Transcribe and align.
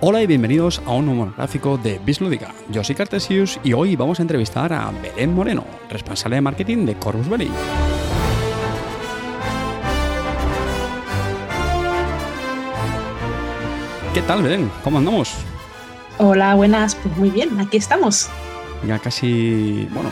Hola 0.00 0.22
y 0.22 0.28
bienvenidos 0.28 0.80
a 0.86 0.92
un 0.92 1.06
nuevo 1.06 1.24
monográfico 1.24 1.76
de 1.76 1.98
Bislúdica. 1.98 2.54
Yo 2.70 2.84
soy 2.84 2.94
Cartesius 2.94 3.58
y 3.64 3.72
hoy 3.72 3.96
vamos 3.96 4.20
a 4.20 4.22
entrevistar 4.22 4.72
a 4.72 4.92
Belén 4.92 5.34
Moreno, 5.34 5.64
responsable 5.90 6.36
de 6.36 6.40
marketing 6.40 6.86
de 6.86 6.94
Corvus 6.94 7.28
Belli. 7.28 7.50
¿Qué 14.14 14.22
tal, 14.22 14.44
Belén? 14.44 14.70
¿Cómo 14.84 14.98
andamos? 14.98 15.34
Hola, 16.18 16.54
buenas. 16.54 16.94
Pues 16.94 17.16
muy 17.16 17.30
bien, 17.30 17.58
aquí 17.58 17.78
estamos. 17.78 18.30
Ya 18.86 19.00
casi, 19.00 19.88
bueno, 19.92 20.10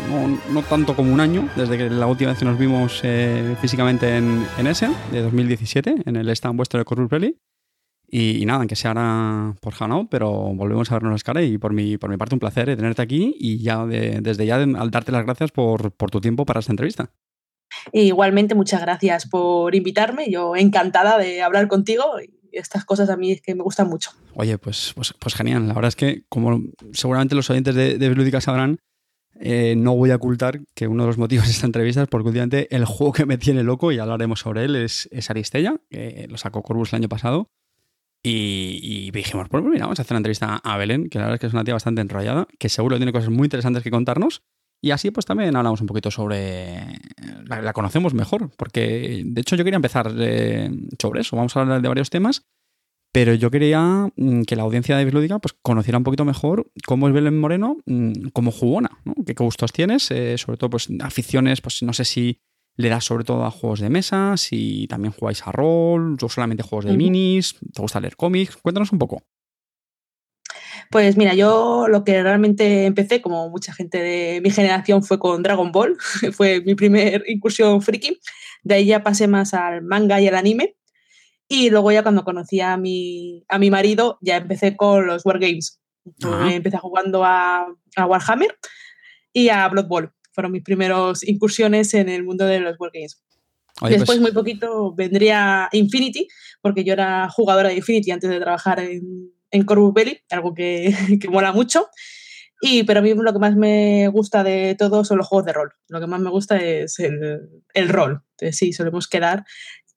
no, 0.52 0.62
tanto 0.62 0.96
como 0.96 1.14
un 1.14 1.20
año, 1.20 1.48
desde 1.54 1.78
que 1.78 1.88
la 1.88 2.08
última 2.08 2.30
vez 2.30 2.40
que 2.40 2.44
nos 2.44 2.58
vimos 2.58 3.02
eh, 3.04 3.54
físicamente 3.60 4.16
en, 4.16 4.44
en 4.58 4.66
Essen, 4.66 4.92
de 5.12 5.22
2017, 5.22 6.02
en 6.04 6.16
el 6.16 6.28
stand 6.30 6.56
vuestro 6.56 6.80
de 6.80 6.84
Corvus 6.84 7.08
Belli. 7.08 7.38
Y, 8.08 8.44
nada, 8.46 8.60
aunque 8.60 8.76
sea 8.76 8.90
ahora 8.92 9.54
por 9.60 9.74
Hangout, 9.74 10.08
pero 10.08 10.30
volvemos 10.30 10.90
a 10.90 10.94
vernos 10.94 11.12
las 11.12 11.24
caras 11.24 11.44
y 11.44 11.58
por 11.58 11.72
mi, 11.72 11.98
por 11.98 12.08
mi 12.08 12.16
parte 12.16 12.34
un 12.34 12.38
placer 12.38 12.74
tenerte 12.76 13.02
aquí 13.02 13.34
y 13.38 13.58
ya 13.62 13.84
desde 13.84 14.46
ya 14.46 14.56
al 14.56 14.90
darte 14.90 15.10
las 15.10 15.24
gracias 15.24 15.50
por, 15.50 15.92
por 15.92 16.10
tu 16.10 16.20
tiempo 16.20 16.46
para 16.46 16.60
esta 16.60 16.72
entrevista. 16.72 17.10
Igualmente, 17.92 18.54
muchas 18.54 18.80
gracias 18.80 19.26
por 19.26 19.74
invitarme. 19.74 20.30
Yo 20.30 20.54
encantada 20.54 21.18
de 21.18 21.42
hablar 21.42 21.66
contigo 21.66 22.04
y 22.22 22.56
estas 22.56 22.84
cosas 22.84 23.10
a 23.10 23.16
mí 23.16 23.32
es 23.32 23.42
que 23.42 23.54
me 23.54 23.62
gustan 23.62 23.88
mucho. 23.88 24.12
Oye, 24.34 24.56
pues, 24.58 24.92
pues, 24.94 25.12
pues 25.18 25.34
genial. 25.34 25.66
La 25.66 25.74
verdad 25.74 25.88
es 25.88 25.96
que, 25.96 26.24
como 26.28 26.62
seguramente 26.92 27.34
los 27.34 27.50
oyentes 27.50 27.74
de, 27.74 27.98
de 27.98 28.10
Lúdica 28.10 28.40
sabrán, 28.40 28.78
eh, 29.38 29.74
no 29.76 29.94
voy 29.94 30.10
a 30.10 30.16
ocultar 30.16 30.60
que 30.74 30.88
uno 30.88 31.02
de 31.02 31.08
los 31.08 31.18
motivos 31.18 31.46
de 31.46 31.52
esta 31.52 31.66
entrevista 31.66 32.02
es 32.02 32.08
porque 32.08 32.28
últimamente 32.28 32.74
el 32.74 32.84
juego 32.84 33.12
que 33.12 33.26
me 33.26 33.38
tiene 33.38 33.62
loco, 33.62 33.92
y 33.92 33.98
hablaremos 33.98 34.40
sobre 34.40 34.64
él, 34.64 34.76
es, 34.76 35.08
es 35.12 35.30
Aristella, 35.30 35.76
que 35.90 36.26
lo 36.28 36.38
sacó 36.38 36.62
Corvus 36.62 36.92
el 36.92 36.98
año 36.98 37.08
pasado. 37.08 37.50
Y, 38.28 39.12
dijimos, 39.12 39.48
pues 39.48 39.62
mira, 39.62 39.84
vamos 39.84 40.00
a 40.00 40.02
hacer 40.02 40.14
una 40.14 40.18
entrevista 40.18 40.56
a 40.56 40.76
Belén, 40.76 41.08
que 41.08 41.18
la 41.18 41.26
verdad 41.26 41.34
es 41.36 41.40
que 41.40 41.46
es 41.46 41.52
una 41.52 41.62
tía 41.62 41.74
bastante 41.74 42.00
enrollada, 42.00 42.48
que 42.58 42.68
seguro 42.68 42.96
tiene 42.96 43.12
cosas 43.12 43.30
muy 43.30 43.46
interesantes 43.46 43.84
que 43.84 43.90
contarnos. 43.90 44.42
Y 44.82 44.90
así 44.90 45.12
pues 45.12 45.26
también 45.26 45.54
hablamos 45.54 45.80
un 45.80 45.86
poquito 45.86 46.10
sobre... 46.10 46.98
La, 47.46 47.72
conocemos 47.72 48.14
mejor, 48.14 48.50
porque 48.56 49.22
de 49.24 49.40
hecho 49.40 49.54
yo 49.54 49.62
quería 49.62 49.76
empezar 49.76 50.12
eh, 50.18 50.70
sobre 51.00 51.20
eso, 51.20 51.36
vamos 51.36 51.56
a 51.56 51.60
hablar 51.60 51.80
de 51.80 51.88
varios 51.88 52.10
temas, 52.10 52.42
pero 53.12 53.32
yo 53.32 53.50
quería 53.50 54.08
mm, 54.16 54.42
que 54.42 54.56
la 54.56 54.64
audiencia 54.64 54.96
de 54.96 55.04
Bislúdica 55.04 55.38
pues, 55.38 55.54
conociera 55.62 55.98
un 55.98 56.04
poquito 56.04 56.24
mejor 56.24 56.68
cómo 56.84 57.06
es 57.06 57.14
Belén 57.14 57.38
Moreno 57.38 57.78
mm, 57.86 58.30
como 58.32 58.50
jugona, 58.50 58.90
¿no? 59.04 59.14
qué 59.24 59.34
gustos 59.34 59.72
tienes, 59.72 60.10
eh, 60.10 60.36
sobre 60.36 60.58
todo 60.58 60.70
pues 60.70 60.88
aficiones, 61.00 61.60
pues 61.60 61.82
no 61.84 61.92
sé 61.92 62.04
si 62.04 62.40
le 62.76 62.88
das 62.88 63.04
sobre 63.04 63.24
todo 63.24 63.44
a 63.44 63.50
juegos 63.50 63.80
de 63.80 63.90
mesa, 63.90 64.36
si 64.36 64.86
también 64.88 65.12
jugáis 65.12 65.46
a 65.46 65.52
rol, 65.52 66.16
o 66.20 66.28
solamente 66.28 66.62
juegos 66.62 66.84
de 66.84 66.96
minis, 66.96 67.56
te 67.72 67.82
gusta 67.82 68.00
leer 68.00 68.16
cómics, 68.16 68.56
cuéntanos 68.56 68.92
un 68.92 68.98
poco. 68.98 69.22
Pues 70.90 71.16
mira, 71.16 71.34
yo 71.34 71.88
lo 71.88 72.04
que 72.04 72.22
realmente 72.22 72.86
empecé, 72.86 73.20
como 73.20 73.48
mucha 73.48 73.72
gente 73.72 73.98
de 73.98 74.40
mi 74.40 74.50
generación, 74.50 75.02
fue 75.02 75.18
con 75.18 75.42
Dragon 75.42 75.72
Ball, 75.72 75.96
fue 76.32 76.60
mi 76.60 76.74
primer 76.74 77.24
incursión 77.26 77.82
friki, 77.82 78.20
de 78.62 78.74
ahí 78.74 78.86
ya 78.86 79.02
pasé 79.02 79.26
más 79.26 79.54
al 79.54 79.82
manga 79.82 80.20
y 80.20 80.28
al 80.28 80.36
anime, 80.36 80.76
y 81.48 81.70
luego 81.70 81.92
ya 81.92 82.02
cuando 82.02 82.24
conocí 82.24 82.60
a 82.60 82.76
mi, 82.76 83.44
a 83.48 83.58
mi 83.58 83.70
marido, 83.70 84.18
ya 84.20 84.36
empecé 84.36 84.76
con 84.76 85.06
los 85.06 85.24
Wargames. 85.24 85.80
Empecé 86.50 86.78
jugando 86.78 87.24
a, 87.24 87.66
a 87.96 88.06
Warhammer 88.06 88.56
y 89.32 89.48
a 89.48 89.68
Blood 89.68 89.86
Bowl 89.86 90.12
fueron 90.36 90.52
mis 90.52 90.62
primeros 90.62 91.26
incursiones 91.26 91.94
en 91.94 92.10
el 92.10 92.22
mundo 92.22 92.44
de 92.44 92.60
los 92.60 92.78
Wargames. 92.78 93.22
Después, 93.80 94.04
pues 94.04 94.20
muy 94.20 94.32
poquito, 94.32 94.94
vendría 94.94 95.68
Infinity, 95.72 96.28
porque 96.60 96.84
yo 96.84 96.92
era 96.92 97.28
jugadora 97.30 97.70
de 97.70 97.76
Infinity 97.76 98.10
antes 98.10 98.28
de 98.28 98.38
trabajar 98.38 98.80
en, 98.80 99.30
en 99.50 99.64
Corvus 99.64 99.94
Belli, 99.94 100.20
algo 100.30 100.52
que, 100.52 100.94
que 101.20 101.28
mola 101.28 101.52
mucho. 101.52 101.88
Y, 102.60 102.84
pero 102.84 103.00
a 103.00 103.02
mí 103.02 103.14
lo 103.14 103.32
que 103.32 103.38
más 103.38 103.56
me 103.56 104.08
gusta 104.08 104.44
de 104.44 104.76
todo 104.78 105.04
son 105.04 105.18
los 105.18 105.26
juegos 105.26 105.46
de 105.46 105.54
rol. 105.54 105.72
Lo 105.88 106.00
que 106.00 106.06
más 106.06 106.20
me 106.20 106.30
gusta 106.30 106.56
es 106.58 106.98
el, 106.98 107.40
el 107.72 107.88
rol. 107.88 108.22
Entonces, 108.32 108.58
sí, 108.58 108.72
solemos 108.74 109.08
quedar 109.08 109.44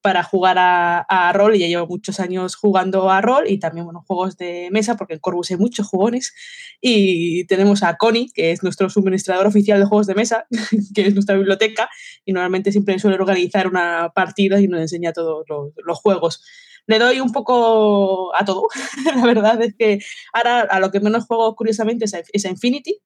para 0.01 0.23
jugar 0.23 0.57
a, 0.59 1.31
rol 1.33 1.55
y 1.55 1.59
ya 1.59 1.67
llevo 1.67 1.87
muchos 1.87 2.19
años 2.19 2.55
jugando 2.55 3.09
a 3.09 3.21
rol 3.21 3.49
y 3.49 3.59
también 3.59 3.85
bueno, 3.85 4.03
juegos 4.07 4.37
de 4.37 4.69
mesa 4.71 4.95
porque 4.95 5.13
en 5.13 5.19
Corvus 5.19 5.51
hay 5.51 5.57
muchos 5.57 5.87
jugones 5.87 6.33
y 6.81 7.45
tenemos 7.45 7.83
a 7.83 7.97
Connie 7.97 8.31
que 8.33 8.51
es 8.51 8.63
nuestro 8.63 8.89
suministrador 8.89 9.47
oficial 9.47 9.79
de 9.79 9.85
juegos 9.85 10.07
de 10.07 10.15
mesa 10.15 10.45
que 10.95 11.07
es 11.07 11.13
nuestra 11.13 11.35
biblioteca 11.35 11.89
y 12.25 12.31
normalmente 12.31 12.71
siempre 12.71 12.97
suele 12.99 13.17
organizar 13.17 13.67
una 13.67 14.11
partida 14.15 14.59
y 14.61 14.67
nos 14.67 14.79
enseña 14.79 15.11
todos 15.11 15.45
los, 15.47 15.99
juegos 15.99 16.43
le 16.87 16.97
doy 16.97 17.19
un 17.19 17.31
poco 17.31 18.35
a 18.35 18.43
todo. 18.45 18.67
la 19.15 19.23
verdad 19.23 19.61
es 19.61 19.75
que 19.77 19.99
ahora 20.33 20.61
a 20.61 20.79
lo 20.79 20.89
que 20.89 20.99
menos 20.99 21.25
juego, 21.25 21.55
curiosamente, 21.55 22.05
es 22.05 22.45
a, 22.45 22.49
Infinity, 22.49 22.99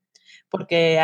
porque 0.50 0.98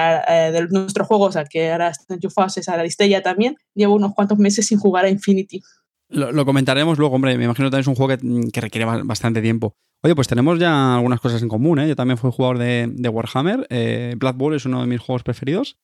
de 0.53 0.67
nuestros 0.69 1.05
juegos, 1.05 1.35
al 1.35 1.49
que 1.49 1.73
ahora 1.73 1.89
están 1.89 2.15
enchufados, 2.15 2.55
es 2.55 2.69
a 2.69 2.75
la 2.75 2.81
Aristella 2.81 3.21
también. 3.21 3.57
Llevo 3.73 3.95
unos 3.95 4.13
cuantos 4.13 4.37
meses 4.37 4.67
sin 4.67 4.79
jugar 4.79 5.03
a 5.03 5.09
Infinity. 5.09 5.61
Lo, 6.09 6.45
comentaremos 6.45 6.97
luego, 6.97 7.15
hombre. 7.15 7.37
Me 7.37 7.45
imagino 7.45 7.67
que 7.67 7.71
también 7.71 7.81
es 7.81 7.87
un 7.87 7.95
juego 7.95 8.17
que, 8.51 8.61
requiere 8.61 8.85
bastante 9.03 9.41
tiempo. 9.41 9.75
Oye, 10.01 10.15
pues 10.15 10.27
tenemos 10.27 10.59
ya 10.59 10.95
algunas 10.95 11.19
cosas 11.19 11.41
en 11.41 11.49
común, 11.49 11.79
¿eh? 11.79 11.87
Yo 11.87 11.95
también 11.95 12.17
fui 12.17 12.31
jugador 12.31 12.57
de, 12.57 13.09
Warhammer. 13.09 13.67
Eh, 13.69 14.15
Blood 14.17 14.35
Bowl 14.35 14.55
es 14.55 14.65
uno 14.65 14.81
de 14.81 14.87
mis 14.87 14.99
juegos 14.99 15.23
preferidos. 15.23 15.77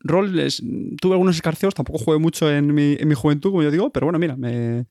Rol, 0.00 0.32
tuve 1.00 1.12
algunos 1.12 1.36
escarceos, 1.36 1.74
tampoco 1.74 1.98
jugué 1.98 2.18
mucho 2.18 2.50
en 2.50 2.72
mi, 2.72 2.96
en 2.98 3.08
mi, 3.08 3.14
juventud, 3.14 3.50
como 3.50 3.62
yo 3.62 3.70
digo, 3.70 3.90
pero 3.90 4.06
bueno, 4.06 4.18
mira, 4.18 4.36
me, 4.36 4.86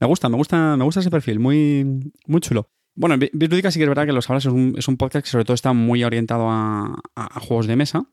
gusta, 0.00 0.28
me 0.28 0.36
gusta, 0.36 0.76
me 0.76 0.84
gusta 0.84 1.00
ese 1.00 1.10
perfil, 1.10 1.38
muy, 1.38 2.12
muy 2.26 2.40
chulo. 2.40 2.70
Bueno, 2.94 3.16
Bislúdica 3.18 3.70
sí 3.70 3.78
que 3.78 3.84
es 3.84 3.88
verdad 3.88 4.06
que 4.06 4.12
los 4.12 4.28
hablas 4.30 4.46
es 4.46 4.52
un, 4.52 4.74
es 4.78 4.88
un 4.88 4.96
podcast 4.96 5.24
que 5.24 5.30
sobre 5.30 5.44
todo 5.44 5.54
está 5.54 5.74
muy 5.74 6.02
orientado 6.04 6.46
a, 6.48 7.02
juegos 7.40 7.66
de 7.66 7.76
mesa. 7.76 8.08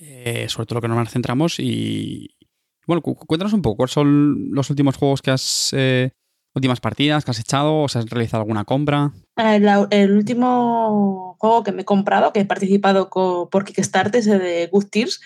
Eh, 0.00 0.46
sobre 0.48 0.66
todo 0.66 0.78
lo 0.78 0.82
que 0.82 0.88
nos 0.88 1.10
centramos 1.10 1.60
y, 1.60 2.34
bueno, 2.86 3.02
cuéntanos 3.02 3.52
un 3.52 3.62
poco, 3.62 3.76
¿cuáles 3.76 3.92
son 3.92 4.50
los 4.52 4.70
últimos 4.70 4.96
juegos 4.96 5.22
que 5.22 5.30
has... 5.30 5.70
Eh, 5.72 6.10
últimas 6.54 6.80
partidas 6.80 7.24
que 7.24 7.32
has 7.32 7.40
echado 7.40 7.82
o 7.82 7.88
si 7.88 7.98
has 7.98 8.08
realizado 8.08 8.42
alguna 8.42 8.64
compra? 8.64 9.12
El, 9.36 10.12
último 10.12 11.36
juego 11.38 11.64
que 11.64 11.72
me 11.72 11.82
he 11.82 11.84
comprado, 11.84 12.32
que 12.32 12.40
he 12.40 12.44
participado 12.44 13.10
por 13.10 13.64
Kickstarter, 13.64 14.20
es 14.20 14.26
el 14.28 14.38
de 14.38 14.68
Good 14.68 14.86
Tears, 14.86 15.20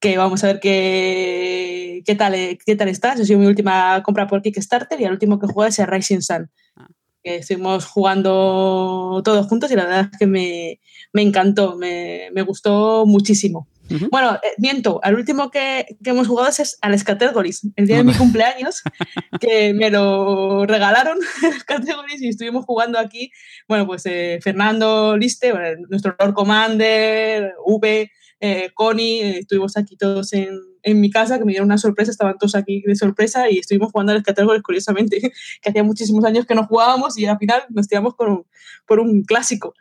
que 0.00 0.18
vamos 0.18 0.42
a 0.44 0.48
ver 0.48 0.60
qué, 0.60 2.02
qué, 2.04 2.14
tal, 2.14 2.34
qué 2.64 2.76
tal 2.76 2.88
está. 2.88 3.12
Esa 3.12 3.22
ha 3.22 3.26
sido 3.26 3.38
mi 3.38 3.46
última 3.46 4.02
compra 4.02 4.26
por 4.26 4.42
Kickstarter 4.42 5.00
y 5.00 5.04
el 5.04 5.12
último 5.12 5.38
que 5.38 5.46
jugué 5.46 5.68
es 5.68 5.78
el 5.78 5.86
Rising 5.86 6.20
Sun. 6.20 6.50
Ah. 6.76 6.88
Que 7.22 7.36
estuvimos 7.36 7.86
jugando 7.86 9.22
todos 9.24 9.46
juntos 9.46 9.70
y 9.70 9.76
la 9.76 9.84
verdad 9.84 10.10
es 10.12 10.18
que 10.18 10.26
me, 10.26 10.80
me 11.12 11.22
encantó, 11.22 11.76
me, 11.76 12.28
me 12.34 12.42
gustó 12.42 13.06
muchísimo. 13.06 13.68
Bueno, 14.10 14.34
eh, 14.42 14.54
miento, 14.58 15.00
al 15.02 15.14
último 15.14 15.50
que, 15.50 15.96
hemos 16.04 16.26
jugado 16.26 16.48
es 16.48 16.78
al 16.80 17.04
Categories, 17.04 17.66
el 17.76 17.86
día 17.86 17.98
de 17.98 18.04
mi 18.04 18.14
cumpleaños, 18.14 18.82
que 19.40 19.74
me 19.74 19.90
lo 19.90 20.66
regalaron 20.66 21.18
Categories 21.66 22.22
y 22.22 22.28
estuvimos 22.28 22.64
jugando 22.64 22.98
aquí, 22.98 23.30
bueno, 23.68 23.86
pues 23.86 24.06
eh, 24.06 24.38
Fernando 24.42 25.16
Liste, 25.16 25.52
nuestro 25.88 26.16
Lord 26.18 26.34
Commander, 26.34 27.54
V, 27.64 28.10
eh, 28.40 28.70
Connie, 28.74 29.38
estuvimos 29.38 29.76
aquí 29.76 29.96
todos 29.96 30.32
en, 30.32 30.60
mi 30.86 31.10
casa, 31.10 31.38
que 31.38 31.46
me 31.46 31.52
dieron 31.52 31.68
una 31.68 31.78
sorpresa, 31.78 32.10
estaban 32.10 32.36
todos 32.36 32.54
aquí 32.54 32.82
de 32.86 32.94
sorpresa 32.94 33.48
y 33.50 33.58
estuvimos 33.58 33.90
jugando 33.90 34.12
al 34.12 34.22
Categories, 34.22 34.62
curiosamente, 34.62 35.18
que 35.62 35.70
hacía 35.70 35.82
muchísimos 35.82 36.24
años 36.26 36.44
que 36.44 36.54
no 36.54 36.66
jugábamos 36.66 37.16
y 37.18 37.24
al 37.24 37.38
final 37.38 37.62
nos 37.70 37.88
tiramos 37.88 38.14
por, 38.14 38.44
por 38.86 39.00
un 39.00 39.22
clásico. 39.22 39.74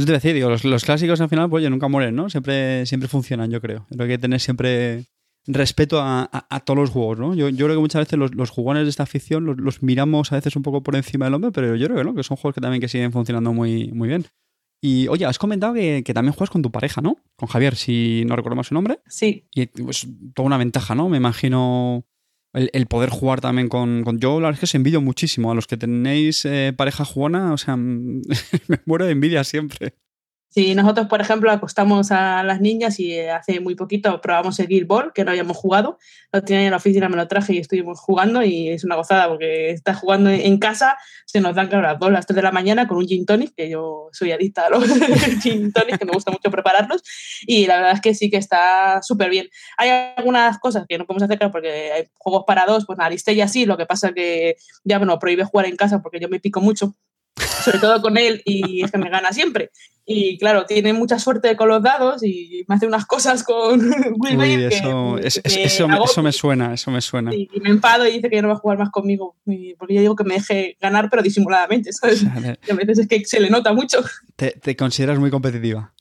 Eso 0.00 0.06
te 0.06 0.12
decir, 0.12 0.34
digo, 0.34 0.48
los, 0.48 0.84
clásicos 0.84 1.20
al 1.20 1.28
final, 1.28 1.50
pues 1.50 1.68
nunca 1.68 1.86
mueren, 1.86 2.16
¿no? 2.16 2.30
Siempre, 2.30 2.86
siempre 2.86 3.06
funcionan, 3.06 3.50
yo 3.50 3.60
creo. 3.60 3.86
Creo 3.90 3.98
que 3.98 4.04
hay 4.04 4.08
que 4.08 4.18
tener 4.18 4.40
siempre 4.40 5.04
respeto 5.46 6.00
a, 6.00 6.62
todos 6.64 6.78
los 6.78 6.88
juegos, 6.88 7.18
¿no? 7.18 7.34
Yo, 7.34 7.50
creo 7.54 7.74
que 7.74 7.80
muchas 7.80 8.00
veces 8.00 8.18
los, 8.18 8.48
jugones 8.48 8.84
de 8.84 8.88
esta 8.88 9.02
afición 9.02 9.44
los, 9.44 9.82
miramos 9.82 10.32
a 10.32 10.36
veces 10.36 10.56
un 10.56 10.62
poco 10.62 10.82
por 10.82 10.96
encima 10.96 11.26
del 11.26 11.34
hombre, 11.34 11.50
pero 11.52 11.76
yo 11.76 11.86
creo 11.86 11.98
que, 11.98 12.04
¿no? 12.04 12.14
que 12.14 12.22
son 12.22 12.38
juegos 12.38 12.54
que 12.54 12.62
también 12.62 12.80
que 12.80 12.88
siguen 12.88 13.12
funcionando 13.12 13.52
muy, 13.52 13.92
muy 13.92 14.08
bien. 14.08 14.24
Y 14.82 15.06
oye, 15.08 15.26
has 15.26 15.38
comentado 15.38 15.74
que, 15.74 16.02
también 16.14 16.32
juegas 16.32 16.48
con 16.48 16.62
tu 16.62 16.70
pareja, 16.70 17.02
¿no? 17.02 17.18
Con 17.36 17.50
Javier, 17.50 17.76
si 17.76 18.24
no 18.26 18.36
recuerdo 18.36 18.56
mal 18.56 18.64
su 18.64 18.72
nombre. 18.72 19.00
Sí. 19.06 19.44
Y 19.54 19.66
pues 19.66 20.08
toda 20.34 20.46
una 20.46 20.56
ventaja, 20.56 20.94
¿no? 20.94 21.10
Me 21.10 21.18
imagino 21.18 22.06
el, 22.52 22.86
poder 22.86 23.10
jugar 23.10 23.40
también 23.40 23.68
con, 23.68 24.04
Yo 24.18 24.40
la 24.40 24.48
verdad 24.48 24.54
es 24.54 24.60
que 24.60 24.64
os 24.64 24.74
envidio 24.74 25.00
muchísimo. 25.00 25.50
A 25.50 25.54
los 25.54 25.66
que 25.66 25.76
tenéis 25.76 26.44
eh, 26.44 26.72
pareja 26.76 27.04
jugona, 27.04 27.52
o 27.52 27.58
sea, 27.58 27.76
me 27.76 28.80
muero 28.86 29.06
de 29.06 29.12
envidia 29.12 29.44
siempre. 29.44 29.94
Sí, 30.52 30.74
nosotros, 30.74 31.06
por 31.06 31.20
ejemplo, 31.20 31.48
acostamos 31.52 32.10
a 32.10 32.42
las 32.42 32.60
niñas 32.60 32.98
y 32.98 33.12
eh, 33.12 33.30
hace 33.30 33.60
muy 33.60 33.76
poquito 33.76 34.20
probamos 34.20 34.58
el 34.58 34.66
Guild 34.66 34.88
Ball, 34.88 35.12
que 35.12 35.24
no 35.24 35.30
habíamos 35.30 35.56
jugado. 35.56 35.96
Lo 36.32 36.42
tenía 36.42 36.64
en 36.64 36.72
la 36.72 36.78
oficina, 36.78 37.08
me 37.08 37.14
lo 37.14 37.28
traje 37.28 37.54
y 37.54 37.58
estuvimos 37.58 38.00
jugando 38.00 38.42
y 38.42 38.68
es 38.68 38.82
una 38.82 38.96
gozada 38.96 39.28
porque 39.28 39.70
estás 39.70 39.98
jugando 39.98 40.28
en 40.28 40.58
casa, 40.58 40.98
se 41.24 41.40
nos 41.40 41.54
dan 41.54 41.68
claro, 41.68 41.82
las 41.82 42.00
2, 42.00 42.10
las 42.10 42.26
3 42.26 42.34
de 42.34 42.42
la 42.42 42.50
mañana 42.50 42.88
con 42.88 42.96
un 42.98 43.06
gin 43.06 43.26
tonic, 43.26 43.54
que 43.54 43.70
yo 43.70 44.08
soy 44.10 44.32
adicta 44.32 44.66
a 44.66 44.70
los 44.70 44.82
gin 45.40 45.72
tonic, 45.72 45.98
que 45.98 46.04
me 46.04 46.12
gusta 46.12 46.32
mucho 46.32 46.50
prepararlos. 46.50 47.04
Y 47.46 47.68
la 47.68 47.76
verdad 47.76 47.92
es 47.92 48.00
que 48.00 48.14
sí 48.14 48.28
que 48.28 48.38
está 48.38 49.02
súper 49.02 49.30
bien. 49.30 49.48
Hay 49.78 50.14
algunas 50.16 50.58
cosas 50.58 50.84
que 50.88 50.98
no 50.98 51.06
podemos 51.06 51.22
hacer, 51.22 51.38
claro, 51.38 51.52
porque 51.52 51.92
hay 51.92 52.08
juegos 52.18 52.42
para 52.44 52.66
dos, 52.66 52.86
pues 52.86 52.98
Aristella 52.98 53.46
sí, 53.46 53.66
lo 53.66 53.76
que 53.76 53.86
pasa 53.86 54.12
que 54.12 54.56
ya, 54.82 54.98
bueno, 54.98 55.16
prohíbe 55.20 55.44
jugar 55.44 55.66
en 55.66 55.76
casa 55.76 56.02
porque 56.02 56.18
yo 56.18 56.28
me 56.28 56.40
pico 56.40 56.60
mucho 56.60 56.96
sobre 57.36 57.78
todo 57.78 58.00
con 58.00 58.16
él, 58.16 58.42
y 58.44 58.84
es 58.84 58.90
que 58.90 58.98
me 58.98 59.10
gana 59.10 59.32
siempre. 59.32 59.70
Y 60.12 60.38
claro, 60.38 60.66
tiene 60.66 60.92
mucha 60.92 61.20
suerte 61.20 61.54
con 61.56 61.68
los 61.68 61.82
dados 61.82 62.24
y 62.24 62.64
me 62.66 62.74
hace 62.74 62.86
unas 62.86 63.06
cosas 63.06 63.44
con 63.44 63.80
Will 64.18 64.38
Uy, 64.38 64.64
eso, 64.64 65.18
eso, 65.18 65.40
eso, 65.44 66.22
me 66.22 66.32
suena, 66.32 66.74
eso 66.74 66.90
me 66.90 67.00
suena. 67.00 67.32
Y, 67.32 67.48
me 67.60 67.70
enfado 67.70 68.08
y 68.08 68.12
dice 68.12 68.28
que 68.28 68.36
ya 68.36 68.42
no 68.42 68.48
va 68.48 68.54
a 68.54 68.58
jugar 68.58 68.78
más 68.78 68.90
conmigo, 68.90 69.36
porque 69.78 69.94
yo 69.94 70.00
digo 70.00 70.16
que 70.16 70.24
me 70.24 70.34
deje 70.34 70.76
ganar, 70.80 71.10
pero 71.10 71.22
disimuladamente, 71.22 71.92
¿sabes? 71.92 72.24
y 72.24 72.70
a 72.70 72.74
veces 72.74 72.98
es 72.98 73.08
que 73.08 73.24
se 73.24 73.38
le 73.38 73.50
nota 73.50 73.72
mucho. 73.72 74.02
¿Te, 74.34 74.50
te 74.52 74.74
consideras 74.74 75.18
muy 75.18 75.30
competitiva? 75.30 75.92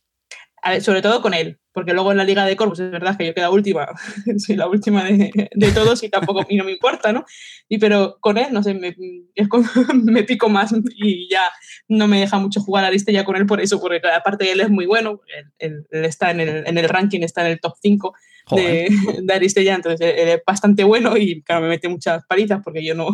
Sobre 0.82 1.02
todo 1.02 1.22
con 1.22 1.34
él, 1.34 1.60
porque 1.72 1.94
luego 1.94 2.12
en 2.12 2.18
la 2.18 2.24
Liga 2.24 2.46
de 2.46 2.56
Corpus 2.56 2.80
es 2.80 2.92
verdad 2.92 3.18
que 3.18 3.26
yo 3.26 3.34
queda 3.34 3.50
última, 3.50 3.88
soy 4.38 4.56
la 4.56 4.68
última 4.68 5.04
de, 5.04 5.72
todos 5.74 6.04
y 6.04 6.10
tampoco 6.10 6.46
y 6.50 6.58
no 6.58 6.64
me 6.64 6.72
importa, 6.72 7.14
¿no? 7.14 7.26
Y 7.68 7.78
pero 7.78 8.18
con 8.20 8.38
él, 8.38 8.48
no 8.52 8.64
sé, 8.64 8.74
me, 8.74 8.96
me, 9.94 10.24
pico 10.24 10.50
más 10.50 10.74
y 10.96 11.30
ya 11.30 11.44
no 11.88 12.08
me 12.08 12.20
deja 12.20 12.38
mucho 12.40 12.62
jugar 12.62 12.84
a 12.84 12.88
Aristella 12.88 13.24
con 13.24 13.36
él 13.36 13.46
por 13.46 13.62
eso, 13.62 13.80
porque 13.80 14.02
aparte 14.08 14.52
él 14.52 14.62
es 14.62 14.70
muy 14.70 14.86
bueno, 14.86 15.22
él, 15.58 15.86
está 15.92 16.32
en 16.32 16.42
el, 16.42 16.68
en 16.68 16.78
el, 16.78 16.90
ranking, 16.90 17.22
está 17.22 17.42
en 17.42 17.52
el 17.54 17.60
top 17.60 17.76
5 17.82 18.14
de, 18.52 18.90
de, 19.24 19.34
Aristella, 19.34 19.76
entonces 19.76 20.02
él 20.02 20.30
es 20.30 20.42
bastante 20.46 20.84
bueno 20.84 21.18
y 21.18 21.42
claro, 21.44 21.62
me 21.62 21.70
mete 21.70 21.88
muchas 21.88 22.26
palizas 22.26 22.62
porque 22.64 22.84
yo 22.84 22.96
no, 22.96 23.10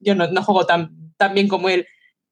yo 0.00 0.14
no, 0.14 0.30
no 0.30 0.42
juego 0.42 0.66
tan, 0.66 0.90
tan 1.16 1.34
bien 1.34 1.48
como 1.48 1.68
él 1.68 1.86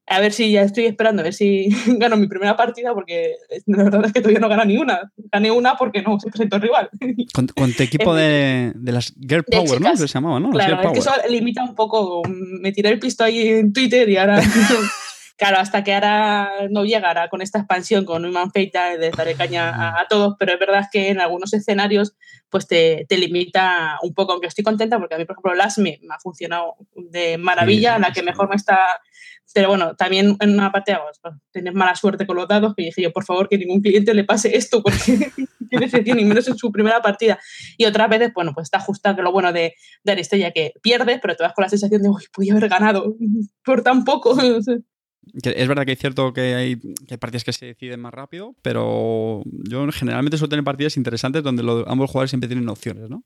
a 0.07 0.21
ver 0.21 0.33
si 0.33 0.51
ya 0.51 0.63
estoy 0.63 0.87
esperando, 0.87 1.23
a 1.23 1.25
ver 1.25 1.35
si 1.35 1.69
gano 1.99 2.17
mi 2.17 2.27
primera 2.27 2.57
partida, 2.57 2.93
porque 2.95 3.37
la 3.67 3.85
verdad 3.85 4.07
es 4.07 4.13
que 4.13 4.21
todavía 4.21 4.41
no 4.41 4.49
gano 4.49 4.65
ni 4.65 4.77
una. 4.77 5.13
Gané 5.17 5.51
una 5.51 5.77
porque 5.77 6.03
no 6.03 6.19
se 6.19 6.29
presentó 6.29 6.57
el 6.57 6.63
rival. 6.63 6.91
Con, 7.33 7.47
tu 7.47 7.83
equipo 7.83 8.15
de, 8.15 8.73
de, 8.75 8.93
las 8.93 9.15
Girl 9.15 9.45
Power, 9.45 9.81
¿no? 9.81 9.97
Se 9.97 10.07
llamaba, 10.07 10.41
¿no? 10.41 10.51
Claro, 10.51 10.81
es 10.83 10.93
que 10.93 10.99
eso 10.99 11.13
limita 11.29 11.63
un 11.63 11.75
poco. 11.75 12.23
Me 12.29 12.73
tiré 12.73 12.91
el 12.91 12.99
pisto 12.99 13.25
ahí 13.25 13.49
en 13.49 13.73
Twitter 13.73 14.09
y 14.09 14.17
ahora. 14.17 14.41
claro, 15.37 15.59
hasta 15.59 15.83
que 15.83 15.95
ahora 15.95 16.51
no 16.71 16.85
llegara 16.85 17.29
con 17.29 17.41
esta 17.41 17.59
expansión, 17.59 18.05
con 18.05 18.25
Human 18.25 18.53
Fate, 18.53 18.99
de 18.99 19.11
daré 19.11 19.35
caña 19.35 19.99
a, 19.99 20.07
todos, 20.09 20.37
pero 20.39 20.53
es 20.53 20.59
verdad 20.59 20.89
que 20.93 21.09
en 21.09 21.21
algunos 21.21 21.53
escenarios 21.53 22.15
pues 22.51 22.67
te, 22.67 23.07
te, 23.09 23.17
limita 23.17 23.99
un 24.03 24.13
poco, 24.13 24.33
aunque 24.33 24.47
estoy 24.47 24.63
contenta 24.63 24.99
porque 24.99 25.15
a 25.15 25.19
mí, 25.19 25.25
por 25.25 25.35
ejemplo, 25.35 25.55
LASME 25.55 26.01
me 26.03 26.15
ha 26.15 26.19
funcionado 26.19 26.77
de 26.95 27.39
maravilla, 27.39 27.99
la 27.99 28.13
que 28.13 28.23
mejor 28.23 28.51
me 28.51 28.57
está 28.57 29.01
pero 29.55 29.69
bueno, 29.69 29.95
también 29.97 30.37
en 30.41 30.51
una 30.51 30.73
parte 30.73 30.97
pues, 31.21 31.35
tienes 31.51 31.75
mala 31.75 31.95
suerte 31.95 32.27
con 32.27 32.37
los 32.37 32.49
dados, 32.49 32.75
que 32.75 32.85
dije 32.85 33.03
yo, 33.03 33.13
por 33.13 33.25
favor, 33.25 33.49
que 33.49 33.59
ningún 33.59 33.81
cliente 33.81 34.15
le 34.15 34.25
pase 34.25 34.57
esto, 34.57 34.83
porque 34.83 35.31
tiene 36.05 36.25
menos 36.25 36.49
en 36.49 36.57
su 36.57 36.71
primera 36.73 37.01
partida. 37.03 37.39
Y 37.77 37.85
otras 37.85 38.09
veces, 38.09 38.33
bueno, 38.35 38.53
pues 38.55 38.67
está 38.67 38.79
ajustado, 38.79 39.17
que 39.17 39.23
lo 39.23 39.33
bueno 39.33 39.53
de, 39.53 39.75
de 40.05 40.13
Aristella, 40.13 40.53
que 40.53 40.73
pierdes, 40.83 41.19
pero 41.21 41.37
te 41.37 41.43
vas 41.43 41.53
con 41.53 41.63
la 41.63 41.69
sensación 41.69 42.03
de, 42.03 42.09
uy, 42.09 42.25
podía 42.33 42.53
haber 42.55 42.69
ganado 42.69 43.17
por 43.65 43.83
tan 43.83 44.05
poco. 44.05 44.37
es 45.43 45.69
verdad 45.69 45.85
que 45.85 45.93
es 45.93 45.99
cierto 45.99 46.33
que 46.33 46.55
hay, 46.55 46.77
que 46.77 47.15
hay, 47.15 47.19
partidas 47.19 47.45
que 47.45 47.53
se 47.53 47.67
deciden 47.67 48.01
más 48.01 48.15
rápido, 48.15 48.55
pero 48.63 49.43
yo 49.45 49.87
generalmente 49.93 50.39
suelo 50.39 50.51
tener 50.51 50.65
partidas 50.65 50.97
interesantes 50.97 51.43
donde 51.43 51.63
ambos 51.87 52.11
jugadores 52.11 52.31
siempre 52.31 52.49
tienen 52.49 52.69
opciones, 52.69 53.09
¿no? 53.09 53.25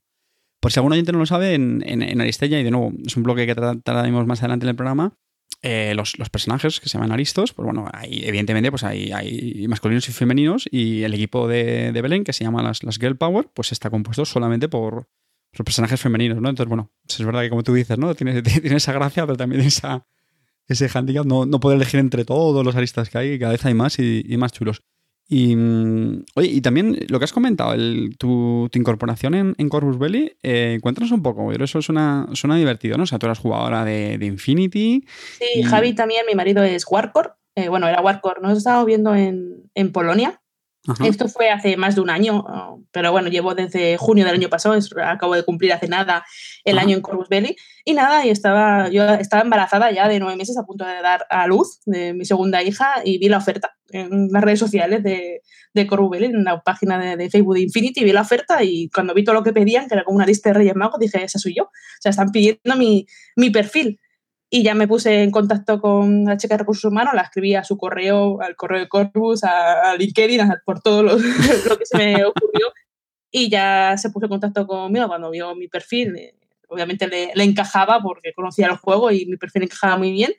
Por 0.59 0.71
si 0.71 0.79
algún 0.79 0.93
oyente 0.93 1.11
no 1.11 1.19
lo 1.19 1.25
sabe, 1.27 1.53
en, 1.53 1.83
en, 1.85 2.19
Aristella, 2.19 2.59
y 2.59 2.63
de 2.63 2.71
nuevo, 2.71 2.91
es 3.05 3.15
un 3.15 3.23
bloque 3.23 3.45
que 3.45 3.53
trataremos 3.53 4.25
más 4.25 4.39
adelante 4.39 4.65
en 4.65 4.69
el 4.69 4.75
programa, 4.75 5.15
eh, 5.61 5.93
los, 5.95 6.15
personajes 6.31 6.79
que 6.79 6.87
se 6.87 6.97
llaman 6.97 7.11
aristos, 7.11 7.53
pues 7.53 7.65
bueno, 7.65 7.89
hay, 7.93 8.23
evidentemente 8.25 8.69
pues 8.69 8.83
hay, 8.83 9.11
hay, 9.11 9.65
masculinos 9.67 10.07
y 10.07 10.11
femeninos 10.11 10.67
y 10.71 11.03
el 11.03 11.13
equipo 11.13 11.47
de, 11.47 11.91
de 11.91 12.01
Belén, 12.01 12.23
que 12.23 12.33
se 12.33 12.43
llama 12.43 12.61
las, 12.61 12.83
las, 12.83 12.97
Girl 12.99 13.17
Power, 13.17 13.49
pues 13.53 13.71
está 13.71 13.89
compuesto 13.89 14.25
solamente 14.25 14.69
por, 14.69 15.07
los 15.53 15.65
personajes 15.65 15.99
femeninos, 15.99 16.39
¿no? 16.41 16.49
Entonces, 16.49 16.69
bueno, 16.69 16.91
es 17.07 17.25
verdad 17.25 17.41
que 17.41 17.49
como 17.49 17.63
tú 17.63 17.73
dices, 17.73 17.97
¿no? 17.97 18.13
Tiene, 18.13 18.41
tiene 18.43 18.75
esa 18.75 18.93
gracia, 18.93 19.25
pero 19.25 19.37
también 19.37 19.61
esa, 19.61 20.05
ese 20.67 20.89
handicap, 20.93 21.25
no, 21.25 21.45
no 21.45 21.59
poder 21.59 21.77
elegir 21.77 21.99
entre 21.99 22.25
todos 22.25 22.63
los 22.63 22.75
aristas 22.75 23.09
que 23.09 23.17
hay, 23.17 23.39
cada 23.39 23.53
vez 23.53 23.65
hay 23.65 23.73
más 23.73 23.97
y 23.99 24.35
más 24.37 24.51
chulos. 24.51 24.83
Y, 25.29 25.55
mm, 25.55 26.25
oye, 26.35 26.47
y 26.47 26.61
también 26.61 26.97
lo 27.09 27.19
que 27.19 27.25
has 27.25 27.33
comentado, 27.33 27.73
el, 27.73 28.15
tu, 28.17 28.69
incorporación 28.73 29.35
en, 29.35 29.55
en, 29.57 29.69
Corvus 29.69 29.99
Belli, 29.99 30.37
eh, 30.41 30.79
cuéntanos 30.81 31.11
un 31.11 31.21
poco, 31.21 31.47
pero 31.49 31.65
eso 31.65 31.81
suena, 31.81 32.27
suena 32.33 32.55
divertido, 32.55 32.97
¿no? 32.97 33.03
O 33.03 33.07
sea, 33.07 33.19
tú 33.19 33.25
eras 33.25 33.39
jugadora 33.39 33.83
de, 33.83 34.17
de 34.17 34.25
Infinity. 34.25 35.03
Sí, 35.39 35.63
Javi 35.63 35.93
también, 35.93 36.25
mi 36.27 36.35
marido 36.35 36.63
es 36.63 36.85
Warcore, 36.89 37.31
eh, 37.55 37.67
bueno, 37.67 37.87
era 37.87 38.01
Warcore, 38.01 38.39
nos 38.41 38.53
he 38.53 38.57
estado 38.57 38.85
viendo 38.85 39.15
en, 39.15 39.69
en 39.75 39.91
Polonia. 39.91 40.39
Esto 41.03 41.27
fue 41.27 41.49
hace 41.49 41.75
más 41.75 41.95
de 41.95 42.01
un 42.01 42.09
año, 42.09 42.45
pero 42.91 43.11
bueno, 43.11 43.27
llevo 43.27 43.53
desde 43.55 43.97
junio 43.97 44.25
del 44.25 44.35
año 44.35 44.47
pasado, 44.47 44.79
acabo 45.03 45.35
de 45.35 45.43
cumplir 45.43 45.73
hace 45.73 45.89
nada 45.89 46.25
el 46.63 46.79
año 46.79 46.95
en 46.95 47.01
Corvus 47.01 47.27
Belli. 47.27 47.57
Y 47.83 47.93
nada, 47.93 48.25
y 48.25 48.29
estaba, 48.29 48.87
yo 48.89 49.03
estaba 49.15 49.43
embarazada 49.43 49.91
ya 49.91 50.07
de 50.07 50.19
nueve 50.19 50.37
meses 50.37 50.57
a 50.57 50.63
punto 50.63 50.85
de 50.85 51.01
dar 51.01 51.25
a 51.29 51.45
luz 51.47 51.81
de 51.85 52.13
mi 52.13 52.23
segunda 52.23 52.63
hija 52.63 53.01
y 53.03 53.17
vi 53.17 53.27
la 53.27 53.37
oferta 53.37 53.75
en 53.89 54.29
las 54.31 54.43
redes 54.43 54.59
sociales 54.59 55.03
de, 55.03 55.41
de 55.73 55.87
Corvus 55.87 56.11
Belli, 56.11 56.25
en 56.25 56.43
la 56.43 56.61
página 56.61 57.15
de, 57.15 57.29
Facebook 57.29 57.55
de 57.55 57.61
Infinity, 57.61 58.03
vi 58.03 58.13
la 58.13 58.21
oferta 58.21 58.63
y 58.63 58.89
cuando 58.89 59.13
vi 59.13 59.23
todo 59.23 59.35
lo 59.35 59.43
que 59.43 59.53
pedían, 59.53 59.87
que 59.87 59.95
era 59.95 60.03
como 60.03 60.17
una 60.17 60.25
lista 60.25 60.49
de 60.49 60.53
Reyes 60.53 60.75
Magos, 60.75 60.99
dije, 60.99 61.23
esa 61.23 61.39
soy 61.39 61.55
yo. 61.55 61.63
O 61.63 62.01
sea, 62.01 62.11
están 62.11 62.31
pidiendo 62.31 62.75
mi, 62.77 63.05
mi 63.35 63.49
perfil 63.49 63.99
y 64.49 64.63
ya 64.63 64.73
me 64.75 64.87
puse 64.87 65.23
en 65.23 65.31
contacto 65.31 65.81
con 65.81 66.23
la 66.23 66.37
chica 66.37 66.53
de 66.53 66.59
recursos 66.59 66.85
humanos, 66.85 67.13
la 67.13 67.23
escribí 67.23 67.55
a 67.55 67.63
su 67.63 67.77
correo, 67.77 68.41
al 68.41 68.55
correo 68.55 68.79
de 68.79 68.87
Corpus, 68.87 69.43
a, 69.43 69.95
LinkedIn, 69.97 70.41
por 70.65 70.81
todo 70.81 71.03
lo, 71.03 71.17
que 71.17 71.85
se 71.85 71.97
me 71.97 72.25
ocurrió 72.25 72.67
y 73.29 73.49
ya 73.49 73.97
se 73.97 74.09
puso 74.09 74.25
en 74.25 74.29
contacto 74.29 74.65
conmigo 74.65 75.07
cuando 75.07 75.29
vio 75.31 75.53
mi 75.55 75.67
perfil. 75.67 76.15
Eh, 76.15 76.35
obviamente 76.69 77.07
le, 77.07 77.31
le, 77.33 77.43
encajaba 77.43 78.01
porque 78.01 78.33
conocía 78.33 78.67
el 78.67 78.77
juego 78.77 79.11
y 79.11 79.25
mi 79.25 79.37
perfil 79.37 79.63
encajaba 79.63 79.97
muy 79.97 80.11
bien. 80.11 80.33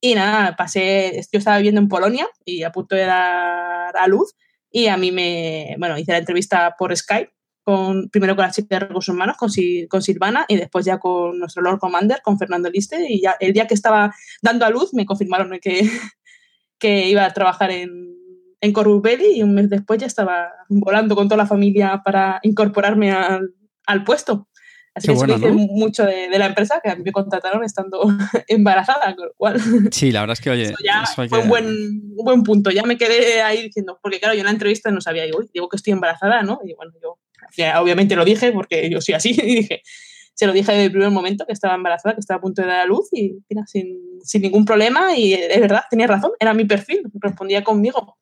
Y 0.00 0.14
nada, 0.14 0.54
pasé, 0.54 1.20
yo 1.32 1.38
estaba 1.38 1.56
viviendo 1.56 1.80
en 1.80 1.88
Polonia 1.88 2.28
y 2.44 2.62
a 2.62 2.70
punto 2.70 2.94
de 2.94 3.06
dar 3.06 3.96
a 3.96 4.06
luz 4.06 4.34
y 4.70 4.86
a 4.86 4.96
mí 4.96 5.10
me, 5.10 5.74
bueno, 5.78 5.98
hice 5.98 6.12
la 6.12 6.18
entrevista 6.18 6.74
por 6.78 6.94
Skype 6.94 7.32
primero 8.10 8.34
con 8.34 8.44
la 8.44 8.50
chica 8.50 8.76
de 8.76 8.86
recursos 8.86 9.14
humanos, 9.14 9.36
con, 9.36 9.50
con, 9.88 10.02
Silvana, 10.02 10.44
y 10.48 10.56
después 10.56 10.84
ya 10.84 10.98
con 10.98 11.38
nuestro 11.38 11.62
Lord 11.62 11.78
Commander, 11.78 12.20
con 12.22 12.38
Fernando 12.38 12.70
Liste, 12.70 13.06
y 13.08 13.20
ya 13.20 13.36
el 13.40 13.52
día 13.52 13.66
que 13.66 13.74
estaba 13.74 14.14
dando 14.42 14.64
a 14.64 14.70
luz 14.70 14.94
me 14.94 15.06
confirmaron 15.06 15.58
que, 15.60 15.80
que 16.78 17.08
iba 17.08 17.24
a 17.24 17.32
trabajar 17.32 17.70
en, 17.70 18.14
en 18.60 19.02
Belli 19.02 19.36
y 19.36 19.42
un 19.42 19.54
mes 19.54 19.68
después 19.68 20.00
ya 20.00 20.06
estaba 20.06 20.50
volando 20.68 21.14
con 21.14 21.28
toda 21.28 21.36
la 21.36 21.46
familia 21.46 22.02
para 22.04 22.40
incorporarme 22.42 23.12
al, 23.12 23.54
al 23.86 24.04
puesto. 24.04 24.48
Así 24.94 25.08
que 25.08 25.14
bueno, 25.14 25.36
hice 25.36 25.52
mucho 25.52 26.04
de, 26.04 26.28
de, 26.28 26.38
la 26.38 26.46
empresa 26.46 26.80
que 26.82 26.90
a 26.90 26.96
mí 26.96 27.04
me 27.04 27.12
contrataron 27.12 27.62
estando 27.62 28.00
embarazada, 28.48 29.14
con 29.14 29.26
lo 29.26 29.34
cual. 29.36 29.60
Sí, 29.92 30.10
la 30.10 30.20
verdad 30.20 30.32
es 30.32 30.40
que, 30.40 30.50
oye, 30.50 30.62
eso 30.62 31.28
fue 31.28 31.38
un, 31.38 31.48
buen, 31.48 31.66
un 31.66 32.24
buen 32.24 32.42
punto. 32.42 32.70
Ya 32.70 32.82
me 32.82 32.98
quedé 32.98 33.42
ahí 33.42 33.62
diciendo, 33.62 34.00
porque 34.02 34.18
claro, 34.18 34.34
yo 34.34 34.40
en 34.40 34.46
la 34.46 34.52
entrevista 34.52 34.90
no 34.90 35.00
sabía, 35.00 35.24
digo, 35.24 35.40
digo 35.54 35.68
que 35.68 35.76
estoy 35.76 35.92
embarazada, 35.92 36.42
¿no? 36.42 36.58
Y 36.64 36.74
bueno, 36.74 36.92
yo 37.00 37.18
obviamente 37.80 38.16
lo 38.16 38.24
dije 38.24 38.52
porque 38.52 38.88
yo 38.90 39.00
soy 39.00 39.14
así 39.14 39.30
y 39.42 39.54
dije, 39.56 39.82
se 40.34 40.46
lo 40.46 40.52
dije 40.52 40.70
desde 40.70 40.84
el 40.84 40.92
primer 40.92 41.10
momento 41.10 41.44
que 41.46 41.52
estaba 41.52 41.74
embarazada, 41.74 42.14
que 42.14 42.20
estaba 42.20 42.38
a 42.38 42.40
punto 42.40 42.62
de 42.62 42.68
dar 42.68 42.80
a 42.80 42.86
luz 42.86 43.08
y 43.12 43.38
mira, 43.50 43.66
sin, 43.66 43.98
sin, 44.22 44.42
ningún 44.42 44.64
problema 44.64 45.16
y 45.16 45.34
es 45.34 45.60
verdad, 45.60 45.82
tenía 45.90 46.06
razón, 46.06 46.30
era 46.38 46.54
mi 46.54 46.64
perfil, 46.64 47.02
respondía 47.14 47.64
conmigo. 47.64 48.16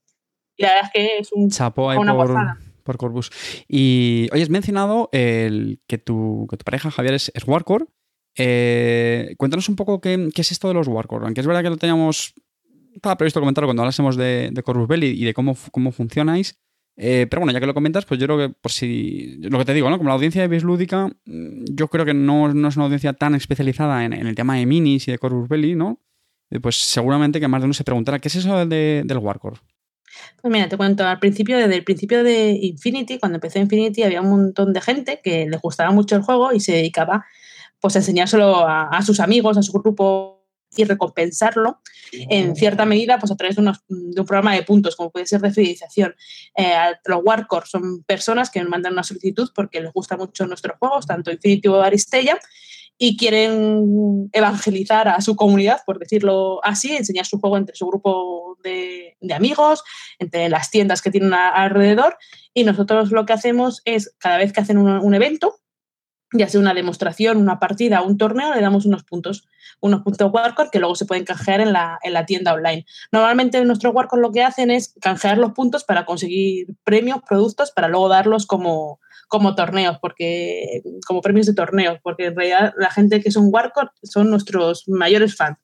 Y 0.56 0.62
la 0.62 0.68
verdad 0.71 0.85
es 0.87 0.92
que 0.92 1.18
es 1.18 1.33
un, 1.33 1.50
Chapo 1.50 1.88
una 1.88 2.14
por, 2.14 2.35
por 2.83 2.97
Corbus. 2.97 3.30
Y 3.68 4.28
hoy 4.33 4.40
has 4.40 4.49
mencionado 4.49 5.11
el, 5.12 5.80
que, 5.87 5.99
tu, 5.99 6.47
que 6.49 6.56
tu 6.56 6.64
pareja 6.64 6.90
Javier 6.90 7.14
es, 7.14 7.30
es 7.35 7.47
Warcore. 7.47 7.85
Eh, 8.38 9.35
cuéntanos 9.37 9.68
un 9.68 9.76
poco 9.76 10.00
qué, 10.00 10.30
qué, 10.35 10.40
es 10.40 10.52
esto 10.52 10.68
de 10.68 10.75
los 10.75 10.88
Warcore, 10.88 11.26
aunque 11.26 11.40
es 11.42 11.47
verdad 11.47 11.62
que 11.62 11.71
lo 11.71 11.76
teníamos, 11.76 12.35
estaba 12.95 13.16
previsto 13.16 13.40
comentarlo 13.40 13.68
cuando 13.68 13.83
hablásemos 13.83 14.16
de, 14.16 14.50
de 14.52 14.62
Corvus 14.62 14.88
Belli 14.88 15.09
y 15.09 15.25
de 15.25 15.35
cómo, 15.35 15.54
cómo 15.71 15.92
funcionáis. 15.92 16.59
Eh, 16.97 17.26
pero 17.29 17.41
bueno, 17.41 17.53
ya 17.53 17.61
que 17.61 17.67
lo 17.67 17.75
comentas, 17.75 18.07
pues 18.07 18.19
yo 18.19 18.26
creo 18.26 18.38
que 18.38 18.49
por 18.49 18.73
si. 18.73 19.37
Lo 19.41 19.59
que 19.59 19.65
te 19.67 19.75
digo, 19.75 19.91
¿no? 19.91 19.99
Como 19.99 20.09
la 20.09 20.15
audiencia 20.15 20.47
de 20.47 20.61
Lúdica, 20.61 21.09
mm, 21.26 21.65
yo 21.75 21.88
creo 21.88 22.05
que 22.07 22.15
no, 22.15 22.53
no, 22.55 22.69
es 22.69 22.76
una 22.76 22.87
audiencia 22.87 23.12
tan 23.12 23.35
especializada 23.35 24.05
en, 24.05 24.15
el 24.15 24.35
tema 24.35 24.57
de 24.57 24.65
minis 24.65 25.07
y 25.09 25.12
de 25.12 25.19
Corvus 25.19 25.49
Belli, 25.49 25.75
¿no? 25.75 26.00
Eh, 26.50 26.61
pues 26.61 26.76
seguramente 26.76 27.38
que 27.38 27.49
más 27.49 27.61
de 27.61 27.67
uno 27.67 27.75
se 27.75 27.85
preguntará, 27.85 28.19
¿qué 28.19 28.29
es 28.29 28.37
eso 28.37 28.65
de, 28.65 29.03
del 29.05 29.19
Warcore? 29.19 29.61
Pues 30.41 30.50
mira, 30.50 30.69
te 30.69 30.79
cuento, 30.79 31.07
al 31.07 31.19
principio, 31.19 31.59
desde 31.59 31.75
el 31.75 31.85
principio 31.85 32.25
de 32.25 32.59
Infinity, 32.62 33.19
cuando 33.19 33.37
empecé 33.37 33.59
Infinity, 33.59 34.03
había 34.03 34.23
un 34.23 34.31
montón 34.31 34.73
de 34.73 34.81
gente 34.81 35.21
que 35.23 35.47
les 35.47 35.61
gustaba 35.61 35.91
mucho 35.91 36.17
el 36.17 36.23
juego 36.23 36.53
y 36.53 36.61
se 36.61 36.73
dedicaba 36.73 37.26
pues 37.81 37.95
a 37.97 37.99
enseñárselo 37.99 38.67
a 38.67 39.03
sus 39.03 39.21
amigos, 39.21 39.59
a 39.59 39.62
su 39.62 39.71
grupo 39.73 40.36
y 40.83 40.85
recompensarlo 40.85 41.80
en 42.12 42.54
cierta 42.56 42.85
medida 42.85 43.18
pues 43.18 43.33
a 43.33 43.37
través 43.37 43.56
de, 43.56 43.62
un 43.62 44.26
programa 44.26 44.54
de 44.54 44.62
puntos, 44.62 44.97
como 44.97 45.11
puede 45.11 45.26
ser 45.26 45.40
de 45.40 45.50
fidelización. 45.50 46.14
Eh, 46.56 46.75
los 47.04 47.21
Warcore 47.25 47.66
son 47.66 48.02
personas 48.04 48.50
que 48.50 48.61
nos 48.61 48.68
mandan 48.68 48.92
una 48.92 49.02
solicitud 49.02 49.50
porque 49.54 49.80
les 49.80 49.92
gusta 49.92 50.16
mucho 50.16 50.47
nuestros 50.47 50.78
juegos, 50.78 51.06
tanto 51.06 51.30
Infinity 51.30 51.68
o 51.68 51.83
Aristella, 51.83 52.38
y 52.99 53.16
quieren 53.16 54.30
evangelizar 54.33 55.09
a 55.09 55.21
su 55.21 55.37
comunidad, 55.37 55.80
por 55.85 55.99
decirlo 55.99 56.64
así, 56.64 56.97
enseñar 56.97 57.26
su 57.26 57.38
juego 57.38 57.59
entre 57.59 57.76
su 57.76 57.87
grupo 57.87 58.56
de, 58.62 59.16
amigos, 59.35 59.83
entre 60.18 60.49
las 60.49 60.71
tiendas 60.71 61.02
que 61.02 61.11
tienen 61.11 61.35
alrededor. 61.35 62.16
Y 62.54 62.64
nosotros 62.64 63.11
lo 63.11 63.26
que 63.26 63.35
hacemos 63.35 63.83
es, 63.85 64.14
cada 64.18 64.38
vez 64.38 64.52
que 64.52 64.61
hacen 64.61 64.78
un 64.78 65.14
evento, 65.14 65.56
ya 66.33 66.49
sea 66.49 66.61
una 66.61 66.75
demostración, 66.75 67.38
una 67.38 67.59
partida, 67.59 68.02
un 68.02 68.18
torneo, 68.18 68.54
le 68.54 68.61
damos 68.61 68.87
unos 68.87 69.04
puntos, 69.04 69.47
unos 69.80 70.02
puntos 70.02 70.30
Warcore 70.33 70.71
que 70.73 70.78
luego 70.78 70.95
se 70.95 71.06
pueden 71.06 71.25
canjear 71.25 71.61
en 71.61 71.73
la, 71.73 71.99
en 72.02 72.12
la 72.12 72.26
tienda 72.26 72.52
online. 72.54 72.85
Normalmente 73.12 73.64
nuestros 73.64 73.95
Warcore 73.95 74.23
lo 74.23 74.33
que 74.33 74.42
hacen 74.42 74.71
es 74.71 74.95
canjear 75.00 75.38
los 75.38 75.52
puntos 75.52 75.85
para 75.85 76.04
conseguir 76.04 76.68
premios, 76.85 77.21
productos, 77.26 77.71
para 77.71 77.88
luego 77.88 78.09
darlos 78.09 78.47
como, 78.47 79.00
como 79.28 79.54
torneos, 79.54 79.99
porque 80.00 80.83
como 81.06 81.21
premios 81.21 81.47
de 81.47 81.54
torneos, 81.54 81.99
porque 82.02 82.26
en 82.26 82.37
realidad 82.37 82.75
la 82.76 82.90
gente 82.90 83.21
que 83.21 83.30
son 83.30 83.49
Warcore 83.50 83.90
son 84.02 84.30
nuestros 84.30 84.85
mayores 84.88 85.37
fans. 85.37 85.59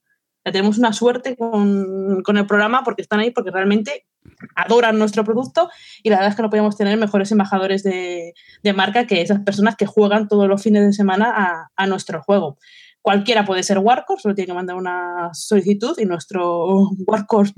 Ya 0.45 0.53
tenemos 0.53 0.79
una 0.79 0.93
suerte 0.93 1.37
con, 1.37 2.23
con 2.23 2.37
el 2.37 2.47
programa 2.47 2.83
porque 2.85 3.03
están 3.03 3.21
ahí, 3.21 3.31
porque 3.31 3.51
realmente 3.51 4.07
adoran 4.55 4.99
nuestro 4.99 5.25
producto 5.25 5.69
y 6.03 6.11
la 6.11 6.17
verdad 6.17 6.31
es 6.31 6.37
que 6.37 6.43
no 6.43 6.51
podemos 6.51 6.77
tener 6.77 6.97
mejores 6.99 7.31
embajadores 7.33 7.83
de, 7.83 8.35
de 8.63 8.73
marca 8.73 9.07
que 9.07 9.21
esas 9.21 9.41
personas 9.41 9.77
que 9.77 9.87
juegan 9.87 10.29
todos 10.29 10.49
los 10.49 10.63
fines 10.63 10.85
de 10.85 10.93
semana 10.93 11.33
a, 11.35 11.71
a 11.77 11.87
nuestro 11.87 12.23
juego. 12.23 12.59
Cualquiera 13.03 13.45
puede 13.45 13.65
ser 13.65 13.79
Warcore, 13.79 14.21
solo 14.21 14.35
tiene 14.35 14.47
que 14.47 14.55
mandar 14.55 14.77
una 14.77 15.31
solicitud 15.33 15.99
y 15.99 16.05
nuestro 16.05 16.89
Warcore 17.07 17.51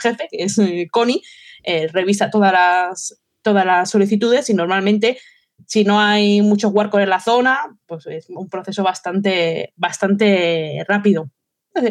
jefe, 0.00 0.28
que 0.30 0.42
es 0.44 0.58
eh, 0.58 0.88
Connie, 0.90 1.22
eh, 1.62 1.88
revisa 1.88 2.30
todas 2.30 2.52
las, 2.52 3.20
todas 3.42 3.64
las 3.64 3.90
solicitudes 3.90 4.50
y 4.50 4.54
normalmente 4.54 5.18
si 5.66 5.84
no 5.84 6.00
hay 6.00 6.42
muchos 6.42 6.72
Warcore 6.72 7.04
en 7.04 7.10
la 7.10 7.20
zona, 7.20 7.60
pues 7.86 8.06
es 8.06 8.26
un 8.28 8.48
proceso 8.48 8.82
bastante, 8.82 9.72
bastante 9.76 10.84
rápido. 10.88 11.30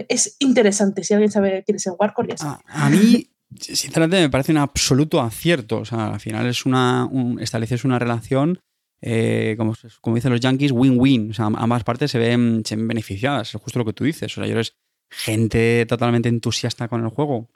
Es 0.09 0.35
interesante, 0.39 1.03
si 1.03 1.13
alguien 1.13 1.31
sabe 1.31 1.63
quién 1.65 1.77
es 1.77 1.87
el 1.87 1.93
Warcore, 1.97 2.29
ya 2.29 2.37
sabe. 2.37 2.63
A, 2.67 2.85
a 2.85 2.89
mí 2.89 3.31
sinceramente 3.59 4.19
me 4.19 4.29
parece 4.29 4.51
un 4.51 4.59
absoluto 4.59 5.21
acierto. 5.21 5.79
O 5.79 5.85
sea, 5.85 6.13
al 6.13 6.19
final 6.19 6.47
es 6.47 6.65
una, 6.65 7.05
un, 7.05 7.39
estableces 7.39 7.83
una 7.83 7.99
relación, 7.99 8.59
eh, 9.01 9.55
como, 9.57 9.73
como, 10.01 10.15
dicen 10.15 10.31
los 10.31 10.39
yankees, 10.39 10.71
win-win. 10.71 11.31
O 11.31 11.33
sea, 11.33 11.45
ambas 11.45 11.83
partes 11.83 12.11
se 12.11 12.19
ven, 12.19 12.63
se 12.65 12.75
ven 12.75 12.87
beneficiadas. 12.87 13.53
Es 13.53 13.61
justo 13.61 13.79
lo 13.79 13.85
que 13.85 13.93
tú 13.93 14.03
dices. 14.03 14.31
O 14.37 14.41
sea, 14.41 14.45
yo 14.45 14.53
eres 14.53 14.77
gente 15.09 15.85
totalmente 15.87 16.29
entusiasta 16.29 16.87
con 16.87 17.03
el 17.03 17.09
juego. 17.09 17.49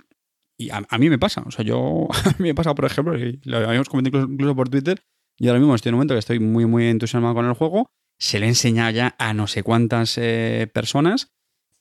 Y 0.57 0.69
a, 0.69 0.85
a 0.87 0.97
mí 0.97 1.09
me 1.09 1.19
pasa. 1.19 1.43
O 1.45 1.51
sea, 1.51 1.63
yo, 1.63 2.07
a 2.25 2.29
mí 2.37 2.49
me 2.49 2.55
pasa, 2.55 2.75
por 2.75 2.85
ejemplo, 2.85 3.17
y 3.17 3.39
lo 3.43 3.57
habíamos 3.57 3.89
comentado 3.89 4.17
incluso, 4.17 4.33
incluso 4.33 4.55
por 4.55 4.69
Twitter, 4.69 5.01
yo 5.37 5.51
ahora 5.51 5.59
mismo 5.59 5.75
estoy 5.75 5.89
en 5.89 5.95
un 5.95 5.99
momento 5.99 6.15
que 6.15 6.19
estoy 6.19 6.39
muy, 6.39 6.65
muy 6.65 6.85
entusiasmado 6.85 7.35
con 7.35 7.45
el 7.45 7.53
juego. 7.53 7.89
Se 8.17 8.39
le 8.39 8.45
he 8.45 8.49
enseñado 8.49 8.91
ya 8.91 9.15
a 9.19 9.33
no 9.33 9.47
sé 9.47 9.63
cuántas 9.63 10.17
eh, 10.17 10.69
personas. 10.73 11.34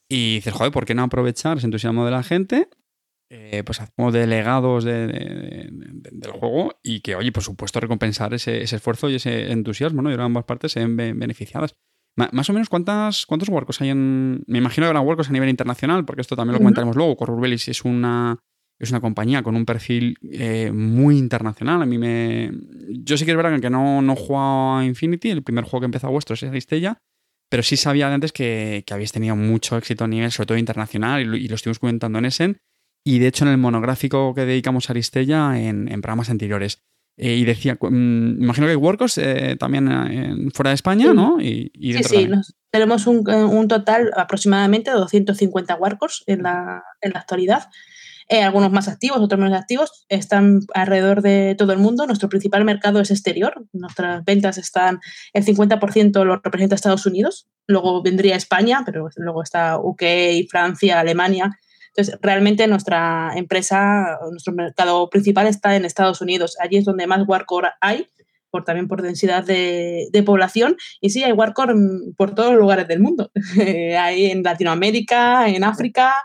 Y 0.09 0.35
dices, 0.35 0.53
joder, 0.53 0.71
¿por 0.71 0.85
qué 0.85 0.93
no 0.95 1.03
aprovechar 1.03 1.57
ese 1.57 1.67
entusiasmo 1.67 2.05
de 2.05 2.11
la 2.11 2.23
gente 2.23 2.69
eh, 3.29 3.63
pues 3.65 3.81
hacemos 3.81 4.13
delegados 4.13 4.83
de, 4.83 5.07
de, 5.07 5.69
de, 5.71 6.09
del 6.11 6.31
juego 6.31 6.79
y 6.83 6.99
que, 6.99 7.15
oye, 7.15 7.31
por 7.31 7.41
supuesto, 7.41 7.79
recompensar 7.79 8.33
ese, 8.35 8.61
ese 8.61 8.75
esfuerzo 8.75 9.09
y 9.09 9.15
ese 9.15 9.51
entusiasmo, 9.51 10.03
¿no? 10.03 10.09
Y 10.09 10.13
ahora 10.13 10.25
ambas 10.25 10.45
partes 10.45 10.73
se 10.73 10.79
ven 10.79 10.95
beneficiadas. 10.95 11.75
más 12.15 12.49
o 12.49 12.53
menos, 12.53 12.69
¿cuántas, 12.69 13.25
¿cuántos 13.25 13.49
workos 13.49 13.81
hay 13.81 13.89
en...? 13.89 14.43
Me 14.45 14.59
imagino 14.59 14.85
que 14.85 14.89
habrá 14.89 15.01
workos 15.01 15.29
a 15.29 15.31
nivel 15.31 15.49
internacional, 15.49 16.05
porque 16.05 16.21
esto 16.21 16.35
también 16.35 16.53
lo 16.53 16.59
comentaremos 16.59 16.95
uh 16.95 16.99
-huh. 16.99 17.01
luego. 17.01 17.17
Corurbelis 17.17 17.67
es 17.67 17.83
una, 17.83 18.37
es 18.77 18.91
una 18.91 19.01
compañía 19.01 19.41
con 19.41 19.55
un 19.55 19.65
perfil 19.65 20.17
eh, 20.21 20.71
muy 20.71 21.17
internacional. 21.17 21.81
A 21.81 21.85
mí 21.87 21.97
me... 21.97 22.51
Yo 22.89 23.17
sí 23.17 23.25
que 23.25 23.31
es 23.31 23.37
verdad 23.37 23.59
que 23.59 23.71
no, 23.71 24.03
no 24.03 24.15
jugado 24.15 24.77
a 24.77 24.85
Infinity, 24.85 25.31
el 25.31 25.41
primer 25.41 25.63
juego 25.63 25.81
que 25.81 25.85
empezó 25.85 26.11
vuestro 26.11 26.35
es 26.35 26.43
Aristella, 26.43 27.01
pero 27.49 27.63
sí 27.63 27.77
sabía 27.77 28.13
antes 28.13 28.31
que, 28.31 28.83
que 28.85 28.93
habéis 28.93 29.11
tenido 29.11 29.35
mucho 29.35 29.77
éxito 29.77 30.03
a 30.03 30.07
nivel, 30.07 30.31
sobre 30.31 30.47
todo 30.47 30.57
internacional, 30.57 31.21
y 31.21 31.25
lo, 31.25 31.37
y 31.37 31.47
lo 31.47 31.55
estuvimos 31.55 31.79
comentando 31.79 32.19
en 32.19 32.25
Essen. 32.25 32.57
Y 33.03 33.19
de 33.19 33.27
hecho, 33.27 33.45
en 33.45 33.51
el 33.51 33.57
monográfico 33.57 34.33
que 34.33 34.45
dedicamos 34.45 34.89
a 34.89 34.93
Aristella 34.93 35.59
en, 35.59 35.87
en 35.91 36.01
programas 36.01 36.29
anteriores. 36.29 36.81
Eh, 37.17 37.35
y 37.35 37.45
decía, 37.45 37.77
mmm, 37.79 38.41
imagino 38.43 38.67
que 38.67 38.71
hay 38.71 38.77
workers 38.77 39.17
eh, 39.19 39.55
también 39.57 39.89
en, 39.89 40.51
fuera 40.51 40.71
de 40.71 40.75
España, 40.75 41.07
sí. 41.09 41.13
¿no? 41.13 41.37
Y, 41.39 41.71
y 41.73 41.93
sí, 41.93 42.03
sí, 42.03 42.27
nos, 42.27 42.55
tenemos 42.71 43.07
un, 43.07 43.29
un, 43.29 43.67
total 43.69 44.11
aproximadamente 44.17 44.91
de 44.91 44.97
250 44.97 45.75
workers 45.75 46.23
en 46.27 46.43
la, 46.43 46.83
en 46.99 47.13
la 47.13 47.19
actualidad. 47.19 47.69
Eh, 48.27 48.41
algunos 48.41 48.71
más 48.71 48.87
activos, 48.87 49.19
otros 49.19 49.39
menos 49.39 49.57
activos, 49.57 50.05
están 50.09 50.61
alrededor 50.73 51.21
de 51.21 51.55
todo 51.57 51.73
el 51.73 51.79
mundo. 51.79 52.07
Nuestro 52.07 52.27
principal 52.29 52.65
mercado 52.65 52.99
es 52.99 53.11
exterior. 53.11 53.65
Nuestras 53.71 54.25
ventas 54.25 54.57
están, 54.57 54.99
el 55.33 55.45
50% 55.45 56.25
lo 56.25 56.37
representa 56.37 56.75
Estados 56.75 57.05
Unidos. 57.05 57.47
Luego 57.67 58.01
vendría 58.01 58.35
España, 58.35 58.83
pero 58.85 59.09
luego 59.17 59.43
está 59.43 59.77
UK, 59.77 60.03
Francia, 60.49 60.99
Alemania 60.99 61.57
entonces, 61.95 62.19
realmente 62.21 62.67
nuestra 62.67 63.31
empresa, 63.35 64.19
nuestro 64.29 64.51
mercado 64.51 65.09
principal 65.09 65.47
está 65.47 65.77
en 65.77 65.85
Estados 65.85 66.19
Unidos. 66.19 66.57
Allí 66.59 66.75
es 66.75 66.83
donde 66.83 67.07
más 67.07 67.25
Warcore 67.25 67.69
hay, 67.79 68.07
por, 68.51 68.65
también 68.65 68.89
por 68.89 69.01
densidad 69.01 69.45
de, 69.45 70.07
de, 70.11 70.23
población. 70.23 70.75
Y 70.99 71.11
sí, 71.11 71.23
hay 71.23 71.31
Warcore 71.31 71.73
por 72.17 72.35
todos 72.35 72.51
los 72.51 72.59
lugares 72.59 72.89
del 72.89 72.99
mundo. 72.99 73.31
hay 73.97 74.25
en 74.25 74.43
Latinoamérica, 74.43 75.47
en 75.47 75.63
África. 75.63 76.15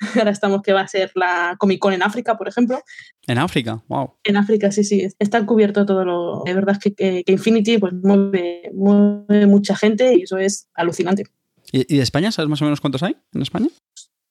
Ahora 0.16 0.30
estamos 0.30 0.62
que 0.62 0.72
va 0.72 0.82
a 0.82 0.88
ser 0.88 1.12
la 1.14 1.56
Comic 1.58 1.78
Con 1.78 1.92
en 1.92 2.02
África, 2.02 2.36
por 2.36 2.48
ejemplo. 2.48 2.80
En 3.26 3.38
África, 3.38 3.82
wow. 3.88 4.14
En 4.24 4.36
África, 4.36 4.70
sí, 4.70 4.84
sí. 4.84 5.08
Está 5.18 5.44
cubierto 5.44 5.86
todo 5.86 6.04
lo. 6.04 6.42
De 6.44 6.54
verdad 6.54 6.78
que, 6.80 6.94
que, 6.94 7.24
que 7.24 7.32
Infinity 7.32 7.78
pues, 7.78 7.92
mueve, 7.94 8.70
mueve, 8.74 9.46
mucha 9.46 9.76
gente 9.76 10.14
y 10.16 10.22
eso 10.22 10.38
es 10.38 10.68
alucinante. 10.74 11.24
¿Y, 11.72 11.92
¿Y 11.92 11.98
de 11.98 12.02
España 12.02 12.32
sabes 12.32 12.48
más 12.48 12.62
o 12.62 12.64
menos 12.64 12.80
cuántos 12.80 13.02
hay 13.02 13.16
en 13.32 13.42
España? 13.42 13.68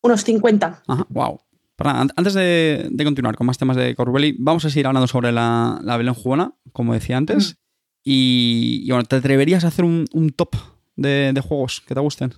unos 0.02 0.24
50. 0.24 0.84
Ajá, 0.88 1.08
wow. 1.10 1.40
Antes 1.80 2.34
de, 2.34 2.88
de, 2.90 3.04
continuar 3.04 3.36
con 3.36 3.46
más 3.46 3.60
temas 3.60 3.78
de 3.78 3.94
Corbelli, 3.96 4.36
vamos 4.40 4.66
a 4.66 4.70
seguir 4.72 4.88
hablando 4.88 5.06
sobre 5.06 5.32
la, 5.32 5.80
la 5.84 5.96
Belén 5.98 6.16
jugona, 6.16 6.56
como 6.74 6.94
decía 6.94 7.18
antes. 7.18 7.54
Mm. 7.54 7.58
Y, 8.04 8.82
y, 8.86 8.90
bueno, 8.90 9.04
¿te 9.04 9.18
atreverías 9.18 9.64
a 9.64 9.68
hacer 9.68 9.86
un, 9.86 10.06
un 10.14 10.32
top 10.32 10.56
de, 10.96 11.32
de, 11.34 11.42
juegos 11.42 11.84
que 11.86 11.94
te 11.94 12.00
gusten? 12.00 12.34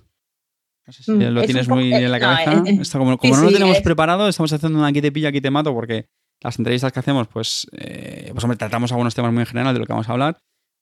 No 0.90 0.94
sé 0.94 1.02
si 1.04 1.12
mm, 1.12 1.22
lo 1.22 1.42
tienes 1.42 1.68
muy 1.68 1.94
en 1.94 2.10
la 2.10 2.18
cabeza. 2.18 2.54
No, 2.54 2.66
eh, 2.66 2.80
como, 2.92 3.16
como 3.18 3.34
sí, 3.34 3.40
no 3.40 3.46
lo 3.46 3.52
tenemos 3.52 3.76
eh. 3.76 3.82
preparado, 3.82 4.28
estamos 4.28 4.52
haciendo 4.52 4.78
una 4.78 4.88
aquí 4.88 5.00
te 5.00 5.12
pilla, 5.12 5.28
aquí 5.28 5.40
te 5.40 5.50
mato, 5.50 5.72
porque 5.72 6.06
las 6.42 6.58
entrevistas 6.58 6.92
que 6.92 6.98
hacemos, 6.98 7.28
pues, 7.28 7.68
eh, 7.78 8.30
pues 8.32 8.42
hombre, 8.42 8.56
tratamos 8.56 8.90
algunos 8.90 9.14
temas 9.14 9.32
muy 9.32 9.42
en 9.42 9.46
general 9.46 9.72
de 9.72 9.78
lo 9.78 9.86
que 9.86 9.92
vamos 9.92 10.08
a 10.08 10.12
hablar, 10.12 10.38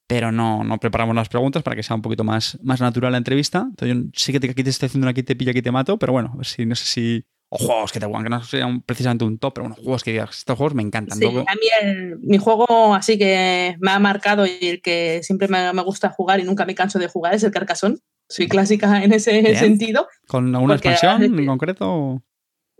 pero 0.06 0.32
no, 0.32 0.64
no 0.64 0.78
preparamos 0.78 1.14
las 1.14 1.28
preguntas 1.28 1.62
para 1.62 1.76
que 1.76 1.82
sea 1.82 1.94
un 1.94 2.00
poquito 2.00 2.24
más, 2.24 2.58
más 2.62 2.80
natural 2.80 3.12
la 3.12 3.18
entrevista. 3.18 3.66
Entonces, 3.68 3.96
yo 3.96 4.10
sí 4.14 4.32
que 4.32 4.40
te, 4.40 4.50
aquí 4.50 4.64
te 4.64 4.70
estoy 4.70 4.86
haciendo 4.86 5.04
una 5.04 5.10
aquí 5.10 5.22
te 5.22 5.36
pilla, 5.36 5.50
aquí 5.50 5.60
te 5.60 5.70
mato, 5.70 5.98
pero 5.98 6.14
bueno, 6.14 6.30
a 6.32 6.36
ver 6.38 6.46
si 6.46 6.64
no 6.64 6.74
sé 6.74 6.86
si. 6.86 7.24
O 7.50 7.58
juegos 7.58 7.92
que 7.92 8.00
te 8.00 8.06
guan, 8.06 8.24
que 8.24 8.30
no 8.30 8.42
sean 8.42 8.82
precisamente 8.82 9.24
un 9.24 9.38
top, 9.38 9.54
pero 9.54 9.68
bueno, 9.68 9.82
juegos 9.82 10.04
que 10.04 10.12
digas, 10.12 10.36
estos 10.36 10.56
juegos 10.56 10.74
me 10.74 10.82
encantan. 10.82 11.18
Sí, 11.18 11.24
a 11.24 11.30
mí 11.30 11.68
el, 11.82 12.18
mi 12.20 12.38
juego 12.38 12.94
así 12.94 13.18
que 13.18 13.76
me 13.80 13.90
ha 13.90 13.98
marcado 13.98 14.46
y 14.46 14.58
el 14.60 14.82
que 14.82 15.20
siempre 15.22 15.48
me, 15.48 15.72
me, 15.72 15.82
gusta 15.82 16.10
jugar 16.10 16.40
y 16.40 16.44
nunca 16.44 16.66
me 16.66 16.74
canso 16.74 16.98
de 16.98 17.08
jugar 17.08 17.34
es 17.34 17.42
el 17.44 17.50
Carcassonne. 17.50 17.96
Soy 18.28 18.48
clásica 18.48 19.02
en 19.02 19.12
ese 19.12 19.40
Bien. 19.40 19.56
sentido. 19.56 20.06
¿Con 20.26 20.54
alguna 20.54 20.74
expansión 20.74 21.22
en 21.22 21.46
concreto? 21.46 22.22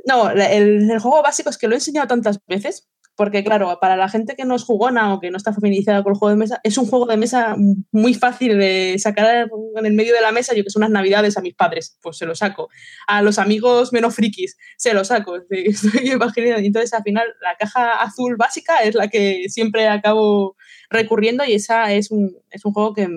No, 0.05 0.31
el, 0.31 0.91
el, 0.91 0.99
juego 0.99 1.23
básico 1.23 1.51
es 1.51 1.59
que 1.59 1.69
lo 1.69 1.75
he 1.75 1.79
enseñado 1.79 2.07
tantas 2.07 2.41
veces 2.47 2.89
porque 3.19 3.43
claro, 3.43 3.77
para 3.81 3.97
la 3.97 4.09
gente 4.09 4.37
que 4.37 4.45
no 4.45 4.55
es 4.55 4.63
jugona 4.63 5.13
o 5.13 5.19
que 5.19 5.33
no 5.33 5.39
está 5.39 5.53
familiarizada 5.53 6.05
con 6.05 6.13
el 6.13 6.19
juego 6.21 6.31
de 6.31 6.37
mesa, 6.37 6.61
es 6.63 6.79
un 6.79 6.87
juego 6.87 7.05
de 7.05 7.17
mesa 7.17 7.57
muy 7.91 8.15
fácil 8.15 8.57
de 8.57 8.95
sacar 8.97 9.51
en 9.75 9.87
el 9.87 9.93
medio 9.93 10.15
de 10.15 10.21
la 10.21 10.31
mesa, 10.31 10.55
yo 10.55 10.63
que 10.63 10.71
son 10.71 10.83
unas 10.83 10.93
navidades 10.93 11.37
a 11.37 11.41
mis 11.41 11.57
padres, 11.57 11.99
pues 12.01 12.17
se 12.17 12.27
lo 12.27 12.37
saco. 12.37 12.69
A 13.09 13.21
los 13.23 13.41
amigos 13.41 13.93
menos 13.93 14.15
frikis, 14.15 14.57
se 14.77 14.95
lo 14.95 15.05
saco. 15.05 15.35
Estoy 15.51 16.13
imaginando. 16.13 16.61
Entonces, 16.65 16.95
al 16.95 17.03
final, 17.03 17.27
la 17.43 17.57
caja 17.57 18.01
azul 18.01 18.37
básica 18.37 18.85
es 18.85 18.95
la 18.95 19.09
que 19.09 19.47
siempre 19.49 19.89
acabo 19.89 20.55
recurriendo 20.89 21.45
y 21.45 21.55
esa 21.55 21.93
es 21.93 22.13
un, 22.13 22.37
es 22.51 22.65
un 22.65 22.73
juego 22.73 22.95
que, 22.95 23.09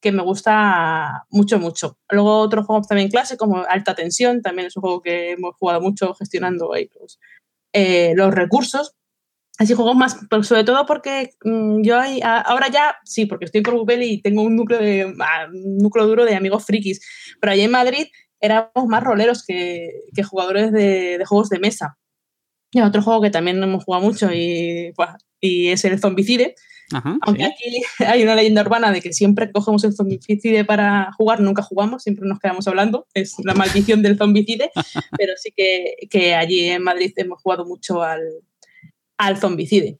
que 0.00 0.12
me 0.12 0.22
gusta 0.22 1.24
mucho, 1.30 1.58
mucho. 1.58 1.98
Luego 2.10 2.38
otros 2.38 2.66
juegos 2.66 2.88
también 2.88 3.08
clase, 3.08 3.36
como 3.36 3.64
Alta 3.68 3.94
Tensión, 3.94 4.42
también 4.42 4.68
es 4.68 4.76
un 4.76 4.82
juego 4.82 5.02
que 5.02 5.32
hemos 5.32 5.54
jugado 5.56 5.80
mucho 5.80 6.14
gestionando 6.14 6.72
ahí 6.72 6.90
los, 6.98 7.18
eh, 7.72 8.12
los 8.16 8.34
recursos 8.34 8.94
así 9.60 9.74
juegos 9.74 9.94
más, 9.94 10.16
sobre 10.42 10.64
todo 10.64 10.86
porque 10.86 11.32
mmm, 11.44 11.82
yo 11.82 12.00
hay, 12.00 12.20
ahora 12.22 12.68
ya, 12.68 12.96
sí, 13.04 13.26
porque 13.26 13.44
estoy 13.44 13.58
en 13.58 13.64
Corbupel 13.64 14.02
y 14.02 14.22
tengo 14.22 14.42
un 14.42 14.56
núcleo, 14.56 14.80
de, 14.80 15.04
un 15.04 15.76
núcleo 15.76 16.06
duro 16.06 16.24
de 16.24 16.34
amigos 16.34 16.64
frikis, 16.64 17.00
pero 17.40 17.52
allí 17.52 17.60
en 17.60 17.70
Madrid 17.70 18.06
éramos 18.40 18.86
más 18.86 19.04
roleros 19.04 19.44
que, 19.44 19.90
que 20.14 20.22
jugadores 20.22 20.72
de, 20.72 21.22
juegos 21.26 21.50
de 21.50 21.58
mesa. 21.58 21.98
Y 22.72 22.80
otro 22.80 23.02
juego 23.02 23.20
que 23.20 23.30
también 23.30 23.62
hemos 23.62 23.84
jugado 23.84 24.02
mucho 24.02 24.32
y, 24.32 24.92
pues, 24.96 25.10
y 25.40 25.68
es 25.68 25.84
el 25.84 25.98
Zombicide. 25.98 26.54
Ajá, 26.92 27.18
Aunque 27.22 27.44
sí. 27.44 27.50
aquí 27.50 27.82
hay 28.04 28.22
una 28.22 28.34
leyenda 28.34 28.62
urbana 28.62 28.90
de 28.90 29.00
que 29.00 29.12
siempre 29.12 29.50
cogemos 29.50 29.84
el 29.84 29.94
zombicide 29.94 30.64
para 30.64 31.12
jugar, 31.12 31.40
nunca 31.40 31.62
jugamos, 31.62 32.02
siempre 32.02 32.26
nos 32.28 32.38
quedamos 32.38 32.66
hablando. 32.66 33.06
Es 33.14 33.36
la 33.44 33.54
maldición 33.54 34.02
del 34.02 34.16
zombicide, 34.16 34.70
pero 35.18 35.34
sí 35.36 35.52
que, 35.56 35.94
que 36.10 36.34
allí 36.34 36.60
en 36.68 36.82
Madrid 36.82 37.12
hemos 37.16 37.40
jugado 37.42 37.64
mucho 37.64 38.02
al, 38.02 38.22
al 39.18 39.36
zombicide. 39.36 39.98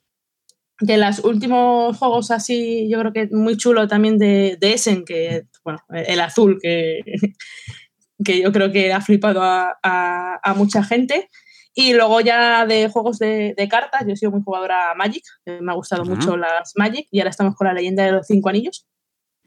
De 0.80 0.97
los 0.97 1.23
últimos 1.25 1.97
juegos 1.99 2.30
así, 2.30 2.88
yo 2.88 2.99
creo 3.00 3.12
que 3.12 3.28
muy 3.30 3.56
chulo 3.56 3.87
también 3.87 4.16
de, 4.18 4.56
de 4.59 4.73
Essen, 4.73 5.04
que, 5.04 5.44
bueno, 5.62 5.80
el 5.90 6.20
azul, 6.20 6.59
que, 6.61 7.00
que 8.25 8.40
yo 8.40 8.50
creo 8.50 8.73
que 8.73 8.92
ha 8.92 9.00
flipado 9.00 9.42
a, 9.42 9.78
a, 9.82 10.40
a 10.42 10.54
mucha 10.54 10.82
gente. 10.82 11.28
Y 11.75 11.95
luego 11.95 12.21
ya 12.21 12.67
de 12.67 12.89
juegos 12.89 13.19
de, 13.19 13.55
de, 13.57 13.69
cartas, 13.69 14.03
yo 14.07 14.12
he 14.12 14.17
sido 14.17 14.33
muy 14.33 14.43
jugadora 14.43 14.93
Magic, 14.97 15.25
me 15.47 15.71
ha 15.71 15.75
gustado 15.75 16.03
uh 16.03 16.07
-huh. 16.07 16.17
mucho 16.17 16.37
las 16.37 16.73
Magic, 16.77 17.07
y 17.11 17.21
ahora 17.21 17.31
estamos 17.31 17.55
con 17.55 17.67
la 17.67 17.75
leyenda 17.75 18.05
de 18.05 18.12
los 18.12 18.27
cinco 18.27 18.49
anillos. 18.49 18.87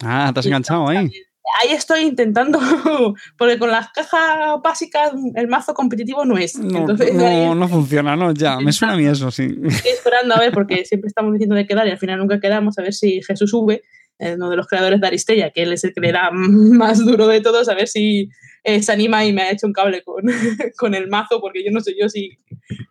Ah, 0.01 0.31
te 0.33 0.39
has 0.39 0.45
enganchado 0.45 0.87
ahí. 0.87 1.11
Ahí 1.61 1.73
estoy 1.73 2.03
intentando, 2.03 2.57
porque 3.37 3.59
con 3.59 3.69
las 3.69 3.89
cajas 3.89 4.61
básicas 4.63 5.11
el 5.35 5.47
mazo 5.49 5.73
competitivo 5.73 6.23
no 6.23 6.37
es. 6.37 6.57
No, 6.57 6.87
no, 6.87 7.55
no, 7.55 7.67
funciona, 7.67 8.15
no, 8.15 8.33
ya, 8.33 8.59
me 8.59 8.71
suena 8.71 8.93
a 8.93 8.97
mí 8.97 9.05
eso, 9.05 9.29
sí. 9.29 9.43
Estoy 9.65 9.91
esperando 9.91 10.35
a 10.35 10.39
ver, 10.39 10.53
porque 10.53 10.85
siempre 10.85 11.09
estamos 11.09 11.33
diciendo 11.33 11.55
de 11.55 11.67
quedar 11.67 11.85
y 11.87 11.91
al 11.91 11.97
final 11.97 12.19
nunca 12.19 12.39
quedamos, 12.39 12.79
a 12.79 12.81
ver 12.81 12.93
si 12.93 13.21
Jesús 13.21 13.49
sube, 13.49 13.83
eh, 14.19 14.35
uno 14.35 14.49
de 14.49 14.55
los 14.55 14.67
creadores 14.67 15.01
de 15.01 15.07
Aristella, 15.07 15.49
que 15.49 15.63
él 15.63 15.73
es 15.73 15.83
el 15.83 15.93
que 15.93 15.99
le 15.99 16.13
da 16.13 16.29
más 16.31 17.05
duro 17.05 17.27
de 17.27 17.41
todos, 17.41 17.67
a 17.67 17.75
ver 17.75 17.89
si 17.89 18.29
eh, 18.63 18.81
se 18.81 18.91
anima 18.91 19.25
y 19.25 19.33
me 19.33 19.43
ha 19.43 19.51
hecho 19.51 19.67
un 19.67 19.73
cable 19.73 20.03
con, 20.03 20.23
con 20.77 20.95
el 20.95 21.07
mazo, 21.09 21.41
porque 21.41 21.63
yo 21.63 21.71
no 21.71 21.79
sé 21.81 21.95
yo 21.99 22.09
si, 22.09 22.37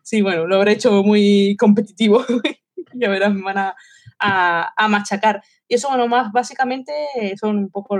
si, 0.02 0.22
bueno, 0.22 0.46
lo 0.46 0.56
habré 0.56 0.72
hecho 0.72 1.02
muy 1.02 1.56
competitivo. 1.58 2.24
ya 2.94 3.08
verás, 3.08 3.34
me 3.34 3.42
van 3.42 3.58
a, 3.58 3.76
a, 4.18 4.72
a 4.76 4.88
machacar. 4.88 5.42
Y 5.68 5.74
eso, 5.74 5.88
bueno, 5.88 6.06
más 6.08 6.30
básicamente 6.32 6.92
son 7.40 7.56
un 7.56 7.70
poco 7.70 7.96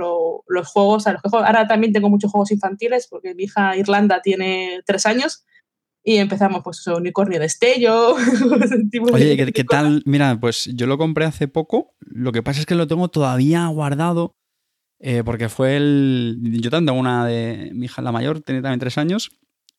los 0.47 0.67
juegos 0.67 1.07
a 1.07 1.13
los 1.13 1.21
que 1.21 1.29
juego. 1.29 1.45
Ahora 1.45 1.67
también 1.67 1.91
tengo 1.91 2.09
muchos 2.09 2.31
juegos 2.31 2.51
infantiles 2.51 3.07
porque 3.07 3.33
mi 3.33 3.43
hija 3.43 3.75
Irlanda 3.75 4.21
tiene 4.21 4.81
tres 4.85 5.07
años 5.07 5.43
y 6.03 6.17
empezamos 6.17 6.61
pues 6.63 6.85
unicornio 6.85 7.39
de 7.39 7.45
estello. 7.45 8.15
Oye, 9.13 9.37
¿qué, 9.37 9.51
¿qué, 9.53 9.63
tal? 9.63 10.03
Mira, 10.05 10.37
pues 10.39 10.69
yo 10.75 10.85
lo 10.85 10.97
compré 10.97 11.25
hace 11.25 11.47
poco. 11.47 11.95
Lo 12.01 12.31
que 12.31 12.43
pasa 12.43 12.59
es 12.59 12.65
que 12.65 12.75
lo 12.75 12.87
tengo 12.87 13.07
todavía 13.07 13.65
guardado 13.67 14.35
eh, 15.05 15.21
porque 15.25 15.49
fue 15.49 15.75
el... 15.75 16.37
Yo 16.61 16.69
tengo 16.69 16.93
una 16.93 17.25
de 17.25 17.71
mi 17.73 17.87
hija 17.87 18.01
la 18.01 18.13
mayor, 18.13 18.39
tiene 18.39 18.61
también 18.61 18.79
tres 18.79 18.97
años 18.97 19.31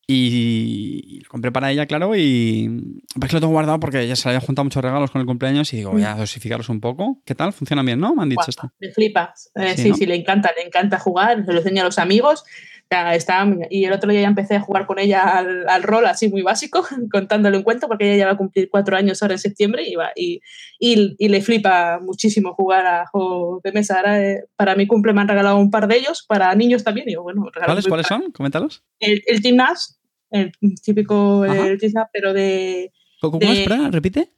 y 0.06 1.20
lo 1.22 1.30
compré 1.30 1.50
para 1.50 1.72
ella, 1.72 1.86
claro, 1.86 2.14
y 2.14 3.00
es 3.22 3.28
que 3.28 3.32
lo 3.32 3.40
tengo 3.40 3.54
guardado 3.54 3.80
porque 3.80 4.06
ya 4.06 4.16
se 4.16 4.28
le 4.28 4.34
había 4.34 4.46
juntado 4.46 4.64
muchos 4.64 4.84
regalos 4.84 5.10
con 5.10 5.22
el 5.22 5.26
cumpleaños 5.26 5.72
y 5.72 5.78
digo, 5.78 5.92
voy 5.92 6.02
a 6.02 6.14
dosificarlos 6.14 6.68
un 6.68 6.80
poco. 6.80 7.22
¿Qué 7.24 7.34
tal? 7.34 7.54
¿Funciona 7.54 7.82
bien, 7.82 8.00
no? 8.00 8.14
Me 8.14 8.22
han 8.22 8.28
dicho 8.28 8.44
esto. 8.48 8.70
Me 8.78 8.90
flipas. 8.90 9.50
Eh, 9.54 9.74
sí, 9.78 9.94
sí, 9.94 10.04
le 10.04 10.14
encanta, 10.14 10.50
le 10.54 10.66
encanta 10.66 10.98
jugar, 10.98 11.46
se 11.46 11.52
lo 11.52 11.58
enseña 11.58 11.80
a 11.80 11.86
los 11.86 11.98
amigos. 11.98 12.44
Está, 12.90 13.46
y 13.70 13.84
el 13.84 13.92
otro 13.92 14.10
día 14.10 14.22
ya 14.22 14.28
empecé 14.28 14.56
a 14.56 14.60
jugar 14.60 14.86
con 14.86 14.98
ella 14.98 15.38
al, 15.38 15.82
rol 15.82 16.06
así 16.06 16.28
muy 16.28 16.42
básico, 16.42 16.84
contándole 17.12 17.56
un 17.56 17.62
cuento, 17.62 17.88
porque 17.88 18.06
ella 18.06 18.18
ya 18.18 18.26
va 18.26 18.32
a 18.32 18.36
cumplir 18.36 18.68
cuatro 18.70 18.96
años 18.96 19.22
ahora 19.22 19.34
en 19.34 19.40
septiembre 19.40 19.84
y, 19.86 19.94
va, 19.94 20.12
y, 20.14 20.40
y, 20.78 21.28
le 21.28 21.40
flipa 21.40 21.98
muchísimo 22.00 22.54
jugar 22.54 22.86
a 22.86 23.06
juegos 23.06 23.62
de 23.62 23.72
mesa. 23.72 23.96
Ahora, 23.96 24.22
eh, 24.22 24.44
para 24.56 24.76
mi 24.76 24.86
cumple 24.86 25.12
me 25.12 25.20
han 25.22 25.28
regalado 25.28 25.56
un 25.56 25.70
par 25.70 25.88
de 25.88 25.96
ellos, 25.96 26.24
para 26.26 26.54
niños 26.54 26.84
también. 26.84 27.06
Digo, 27.06 27.22
bueno, 27.22 27.50
¿Cuáles, 27.64 27.86
¿cuáles 27.86 28.06
son? 28.06 28.30
Coméntalos. 28.32 28.82
El, 29.00 29.22
el 29.26 29.42
Team 29.42 29.56
Nash, 29.56 29.86
el 30.30 30.52
típico 30.82 31.44
el 31.44 31.78
pero 32.12 32.32
de. 32.32 32.92
¿Cómo 33.20 33.38
es? 33.40 33.66
Repite. 33.92 34.30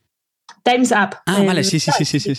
Time's 0.62 0.92
Up. 0.92 1.16
Ah, 1.26 1.42
vale, 1.44 1.64
sí, 1.64 1.78
sí, 1.80 1.90
sí, 1.96 2.04
sí, 2.04 2.20
sí, 2.20 2.34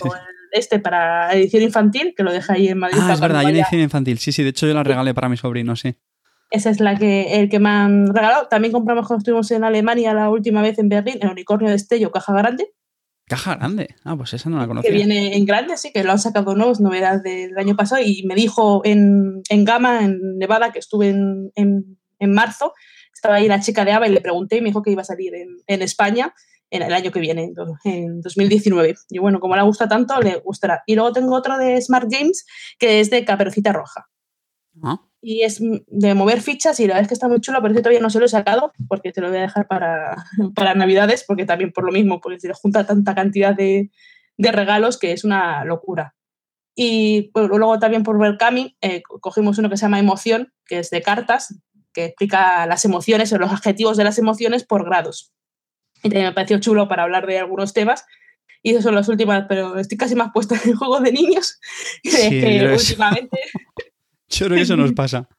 Este 0.51 0.79
para 0.79 1.33
edición 1.33 1.63
infantil, 1.63 2.13
que 2.15 2.23
lo 2.23 2.31
deja 2.31 2.53
ahí 2.53 2.67
en 2.67 2.79
Madrid. 2.79 2.99
Ah, 3.01 3.13
es 3.13 3.19
verdad, 3.19 3.39
hay 3.39 3.47
una 3.47 3.59
edición 3.59 3.81
infantil. 3.81 4.17
Sí, 4.19 4.31
sí, 4.31 4.43
de 4.43 4.49
hecho 4.49 4.67
yo 4.67 4.73
la 4.73 4.83
regalé 4.83 5.13
para 5.13 5.29
mi 5.29 5.37
sobrino, 5.37 5.75
sí. 5.75 5.95
Esa 6.49 6.69
es 6.69 6.79
la 6.79 6.95
que, 6.95 7.41
el 7.41 7.49
que 7.49 7.59
me 7.59 7.69
han 7.69 8.13
regalado. 8.13 8.47
También 8.47 8.71
compramos 8.71 9.05
cuando 9.07 9.19
estuvimos 9.19 9.51
en 9.51 9.63
Alemania 9.63 10.13
la 10.13 10.29
última 10.29 10.61
vez 10.61 10.79
en 10.79 10.87
Berlín, 10.89 11.17
el 11.21 11.29
unicornio 11.29 11.69
de 11.69 11.75
Estello, 11.75 12.11
caja 12.11 12.33
grande. 12.33 12.71
Caja 13.25 13.55
grande. 13.55 13.89
Ah, 14.05 14.15
pues 14.15 14.33
esa 14.33 14.49
no 14.49 14.57
la 14.57 14.67
conocía. 14.67 14.89
Que 14.89 14.95
viene 14.95 15.35
en 15.35 15.45
grande, 15.45 15.75
sí, 15.75 15.91
que 15.91 16.05
lo 16.05 16.11
han 16.13 16.19
sacado 16.19 16.55
nuevos, 16.55 16.79
novedades 16.79 17.23
del 17.23 17.57
año 17.57 17.75
pasado. 17.75 18.01
Y 18.01 18.23
me 18.25 18.35
dijo 18.35 18.81
en, 18.85 19.41
en 19.49 19.65
Gama, 19.65 20.05
en 20.05 20.37
Nevada, 20.37 20.71
que 20.71 20.79
estuve 20.79 21.09
en, 21.09 21.51
en, 21.55 21.97
en 22.19 22.33
marzo, 22.33 22.73
estaba 23.13 23.35
ahí 23.35 23.49
la 23.49 23.59
chica 23.59 23.83
de 23.83 23.91
ABA 23.91 24.07
y 24.07 24.13
le 24.13 24.21
pregunté 24.21 24.57
y 24.57 24.61
me 24.61 24.69
dijo 24.69 24.81
que 24.81 24.91
iba 24.91 25.01
a 25.01 25.05
salir 25.05 25.35
en, 25.35 25.49
en 25.67 25.81
España 25.81 26.33
en 26.69 26.81
el 26.81 26.93
año 26.93 27.11
que 27.11 27.19
viene, 27.19 27.51
en 27.83 28.21
2019. 28.21 28.95
Y 29.09 29.19
bueno, 29.19 29.39
como 29.39 29.55
le 29.55 29.61
gusta 29.63 29.87
tanto, 29.87 30.19
le 30.21 30.37
gustará. 30.37 30.83
Y 30.85 30.95
luego 30.95 31.13
tengo 31.13 31.35
otro 31.35 31.57
de 31.57 31.81
Smart 31.81 32.07
Games, 32.09 32.45
que 32.77 32.99
es 32.99 33.09
de 33.09 33.25
Caperucita 33.25 33.73
Roja. 33.73 34.07
¿Ah? 34.83 34.99
Y 35.21 35.41
es 35.41 35.59
de 35.59 36.13
mover 36.13 36.41
fichas 36.41 36.79
y 36.79 36.83
la 36.83 36.93
verdad 36.93 37.03
es 37.03 37.07
que 37.07 37.13
está 37.15 37.27
muy 37.27 37.41
chulo, 37.41 37.61
pero 37.61 37.73
todavía 37.73 37.99
no 37.99 38.09
se 38.09 38.19
lo 38.19 38.25
he 38.25 38.29
sacado 38.29 38.71
porque 38.87 39.11
te 39.11 39.21
lo 39.21 39.29
voy 39.29 39.37
a 39.37 39.41
dejar 39.41 39.67
para, 39.67 40.15
para 40.55 40.75
Navidades, 40.75 41.23
porque 41.27 41.45
también 41.45 41.71
por 41.71 41.83
lo 41.83 41.91
mismo, 41.91 42.21
porque 42.21 42.39
se 42.39 42.47
le 42.47 42.53
junta 42.53 42.85
tanta 42.85 43.15
cantidad 43.15 43.55
de, 43.55 43.89
de 44.37 44.51
regalos 44.51 44.97
que 44.97 45.11
es 45.11 45.23
una 45.23 45.65
locura. 45.65 46.15
Y 46.75 47.31
luego 47.33 47.79
también 47.79 48.03
por 48.03 48.19
Belcami 48.19 48.77
eh, 48.81 49.01
cogimos 49.01 49.57
uno 49.57 49.69
que 49.69 49.77
se 49.77 49.81
llama 49.81 49.97
Emoción, 49.97 50.53
que 50.65 50.77
es 50.79 50.91
de 50.91 51.01
cartas, 51.01 51.59
que 51.91 52.05
explica 52.05 52.67
las 52.67 52.85
emociones 52.85 53.33
o 53.33 53.39
los 53.39 53.51
adjetivos 53.51 53.97
de 53.97 54.03
las 54.03 54.19
emociones 54.19 54.63
por 54.63 54.85
grados. 54.85 55.33
Y 56.03 56.09
me 56.09 56.31
pareció 56.33 56.59
chulo 56.59 56.87
para 56.87 57.03
hablar 57.03 57.27
de 57.27 57.39
algunos 57.39 57.73
temas. 57.73 58.05
Y 58.63 58.71
esas 58.71 58.83
son 58.83 58.95
las 58.95 59.07
últimas, 59.07 59.45
pero 59.47 59.77
estoy 59.77 59.97
casi 59.97 60.15
más 60.15 60.31
puesta 60.33 60.55
en 60.65 60.75
juegos 60.75 61.03
de 61.03 61.11
niños 61.11 61.59
que 62.03 62.69
últimamente. 62.71 63.37
Yo 64.29 64.45
creo 64.45 64.57
que 64.57 64.63
eso 64.63 64.75
nos 64.75 64.93
pasa. 64.93 65.29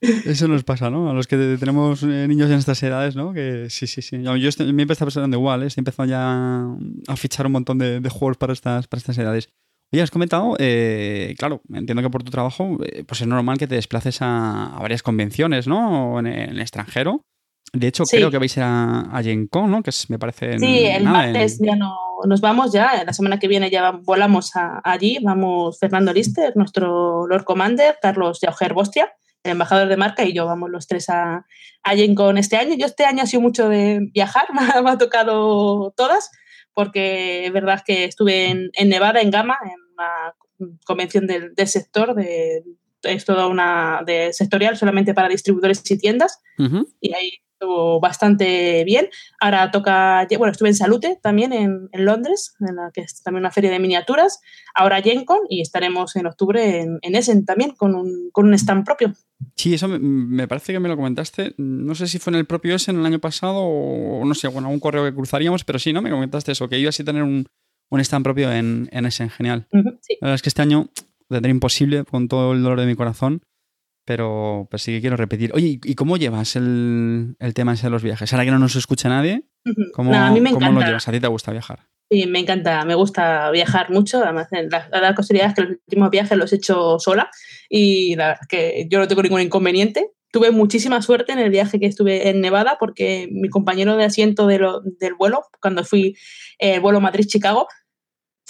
Eso 0.00 0.48
nos 0.48 0.64
pasa, 0.64 0.88
¿no? 0.88 1.10
A 1.10 1.12
los 1.12 1.26
que 1.26 1.36
tenemos 1.58 2.02
eh, 2.04 2.26
niños 2.26 2.48
en 2.48 2.56
estas 2.56 2.82
edades, 2.82 3.16
¿no? 3.16 3.34
Que 3.34 3.68
sí, 3.68 3.86
sí, 3.86 4.00
sí. 4.00 4.22
Yo 4.22 4.48
estoy, 4.48 4.72
me 4.72 4.82
he 4.82 4.84
empezado 4.84 5.06
pensando 5.06 5.36
igual, 5.36 5.62
¿eh? 5.62 5.66
Estoy 5.66 5.82
empezando 5.82 6.10
ya 6.10 7.12
a 7.12 7.16
fichar 7.16 7.44
un 7.46 7.52
montón 7.52 7.76
de, 7.76 8.00
de 8.00 8.08
juegos 8.08 8.38
para 8.38 8.54
estas, 8.54 8.86
para 8.86 8.98
estas 8.98 9.18
edades. 9.18 9.50
Oye, 9.92 10.02
has 10.02 10.10
comentado, 10.12 10.56
eh, 10.60 11.34
claro, 11.36 11.62
entiendo 11.72 12.00
que 12.00 12.10
por 12.10 12.22
tu 12.22 12.30
trabajo, 12.30 12.78
eh, 12.84 13.02
pues 13.04 13.22
es 13.22 13.26
normal 13.26 13.58
que 13.58 13.66
te 13.66 13.74
desplaces 13.74 14.18
a, 14.22 14.76
varias 14.80 15.02
convenciones, 15.02 15.66
¿no? 15.66 16.20
En, 16.20 16.26
el 16.26 16.60
extranjero. 16.60 17.24
De 17.72 17.86
hecho, 17.86 18.04
creo 18.04 18.30
que 18.30 18.38
vais 18.38 18.56
a 18.56 18.60
ir 18.60 18.64
a, 18.64 19.00
a 19.12 19.22
Gen 19.22 19.46
Con, 19.46 19.70
¿no? 19.70 19.82
Que 19.82 19.90
me 20.08 20.18
parece. 20.18 20.58
Sí, 20.58 20.86
el 20.86 21.04
martes 21.04 21.58
ya 21.60 21.76
no, 21.76 21.96
nos 22.26 22.40
vamos 22.40 22.72
ya. 22.72 23.04
La 23.04 23.12
semana 23.12 23.38
que 23.38 23.48
viene 23.48 23.70
ya 23.70 23.92
volamos 23.92 24.52
allí. 24.84 25.18
Vamos 25.22 25.78
Fernando 25.78 26.12
Lister, 26.12 26.56
nuestro 26.56 27.26
Lord 27.26 27.44
Commander, 27.44 27.96
Carlos 28.02 28.38
Jauger 28.40 28.74
Bostia, 28.74 29.12
el 29.44 29.52
embajador 29.52 29.88
de 29.88 29.96
marca, 29.96 30.24
y 30.24 30.32
yo 30.32 30.46
vamos 30.46 30.70
los 30.70 30.86
tres 30.86 31.08
a, 31.08 31.46
a 31.82 31.94
Gen 31.94 32.14
Con 32.14 32.38
este 32.38 32.56
año. 32.56 32.74
Yo 32.76 32.86
este 32.86 33.04
año 33.04 33.22
ha 33.22 33.26
sido 33.26 33.42
mucho 33.42 33.68
de 33.68 34.00
viajar, 34.12 34.46
me 34.84 34.90
ha 34.90 34.98
tocado 34.98 35.92
todas 35.96 36.30
porque 36.74 37.46
es 37.46 37.52
verdad 37.52 37.82
que 37.84 38.04
estuve 38.04 38.46
en, 38.46 38.70
en 38.74 38.88
Nevada, 38.88 39.20
en 39.20 39.30
Gama, 39.30 39.58
en 39.64 39.76
una 39.92 40.76
convención 40.84 41.26
del, 41.26 41.54
del 41.54 41.68
sector, 41.68 42.14
de, 42.14 42.64
es 43.02 43.24
toda 43.24 43.46
una 43.48 44.02
de 44.06 44.32
sectorial 44.32 44.76
solamente 44.76 45.14
para 45.14 45.28
distribuidores 45.28 45.82
y 45.90 45.98
tiendas, 45.98 46.38
uh 46.58 46.64
-huh. 46.64 46.86
y 47.00 47.14
ahí 47.14 47.32
estuvo 47.60 48.00
bastante 48.00 48.84
bien. 48.84 49.08
Ahora 49.38 49.70
toca, 49.70 50.26
bueno, 50.38 50.52
estuve 50.52 50.70
en 50.70 50.74
Salute 50.74 51.18
también 51.22 51.52
en, 51.52 51.88
en, 51.92 52.04
Londres, 52.04 52.54
en 52.60 52.76
la 52.76 52.90
que 52.92 53.02
es 53.02 53.22
también 53.22 53.42
una 53.42 53.50
feria 53.50 53.70
de 53.70 53.78
miniaturas. 53.78 54.40
Ahora 54.74 55.02
GenCon 55.02 55.40
y 55.50 55.60
estaremos 55.60 56.16
en 56.16 56.26
octubre 56.26 56.80
en, 56.80 56.98
en 57.02 57.14
Essen 57.14 57.44
también 57.44 57.72
con 57.72 57.94
un, 57.94 58.30
con 58.32 58.46
un 58.46 58.54
stand 58.54 58.84
propio. 58.84 59.12
Sí, 59.56 59.74
eso 59.74 59.88
me, 59.88 59.98
me, 59.98 60.48
parece 60.48 60.72
que 60.72 60.80
me 60.80 60.88
lo 60.88 60.96
comentaste. 60.96 61.54
No 61.58 61.94
sé 61.94 62.06
si 62.06 62.18
fue 62.18 62.32
en 62.32 62.38
el 62.38 62.46
propio 62.46 62.74
Essen 62.74 62.98
el 62.98 63.04
año 63.04 63.18
pasado 63.18 63.58
o 63.60 64.24
no 64.24 64.34
sé, 64.34 64.48
bueno, 64.48 64.68
algún 64.68 64.80
correo 64.80 65.04
que 65.04 65.14
cruzaríamos, 65.14 65.64
pero 65.64 65.78
sí, 65.78 65.92
¿no? 65.92 66.00
Me 66.00 66.10
comentaste 66.10 66.52
eso, 66.52 66.68
que 66.68 66.78
ibas 66.78 66.98
a 66.98 67.04
tener 67.04 67.22
un, 67.22 67.46
un 67.90 68.00
stand 68.00 68.24
propio 68.24 68.50
en, 68.50 68.88
en 68.90 69.04
Essen, 69.04 69.28
genial. 69.28 69.66
Uh 69.72 69.78
-huh, 69.78 69.98
sí. 70.00 70.16
La 70.20 70.26
verdad 70.26 70.34
es 70.36 70.42
que 70.42 70.48
este 70.48 70.62
año 70.62 70.88
tendré 71.28 71.50
imposible 71.50 72.04
con 72.04 72.26
todo 72.28 72.54
el 72.54 72.62
dolor 72.62 72.80
de 72.80 72.86
mi 72.86 72.94
corazón 72.96 73.42
pero 74.10 74.66
pues 74.68 74.82
sí 74.82 74.90
que 74.90 75.00
quiero 75.00 75.16
repetir. 75.16 75.52
Oye, 75.54 75.78
¿y 75.84 75.94
cómo 75.94 76.16
llevas 76.16 76.56
el, 76.56 77.36
el 77.38 77.54
tema 77.54 77.74
ese 77.74 77.86
de 77.86 77.90
los 77.90 78.02
viajes? 78.02 78.32
Ahora 78.32 78.44
que 78.44 78.50
no 78.50 78.58
nos 78.58 78.74
escucha 78.74 79.08
nadie, 79.08 79.44
¿cómo, 79.94 80.10
no, 80.10 80.18
a 80.18 80.32
mí 80.32 80.40
me 80.40 80.50
¿cómo 80.50 80.72
lo 80.72 80.80
llevas? 80.80 81.06
¿A 81.06 81.12
ti 81.12 81.20
te 81.20 81.28
gusta 81.28 81.52
viajar? 81.52 81.86
Sí, 82.10 82.26
me 82.26 82.40
encanta, 82.40 82.84
me 82.84 82.96
gusta 82.96 83.52
viajar 83.52 83.88
mucho. 83.92 84.20
Además, 84.20 84.48
la, 84.50 84.88
la 84.90 85.14
casualidad 85.14 85.50
es 85.50 85.54
que 85.54 85.62
los 85.62 85.70
últimos 85.86 86.10
viajes 86.10 86.36
los 86.36 86.52
he 86.52 86.56
hecho 86.56 86.98
sola 86.98 87.30
y 87.68 88.16
la 88.16 88.26
verdad 88.26 88.42
es 88.42 88.48
que 88.48 88.88
yo 88.90 88.98
no 88.98 89.06
tengo 89.06 89.22
ningún 89.22 89.42
inconveniente. 89.42 90.10
Tuve 90.32 90.50
muchísima 90.50 91.00
suerte 91.02 91.30
en 91.30 91.38
el 91.38 91.50
viaje 91.50 91.78
que 91.78 91.86
estuve 91.86 92.30
en 92.30 92.40
Nevada 92.40 92.78
porque 92.80 93.28
mi 93.30 93.48
compañero 93.48 93.96
de 93.96 94.06
asiento 94.06 94.48
de 94.48 94.58
lo, 94.58 94.80
del 94.80 95.14
vuelo, 95.14 95.44
cuando 95.62 95.84
fui 95.84 96.16
el 96.58 96.78
eh, 96.78 96.78
vuelo 96.80 97.00
Madrid-Chicago, 97.00 97.68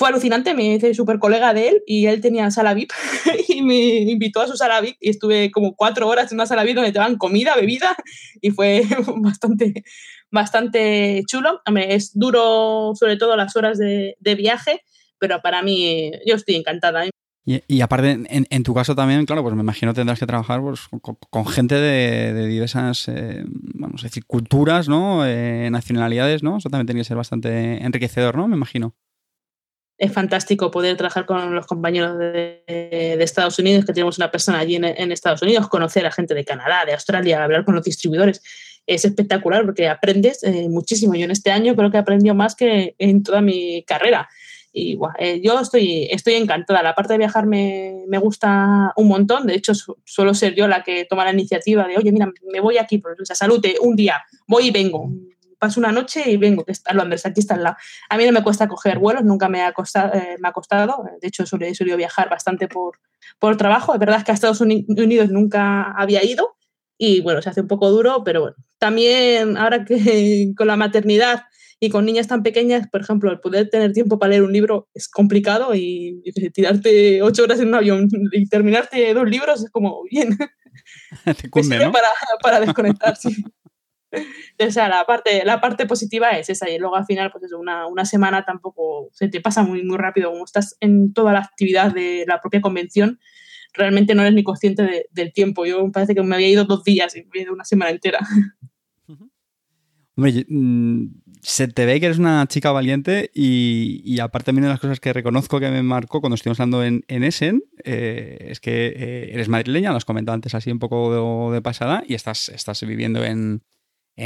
fue 0.00 0.08
alucinante, 0.08 0.54
me 0.54 0.76
hice 0.76 0.94
súper 0.94 1.18
colega 1.18 1.52
de 1.52 1.68
él 1.68 1.82
y 1.86 2.06
él 2.06 2.22
tenía 2.22 2.50
sala 2.50 2.72
VIP 2.72 2.90
y 3.50 3.60
me 3.60 3.98
invitó 4.10 4.40
a 4.40 4.46
su 4.46 4.56
sala 4.56 4.80
VIP 4.80 4.96
y 4.98 5.10
estuve 5.10 5.50
como 5.50 5.76
cuatro 5.76 6.08
horas 6.08 6.32
en 6.32 6.36
una 6.36 6.46
sala 6.46 6.64
VIP 6.64 6.76
donde 6.76 6.92
te 6.92 7.00
daban 7.00 7.18
comida, 7.18 7.54
bebida 7.54 7.94
y 8.40 8.50
fue 8.50 8.82
bastante, 9.18 9.84
bastante 10.30 11.22
chulo. 11.26 11.60
Hombre, 11.66 11.94
es 11.94 12.18
duro 12.18 12.94
sobre 12.98 13.18
todo 13.18 13.36
las 13.36 13.54
horas 13.56 13.76
de, 13.76 14.16
viaje, 14.38 14.80
pero 15.18 15.42
para 15.42 15.60
mí 15.60 16.12
yo 16.24 16.36
estoy 16.36 16.54
encantada. 16.54 17.04
Y, 17.44 17.60
y 17.68 17.82
aparte, 17.82 18.12
en, 18.12 18.46
en, 18.48 18.62
tu 18.62 18.72
caso 18.72 18.94
también, 18.94 19.26
claro, 19.26 19.42
pues 19.42 19.54
me 19.54 19.60
imagino 19.60 19.92
tendrás 19.92 20.18
que 20.18 20.26
trabajar 20.26 20.62
pues, 20.62 20.80
con, 21.28 21.46
gente 21.46 21.74
de, 21.74 22.46
diversas, 22.46 23.06
eh, 23.08 23.44
vamos 23.44 24.02
a 24.02 24.06
decir, 24.06 24.24
culturas, 24.24 24.88
¿no? 24.88 25.26
Eh, 25.26 25.68
nacionalidades, 25.70 26.42
¿no? 26.42 26.56
Eso 26.56 26.70
también 26.70 26.86
tiene 26.86 27.02
que 27.02 27.04
ser 27.04 27.18
bastante 27.18 27.84
enriquecedor, 27.84 28.38
¿no? 28.38 28.48
Me 28.48 28.56
imagino 28.56 28.94
es 30.00 30.12
fantástico 30.12 30.70
poder 30.70 30.96
trabajar 30.96 31.26
con 31.26 31.54
los 31.54 31.66
compañeros 31.66 32.18
de, 32.18 32.62
Estados 33.20 33.58
Unidos, 33.58 33.84
que 33.84 33.92
tenemos 33.92 34.16
una 34.16 34.30
persona 34.30 34.58
allí 34.58 34.76
en, 34.76 35.12
Estados 35.12 35.42
Unidos, 35.42 35.68
conocer 35.68 36.06
a 36.06 36.10
gente 36.10 36.32
de 36.32 36.42
Canadá, 36.42 36.86
de 36.86 36.94
Australia, 36.94 37.44
hablar 37.44 37.66
con 37.66 37.74
los 37.74 37.84
distribuidores. 37.84 38.42
Es 38.86 39.04
espectacular 39.04 39.62
porque 39.66 39.88
aprendes 39.88 40.42
eh, 40.42 40.70
muchísimo. 40.70 41.14
Yo 41.14 41.26
en 41.26 41.30
este 41.30 41.50
año 41.50 41.76
creo 41.76 41.90
que 41.90 41.98
he 41.98 42.00
aprendido 42.00 42.34
más 42.34 42.56
que 42.56 42.94
en 42.98 43.22
toda 43.22 43.42
mi 43.42 43.84
carrera. 43.86 44.26
Y 44.72 44.98
eh, 45.18 45.42
yo 45.44 45.60
estoy, 45.60 46.08
estoy 46.10 46.34
encantada. 46.34 46.82
La 46.82 46.94
parte 46.94 47.12
de 47.12 47.18
viajar 47.18 47.44
me, 47.44 48.04
me, 48.08 48.16
gusta 48.16 48.94
un 48.96 49.06
montón. 49.06 49.46
De 49.46 49.54
hecho, 49.54 49.74
suelo 50.04 50.32
ser 50.32 50.54
yo 50.54 50.66
la 50.66 50.82
que 50.82 51.04
toma 51.04 51.26
la 51.26 51.32
iniciativa 51.32 51.86
de, 51.86 51.98
oye, 51.98 52.10
mira, 52.10 52.32
me 52.50 52.60
voy 52.60 52.78
aquí, 52.78 52.96
por 52.96 53.14
salute, 53.26 53.76
un 53.82 53.96
día, 53.96 54.16
voy 54.46 54.68
y 54.68 54.70
vengo. 54.70 55.10
Paso 55.60 55.78
una 55.78 55.92
noche 55.92 56.28
y 56.28 56.36
vengo, 56.36 56.64
que 56.64 56.72
está 56.72 56.92
Londres, 56.92 57.24
aquí 57.24 57.38
está 57.38 57.54
al 57.54 57.62
lado. 57.62 57.76
A 58.08 58.16
mí 58.16 58.24
no 58.24 58.32
me 58.32 58.42
cuesta 58.42 58.66
coger 58.66 58.98
vuelos, 58.98 59.22
nunca 59.24 59.48
me 59.48 59.62
ha 59.62 59.72
costado. 59.72 60.14
Eh, 60.14 60.36
me 60.40 60.48
ha 60.48 60.52
costado. 60.52 61.04
De 61.20 61.28
hecho, 61.28 61.44
he 61.44 61.74
solido 61.74 61.96
viajar 61.96 62.28
bastante 62.28 62.66
por, 62.66 62.98
por 63.38 63.56
trabajo. 63.56 63.94
Es 63.94 64.00
verdad 64.00 64.24
que 64.24 64.32
a 64.32 64.34
Estados 64.34 64.60
Unidos 64.60 65.30
nunca 65.30 65.92
había 65.92 66.24
ido 66.24 66.56
y 67.02 67.22
bueno, 67.22 67.40
se 67.40 67.48
hace 67.48 67.62
un 67.62 67.66
poco 67.68 67.90
duro, 67.90 68.22
pero 68.24 68.42
bueno. 68.42 68.56
También 68.78 69.56
ahora 69.56 69.84
que 69.84 70.52
con 70.56 70.66
la 70.66 70.76
maternidad 70.76 71.44
y 71.80 71.88
con 71.88 72.04
niñas 72.04 72.28
tan 72.28 72.42
pequeñas, 72.42 72.88
por 72.88 73.00
ejemplo, 73.00 73.32
el 73.32 73.40
poder 73.40 73.70
tener 73.70 73.92
tiempo 73.92 74.18
para 74.18 74.30
leer 74.30 74.42
un 74.42 74.52
libro 74.52 74.88
es 74.92 75.08
complicado 75.08 75.74
y, 75.74 76.22
tirarte 76.52 77.22
ocho 77.22 77.44
horas 77.44 77.58
en 77.60 77.68
un 77.68 77.74
avión 77.74 78.08
y 78.32 78.46
terminarte 78.48 79.14
dos 79.14 79.28
libros 79.28 79.64
es 79.64 79.70
como 79.70 80.02
bien. 80.10 80.36
para, 81.92 82.08
para, 82.42 82.60
desconectar, 82.60 83.16
sí. 83.16 83.34
O 84.66 84.70
sea, 84.70 84.88
la 84.88 85.04
parte, 85.04 85.44
la 85.44 85.60
parte 85.60 85.86
positiva 85.86 86.30
es 86.30 86.50
esa 86.50 86.68
y 86.68 86.78
luego 86.78 86.96
al 86.96 87.06
final, 87.06 87.30
pues 87.30 87.44
eso, 87.44 87.58
una, 87.58 87.86
una, 87.86 88.04
semana 88.04 88.44
tampoco 88.44 89.08
se 89.12 89.28
te 89.28 89.40
pasa 89.40 89.62
muy, 89.62 89.82
muy 89.84 89.96
rápido, 89.96 90.30
como 90.30 90.44
estás 90.44 90.76
en 90.80 91.12
toda 91.12 91.32
la 91.32 91.40
actividad 91.40 91.94
de 91.94 92.24
la 92.26 92.40
propia 92.40 92.60
convención, 92.60 93.18
realmente 93.72 94.14
no 94.14 94.22
eres 94.22 94.34
ni 94.34 94.44
consciente 94.44 95.06
del 95.10 95.32
tiempo. 95.32 95.64
Yo 95.64 95.84
me 95.84 95.92
parece 95.92 96.14
que 96.14 96.22
me 96.22 96.34
había 96.34 96.48
ido 96.48 96.64
dos 96.64 96.84
días 96.84 97.16
y 97.16 97.22
me 97.22 97.28
había 97.30 97.42
ido 97.42 97.52
una 97.54 97.64
semana 97.64 97.90
entera. 97.90 98.20
Hombre, 100.16 100.44
mm, 100.48 101.06
se 101.40 101.68
te 101.68 101.86
ve 101.86 101.98
que 102.00 102.06
eres 102.06 102.18
una 102.18 102.46
chica 102.46 102.72
valiente 102.72 103.30
y, 103.32 104.18
aparte 104.20 104.50
una 104.50 104.62
de 104.62 104.68
las 104.68 104.80
cosas 104.80 105.00
que 105.00 105.12
reconozco 105.12 105.60
que 105.60 105.70
me 105.70 105.82
marcó 105.82 106.20
cuando 106.20 106.34
estuvimos 106.34 106.60
hablando 106.60 106.84
en, 106.84 107.04
en 107.08 107.24
Essen 107.24 107.62
eh, 107.84 108.48
es 108.50 108.60
que 108.60 108.88
eh, 108.88 109.30
eres 109.32 109.48
madrileña, 109.48 109.90
lo 109.90 109.96
has 109.96 110.04
antes 110.08 110.54
así 110.54 110.70
un 110.70 110.78
poco 110.78 111.52
de, 111.52 111.62
pasada 111.62 112.02
y 112.06 112.14
estás, 112.14 112.50
estás 112.50 112.84
viviendo 112.86 113.24
en, 113.24 113.62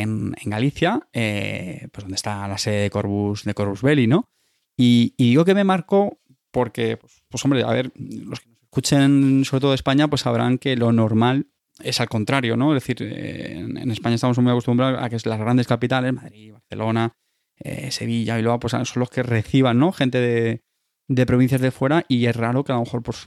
en, 0.01 0.35
Galicia, 0.45 1.09
eh, 1.13 1.89
pues 1.93 2.05
donde 2.05 2.17
está 2.17 2.47
la 2.49 2.59
sede 2.59 2.83
de 2.83 2.91
Corbus, 2.91 3.45
de 3.45 3.55
Corbus 3.55 3.83
Belli, 3.83 4.07
¿no? 4.07 4.29
Y, 4.77 5.15
digo 5.17 5.45
que 5.45 5.55
me 5.55 5.65
marcó 5.65 6.19
porque, 6.51 6.97
pues, 6.97 7.23
pues, 7.29 7.45
hombre, 7.45 7.63
a 7.63 7.71
ver, 7.71 7.93
los 7.97 8.41
que 8.41 8.49
nos 8.49 8.59
escuchen 8.63 9.45
sobre 9.45 9.61
todo 9.61 9.71
de 9.71 9.77
España, 9.77 10.09
pues 10.09 10.23
sabrán 10.23 10.59
que 10.59 10.77
lo 10.77 10.93
normal 10.93 11.47
es 11.83 12.01
al 12.01 12.09
contrario, 12.09 12.57
¿no? 12.57 12.75
Es 12.75 12.83
decir, 12.83 13.07
eh, 13.09 13.59
en, 13.59 13.91
España 13.91 14.17
estamos 14.17 14.39
muy 14.39 14.51
acostumbrados 14.51 15.01
a 15.03 15.09
que 15.09 15.17
las 15.25 15.39
grandes 15.39 15.67
capitales, 15.67 16.13
Madrid, 16.13 16.53
Barcelona, 16.53 17.13
eh, 17.59 17.91
Sevilla, 17.91 18.39
y 18.39 18.43
luego 18.43 18.59
pues 18.61 18.73
son 18.73 18.85
los 18.97 19.11
que 19.11 19.23
reciban, 19.23 19.79
¿no? 19.79 19.93
Gente 19.93 20.19
de, 20.21 20.63
de, 21.09 21.27
provincias 21.27 21.61
de 21.61 21.71
fuera 21.71 22.05
y 22.09 22.27
es 22.27 22.37
raro 22.37 22.65
que 22.65 22.73
a 22.73 22.77
lo 22.77 22.83
mejor 22.83 23.03
pues, 23.03 23.25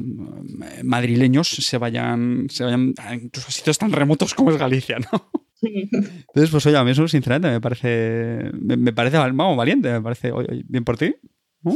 madrileños 0.84 1.48
se 1.48 1.78
vayan, 1.78 2.48
se 2.50 2.64
vayan 2.64 2.94
incluso 3.14 3.48
a 3.48 3.52
sitios 3.52 3.78
tan 3.78 3.92
remotos 3.92 4.34
como 4.34 4.52
es 4.52 4.58
Galicia, 4.58 4.98
¿no? 5.00 5.30
Entonces, 5.62 6.52
pues 6.52 6.66
oye, 6.68 6.78
a 6.78 6.84
mí 6.84 6.92
eso 6.92 7.08
sinceramente 7.08 7.50
me 7.50 7.62
parece, 7.62 8.52
me, 8.54 8.94
parece 8.94 9.18
vamos, 9.18 9.58
valiente, 9.58 9.92
me 9.92 10.02
parece 10.02 10.32
bien 10.68 10.84
por 10.84 10.98
ti. 10.98 11.16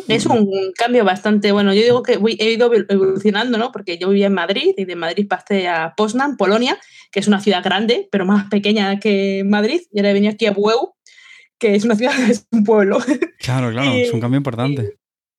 Es 0.08 0.26
un 0.26 0.48
cambio 0.78 1.04
bastante 1.04 1.52
bueno. 1.52 1.74
Yo 1.74 1.82
digo 1.82 2.04
que 2.04 2.20
he 2.40 2.52
ido 2.52 2.72
evolucionando, 2.88 3.58
¿no? 3.58 3.72
Porque 3.72 3.98
yo 3.98 4.10
vivía 4.10 4.28
en 4.28 4.34
Madrid 4.34 4.74
y 4.78 4.86
de 4.86 4.96
Madrid 4.96 5.28
pasé 5.28 5.68
a 5.68 5.94
Poznan, 5.98 6.38
Polonia, 6.38 6.78
que 7.12 7.20
es 7.20 7.28
una 7.28 7.42
ciudad 7.42 7.64
grande, 7.64 8.08
pero 8.12 8.26
más 8.26 8.46
pequeña 8.50 9.00
que 9.00 9.44
Madrid. 9.46 9.82
Y 9.92 10.00
ahora 10.00 10.12
he 10.12 10.14
venido 10.14 10.34
aquí 10.34 10.46
a 10.46 10.52
Bueu, 10.52 10.94
que 11.58 11.76
es 11.76 11.84
una 11.84 11.96
ciudad, 11.96 12.14
es 12.30 12.48
un 12.52 12.64
pueblo. 12.64 13.00
Claro, 13.40 13.72
claro, 13.72 13.92
es 13.94 14.14
un 14.14 14.22
cambio 14.22 14.38
importante. 14.38 14.98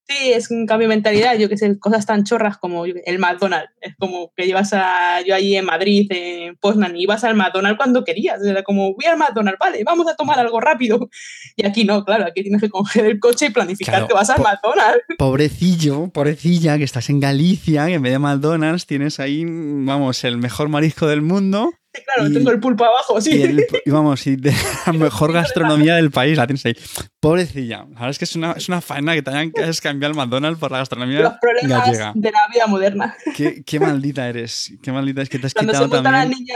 Sí, 0.08 0.32
es 0.32 0.50
un 0.50 0.66
cambio 0.66 0.88
de 0.88 0.94
mentalidad. 0.94 1.38
Yo 1.38 1.48
que 1.48 1.56
sé, 1.56 1.78
cosas 1.78 2.06
tan 2.06 2.24
chorras 2.24 2.58
como 2.58 2.84
el 2.84 3.18
McDonald's. 3.18 3.72
Es 3.80 3.94
como 3.98 4.32
que 4.36 4.46
ibas 4.46 4.72
a. 4.72 5.20
Yo 5.22 5.34
allí 5.34 5.56
en 5.56 5.64
Madrid, 5.64 6.06
en 6.10 6.56
Poznan, 6.56 6.96
ibas 6.96 7.24
al 7.24 7.36
McDonald's 7.36 7.76
cuando 7.76 8.04
querías. 8.04 8.42
Era 8.44 8.62
como, 8.62 8.94
voy 8.94 9.04
al 9.06 9.18
McDonald's, 9.18 9.58
vale, 9.60 9.82
vamos 9.84 10.08
a 10.08 10.16
tomar 10.16 10.38
algo 10.38 10.60
rápido. 10.60 11.08
Y 11.54 11.66
aquí 11.66 11.84
no, 11.84 12.02
claro, 12.04 12.24
aquí 12.24 12.42
tienes 12.42 12.62
que 12.62 12.70
coger 12.70 13.04
el 13.04 13.20
coche 13.20 13.46
y 13.46 13.50
planificar 13.50 14.06
que 14.06 14.14
vas 14.14 14.30
al 14.30 14.40
McDonald's. 14.40 15.04
Pobrecillo, 15.18 16.08
pobrecilla, 16.08 16.78
que 16.78 16.84
estás 16.84 17.10
en 17.10 17.20
Galicia, 17.20 17.86
que 17.86 17.94
en 17.94 18.02
vez 18.02 18.12
de 18.12 18.18
McDonald's 18.18 18.86
tienes 18.86 19.20
ahí, 19.20 19.44
vamos, 19.46 20.24
el 20.24 20.38
mejor 20.38 20.70
marisco 20.70 21.06
del 21.06 21.20
mundo 21.20 21.72
claro, 22.04 22.32
tengo 22.32 22.50
el 22.50 22.60
pulpo 22.60 22.84
abajo, 22.84 23.20
sí. 23.20 23.44
Y, 23.84 23.90
vamos, 23.90 24.26
y 24.26 24.36
de 24.36 24.52
la 24.86 24.92
mejor 24.92 25.32
gastronomía 25.32 25.96
del 25.96 26.10
país 26.10 26.38
la 26.38 26.46
tienes 26.46 26.64
ahí. 26.64 26.76
Pobrecilla. 27.20 27.78
La 27.78 27.84
verdad 27.84 28.10
es 28.10 28.18
que 28.18 28.24
es 28.24 28.36
una, 28.36 28.52
es 28.52 28.68
una 28.68 28.80
faena 28.80 29.14
que 29.14 29.22
tengan 29.22 29.52
que 29.52 29.70
cambiar 29.82 30.12
el 30.12 30.16
McDonald's 30.16 30.58
por 30.58 30.72
la 30.72 30.78
gastronomía 30.78 31.20
Los 31.20 31.34
problemas 31.40 32.14
de 32.14 32.30
la 32.30 32.48
vida 32.52 32.66
moderna. 32.66 33.16
Qué, 33.36 33.62
qué, 33.64 33.78
maldita 33.78 34.28
eres. 34.28 34.72
Qué 34.82 34.90
maldita 34.90 35.22
es 35.22 35.28
que 35.28 35.38
te 35.38 35.46
has 35.46 35.54
Cuando 35.54 35.72
quitado 35.72 35.88
se 35.88 36.02
también... 36.02 36.14
la 36.14 36.24
niña 36.24 36.54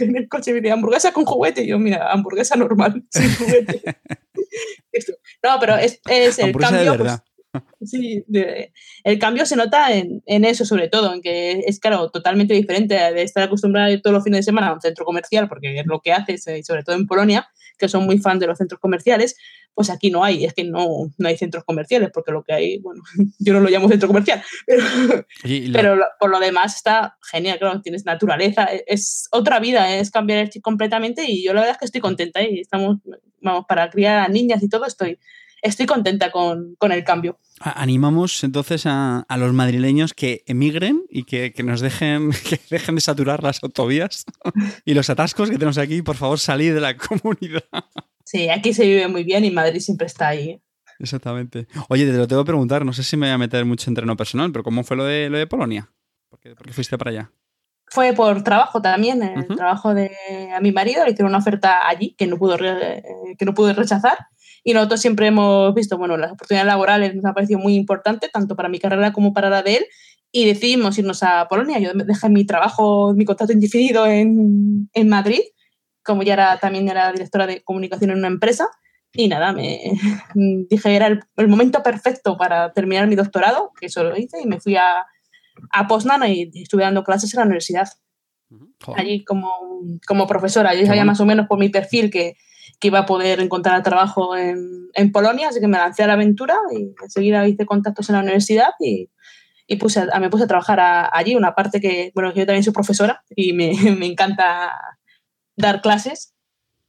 en 0.00 0.16
el, 0.16 0.28
coche 0.28 0.50
y 0.50 0.54
me 0.54 0.60
dice 0.60 0.72
hamburguesa 0.72 1.12
con 1.12 1.24
juguete. 1.24 1.62
Y 1.62 1.68
yo, 1.68 1.78
mira, 1.78 2.10
hamburguesa 2.10 2.56
normal, 2.56 3.04
sin 3.10 3.34
juguete. 3.36 3.82
no, 5.42 5.60
pero 5.60 5.76
es, 5.76 6.00
es 6.08 6.38
el 6.38 6.56
cambio. 6.56 6.92
De 6.92 6.98
pues. 6.98 7.18
Sí, 7.82 8.24
el 9.04 9.18
cambio 9.18 9.46
se 9.46 9.56
nota 9.56 9.92
en, 9.92 10.44
eso, 10.44 10.64
sobre 10.64 10.88
todo, 10.88 11.12
en 11.14 11.20
que 11.20 11.64
es, 11.66 11.80
claro, 11.80 12.10
totalmente 12.10 12.54
diferente 12.54 12.94
de 12.94 13.22
estar 13.22 13.42
acostumbrado 13.42 14.00
todos 14.00 14.14
los 14.14 14.24
fines 14.24 14.38
de 14.38 14.42
semana 14.44 14.68
a 14.68 14.74
un 14.74 14.80
centro 14.80 15.04
comercial, 15.04 15.48
porque 15.48 15.80
es 15.80 15.86
lo 15.86 16.00
que 16.00 16.12
haces, 16.12 16.46
eh, 16.46 16.62
sobre 16.62 16.82
todo 16.82 16.96
en 16.96 17.06
Polonia, 17.06 17.48
que 17.78 17.88
son 17.88 18.04
muy 18.06 18.18
fan 18.18 18.38
de 18.38 18.46
los 18.46 18.58
centros 18.58 18.80
comerciales, 18.80 19.36
pues 19.74 19.90
aquí 19.90 20.10
no 20.10 20.24
hay, 20.24 20.44
es 20.46 20.54
que 20.54 20.64
no, 20.64 21.12
no 21.18 21.28
hay 21.28 21.36
centros 21.36 21.64
comerciales, 21.64 22.10
porque 22.12 22.32
lo 22.32 22.42
que 22.42 22.54
hay, 22.54 22.78
bueno, 22.78 23.02
yo 23.38 23.52
no 23.52 23.60
lo 23.60 23.68
llamo 23.68 23.88
centro 23.88 24.08
comercial, 24.08 24.42
pero, 25.72 25.98
por 26.18 26.30
lo 26.30 26.40
demás 26.40 26.76
está 26.76 27.18
genial, 27.30 27.58
claro, 27.58 27.82
tienes 27.82 28.06
naturaleza, 28.06 28.64
e, 28.72 28.84
es 28.86 29.28
otra 29.30 29.60
vida, 29.60 29.94
es 29.94 30.10
cambiar 30.10 30.38
el 30.38 30.50
chip 30.50 30.62
completamente 30.62 31.24
y 31.28 31.44
yo 31.44 31.52
la 31.52 31.60
verdad 31.60 31.74
es 31.74 31.78
que 31.78 31.84
estoy 31.84 32.00
contenta 32.00 32.42
y 32.42 32.60
estamos, 32.60 32.98
vamos, 33.42 33.66
para 33.68 33.90
criar 33.90 34.20
a 34.20 34.28
niñas 34.28 34.62
y 34.62 34.68
todo, 34.68 34.86
estoy 34.86 35.18
estoy 35.62 35.86
contenta 35.86 36.30
con, 36.30 36.76
el 36.80 37.04
cambio. 37.04 37.38
Animamos 37.60 38.44
entonces 38.44 38.84
a, 38.86 39.26
los 39.36 39.52
madrileños 39.52 40.14
que 40.14 40.42
emigren 40.46 41.02
y 41.08 41.24
que, 41.24 41.52
nos 41.64 41.80
dejen, 41.80 42.30
que 42.48 42.60
dejen 42.70 42.94
de 42.94 43.00
saturar 43.00 43.42
las 43.42 43.62
autovías 43.62 44.24
y 44.84 44.94
los 44.94 45.10
atascos 45.10 45.50
que 45.50 45.56
tenemos 45.56 45.78
aquí. 45.78 46.02
Por 46.02 46.16
favor, 46.16 46.38
salir 46.38 46.74
de 46.74 46.80
la 46.80 46.96
comunidad. 46.96 47.64
Sí, 48.24 48.48
aquí 48.48 48.74
se 48.74 48.84
vive 48.84 49.08
muy 49.08 49.24
bien 49.24 49.44
y 49.44 49.50
Madrid 49.50 49.80
siempre 49.80 50.06
está 50.06 50.28
ahí. 50.28 50.60
Exactamente. 50.98 51.66
Oye, 51.88 52.06
te 52.06 52.16
lo 52.16 52.26
tengo 52.26 52.42
que 52.42 52.48
preguntar, 52.48 52.84
no 52.84 52.92
sé 52.92 53.02
si 53.02 53.16
me 53.16 53.26
voy 53.26 53.34
a 53.34 53.38
meter 53.38 53.64
mucho 53.64 53.90
en 53.90 53.94
terreno 53.94 54.16
personal, 54.16 54.50
pero 54.50 54.64
¿cómo 54.64 54.82
fue 54.82 54.96
lo 54.96 55.04
de, 55.04 55.28
lo 55.28 55.38
de 55.38 55.46
Polonia? 55.46 55.90
¿Por 56.30 56.40
qué, 56.40 56.72
fuiste 56.72 56.96
para 56.96 57.10
allá? 57.10 57.30
Fue 57.88 58.14
por 58.14 58.42
trabajo 58.42 58.82
también, 58.82 59.22
el 59.22 59.46
trabajo 59.46 59.94
de 59.94 60.10
a 60.52 60.60
mi 60.60 60.72
marido, 60.72 61.04
le 61.04 61.12
hicieron 61.12 61.30
una 61.30 61.38
oferta 61.38 61.86
allí 61.86 62.14
que 62.14 62.26
no 62.26 62.36
pudo, 62.36 62.56
que 62.58 63.44
no 63.44 63.54
pude 63.54 63.74
rechazar 63.74 64.18
y 64.66 64.74
nosotros 64.74 65.00
siempre 65.00 65.28
hemos 65.28 65.72
visto, 65.74 65.96
bueno, 65.96 66.16
las 66.16 66.32
oportunidades 66.32 66.66
laborales 66.66 67.14
nos 67.14 67.24
ha 67.24 67.32
parecido 67.32 67.60
muy 67.60 67.76
importante, 67.76 68.28
tanto 68.28 68.56
para 68.56 68.68
mi 68.68 68.80
carrera 68.80 69.12
como 69.12 69.32
para 69.32 69.48
la 69.48 69.62
de 69.62 69.76
él, 69.76 69.86
y 70.32 70.44
decidimos 70.44 70.98
irnos 70.98 71.22
a 71.22 71.46
Polonia. 71.46 71.78
Yo 71.78 71.92
dejé 71.94 72.28
mi 72.28 72.44
trabajo, 72.44 73.14
mi 73.14 73.24
contrato 73.24 73.52
indefinido 73.52 74.08
en, 74.08 74.90
en 74.92 75.08
Madrid, 75.08 75.38
como 76.02 76.24
ya 76.24 76.32
era, 76.32 76.58
también 76.58 76.88
era 76.88 77.12
directora 77.12 77.46
de 77.46 77.62
comunicación 77.62 78.10
en 78.10 78.18
una 78.18 78.26
empresa, 78.26 78.66
y 79.12 79.28
nada, 79.28 79.52
me 79.52 79.92
dije 80.68 80.96
era 80.96 81.06
el, 81.06 81.48
momento 81.48 81.84
perfecto 81.84 82.36
para 82.36 82.72
terminar 82.72 83.06
mi 83.06 83.14
doctorado, 83.14 83.70
que 83.78 83.86
eso 83.86 84.02
lo 84.02 84.16
hice, 84.16 84.42
y 84.42 84.46
me 84.46 84.58
fui 84.58 84.74
a, 84.74 85.06
a 85.70 85.86
Poznan 85.86 86.28
y 86.28 86.50
estuve 86.54 86.82
dando 86.82 87.04
clases 87.04 87.32
en 87.32 87.38
la 87.38 87.46
universidad. 87.46 87.88
Allí 88.96 89.24
como, 89.24 89.48
como 90.08 90.26
profesora. 90.26 90.74
Yo 90.74 90.86
sabía 90.86 91.04
más 91.04 91.20
o 91.20 91.26
menos 91.26 91.46
por 91.46 91.58
mi 91.58 91.68
perfil 91.68 92.10
que, 92.10 92.34
que 92.78 92.88
iba 92.88 93.00
a 93.00 93.06
poder 93.06 93.40
encontrar 93.40 93.82
trabajo 93.82 94.36
en, 94.36 94.88
en, 94.94 95.12
Polonia, 95.12 95.48
así 95.48 95.60
que 95.60 95.68
me 95.68 95.78
lancé 95.78 96.02
a 96.02 96.06
la 96.06 96.12
aventura 96.14 96.56
y 96.72 96.94
enseguida 97.02 97.46
hice 97.48 97.66
contactos 97.66 98.08
en 98.08 98.16
la 98.16 98.22
universidad 98.22 98.70
y, 98.80 99.08
y 99.66 99.76
puse 99.76 100.06
me 100.20 100.30
puse 100.30 100.44
a 100.44 100.46
trabajar 100.48 101.08
allí, 101.12 101.34
una 101.34 101.54
parte 101.54 101.80
que, 101.80 102.12
bueno, 102.14 102.32
yo 102.32 102.46
también 102.46 102.62
soy 102.62 102.72
profesora 102.72 103.22
y 103.30 103.52
me, 103.52 103.72
me, 103.98 104.06
encanta 104.06 104.72
dar 105.56 105.80
clases. 105.80 106.34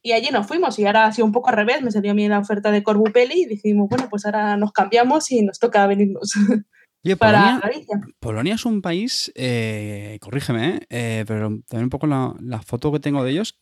Y 0.04 0.12
allí 0.12 0.30
nos 0.32 0.48
fuimos 0.48 0.78
y 0.80 0.86
ahora 0.86 1.06
ha 1.06 1.12
sido 1.12 1.26
un 1.26 1.32
poco 1.32 1.50
al 1.50 1.56
revés, 1.56 1.82
me 1.82 1.92
salió 1.92 2.12
a 2.12 2.14
mí 2.14 2.28
la 2.28 2.40
oferta 2.40 2.72
de 2.72 2.84
Corbupelli 2.84 3.42
y 3.42 3.46
dijimos, 3.46 3.90
bueno, 3.90 4.08
pues 4.10 4.26
ahora 4.26 4.56
nos 4.56 4.72
cambiamos 4.72 5.32
y 5.32 5.42
nos 5.42 5.60
toca 5.60 5.86
venirnos. 5.88 6.32
para 7.16 7.62
Polonia, 7.62 7.86
Polonia 8.20 8.56
es 8.56 8.66
un 8.66 8.82
país, 8.82 9.32
eh, 9.36 10.18
corrígeme, 10.22 10.82
eh, 10.90 11.24
pero 11.28 11.50
también 11.68 11.86
un 11.86 11.90
poco 11.90 12.08
la, 12.08 12.62
foto 12.66 12.92
que 12.92 13.00
tengo 13.00 13.24
de 13.24 13.32
ellos, 13.32 13.58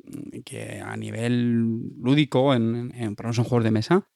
que 0.46 0.82
a 0.84 0.96
nivel 0.98 1.92
lúdico, 2.02 2.54
en, 2.54 2.92
en, 2.96 3.16
en 3.16 3.16
juegos 3.16 3.64
de 3.64 3.72
mesa, 3.72 4.08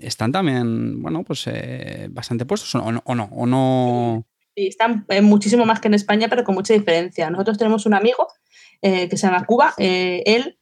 están 0.00 0.32
también, 0.32 1.02
bueno, 1.02 1.24
pues 1.24 1.44
eh, 1.46 2.08
bastante 2.10 2.46
puestos, 2.46 2.74
¿o 2.74 2.92
no? 2.92 3.02
¿O 3.04 3.14
no? 3.14 3.28
¿O 3.32 3.46
no? 3.46 4.26
Sí, 4.56 4.66
están 4.66 5.06
muchísimo 5.22 5.64
más 5.64 5.80
que 5.80 5.88
en 5.88 5.94
España, 5.94 6.28
pero 6.28 6.44
con 6.44 6.54
mucha 6.54 6.74
diferencia. 6.74 7.30
Nosotros 7.30 7.58
tenemos 7.58 7.86
un 7.86 7.94
amigo 7.94 8.28
que 8.80 9.16
se 9.16 9.26
llama 9.26 9.46
Cuba, 9.46 9.72
él 9.78 10.58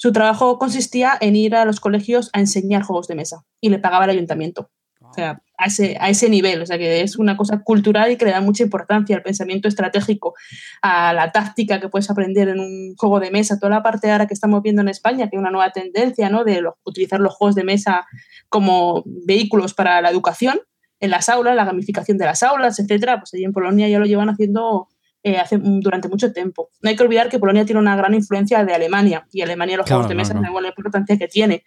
su 0.00 0.12
trabajo 0.12 0.58
consistía 0.58 1.18
en 1.20 1.34
ir 1.34 1.56
a 1.56 1.64
los 1.64 1.80
colegios 1.80 2.30
a 2.32 2.38
enseñar 2.38 2.82
juegos 2.82 3.08
de 3.08 3.16
mesa 3.16 3.44
y 3.60 3.68
le 3.68 3.80
pagaba 3.80 4.04
el 4.04 4.10
ayuntamiento. 4.10 4.70
Sea, 5.18 5.42
a 5.58 5.66
ese, 5.66 5.96
a 6.00 6.08
ese 6.08 6.30
nivel. 6.30 6.62
O 6.62 6.66
sea, 6.66 6.78
que 6.78 7.00
es 7.00 7.18
una 7.18 7.36
cosa 7.36 7.62
cultural 7.64 8.12
y 8.12 8.16
que 8.16 8.24
le 8.24 8.30
da 8.30 8.40
mucha 8.40 8.62
importancia 8.62 9.16
al 9.16 9.22
pensamiento 9.22 9.66
estratégico, 9.66 10.34
a 10.80 11.12
la 11.12 11.32
táctica 11.32 11.80
que 11.80 11.88
puedes 11.88 12.08
aprender 12.08 12.48
en 12.48 12.60
un 12.60 12.94
juego 12.96 13.18
de 13.18 13.32
mesa. 13.32 13.58
Toda 13.58 13.70
la 13.70 13.82
parte 13.82 14.10
ahora 14.10 14.28
que 14.28 14.34
estamos 14.34 14.62
viendo 14.62 14.80
en 14.82 14.88
España, 14.88 15.28
que 15.28 15.36
hay 15.36 15.40
una 15.40 15.50
nueva 15.50 15.72
tendencia, 15.72 16.30
¿no? 16.30 16.44
De 16.44 16.62
utilizar 16.84 17.18
los 17.18 17.34
juegos 17.34 17.56
de 17.56 17.64
mesa 17.64 18.06
como 18.48 19.02
vehículos 19.04 19.74
para 19.74 20.00
la 20.00 20.10
educación 20.10 20.60
en 21.00 21.10
las 21.10 21.28
aulas, 21.28 21.56
la 21.56 21.64
gamificación 21.64 22.16
de 22.18 22.24
las 22.24 22.44
aulas, 22.44 22.78
etcétera. 22.78 23.18
Pues 23.18 23.34
allí 23.34 23.44
en 23.44 23.52
Polonia 23.52 23.88
ya 23.88 23.98
lo 23.98 24.06
llevan 24.06 24.30
haciendo 24.30 24.86
eh, 25.24 25.38
hace, 25.38 25.58
durante 25.60 26.08
mucho 26.08 26.32
tiempo. 26.32 26.70
No 26.80 26.90
hay 26.90 26.96
que 26.96 27.02
olvidar 27.02 27.28
que 27.28 27.40
Polonia 27.40 27.64
tiene 27.64 27.80
una 27.80 27.96
gran 27.96 28.14
influencia 28.14 28.64
de 28.64 28.72
Alemania 28.72 29.26
y 29.32 29.42
Alemania 29.42 29.76
los 29.76 29.88
juegos 29.88 30.08
de 30.08 30.14
mesa 30.14 30.34
no, 30.34 30.60
la 30.60 30.68
importancia 30.68 31.18
que 31.18 31.26
tiene. 31.26 31.64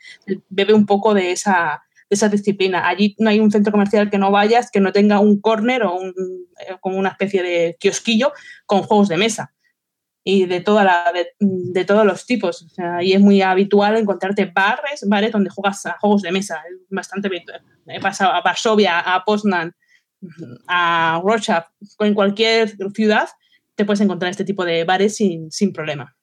Bebe 0.48 0.74
un 0.74 0.86
poco 0.86 1.14
de 1.14 1.34
esa, 1.34 1.84
esa 2.12 2.30
disciplina. 2.30 2.88
Allí 2.88 3.16
no 3.20 3.30
hay 3.30 3.40
un 3.40 3.52
centro 3.52 3.72
comercial 3.72 4.10
que 4.10 4.18
no 4.18 4.32
vayas 4.32 4.70
que 4.70 4.80
no 4.80 4.92
tenga 4.92 5.20
un 5.20 5.40
corner 5.40 5.84
o 5.84 5.96
un, 5.96 6.10
eh, 6.60 6.76
como 6.80 6.98
una 6.98 7.10
especie 7.10 7.42
de 7.42 7.78
kiosquillo 7.80 8.34
con 8.66 8.84
juegos 8.84 9.08
de 9.08 9.18
mesa 9.18 9.54
y 10.24 10.46
de, 10.46 10.62
toda 10.62 10.84
la, 10.84 11.12
de, 11.14 11.30
de, 11.40 11.86
todos 11.86 12.06
los 12.06 12.26
tipos. 12.26 12.62
O 12.62 12.70
sea, 12.70 13.02
y 13.02 13.14
es 13.14 13.22
muy 13.22 13.42
habitual 13.42 13.98
encontrarte 13.98 14.46
bares, 14.46 15.04
bares 15.08 15.32
donde 15.32 15.50
juegas 15.50 15.86
a 15.86 15.98
juegos 16.00 16.22
de 16.22 16.32
mesa. 16.32 16.62
Es 16.70 16.78
bastante 16.90 17.28
habitual. 17.28 17.62
He 17.88 18.00
pasado 18.00 18.32
a 18.32 18.42
Varsovia, 18.42 19.00
a 19.00 19.24
Poznan, 19.26 19.74
a 20.68 21.20
Wrocław, 21.24 21.64
en 22.00 22.14
cualquier 22.14 22.76
ciudad 22.94 23.30
te 23.76 23.86
puedes 23.86 24.02
encontrar 24.02 24.30
este 24.30 24.46
tipo 24.46 24.64
de 24.64 24.84
bares 24.84 25.16
sin, 25.16 25.52
sin 25.52 25.74
problema. 25.74 26.16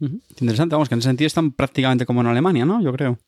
Interesante, 0.00 0.74
vamos, 0.74 0.88
que 0.88 0.94
en 0.94 0.98
ese 0.98 1.08
sentido 1.08 1.26
están 1.26 1.52
prácticamente 1.52 2.04
como 2.04 2.20
en 2.20 2.26
Alemania, 2.26 2.64
¿no? 2.64 2.82
Yo 2.82 2.92
creo. 2.92 3.18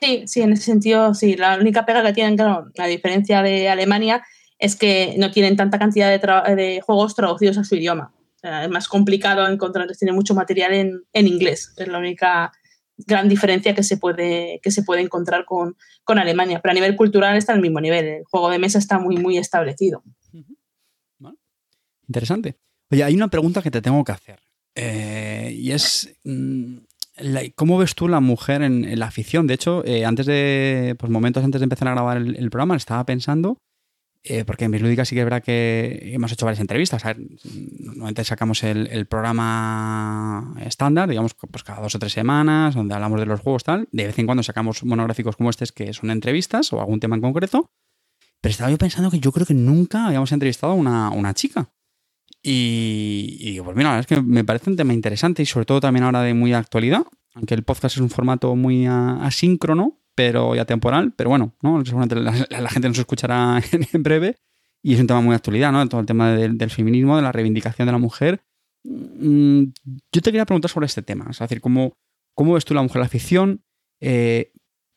Sí, 0.00 0.24
sí, 0.26 0.42
en 0.42 0.52
ese 0.52 0.62
sentido, 0.62 1.14
sí. 1.14 1.36
La 1.36 1.56
única 1.58 1.84
pega 1.84 2.02
que 2.02 2.12
tienen, 2.12 2.36
claro, 2.36 2.70
a 2.78 2.86
diferencia 2.86 3.42
de 3.42 3.68
Alemania, 3.68 4.22
es 4.58 4.76
que 4.76 5.14
no 5.18 5.30
tienen 5.30 5.56
tanta 5.56 5.78
cantidad 5.78 6.08
de, 6.10 6.80
juegos 6.84 7.14
traducidos 7.14 7.58
a 7.58 7.64
su 7.64 7.76
idioma. 7.76 8.12
O 8.36 8.38
sea, 8.38 8.64
es 8.64 8.70
más 8.70 8.88
complicado 8.88 9.48
encontrar, 9.48 9.88
tiene 9.96 10.12
mucho 10.12 10.34
material 10.34 10.72
en, 10.72 11.02
en, 11.12 11.26
inglés. 11.26 11.72
Es 11.76 11.88
la 11.88 11.98
única 11.98 12.52
gran 12.96 13.28
diferencia 13.28 13.74
que 13.74 13.82
se 13.82 13.96
puede, 13.96 14.60
que 14.62 14.70
se 14.70 14.82
puede 14.82 15.02
encontrar 15.02 15.44
con, 15.44 15.76
con 16.04 16.18
Alemania. 16.18 16.60
Pero 16.60 16.72
a 16.72 16.74
nivel 16.74 16.96
cultural 16.96 17.36
está 17.36 17.52
al 17.52 17.60
mismo 17.60 17.80
nivel. 17.80 18.06
El 18.06 18.24
juego 18.24 18.50
de 18.50 18.58
mesa 18.58 18.78
está 18.78 18.98
muy, 18.98 19.16
muy 19.16 19.38
establecido. 19.38 20.02
Interesante. 22.08 22.56
Oye, 22.90 23.04
hay 23.04 23.14
una 23.14 23.28
pregunta 23.28 23.62
que 23.62 23.70
te 23.70 23.82
tengo 23.82 24.02
que 24.02 24.12
hacer. 24.12 24.40
Eh, 24.74 25.52
y 25.54 25.72
es, 25.72 26.16
mm, 26.24 26.78
¿cómo 27.54 27.78
ves 27.78 27.94
tú 27.94 28.08
la 28.08 28.20
mujer 28.20 28.62
en, 28.62 28.98
la 28.98 29.06
afición? 29.06 29.46
De 29.46 29.54
hecho, 29.54 29.84
eh, 29.84 30.04
antes 30.04 30.26
de, 30.26 30.96
pues 30.98 31.10
momentos 31.10 31.44
antes 31.44 31.60
de 31.60 31.64
empezar 31.64 31.88
a 31.88 31.92
grabar 31.92 32.16
el, 32.18 32.50
programa, 32.50 32.76
estaba 32.76 33.04
pensando, 33.04 33.58
eh, 34.24 34.44
porque 34.44 34.64
en 34.64 34.72
Bislúdica 34.72 35.04
sí 35.04 35.14
que 35.14 35.20
es 35.20 35.24
verdad 35.24 35.42
que 35.42 36.10
hemos 36.12 36.32
hecho 36.32 36.46
varias 36.46 36.60
entrevistas. 36.60 37.04
A 37.04 37.14
ver, 37.14 37.26
normalmente 37.80 38.24
sacamos 38.24 38.62
el, 38.64 38.86
el, 38.88 39.06
programa 39.06 40.54
estándar, 40.64 41.08
digamos, 41.08 41.34
pues 41.34 41.64
cada 41.64 41.80
dos 41.80 41.94
o 41.94 41.98
tres 41.98 42.12
semanas, 42.12 42.74
donde 42.74 42.94
hablamos 42.94 43.20
de 43.20 43.26
los 43.26 43.40
juegos 43.40 43.64
tal. 43.64 43.88
De 43.92 44.06
vez 44.06 44.18
en 44.18 44.26
cuando 44.26 44.42
sacamos 44.42 44.84
monográficos 44.84 45.36
como 45.36 45.50
este, 45.50 45.66
que 45.74 45.92
son 45.92 46.10
entrevistas 46.10 46.72
o 46.72 46.80
algún 46.80 47.00
tema 47.00 47.16
en 47.16 47.22
concreto. 47.22 47.70
Pero 48.40 48.50
estaba 48.50 48.70
yo 48.70 48.78
pensando 48.78 49.10
que 49.10 49.18
yo 49.18 49.32
creo 49.32 49.46
que 49.46 49.54
nunca 49.54 50.06
habíamos 50.06 50.30
entrevistado 50.32 50.72
a 50.72 50.76
una, 50.76 51.10
una 51.10 51.34
chica. 51.34 51.70
Y, 52.42 53.36
y, 53.40 53.60
pues 53.60 53.76
mira, 53.76 53.90
la 53.90 53.96
verdad 53.96 54.12
es 54.12 54.16
que 54.16 54.22
me 54.22 54.44
parece 54.44 54.70
un 54.70 54.76
tema 54.76 54.94
interesante 54.94 55.42
y 55.42 55.46
sobre 55.46 55.66
todo 55.66 55.80
también 55.80 56.04
ahora 56.04 56.22
de 56.22 56.34
muy 56.34 56.52
actualidad, 56.52 57.04
aunque 57.34 57.54
el 57.54 57.64
podcast 57.64 57.96
es 57.96 58.00
un 58.00 58.10
formato 58.10 58.54
muy 58.54 58.86
asíncrono, 58.86 60.00
pero 60.14 60.54
ya 60.54 60.64
temporal, 60.64 61.12
pero 61.16 61.30
bueno, 61.30 61.54
¿no? 61.62 61.84
seguramente 61.84 62.16
la, 62.16 62.46
la, 62.48 62.68
gente 62.70 62.88
nos 62.88 62.98
escuchará 62.98 63.62
en, 63.92 64.02
breve 64.02 64.36
y 64.82 64.94
es 64.94 65.00
un 65.00 65.06
tema 65.06 65.20
muy 65.20 65.30
de 65.30 65.36
actualidad, 65.36 65.72
¿no? 65.72 65.88
Todo 65.88 66.00
el 66.00 66.06
tema 66.06 66.32
de, 66.32 66.48
del 66.48 66.70
feminismo, 66.70 67.16
de 67.16 67.22
la 67.22 67.32
reivindicación 67.32 67.86
de 67.86 67.92
la 67.92 67.98
mujer. 67.98 68.42
Mm, 68.84 69.64
yo 70.12 70.20
te 70.20 70.30
quería 70.30 70.46
preguntar 70.46 70.70
sobre 70.70 70.86
este 70.86 71.02
tema, 71.02 71.26
es 71.30 71.38
decir, 71.38 71.60
¿cómo, 71.60 71.96
cómo 72.34 72.54
ves 72.54 72.64
tú 72.64 72.74
la 72.74 72.82
mujer 72.82 72.96
en 72.96 73.02
la 73.02 73.08
ficción? 73.08 73.64
Eh, 74.00 74.52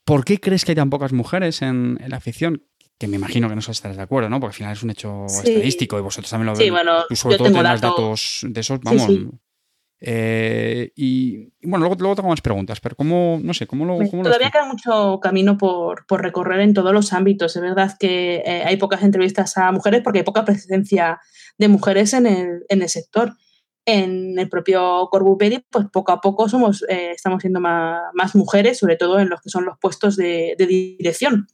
¿Por 0.06 0.26
qué 0.26 0.40
crees 0.40 0.66
que 0.66 0.72
hay 0.72 0.76
tan 0.76 0.90
pocas 0.90 1.14
mujeres 1.14 1.62
en 1.62 2.00
la 2.08 2.20
ficción? 2.20 2.64
Que 3.02 3.08
me 3.08 3.16
imagino 3.16 3.50
que 3.50 3.56
no 3.56 3.62
estarás 3.62 3.98
de 3.98 4.04
acuerdo, 4.04 4.30
¿no? 4.30 4.40
Porque 4.40 4.52
al 4.52 4.58
final 4.58 4.74
es 4.74 4.84
un 4.84 4.92
hecho 4.92 5.26
sí. 5.28 5.50
estadístico 5.50 5.98
y 5.98 6.02
vosotros 6.02 6.30
también 6.30 6.46
lo 6.46 6.52
veis. 6.52 6.64
Sí, 6.64 6.70
bueno, 6.70 7.04
Tú 7.10 7.16
sobre 7.16 7.38
todo 7.38 7.48
tienes 7.52 7.82
datos... 7.82 7.82
datos 7.82 8.46
de 8.48 8.62
esos, 8.62 8.80
vamos. 8.82 9.02
Sí, 9.08 9.18
sí. 9.18 9.30
Eh, 10.04 10.92
y, 10.96 11.52
y, 11.60 11.68
bueno, 11.68 11.80
luego, 11.80 11.96
luego 12.00 12.16
tengo 12.16 12.30
más 12.30 12.42
preguntas, 12.42 12.80
pero 12.80 12.96
¿cómo, 12.96 13.40
no 13.42 13.56
sé, 13.56 13.66
cómo 13.66 13.86
lo... 13.86 13.98
Cómo 14.08 14.22
Todavía 14.22 14.48
lo 14.48 14.52
queda 14.52 14.66
mucho 14.66 15.20
camino 15.20 15.58
por, 15.58 16.06
por, 16.06 16.22
recorrer 16.22 16.60
en 16.60 16.76
todos 16.76 16.94
los 16.94 17.12
ámbitos. 17.12 17.56
Es 17.56 17.62
verdad 17.64 17.92
que 18.00 18.44
eh, 18.46 18.64
hay 18.68 18.78
pocas 18.78 19.02
entrevistas 19.02 19.58
a 19.58 19.72
mujeres 19.72 20.02
porque 20.04 20.20
hay 20.20 20.26
poca 20.26 20.46
presencia 20.46 21.20
de 21.58 21.68
mujeres 21.70 22.14
en 22.14 22.28
el, 22.28 22.66
en 22.70 22.84
el 22.84 22.90
sector. 22.90 23.34
En 23.84 24.38
el 24.38 24.48
propio 24.48 25.08
Corbuperi, 25.10 25.66
pues 25.72 25.88
poco 25.92 26.12
a 26.12 26.22
poco 26.22 26.48
somos, 26.48 26.86
eh, 26.88 27.14
estamos 27.16 27.42
siendo 27.42 27.60
más, 27.60 28.00
más, 28.14 28.36
mujeres, 28.36 28.78
sobre 28.78 28.96
todo 28.96 29.20
en 29.20 29.30
los 29.30 29.42
que 29.42 29.50
son 29.50 29.66
los 29.66 29.80
puestos 29.80 30.16
de, 30.18 30.54
de 30.56 30.68
dirección 30.68 31.48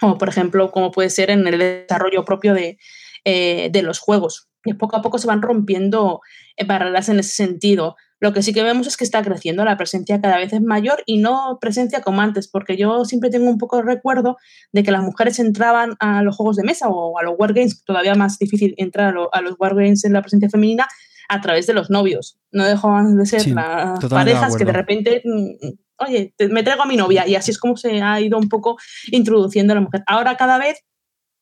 como 0.00 0.18
por 0.18 0.28
ejemplo, 0.28 0.70
como 0.70 0.90
puede 0.90 1.10
ser 1.10 1.30
en 1.30 1.46
el 1.46 1.58
desarrollo 1.58 2.24
propio 2.24 2.54
de, 2.54 2.78
eh, 3.24 3.68
de 3.72 3.82
los 3.82 3.98
juegos. 3.98 4.48
Y 4.64 4.74
poco 4.74 4.96
a 4.96 5.02
poco 5.02 5.18
se 5.18 5.26
van 5.26 5.42
rompiendo 5.42 6.20
eh, 6.56 6.64
barreras 6.64 7.08
en 7.08 7.20
ese 7.20 7.34
sentido. 7.34 7.96
Lo 8.20 8.32
que 8.32 8.42
sí 8.42 8.52
que 8.52 8.62
vemos 8.62 8.86
es 8.86 8.96
que 8.96 9.04
está 9.04 9.22
creciendo, 9.22 9.64
la 9.64 9.76
presencia 9.76 10.20
cada 10.20 10.38
vez 10.38 10.52
es 10.52 10.60
mayor 10.60 11.02
y 11.06 11.18
no 11.18 11.58
presencia 11.60 12.00
como 12.00 12.20
antes, 12.20 12.48
porque 12.48 12.76
yo 12.76 13.04
siempre 13.04 13.30
tengo 13.30 13.48
un 13.48 13.58
poco 13.58 13.76
de 13.76 13.84
recuerdo 13.84 14.36
de 14.72 14.82
que 14.82 14.90
las 14.90 15.04
mujeres 15.04 15.38
entraban 15.38 15.94
a 16.00 16.22
los 16.22 16.36
juegos 16.36 16.56
de 16.56 16.64
mesa 16.64 16.88
o 16.88 17.16
a 17.18 17.22
los 17.22 17.34
wargames, 17.38 17.84
todavía 17.84 18.16
más 18.16 18.38
difícil 18.38 18.74
entrar 18.76 19.08
a, 19.08 19.12
lo, 19.12 19.32
a 19.32 19.40
los 19.40 19.54
wargames 19.58 20.04
en 20.04 20.14
la 20.14 20.22
presencia 20.22 20.50
femenina, 20.50 20.88
a 21.28 21.40
través 21.40 21.66
de 21.66 21.74
los 21.74 21.90
novios. 21.90 22.38
No 22.50 22.64
dejaban 22.64 23.16
de 23.16 23.26
ser 23.26 23.42
sí, 23.42 23.50
las 23.52 24.04
parejas 24.06 24.52
de 24.52 24.58
que 24.58 24.64
de 24.64 24.72
repente 24.72 25.22
mm, 25.24 25.68
oye, 25.98 26.34
te, 26.36 26.48
me 26.48 26.62
traigo 26.62 26.82
a 26.82 26.86
mi 26.86 26.96
novia 26.96 27.26
y 27.26 27.34
así 27.34 27.50
es 27.50 27.58
como 27.58 27.76
se 27.76 28.00
ha 28.02 28.20
ido 28.20 28.38
un 28.38 28.48
poco 28.48 28.76
introduciendo 29.10 29.72
a 29.72 29.76
la 29.76 29.82
mujer. 29.82 30.02
Ahora 30.06 30.36
cada 30.36 30.58
vez 30.58 30.84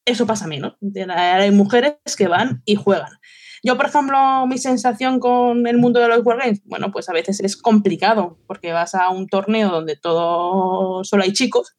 eso 0.05 0.27
pasa 0.27 0.47
menos. 0.47 0.75
Hay 1.11 1.51
mujeres 1.51 1.95
que 2.17 2.29
van 2.29 2.63
y 2.65 2.77
juegan. 2.77 3.11
Yo, 3.63 3.77
por 3.77 3.87
ejemplo, 3.87 4.47
mi 4.47 4.59
sensación 4.59 5.19
con 5.19 5.67
el 5.67 5.79
mundo 5.79 5.99
de 5.99 6.09
los 6.09 6.25
wargames, 6.25 6.63
bueno, 6.65 6.93
pues 6.93 7.09
a 7.09 7.13
veces 7.13 7.41
es 7.41 7.57
complicado 7.57 8.39
porque 8.47 8.73
vas 8.73 8.95
a 8.95 9.11
un 9.11 9.27
torneo 9.27 9.71
donde 9.71 9.97
todo 9.97 11.03
solo 11.03 11.25
hay 11.25 11.33
chicos 11.33 11.77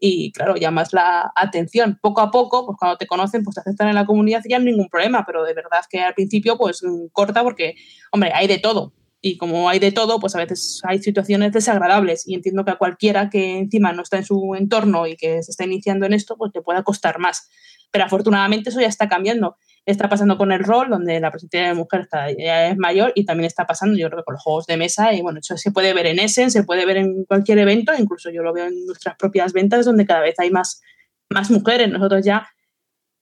y 0.00 0.32
claro, 0.32 0.56
llamas 0.56 0.92
la 0.92 1.30
atención. 1.36 1.98
Poco 2.00 2.22
a 2.22 2.30
poco, 2.30 2.66
pues 2.66 2.78
cuando 2.78 2.96
te 2.96 3.06
conocen, 3.06 3.44
pues 3.44 3.54
te 3.54 3.60
aceptan 3.60 3.88
en 3.88 3.94
la 3.94 4.06
comunidad 4.06 4.40
y 4.44 4.50
ya 4.50 4.58
no 4.58 4.64
hay 4.64 4.72
ningún 4.72 4.88
problema, 4.88 5.24
pero 5.26 5.44
de 5.44 5.54
verdad 5.54 5.84
que 5.88 6.00
al 6.00 6.14
principio 6.14 6.56
pues 6.56 6.82
corta 7.12 7.42
porque, 7.42 7.76
hombre, 8.10 8.32
hay 8.34 8.46
de 8.46 8.58
todo 8.58 8.94
y 9.20 9.36
como 9.36 9.68
hay 9.68 9.78
de 9.78 9.92
todo, 9.92 10.18
pues 10.18 10.34
a 10.34 10.38
veces 10.38 10.80
hay 10.84 11.00
situaciones 11.00 11.52
desagradables 11.52 12.26
y 12.26 12.34
entiendo 12.34 12.64
que 12.64 12.70
a 12.70 12.78
cualquiera 12.78 13.28
que 13.28 13.58
encima 13.58 13.92
no 13.92 14.02
está 14.02 14.16
en 14.16 14.24
su 14.24 14.54
entorno 14.54 15.06
y 15.06 15.16
que 15.16 15.42
se 15.42 15.50
está 15.50 15.64
iniciando 15.64 16.06
en 16.06 16.14
esto, 16.14 16.36
pues 16.38 16.52
te 16.52 16.62
pueda 16.62 16.82
costar 16.82 17.18
más. 17.18 17.50
Pero 17.90 18.04
afortunadamente 18.04 18.70
eso 18.70 18.80
ya 18.80 18.86
está 18.86 19.08
cambiando. 19.08 19.56
Está 19.86 20.08
pasando 20.08 20.36
con 20.36 20.52
el 20.52 20.62
rol, 20.62 20.90
donde 20.90 21.18
la 21.20 21.30
presencia 21.30 21.68
de 21.68 21.74
mujer 21.74 22.02
está, 22.02 22.30
ya 22.30 22.68
es 22.68 22.76
mayor 22.76 23.12
y 23.14 23.24
también 23.24 23.46
está 23.46 23.66
pasando, 23.66 23.98
yo 23.98 24.10
creo, 24.10 24.24
con 24.24 24.34
los 24.34 24.42
juegos 24.42 24.66
de 24.66 24.76
mesa. 24.76 25.12
Y 25.12 25.22
bueno, 25.22 25.40
eso 25.40 25.56
se 25.56 25.72
puede 25.72 25.94
ver 25.94 26.06
en 26.06 26.18
Essen, 26.18 26.50
se 26.50 26.64
puede 26.64 26.84
ver 26.86 26.98
en 26.98 27.24
cualquier 27.24 27.58
evento, 27.58 27.92
incluso 27.98 28.30
yo 28.30 28.42
lo 28.42 28.52
veo 28.52 28.66
en 28.66 28.86
nuestras 28.86 29.16
propias 29.16 29.52
ventas, 29.52 29.86
donde 29.86 30.06
cada 30.06 30.20
vez 30.20 30.38
hay 30.38 30.50
más, 30.50 30.82
más 31.30 31.50
mujeres. 31.50 31.88
Nosotros 31.88 32.24
ya 32.24 32.48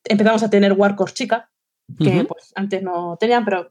empezamos 0.05 0.43
a 0.43 0.51
tener 0.51 0.73
Warcors 0.73 1.15
chicas, 1.15 1.45
que 1.99 2.09
uh 2.09 2.13
-huh. 2.13 2.27
pues 2.27 2.53
antes 2.55 2.83
no 2.83 3.17
tenían, 3.19 3.45
pero 3.45 3.71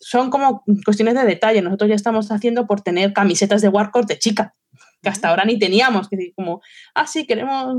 son 0.00 0.30
como 0.30 0.64
cuestiones 0.84 1.14
de 1.14 1.24
detalle. 1.24 1.62
Nosotros 1.62 1.88
ya 1.88 1.96
estamos 1.96 2.30
haciendo 2.30 2.66
por 2.66 2.80
tener 2.80 3.12
camisetas 3.12 3.62
de 3.62 3.68
Warcore 3.68 4.06
de 4.06 4.18
chica, 4.18 4.54
que 5.02 5.08
hasta 5.08 5.28
ahora 5.28 5.44
ni 5.44 5.58
teníamos. 5.58 6.08
Que 6.08 6.32
como, 6.34 6.62
ah, 6.94 7.06
sí, 7.06 7.26
queremos 7.26 7.76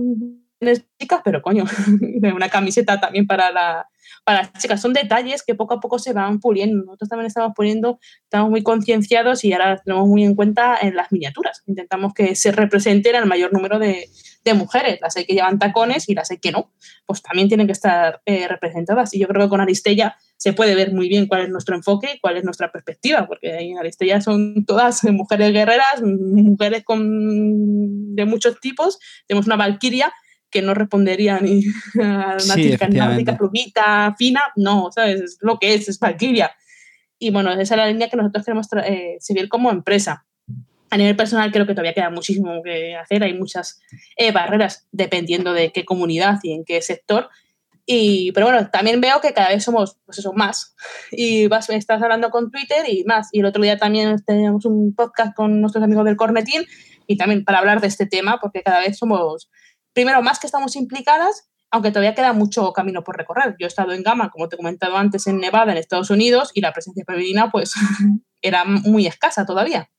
chicas, 0.99 1.21
pero 1.23 1.41
coño, 1.41 1.63
una 2.35 2.49
camiseta 2.49 2.99
también 2.99 3.25
para, 3.25 3.51
la, 3.51 3.87
para 4.29 4.43
las 4.43 4.53
chicas. 4.61 4.79
Son 4.79 4.93
detalles 4.93 5.41
que 5.41 5.55
poco 5.55 5.73
a 5.73 5.79
poco 5.79 5.97
se 5.97 6.13
van 6.13 6.39
puliendo. 6.39 6.85
Nosotros 6.85 7.09
también 7.09 7.25
estamos 7.25 7.53
poniendo, 7.55 7.99
estamos 8.21 8.51
muy 8.51 8.61
concienciados 8.61 9.43
y 9.43 9.53
ahora 9.53 9.81
tenemos 9.83 10.07
muy 10.07 10.23
en 10.23 10.35
cuenta 10.35 10.77
en 10.79 10.95
las 10.95 11.11
miniaturas. 11.11 11.63
Intentamos 11.65 12.13
que 12.13 12.35
se 12.35 12.51
representen 12.51 13.15
al 13.15 13.25
mayor 13.25 13.51
número 13.51 13.79
de, 13.79 14.07
de 14.45 14.53
mujeres. 14.53 14.99
Las 15.01 15.17
hay 15.17 15.25
que 15.25 15.33
llevan 15.33 15.57
tacones 15.57 16.07
y 16.09 16.13
las 16.13 16.29
hay 16.29 16.37
que 16.37 16.51
no. 16.51 16.71
Pues 17.07 17.23
también 17.23 17.47
tienen 17.47 17.65
que 17.65 17.73
estar 17.73 18.21
eh, 18.27 18.47
representadas. 18.47 19.15
Y 19.15 19.19
yo 19.19 19.27
creo 19.27 19.45
que 19.45 19.49
con 19.49 19.61
Aristella 19.61 20.15
se 20.37 20.53
puede 20.53 20.75
ver 20.75 20.93
muy 20.93 21.09
bien 21.09 21.25
cuál 21.25 21.41
es 21.41 21.49
nuestro 21.49 21.75
enfoque 21.75 22.11
y 22.13 22.19
cuál 22.19 22.37
es 22.37 22.43
nuestra 22.43 22.71
perspectiva, 22.71 23.25
porque 23.25 23.57
en 23.57 23.79
Aristella 23.79 24.21
son 24.21 24.63
todas 24.63 25.03
mujeres 25.05 25.51
guerreras, 25.53 26.03
mujeres 26.03 26.83
con, 26.83 28.15
de 28.15 28.25
muchos 28.25 28.59
tipos. 28.59 28.99
Tenemos 29.25 29.47
una 29.47 29.55
valquiria 29.55 30.13
que 30.49 30.61
no 30.61 30.73
respondería 30.73 31.39
ni 31.39 31.63
a 32.01 32.33
una 32.33 32.39
sí, 32.39 32.71
chica 32.71 32.87
nórdica, 32.87 33.37
plumita, 33.37 34.15
fina, 34.17 34.41
no, 34.55 34.89
¿sabes? 34.93 35.21
Es 35.21 35.37
lo 35.41 35.59
que 35.59 35.73
es, 35.73 35.89
es 35.89 35.99
valquiria. 35.99 36.51
Y 37.19 37.31
bueno, 37.31 37.51
esa 37.51 37.61
es 37.61 37.77
la 37.77 37.87
línea 37.87 38.09
que 38.09 38.17
nosotros 38.17 38.45
queremos 38.45 38.67
eh, 38.85 39.17
seguir 39.19 39.49
como 39.49 39.71
empresa. 39.71 40.25
A 40.89 40.97
nivel 40.97 41.15
personal 41.15 41.51
creo 41.51 41.67
que 41.67 41.73
todavía 41.73 41.93
queda 41.93 42.09
muchísimo 42.09 42.63
que 42.63 42.95
hacer, 42.95 43.23
hay 43.23 43.33
muchas 43.33 43.79
eh, 44.17 44.31
barreras 44.31 44.87
dependiendo 44.91 45.53
de 45.53 45.71
qué 45.71 45.85
comunidad 45.85 46.39
y 46.41 46.53
en 46.53 46.65
qué 46.65 46.81
sector. 46.81 47.29
Y, 47.85 48.31
pero 48.33 48.45
bueno, 48.45 48.69
también 48.69 49.01
veo 49.01 49.19
que 49.19 49.33
cada 49.33 49.49
vez 49.49 49.63
somos 49.63 49.97
pues 50.05 50.19
eso, 50.19 50.31
más. 50.33 50.75
Y 51.11 51.47
vas, 51.47 51.69
estás 51.69 52.01
hablando 52.01 52.29
con 52.29 52.51
Twitter 52.51 52.85
y 52.87 53.03
más. 53.03 53.29
Y 53.31 53.39
el 53.39 53.45
otro 53.47 53.61
día 53.61 53.77
también 53.77 54.15
teníamos 54.25 54.65
un 54.65 54.93
podcast 54.95 55.35
con 55.35 55.59
nuestros 55.59 55.83
amigos 55.83 56.05
del 56.05 56.15
Cornetín 56.15 56.65
y 57.07 57.17
también 57.17 57.43
para 57.43 57.57
hablar 57.57 57.81
de 57.81 57.87
este 57.87 58.05
tema, 58.05 58.39
porque 58.39 58.61
cada 58.61 58.79
vez 58.79 58.95
somos, 58.95 59.49
primero, 59.99 60.21
más 60.21 60.39
que 60.39 60.47
estamos 60.47 60.77
implicadas, 60.77 61.49
aunque 61.71 61.91
todavía 61.91 62.15
queda 62.15 62.31
mucho 62.31 62.71
camino 62.71 63.03
por 63.03 63.17
recorrer. 63.17 63.57
Yo 63.59 63.65
he 63.65 63.67
estado 63.67 63.91
en 63.91 64.01
Gama, 64.01 64.31
como 64.31 64.47
te 64.47 64.55
he 64.55 64.57
comentado 64.57 64.95
antes, 64.95 65.27
en 65.27 65.39
Nevada, 65.39 65.73
en 65.73 65.77
Estados 65.77 66.09
Unidos, 66.09 66.51
y 66.53 66.61
la 66.61 66.71
presencia 66.71 67.03
femenina 67.05 67.51
pues 67.51 67.73
era 68.41 68.63
muy 68.63 69.07
escasa 69.07 69.45
todavía. 69.45 69.89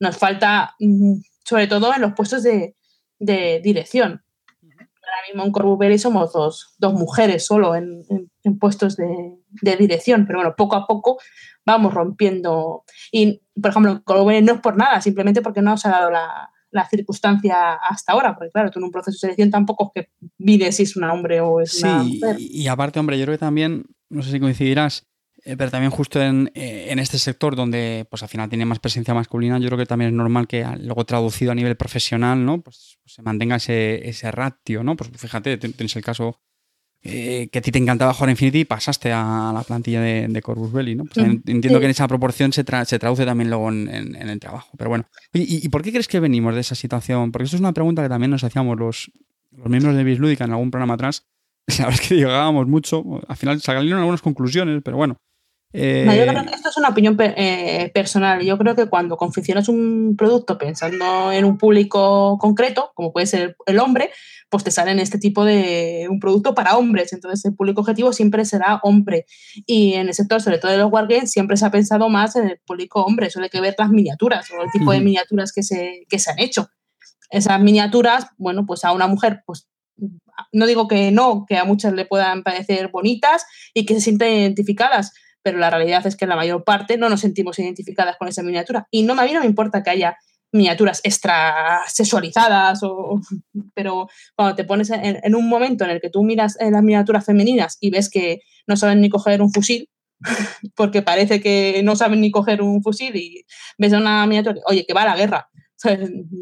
Nos 0.00 0.18
falta, 0.18 0.74
mm, 0.80 1.14
sobre 1.46 1.66
todo 1.66 1.94
en 1.94 2.02
los 2.02 2.12
puestos 2.12 2.42
de, 2.42 2.74
dirección. 3.18 4.22
Ahora 4.60 5.26
mismo 5.28 5.44
en 5.44 5.52
Corbuberi 5.52 5.98
somos 5.98 6.30
dos, 6.34 6.76
mujeres 6.78 7.46
solo 7.46 7.74
en, 7.74 8.04
puestos 8.60 8.96
de, 8.96 9.76
dirección, 9.78 10.26
pero 10.26 10.40
bueno, 10.40 10.54
poco 10.58 10.76
a 10.76 10.86
poco 10.86 11.18
vamos 11.64 11.94
rompiendo. 11.94 12.84
Y, 13.10 13.40
por 13.58 13.70
ejemplo, 13.70 14.02
en 14.30 14.44
no 14.44 14.52
es 14.52 14.60
por 14.60 14.76
nada, 14.76 15.00
simplemente 15.00 15.40
porque 15.40 15.62
no 15.62 15.78
se 15.78 15.88
ha 15.88 15.92
dado 15.92 16.10
la, 16.10 16.50
circunstancia 16.88 17.74
hasta 17.74 18.12
ahora, 18.12 18.34
porque 18.34 18.50
claro, 18.50 18.70
tú 18.70 18.78
en 18.78 18.84
un 18.84 18.90
proceso 18.90 19.14
de 19.14 19.18
selección 19.18 19.50
tampoco 19.50 19.92
es 19.94 20.02
que 20.04 20.10
vides 20.38 20.76
si 20.76 20.84
es 20.84 20.96
un 20.96 21.04
hombre 21.04 21.40
o 21.40 21.60
es 21.60 21.82
una 21.82 22.02
mujer. 22.02 22.36
Y 22.38 22.66
aparte, 22.68 23.00
hombre, 23.00 23.18
yo 23.18 23.24
creo 23.24 23.34
que 23.34 23.40
también, 23.40 23.86
no 24.08 24.22
sé 24.22 24.30
si 24.30 24.40
coincidirás, 24.40 25.06
eh, 25.44 25.56
pero 25.56 25.70
también 25.70 25.90
justo 25.90 26.20
en, 26.20 26.50
eh, 26.54 26.88
en, 26.90 26.98
este 26.98 27.18
sector 27.18 27.54
donde 27.54 28.06
pues 28.10 28.22
al 28.22 28.28
final 28.28 28.48
tiene 28.48 28.64
más 28.64 28.80
presencia 28.80 29.14
masculina, 29.14 29.58
yo 29.58 29.68
creo 29.68 29.78
que 29.78 29.86
también 29.86 30.10
es 30.10 30.16
normal 30.16 30.48
que 30.48 30.66
luego 30.80 31.04
traducido 31.04 31.52
a 31.52 31.54
nivel 31.54 31.76
profesional, 31.76 32.44
¿no? 32.44 32.60
Pues, 32.60 32.98
pues 33.02 33.14
se 33.14 33.22
mantenga 33.22 33.56
ese, 33.56 34.08
ese, 34.08 34.30
ratio, 34.32 34.82
¿no? 34.82 34.96
Pues 34.96 35.10
fíjate, 35.16 35.56
tienes 35.56 35.96
el 35.96 36.02
caso 36.04 36.40
eh, 37.02 37.48
que 37.52 37.58
a 37.60 37.62
ti 37.62 37.70
te 37.70 37.78
encantaba 37.78 38.12
jugar 38.12 38.30
Infinity 38.30 38.60
y 38.60 38.64
pasaste 38.64 39.12
a 39.12 39.52
la 39.54 39.62
plantilla 39.62 40.00
de, 40.00 40.26
de 40.28 40.42
Corvus 40.42 40.72
Belli, 40.72 40.96
¿no? 40.96 41.04
Pues 41.04 41.24
entiendo 41.26 41.78
que 41.78 41.84
en 41.84 41.90
esa 41.90 42.08
proporción 42.08 42.52
se, 42.52 42.64
se 42.84 42.98
traduce 42.98 43.24
también 43.24 43.50
luego 43.50 43.68
en, 43.68 43.88
en, 43.88 44.28
el 44.28 44.40
trabajo. 44.40 44.70
Pero 44.76 44.90
bueno, 44.90 45.06
¿y, 45.32 45.64
¿y, 45.64 45.68
por 45.68 45.82
qué 45.82 45.90
crees 45.90 46.08
que 46.08 46.20
venimos 46.20 46.54
de 46.54 46.60
esa 46.60 46.74
situación? 46.74 47.30
Porque 47.30 47.46
eso 47.46 47.56
es 47.56 47.60
una 47.60 47.72
pregunta 47.72 48.02
que 48.02 48.08
también 48.08 48.30
nos 48.30 48.42
hacíamos 48.42 48.78
los, 48.78 49.12
los 49.52 49.68
miembros 49.68 49.94
de 49.94 50.04
Bislúdica 50.04 50.44
en 50.44 50.50
algún 50.50 50.70
programa 50.70 50.94
atrás. 50.94 51.26
La 51.78 51.86
verdad 51.86 52.00
es 52.02 52.08
que 52.08 52.16
llegábamos 52.16 52.66
mucho, 52.66 53.04
al 53.28 53.36
final 53.36 53.60
salieron 53.60 54.00
algunas 54.00 54.22
conclusiones, 54.22 54.80
pero 54.84 54.96
bueno, 54.96 55.18
yo 56.14 56.26
creo 56.26 56.46
que 56.46 56.54
esto 56.54 56.70
es 56.70 56.76
una 56.78 56.88
opinión 56.88 57.16
eh, 57.20 57.90
personal. 57.92 58.42
Yo 58.42 58.56
creo 58.56 58.74
que 58.74 58.86
cuando 58.86 59.16
confeccionas 59.18 59.68
un 59.68 60.14
producto 60.16 60.56
pensando 60.56 61.30
en 61.30 61.44
un 61.44 61.58
público 61.58 62.38
concreto, 62.38 62.92
como 62.94 63.12
puede 63.12 63.26
ser 63.26 63.56
el 63.66 63.78
hombre, 63.78 64.10
pues 64.48 64.64
te 64.64 64.70
sale 64.70 64.92
en 64.92 64.98
este 64.98 65.18
tipo 65.18 65.44
de 65.44 66.06
un 66.08 66.20
producto 66.20 66.54
para 66.54 66.78
hombres. 66.78 67.12
Entonces 67.12 67.44
el 67.44 67.54
público 67.54 67.82
objetivo 67.82 68.14
siempre 68.14 68.46
será 68.46 68.80
hombre. 68.82 69.26
Y 69.66 69.94
en 69.94 70.08
el 70.08 70.14
sector, 70.14 70.40
sobre 70.40 70.58
todo 70.58 70.72
de 70.72 70.78
los 70.78 70.90
wargames, 70.90 71.30
siempre 71.30 71.58
se 71.58 71.66
ha 71.66 71.70
pensado 71.70 72.08
más 72.08 72.34
en 72.36 72.48
el 72.48 72.58
público 72.66 73.04
hombre. 73.04 73.28
Suele 73.28 73.50
que 73.50 73.60
ver 73.60 73.74
las 73.76 73.90
miniaturas 73.90 74.50
o 74.50 74.62
el 74.62 74.70
tipo 74.70 74.92
de 74.92 75.00
miniaturas 75.00 75.52
que 75.52 75.62
se, 75.62 76.06
que 76.08 76.18
se 76.18 76.30
han 76.30 76.38
hecho. 76.38 76.70
Esas 77.30 77.60
miniaturas, 77.60 78.28
bueno, 78.38 78.64
pues 78.64 78.84
a 78.84 78.92
una 78.92 79.06
mujer, 79.06 79.42
pues 79.44 79.68
no 80.52 80.66
digo 80.66 80.88
que 80.88 81.10
no, 81.10 81.44
que 81.46 81.58
a 81.58 81.64
muchas 81.64 81.92
le 81.92 82.06
puedan 82.06 82.42
parecer 82.42 82.88
bonitas 82.88 83.44
y 83.74 83.84
que 83.84 83.94
se 83.94 84.00
sientan 84.00 84.28
identificadas 84.28 85.12
pero 85.48 85.60
la 85.60 85.70
realidad 85.70 86.06
es 86.06 86.14
que 86.14 86.26
la 86.26 86.36
mayor 86.36 86.62
parte 86.62 86.98
no 86.98 87.08
nos 87.08 87.20
sentimos 87.20 87.58
identificadas 87.58 88.18
con 88.18 88.28
esa 88.28 88.42
miniatura. 88.42 88.86
Y 88.90 89.02
no, 89.02 89.14
a 89.14 89.24
mí 89.24 89.32
no 89.32 89.40
me 89.40 89.46
importa 89.46 89.82
que 89.82 89.88
haya 89.88 90.18
miniaturas 90.52 91.00
extra 91.04 91.80
sexualizadas, 91.86 92.82
o, 92.82 93.18
pero 93.74 94.08
cuando 94.36 94.54
te 94.54 94.64
pones 94.64 94.90
en, 94.90 95.34
un 95.34 95.48
momento 95.48 95.84
en 95.84 95.90
el 95.90 96.02
que 96.02 96.10
tú 96.10 96.22
miras 96.22 96.58
las 96.60 96.82
miniaturas 96.82 97.24
femeninas 97.24 97.78
y 97.80 97.88
ves 97.88 98.10
que 98.10 98.40
no 98.66 98.76
saben 98.76 99.00
ni 99.00 99.08
coger 99.08 99.40
un 99.40 99.50
fusil, 99.50 99.88
porque 100.76 101.00
parece 101.00 101.40
que 101.40 101.80
no 101.82 101.96
saben 101.96 102.20
ni 102.20 102.30
coger 102.30 102.60
un 102.60 102.82
fusil 102.82 103.16
y 103.16 103.46
ves 103.78 103.94
una 103.94 104.26
miniatura, 104.26 104.60
oye, 104.66 104.84
que 104.86 104.92
va 104.92 105.02
a 105.02 105.06
la 105.06 105.16
guerra. 105.16 105.48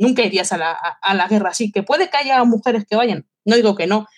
nunca 0.01 0.25
irías 0.25 0.51
a 0.51 0.59
la, 0.59 0.73
a 0.73 1.14
la 1.14 1.29
guerra 1.29 1.51
así, 1.51 1.71
que 1.71 1.85
puede 1.85 2.11
que 2.11 2.16
haya 2.16 2.42
mujeres 2.42 2.87
que 2.88 2.97
vayan, 2.97 3.25
no 3.45 3.55
digo 3.55 3.77
que 3.77 3.87
no, 3.87 4.09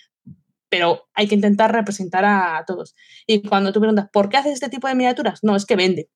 pero 0.69 1.07
hay 1.13 1.27
que 1.27 1.35
intentar 1.35 1.73
representar 1.73 2.25
a, 2.25 2.63
todos. 2.65 2.95
Y 3.27 3.41
cuando 3.41 3.73
tú 3.73 3.79
preguntas, 3.79 4.07
¿por 4.13 4.29
qué 4.29 4.37
haces 4.37 4.53
este 4.53 4.69
tipo 4.69 4.87
de 4.87 4.95
miniaturas? 4.95 5.39
No, 5.43 5.55
es 5.55 5.65
que 5.65 5.75
vende. 5.75 6.09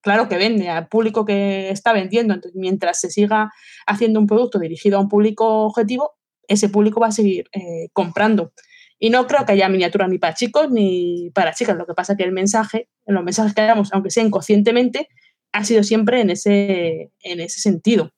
Claro 0.00 0.28
que 0.28 0.36
vende 0.36 0.68
al 0.68 0.88
público 0.88 1.24
que 1.24 1.70
está 1.70 1.92
vendiendo. 1.92 2.34
Entonces, 2.34 2.58
mientras 2.58 3.00
se 3.00 3.10
siga 3.10 3.52
haciendo 3.86 4.20
un 4.20 4.26
producto 4.26 4.58
dirigido 4.58 4.98
a 4.98 5.00
un 5.00 5.08
público 5.08 5.64
objetivo, 5.64 6.12
ese 6.48 6.68
público 6.68 7.00
va 7.00 7.08
a 7.08 7.12
seguir 7.12 7.48
eh, 7.52 7.88
comprando. 7.92 8.52
Y 8.98 9.10
no 9.10 9.26
creo 9.26 9.44
que 9.44 9.52
haya 9.52 9.68
miniaturas 9.68 10.08
ni 10.08 10.18
para 10.18 10.34
chicos 10.34 10.70
ni 10.70 11.30
para 11.34 11.52
chicas. 11.52 11.76
Lo 11.76 11.86
que 11.86 11.94
pasa 11.94 12.12
es 12.12 12.18
que 12.18 12.24
el 12.24 12.32
mensaje, 12.32 12.88
en 13.06 13.14
los 13.14 13.24
mensajes 13.24 13.54
que 13.54 13.62
hagamos, 13.62 13.92
aunque 13.92 14.10
sea 14.10 14.24
inconscientemente, 14.24 15.08
ha 15.52 15.64
sido 15.64 15.82
siempre 15.82 16.20
en 16.20 16.30
ese, 16.30 17.12
en 17.20 17.40
ese 17.40 17.60
sentido. 17.60 18.12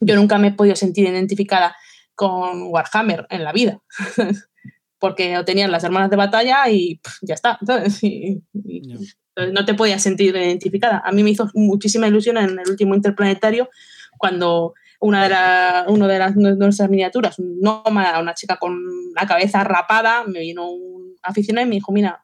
Yo 0.00 0.16
nunca 0.16 0.38
me 0.38 0.48
he 0.48 0.52
podido 0.52 0.76
sentir 0.76 1.06
identificada 1.06 1.76
con 2.14 2.64
Warhammer 2.64 3.26
en 3.30 3.44
la 3.44 3.52
vida. 3.52 3.80
porque 5.04 5.38
tenían 5.44 5.70
las 5.70 5.84
hermanas 5.84 6.08
de 6.08 6.16
batalla 6.16 6.66
y 6.70 6.98
ya 7.20 7.34
está. 7.34 7.58
no 9.52 9.64
te 9.66 9.74
podías 9.74 10.00
sentir 10.00 10.34
identificada. 10.34 11.02
A 11.04 11.12
mí 11.12 11.22
me 11.22 11.28
hizo 11.28 11.50
muchísima 11.52 12.08
ilusión 12.08 12.38
en 12.38 12.58
el 12.58 12.70
último 12.70 12.94
interplanetario 12.94 13.68
cuando 14.16 14.72
una 15.00 15.24
de, 15.24 15.28
la, 15.28 15.84
una 15.88 16.08
de, 16.08 16.18
las, 16.18 16.36
nuestras 16.36 16.88
miniaturas, 16.88 17.38
un 17.38 17.60
nómada, 17.60 18.18
una 18.18 18.32
chica 18.32 18.56
con 18.56 18.82
la 19.14 19.26
cabeza 19.26 19.62
rapada, 19.62 20.24
me 20.24 20.40
vino 20.40 20.70
un 20.70 21.16
aficionado 21.22 21.66
y 21.66 21.68
me 21.68 21.74
dijo, 21.74 21.92
mira, 21.92 22.23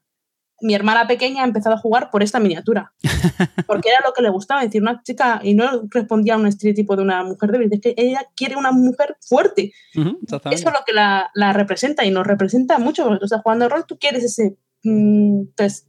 mi 0.62 0.74
hermana 0.74 1.06
pequeña 1.06 1.42
ha 1.42 1.46
empezado 1.46 1.74
a 1.74 1.78
jugar 1.78 2.10
por 2.10 2.22
esta 2.22 2.40
miniatura. 2.40 2.92
Porque 3.66 3.88
era 3.88 4.00
lo 4.04 4.12
que 4.12 4.22
le 4.22 4.30
gustaba, 4.30 4.62
decir, 4.62 4.82
una 4.82 5.02
chica, 5.02 5.40
y 5.42 5.54
no 5.54 5.82
respondía 5.90 6.34
a 6.34 6.38
un 6.38 6.46
estereotipo 6.46 6.96
de 6.96 7.02
una 7.02 7.24
mujer 7.24 7.50
débil, 7.50 7.72
es 7.72 7.80
que 7.80 7.94
ella 7.96 8.26
quiere 8.36 8.56
una 8.56 8.72
mujer 8.72 9.16
fuerte. 9.20 9.72
Eso 9.94 10.42
es 10.50 10.64
lo 10.64 10.84
que 10.86 10.92
la, 10.92 11.52
representa 11.52 12.04
y 12.04 12.10
nos 12.10 12.26
representa 12.26 12.78
mucho. 12.78 13.02
Cuando 13.02 13.18
tú 13.18 13.24
estás 13.26 13.42
jugando 13.42 13.68
rol, 13.68 13.86
tú 13.86 13.98
quieres 13.98 14.24
ese. 14.24 14.56
Mm, 14.82 15.44
pues, 15.56 15.86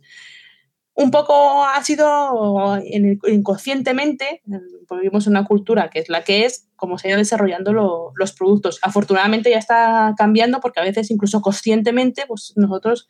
un 0.93 1.09
poco 1.09 1.63
ha 1.63 1.81
sido 1.83 2.77
inconscientemente, 2.83 4.41
porque 4.87 5.03
vivimos 5.03 5.25
en 5.25 5.31
una 5.31 5.45
cultura 5.45 5.89
que 5.89 5.99
es 5.99 6.09
la 6.09 6.23
que 6.23 6.45
es, 6.45 6.67
como 6.75 6.97
se 6.97 7.07
han 7.07 7.11
ido 7.11 7.19
desarrollando 7.19 8.11
los 8.13 8.33
productos. 8.33 8.79
Afortunadamente 8.81 9.49
ya 9.49 9.57
está 9.57 10.13
cambiando 10.17 10.59
porque 10.59 10.79
a 10.79 10.83
veces 10.83 11.09
incluso 11.09 11.41
conscientemente 11.41 12.25
pues 12.27 12.53
nosotros 12.55 13.07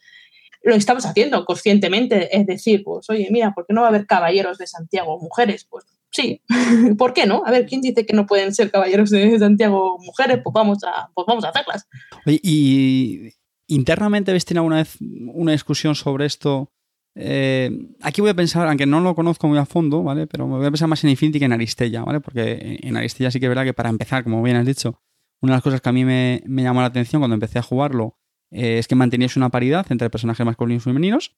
lo 0.64 0.76
estamos 0.76 1.06
haciendo 1.06 1.44
conscientemente, 1.46 2.36
es 2.36 2.46
decir, 2.46 2.84
pues 2.84 3.10
oye, 3.10 3.28
mira, 3.32 3.54
¿por 3.54 3.66
qué 3.66 3.74
no 3.74 3.82
va 3.82 3.88
a 3.88 3.90
haber 3.90 4.06
caballeros 4.06 4.58
de 4.58 4.68
Santiago 4.68 5.20
mujeres? 5.20 5.66
Pues 5.70 5.86
sí, 6.12 6.42
¿por 6.98 7.14
qué 7.14 7.26
no? 7.26 7.44
A 7.46 7.52
ver, 7.52 7.66
¿quién 7.66 7.82
dice 7.82 8.06
que 8.06 8.14
no 8.14 8.26
pueden 8.26 8.54
ser 8.54 8.70
caballeros 8.70 9.10
de 9.10 9.40
Santiago 9.40 9.98
mujeres? 10.00 10.40
Pues 10.44 10.54
vamos 10.54 10.84
a, 10.84 11.10
pues 11.14 11.26
vamos 11.28 11.44
a 11.46 11.50
hacerlas. 11.50 11.88
y 12.26 13.32
internamente 13.68 14.32
habéis 14.32 14.46
tenido 14.46 14.62
alguna 14.62 14.78
vez 14.78 14.98
una 15.34 15.54
discusión 15.54 15.96
sobre 15.96 16.26
esto. 16.26 16.72
Eh, 17.16 17.72
aquí 18.02 18.22
voy 18.22 18.30
a 18.30 18.36
pensar, 18.36 18.68
aunque 18.68 18.86
no 18.86 19.00
lo 19.02 19.16
conozco 19.16 19.48
muy 19.48 19.58
a 19.58 19.66
fondo, 19.66 20.04
¿vale? 20.04 20.28
Pero 20.28 20.48
me 20.48 20.58
voy 20.58 20.66
a 20.66 20.72
pensar 20.72 20.88
más 20.88 21.04
en 21.04 21.10
Infinity 21.10 21.40
que 21.40 21.46
en 21.46 21.54
Aristella, 21.54 22.04
¿vale? 22.04 22.20
Porque 22.20 22.80
en 22.82 22.98
Aristella 22.98 23.32
sí 23.32 23.40
que 23.40 23.48
es 23.48 23.50
verdad 23.50 23.64
que 23.64 23.74
para 23.74 23.90
empezar, 23.90 24.24
como 24.24 24.44
bien 24.44 24.58
has 24.58 24.66
dicho, 24.66 25.02
una 25.42 25.54
de 25.54 25.58
las 25.58 25.64
cosas 25.64 25.82
que 25.82 25.90
a 25.90 25.94
mí 25.94 26.06
me, 26.06 26.44
me 26.46 26.64
llamó 26.64 26.82
la 26.82 26.88
atención 26.88 27.22
cuando 27.22 27.34
empecé 27.34 27.60
a 27.60 27.64
jugarlo 27.64 28.18
eh, 28.52 28.78
es 28.78 28.88
que 28.88 28.96
manteníais 28.96 29.36
una 29.38 29.50
paridad 29.50 29.86
entre 29.90 30.10
personajes 30.10 30.46
masculinos 30.46 30.84
y 30.84 30.86
femeninos. 30.86 31.36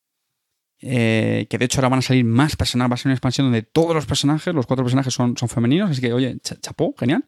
Eh, 0.85 1.47
que 1.49 1.57
de 1.57 1.63
hecho 1.63 1.79
ahora 1.79 1.89
van 1.89 1.99
a 1.99 2.01
salir 2.01 2.25
más 2.25 2.57
personajes, 2.57 2.91
va 2.91 2.95
a 2.95 2.97
ser 2.97 3.07
una 3.07 3.13
expansión 3.13 3.45
donde 3.47 3.61
todos 3.61 3.95
los 3.95 4.05
personajes, 4.05 4.53
los 4.53 4.65
cuatro 4.65 4.83
personajes 4.83 5.13
son, 5.13 5.37
son 5.37 5.47
femeninos, 5.47 5.91
así 5.91 6.01
que 6.01 6.11
oye, 6.11 6.37
chapó, 6.41 6.93
genial. 6.97 7.25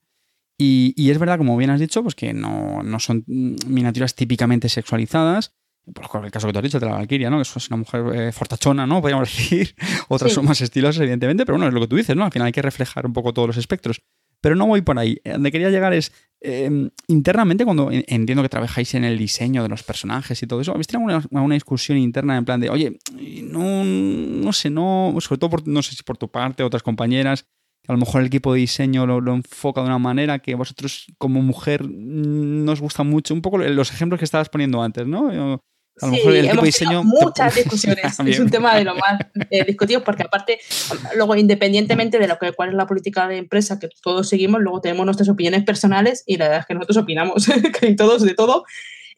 Y, 0.58 1.10
es 1.10 1.20
verdad, 1.20 1.38
como 1.38 1.58
bien 1.58 1.70
has 1.70 1.80
dicho, 1.80 2.02
pues 2.02 2.16
que 2.16 2.34
no, 2.34 2.82
son 3.00 3.24
miniaturas 3.28 4.16
típicamente 4.16 4.70
sexualizadas. 4.70 5.54
Por 5.94 6.26
el 6.26 6.32
caso 6.32 6.48
que 6.48 6.54
tú 6.54 6.60
has 6.60 6.64
dicho 6.64 6.80
de 6.80 6.86
la 6.86 6.94
Valkyria, 6.94 7.30
¿no? 7.30 7.38
Que 7.38 7.44
es 7.44 7.68
una 7.70 7.78
mujer 7.78 8.04
eh, 8.16 8.32
fortachona, 8.32 8.88
¿no? 8.88 9.02
Podríamos 9.02 9.30
decir. 9.30 9.76
Otras 10.08 10.32
son 10.32 10.46
más 10.46 10.62
estilosas, 10.62 11.02
evidentemente, 11.02 11.46
pero 11.46 11.58
bueno, 11.58 11.68
es 11.68 11.74
lo 11.74 11.82
que 11.82 11.88
tú 11.88 11.96
dices, 11.98 12.16
¿no? 12.16 12.26
Al 12.26 12.32
final 12.32 12.48
hay 12.48 12.54
que 12.54 12.62
reflejar 12.62 13.06
un 13.06 13.14
poco 13.14 13.34
todos 13.34 13.48
los 13.48 13.58
espectros. 13.58 14.02
Pero 14.46 14.56
no 14.56 14.68
voy 14.68 14.84
por 14.84 15.00
ahí. 15.00 15.20
Donde 15.26 15.52
quería 15.52 15.72
llegar 15.72 15.92
es, 15.94 16.12
em, 16.40 16.92
internamente, 17.08 17.66
cuando 17.66 17.90
entiendo 17.92 18.44
que 18.44 18.50
trabajáis 18.50 18.94
en 18.94 19.04
el 19.04 19.18
diseño 19.18 19.64
de 19.64 19.70
los 19.70 19.82
personajes 19.82 20.44
y 20.44 20.46
todo 20.46 20.62
eso, 20.62 20.72
¿habéis 20.72 20.86
tenido 20.86 21.16
alguna, 21.16 21.56
discusión 21.56 21.98
interna 21.98 22.38
en 22.38 22.46
plan 22.46 22.60
de, 22.60 22.70
oye, 22.70 23.00
no, 23.42 23.84
no 23.84 24.54
sé, 24.54 24.70
no, 24.70 25.16
sobre 25.20 25.40
todo, 25.40 25.50
por, 25.50 25.68
no 25.68 25.82
sé 25.82 25.96
si 25.96 26.04
por 26.04 26.20
tu 26.20 26.30
parte, 26.30 26.62
otras 26.62 26.84
compañeras, 26.84 27.48
a 27.88 27.94
lo 27.94 27.98
mejor 27.98 28.22
el 28.22 28.28
equipo 28.28 28.54
de 28.54 28.60
diseño 28.60 29.08
lo, 29.08 29.34
enfoca 29.34 29.82
de 29.82 29.88
una 29.88 29.98
manera 29.98 30.38
que 30.38 30.54
vosotros 30.54 31.08
como 31.18 31.42
mujer 31.42 31.90
nos 31.90 32.82
gusta 32.82 33.02
mucho, 33.02 33.34
un 33.34 33.42
poco 33.42 33.58
los 33.58 33.92
ejemplos 33.92 34.20
que 34.20 34.26
estabas 34.26 34.50
poniendo 34.50 34.84
antes, 34.84 35.08
¿no? 35.08 35.60
A 36.02 36.08
lo 36.08 36.12
mejor 36.12 36.36
el 36.36 36.50
tipo 36.50 36.62
de 36.62 36.66
diseño. 36.66 37.04
Muchas 37.04 37.56
discusiones. 37.64 38.20
es 38.20 38.40
un 38.40 38.50
tema 38.50 38.76
de 38.76 38.84
lo 38.84 38.96
más 38.96 39.20
eh, 39.50 39.64
discutido 39.64 40.04
porque, 40.04 40.24
aparte, 40.24 40.60
luego, 41.16 41.36
independientemente 41.36 42.20
de 42.20 42.28
lo 42.28 42.38
que 42.38 42.52
cuál 42.52 42.70
es 42.70 42.76
la 42.76 42.88
política 42.88 43.28
de 43.28 43.38
empresa 43.38 43.80
que 43.80 43.90
todos 44.02 44.28
seguimos, 44.28 44.62
luego 44.62 44.82
tenemos 44.82 45.06
nuestras 45.06 45.30
opiniones 45.30 45.64
personales 45.64 46.24
y 46.26 46.38
la 46.38 46.46
verdad 46.46 46.62
es 46.62 46.66
que 46.66 46.74
nosotros 46.74 46.98
opinamos 46.98 47.48
que 47.80 47.94
todos 47.96 48.24
de 48.24 48.34
todo. 48.34 48.66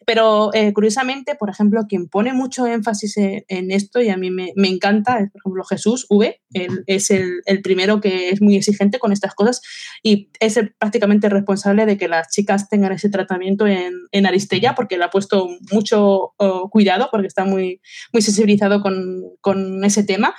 Pero 0.06 0.54
eh, 0.54 0.74
curiosamente, 0.74 1.36
por 1.36 1.50
ejemplo, 1.50 1.86
quien 1.88 2.08
pone 2.08 2.32
mucho 2.34 2.66
énfasis 2.66 3.18
en, 3.18 3.72
esto 3.72 4.02
y 4.02 4.10
a 4.10 4.18
mí 4.18 4.32
me, 4.32 4.54
encanta 4.56 5.20
es, 5.20 5.32
por 5.32 5.42
ejemplo, 5.42 5.64
Jesús 5.66 6.06
V. 6.10 6.40
Él 6.54 6.84
es 6.88 7.12
el, 7.12 7.42
primero 7.62 8.00
que 8.00 8.30
es 8.30 8.42
muy 8.42 8.56
exigente 8.56 9.00
con 9.00 9.12
estas 9.12 9.34
cosas 9.34 9.62
y 10.04 10.30
es 10.40 10.60
prácticamente 10.78 11.30
responsable 11.30 11.86
de 11.86 11.98
que 11.98 12.08
las 12.08 12.30
chicas 12.30 12.70
tengan 12.70 12.94
ese 12.94 13.10
tratamiento 13.10 13.68
en, 13.68 13.94
en 14.12 14.26
Aristella 14.26 14.76
porque 14.76 14.98
le 14.98 15.04
ha 15.04 15.10
puesto 15.10 15.50
mucho 15.72 16.34
oh, 16.38 16.70
cuidado 16.70 17.10
porque 17.12 17.28
está 17.28 17.44
muy, 17.44 17.82
muy 18.14 18.22
sensibilizado 18.22 18.82
con, 18.82 19.24
con 19.42 19.84
ese 19.84 20.04
tema. 20.04 20.36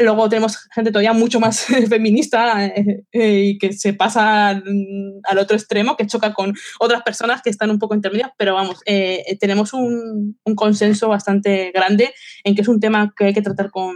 Luego 0.00 0.28
tenemos 0.28 0.56
gente 0.72 0.92
todavía 0.92 1.12
mucho 1.12 1.40
más 1.40 1.64
feminista 1.88 2.66
eh, 2.66 3.04
eh, 3.12 3.58
que 3.58 3.72
se 3.72 3.94
pasa 3.94 4.50
al 4.50 5.38
otro 5.38 5.56
extremo, 5.56 5.96
que 5.96 6.06
choca 6.06 6.32
con 6.34 6.54
otras 6.78 7.02
personas 7.02 7.42
que 7.42 7.50
están 7.50 7.70
un 7.70 7.80
poco 7.80 7.96
intermedias, 7.96 8.30
pero 8.38 8.54
vamos, 8.54 8.80
eh, 8.86 9.36
tenemos 9.40 9.72
un, 9.72 10.38
consenso 10.54 11.08
bastante 11.08 11.70
grande 11.72 12.12
en 12.42 12.54
que 12.54 12.62
es 12.62 12.68
un 12.68 12.80
tema 12.80 13.12
que 13.16 13.26
hay 13.26 13.34
que 13.34 13.42
tratar 13.42 13.70
con, 13.70 13.94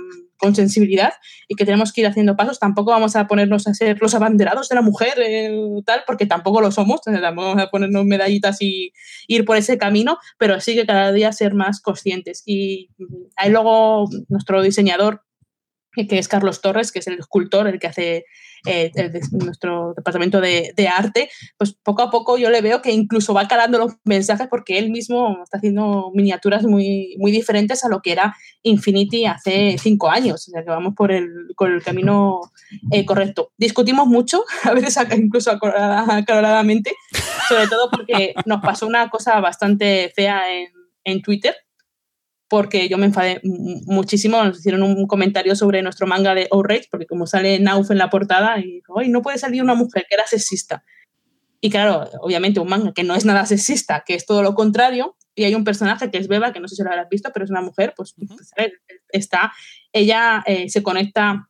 sensibilidad 0.57 1.13
y 1.47 1.55
que 1.55 1.65
tenemos 1.65 1.93
que 1.93 2.01
ir 2.01 2.07
haciendo 2.09 2.35
pasos. 2.35 2.59
Tampoco 2.59 2.91
vamos 2.91 3.15
a 3.15 3.29
ponernos 3.29 3.69
a 3.69 3.75
ser 3.75 3.99
los 4.01 4.13
abanderados 4.17 4.69
de 4.69 4.75
la 4.75 4.83
mujer, 4.83 5.15
tal, 5.87 6.03
porque 6.05 6.27
tampoco 6.27 6.61
lo 6.61 6.73
somos, 6.73 7.01
vamos 7.23 7.59
a 7.63 7.71
ponernos 7.71 8.05
medallitas 8.05 8.61
y 8.61 8.93
ir 9.29 9.45
por 9.45 9.57
ese 9.57 9.79
camino, 9.79 10.19
pero 10.39 10.61
sí 10.61 10.75
que 10.75 10.85
cada 10.85 11.13
día 11.13 11.31
ser 11.31 11.55
más 11.55 11.81
conscientes. 11.81 12.43
Y 12.45 12.91
ahí 13.37 13.53
luego 13.53 14.09
nuestro 14.29 14.63
diseñador 14.63 15.23
que 15.95 16.19
es 16.19 16.29
Carlos 16.29 16.61
Torres, 16.61 16.91
que 16.91 17.01
es 17.01 17.07
el 17.07 17.19
escultor, 17.19 17.69
el 17.69 17.79
que 17.79 17.87
hace 17.87 18.25
eh, 18.67 18.93
nuestro 19.33 19.93
departamento 19.95 20.41
de, 20.41 20.73
arte, 20.89 21.31
pues 21.59 21.75
poco 21.83 22.03
a 22.03 22.11
poco 22.11 22.39
yo 22.39 22.49
le 22.49 22.61
veo 22.61 22.81
que 22.81 22.93
incluso 22.93 23.35
va 23.35 23.49
calando 23.49 23.79
los 23.79 23.95
mensajes 24.05 24.47
porque 24.49 24.79
él 24.79 24.91
mismo 24.91 25.39
está 25.43 25.59
haciendo 25.59 26.11
miniaturas 26.15 26.65
muy, 26.65 27.17
muy 27.19 27.33
diferentes 27.33 27.85
a 27.85 27.89
lo 27.89 28.03
que 28.03 28.13
era 28.13 28.37
Infinity 28.63 29.27
hace 29.27 29.77
cinco 29.79 30.11
años, 30.11 30.49
o 30.49 30.51
sea 30.51 30.63
que 30.63 30.71
vamos 30.71 30.95
por 30.95 31.11
el, 31.11 31.29
camino 31.85 32.41
eh, 32.91 33.05
correcto. 33.05 33.53
Discutimos 33.57 34.07
mucho, 34.07 34.45
a 34.65 34.73
veces 34.73 34.97
incluso 35.17 35.51
acaloradamente, 35.51 36.93
sobre 37.49 37.67
todo 37.67 37.91
porque 37.91 38.35
nos 38.47 38.61
pasó 38.63 38.87
una 38.87 39.11
cosa 39.11 39.41
bastante 39.41 40.13
fea 40.15 40.43
en, 40.53 40.69
en 41.05 41.23
Twitter, 41.23 41.55
porque 42.53 42.87
yo 42.87 42.99
me 42.99 43.07
enfadé 43.07 43.41
muchísimo. 43.43 44.45
Nos 44.45 44.59
hicieron 44.59 44.83
un 44.83 45.07
comentario 45.07 45.57
sobre 45.57 45.81
nuestro 45.81 46.07
manga 46.07 46.35
de 46.35 46.49
Outrage, 46.51 46.89
porque 46.91 47.07
como 47.07 47.27
sale 47.27 47.59
Nauf 47.59 47.91
en 47.91 47.97
la 47.97 48.11
portada, 48.11 48.61
y 48.61 48.73
dijo, 48.73 48.99
¡ay, 48.99 49.09
no 49.09 49.23
puede 49.23 49.39
salir 49.39 49.63
una 49.63 49.75
mujer 49.75 50.05
que 50.07 50.17
era 50.17 50.27
sexista! 50.27 50.85
Y 51.63 51.71
claro, 51.71 52.11
obviamente 52.21 52.61
un 52.61 52.69
manga 52.69 52.93
que 52.93 53.05
no 53.05 53.15
es 53.15 53.25
nada 53.25 53.47
sexista, 53.47 54.05
que 54.07 54.15
es 54.15 54.27
todo 54.27 54.43
lo 54.43 54.55
contrario, 54.55 55.17
y 55.35 55.45
hay 55.45 55.55
un 55.55 55.65
personaje 55.65 56.11
que 56.11 56.19
es 56.19 56.29
Beba, 56.29 56.53
que 56.53 56.61
no 56.61 56.69
sé 56.69 56.77
si 56.77 56.83
lo 56.83 56.91
habrás 56.91 57.09
visto, 57.09 57.31
pero 57.33 57.47
es 57.47 57.51
una 57.51 57.63
mujer, 57.63 57.95
pues, 57.97 58.15
está, 59.09 59.55
ella 59.91 60.45
eh, 60.45 60.69
se 60.69 60.83
conecta 60.83 61.49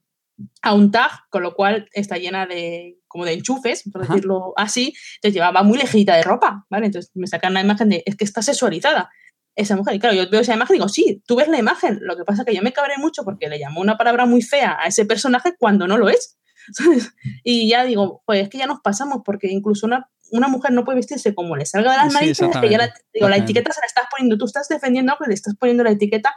a 0.63 0.73
un 0.73 0.93
tag, 0.93 1.11
con 1.31 1.43
lo 1.43 1.57
cual 1.57 1.89
está 1.95 2.17
llena 2.17 2.47
de 2.47 3.01
como 3.09 3.25
de 3.25 3.33
enchufes, 3.33 3.83
por 3.93 4.07
decirlo 4.07 4.53
así, 4.57 4.95
entonces 5.17 5.35
llevaba 5.35 5.65
muy 5.65 5.79
lejita 5.79 6.15
de 6.15 6.23
ropa, 6.23 6.65
¿vale? 6.71 6.87
Entonces 6.87 7.11
me 7.17 7.27
sacan 7.27 7.55
la 7.55 7.61
imagen 7.61 7.89
de, 7.89 8.05
es 8.07 8.15
que 8.15 8.23
está 8.23 8.41
sexualizada 8.41 9.11
esa 9.55 9.77
mujer. 9.77 9.95
Y 9.95 9.99
claro, 9.99 10.15
yo 10.15 10.29
veo 10.31 10.41
esa 10.41 10.55
imagen 10.55 10.77
y 10.77 10.79
digo, 10.79 10.89
sí, 10.89 11.23
tú 11.27 11.37
ves 11.37 11.49
la 11.49 11.59
imagen. 11.59 11.99
Lo 12.03 12.17
que 12.17 12.25
pasa 12.25 12.43
es 12.43 12.47
que 12.47 12.55
yo 12.55 12.63
me 12.63 12.73
cabré 12.73 12.97
mucho 12.99 13.25
porque 13.25 13.49
le 13.49 13.59
llamó 13.59 13.81
una 13.81 13.97
palabra 13.97 14.27
muy 14.27 14.43
fea 14.43 14.77
a 14.81 14.87
ese 14.87 15.05
personaje 15.05 15.55
cuando 15.59 15.87
no 15.87 15.99
lo 15.99 16.09
es. 16.09 16.39
Y 17.45 17.69
ya 17.69 17.85
digo, 17.85 18.23
pues 18.25 18.43
es 18.43 18.49
que 18.49 18.59
ya 18.59 18.67
nos 18.67 18.81
pasamos 18.81 19.23
porque 19.25 19.49
incluso 19.49 19.87
una, 19.87 20.09
una 20.31 20.49
mujer 20.49 20.73
no 20.73 20.85
puede 20.85 20.97
vestirse 20.97 21.35
como 21.35 21.57
le 21.57 21.67
salga 21.67 21.91
de 21.91 21.97
las 21.99 22.13
narices, 22.13 22.57
que 22.61 22.69
ya 22.69 22.79
la, 22.79 22.95
digo, 23.13 23.29
la 23.29 23.37
etiqueta 23.37 23.73
se 23.73 23.81
la 23.81 23.87
estás 23.87 24.07
poniendo, 24.11 24.39
tú 24.39 24.47
estás 24.47 24.69
defendiendo 24.69 25.15
que 25.21 25.29
le 25.29 25.35
estás 25.35 25.55
poniendo 25.57 25.85
la 25.85 25.91
etiqueta. 25.91 26.35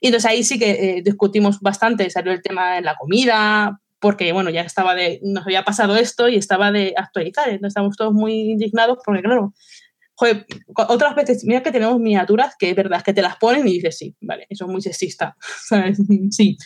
Y 0.00 0.08
entonces 0.08 0.30
ahí 0.30 0.44
sí 0.44 0.58
que 0.58 0.70
eh, 0.98 1.02
discutimos 1.02 1.60
bastante, 1.60 2.08
salió 2.10 2.32
el 2.32 2.42
tema 2.42 2.74
de 2.74 2.82
la 2.82 2.96
comida, 2.96 3.80
porque 3.98 4.32
bueno, 4.32 4.50
ya 4.50 4.60
estaba 4.60 4.94
de, 4.94 5.20
nos 5.22 5.46
había 5.46 5.64
pasado 5.64 5.96
esto 5.96 6.28
y 6.28 6.36
estaba 6.36 6.70
de 6.70 6.94
actualizar, 6.96 7.48
entonces 7.48 7.70
estamos 7.70 7.96
todos 7.96 8.12
muy 8.12 8.52
indignados 8.52 8.98
porque 9.04 9.22
claro, 9.22 9.54
joder, 10.16 10.46
otras 10.74 11.14
veces, 11.14 11.44
mira 11.44 11.62
que 11.62 11.70
tenemos 11.70 12.00
miniaturas 12.00 12.54
que 12.58 12.70
es 12.70 12.76
verdad 12.76 13.02
que 13.02 13.12
te 13.12 13.22
las 13.22 13.36
ponen 13.36 13.68
y 13.68 13.74
dices, 13.74 13.98
sí, 13.98 14.16
vale, 14.20 14.46
eso 14.48 14.64
es 14.64 14.70
muy 14.70 14.82
sexista, 14.82 15.36
¿sabes? 15.68 15.98
Sí. 16.30 16.56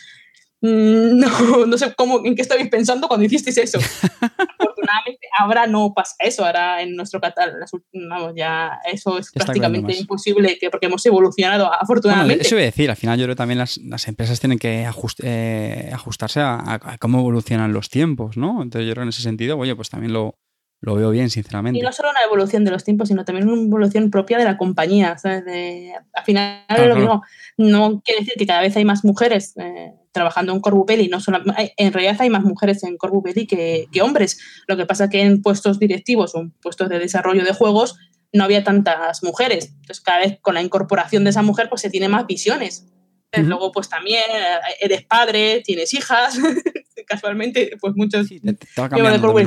Mm, 0.61 1.17
no, 1.17 1.27
no 1.65 1.77
sé 1.77 1.93
cómo, 1.95 2.21
en 2.23 2.35
qué 2.35 2.43
estabais 2.43 2.69
pensando 2.69 3.07
cuando 3.07 3.25
hicisteis 3.25 3.57
eso. 3.57 3.79
Afortunadamente, 4.59 5.27
ahora 5.37 5.67
no 5.67 5.93
pasa 5.93 6.15
eso, 6.19 6.45
ahora 6.45 6.81
en 6.81 6.95
nuestro 6.95 7.19
catálogo, 7.19 7.65
vamos, 8.09 8.33
ya 8.35 8.79
eso 8.91 9.17
es 9.17 9.31
prácticamente 9.31 9.95
imposible 9.97 10.57
que, 10.59 10.69
porque 10.69 10.85
hemos 10.85 11.05
evolucionado 11.05 11.71
afortunadamente. 11.73 12.45
eso 12.45 12.55
voy 12.55 12.63
a 12.63 12.65
decir, 12.65 12.89
al 12.89 12.95
final 12.95 13.19
yo 13.19 13.25
creo 13.25 13.35
que 13.35 13.39
también 13.39 13.57
las, 13.57 13.77
las 13.77 14.07
empresas 14.07 14.39
tienen 14.39 14.59
que 14.59 14.87
eh, 15.23 15.89
ajustarse 15.93 16.39
a, 16.39 16.59
a, 16.65 16.97
cómo 16.99 17.19
evolucionan 17.19 17.73
los 17.73 17.89
tiempos, 17.89 18.37
¿no? 18.37 18.61
Entonces 18.61 18.87
yo 18.87 18.93
creo 18.93 19.01
que 19.01 19.05
en 19.05 19.09
ese 19.09 19.23
sentido, 19.23 19.57
oye, 19.57 19.75
pues 19.75 19.89
también 19.89 20.13
lo, 20.13 20.37
lo 20.81 20.95
veo 20.95 21.11
bien, 21.11 21.29
sinceramente. 21.29 21.79
Y 21.79 21.83
no 21.83 21.91
solo 21.91 22.09
una 22.09 22.23
evolución 22.23 22.65
de 22.65 22.71
los 22.71 22.83
tiempos, 22.83 23.07
sino 23.07 23.23
también 23.23 23.47
una 23.47 23.61
evolución 23.61 24.09
propia 24.09 24.39
de 24.39 24.45
la 24.45 24.57
compañía. 24.57 25.15
al 25.23 26.23
final, 26.25 26.65
lo 26.89 26.95
mismo, 26.95 27.23
no 27.57 28.01
quiere 28.03 28.21
decir 28.21 28.33
que 28.35 28.47
cada 28.47 28.61
vez 28.61 28.75
hay 28.75 28.83
más 28.83 29.05
mujeres 29.05 29.53
eh, 29.57 29.93
trabajando 30.11 30.53
en 30.53 30.59
Corbupelli. 30.59 31.07
No 31.07 31.19
solo, 31.19 31.39
en 31.55 31.93
realidad 31.93 32.17
hay 32.19 32.31
más 32.31 32.43
mujeres 32.43 32.83
en 32.83 32.97
Corbupelli 32.97 33.45
que, 33.45 33.85
que 33.91 34.01
hombres. 34.01 34.39
Lo 34.67 34.75
que 34.75 34.87
pasa 34.87 35.03
es 35.03 35.09
que 35.11 35.21
en 35.21 35.43
puestos 35.43 35.77
directivos 35.77 36.33
o 36.33 36.39
en 36.39 36.49
puestos 36.49 36.89
de 36.89 36.97
desarrollo 36.97 37.43
de 37.43 37.53
juegos 37.53 37.97
no 38.33 38.43
había 38.43 38.63
tantas 38.63 39.23
mujeres. 39.23 39.73
Entonces, 39.81 40.01
cada 40.01 40.19
vez 40.19 40.39
con 40.41 40.55
la 40.55 40.63
incorporación 40.63 41.23
de 41.23 41.29
esa 41.29 41.43
mujer, 41.43 41.69
pues 41.69 41.81
se 41.81 41.91
tiene 41.91 42.09
más 42.09 42.25
visiones. 42.25 42.87
Luego, 43.33 43.71
pues 43.71 43.87
también 43.87 44.23
eh, 44.29 44.75
eres 44.81 45.05
padre, 45.05 45.61
tienes 45.63 45.93
hijas, 45.93 46.37
casualmente, 47.11 47.71
pues 47.81 47.93
muchos 47.95 48.27
sí, 48.27 48.39
de 48.39 48.57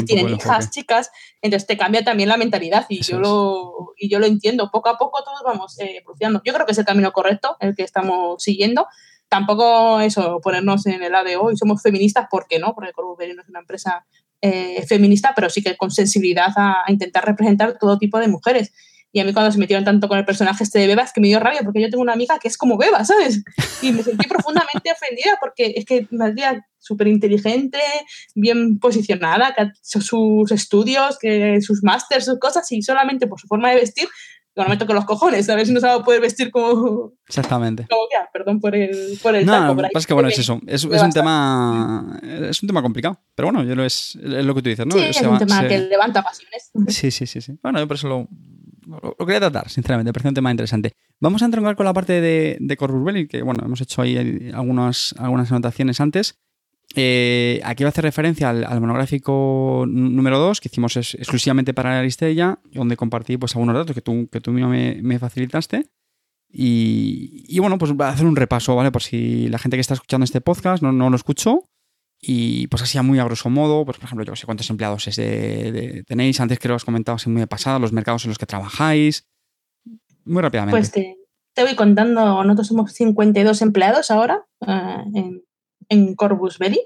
tienen 0.05 0.29
hijas, 0.29 0.71
chicas, 0.71 1.11
entonces 1.41 1.67
te 1.67 1.79
cambia 1.79 2.05
también 2.05 2.29
la 2.29 2.37
mentalidad 2.37 2.85
y 2.91 3.01
yo, 3.03 3.19
lo, 3.19 3.95
y 3.97 4.09
yo 4.11 4.19
lo 4.19 4.27
entiendo. 4.27 4.71
Poco 4.71 4.91
a 4.91 4.99
poco 4.99 5.23
todos 5.25 5.41
vamos 5.45 5.79
eh, 5.81 5.99
evolucionando. 5.99 6.43
Yo 6.45 6.53
creo 6.53 6.67
que 6.67 6.73
es 6.73 6.79
el 6.79 6.85
camino 6.85 7.13
correcto, 7.13 7.57
el 7.61 7.75
que 7.75 7.83
estamos 7.83 8.43
siguiendo. 8.43 8.87
Tampoco 9.29 10.01
eso, 10.01 10.41
ponernos 10.43 10.87
en 10.87 11.03
el 11.03 11.13
de 11.25 11.37
hoy 11.37 11.57
somos 11.57 11.83
feministas, 11.83 12.27
¿por 12.31 12.47
qué 12.47 12.59
no? 12.59 12.75
Porque 12.75 12.93
Corbusier 12.93 13.35
no 13.35 13.43
es 13.43 13.49
una 13.49 13.61
empresa 13.61 14.05
eh, 14.43 14.85
feminista, 14.87 15.33
pero 15.35 15.49
sí 15.49 15.63
que 15.63 15.77
con 15.77 15.91
sensibilidad 15.91 16.53
a 16.57 16.85
intentar 16.89 17.25
representar 17.25 17.79
todo 17.79 17.99
tipo 17.99 18.19
de 18.19 18.29
mujeres. 18.29 18.73
Y 19.15 19.21
a 19.21 19.25
mí 19.25 19.33
cuando 19.33 19.53
se 19.53 19.59
metieron 19.59 19.85
tanto 19.85 20.09
con 20.09 20.19
el 20.19 20.25
personaje 20.25 20.65
este 20.65 20.81
de 20.81 20.89
Beba 20.89 21.05
es 21.05 21.13
que 21.13 21.21
me 21.21 21.29
dio 21.29 21.39
rabia 21.39 21.61
porque 21.63 21.81
yo 21.81 21.89
tengo 21.89 22.03
una 22.03 22.15
amiga 22.15 22.37
que 22.41 22.49
es 22.49 22.59
como 22.59 22.77
Beba, 22.77 23.05
¿sabes? 23.05 23.45
Y 23.81 23.93
me 23.93 24.03
sentí 24.03 24.27
profundamente 24.27 24.91
ofendida 24.91 25.39
porque 25.41 25.73
es 25.77 25.85
que 25.85 26.09
me 26.11 26.35
súper 26.81 27.07
inteligente, 27.07 27.79
bien 28.35 28.81
posicionada, 28.81 29.55
que 29.55 29.63
ha 29.63 29.65
hecho 29.67 30.01
sus 30.01 30.51
estudios, 30.51 31.17
que 31.21 31.61
sus 31.61 31.85
másters, 31.85 32.25
sus 32.25 32.41
cosas 32.41 32.71
y 32.73 32.83
solamente 32.83 33.29
por 33.29 33.39
su 33.39 33.47
forma 33.47 33.71
de 33.71 33.77
vestir 33.77 34.09
no 34.57 34.69
me 34.69 34.77
toco 34.77 34.95
los 34.95 35.05
cojones, 35.05 35.49
a 35.49 35.57
ver 35.57 35.67
si 35.67 35.73
no 35.73 35.81
se 35.81 35.87
va 35.87 35.95
a 35.95 36.05
poder 36.05 36.21
vestir 36.21 36.51
como. 36.51 37.13
Exactamente. 37.27 37.87
Como 37.91 38.03
que, 38.09 38.17
perdón 38.33 38.61
por 38.61 38.75
el, 38.75 39.19
por 39.23 39.35
el 39.35 39.47
no, 39.47 39.53
taco. 39.53 39.75
No, 39.75 39.89
es 39.93 40.07
que 40.07 40.15
bueno, 40.15 40.29
es 40.29 40.39
eso. 40.39 40.61
Es, 40.67 40.85
es 40.85 41.03
un 41.03 41.11
tema. 41.11 42.21
Es 42.23 42.63
un 42.63 42.69
tema 42.69 42.83
complicado. 42.83 43.21
Pero 43.35 43.49
bueno, 43.51 43.65
yo 43.65 43.75
lo 43.75 43.85
es, 43.85 44.17
es 44.17 44.45
lo 44.45 44.55
que 44.55 44.63
tú 44.63 44.69
dices, 44.69 44.87
¿no? 44.87 44.95
Sí, 44.95 45.03
es 45.03 45.23
un 45.23 45.39
tema 45.39 45.67
que 45.67 45.79
levanta 45.81 46.23
pasiones. 46.23 46.71
Sí, 46.89 47.11
sí, 47.11 47.27
sí, 47.27 47.41
sí. 47.41 47.59
Bueno, 47.63 47.81
yo 47.81 47.89
por 47.89 47.97
eso 47.97 48.09
lo, 48.09 48.29
lo, 48.87 49.17
quería 49.19 49.41
tratar, 49.41 49.69
sinceramente, 49.69 50.09
me 50.09 50.13
parece 50.13 50.29
un 50.29 50.35
tema 50.35 50.51
interesante. 50.51 50.93
Vamos 51.21 51.43
a 51.43 51.47
entrar 51.47 51.77
con 51.77 51.87
la 51.87 51.93
parte 51.93 52.21
de, 52.21 52.57
de 52.61 52.77
Corbus 52.77 53.29
que 53.29 53.43
bueno, 53.43 53.65
hemos 53.65 53.81
hecho 53.81 54.03
ahí 54.03 54.51
algunas, 54.53 55.15
algunas 55.19 55.51
anotaciones 55.51 56.01
antes. 56.01 56.39
Eh, 56.97 57.61
aquí 57.65 57.83
va 57.83 57.89
a 57.89 57.91
hacer 57.91 58.05
referencia 58.05 58.51
al, 58.51 58.81
monográfico 58.81 59.85
número 59.89 60.39
2 60.39 60.61
que 60.61 60.69
hicimos 60.69 60.97
exclusivamente 60.97 61.75
para 61.75 61.91
la 61.91 61.99
Aristella, 62.01 62.59
donde 62.73 62.97
compartí 62.97 63.37
pues, 63.37 63.55
algunos 63.57 63.75
datos 63.75 63.95
que 63.95 64.03
tú, 64.03 64.29
que 64.31 64.41
tú 64.41 64.53
mismo 64.53 64.71
me, 64.71 65.19
facilitaste. 65.19 65.87
Y, 66.49 67.45
y, 67.49 67.59
bueno, 67.59 67.79
pues 67.79 67.93
va 67.93 68.11
a 68.11 68.13
hacer 68.13 68.27
un 68.27 68.37
repaso, 68.37 68.77
¿vale? 68.77 68.93
Por 68.93 69.03
si 69.03 69.49
la 69.49 69.59
gente 69.59 69.77
que 69.77 69.81
está 69.81 69.95
escuchando 69.95 70.25
este 70.25 70.41
podcast 70.41 70.83
no, 70.85 70.93
no 70.93 71.11
lo 71.11 71.17
escuchó. 71.17 71.69
Y 72.27 72.69
pues 72.69 72.83
así 72.83 72.97
a 72.97 73.03
muy 73.03 73.19
a 73.19 73.25
grosso 73.25 73.51
modo, 73.51 73.85
pues 73.85 73.99
por 73.99 74.07
ejemplo, 74.07 74.25
yo 74.25 74.33
no 74.33 74.37
sé 74.37 74.47
cuántos 74.47 74.71
empleados 74.71 75.05
tenéis. 76.07 76.41
Antes 76.41 76.59
que 76.59 76.69
lo 76.69 76.75
has 76.75 76.85
comentado 76.85 77.17
así 77.17 77.29
muy 77.29 77.41
de 77.41 77.47
pasada, 77.47 77.79
los 77.79 77.93
mercados 77.93 78.25
en 78.25 78.31
los 78.31 78.39
que 78.39 78.47
trabajáis. 78.47 79.29
Muy 80.25 80.41
rápidamente. 80.41 80.79
Pues 80.79 80.91
te, 80.91 81.63
voy 81.63 81.75
contando, 81.77 82.43
nosotros 82.43 82.69
somos 82.69 82.93
52 82.93 83.61
empleados 83.61 84.11
ahora 84.11 84.47
eh, 84.67 85.05
en, 85.15 85.43
en 85.91 86.15
Corbus 86.15 86.59
Belli. 86.59 86.81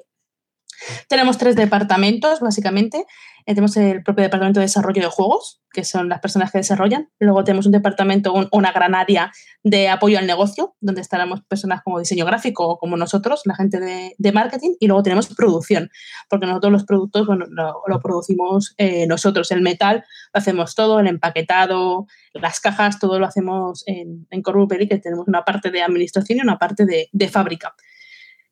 Tenemos 1.09 1.39
tres 1.39 1.55
departamentos, 1.55 2.41
básicamente. 2.41 3.05
Eh, 3.49 3.55
tenemos 3.55 3.75
el 3.79 4.03
propio 4.03 4.25
departamento 4.25 4.61
de 4.61 4.67
desarrollo 4.67 5.01
de 5.01 5.09
juegos, 5.09 5.63
que 5.73 5.83
son 5.83 6.11
las 6.11 6.21
personas 6.21 6.53
que 6.53 6.59
desarrollan. 6.59 7.09
Luego 7.19 7.45
tenemos 7.45 7.65
un 7.65 7.73
departamento, 7.73 8.35
una 8.53 8.73
gran 8.73 8.95
área 8.95 9.33
de 9.63 9.89
apoyo 9.89 10.19
al 10.19 10.27
negocio, 10.27 10.77
donde 10.83 11.01
estaremos 11.01 11.41
personas 11.45 11.81
como 11.83 11.99
diseño 11.99 12.27
gráfico 12.27 12.69
o 12.69 12.79
como 12.79 12.99
nosotros, 12.99 13.41
la 13.47 13.55
gente 13.55 13.81
de, 13.81 14.33
marketing. 14.33 14.75
Y 14.81 14.87
luego 14.87 15.03
tenemos 15.03 15.29
producción, 15.35 15.89
porque 16.29 16.45
nosotros 16.45 16.73
los 16.73 16.85
productos 16.85 17.27
lo, 17.27 18.01
producimos 18.03 18.75
eh, 18.77 19.07
nosotros. 19.07 19.51
El 19.51 19.63
metal 19.63 20.05
lo 20.35 20.39
hacemos 20.39 20.75
todo, 20.75 21.01
el 21.01 21.07
empaquetado, 21.07 22.07
las 22.35 22.61
cajas, 22.61 22.99
todo 22.99 23.19
lo 23.19 23.25
hacemos 23.25 23.83
en, 23.87 24.27
en 24.29 24.43
que 24.43 24.99
tenemos 24.99 25.27
una 25.27 25.47
parte 25.47 25.71
de 25.71 25.81
administración 25.81 26.39
y 26.39 26.43
una 26.43 26.59
parte 26.59 26.85
de, 26.85 27.09
de 27.13 27.29
fábrica. 27.29 27.75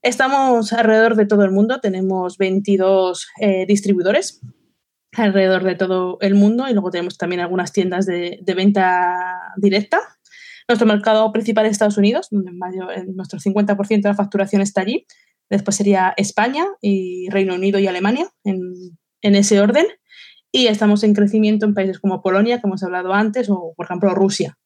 Estamos 0.00 0.72
alrededor 0.72 1.16
de 1.16 1.26
todo 1.26 1.44
el 1.44 1.50
mundo, 1.50 1.80
tenemos 1.80 2.38
22 2.38 3.28
eh, 3.42 3.66
distribuidores 3.66 4.40
alrededor 5.18 5.64
de 5.64 5.74
todo 5.74 6.18
el 6.20 6.34
mundo 6.34 6.68
y 6.68 6.72
luego 6.72 6.90
tenemos 6.90 7.18
también 7.18 7.40
algunas 7.40 7.72
tiendas 7.72 8.06
de, 8.06 8.40
venta 8.56 9.16
directa. 9.56 10.00
Nuestro 10.68 10.86
mercado 10.86 11.30
principal 11.32 11.66
es 11.66 11.72
Estados 11.72 11.98
Unidos, 11.98 12.28
donde 12.30 12.52
nuestro 13.14 13.38
50% 13.38 14.02
de 14.02 14.08
la 14.08 14.14
facturación 14.14 14.62
está 14.62 14.80
allí. 14.80 15.06
Después 15.48 15.76
sería 15.76 16.12
España 16.16 16.66
y 16.80 17.28
Reino 17.30 17.54
Unido 17.54 17.78
y 17.78 17.86
Alemania 17.86 18.28
en, 18.44 18.60
en 19.22 19.34
ese 19.36 19.60
orden. 19.60 19.86
Y 20.50 20.66
estamos 20.66 21.04
en 21.04 21.14
crecimiento 21.14 21.66
en 21.66 21.74
países 21.74 22.00
como 22.00 22.22
Polonia, 22.22 22.60
que 22.60 22.66
hemos 22.66 22.82
hablado 22.82 23.12
antes, 23.12 23.48
o 23.50 23.74
por 23.76 23.86
ejemplo 23.86 24.14
Rusia 24.14 24.58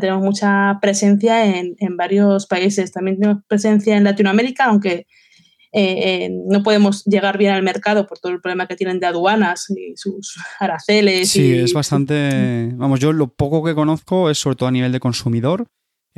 tenemos 0.00 0.22
mucha 0.22 0.78
presencia 0.80 1.44
en, 1.46 1.96
varios 1.96 2.46
países. 2.46 2.92
También 2.92 3.18
tenemos 3.18 3.42
presencia 3.46 3.96
en 3.96 4.04
Latinoamérica, 4.04 4.64
aunque 4.64 5.06
eh, 5.78 6.24
eh, 6.24 6.30
no 6.46 6.62
podemos 6.62 7.04
llegar 7.04 7.36
bien 7.36 7.52
al 7.52 7.62
mercado 7.62 8.06
por 8.06 8.18
todo 8.18 8.32
el 8.32 8.40
problema 8.40 8.66
que 8.66 8.76
tienen 8.76 8.98
de 8.98 9.08
aduanas 9.08 9.68
y 9.68 9.94
sus 9.94 10.38
aranceles. 10.58 11.28
Sí, 11.28 11.52
es 11.52 11.74
bastante. 11.74 12.70
Vamos, 12.72 12.98
yo 12.98 13.12
lo 13.12 13.28
poco 13.28 13.62
que 13.62 13.74
conozco 13.74 14.30
es 14.30 14.38
sobre 14.38 14.56
todo 14.56 14.70
a 14.70 14.72
nivel 14.72 14.90
de 14.90 15.00
consumidor. 15.00 15.66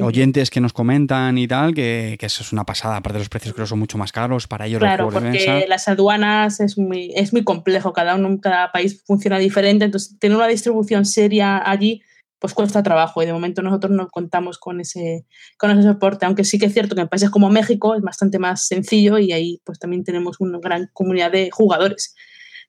Oyentes 0.00 0.50
que 0.50 0.60
nos 0.60 0.72
comentan 0.72 1.38
y 1.38 1.48
tal, 1.48 1.74
que, 1.74 2.16
eso 2.20 2.44
es 2.44 2.52
una 2.52 2.62
pasada. 2.62 2.98
Aparte, 2.98 3.18
los 3.18 3.28
precios 3.28 3.52
creo 3.52 3.64
que 3.64 3.70
son 3.70 3.80
mucho 3.80 3.98
más 3.98 4.12
caros 4.12 4.46
para 4.46 4.66
ellos. 4.66 4.78
Claro, 4.78 5.08
porque 5.10 5.66
las 5.68 5.88
aduanas 5.88 6.60
es 6.60 6.78
muy, 6.78 7.10
es 7.16 7.32
muy 7.32 7.42
complejo. 7.42 7.92
Cada, 7.92 8.14
uno, 8.14 8.38
cada 8.40 8.70
país 8.70 9.02
funciona 9.04 9.38
diferente. 9.38 9.86
Entonces, 9.86 10.16
tener 10.20 10.36
una 10.36 10.46
distribución 10.46 11.04
seria 11.04 11.68
allí 11.68 12.00
pues 12.38 12.54
cuesta 12.54 12.82
trabajo 12.82 13.22
y 13.22 13.26
de 13.26 13.32
momento 13.32 13.62
nosotros 13.62 13.92
no 13.92 14.08
contamos 14.08 14.58
con 14.58 14.80
ese, 14.80 15.26
con 15.56 15.70
ese 15.70 15.82
soporte, 15.82 16.24
aunque 16.26 16.44
sí 16.44 16.58
que 16.58 16.66
es 16.66 16.72
cierto 16.72 16.94
que 16.94 17.00
en 17.00 17.08
países 17.08 17.30
como 17.30 17.50
México 17.50 17.94
es 17.94 18.02
bastante 18.02 18.38
más 18.38 18.66
sencillo 18.66 19.18
y 19.18 19.32
ahí 19.32 19.60
pues 19.64 19.78
también 19.78 20.04
tenemos 20.04 20.40
una 20.40 20.58
gran 20.60 20.88
comunidad 20.92 21.32
de 21.32 21.50
jugadores. 21.50 22.14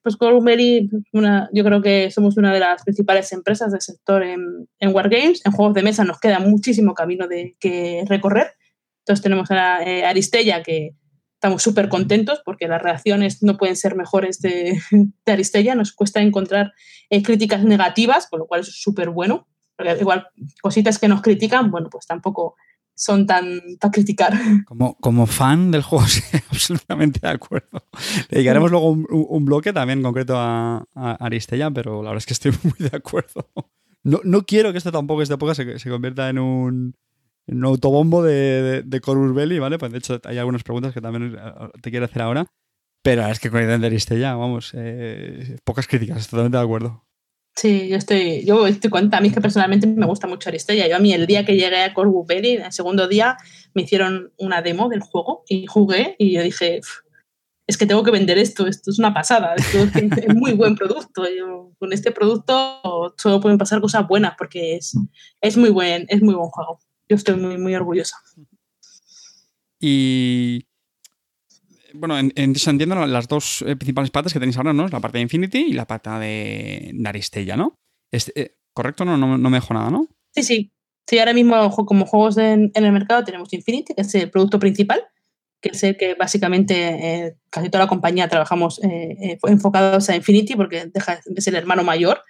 Pues 0.01 0.15
Corumeri, 0.15 0.89
una, 1.11 1.49
yo 1.53 1.63
creo 1.63 1.81
que 1.81 2.09
somos 2.09 2.37
una 2.37 2.53
de 2.53 2.61
las 2.61 2.83
principales 2.83 3.31
empresas 3.33 3.71
del 3.71 3.81
sector 3.81 4.23
en, 4.23 4.67
en 4.79 4.95
Wargames. 4.95 5.45
En 5.45 5.51
juegos 5.51 5.73
de 5.73 5.83
mesa 5.83 6.05
nos 6.05 6.19
queda 6.19 6.39
muchísimo 6.39 6.93
camino 6.93 7.27
de 7.27 7.57
que 7.59 8.05
recorrer. 8.07 8.53
Entonces 8.99 9.21
tenemos 9.21 9.51
a 9.51 9.83
eh, 9.83 10.05
Aristella, 10.05 10.63
que 10.63 10.91
estamos 11.33 11.61
súper 11.61 11.89
contentos 11.89 12.41
porque 12.45 12.69
las 12.69 12.81
reacciones 12.81 13.43
no 13.43 13.57
pueden 13.57 13.75
ser 13.75 13.95
mejores 13.95 14.39
de, 14.39 14.79
de 15.25 15.31
Aristella. 15.31 15.75
Nos 15.75 15.91
cuesta 15.91 16.21
encontrar 16.21 16.71
eh, 17.09 17.21
críticas 17.21 17.65
negativas, 17.65 18.27
con 18.27 18.39
lo 18.39 18.47
cual 18.47 18.61
es 18.61 18.81
súper 18.81 19.09
bueno 19.09 19.49
igual 19.99 20.27
cositas 20.61 20.99
que 20.99 21.07
nos 21.07 21.21
critican, 21.21 21.71
bueno, 21.71 21.89
pues 21.89 22.05
tampoco 22.05 22.55
son 22.99 23.25
tan 23.25 23.61
para 23.79 23.91
criticar. 23.91 24.33
Como, 24.65 24.95
como 24.95 25.25
fan 25.25 25.71
del 25.71 25.83
juego, 25.83 26.05
sí, 26.07 26.21
absolutamente 26.49 27.19
de 27.21 27.29
acuerdo. 27.29 27.85
Le 28.29 28.37
dedicaremos 28.37 28.69
luego 28.69 28.89
un, 28.89 29.45
bloque 29.45 29.71
también 29.71 30.03
concreto 30.03 30.35
a, 30.37 30.85
Aristella, 30.95 31.71
pero 31.71 32.03
la 32.03 32.09
verdad 32.09 32.17
es 32.17 32.25
que 32.25 32.33
estoy 32.33 32.51
muy 32.63 32.89
de 32.89 32.95
acuerdo. 32.95 33.49
No, 34.03 34.19
no 34.23 34.43
quiero 34.43 34.71
que 34.71 34.77
esto 34.77 34.91
tampoco, 34.91 35.21
esta 35.21 35.35
época, 35.35 35.55
se, 35.55 35.79
se 35.79 35.89
convierta 35.89 36.29
en 36.29 36.39
un, 36.39 36.95
autobombo 37.63 38.21
de, 38.21 38.83
de, 38.85 39.01
Corus 39.01 39.33
Belli, 39.33 39.59
¿vale? 39.59 39.77
Pues 39.77 39.91
de 39.91 39.97
hecho 39.97 40.19
hay 40.25 40.37
algunas 40.37 40.63
preguntas 40.63 40.93
que 40.93 41.01
también 41.01 41.35
eh, 41.37 41.69
te 41.81 41.91
quiero 41.91 42.05
hacer 42.05 42.21
ahora. 42.21 42.45
Pero 43.01 43.25
es 43.27 43.39
que 43.39 43.49
con 43.49 43.61
el 43.61 43.79
de 43.79 43.87
Aristella, 43.87 44.35
vamos, 44.35 44.71
eh, 44.75 45.57
pocas 45.63 45.87
críticas, 45.87 46.27
totalmente 46.27 46.57
de 46.57 46.63
acuerdo. 46.63 47.05
Sí, 47.59 47.89
yo 47.89 47.97
estoy, 47.97 48.45
yo 48.45 48.67
estoy 48.67 48.89
cuenta, 48.89 49.17
a 49.17 49.21
mí 49.21 49.27
es 49.27 49.33
que 49.33 49.41
personalmente 49.41 49.85
me 49.85 50.05
gusta 50.05 50.27
mucho 50.27 50.47
Aristella. 50.47 50.87
Yo 50.87 50.95
a 50.95 50.99
mí 50.99 51.11
el 51.11 51.27
día 51.27 51.45
que 51.45 51.57
llegué 51.57 51.83
a 51.83 51.93
Corbu 51.93 52.25
Belly, 52.25 52.53
el 52.53 52.71
segundo 52.71 53.05
día, 53.09 53.35
me 53.73 53.81
hicieron 53.81 54.31
una 54.37 54.61
demo 54.61 54.87
del 54.87 55.01
juego 55.01 55.43
y 55.45 55.65
jugué 55.65 56.15
y 56.17 56.31
yo 56.31 56.41
dije, 56.41 56.79
es 57.67 57.77
que 57.77 57.85
tengo 57.85 58.01
que 58.01 58.11
vender 58.11 58.37
esto, 58.37 58.65
esto 58.65 58.91
es 58.91 58.97
una 58.97 59.13
pasada, 59.13 59.55
esto 59.55 59.79
es 59.93 60.33
muy 60.33 60.53
buen 60.53 60.75
producto. 60.75 61.23
con 61.77 61.91
este 61.91 62.11
producto 62.11 63.13
solo 63.17 63.41
pueden 63.41 63.57
pasar 63.57 63.81
cosas 63.81 64.07
buenas 64.07 64.35
porque 64.37 64.77
es, 64.77 64.97
es, 65.41 65.57
muy, 65.57 65.69
buen, 65.69 66.05
es 66.07 66.21
muy 66.21 66.35
buen 66.35 66.51
juego. 66.51 66.79
Yo 67.09 67.17
estoy 67.17 67.35
muy, 67.35 67.57
muy 67.57 67.75
orgullosa. 67.75 68.15
Y 69.81 70.65
bueno, 71.93 72.17
en, 72.17 72.31
entiendo 72.35 73.07
las 73.07 73.27
dos 73.27 73.63
eh, 73.65 73.75
principales 73.75 74.11
patas 74.11 74.33
que 74.33 74.39
tenéis 74.39 74.57
ahora, 74.57 74.73
¿no? 74.73 74.87
La 74.87 74.99
parte 74.99 75.17
de 75.17 75.23
Infinity 75.23 75.59
y 75.59 75.73
la 75.73 75.85
pata 75.85 76.19
de 76.19 76.93
Aristella, 77.05 77.55
¿no? 77.55 77.75
Eh, 78.11 78.55
¿Correcto? 78.73 79.05
No, 79.05 79.17
no, 79.17 79.37
me 79.37 79.57
dejo 79.57 79.73
nada, 79.73 79.89
¿no? 79.89 80.07
Sí, 80.33 80.43
sí. 80.43 80.71
Sí, 81.07 81.17
ahora 81.17 81.33
mismo 81.33 81.71
como 81.71 82.05
juegos 82.05 82.37
en, 82.37 82.71
el 82.73 82.91
mercado 82.91 83.23
tenemos 83.23 83.51
Infinity, 83.51 83.95
que 83.95 84.01
es 84.01 84.13
el 84.13 84.29
producto 84.29 84.59
principal, 84.59 85.03
que 85.59 85.69
es 85.69 85.83
el 85.83 85.97
que 85.97 86.13
básicamente 86.13 86.75
eh, 87.25 87.35
casi 87.49 87.69
toda 87.69 87.85
la 87.85 87.89
compañía 87.89 88.29
trabajamos 88.29 88.79
enfocados 88.83 90.09
a 90.09 90.15
Infinity 90.15 90.55
porque 90.55 90.85
deja 90.85 91.19
de 91.25 91.43
el 91.45 91.55
hermano 91.55 91.83
mayor, 91.83 92.21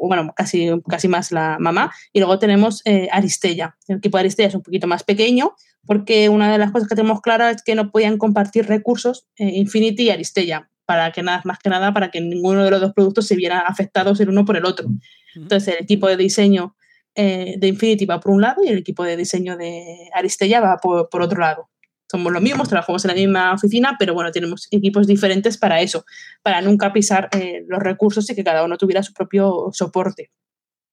bueno, 0.00 0.32
casi, 0.34 0.70
casi 0.88 1.06
más 1.06 1.32
la 1.32 1.58
mamá. 1.60 1.92
Y 2.14 2.20
luego 2.20 2.38
tenemos 2.38 2.82
Aristella. 3.10 3.76
El 3.86 3.98
equipo 3.98 4.16
de 4.16 4.22
Aristella 4.22 4.48
es 4.48 4.54
un 4.54 4.62
poquito 4.62 4.86
más 4.86 5.04
pequeño, 5.04 5.54
porque 5.86 6.28
una 6.28 6.50
de 6.52 6.58
las 6.58 6.70
cosas 6.70 6.88
que 6.88 6.94
tenemos 6.94 7.20
clara 7.20 7.50
es 7.50 7.62
que 7.62 7.74
no 7.74 7.90
podían 7.90 8.18
compartir 8.18 8.66
recursos 8.66 9.26
eh, 9.36 9.50
Infinity 9.54 10.04
y 10.04 10.10
Aristella, 10.10 10.70
para 10.86 11.12
que 11.12 11.22
nada, 11.22 11.42
más 11.44 11.58
que 11.58 11.70
nada 11.70 11.92
para 11.92 12.10
que 12.10 12.20
ninguno 12.20 12.64
de 12.64 12.70
los 12.70 12.80
dos 12.80 12.92
productos 12.92 13.26
se 13.26 13.36
viera 13.36 13.60
afectados 13.60 14.20
el 14.20 14.28
uno 14.28 14.44
por 14.44 14.56
el 14.56 14.64
otro. 14.64 14.88
Entonces 15.34 15.74
el 15.74 15.82
equipo 15.82 16.08
de 16.08 16.16
diseño 16.16 16.76
eh, 17.14 17.54
de 17.58 17.68
Infinity 17.68 18.06
va 18.06 18.20
por 18.20 18.32
un 18.32 18.40
lado 18.40 18.62
y 18.64 18.68
el 18.68 18.78
equipo 18.78 19.04
de 19.04 19.16
diseño 19.16 19.56
de 19.56 20.08
Aristella 20.14 20.60
va 20.60 20.78
por, 20.78 21.22
otro 21.22 21.40
lado. 21.40 21.68
Somos 22.10 22.32
los 22.32 22.42
mismos, 22.42 22.68
trabajamos 22.68 23.04
en 23.04 23.08
la 23.08 23.14
misma 23.14 23.54
oficina, 23.54 23.96
pero 23.98 24.14
bueno, 24.14 24.30
tenemos 24.32 24.68
equipos 24.70 25.06
diferentes 25.06 25.56
para 25.56 25.80
eso, 25.80 26.04
para 26.42 26.60
nunca 26.60 26.92
pisar 26.92 27.28
eh, 27.32 27.64
los 27.68 27.80
recursos 27.80 28.28
y 28.28 28.34
que 28.34 28.44
cada 28.44 28.64
uno 28.64 28.76
tuviera 28.76 29.02
su 29.02 29.14
propio 29.14 29.70
soporte. 29.72 30.30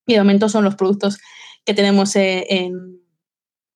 Y 0.06 0.14
de 0.14 0.20
momento 0.20 0.50
son 0.50 0.64
los 0.64 0.76
productos 0.76 1.20
que 1.66 1.74
tenemos 1.74 2.16
en, 2.16 2.99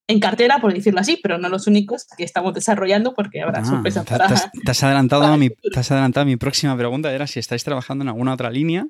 en 0.08 0.20
cartera, 0.20 0.60
por 0.60 0.74
decirlo 0.74 1.00
así, 1.00 1.20
pero 1.22 1.38
no 1.38 1.50
los 1.50 1.68
únicos 1.68 2.06
que 2.18 2.24
estamos 2.24 2.54
desarrollando 2.54 3.14
porque 3.14 3.42
habrá 3.42 3.60
ah, 3.60 3.66
sorpresas 3.66 4.06
para... 4.06 4.28
Te 4.28 4.72
has, 4.72 4.84
adelantado 4.84 5.24
a 5.24 5.38
mi, 5.38 5.50
te 5.74 5.80
has 5.80 5.92
adelantado 5.92 6.24
a 6.24 6.26
mi 6.26 6.36
próxima 6.36 6.78
pregunta, 6.78 7.12
era 7.14 7.28
si 7.28 7.40
estáis 7.40 7.64
trabajando 7.64 8.04
en 8.04 8.10
alguna 8.10 8.34
otra 8.34 8.50
línea. 8.50 8.88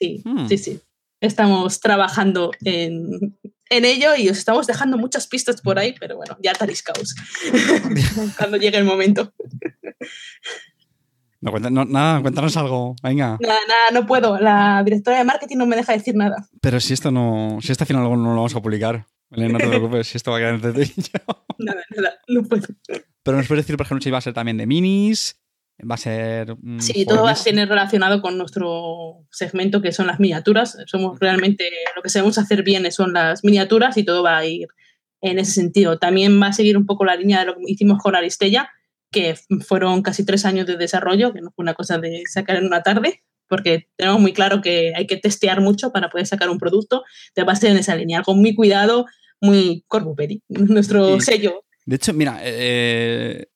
Sí, 0.00 0.22
hmm. 0.24 0.46
sí, 0.48 0.58
sí. 0.58 0.80
Estamos 1.20 1.80
trabajando 1.80 2.50
en, 2.64 3.36
en, 3.70 3.84
ello 3.84 4.16
y 4.16 4.28
os 4.28 4.38
estamos 4.38 4.66
dejando 4.66 4.98
muchas 4.98 5.28
pistas 5.28 5.60
por 5.60 5.78
ahí, 5.78 5.94
pero 5.98 6.16
bueno, 6.16 6.36
ya 6.42 6.52
tariscaos 6.52 7.14
cuando 8.38 8.56
llegue 8.56 8.78
el 8.78 8.84
momento. 8.84 9.32
No, 11.40 11.84
nada, 11.84 12.20
cuéntanos 12.22 12.56
algo, 12.56 12.96
venga. 13.02 13.38
Nada, 13.40 13.60
nada, 13.68 13.90
no 13.92 14.06
puedo. 14.06 14.38
La 14.38 14.82
directora 14.84 15.18
de 15.18 15.24
marketing 15.24 15.56
no 15.58 15.66
me 15.66 15.76
deja 15.76 15.92
decir 15.92 16.14
nada. 16.14 16.48
Pero 16.60 16.80
si 16.80 16.92
esto 16.92 17.10
no, 17.10 17.58
si 17.60 17.72
este 17.72 17.84
final 17.84 18.02
no 18.02 18.16
lo 18.16 18.36
vamos 18.36 18.54
a 18.54 18.62
publicar 18.62 19.06
no 19.32 19.58
te 19.58 19.66
preocupes, 19.68 20.06
si 20.06 20.16
esto 20.16 20.30
va 20.30 20.38
a 20.38 20.40
quedar 20.40 20.54
entre 20.54 20.72
tú 20.72 20.80
y 20.80 21.02
yo. 21.02 21.44
Nada, 21.58 21.82
nada, 21.96 22.14
no 22.28 22.42
puedo. 22.42 22.66
Pero 23.22 23.36
nos 23.36 23.46
puedes 23.46 23.64
decir, 23.64 23.76
por 23.76 23.86
ejemplo, 23.86 24.02
si 24.02 24.10
va 24.10 24.18
a 24.18 24.22
ser 24.22 24.34
también 24.34 24.56
de 24.58 24.66
minis, 24.66 25.40
va 25.88 25.94
a 25.94 25.98
ser... 25.98 26.56
sí, 26.78 27.04
todo 27.06 27.24
va 27.24 27.32
a 27.32 27.34
tener 27.34 27.68
relacionado 27.68 28.20
con 28.22 28.38
nuestro 28.38 29.26
segmento 29.30 29.82
que 29.82 29.92
son 29.92 30.06
las 30.06 30.20
miniaturas. 30.20 30.76
Somos 30.86 31.18
realmente, 31.18 31.70
lo 31.96 32.02
que 32.02 32.08
sabemos 32.08 32.38
hacer 32.38 32.62
bien 32.62 32.90
son 32.92 33.12
las 33.12 33.44
miniaturas 33.44 33.96
y 33.96 34.04
todo 34.04 34.22
va 34.22 34.38
a 34.38 34.46
ir 34.46 34.68
en 35.20 35.38
ese 35.38 35.52
sentido. 35.52 35.98
También 35.98 36.40
va 36.40 36.48
a 36.48 36.52
seguir 36.52 36.76
un 36.76 36.86
poco 36.86 37.04
la 37.04 37.16
línea 37.16 37.40
de 37.40 37.46
lo 37.46 37.54
que 37.56 37.62
hicimos 37.66 37.98
con 38.02 38.14
Aristella, 38.14 38.70
que 39.10 39.36
fueron 39.66 40.02
casi 40.02 40.24
tres 40.24 40.44
años 40.44 40.66
de 40.66 40.76
desarrollo, 40.76 41.32
que 41.32 41.40
no 41.40 41.52
fue 41.52 41.62
una 41.62 41.74
cosa 41.74 41.98
de 41.98 42.22
sacar 42.26 42.56
en 42.56 42.66
una 42.66 42.82
tarde, 42.82 43.22
porque 43.48 43.88
tenemos 43.96 44.20
muy 44.20 44.32
claro 44.32 44.62
que 44.62 44.92
hay 44.96 45.06
que 45.06 45.16
testear 45.16 45.60
mucho 45.60 45.92
para 45.92 46.10
poder 46.10 46.26
sacar 46.26 46.48
un 46.48 46.58
producto. 46.58 47.04
Te 47.34 47.44
va 47.44 47.52
a 47.52 47.56
ser 47.56 47.70
en 47.70 47.76
esa 47.76 47.94
línea, 47.94 48.22
con 48.22 48.38
muy 48.38 48.54
cuidado 48.54 49.06
muy 49.42 49.84
Corvuperi, 49.88 50.42
nuestro 50.48 51.20
sello. 51.20 51.64
De 51.84 51.96
hecho, 51.96 52.14
mira, 52.14 52.38
eh, 52.42 53.48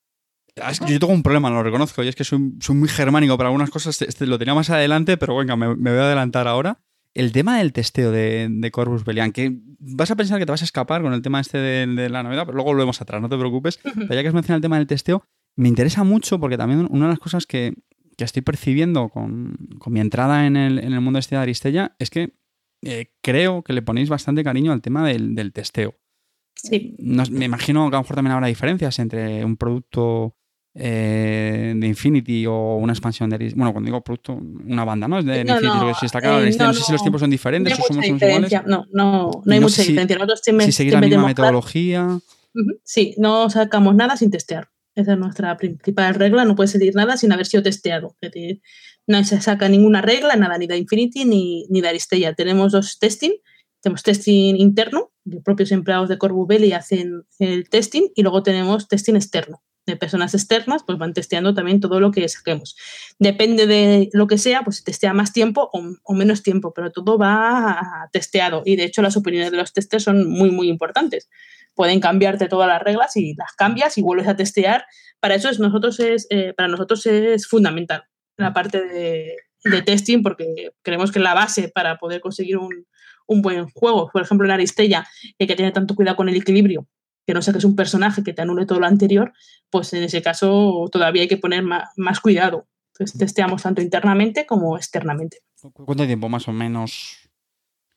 yo 0.87 0.99
tengo 0.99 1.13
un 1.13 1.23
problema, 1.23 1.49
lo 1.49 1.63
reconozco, 1.63 2.03
y 2.03 2.07
es 2.07 2.15
que 2.15 2.23
soy, 2.23 2.39
muy 2.39 2.89
germánico 2.89 3.37
para 3.37 3.49
algunas 3.49 3.69
cosas. 3.69 3.95
Este, 3.95 4.09
este, 4.09 4.27
lo 4.27 4.37
tenía 4.37 4.53
más 4.53 4.69
adelante, 4.69 5.17
pero 5.17 5.35
venga, 5.35 5.55
me, 5.55 5.73
voy 5.73 5.99
a 5.99 6.03
adelantar 6.03 6.47
ahora. 6.47 6.79
El 7.13 7.31
tema 7.31 7.57
del 7.57 7.73
testeo 7.73 8.11
de, 8.11 8.47
de 8.49 8.71
Corvus 8.71 9.03
Bellian, 9.03 9.31
que 9.31 9.57
vas 9.79 10.11
a 10.11 10.15
pensar 10.15 10.37
que 10.37 10.45
te 10.45 10.51
vas 10.51 10.61
a 10.61 10.65
escapar 10.65 11.01
con 11.01 11.13
el 11.13 11.21
tema 11.21 11.39
este 11.39 11.57
de, 11.57 12.09
la 12.09 12.21
novedad, 12.21 12.45
pero 12.45 12.55
luego 12.55 12.73
lo 12.73 12.79
vemos 12.79 13.01
atrás, 13.01 13.21
no 13.21 13.29
te 13.29 13.37
preocupes. 13.37 13.79
Pero 13.83 14.13
ya 14.13 14.21
que 14.21 14.27
has 14.27 14.33
mencionado 14.33 14.57
el 14.57 14.61
tema 14.61 14.77
del 14.77 14.87
testeo, 14.87 15.23
me 15.55 15.67
interesa 15.67 16.03
mucho 16.03 16.39
porque 16.39 16.57
también 16.57 16.87
una 16.91 17.05
de 17.05 17.11
las 17.11 17.19
cosas 17.19 17.47
que, 17.47 17.73
estoy 18.17 18.41
percibiendo 18.41 19.09
con, 19.09 19.57
mi 19.87 19.99
entrada 19.99 20.47
en 20.47 20.57
el, 20.57 20.79
en 20.79 20.93
el 20.93 21.01
mundo 21.01 21.19
este 21.19 21.35
de 21.35 21.41
Aristella 21.41 21.95
es 21.99 22.09
que 22.09 22.33
eh, 22.81 23.11
creo 23.21 23.63
que 23.63 23.73
le 23.73 23.81
ponéis 23.81 24.09
bastante 24.09 24.43
cariño 24.43 24.71
al 24.71 24.81
tema 24.81 25.07
del, 25.07 25.51
testeo. 25.53 25.95
Sí. 26.55 26.95
me 26.99 27.45
imagino 27.45 27.89
que 27.89 27.95
a 27.95 27.99
lo 27.99 28.03
mejor 28.03 28.15
también 28.15 28.33
habrá 28.33 28.47
diferencias 28.47 28.97
entre 28.97 29.45
un 29.45 29.57
producto 29.57 30.35
eh, 30.73 31.73
de 31.75 31.87
Infinity 31.87 32.45
o 32.47 32.77
una 32.77 32.93
expansión 32.93 33.29
de 33.29 33.37
bueno 33.55 33.71
cuando 33.71 33.87
digo 33.87 34.03
producto 34.03 34.33
una 34.33 34.83
banda 34.83 35.07
no 35.07 35.19
es 35.19 35.25
de 35.25 35.41
Infinity 35.41 35.65
no, 35.65 35.93
si 35.93 36.07
está 36.07 36.19
claro 36.19 36.43
eh, 36.43 36.55
no, 36.57 36.73
sé 36.73 36.81
si 36.81 36.91
los 36.91 37.01
tiempos 37.01 37.21
son 37.21 37.29
diferentes 37.29 37.79
o 37.79 37.83
somos 37.83 38.05
iguales. 38.05 38.51
no 38.65 38.85
no 38.91 39.31
no 39.43 39.53
hay 39.53 39.59
mucha 39.59 39.83
diferencia. 39.83 40.17
Nosotros 40.17 40.41
si 40.65 40.71
seguir 40.71 40.93
la 40.93 41.01
misma 41.01 41.27
metodología. 41.27 42.19
Sí 42.83 43.13
no 43.17 43.49
sacamos 43.51 43.95
nada 43.95 44.17
sin 44.17 44.31
testear. 44.31 44.69
Esa 44.95 45.13
es 45.13 45.19
nuestra 45.19 45.55
principal 45.57 46.15
regla 46.15 46.43
no 46.43 46.55
puede 46.55 46.69
salir 46.69 46.95
nada 46.95 47.17
sin 47.17 47.31
haber 47.31 47.45
sido 47.45 47.61
testeado. 47.61 48.15
Es 48.19 48.31
decir, 48.31 48.61
no 49.07 49.23
se 49.23 49.41
saca 49.41 49.69
ninguna 49.69 50.01
regla 50.01 50.35
nada 50.35 50.57
ni 50.57 50.67
de 50.67 50.77
Infinity 50.77 51.25
ni, 51.25 51.65
ni 51.69 51.81
de 51.81 51.89
Aristella 51.89 52.33
tenemos 52.33 52.71
dos 52.71 52.99
testing 52.99 53.31
tenemos 53.81 54.03
testing 54.03 54.55
interno 54.55 55.11
los 55.25 55.43
propios 55.43 55.71
empleados 55.71 56.09
de 56.09 56.17
Corbubelli 56.17 56.73
hacen 56.73 57.23
el 57.39 57.69
testing 57.69 58.09
y 58.15 58.21
luego 58.21 58.43
tenemos 58.43 58.87
testing 58.87 59.15
externo 59.15 59.61
de 59.87 59.95
personas 59.95 60.35
externas, 60.35 60.83
pues 60.85 60.99
van 60.99 61.13
testeando 61.13 61.53
también 61.53 61.79
todo 61.79 61.99
lo 61.99 62.11
que 62.11 62.27
saquemos. 62.27 62.75
Depende 63.17 63.65
de 63.65 64.09
lo 64.11 64.27
que 64.27 64.37
sea, 64.37 64.63
pues 64.63 64.77
se 64.77 64.83
testea 64.83 65.13
más 65.13 65.33
tiempo 65.33 65.69
o, 65.71 66.13
menos 66.13 66.43
tiempo, 66.43 66.73
pero 66.75 66.91
todo 66.91 67.17
va 67.17 68.09
testeado. 68.11 68.61
Y 68.65 68.75
de 68.75 68.83
hecho 68.83 69.01
las 69.01 69.17
opiniones 69.17 69.49
de 69.49 69.57
los 69.57 69.73
testers 69.73 70.03
son 70.03 70.29
muy, 70.29 70.51
muy 70.51 70.69
importantes. 70.69 71.29
Pueden 71.73 72.01
cambiarte 72.01 72.47
todas 72.47 72.67
las 72.67 72.81
reglas 72.81 73.15
y 73.15 73.33
las 73.35 73.53
cambias 73.53 73.97
y 73.97 74.01
vuelves 74.01 74.27
a 74.27 74.35
testear. 74.35 74.85
Para 75.19 75.35
eso 75.35 75.49
es 75.49 75.59
nosotros 75.59 75.99
es, 76.01 76.27
eh, 76.29 76.53
para 76.55 76.67
nosotros 76.67 77.05
es 77.05 77.47
fundamental 77.47 78.03
la 78.37 78.53
parte 78.53 78.81
de, 78.85 79.35
testing 79.85 80.23
porque 80.23 80.71
creemos 80.81 81.11
que 81.11 81.19
la 81.19 81.33
base 81.33 81.69
para 81.69 81.97
poder 81.97 82.21
conseguir 82.21 82.57
un, 82.57 82.85
un 83.25 83.41
buen 83.41 83.69
juego, 83.69 84.09
por 84.13 84.21
ejemplo 84.21 84.45
en 84.45 84.51
Aristella, 84.51 85.05
que 85.37 85.55
tiene 85.55 85.71
tanto 85.71 85.95
cuidado 85.95 86.15
con 86.15 86.29
el 86.29 86.35
equilibrio 86.35 86.87
que 87.27 87.33
no 87.33 87.41
saques 87.41 87.65
un 87.65 87.75
personaje 87.75 88.23
que 88.23 88.33
te 88.33 88.41
anule 88.41 88.65
todo 88.65 88.79
lo 88.79 88.85
anterior, 88.85 89.33
pues 89.69 89.91
en 89.91 90.03
ese 90.03 90.21
caso 90.21 90.87
todavía 90.89 91.23
hay 91.23 91.27
que 91.27 91.37
poner 91.37 91.61
más, 91.61 92.19
cuidado. 92.21 92.67
Entonces 92.93 93.19
testeamos 93.19 93.61
tanto 93.61 93.81
internamente 93.81 94.45
como 94.45 94.77
externamente. 94.77 95.39
¿Cuánto 95.73 96.05
tiempo 96.05 96.29
más 96.29 96.47
o 96.47 96.53
menos? 96.53 97.29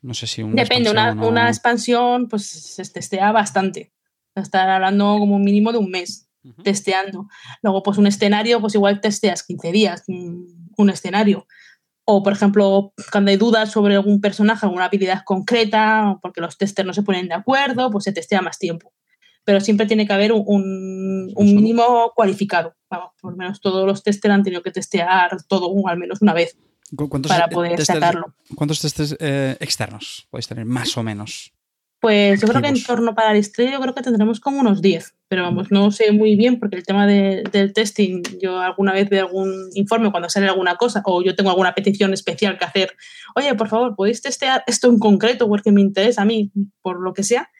No 0.02 0.14
sé 0.14 0.26
si 0.26 0.42
Depende, 0.42 0.90
una, 0.90 1.48
expansión 1.48 2.28
pues 2.28 2.46
se 2.48 2.84
testea 2.90 3.30
bastante. 3.30 3.92
Estar 4.34 4.68
hablando 4.68 5.18
como 5.18 5.36
un 5.36 5.44
mínimo 5.44 5.70
de 5.70 5.78
un 5.78 5.90
mes 5.90 6.28
testeando. 6.62 7.28
Luego, 7.62 7.82
pues 7.82 7.98
un 7.98 8.06
escenario, 8.06 8.60
pues 8.60 8.74
igual 8.74 9.00
testeas 9.00 9.42
15 9.42 9.72
días 9.72 10.04
un 10.08 10.90
escenario. 10.90 11.46
O, 12.04 12.22
por 12.22 12.32
ejemplo, 12.32 12.92
cuando 13.12 13.30
hay 13.30 13.36
dudas 13.36 13.70
sobre 13.70 13.94
algún 13.94 14.20
personaje, 14.20 14.66
alguna 14.66 14.86
habilidad 14.86 15.22
concreta, 15.24 16.18
porque 16.22 16.40
los 16.40 16.58
testers 16.58 16.86
no 16.86 16.92
se 16.92 17.02
ponen 17.02 17.28
de 17.28 17.34
acuerdo, 17.34 17.90
pues 17.90 18.04
se 18.04 18.12
testea 18.12 18.42
más 18.42 18.58
tiempo 18.58 18.92
pero 19.44 19.60
siempre 19.60 19.86
tiene 19.86 20.06
que 20.06 20.12
haber 20.12 20.32
un, 20.32 21.32
mínimo 21.36 22.12
cualificado. 22.14 22.76
por 23.20 23.32
lo 23.32 23.36
menos 23.36 23.60
todos 23.60 23.86
los 23.86 24.02
testers 24.02 24.34
han 24.34 24.42
tenido 24.42 24.62
que 24.62 24.70
testear 24.70 25.42
todo 25.48 25.72
al 25.88 25.98
menos 25.98 26.20
una 26.22 26.34
vez 26.34 26.56
para 27.26 27.48
poder 27.48 27.84
sacarlo. 27.84 28.34
¿Cuántos 28.54 28.80
testes 28.80 29.16
eh, 29.18 29.56
externos 29.60 30.26
podéis 30.30 30.48
tener, 30.48 30.64
más 30.66 30.96
o 30.96 31.02
menos? 31.02 31.52
Pues 32.00 32.40
yo 32.40 32.48
creo 32.48 32.62
que 32.62 32.68
en 32.68 32.82
torno 32.82 33.14
para 33.14 33.32
el 33.32 33.36
estrella 33.36 33.72
yo 33.72 33.80
creo 33.80 33.94
que 33.94 34.00
tendremos 34.00 34.40
como 34.40 34.58
unos 34.60 34.80
10, 34.80 35.16
pero 35.28 35.42
vamos, 35.42 35.70
no 35.70 35.90
sé 35.90 36.12
muy 36.12 36.34
bien 36.34 36.58
porque 36.58 36.76
el 36.76 36.82
tema 36.82 37.06
del 37.06 37.72
testing, 37.74 38.22
yo 38.40 38.58
alguna 38.58 38.94
vez 38.94 39.10
veo 39.10 39.26
algún 39.26 39.68
informe 39.74 40.10
cuando 40.10 40.30
sale 40.30 40.48
alguna 40.48 40.76
cosa 40.76 41.02
o 41.04 41.22
yo 41.22 41.36
tengo 41.36 41.50
alguna 41.50 41.74
petición 41.74 42.14
especial 42.14 42.58
que 42.58 42.64
hacer, 42.64 42.96
oye, 43.36 43.54
por 43.54 43.68
favor, 43.68 43.94
¿podéis 43.96 44.22
testear 44.22 44.64
esto 44.66 44.88
en 44.88 44.98
concreto 44.98 45.46
porque 45.46 45.72
me 45.72 45.82
interesa 45.82 46.22
a 46.22 46.24
mí, 46.24 46.50
por 46.80 47.02
lo 47.02 47.12
que 47.12 47.22
sea? 47.22 47.50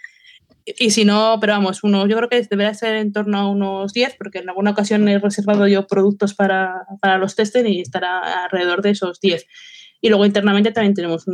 Y 0.65 0.91
si 0.91 1.05
no, 1.05 1.37
pero 1.39 1.53
vamos, 1.53 1.85
uno, 1.85 2.07
yo 2.07 2.17
creo 2.17 2.31
que 2.31 2.41
debería 2.43 2.73
ser 2.73 2.97
en 2.97 3.13
torno 3.13 3.39
a 3.39 3.51
unos 3.51 3.93
10, 3.93 4.17
porque 4.17 4.39
en 4.39 4.49
alguna 4.49 4.71
ocasión 4.71 5.07
he 5.09 5.19
reservado 5.19 5.67
yo 5.67 5.87
productos 5.87 6.35
para, 6.35 6.87
para 7.01 7.19
los 7.19 7.35
testing 7.37 7.67
y 7.67 7.81
estará 7.81 8.45
alrededor 8.45 8.81
de 8.81 8.91
esos 8.91 9.21
10. 9.21 9.47
Y 10.01 10.09
luego 10.09 10.25
internamente 10.25 10.73
también 10.73 10.95
tenemos 10.95 11.25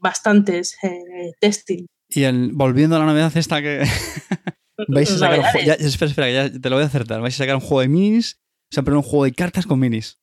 bastantes 0.00 0.76
eh, 0.82 1.32
testing. 1.40 1.86
Y 2.08 2.24
el, 2.24 2.52
volviendo 2.52 2.96
a 2.96 2.98
la 3.00 3.06
novedad 3.06 3.36
esta 3.36 3.60
que 3.60 3.84
vais 4.88 5.10
a 5.10 5.18
sacar 5.18 5.40
un 5.40 5.44
juego, 5.44 5.72
espera, 5.72 6.10
espera, 6.10 6.30
ya 6.30 6.60
te 6.60 6.70
lo 6.70 6.76
voy 6.76 6.84
a 6.84 6.86
acertar, 6.86 7.20
vais 7.20 7.34
a 7.34 7.38
sacar 7.38 7.56
un 7.56 7.60
juego 7.60 7.80
de 7.80 7.88
minis, 7.88 8.40
o 8.70 8.74
sea, 8.74 8.82
pero 8.82 8.96
un 8.96 9.02
juego 9.02 9.24
de 9.24 9.32
cartas 9.32 9.66
con 9.66 9.80
minis. 9.80 10.18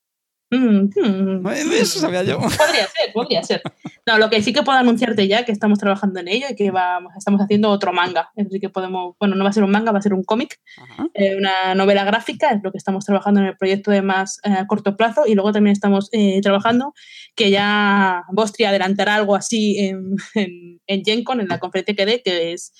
Mm, 0.53 0.89
hmm. 0.95 1.47
Eso 1.73 1.99
sabía 1.99 2.23
yo. 2.23 2.37
Podría 2.37 2.87
ser, 2.87 3.13
podría 3.13 3.43
ser. 3.43 3.61
No, 4.05 4.19
lo 4.19 4.29
que 4.29 4.43
sí 4.43 4.53
que 4.53 4.61
puedo 4.61 4.77
anunciarte 4.77 5.27
ya 5.27 5.45
que 5.45 5.51
estamos 5.51 5.79
trabajando 5.79 6.19
en 6.19 6.27
ello 6.27 6.45
y 6.49 6.55
que 6.55 6.69
vamos, 6.69 7.11
estamos 7.17 7.41
haciendo 7.41 7.69
otro 7.69 7.91
manga. 7.91 8.29
Así 8.37 8.59
que 8.59 8.69
podemos, 8.69 9.15
bueno, 9.19 9.35
no 9.35 9.43
va 9.43 9.49
a 9.49 9.53
ser 9.53 9.63
un 9.63 9.71
manga, 9.71 9.91
va 9.91 9.99
a 9.99 10.01
ser 10.01 10.13
un 10.13 10.23
cómic, 10.23 10.59
eh, 11.15 11.35
una 11.35 11.73
novela 11.73 12.03
gráfica, 12.03 12.51
es 12.51 12.61
lo 12.63 12.71
que 12.71 12.77
estamos 12.77 13.03
trabajando 13.05 13.39
en 13.39 13.47
el 13.47 13.57
proyecto 13.57 13.89
de 13.89 14.03
más 14.03 14.39
eh, 14.43 14.65
corto 14.67 14.95
plazo 14.95 15.23
y 15.25 15.33
luego 15.33 15.51
también 15.51 15.73
estamos 15.73 16.09
eh, 16.11 16.39
trabajando 16.41 16.93
que 17.35 17.49
ya 17.49 18.23
Bostria 18.31 18.69
adelantará 18.69 19.15
algo 19.15 19.35
así 19.35 19.79
en, 19.79 20.15
en, 20.35 20.81
en 20.85 21.03
GenCon, 21.03 21.41
en 21.41 21.47
la 21.47 21.59
conferencia 21.59 21.95
que 21.95 22.05
dé, 22.05 22.21
que 22.21 22.53
es 22.53 22.73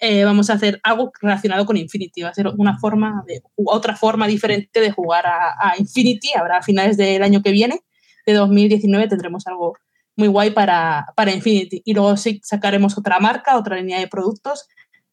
eh, 0.00 0.24
vamos 0.24 0.48
a 0.48 0.54
hacer 0.54 0.80
algo 0.84 1.10
relacionado 1.20 1.66
con 1.66 1.76
Infinity. 1.76 2.22
Va 2.22 2.28
a 2.28 2.34
ser 2.34 2.48
una 2.56 2.78
forma 2.78 3.24
de, 3.26 3.42
otra 3.56 3.96
forma 3.96 4.26
diferente 4.26 4.80
de 4.80 4.92
jugar 4.92 5.26
a, 5.26 5.74
Infinity. 5.78 6.30
Habrá 6.36 6.58
a 6.58 6.62
finales 6.62 6.96
del 6.96 7.22
año 7.22 7.42
que 7.42 7.50
viene, 7.50 7.80
de 8.26 8.34
2019, 8.34 9.08
tendremos 9.08 9.46
algo 9.46 9.76
muy 10.16 10.28
guay 10.28 10.50
para, 10.50 11.06
para 11.16 11.32
Infinity. 11.32 11.82
Y 11.84 11.94
luego 11.94 12.16
sí 12.16 12.40
sacaremos 12.44 12.96
otra 12.96 13.18
marca, 13.18 13.56
otra 13.56 13.76
línea 13.76 13.98
de 13.98 14.06
productos, 14.06 14.68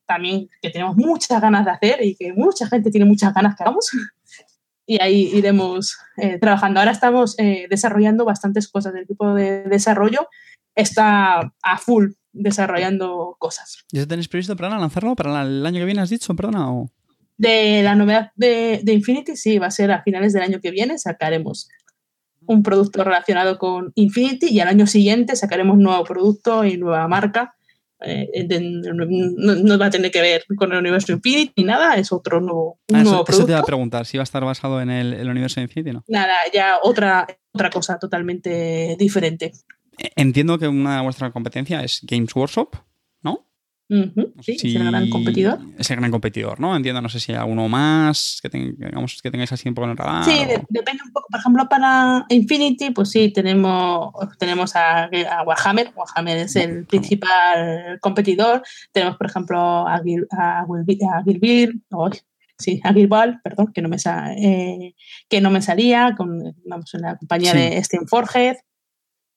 también 0.05 0.49
que 0.61 0.69
tenemos 0.69 0.95
muchas 0.95 1.41
ganas 1.41 1.65
de 1.65 1.71
hacer 1.71 2.03
y 2.03 2.15
que 2.15 2.33
mucha 2.33 2.67
gente 2.67 2.91
tiene 2.91 3.05
muchas 3.05 3.33
ganas 3.33 3.55
que 3.55 3.63
hagamos. 3.63 3.89
Y 4.87 5.01
ahí 5.01 5.31
iremos 5.33 5.97
eh, 6.17 6.37
trabajando. 6.37 6.79
Ahora 6.79 6.91
estamos 6.91 7.33
eh, 7.39 7.65
desarrollando 7.71 8.23
bastantes 8.23 8.67
cosas. 8.67 8.93
El 8.93 9.01
equipo 9.01 9.33
de 9.33 9.63
desarrollo 9.63 10.27
está 10.75 11.51
a 11.63 11.77
full 11.79 12.11
desarrollando 12.35 13.35
cosas. 13.39 13.85
¿Ya 13.91 14.05
tenéis 14.05 14.27
previsto 14.27 14.55
para 14.55 14.77
lanzarlo 14.77 15.15
para 15.15 15.41
el 15.41 15.65
año 15.65 15.79
que 15.79 15.85
viene, 15.85 16.01
has 16.01 16.09
dicho, 16.09 16.35
perdona? 16.35 16.71
O... 16.71 16.91
De 17.37 17.81
la 17.81 17.95
novedad 17.95 18.31
de, 18.35 18.81
Infinity, 18.85 19.35
sí, 19.35 19.57
va 19.57 19.67
a 19.67 19.71
ser 19.71 19.91
a 19.91 20.03
finales 20.03 20.33
del 20.33 20.43
año 20.43 20.59
que 20.61 20.71
viene, 20.71 20.97
sacaremos 20.97 21.69
un 22.47 22.61
producto 22.61 23.03
relacionado 23.03 23.57
con 23.57 23.91
Infinity 23.95 24.47
y 24.47 24.59
al 24.59 24.67
año 24.67 24.85
siguiente 24.85 25.35
sacaremos 25.35 25.77
nuevo 25.77 26.03
producto 26.03 26.63
y 26.63 26.77
nueva 26.77 27.07
marca. 27.07 27.55
Eh, 28.01 28.47
no, 28.93 29.79
va 29.79 29.85
a 29.87 29.89
tener 29.89 30.11
que 30.11 30.21
ver 30.21 30.43
con 30.57 30.71
el 30.71 30.79
universo 30.79 31.13
Infinity 31.13 31.53
ni 31.57 31.63
nada, 31.63 31.95
es 31.95 32.11
otro 32.11 32.41
nuevo, 32.41 32.77
ah, 32.93 33.01
nuevo 33.01 33.23
producto. 33.23 33.31
Eso 33.31 33.45
te 33.45 33.51
iba 33.53 33.59
a 33.61 33.65
preguntar, 33.65 34.05
si 34.05 34.17
va 34.17 34.21
a 34.21 34.25
estar 34.25 34.43
basado 34.43 34.81
en 34.81 34.91
el, 34.91 35.13
el 35.13 35.29
universo 35.29 35.61
Infinity, 35.61 35.93
¿no? 35.93 36.03
Nada, 36.07 36.35
ya 36.53 36.77
otra, 36.83 37.25
otra 37.53 37.69
cosa 37.69 37.97
totalmente 37.97 38.95
diferente. 38.99 39.53
Entiendo 40.15 40.57
que 40.59 40.67
una 40.67 40.97
de 40.97 41.03
vuestra 41.03 41.31
competencia 41.31 41.83
es 41.83 42.01
Games 42.03 42.35
Workshop, 42.35 42.75
¿no? 43.21 43.45
sí, 44.41 44.55
es 44.55 44.63
el 44.75 44.83
gran 44.83 45.09
competidor. 45.09 45.59
Es 45.77 45.91
el 45.91 45.97
gran 45.97 46.11
competidor, 46.11 46.59
¿no? 46.59 46.75
Entiendo, 46.75 47.01
no 47.01 47.09
sé 47.09 47.19
si 47.19 47.31
hay 47.31 47.37
alguno 47.37 47.69
más 47.69 48.39
que, 48.41 48.49
digamos, 48.49 49.21
que 49.21 49.31
tengáis 49.31 49.51
así 49.51 49.69
un 49.69 49.75
poco 49.75 49.85
en 49.85 49.91
el 49.91 49.97
radar. 49.97 50.25
Sí, 50.25 50.45
depende 50.69 51.03
un 51.05 51.11
poco. 51.11 51.27
Por 51.29 51.39
ejemplo, 51.39 51.67
para 51.69 52.25
Infinity, 52.29 52.91
pues 52.91 53.11
sí, 53.11 53.31
tenemos, 53.31 54.11
tenemos 54.39 54.75
a, 54.75 55.09
Warhammer. 55.45 55.91
Warhammer 55.95 56.37
es 56.37 56.55
el 56.55 56.85
principal 56.85 57.99
competidor. 58.01 58.63
Tenemos, 58.91 59.17
por 59.17 59.27
ejemplo, 59.27 59.87
a, 59.87 60.01
Gil, 60.03 60.25
a, 60.31 60.65
sí, 62.57 62.81
a 62.83 62.93
Gilbal, 62.93 63.41
perdón, 63.43 63.71
que 63.73 63.81
no 63.81 63.89
me, 63.89 63.97
eh, 64.37 64.95
que 65.29 65.41
no 65.41 65.51
me 65.51 65.61
salía, 65.61 66.15
con, 66.17 66.55
vamos, 66.65 66.93
en 66.93 67.01
la 67.01 67.17
compañía 67.17 67.53
de 67.53 67.83
Steam 67.83 68.07
Forged 68.07 68.57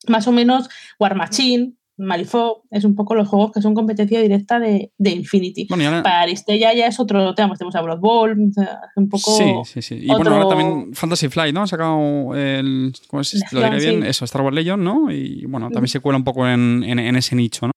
más 0.06 0.28
o 0.28 0.32
menos 0.32 0.68
War 0.98 1.14
Machine, 1.14 1.74
Malifaux, 1.98 2.62
es 2.70 2.84
un 2.84 2.94
poco 2.94 3.16
los 3.16 3.26
juegos 3.26 3.50
que 3.50 3.60
son 3.60 3.74
competencia 3.74 4.20
directa 4.20 4.60
de, 4.60 4.92
Infinity. 4.98 5.66
Para 5.66 6.20
Aristella 6.20 6.72
ya 6.72 6.86
es 6.86 7.00
otro 7.00 7.34
tema, 7.34 7.56
tenemos 7.56 7.74
a 7.74 7.82
Blood 7.82 7.98
Bowl, 7.98 8.36
un 8.96 9.08
poco. 9.08 9.36
Sí, 9.36 9.52
sí, 9.64 9.82
sí. 9.82 9.98
Y 10.02 10.06
bueno, 10.06 10.30
ahora 10.30 10.48
también 10.48 10.94
Fantasy 10.94 11.28
Flight, 11.28 11.52
¿no? 11.52 11.62
Ha 11.62 11.66
sacado 11.66 12.36
el. 12.36 12.92
¿Cómo 13.08 13.20
es? 13.20 13.42
Lo 13.52 13.62
diré 13.62 13.78
bien, 13.78 14.04
eso, 14.04 14.24
Star 14.24 14.42
Wars 14.42 14.54
Legion, 14.54 14.82
¿no? 14.82 15.10
Y 15.10 15.44
bueno, 15.46 15.70
también 15.70 15.88
se 15.88 15.98
cuela 15.98 16.16
un 16.16 16.24
poco 16.24 16.46
en, 16.46 16.84
ese 17.16 17.34
nicho, 17.34 17.66
¿no? 17.66 17.72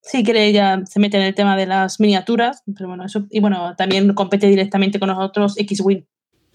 Sí, 0.00 0.24
que 0.24 0.52
ya 0.52 0.82
se 0.84 0.98
mete 0.98 1.16
en 1.16 1.22
el 1.22 1.34
tema 1.34 1.56
de 1.56 1.66
las 1.66 2.00
miniaturas, 2.00 2.64
pero 2.74 2.88
bueno, 2.88 3.04
eso. 3.04 3.26
Y 3.30 3.38
bueno, 3.38 3.76
también 3.76 4.12
compete 4.14 4.48
directamente 4.48 4.98
con 4.98 5.08
nosotros 5.08 5.56
X-Wing, 5.56 6.02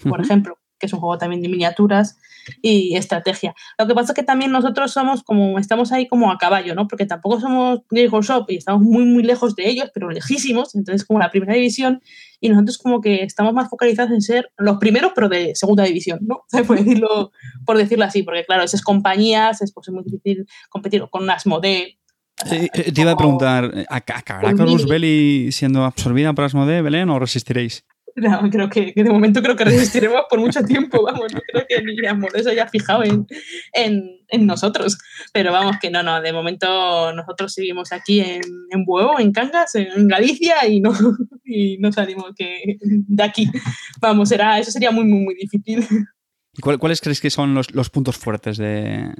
por 0.03 0.19
ejemplo 0.19 0.57
que 0.79 0.85
es 0.85 0.93
un 0.93 0.99
juego 0.99 1.17
también 1.17 1.41
de 1.41 1.49
miniaturas 1.49 2.17
y 2.61 2.95
estrategia. 2.95 3.55
Lo 3.77 3.87
que 3.87 3.93
pasa 3.93 4.11
es 4.11 4.15
que 4.15 4.23
también 4.23 4.51
nosotros 4.51 4.91
somos 4.91 5.23
como, 5.23 5.59
estamos 5.59 5.91
ahí 5.91 6.07
como 6.07 6.31
a 6.31 6.37
caballo, 6.37 6.75
¿no? 6.75 6.87
Porque 6.87 7.05
tampoco 7.05 7.39
somos 7.39 7.81
Game 7.89 8.09
Shop 8.21 8.45
y 8.49 8.57
estamos 8.57 8.81
muy, 8.81 9.05
muy 9.05 9.23
lejos 9.23 9.55
de 9.55 9.67
ellos, 9.69 9.89
pero 9.93 10.09
lejísimos, 10.09 10.75
entonces 10.75 11.05
como 11.05 11.19
la 11.19 11.29
primera 11.29 11.53
división, 11.53 12.01
y 12.39 12.49
nosotros 12.49 12.77
como 12.77 13.01
que 13.01 13.23
estamos 13.23 13.53
más 13.53 13.69
focalizados 13.69 14.11
en 14.11 14.21
ser 14.21 14.51
los 14.57 14.77
primeros, 14.77 15.11
pero 15.15 15.29
de 15.29 15.55
segunda 15.55 15.83
división, 15.83 16.19
¿no? 16.21 16.43
Por 16.67 16.77
decirlo, 16.77 17.31
por 17.65 17.77
decirlo 17.77 18.05
así, 18.05 18.23
porque 18.23 18.45
claro, 18.45 18.63
esas 18.63 18.81
compañías 18.81 19.61
es, 19.61 19.73
pues, 19.73 19.89
muy 19.89 20.03
difícil 20.03 20.47
competir 20.69 21.03
con 21.09 21.23
unas 21.23 21.37
Asmodee. 21.37 21.99
Eh, 22.51 22.69
eh, 22.73 22.91
te 22.91 23.01
iba 23.01 23.11
a 23.11 23.17
preguntar, 23.17 23.85
¿acabará 23.89 24.53
Corvus 24.55 24.87
Belli 24.87 25.51
siendo 25.51 25.83
absorbida 25.83 26.33
por 26.33 26.45
Asmodee, 26.45 26.81
Belén, 26.81 27.09
o 27.09 27.19
resistiréis? 27.19 27.83
No, 28.17 28.49
creo 28.49 28.67
que, 28.67 28.93
de 28.95 29.09
momento 29.11 29.43
creo 29.43 29.55
que 29.55 29.63
resistiremos 29.63 30.23
por 30.27 30.39
mucho 30.39 30.63
tiempo, 30.63 31.03
vamos, 31.03 31.31
no 31.31 31.39
creo 31.51 31.65
que 31.69 31.83
ni 31.83 32.07
amor 32.07 32.31
eso 32.35 32.49
haya 32.49 32.67
fijado 32.67 33.03
en, 33.03 33.27
en, 33.73 34.47
nosotros, 34.47 34.97
pero 35.31 35.51
vamos 35.51 35.77
que 35.79 35.91
no, 35.91 36.01
no, 36.01 36.19
de 36.19 36.33
momento 36.33 37.13
nosotros 37.13 37.53
seguimos 37.53 37.91
aquí 37.91 38.21
en, 38.21 38.41
en 38.71 38.85
Buevo, 38.85 39.19
en 39.19 39.31
Cangas, 39.31 39.75
en 39.75 40.07
Galicia 40.07 40.67
y 40.67 40.81
no, 40.81 40.93
y 41.45 41.77
no 41.77 41.91
salimos 41.91 42.33
de 42.35 43.23
aquí, 43.23 43.51
vamos, 44.01 44.29
será, 44.29 44.57
eso 44.57 44.71
sería 44.71 44.89
muy, 44.89 45.05
muy, 45.05 45.19
muy 45.19 45.35
difícil. 45.35 45.87
¿Y 46.53 46.61
cuáles 46.61 47.01
crees 47.01 47.21
que 47.21 47.29
son 47.29 47.53
los, 47.53 47.71
los 47.75 47.91
puntos 47.91 48.17
fuertes 48.17 48.57
de, 48.57 49.13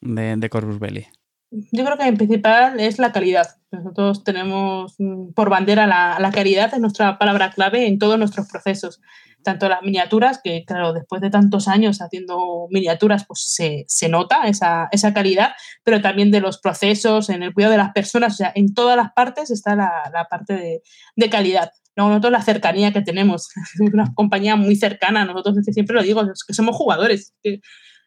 de, 0.00 0.36
de 0.38 0.48
Corvus 0.48 0.78
Belli? 0.78 1.06
Yo 1.50 1.84
creo 1.84 1.98
que 1.98 2.06
en 2.06 2.16
principal 2.16 2.78
es 2.78 2.98
la 2.98 3.10
calidad. 3.10 3.56
Nosotros 3.72 4.22
tenemos 4.22 4.94
mm, 4.98 5.32
por 5.32 5.50
bandera 5.50 5.86
la, 5.86 6.18
la, 6.20 6.30
calidad, 6.30 6.72
es 6.72 6.80
nuestra 6.80 7.18
palabra 7.18 7.50
clave 7.50 7.86
en 7.86 7.98
todos 7.98 8.18
nuestros 8.18 8.48
procesos. 8.48 9.00
Tanto 9.42 9.68
las 9.68 9.82
miniaturas, 9.82 10.40
que 10.42 10.64
claro, 10.64 10.92
después 10.92 11.20
de 11.22 11.30
tantos 11.30 11.66
años 11.66 12.02
haciendo 12.02 12.68
miniaturas, 12.70 13.24
pues 13.26 13.42
se, 13.52 13.84
se 13.88 14.08
nota 14.08 14.46
esa, 14.46 14.88
esa, 14.92 15.12
calidad, 15.14 15.52
pero 15.82 16.00
también 16.00 16.30
de 16.30 16.40
los 16.40 16.60
procesos, 16.60 17.30
en 17.30 17.42
el 17.42 17.54
cuidado 17.54 17.72
de 17.72 17.78
las 17.78 17.92
personas, 17.92 18.34
o 18.34 18.36
sea, 18.36 18.52
en 18.54 18.74
todas 18.74 18.96
las 18.96 19.12
partes 19.12 19.50
está 19.50 19.74
la, 19.74 19.90
la 20.12 20.26
parte 20.26 20.54
de, 20.54 20.82
de 21.16 21.30
calidad. 21.30 21.70
Luego 21.96 22.10
nosotros 22.10 22.32
la 22.32 22.42
cercanía 22.42 22.92
que 22.92 23.02
tenemos, 23.02 23.48
una 23.92 24.12
compañía 24.14 24.56
muy 24.56 24.76
cercana, 24.76 25.24
nosotros 25.24 25.56
siempre 25.64 25.96
lo 25.96 26.02
digo, 26.02 26.22
es 26.22 26.44
que 26.44 26.54
somos 26.54 26.76
jugadores, 26.76 27.34
que 27.42 27.60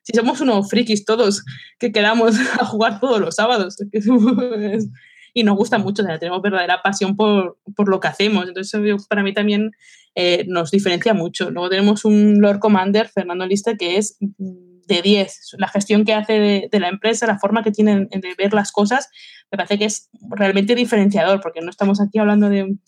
si 0.04 0.14
somos 0.14 0.42
unos 0.42 0.70
frikis 0.70 1.06
todos 1.06 1.44
que 1.80 1.92
quedamos 1.92 2.36
a 2.60 2.66
jugar 2.66 3.00
todos 3.00 3.20
los 3.20 3.36
sábados 3.36 3.78
y 5.34 5.44
nos 5.44 5.58
gusta 5.58 5.80
mucho, 5.80 6.04
tenemos 6.20 6.42
verdadera 6.42 6.82
pasión 6.84 7.16
por, 7.16 7.58
por, 7.76 7.90
lo 7.90 8.00
que 8.00 8.08
hacemos. 8.08 8.48
Entonces, 8.48 8.80
para 9.10 9.24
mí 9.24 9.34
también 9.34 9.72
eh, 10.14 10.46
nos 10.48 10.70
diferencia 10.70 11.16
mucho. 11.16 11.50
Luego 11.50 11.70
tenemos 11.70 12.06
un 12.06 12.40
Lord 12.40 12.60
Commander, 12.60 13.08
Fernando 13.10 13.46
Lista, 13.48 13.76
que 13.76 13.98
es 13.98 14.18
de 14.20 15.02
10. 15.02 15.56
La 15.58 15.68
gestión 15.70 16.06
que 16.06 16.14
hace 16.14 16.70
de, 16.72 16.80
la 16.80 16.90
empresa, 16.90 17.26
la 17.26 17.40
forma 17.40 17.64
que 17.64 17.72
tienen 17.72 18.10
de 18.10 18.36
ver 18.38 18.54
las 18.54 18.72
cosas, 18.72 19.10
me 19.52 19.58
parece 19.58 19.80
que 19.80 19.86
es 19.86 20.10
realmente 20.30 20.76
diferenciador, 20.76 21.42
porque 21.42 21.62
no 21.62 21.72
estamos 21.72 22.00
aquí 22.00 22.20
hablando 22.20 22.50
de 22.50 22.64
un, 22.64 22.82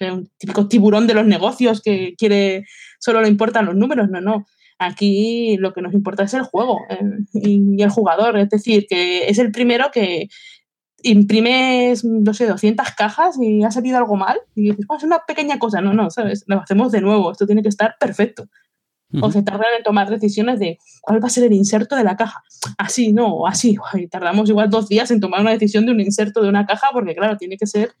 un 0.00 0.30
típico 0.36 0.66
tiburón 0.66 1.06
de 1.06 1.14
los 1.14 1.26
negocios 1.26 1.80
que 1.80 2.14
quiere, 2.18 2.64
solo 2.98 3.20
le 3.20 3.28
importan 3.28 3.66
los 3.66 3.76
números, 3.76 4.08
no, 4.10 4.20
no 4.20 4.46
Aquí 4.78 5.56
lo 5.58 5.72
que 5.72 5.82
nos 5.82 5.94
importa 5.94 6.24
es 6.24 6.34
el 6.34 6.42
juego 6.42 6.80
eh, 6.90 7.00
y, 7.32 7.82
el 7.82 7.90
jugador, 7.90 8.36
es 8.38 8.50
decir, 8.50 8.86
que 8.88 9.28
es 9.28 9.38
el 9.38 9.52
primero 9.52 9.90
que 9.92 10.28
imprimes, 11.02 12.04
no 12.04 12.34
sé, 12.34 12.46
200 12.46 12.90
cajas 12.92 13.36
y 13.40 13.62
ha 13.62 13.70
salido 13.70 13.98
algo 13.98 14.16
mal 14.16 14.40
y 14.54 14.70
dices, 14.70 14.86
es 14.96 15.04
una 15.04 15.20
pequeña 15.26 15.58
cosa, 15.58 15.80
no, 15.80 15.92
no, 15.92 16.10
¿sabes? 16.10 16.44
Lo 16.46 16.60
hacemos 16.60 16.92
de 16.92 17.02
nuevo, 17.02 17.30
esto 17.30 17.46
tiene 17.46 17.62
que 17.62 17.68
estar 17.68 17.96
perfecto. 18.00 18.48
O 19.20 19.30
se 19.30 19.42
tardan 19.42 19.68
en 19.76 19.84
tomar 19.84 20.10
decisiones 20.10 20.58
de 20.58 20.78
cuál 21.00 21.22
va 21.22 21.28
a 21.28 21.30
ser 21.30 21.44
el 21.44 21.52
inserto 21.52 21.94
de 21.94 22.02
la 22.02 22.16
caja. 22.16 22.42
Así, 22.78 23.12
no, 23.12 23.46
así. 23.46 23.76
Y 23.94 24.08
tardamos 24.08 24.48
igual 24.48 24.70
dos 24.70 24.88
días 24.88 25.08
en 25.12 25.20
tomar 25.20 25.40
una 25.40 25.52
decisión 25.52 25.86
de 25.86 25.92
un 25.92 26.00
inserto 26.00 26.42
de 26.42 26.48
una 26.48 26.66
caja 26.66 26.88
porque, 26.92 27.14
claro, 27.14 27.36
tiene 27.36 27.56
que 27.56 27.66
ser 27.66 27.92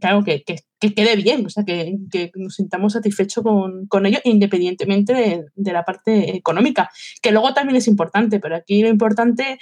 claro, 0.00 0.24
que, 0.24 0.42
que, 0.42 0.56
que, 0.80 0.94
quede 0.94 1.16
bien, 1.16 1.46
o 1.46 1.50
sea, 1.50 1.64
que, 1.64 1.96
que 2.10 2.30
nos 2.34 2.54
sintamos 2.54 2.92
satisfechos 2.94 3.42
con, 3.42 3.86
con 3.86 4.06
ello, 4.06 4.18
independientemente 4.24 5.12
de, 5.12 5.44
de, 5.54 5.72
la 5.72 5.84
parte 5.84 6.36
económica, 6.36 6.90
que 7.20 7.32
luego 7.32 7.54
también 7.54 7.76
es 7.76 7.88
importante, 7.88 8.40
pero 8.40 8.56
aquí 8.56 8.82
lo 8.82 8.88
importante 8.88 9.58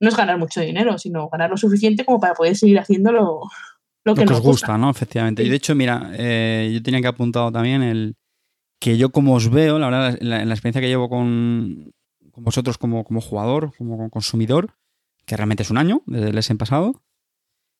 no 0.00 0.08
es 0.08 0.16
ganar 0.16 0.38
mucho 0.38 0.60
dinero, 0.60 0.98
sino 0.98 1.28
ganar 1.28 1.50
lo 1.50 1.56
suficiente 1.56 2.04
como 2.04 2.20
para 2.20 2.34
poder 2.34 2.56
seguir 2.56 2.78
haciendo 2.78 3.12
lo, 3.12 3.40
lo 4.04 4.14
que, 4.14 4.24
nos 4.24 4.40
gusta. 4.40 4.48
gusta. 4.48 4.78
¿no? 4.78 4.90
Efectivamente. 4.90 5.42
Y 5.42 5.48
de 5.48 5.56
hecho, 5.56 5.74
mira, 5.74 6.10
eh, 6.14 6.70
yo 6.72 6.82
tenía 6.82 7.00
que 7.00 7.08
apuntado 7.08 7.50
también 7.50 7.82
el 7.82 8.16
que 8.80 8.98
yo 8.98 9.10
como 9.10 9.34
os 9.34 9.50
veo, 9.50 9.78
la 9.78 9.88
verdad, 9.88 10.18
en 10.20 10.28
la, 10.28 10.42
en 10.42 10.48
la 10.48 10.54
experiencia 10.54 10.82
que 10.82 10.88
llevo 10.88 11.08
con, 11.08 11.92
con 12.30 12.44
vosotros 12.44 12.76
como, 12.76 13.04
como 13.04 13.20
jugador, 13.20 13.72
como 13.78 14.10
consumidor, 14.10 14.74
que 15.24 15.36
realmente 15.36 15.62
es 15.62 15.70
un 15.70 15.78
año 15.78 16.02
desde 16.06 16.28
el 16.28 16.42
SEM 16.42 16.58
pasado, 16.58 17.00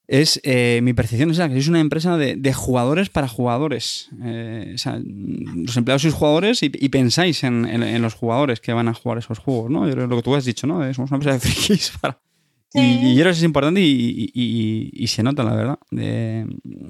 es 0.07 0.39
eh, 0.45 0.81
mi 0.83 0.93
percepción 0.93 1.31
es 1.31 1.39
que 1.39 1.49
sois 1.49 1.69
una 1.69 1.81
empresa 1.81 2.19
de, 2.19 2.37
de 2.37 2.53
jugadores 2.53 3.09
para 3.09 3.27
jugadores. 3.27 4.11
Eh, 4.23 4.73
o 4.75 4.79
sea, 4.79 5.01
los 5.03 5.77
empleados 5.77 6.03
sois 6.03 6.15
jugadores 6.15 6.63
y, 6.63 6.71
y 6.73 6.89
pensáis 6.91 7.43
en, 7.43 7.65
en, 7.65 7.83
en, 7.83 8.03
los 8.03 8.15
jugadores 8.15 8.61
que 8.61 8.75
van 8.75 8.89
a 8.89 8.95
jugar 8.95 9.19
esos 9.19 9.39
juegos, 9.39 9.71
¿no? 9.71 9.87
Lo 9.87 10.17
que 10.17 10.23
tú 10.23 10.35
has 10.35 10.45
dicho, 10.45 10.67
¿no? 10.67 10.81
Somos 10.93 11.11
una 11.11 11.17
empresa 11.17 11.35
de 11.35 11.41
frikis 11.41 11.93
para... 12.01 12.21
Sí. 12.69 12.81
Y, 12.81 13.07
y, 13.07 13.15
yo 13.15 13.23
creo 13.23 13.33
que 13.33 13.39
es 13.39 13.45
importante 13.45 13.81
y, 13.81 14.31
y, 14.35 15.07
se 15.07 15.23
nota, 15.23 15.45
la 15.45 15.55
verdad. 15.55 15.79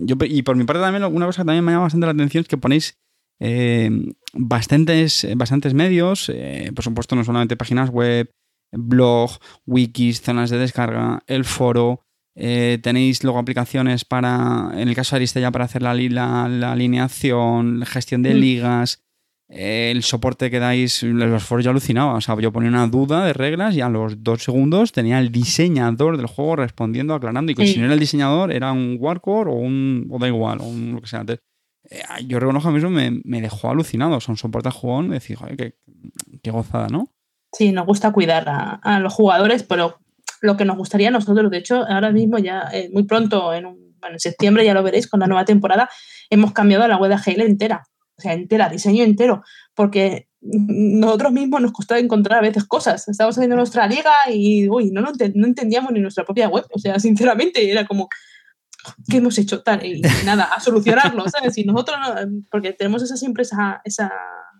Yo, 0.00 0.16
y 0.24 0.42
por 0.42 0.56
mi 0.56 0.64
parte 0.64 0.80
también, 0.80 1.04
una 1.04 1.26
cosa 1.26 1.42
que 1.42 1.46
también 1.46 1.62
me 1.62 1.72
llama 1.72 1.84
bastante 1.84 2.06
la 2.06 2.12
atención 2.12 2.40
es 2.40 2.48
que 2.48 2.56
ponéis 2.56 2.98
eh, 3.38 3.90
bastantes, 4.32 5.26
bastantes 5.36 5.74
medios, 5.74 6.32
por 6.74 6.82
supuesto 6.82 7.16
no 7.16 7.24
solamente 7.24 7.58
páginas 7.58 7.90
web, 7.90 8.30
blog, 8.72 9.32
wikis, 9.66 10.22
zonas 10.22 10.48
de 10.48 10.56
descarga, 10.56 11.22
el 11.26 11.44
foro, 11.44 12.04
eh, 12.37 12.78
tenéis 12.82 13.22
luego 13.22 13.39
aplicaciones 13.39 14.05
para, 14.05 14.70
en 14.74 14.89
el 14.89 14.95
caso 14.95 15.14
de 15.14 15.18
Aristella, 15.18 15.51
para 15.51 15.66
hacer 15.66 15.82
la, 15.82 15.95
la, 15.95 16.49
la 16.49 16.72
alineación, 16.72 17.80
la 17.80 17.87
gestión 17.87 18.22
de 18.22 18.35
mm. 18.35 18.39
ligas, 18.39 19.05
eh, 19.49 19.91
el 19.91 20.03
soporte 20.03 20.51
que 20.51 20.59
dais, 20.59 21.03
los 21.03 21.45
foros 21.45 21.64
yo 21.64 21.70
alucinaba. 21.70 22.14
O 22.14 22.20
sea, 22.20 22.39
yo 22.41 22.53
ponía 22.53 22.70
una 22.70 22.87
duda 22.87 23.24
de 23.24 23.32
reglas 23.32 23.74
y 23.74 23.80
a 23.80 23.89
los 23.89 24.22
dos 24.22 24.43
segundos 24.43 24.93
tenía 24.93 25.18
el 25.18 25.30
diseñador 25.30 26.16
del 26.16 26.26
juego 26.26 26.57
respondiendo, 26.57 27.14
aclarando. 27.14 27.53
Y 27.53 27.55
que 27.55 27.66
sí. 27.66 27.74
si 27.74 27.78
no 27.78 27.85
era 27.85 27.95
el 27.95 28.01
diseñador, 28.01 28.53
era 28.53 28.72
un 28.72 28.97
Warcore 28.99 29.51
o 29.51 29.55
un. 29.55 30.09
o 30.11 30.18
da 30.18 30.28
igual, 30.28 30.61
o 30.61 30.64
un, 30.64 30.95
lo 30.95 31.01
que 31.01 31.09
sea. 31.09 31.20
Entonces, 31.20 31.45
eh, 31.91 32.03
yo 32.26 32.41
reconozco 32.41 32.70
mismo 32.70 32.91
me, 32.91 33.20
me 33.24 33.41
dejó 33.41 33.70
alucinado. 33.70 34.16
O 34.16 34.20
sea, 34.20 34.32
un 34.32 34.39
soporte 34.39 34.68
a 34.68 34.72
jugón, 34.72 35.11
decir, 35.11 35.37
joder, 35.37 35.57
qué, 35.57 35.74
qué 36.43 36.51
gozada, 36.51 36.89
¿no? 36.89 37.11
Sí, 37.53 37.70
nos 37.70 37.87
gusta 37.87 38.12
cuidar 38.12 38.49
a, 38.49 38.70
a 38.74 38.99
los 38.99 39.12
jugadores, 39.12 39.62
pero 39.62 39.99
lo 40.45 40.57
que 40.57 40.64
nos 40.64 40.76
gustaría 40.76 41.09
a 41.09 41.11
nosotros. 41.11 41.51
De 41.51 41.59
hecho, 41.59 41.84
ahora 41.88 42.11
mismo 42.11 42.38
ya 42.38 42.68
eh, 42.72 42.90
muy 42.92 43.05
pronto, 43.05 43.53
en, 43.55 43.66
un, 43.66 43.97
bueno, 43.99 44.16
en, 44.16 44.20
septiembre 44.20 44.64
ya 44.64 44.74
lo 44.74 44.82
veréis 44.82 45.09
con 45.09 45.20
la 45.20 45.26
nueva 45.26 45.45
temporada, 45.45 45.88
hemos 46.28 46.53
cambiado 46.53 46.86
la 46.86 46.99
web 46.99 47.11
de 47.11 47.16
Hale 47.16 47.47
entera, 47.47 47.88
o 48.16 48.20
sea, 48.20 48.34
entera, 48.34 48.68
diseño 48.68 49.05
entero, 49.05 49.42
porque 49.74 50.28
nosotros 50.42 51.32
mismos 51.32 51.62
nos 51.62 51.72
costaba 51.72 51.99
encontrar 51.99 52.40
a 52.40 52.42
veces 52.42 52.64
cosas. 52.64 53.09
Estábamos 53.09 53.38
haciendo 53.38 53.57
nuestra 53.57 53.86
liga 53.86 54.12
y 54.30 54.68
uy, 54.68 54.90
no, 54.90 55.01
no, 55.01 55.12
no 55.34 55.47
entendíamos 55.47 55.90
ni 55.92 56.01
nuestra 56.01 56.24
propia 56.24 56.49
web. 56.49 56.66
O 56.72 56.78
sea, 56.78 57.01
sinceramente 57.01 57.70
era 57.70 57.86
como, 57.86 58.09
¿qué 59.09 59.16
hemos 59.16 59.38
hecho? 59.38 59.62
Tal, 59.62 59.84
y 59.84 60.03
nada, 60.26 60.45
a 60.45 60.61
solucionarlo, 60.61 61.24
¿sabes? 61.30 61.57
Y 61.57 61.64
nosotros, 61.64 61.97
porque 62.51 62.74
tenemos 62.74 63.03
esa, 63.03 63.16
siempre 63.16 63.45
esa, 63.45 63.80
esa, 63.84 64.12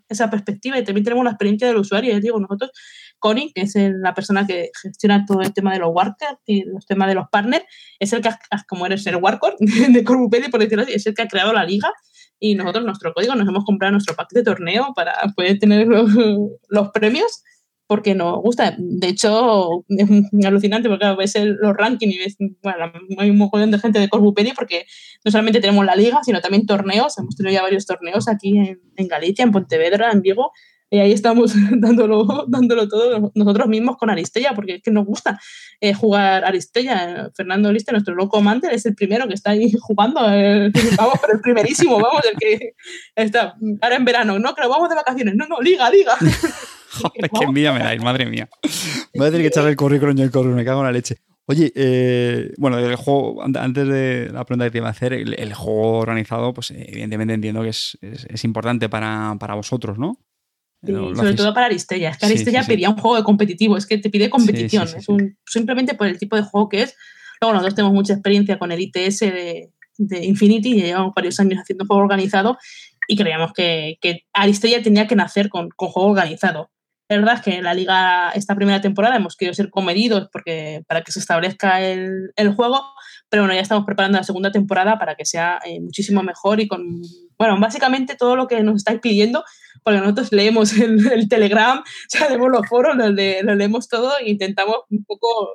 esa 0.09 0.31
perspectiva 0.31 0.79
y 0.79 0.85
también 0.85 1.05
tenemos 1.05 1.25
la 1.25 1.33
experiencia 1.33 1.69
del 1.69 1.77
usuario. 1.77 2.13
Ya 2.13 2.21
digo, 2.21 2.41
nosotros 2.41 2.71
Connie, 3.19 3.53
que 3.53 3.63
es 3.63 3.75
la 3.77 4.15
persona 4.15 4.47
que 4.47 4.71
gestiona 4.83 5.25
todo 5.27 5.41
el 5.41 5.53
tema 5.53 5.73
de 5.73 5.79
los 5.79 5.91
workers 5.95 6.39
y 6.47 6.65
los 6.65 6.87
temas 6.87 7.09
de 7.09 7.15
los 7.15 7.29
partners, 7.31 7.65
es 7.99 8.13
el 8.13 8.21
que, 8.21 8.31
como 8.69 8.87
eres 8.87 9.07
el 9.07 9.17
worker 9.17 9.55
de 9.59 10.05
Corbupedia, 10.05 10.49
por 10.49 10.61
decirlo 10.61 10.85
así, 10.85 10.93
es 10.93 11.07
el 11.07 11.15
que 11.15 11.23
ha 11.23 11.29
creado 11.29 11.53
la 11.53 11.65
liga 11.65 11.91
y 12.39 12.55
nosotros, 12.55 12.85
nuestro 12.85 13.15
código, 13.15 13.35
nos 13.35 13.49
hemos 13.49 13.65
comprado 13.65 13.93
nuestro 13.93 14.15
pack 14.15 14.31
de 14.33 14.43
torneo 14.43 14.93
para 14.95 15.15
poder 15.35 15.59
tener 15.59 15.87
los, 15.89 16.11
los 16.69 16.91
premios 16.91 17.43
porque 17.87 18.15
nos 18.15 18.39
gusta. 18.41 18.75
De 18.79 19.09
hecho, 19.09 19.85
es 19.89 20.09
alucinante 20.47 20.89
porque 20.89 21.15
ves 21.17 21.35
el, 21.37 21.57
los 21.61 21.75
rankings 21.77 22.15
y 22.15 22.19
ves, 22.19 22.37
bueno, 22.63 22.93
hay 23.19 23.31
un 23.31 23.39
montón 23.39 23.71
de 23.71 23.79
gente 23.79 23.99
de 23.99 24.09
Corbupedia 24.09 24.55
porque 24.55 24.87
no 25.25 25.31
solamente 25.31 25.61
tenemos 25.61 25.85
la 25.85 25.97
liga, 25.97 26.21
sino 26.23 26.41
también 26.41 26.67
torneos. 26.67 27.19
Hemos 27.19 27.37
tenido 27.37 27.55
ya 27.55 27.63
varios 27.63 27.87
torneos 27.87 28.29
aquí 28.29 28.59
en, 28.59 28.81
en 28.97 29.09
Galicia, 29.09 29.43
en 29.43 29.53
Pontevedra, 29.53 30.11
en 30.13 30.23
Vigo, 30.23 30.53
y 30.91 30.99
ahí 30.99 31.13
estamos 31.13 31.55
dándolo, 31.79 32.45
dándolo 32.49 32.89
todo 32.89 33.33
nosotros 33.35 33.69
mismos 33.69 33.97
con 33.97 34.11
Aristella, 34.11 34.53
porque 34.55 34.77
es 34.77 34.83
que 34.83 34.91
nos 34.91 35.05
gusta 35.05 35.41
eh, 35.81 35.95
jugar 35.95 36.45
Aristella. 36.45 37.31
Fernando 37.35 37.73
Liste, 37.73 37.93
nuestro 37.93 38.15
loco 38.15 38.39
amante, 38.39 38.69
es 38.73 38.87
el 38.87 38.95
primero 38.95 39.27
que 39.27 39.35
está 39.35 39.51
ahí 39.51 39.73
jugando, 39.81 40.21
eh, 40.31 40.71
vamos, 40.97 41.15
pero 41.21 41.35
el 41.35 41.41
primerísimo, 41.41 42.01
vamos, 42.01 42.23
el 42.31 42.39
que 42.39 42.75
está 43.15 43.57
ahora 43.81 43.97
en 43.97 44.05
verano, 44.05 44.39
no, 44.39 44.55
pero 44.55 44.69
vamos 44.69 44.89
de 44.89 44.95
vacaciones, 44.95 45.35
no, 45.35 45.47
no, 45.47 45.61
liga, 45.61 45.91
liga. 45.91 46.15
Joder, 46.95 47.29
qué 47.29 47.45
envidia 47.45 47.73
me 47.73 47.81
dais, 47.81 48.01
madre 48.01 48.25
mía. 48.27 48.49
Voy 49.15 49.27
a 49.27 49.31
tener 49.31 49.43
que 49.43 49.49
echarle 49.49 49.71
el 49.71 49.77
currículum 49.77 50.17
y 50.17 50.23
el 50.23 50.31
currículum, 50.31 50.57
me 50.57 50.65
cago 50.65 50.81
en 50.81 50.87
la 50.87 50.93
leche. 50.93 51.17
Oye, 51.47 51.73
eh, 51.75 52.53
bueno, 52.57 52.79
el 52.79 52.97
juego, 52.97 53.43
antes 53.43 53.87
de 53.87 54.31
la 54.33 54.45
pregunta 54.45 54.65
que 54.65 54.71
te 54.71 54.79
iba 54.79 54.87
a 54.87 54.93
hacer, 54.93 55.13
el, 55.13 55.35
el 55.35 55.53
juego 55.53 55.99
organizado, 55.99 56.55
pues 56.55 56.71
evidentemente 56.71 57.35
entiendo 57.35 57.63
que 57.63 57.69
es, 57.69 57.99
es, 58.01 58.27
es 58.31 58.45
importante 58.45 58.89
para, 58.89 59.37
para, 59.39 59.55
vosotros, 59.55 59.99
¿no? 59.99 60.19
Sí, 60.87 60.93
sobre 60.93 61.35
todo 61.35 61.55
para 61.55 61.67
Aristella. 61.67 62.11
Es 62.11 62.19
que 62.19 62.27
Aristella 62.27 62.61
sí, 62.61 62.67
sí, 62.67 62.73
pedía 62.73 62.91
un 62.91 62.97
juego 62.97 63.17
de 63.17 63.25
competitivo, 63.25 63.77
es 63.77 63.87
que 63.87 63.99
te 63.99 64.11
pide 64.11 64.31
competición. 64.31 64.89
Es 64.97 65.09
un, 65.09 65.37
simplemente 65.47 65.95
por 65.95 66.07
el 66.07 66.19
tipo 66.19 66.37
de 66.37 66.43
juego 66.43 66.69
que 66.69 66.83
es. 66.83 66.97
Luego 67.41 67.55
nosotros 67.55 67.75
tenemos 67.75 67.95
mucha 67.95 68.13
experiencia 68.13 68.59
con 68.59 68.73
el 68.73 68.81
ITS 68.81 69.21
de, 69.21 69.71
de 69.99 70.25
Infinity, 70.25 70.79
ya 70.79 70.87
llevamos 70.87 71.15
varios 71.15 71.39
años 71.41 71.61
haciendo 71.61 71.85
juego 71.87 72.03
organizado 72.03 72.59
y 73.07 73.17
creíamos 73.17 73.53
que, 73.53 73.99
que 74.01 74.25
Aristella 74.33 74.83
tenía 74.83 75.07
que 75.07 75.17
nacer 75.17 75.49
con, 75.49 75.69
con 75.71 75.89
juego 75.89 76.11
organizado. 76.11 76.71
Es 77.07 77.19
verdad 77.19 77.43
que 77.43 77.57
en 77.57 77.65
la 77.65 77.75
liga, 77.75 78.31
esta 78.31 78.55
primera 78.55 78.81
temporada, 78.81 79.17
hemos 79.17 79.37
querido 79.37 79.53
ser 79.53 79.69
comedidos 79.69 80.29
porque, 80.33 80.83
para 80.89 81.03
que 81.03 81.13
se 81.13 81.21
establezca 81.21 81.83
el, 81.83 82.33
el 82.35 82.55
juego, 82.55 82.81
pero 83.29 83.43
bueno, 83.43 83.55
ya 83.55 83.61
estamos 83.61 83.85
preparando 83.85 84.17
la 84.17 84.25
segunda 84.25 84.51
temporada 84.51 84.99
para 84.99 85.15
que 85.15 85.27
sea 85.27 85.61
eh, 85.67 85.81
muchísimo 85.81 86.23
mejor 86.23 86.61
y 86.61 86.69
con, 86.69 87.03
bueno, 87.37 87.61
básicamente 87.61 88.17
todo 88.17 88.37
lo 88.37 88.47
que 88.47 88.63
nos 88.63 88.77
estáis 88.77 89.01
pidiendo, 89.01 89.45
porque 89.83 90.01
nosotros 90.01 90.33
leemos 90.33 90.73
el, 90.81 91.11
el 91.13 91.29
Telegram, 91.29 91.83
leemos 92.29 92.51
los 92.51 92.69
foros, 92.69 92.97
lo, 92.97 93.09
lo, 93.09 93.55
leemos 93.55 93.89
todo 93.89 94.13
e 94.19 94.31
intentamos 94.31 94.77
un 94.91 95.05
poco 95.05 95.51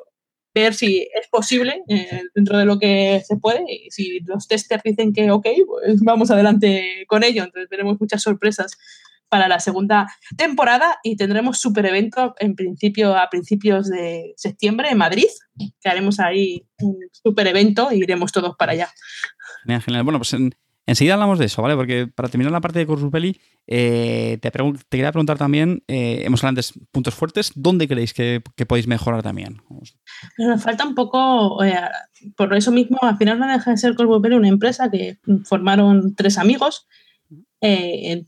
ver 0.54 0.74
si 0.74 1.08
es 1.14 1.28
posible 1.30 1.84
eh, 1.88 2.24
dentro 2.34 2.58
de 2.58 2.66
lo 2.66 2.80
que 2.80 3.22
se 3.26 3.38
puede 3.38 3.64
y 3.68 3.92
si 3.92 4.20
los 4.22 4.48
testers 4.48 4.84
dicen 4.84 5.14
que 5.14 5.32
ok, 5.32 5.48
pues 5.68 6.02
vamos 6.02 6.32
adelante 6.32 7.06
con 7.08 7.24
ello, 7.24 7.44
entonces 7.44 7.70
veremos 7.70 7.98
muchas 8.00 8.22
sorpresas 8.22 8.78
para 9.30 9.48
la 9.48 9.60
segunda 9.60 10.08
temporada 10.36 11.00
y 11.04 11.16
tendremos 11.16 11.60
super 11.60 11.86
evento 11.86 12.34
en 12.40 12.56
principio 12.56 13.16
a 13.16 13.30
principios 13.30 13.88
de 13.88 14.34
septiembre 14.36 14.90
en 14.90 14.98
Madrid, 14.98 15.28
que 15.58 15.90
haremos 15.90 16.20
ahí 16.20 16.66
un 16.82 16.98
super 17.12 17.46
evento 17.46 17.92
e 17.92 17.98
iremos 17.98 18.32
todos 18.32 18.56
para 18.58 18.72
allá. 18.72 18.90
Genial, 19.64 19.82
genial. 19.84 20.04
Bueno, 20.04 20.20
pues 20.20 20.34
en, 20.34 20.56
enseguida 20.90 21.14
hablamos 21.14 21.40
de 21.40 21.46
eso, 21.46 21.62
¿vale? 21.62 21.76
Porque 21.76 22.08
para 22.08 22.30
terminar 22.30 22.52
la 22.52 22.62
parte 22.62 22.80
de 22.80 22.86
Corpus 22.86 23.12
eh, 23.68 24.38
te, 24.42 24.52
quería 24.90 25.12
preguntar 25.12 25.38
también, 25.38 25.84
hemos 25.88 26.42
hablado 26.42 26.50
antes, 26.50 26.74
puntos 26.92 27.14
fuertes, 27.14 27.52
¿dónde 27.56 27.88
creéis 27.88 28.14
que, 28.14 28.42
podéis 28.68 28.88
mejorar 28.88 29.24
también? 29.24 29.62
Nos 30.38 30.64
falta 30.64 30.86
un 30.86 30.96
poco, 30.96 31.60
por 32.36 32.54
eso 32.56 32.72
mismo, 32.72 32.98
al 33.02 33.18
final 33.18 33.40
no 33.40 33.48
deja 33.48 33.72
de 33.72 33.78
ser 33.78 33.96
Corpus 33.96 34.20
una 34.32 34.48
empresa 34.48 34.90
que 34.90 35.18
formaron 35.46 36.16
tres 36.16 36.38
amigos, 36.38 36.88
eh, 37.62 38.26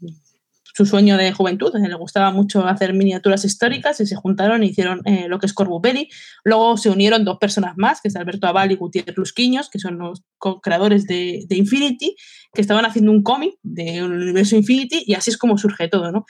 su 0.73 0.85
sueño 0.85 1.17
de 1.17 1.31
juventud, 1.31 1.73
le 1.73 1.95
gustaba 1.95 2.31
mucho 2.31 2.65
hacer 2.65 2.93
miniaturas 2.93 3.43
históricas 3.45 3.99
y 3.99 4.05
se 4.05 4.15
juntaron 4.15 4.63
e 4.63 4.67
hicieron 4.67 5.01
eh, 5.05 5.27
lo 5.27 5.39
que 5.39 5.45
es 5.45 5.53
Corbuperi. 5.53 6.09
Luego 6.43 6.77
se 6.77 6.89
unieron 6.89 7.25
dos 7.25 7.37
personas 7.37 7.73
más, 7.77 8.01
que 8.01 8.07
es 8.07 8.15
Alberto 8.15 8.47
Aval 8.47 8.71
y 8.71 8.75
Gutiérrez 8.75 9.17
Lusquiños, 9.17 9.69
que 9.69 9.79
son 9.79 9.97
los 9.97 10.23
creadores 10.61 11.05
de, 11.07 11.43
de 11.47 11.57
Infinity, 11.57 12.15
que 12.53 12.61
estaban 12.61 12.85
haciendo 12.85 13.11
un 13.11 13.23
cómic 13.23 13.55
de 13.63 14.03
un 14.03 14.13
universo 14.13 14.55
Infinity 14.55 15.03
y 15.05 15.13
así 15.13 15.31
es 15.31 15.37
como 15.37 15.57
surge 15.57 15.87
todo, 15.87 16.11
¿no? 16.11 16.25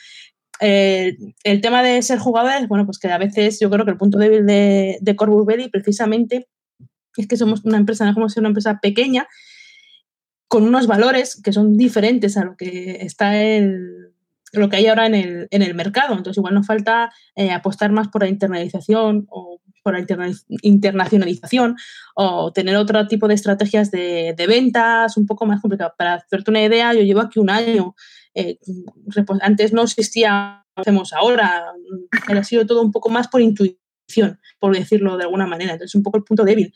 Eh, 0.63 1.17
el 1.43 1.59
tema 1.59 1.81
de 1.81 2.01
ser 2.03 2.19
jugadores, 2.19 2.67
bueno, 2.67 2.85
pues 2.85 2.99
que 2.99 3.09
a 3.09 3.17
veces 3.17 3.59
yo 3.59 3.69
creo 3.71 3.83
que 3.83 3.91
el 3.91 3.97
punto 3.97 4.19
débil 4.19 4.45
de, 4.45 4.99
de 5.01 5.69
precisamente 5.71 6.47
es 7.17 7.27
que 7.27 7.35
somos 7.35 7.65
una 7.65 7.77
empresa, 7.77 8.05
no 8.05 8.13
como 8.13 8.29
ser 8.29 8.41
una 8.41 8.49
empresa 8.49 8.79
pequeña, 8.79 9.27
con 10.47 10.63
unos 10.63 10.85
valores 10.85 11.41
que 11.41 11.51
son 11.51 11.77
diferentes 11.77 12.37
a 12.37 12.45
lo 12.45 12.55
que 12.57 12.97
está 13.01 13.41
el, 13.41 14.00
lo 14.53 14.69
que 14.69 14.77
hay 14.77 14.87
ahora 14.87 15.05
en 15.05 15.15
el, 15.15 15.47
en 15.51 15.61
el 15.61 15.73
mercado. 15.75 16.13
Entonces, 16.13 16.37
igual 16.37 16.53
nos 16.53 16.67
falta 16.67 17.11
eh, 17.35 17.51
apostar 17.51 17.91
más 17.91 18.07
por 18.09 18.23
la 18.23 18.29
internalización 18.29 19.27
o 19.29 19.61
por 19.83 19.93
la 19.93 19.99
interna 19.99 20.31
internacionalización 20.61 21.75
o 22.15 22.51
tener 22.53 22.75
otro 22.75 23.07
tipo 23.07 23.27
de 23.27 23.33
estrategias 23.33 23.89
de, 23.89 24.35
de, 24.37 24.47
ventas 24.47 25.17
un 25.17 25.25
poco 25.25 25.45
más 25.45 25.61
complicado. 25.61 25.93
Para 25.97 26.15
hacerte 26.15 26.51
una 26.51 26.63
idea, 26.63 26.93
yo 26.93 27.01
llevo 27.01 27.21
aquí 27.21 27.39
un 27.39 27.49
año. 27.49 27.95
Eh, 28.33 28.59
antes 29.41 29.73
no 29.73 29.83
existía, 29.83 30.65
hacemos 30.75 31.13
ahora. 31.13 31.73
Ha 32.27 32.43
sido 32.43 32.65
todo 32.65 32.81
un 32.81 32.91
poco 32.91 33.09
más 33.09 33.27
por 33.27 33.41
intuición, 33.41 34.39
por 34.59 34.75
decirlo 34.75 35.17
de 35.17 35.23
alguna 35.23 35.47
manera. 35.47 35.73
Entonces, 35.73 35.95
un 35.95 36.03
poco 36.03 36.17
el 36.17 36.23
punto 36.23 36.43
débil. 36.43 36.73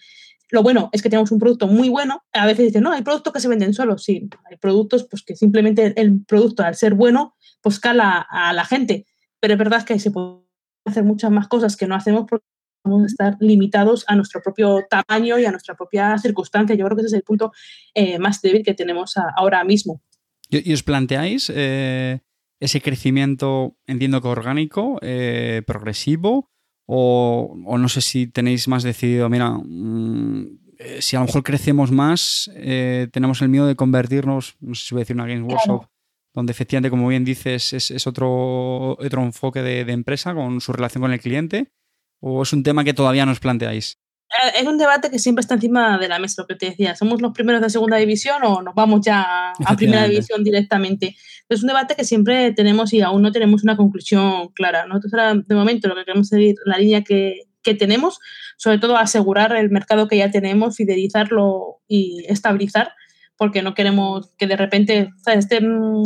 Lo 0.52 0.64
bueno 0.64 0.90
es 0.92 1.02
que 1.02 1.10
tenemos 1.10 1.32
un 1.32 1.40
producto 1.40 1.68
muy 1.68 1.90
bueno. 1.90 2.24
A 2.34 2.46
veces 2.46 2.66
dicen, 2.66 2.84
no, 2.84 2.92
hay 2.92 3.02
productos 3.02 3.34
que 3.34 3.40
se 3.40 3.48
venden 3.48 3.74
solos. 3.74 4.04
Sí, 4.04 4.30
hay 4.50 4.58
productos 4.58 5.08
pues, 5.10 5.24
que 5.24 5.36
simplemente 5.36 5.94
el 6.00 6.24
producto, 6.26 6.64
al 6.64 6.76
ser 6.76 6.94
bueno, 6.94 7.36
pues 7.62 7.80
cala 7.80 8.26
a 8.30 8.54
la 8.54 8.66
gente. 8.66 9.06
Pero 9.40 9.54
es 9.54 9.58
verdad 9.58 9.84
que 9.84 10.00
se 10.00 10.12
puede 10.12 10.46
hacer 10.86 11.04
muchas 11.04 11.32
más 11.32 11.48
cosas 11.48 11.76
que 11.76 11.88
no 11.88 11.96
hacemos 11.96 12.26
porque 12.30 12.46
vamos 12.84 13.04
a 13.04 13.08
estar 13.08 13.38
limitados 13.40 14.06
a 14.08 14.16
nuestro 14.16 14.42
propio 14.42 14.86
tamaño 14.90 15.40
y 15.40 15.46
a 15.46 15.52
nuestra 15.52 15.76
propia 15.76 16.18
circunstancia. 16.18 16.76
Yo 16.76 16.86
creo 16.86 16.96
que 16.96 17.02
ese 17.02 17.08
es 17.08 17.14
el 17.14 17.24
punto 17.24 17.52
eh, 17.94 18.20
más 18.20 18.42
débil 18.42 18.64
que 18.64 18.74
tenemos 18.74 19.16
ahora 19.36 19.64
mismo. 19.64 20.02
¿Y, 20.50 20.72
os 20.74 20.84
planteáis 20.84 21.52
eh, 21.54 22.20
ese 22.60 22.82
crecimiento, 22.82 23.78
entiendo 23.88 24.22
que 24.22 24.28
orgánico, 24.28 25.00
eh, 25.02 25.64
progresivo? 25.66 26.52
O, 26.86 27.58
o, 27.66 27.78
no 27.78 27.90
sé 27.90 28.02
si 28.02 28.28
tenéis 28.28 28.68
más 28.68 28.84
decidido, 28.84 29.30
mira, 29.30 29.50
mmm, 29.50 30.60
si 31.00 31.16
a 31.16 31.20
lo 31.20 31.26
mejor 31.26 31.44
crecemos 31.44 31.92
más, 31.92 32.52
tenemos 33.12 33.42
el 33.42 33.50
miedo 33.50 33.66
de 33.66 33.76
convertirnos, 33.76 34.58
no 34.60 34.76
sé 34.76 34.86
si 34.86 34.94
voy 34.94 35.00
a 35.00 35.04
decir 35.04 35.16
una 35.16 35.26
Games 35.26 35.44
Workshop, 35.44 35.80
claro 35.80 35.96
donde 36.36 36.52
efectivamente, 36.52 36.90
como 36.90 37.08
bien 37.08 37.24
dices, 37.24 37.74
es, 37.74 37.90
es 37.90 38.06
otro, 38.06 38.92
otro 38.92 39.24
enfoque 39.24 39.62
de, 39.62 39.86
de, 39.86 39.94
empresa 39.94 40.36
con 40.36 40.60
su 40.60 40.74
relación 40.74 41.02
con 41.02 41.14
el 41.14 41.22
cliente? 41.22 41.72
¿O 42.20 42.44
es 42.44 42.52
un 42.52 42.62
tema 42.62 42.84
que 42.84 42.94
todavía 42.94 43.26
nos 43.26 43.40
planteáis? 43.40 44.00
Eh, 44.30 44.62
es 44.62 44.68
un 44.68 44.78
debate 44.78 45.10
que 45.10 45.20
siempre 45.20 45.42
está 45.42 45.56
encima 45.56 45.98
de 45.98 46.08
la 46.08 46.20
mesa, 46.20 46.42
lo 46.42 46.48
que 46.48 46.56
te 46.56 46.68
decía. 46.68 46.96
¿Somos 46.96 47.22
los 47.22 47.32
primeros 47.32 47.62
de 47.62 47.70
segunda 47.70 47.98
división 47.98 48.44
o 48.44 48.62
nos 48.62 48.74
vamos 48.76 49.02
ya 49.06 49.52
a 49.66 49.76
primera 49.76 50.08
división 50.08 50.44
directamente? 50.44 51.16
Es 51.48 51.62
un 51.62 51.68
debate 51.68 51.96
que 51.96 52.04
siempre 52.04 52.52
tenemos 52.52 52.92
y 52.94 53.02
aún 53.02 53.22
no 53.22 53.32
tenemos 53.32 53.64
una 53.64 53.78
conclusión 53.78 54.50
clara. 54.50 54.86
Nosotros 54.88 55.14
ahora, 55.14 55.36
de 55.36 55.56
momento, 55.56 55.88
lo 55.88 55.96
que 55.96 56.06
queremos 56.06 56.28
seguir 56.28 56.56
la 56.66 56.78
línea 56.78 57.04
que, 57.04 57.44
que 57.62 57.76
tenemos, 57.76 58.20
sobre 58.58 58.80
todo 58.80 58.98
asegurar 58.98 59.56
el 59.56 59.70
mercado 59.70 60.08
que 60.08 60.18
ya 60.18 60.32
tenemos, 60.32 60.76
fidelizarlo 60.76 61.82
y 61.88 62.26
estabilizar 62.28 62.94
porque 63.38 63.62
no 63.62 63.74
queremos 63.74 64.32
que 64.38 64.48
de 64.48 64.56
repente, 64.56 65.10
¿sabes? 65.24 65.40
este 65.40 65.62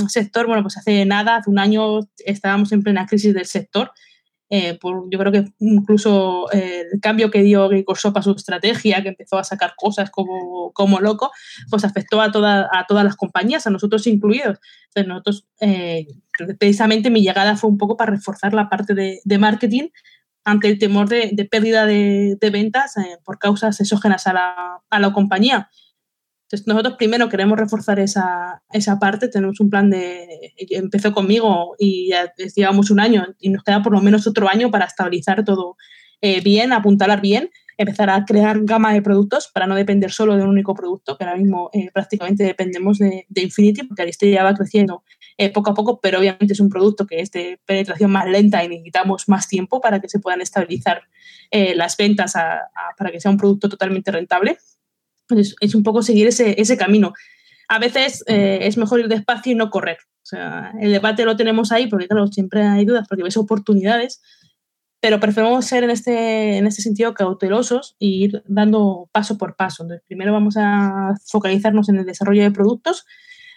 sector, 0.08 0.48
bueno, 0.48 0.64
pues 0.64 0.78
hace 0.78 1.06
nada, 1.06 1.38
hace 1.38 1.50
un 1.50 1.60
año 1.60 2.00
estábamos 2.26 2.72
en 2.72 2.82
plena 2.82 3.06
crisis 3.06 3.34
del 3.34 3.46
sector. 3.46 3.92
Eh, 4.52 4.80
por, 4.82 5.08
yo 5.12 5.20
creo 5.20 5.32
que 5.32 5.46
incluso 5.60 6.52
eh, 6.52 6.86
el 6.92 7.00
cambio 7.00 7.30
que 7.30 7.44
dio 7.44 7.70
Microsoft 7.70 8.18
a 8.18 8.22
su 8.24 8.32
estrategia, 8.32 9.04
que 9.04 9.10
empezó 9.10 9.38
a 9.38 9.44
sacar 9.44 9.74
cosas 9.78 10.10
como, 10.10 10.72
como 10.74 11.00
loco, 11.00 11.32
pues 11.70 11.86
afectó 11.86 12.20
a, 12.20 12.32
toda, 12.32 12.68
a 12.72 12.86
todas 12.88 13.04
las 13.04 13.16
compañías, 13.16 13.68
a 13.68 13.70
nosotros 13.70 14.08
incluidos. 14.08 14.58
Entonces, 14.88 15.08
nosotros, 15.08 15.48
eh, 15.62 16.08
precisamente 16.58 17.12
mi 17.12 17.22
llegada 17.22 17.56
fue 17.56 17.70
un 17.70 17.78
poco 17.78 17.96
para 17.96 18.12
reforzar 18.12 18.54
la 18.54 18.70
parte 18.70 18.96
de, 18.96 19.20
de 19.24 19.38
marketing 19.38 19.90
ante 20.46 20.68
el 20.68 20.80
temor 20.80 21.08
de, 21.10 21.30
de 21.32 21.46
pérdida 21.46 21.86
de, 21.86 22.38
de 22.40 22.50
ventas 22.50 22.98
eh, 22.98 23.18
por 23.24 23.38
causas 23.38 23.80
exógenas 23.80 24.26
a 24.26 24.34
la, 24.34 24.82
a 24.90 25.00
la 25.00 25.14
compañía. 25.14 25.70
Entonces, 26.50 26.66
nosotros 26.66 26.96
primero 26.98 27.30
queremos 27.30 27.60
reforzar 27.60 28.00
esa, 28.00 28.64
esa 28.72 28.98
parte, 28.98 29.28
tenemos 29.28 29.60
un 29.60 29.70
plan 29.70 29.92
de, 29.92 30.52
empezó 30.72 31.14
conmigo 31.14 31.76
y 31.78 32.10
ya 32.10 32.34
llevamos 32.56 32.90
un 32.90 33.00
año 33.00 33.24
y 33.40 33.50
nos 33.50 33.64
queda 33.64 33.84
por 33.84 33.94
lo 33.94 34.02
menos 34.02 34.26
otro 34.26 34.50
año 34.50 34.72
para 34.72 34.86
estabilizar 34.86 35.46
todo 35.46 35.78
eh, 36.22 36.42
bien, 36.42 36.74
apuntalar 36.74 37.22
bien, 37.22 37.52
empezar 37.78 38.10
a 38.10 38.26
crear 38.26 38.62
gama 38.64 38.92
de 38.94 39.04
productos 39.04 39.48
para 39.54 39.68
no 39.68 39.76
depender 39.76 40.12
solo 40.12 40.36
de 40.38 40.42
un 40.42 40.50
único 40.50 40.74
producto, 40.74 41.16
que 41.20 41.24
ahora 41.24 41.38
mismo 41.38 41.70
eh, 41.72 41.92
prácticamente 41.94 42.44
dependemos 42.44 42.98
de, 42.98 43.28
Infinity, 43.36 43.84
porque 43.84 44.02
Aristella 44.02 44.38
ya 44.38 44.44
va 44.44 44.56
creciendo 44.56 45.04
eh, 45.38 45.52
poco 45.52 45.70
a 45.70 45.76
poco, 45.76 46.00
pero 46.02 46.18
obviamente 46.18 46.54
es 46.54 46.60
un 46.60 46.70
producto 46.70 47.06
que 47.06 47.20
es 47.20 47.30
de 47.30 47.60
penetración 47.64 48.10
más 48.10 48.28
lenta 48.28 48.64
y 48.64 48.70
necesitamos 48.70 49.30
más 49.30 49.48
tiempo 49.48 49.82
para 49.82 50.00
que 50.02 50.10
se 50.10 50.18
puedan 50.18 50.42
estabilizar 50.42 51.04
las 51.52 51.96
ventas 51.96 52.36
a, 52.36 52.70
para 52.98 53.12
que 53.12 53.20
sea 53.20 53.30
un 53.30 53.38
producto 53.38 53.70
totalmente 53.70 54.12
rentable 54.12 54.58
es, 55.38 55.76
un 55.76 55.84
poco 55.84 56.02
seguir 56.02 56.28
ese, 56.28 56.60
ese 56.60 56.78
camino. 56.78 57.14
A 57.68 57.80
veces 57.80 58.24
eh, 58.28 58.60
es 58.64 58.78
mejor 58.78 59.00
ir 59.00 59.08
despacio 59.08 59.52
y 59.52 59.56
no 59.56 59.70
correr. 59.70 59.98
El 60.80 60.92
debate 60.92 61.26
lo 61.26 61.36
tenemos 61.36 61.72
ahí 61.72 61.88
porque, 61.88 62.08
claro, 62.08 62.28
siempre 62.28 62.64
hay 62.64 62.86
dudas 62.86 63.08
porque 63.08 63.24
ves 63.24 63.38
oportunidades, 63.38 64.22
pero 65.00 65.20
preferimos 65.20 65.66
ser 65.66 65.84
en 65.84 65.90
este, 65.90 66.58
en 66.58 66.68
este 66.68 66.82
sentido 66.82 67.14
cautelosos 67.14 67.96
e 68.00 68.06
ir 68.06 68.44
dando 68.48 69.10
paso 69.12 69.38
por 69.38 69.56
paso. 69.56 69.84
Entonces, 69.84 70.06
primero 70.08 70.34
vamos 70.34 70.56
a 70.58 71.16
focalizarnos 71.26 71.90
en 71.90 71.98
el 71.98 72.06
desarrollo 72.06 72.44
de 72.44 72.52
productos, 72.52 73.06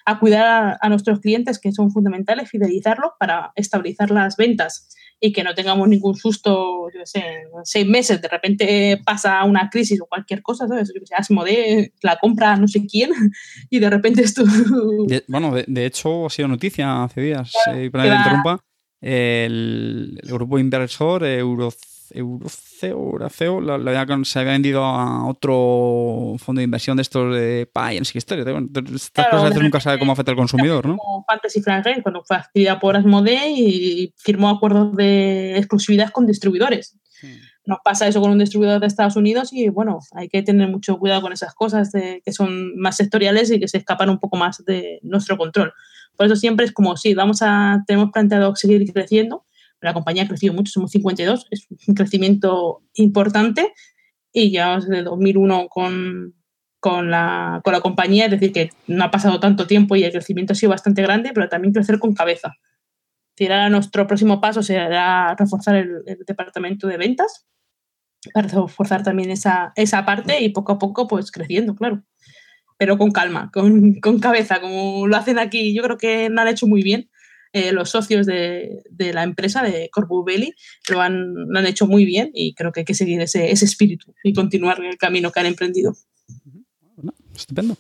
a 0.05 0.18
cuidar 0.18 0.47
a, 0.47 0.79
a 0.81 0.89
nuestros 0.89 1.20
clientes 1.20 1.59
que 1.59 1.73
son 1.73 1.91
fundamentales, 1.91 2.49
fidelizarlos 2.49 3.12
para 3.18 3.53
estabilizar 3.57 4.11
las 4.11 4.37
ventas 4.37 4.89
y 5.25 5.33
que 5.33 5.45
no 5.45 5.55
tengamos 5.55 5.89
ningún 5.89 6.16
susto, 6.16 6.91
yo 6.93 7.01
sé, 7.05 7.20
en 7.20 7.64
seis 7.64 7.87
meses 7.87 8.20
de 8.20 8.27
repente 8.27 9.01
pasa 9.05 9.45
una 9.45 9.70
crisis 9.70 10.01
o 10.01 10.07
cualquier 10.07 10.43
cosa, 10.43 10.66
¿sabes? 10.66 10.93
Yo 10.93 11.01
sé, 11.07 11.14
Asmodee 11.14 11.93
la 12.03 12.16
compra 12.16 12.57
no 12.57 12.66
sé 12.66 12.85
quién 12.87 13.11
y 13.70 13.79
de 13.79 13.89
repente 13.89 14.23
esto... 14.23 14.43
De, 15.07 15.23
bueno, 15.29 15.55
de, 15.55 15.64
de, 15.68 15.87
hecho 15.87 16.27
ha 16.27 16.31
sido 16.31 16.49
noticia 16.49 17.05
hace 17.05 17.20
días, 17.20 17.53
claro, 17.64 17.79
eh, 17.79 17.91
para 17.91 18.05
que 18.05 18.14
interrumpa, 18.16 18.64
el, 19.01 20.20
el, 20.23 20.33
grupo 20.33 20.59
inversor 20.59 21.25
Euro, 21.25 21.73
Euroceo, 22.14 22.96
Euroceo 22.96 23.60
la, 23.60 23.78
la, 23.78 24.24
se 24.24 24.38
había 24.38 24.52
vendido 24.52 24.84
a 24.84 25.26
otro 25.28 26.34
fondo 26.38 26.60
de 26.60 26.64
inversión 26.64 26.96
de 26.96 27.02
estos 27.02 27.34
de 27.34 27.68
PAI, 27.72 27.98
en 27.98 28.04
sí 28.04 28.18
historia. 28.18 28.44
Estas 28.44 29.10
claro, 29.10 29.30
cosas 29.30 29.44
a 29.44 29.48
veces 29.48 29.62
nunca 29.62 29.80
sabe 29.80 29.98
cómo 29.98 30.12
afecta 30.12 30.32
al 30.32 30.36
consumidor, 30.36 30.86
¿no? 30.86 30.96
Como 30.96 31.24
Fantasy 31.24 31.62
Flight 31.62 32.02
cuando 32.02 32.22
fue 32.24 32.36
adquirida 32.36 32.78
por 32.78 32.96
Asmodee 32.96 33.50
y 33.50 34.14
firmó 34.16 34.48
acuerdos 34.48 34.94
de 34.96 35.56
exclusividad 35.56 36.10
con 36.10 36.26
distribuidores. 36.26 36.98
Sí. 37.20 37.38
nos 37.64 37.78
pasa 37.84 38.08
eso 38.08 38.20
con 38.20 38.32
un 38.32 38.38
distribuidor 38.40 38.80
de 38.80 38.88
Estados 38.88 39.14
Unidos 39.14 39.52
y 39.52 39.68
bueno, 39.68 40.00
hay 40.12 40.28
que 40.28 40.42
tener 40.42 40.68
mucho 40.68 40.98
cuidado 40.98 41.22
con 41.22 41.32
esas 41.32 41.54
cosas 41.54 41.90
que 41.92 42.32
son 42.32 42.76
más 42.76 42.96
sectoriales 42.96 43.50
y 43.52 43.60
que 43.60 43.68
se 43.68 43.78
escapan 43.78 44.10
un 44.10 44.18
poco 44.18 44.36
más 44.36 44.64
de 44.64 44.98
nuestro 45.02 45.38
control. 45.38 45.72
Por 46.16 46.26
eso 46.26 46.36
siempre 46.36 46.66
es 46.66 46.72
como, 46.72 46.96
sí, 46.96 47.14
vamos 47.14 47.42
a, 47.42 47.82
tenemos 47.86 48.10
planteado 48.12 48.54
seguir 48.56 48.92
creciendo, 48.92 49.44
la 49.83 49.93
compañía 49.93 50.22
ha 50.22 50.28
crecido 50.28 50.55
mucho, 50.55 50.70
somos 50.72 50.93
52, 50.93 51.47
es 51.51 51.66
un 51.87 51.95
crecimiento 51.95 52.83
importante 52.95 53.72
y 54.33 54.51
ya 54.53 54.76
desde 54.76 55.03
2001 55.03 55.68
con, 55.68 56.35
con, 56.80 57.11
la, 57.11 57.61
con 57.64 57.72
la 57.72 57.80
compañía, 57.80 58.26
es 58.26 58.30
decir, 58.30 58.53
que 58.53 58.70
no 58.87 59.05
ha 59.05 59.11
pasado 59.11 59.41
tanto 59.41 59.66
tiempo 59.66 59.97
y 59.97 60.05
el 60.05 60.12
crecimiento 60.12 60.53
ha 60.53 60.57
sido 60.57 60.70
bastante 60.70 61.03
grande, 61.03 61.33
pero 61.35 61.49
también 61.49 61.74
crecer 61.74 61.99
con 61.99 62.14
cabeza. 62.14 62.55
ahora 63.41 63.68
nuestro 63.68 64.07
próximo 64.07 64.41
paso 64.41 64.62
será 64.62 65.35
reforzar 65.35 65.74
el, 65.76 66.03
departamento 66.26 66.87
de 66.87 66.97
ventas, 66.97 67.47
para 68.33 68.47
reforzar 68.47 69.03
también 69.03 69.30
esa, 69.30 69.72
esa 69.74 70.05
parte 70.05 70.41
y 70.41 70.51
poco 70.51 70.72
a 70.72 70.78
poco 70.78 71.09
pues 71.09 71.33
creciendo, 71.33 71.74
claro. 71.74 72.05
Pero 72.78 72.97
con 72.99 73.11
calma, 73.11 73.51
con, 73.53 73.95
con 74.01 74.18
cabeza, 74.18 74.61
como 74.61 75.07
lo 75.07 75.16
hacen 75.16 75.39
aquí. 75.39 75.74
Yo 75.74 75.83
creo 75.83 75.99
que 75.99 76.28
lo 76.30 76.41
han 76.41 76.49
hecho 76.49 76.66
muy 76.66 76.83
bien 76.83 77.11
eh, 77.53 77.72
los 77.72 77.90
socios 77.90 78.26
de, 78.26 78.82
la 78.98 79.22
empresa, 79.22 79.62
de 79.62 79.90
Corbu 79.90 80.24
Belli, 80.24 80.55
lo 80.88 81.00
han, 81.00 81.34
lo 81.34 81.59
han 81.59 81.66
hecho 81.66 81.86
muy 81.86 82.05
bien 82.05 82.30
y 82.32 82.55
creo 82.55 82.72
que 82.72 82.80
hay 82.80 82.84
que 82.84 82.94
seguir 82.94 83.20
ese, 83.20 83.50
ese 83.50 83.64
espíritu 83.64 84.14
y 84.24 84.32
continuar 84.32 84.82
el 84.82 84.96
camino 84.96 85.30
que 85.30 85.40
han 85.40 85.46
emprendido. 85.46 85.94
estupendo. 87.34 87.76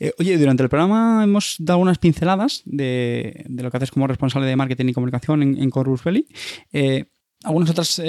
Eh, 0.00 0.12
oye, 0.18 0.38
durante 0.38 0.62
el 0.62 0.68
programa 0.68 1.22
hemos 1.22 1.56
dado 1.58 1.78
unas 1.78 1.98
pinceladas 1.98 2.62
de, 2.64 3.44
de, 3.48 3.62
lo 3.62 3.70
que 3.70 3.76
haces 3.76 3.90
como 3.90 4.06
responsable 4.06 4.48
de 4.48 4.56
marketing 4.56 4.86
y 4.86 4.92
comunicación 4.92 5.42
en, 5.42 5.62
en 5.62 5.70
Corvus 5.70 6.02
Belli. 6.02 6.26
Eh, 6.72 7.04
algunas 7.44 7.70
otras 7.70 8.00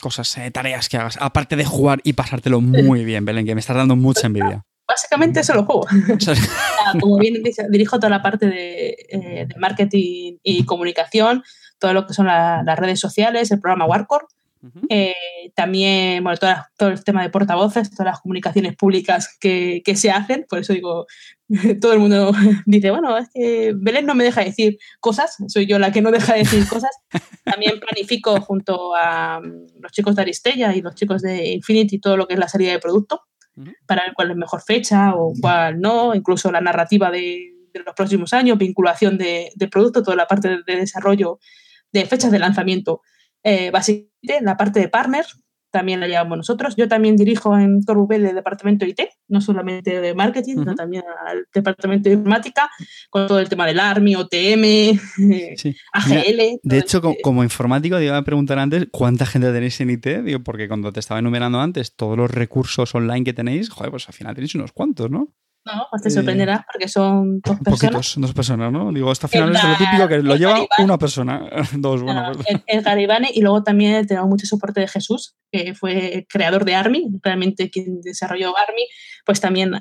cosas, 0.00 0.36
tareas 0.52 0.88
que 0.88 0.96
hagas, 0.96 1.18
aparte 1.20 1.56
de 1.56 1.64
jugar 1.64 2.00
y 2.04 2.12
pasártelo 2.12 2.60
muy 2.62 3.04
bien, 3.04 3.24
Belén, 3.24 3.44
que 3.44 3.54
me 3.54 3.60
estás 3.60 3.76
dando 3.76 3.96
mucha 3.96 4.26
envidia 4.26 4.67
básicamente 4.88 5.40
eso 5.40 5.54
lo 5.54 5.64
juego. 5.64 5.86
Como 7.00 7.18
bien 7.18 7.42
dirijo 7.68 7.98
toda 7.98 8.10
la 8.10 8.22
parte 8.22 8.46
de, 8.46 9.46
de, 9.46 9.54
marketing 9.58 10.38
y 10.42 10.64
comunicación, 10.64 11.44
todo 11.78 11.92
lo 11.92 12.06
que 12.06 12.14
son 12.14 12.26
las 12.26 12.78
redes 12.78 12.98
sociales, 12.98 13.50
el 13.50 13.60
programa 13.60 13.86
Warcore. 13.86 14.24
Eh, 14.88 15.14
también, 15.54 16.24
bueno, 16.24 16.36
todo, 16.76 16.88
el 16.88 17.04
tema 17.04 17.22
de 17.22 17.30
portavoces, 17.30 17.90
todas 17.92 18.06
las 18.06 18.20
comunicaciones 18.20 18.74
públicas 18.74 19.36
que, 19.38 19.82
que, 19.84 19.94
se 19.94 20.10
hacen, 20.10 20.46
por 20.50 20.58
eso 20.58 20.72
digo, 20.72 21.06
todo 21.80 21.92
el 21.92 22.00
mundo 22.00 22.32
dice, 22.66 22.90
bueno, 22.90 23.16
es 23.16 23.28
que 23.32 23.72
Belén 23.76 24.04
no 24.04 24.16
me 24.16 24.24
deja 24.24 24.42
decir 24.42 24.78
cosas, 24.98 25.36
soy 25.46 25.66
yo 25.66 25.78
la 25.78 25.92
que 25.92 26.02
no 26.02 26.10
deja 26.10 26.32
de 26.32 26.40
decir 26.40 26.66
cosas. 26.66 26.90
También 27.44 27.78
planifico 27.78 28.40
junto 28.40 28.96
a 28.96 29.40
mm, 29.40 29.80
los 29.80 29.92
chicos 29.92 30.16
de 30.16 30.22
Aristella 30.22 30.74
y 30.74 30.82
los 30.82 30.96
chicos 30.96 31.22
de 31.22 31.52
Infinity 31.52 32.00
todo 32.00 32.16
lo 32.16 32.26
que 32.26 32.34
es 32.34 32.40
la 32.40 32.48
salida 32.48 32.72
de 32.72 32.80
producto 32.80 33.28
para 33.86 34.04
ver 34.04 34.14
cuál 34.14 34.30
es 34.30 34.36
mejor 34.36 34.62
fecha 34.62 35.14
o 35.14 35.32
cuál 35.40 35.80
no, 35.80 36.14
incluso 36.14 36.50
la 36.50 36.60
narrativa 36.60 37.10
de, 37.10 37.54
los 37.72 37.94
próximos 37.94 38.32
años, 38.32 38.58
vinculación 38.58 39.16
de, 39.18 39.50
de, 39.54 39.68
producto, 39.68 40.02
toda 40.02 40.16
la 40.16 40.26
parte 40.26 40.48
de, 40.66 40.76
desarrollo 40.76 41.38
de 41.92 42.06
fechas 42.06 42.32
de 42.32 42.38
lanzamiento. 42.40 43.02
Eh, 43.42 43.70
básicamente, 43.70 44.40
la 44.40 44.56
parte 44.56 44.80
de 44.80 44.88
partners 44.88 45.38
también 45.70 46.00
la 46.00 46.08
llevamos 46.08 46.38
nosotros. 46.38 46.74
Yo 46.76 46.88
también 46.88 47.16
dirijo 47.16 47.56
en 47.58 47.82
Corbubel 47.82 48.26
el 48.26 48.34
departamento 48.34 48.84
IT, 48.84 49.00
no 49.28 49.40
solamente 49.40 50.00
de 50.00 50.14
marketing, 50.14 50.56
sino 50.56 50.74
también 50.74 51.04
al 51.26 51.46
departamento 51.52 52.08
de 52.08 52.16
informática, 52.16 52.70
con 53.10 53.26
todo 53.26 53.38
el 53.38 53.48
tema 53.48 53.66
del 53.66 53.80
ARMI, 53.80 54.16
OTM, 54.16 54.98
AGL. 55.92 56.60
de 56.62 56.78
hecho, 56.78 57.00
como, 57.22 57.42
informático, 57.42 57.96
te 57.98 58.06
iba 58.06 58.16
a 58.16 58.24
preguntar 58.24 58.58
antes, 58.58 58.86
¿cuánta 58.90 59.26
gente 59.26 59.52
tenéis 59.52 59.80
en 59.80 59.90
IT? 59.90 60.06
Digo, 60.24 60.40
porque 60.40 60.68
cuando 60.68 60.92
te 60.92 61.00
estaba 61.00 61.20
enumerando 61.20 61.60
antes 61.60 61.94
todos 61.94 62.16
los 62.16 62.30
recursos 62.30 62.94
online 62.94 63.24
que 63.24 63.32
tenéis, 63.32 63.70
joder, 63.70 63.90
pues 63.90 64.08
al 64.08 64.14
final 64.14 64.34
tenéis 64.34 64.54
unos 64.54 64.72
cuantos, 64.72 65.10
¿no? 65.10 65.34
No, 65.74 65.86
pues 65.90 66.02
te 66.02 66.10
sorprenderás 66.10 66.62
porque 66.70 66.88
son 66.88 67.40
dos 67.40 67.58
personas. 67.58 67.80
Poquitos, 67.80 68.14
dos 68.18 68.32
personas, 68.32 68.72
¿no? 68.72 68.92
Digo, 68.92 69.12
esta 69.12 69.28
final 69.28 69.54
es 69.54 69.62
lo 69.62 69.76
típico 69.76 70.08
que 70.08 70.18
lo 70.18 70.36
lleva 70.36 70.66
una 70.78 70.98
persona. 70.98 71.42
dos, 71.76 72.02
bueno. 72.02 72.32
Pues. 72.34 72.46
el, 72.66 72.82
Garibane 72.82 73.30
y 73.32 73.42
luego 73.42 73.62
también 73.62 74.06
tenemos 74.06 74.28
mucho 74.28 74.46
soporte 74.46 74.80
de 74.80 74.88
Jesús, 74.88 75.36
que 75.52 75.74
fue 75.74 76.26
creador 76.28 76.64
de 76.64 76.74
ARMY, 76.74 77.20
realmente 77.22 77.70
quien 77.70 78.00
desarrolló 78.00 78.56
ARMY, 78.56 78.86
pues 79.26 79.40
también 79.40 79.72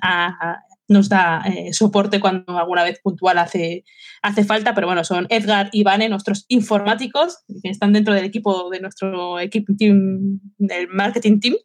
nos 0.87 1.09
da 1.09 1.43
eh, 1.45 1.73
soporte 1.73 2.19
cuando 2.19 2.57
alguna 2.57 2.83
vez 2.83 2.99
puntual 3.01 3.37
hace, 3.37 3.83
hace 4.21 4.43
falta, 4.43 4.73
pero 4.73 4.87
bueno, 4.87 5.03
son 5.03 5.27
Edgar 5.29 5.69
y 5.71 5.83
Vane, 5.83 6.09
nuestros 6.09 6.45
informáticos, 6.47 7.39
que 7.61 7.69
están 7.69 7.93
dentro 7.93 8.13
del 8.13 8.25
equipo 8.25 8.69
de 8.69 8.79
nuestro 8.79 9.39
equipo 9.39 9.73
team, 9.77 10.39
del 10.57 10.87
marketing 10.87 11.39
team, 11.39 11.55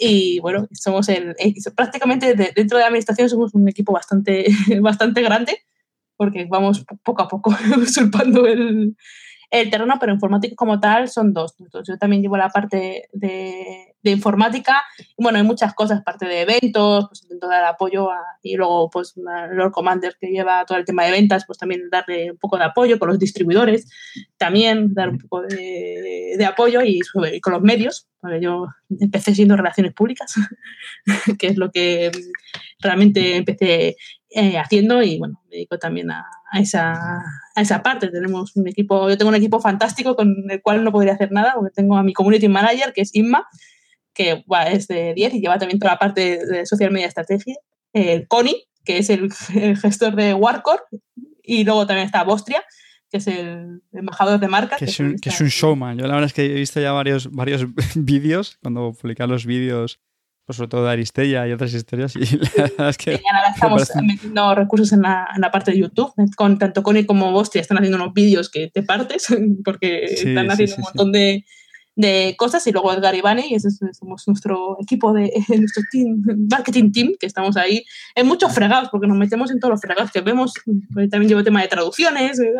y 0.00 0.40
bueno, 0.40 0.66
somos 0.72 1.10
el, 1.10 1.36
prácticamente 1.76 2.34
dentro 2.34 2.78
de 2.78 2.82
la 2.82 2.86
administración 2.86 3.28
somos 3.28 3.54
un 3.54 3.68
equipo 3.68 3.92
bastante, 3.92 4.46
bastante 4.80 5.20
grande 5.20 5.58
porque 6.16 6.46
vamos 6.48 6.84
poco 7.02 7.22
a 7.22 7.28
poco 7.28 7.50
usurpando 7.76 8.46
el, 8.46 8.96
el 9.50 9.70
terreno, 9.70 9.94
pero 10.00 10.12
informático 10.12 10.56
como 10.56 10.80
tal 10.80 11.08
son 11.08 11.32
dos. 11.32 11.54
Entonces, 11.58 11.94
yo 11.94 11.98
también 11.98 12.22
llevo 12.22 12.36
la 12.36 12.48
parte 12.48 13.08
de, 13.12 13.89
de 14.02 14.10
informática. 14.10 14.82
Y 14.98 15.22
bueno, 15.22 15.38
hay 15.38 15.44
muchas 15.44 15.74
cosas, 15.74 16.02
parte 16.02 16.26
de 16.26 16.42
eventos, 16.42 17.06
pues 17.08 17.22
intento 17.22 17.48
dar 17.48 17.64
apoyo 17.64 18.08
y 18.42 18.56
luego 18.56 18.90
pues 18.90 19.14
Lord 19.16 19.72
Commander 19.72 20.16
que 20.20 20.28
lleva 20.28 20.64
todo 20.64 20.78
el 20.78 20.84
tema 20.84 21.04
de 21.04 21.12
ventas, 21.12 21.44
pues 21.46 21.58
también 21.58 21.88
darle 21.90 22.30
un 22.30 22.38
poco 22.38 22.56
de 22.56 22.64
apoyo 22.64 22.98
con 22.98 23.08
los 23.08 23.18
distribuidores, 23.18 23.90
también 24.36 24.94
dar 24.94 25.10
un 25.10 25.18
poco 25.18 25.42
de, 25.42 26.34
de 26.36 26.44
apoyo 26.44 26.82
y, 26.82 27.00
con 27.40 27.52
los 27.52 27.62
medios, 27.62 28.08
porque 28.20 28.40
yo 28.40 28.66
empecé 28.98 29.34
siendo 29.34 29.56
relaciones 29.56 29.92
públicas, 29.92 30.34
que 31.38 31.48
es 31.48 31.56
lo 31.56 31.70
que 31.70 32.10
realmente 32.80 33.36
empecé 33.36 33.96
eh, 34.30 34.58
haciendo 34.58 35.02
y 35.02 35.18
bueno, 35.18 35.42
me 35.44 35.56
dedico 35.56 35.78
también 35.78 36.10
a, 36.10 36.24
esa, 36.54 36.92
a 37.54 37.60
esa 37.60 37.82
parte. 37.82 38.08
Tenemos 38.08 38.54
un 38.56 38.68
equipo, 38.68 39.08
yo 39.08 39.18
tengo 39.18 39.28
un 39.28 39.34
equipo 39.34 39.60
fantástico 39.60 40.14
con 40.16 40.34
el 40.48 40.62
cual 40.62 40.84
no 40.84 40.92
podría 40.92 41.14
hacer 41.14 41.32
nada, 41.32 41.54
porque 41.54 41.72
tengo 41.74 41.96
a 41.96 42.02
mi 42.02 42.12
community 42.12 42.48
manager, 42.48 42.92
que 42.92 43.02
es 43.02 43.14
Inma, 43.14 43.46
que 44.14 44.44
es 44.68 44.88
de 44.88 45.14
10 45.14 45.34
y 45.34 45.40
lleva 45.40 45.58
también 45.58 45.78
toda 45.78 45.92
la 45.92 45.98
parte 45.98 46.44
de 46.44 46.66
social 46.66 46.90
media 46.90 47.06
estrategia. 47.06 47.56
El 47.92 48.28
Connie, 48.28 48.66
que 48.84 48.98
es 48.98 49.10
el, 49.10 49.32
gestor 49.80 50.14
de 50.14 50.34
Warcore, 50.34 50.82
y 51.42 51.64
luego 51.64 51.86
también 51.86 52.06
está 52.06 52.24
Bostria, 52.24 52.62
que 53.10 53.18
es 53.18 53.26
el 53.26 53.82
embajador 53.92 54.38
de 54.38 54.48
marca. 54.48 54.76
Que, 54.76 54.84
es 54.84 55.00
un, 55.00 55.16
que 55.16 55.30
es 55.30 55.40
un 55.40 55.48
showman. 55.48 55.98
Yo 55.98 56.06
la 56.06 56.14
verdad 56.14 56.26
es 56.26 56.32
que 56.32 56.44
he 56.44 56.54
visto 56.54 56.80
ya 56.80 56.92
varios, 56.92 57.30
varios 57.30 57.66
vídeos, 57.94 58.58
cuando 58.62 58.92
publican 58.92 59.30
los 59.30 59.46
vídeos 59.46 60.00
pues 60.50 60.56
sobre 60.56 60.68
todo 60.68 60.84
de 60.84 60.90
Aristella 60.90 61.46
y 61.46 61.52
otras 61.52 61.72
historias. 61.72 62.16
Y 62.16 62.24
la 62.56 62.64
verdad 62.64 62.88
es 62.88 62.98
que. 62.98 63.12
ahora 63.12 63.50
estamos 63.54 63.88
metiendo 64.02 64.52
recursos 64.56 64.92
en 64.92 65.02
la, 65.02 65.28
en 65.32 65.42
la, 65.42 65.50
parte 65.52 65.70
de 65.70 65.78
YouTube. 65.78 66.12
Con, 66.36 66.58
tanto 66.58 66.82
Connie 66.82 67.06
como 67.06 67.30
Bostria 67.30 67.60
están 67.60 67.78
haciendo 67.78 67.98
unos 68.02 68.12
vídeos 68.12 68.50
que 68.50 68.68
te 68.68 68.82
partes, 68.82 69.28
porque 69.64 70.06
están 70.06 70.50
haciendo 70.50 70.74
un 70.74 70.82
montón 70.82 71.12
de, 71.12 71.44
de 72.00 72.34
cosas 72.36 72.66
y 72.66 72.72
luego 72.72 72.92
Edgar 72.92 73.14
y 73.14 73.20
Vane, 73.20 73.46
y 73.48 73.54
ese 73.54 73.70
somos 73.92 74.26
nuestro 74.26 74.76
equipo 74.80 75.12
de 75.14 75.32
nuestro 75.48 75.82
team, 75.90 76.22
marketing 76.50 76.92
team, 76.92 77.12
que 77.18 77.26
estamos 77.26 77.56
ahí 77.56 77.84
en 78.14 78.26
muchos 78.26 78.52
fregados, 78.52 78.88
porque 78.90 79.06
nos 79.06 79.16
metemos 79.16 79.50
en 79.50 79.60
todos 79.60 79.72
los 79.72 79.80
fregados 79.80 80.10
que 80.10 80.20
vemos, 80.20 80.54
pues 80.92 81.10
también 81.10 81.28
llevo 81.28 81.44
tema 81.44 81.62
de 81.62 81.68
traducciones, 81.68 82.38
eh, 82.40 82.52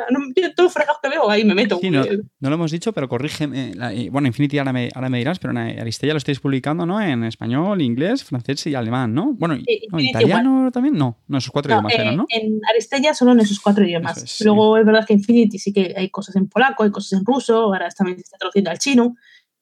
todos 0.54 0.66
los 0.66 0.72
fregados 0.72 0.98
que 1.02 1.08
veo, 1.08 1.30
ahí 1.30 1.44
me 1.44 1.54
meto. 1.54 1.80
no, 1.82 2.48
lo 2.48 2.54
hemos 2.54 2.70
dicho, 2.70 2.92
pero 2.92 3.08
corrígeme, 3.08 3.72
bueno, 4.10 4.28
Infinity 4.28 4.58
ahora 4.58 4.72
me, 4.72 4.88
ahora 4.94 5.08
me 5.08 5.18
dirás, 5.18 5.38
pero 5.38 5.52
en 5.52 5.58
Aristella 5.80 6.12
lo 6.12 6.18
estáis 6.18 6.40
publicando, 6.40 6.86
¿no? 6.86 7.00
En 7.00 7.24
español, 7.24 7.82
inglés, 7.82 8.24
francés 8.24 8.66
y 8.66 8.74
alemán, 8.74 9.14
¿no? 9.14 9.32
Bueno, 9.34 9.56
italiano 9.98 10.70
también, 10.72 10.96
no, 10.96 11.18
no, 11.28 11.38
esos 11.38 11.50
cuatro 11.50 11.72
idiomas 11.72 11.94
eran, 11.94 12.16
¿no? 12.16 12.26
En 12.28 12.60
Aristella 12.68 13.14
solo 13.14 13.32
en 13.32 13.40
esos 13.40 13.60
cuatro 13.60 13.84
idiomas. 13.84 14.40
Luego 14.44 14.76
es 14.76 14.84
verdad 14.84 15.06
que 15.06 15.14
Infinity 15.14 15.58
sí 15.58 15.72
que 15.72 15.94
hay 15.96 16.10
cosas 16.10 16.36
en 16.36 16.48
polaco, 16.48 16.84
hay 16.84 16.90
cosas 16.90 17.18
en 17.18 17.24
ruso, 17.24 17.56
ahora 17.56 17.88
también 17.90 18.18
se 18.18 18.22
está 18.22 18.38
traduciendo 18.38 18.70
al 18.70 18.78
chino. 18.78 19.16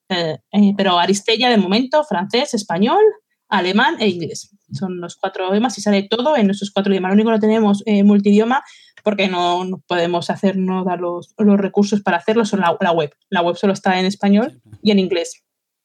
Eh, 0.08 0.38
eh, 0.52 0.74
pero 0.76 0.98
Aristella 0.98 1.50
de 1.50 1.56
momento, 1.56 2.04
francés, 2.04 2.54
español, 2.54 3.02
alemán 3.48 3.96
e 4.00 4.08
inglés. 4.08 4.54
Son 4.72 5.00
los 5.00 5.16
cuatro 5.16 5.50
idiomas 5.50 5.76
y 5.78 5.80
sale 5.80 6.02
todo 6.04 6.36
en 6.36 6.50
esos 6.50 6.70
cuatro 6.70 6.92
idiomas. 6.92 7.10
Lo 7.10 7.14
único 7.14 7.30
que 7.30 7.34
no 7.34 7.40
tenemos 7.40 7.82
eh, 7.86 8.02
multidioma 8.04 8.62
porque 9.02 9.28
no, 9.28 9.82
podemos 9.86 10.28
hacer, 10.28 10.56
no 10.56 10.84
dar 10.84 11.00
los, 11.00 11.34
los, 11.38 11.58
recursos 11.58 12.02
para 12.02 12.18
hacerlo, 12.18 12.44
son 12.44 12.60
la, 12.60 12.76
la, 12.80 12.92
web. 12.92 13.14
La 13.30 13.42
web 13.42 13.56
solo 13.56 13.72
está 13.72 13.98
en 13.98 14.06
español 14.06 14.60
y 14.82 14.90
en 14.90 14.98
inglés. 14.98 15.44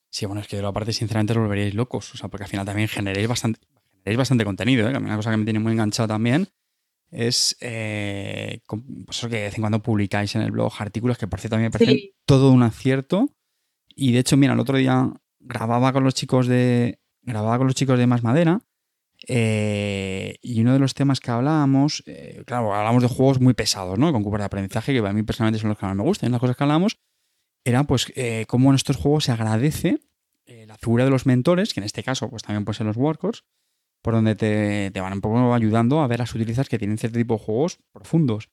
Sí, 0.09 0.25
bueno, 0.25 0.41
es 0.41 0.47
que 0.47 0.59
aparte, 0.59 0.93
sinceramente, 0.93 1.33
lo 1.33 1.41
volveríais 1.41 1.73
locos. 1.73 2.13
O 2.13 2.17
sea, 2.17 2.29
porque 2.29 2.43
al 2.43 2.49
final 2.49 2.65
también 2.65 2.87
generéis 2.87 3.27
bastante, 3.27 3.59
generéis 4.03 4.17
bastante 4.17 4.45
contenido. 4.45 4.89
¿eh? 4.89 4.97
Una 4.97 5.15
cosa 5.15 5.31
que 5.31 5.37
me 5.37 5.45
tiene 5.45 5.59
muy 5.59 5.71
enganchado 5.71 6.07
también 6.07 6.49
es 7.13 7.55
eh, 7.61 8.61
pues 8.67 9.17
eso 9.17 9.29
que 9.29 9.37
de 9.37 9.43
vez 9.43 9.55
en 9.55 9.61
cuando 9.61 9.81
publicáis 9.81 10.35
en 10.35 10.41
el 10.41 10.51
blog 10.51 10.73
artículos 10.79 11.17
que 11.17 11.27
por 11.27 11.39
cierto 11.39 11.55
a 11.55 11.59
mí 11.59 11.65
me 11.65 11.71
parece 11.71 12.15
todo 12.25 12.51
un 12.51 12.63
acierto 12.63 13.29
y 13.95 14.13
de 14.13 14.19
hecho, 14.19 14.37
mira, 14.37 14.53
el 14.53 14.59
otro 14.59 14.77
día 14.77 15.11
grababa 15.39 15.93
con 15.93 16.03
los 16.03 16.13
chicos 16.13 16.47
de. 16.47 16.99
Grababa 17.21 17.57
con 17.57 17.67
los 17.67 17.75
chicos 17.75 17.97
de 17.97 18.07
Más 18.07 18.23
Madera. 18.23 18.59
Eh, 19.27 20.35
y 20.41 20.61
uno 20.61 20.73
de 20.73 20.79
los 20.79 20.93
temas 20.93 21.21
que 21.21 21.31
hablábamos, 21.31 22.03
eh, 22.07 22.43
claro, 22.45 22.73
hablamos 22.73 23.03
de 23.03 23.07
juegos 23.07 23.39
muy 23.39 23.53
pesados, 23.53 23.97
¿no? 23.97 24.11
Con 24.11 24.23
curvas 24.23 24.39
de 24.39 24.45
aprendizaje, 24.45 24.91
que 24.91 24.99
a 24.99 25.13
mí 25.13 25.23
personalmente 25.23 25.61
son 25.61 25.69
los 25.69 25.77
que 25.77 25.85
más 25.85 25.95
me 25.95 26.03
gustan. 26.03 26.31
Las 26.31 26.41
cosas 26.41 26.57
que 26.57 26.63
hablábamos 26.63 26.99
era, 27.63 27.85
pues, 27.85 28.11
eh, 28.15 28.45
cómo 28.47 28.69
en 28.71 28.75
estos 28.75 28.97
juegos 28.97 29.23
se 29.23 29.31
agradece 29.31 30.01
figura 30.83 31.05
de 31.05 31.09
los 31.09 31.25
mentores, 31.25 31.73
que 31.73 31.79
en 31.79 31.85
este 31.85 32.03
caso 32.03 32.29
pues 32.29 32.43
también 32.43 32.65
pueden 32.65 32.77
ser 32.77 32.87
los 32.87 32.97
workers, 32.97 33.45
por 34.01 34.13
donde 34.13 34.35
te, 34.35 34.91
te, 34.91 34.99
van 34.99 35.13
un 35.13 35.21
poco 35.21 35.53
ayudando 35.53 36.01
a 36.01 36.07
ver 36.07 36.19
las 36.19 36.35
utilizas 36.35 36.67
que 36.67 36.77
tienen 36.77 36.97
cierto 36.97 37.17
tipo 37.17 37.35
de 37.35 37.39
juegos 37.39 37.79
profundos. 37.93 38.49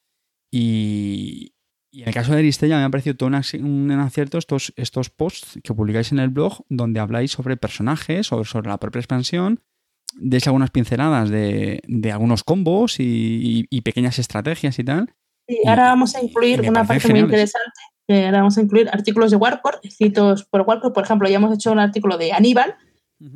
Y, 0.51 1.55
y 1.93 2.03
en 2.03 2.09
el 2.09 2.15
caso 2.15 2.33
de 2.33 2.39
Aristella 2.39 2.79
me 2.79 2.85
ha 2.85 2.89
parecido 2.91 3.17
todo 3.17 3.29
un, 3.29 3.35
acierto 3.35 4.39
estos, 4.39 4.73
estos 4.77 5.11
posts 5.11 5.59
que 5.65 5.75
publicáis 5.75 6.13
en 6.13 6.21
el 6.21 6.29
blog 6.29 6.65
donde 6.69 7.01
habláis 7.01 7.33
sobre 7.33 7.57
personajes, 7.57 8.33
o 8.33 8.45
sobre 8.45 8.69
la 8.69 8.79
propia 8.79 9.01
expansión, 9.01 9.61
deis 10.15 10.47
algunas 10.47 10.71
pinceladas 10.71 11.31
de, 11.31 11.81
algunos 12.13 12.45
combos 12.45 12.97
y, 12.99 13.81
pequeñas 13.83 14.19
estrategias 14.19 14.79
y 14.79 14.85
tal. 14.85 15.15
Y 15.49 15.67
ahora 15.67 15.85
vamos 15.85 16.15
a 16.15 16.23
incluir 16.23 16.61
una 16.69 16.85
parte 16.85 17.09
muy 17.09 17.21
interesante, 17.21 17.81
que 18.07 18.27
ahora 18.27 18.39
vamos 18.39 18.57
a 18.57 18.63
incluir 18.63 18.89
artículos 18.93 19.33
de 19.33 19.37
Warcore, 19.37 19.79
escritos 19.83 20.45
por 20.45 20.61
Warcore, 20.63 20.95
por 20.95 21.05
ejemplo, 21.05 21.29
ya 21.29 21.37
hemos 21.37 21.53
hecho 21.53 21.73
un 21.73 21.81
artículo 21.81 22.19
de 22.19 22.33
Aníbal, 22.33 22.77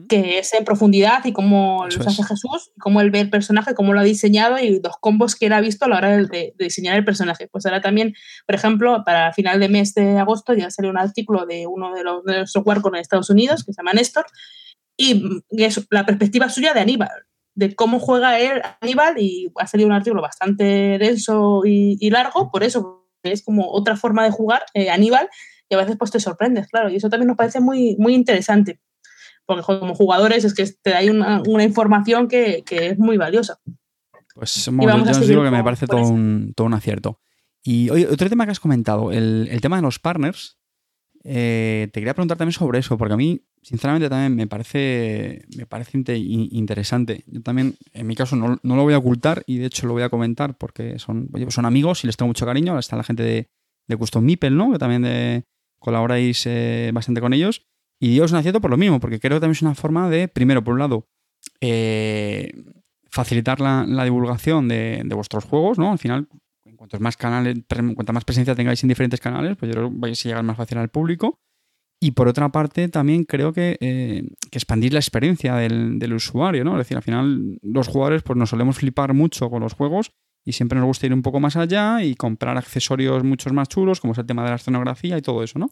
que 0.09 0.39
es 0.39 0.55
en 0.55 0.65
profundidad 0.65 1.23
y 1.27 1.33
cómo 1.33 1.87
lo 1.87 2.07
hace 2.07 2.23
Jesús, 2.23 2.73
cómo 2.81 3.03
él 3.03 3.11
ve 3.11 3.21
el 3.21 3.29
personaje, 3.29 3.75
cómo 3.75 3.93
lo 3.93 4.01
ha 4.01 4.05
diseñado 4.05 4.59
y 4.59 4.81
los 4.81 4.97
combos 4.97 5.37
que 5.37 5.47
él 5.47 5.53
ha 5.53 5.61
visto 5.61 5.85
a 5.85 5.89
la 5.89 5.99
hora 5.99 6.17
de, 6.17 6.55
diseñar 6.59 6.97
el 6.97 7.05
personaje. 7.05 7.49
Pues 7.49 7.67
ahora 7.67 7.83
también, 7.83 8.15
por 8.47 8.55
ejemplo, 8.55 9.03
para 9.05 9.33
final 9.35 9.61
de 9.61 9.69
mes 9.69 9.93
de 9.93 10.19
agosto 10.19 10.55
ya 10.55 10.71
salió 10.71 10.91
un 10.91 10.97
artículo 10.97 11.45
de 11.45 11.67
uno 11.67 11.95
de 11.95 12.03
los 12.03 12.25
de 12.25 12.39
nuestros 12.39 12.65
en 12.67 12.95
Estados 12.95 13.29
Unidos, 13.29 13.63
que 13.63 13.75
se 13.75 13.81
llama 13.81 13.93
Néstor, 13.93 14.25
y 14.97 15.43
es 15.51 15.87
la 15.91 16.07
perspectiva 16.07 16.49
suya 16.49 16.73
de 16.73 16.81
Aníbal, 16.81 17.27
de 17.55 17.75
cómo 17.75 17.99
juega 17.99 18.39
él 18.41 18.63
Aníbal, 18.81 19.19
y 19.19 19.53
ha 19.57 19.67
salido 19.67 19.89
un 19.89 19.95
artículo 19.95 20.23
bastante 20.23 20.65
denso 20.99 21.61
y, 21.67 22.09
largo, 22.09 22.51
por 22.51 22.65
eso 22.65 23.07
es 23.23 23.43
como 23.43 23.71
otra 23.71 23.97
forma 23.97 24.25
de 24.25 24.31
jugar 24.31 24.65
eh, 24.73 24.89
Aníbal, 24.89 25.29
y 25.69 25.75
a 25.75 25.79
veces 25.79 25.97
pues 25.99 26.11
te 26.11 26.21
sorprendes, 26.21 26.69
claro, 26.69 26.89
y 26.89 26.97
eso 26.97 27.11
también 27.11 27.29
nos 27.29 27.37
parece 27.37 27.61
muy, 27.61 27.97
muy 27.99 28.15
interesante 28.15 28.81
porque 29.47 29.63
como 29.63 29.95
jugadores 29.95 30.45
es 30.45 30.55
que 30.55 30.67
te 30.83 30.91
da 30.91 31.01
una, 31.11 31.43
una 31.47 31.65
información 31.65 32.29
que, 32.29 32.63
que, 32.65 32.89
es 32.89 32.99
muy 32.99 33.17
valiosa. 33.17 33.59
Pues 34.35 34.65
yo 34.65 34.73
os 34.73 35.29
digo 35.29 35.45
que 35.45 35.51
me 35.51 35.63
parece 35.63 35.87
todo 35.87 36.03
un, 36.03 36.53
todo 36.57 36.67
un, 36.67 36.75
acierto. 36.75 37.21
Y 37.63 37.91
oye, 37.91 38.07
otro 38.07 38.29
tema 38.29 38.45
que 38.45 38.53
has 38.53 38.61
comentado, 38.61 39.13
el, 39.13 39.49
el 39.51 39.61
tema 39.61 39.77
de 39.77 39.83
los 39.83 39.99
partners. 39.99 40.59
Eh, 41.27 41.89
te 41.91 42.01
quería 42.01 42.13
preguntar 42.13 42.37
también 42.37 42.53
sobre 42.53 42.79
eso, 42.81 42.99
porque 42.99 43.15
a 43.15 43.17
mí, 43.17 43.41
sinceramente, 43.63 44.11
también 44.11 44.37
me 44.37 44.47
parece, 44.47 45.47
me 45.57 45.65
parece 45.65 45.99
interesante. 46.05 47.25
Yo 47.27 47.41
también, 47.41 47.77
en 47.95 48.07
mi 48.07 48.15
caso, 48.15 48.37
no, 48.37 48.59
no, 48.63 48.77
lo 48.77 48.83
voy 48.83 48.93
a 48.93 48.99
ocultar 48.99 49.43
y 49.47 49.57
de 49.57 49.67
hecho 49.67 49.87
lo 49.87 49.95
voy 49.95 50.03
a 50.03 50.11
comentar 50.11 50.59
porque 50.59 50.99
son, 50.99 51.31
son 51.49 51.65
amigos 51.65 52.05
y 52.05 52.09
les 52.09 52.19
tengo 52.19 52.29
mucho 52.29 52.45
cariño. 52.45 52.73
Ahora 52.73 52.81
está 52.81 52.97
la 52.97 53.05
gente 53.05 53.23
de, 53.23 53.49
de 53.87 53.97
Custom 53.97 54.23
Mipel, 54.23 54.55
¿no? 54.55 54.71
Que 54.73 54.79
también 54.79 55.03
de, 55.03 55.45
colaboráis 55.79 56.45
eh, 56.47 56.91
bastante 56.93 57.21
con 57.21 57.33
ellos. 57.33 57.67
Y 58.01 58.09
digo 58.09 58.25
es 58.25 58.33
un 58.33 58.39
acierto 58.39 58.61
por 58.61 58.71
lo 58.71 58.77
mismo, 58.77 59.01
porque 59.01 59.21
creo 59.21 59.37
que 59.37 59.41
también 59.41 59.57
es 59.57 59.63
una 59.63 59.75
forma 59.75 60.11
de, 60.11 60.29
primero, 60.29 60.63
por 60.63 60.75
un 60.75 60.81
lado, 60.81 61.07
eh, 61.61 62.53
facilitar 63.11 63.61
la, 63.61 64.05
divulgación 64.05 64.69
de, 64.69 65.09
vuestros 65.15 65.45
juegos, 65.45 65.79
¿no? 65.79 65.93
Al 65.93 65.99
final, 65.99 66.29
en 66.65 66.77
cuanto 66.77 66.99
más 67.01 67.17
canales, 67.17 67.57
cuanta 67.95 68.13
más 68.13 68.25
presencia 68.25 68.55
tengáis 68.55 68.83
en 68.83 68.89
diferentes 68.89 69.21
canales, 69.21 69.57
pues 69.57 69.71
yo 69.71 69.77
creo 69.77 69.91
que 69.91 69.97
vais 69.99 70.27
a 70.27 70.29
llegar 70.29 70.43
más 70.43 70.57
fácil 70.57 70.79
al 70.79 70.89
público. 70.89 71.39
Y 72.01 72.11
por 72.11 72.29
otra 72.29 72.51
parte, 72.51 72.89
también 72.89 73.25
creo 73.25 73.53
que, 73.53 73.79
eh, 73.81 74.29
expandir 74.51 74.93
la 74.93 74.99
experiencia 74.99 75.55
del, 75.55 76.13
usuario, 76.13 76.65
¿no? 76.65 76.73
Es 76.73 76.79
decir, 76.79 76.97
al 76.97 77.03
final, 77.03 77.59
los 77.63 77.89
jugadores 77.89 78.23
pues 78.23 78.37
nos 78.37 78.51
solemos 78.51 78.77
flipar 78.77 79.15
mucho 79.15 79.49
con 79.49 79.63
los 79.63 79.73
juegos 79.73 80.11
y 80.45 80.53
siempre 80.53 80.79
nos 80.79 80.87
gusta 80.87 81.07
ir 81.07 81.15
un 81.15 81.23
poco 81.23 81.41
más 81.41 81.57
allá 81.57 82.03
y 82.03 82.15
comprar 82.15 82.59
accesorios 82.59 83.25
muchos 83.25 83.53
más 83.53 83.69
chulos, 83.69 84.01
como 84.01 84.13
es 84.13 84.19
el 84.19 84.27
tema 84.27 84.43
de 84.43 84.51
la 84.51 84.57
escenografía 84.57 85.17
y 85.17 85.23
todo 85.23 85.43
eso, 85.43 85.59
¿no? 85.59 85.71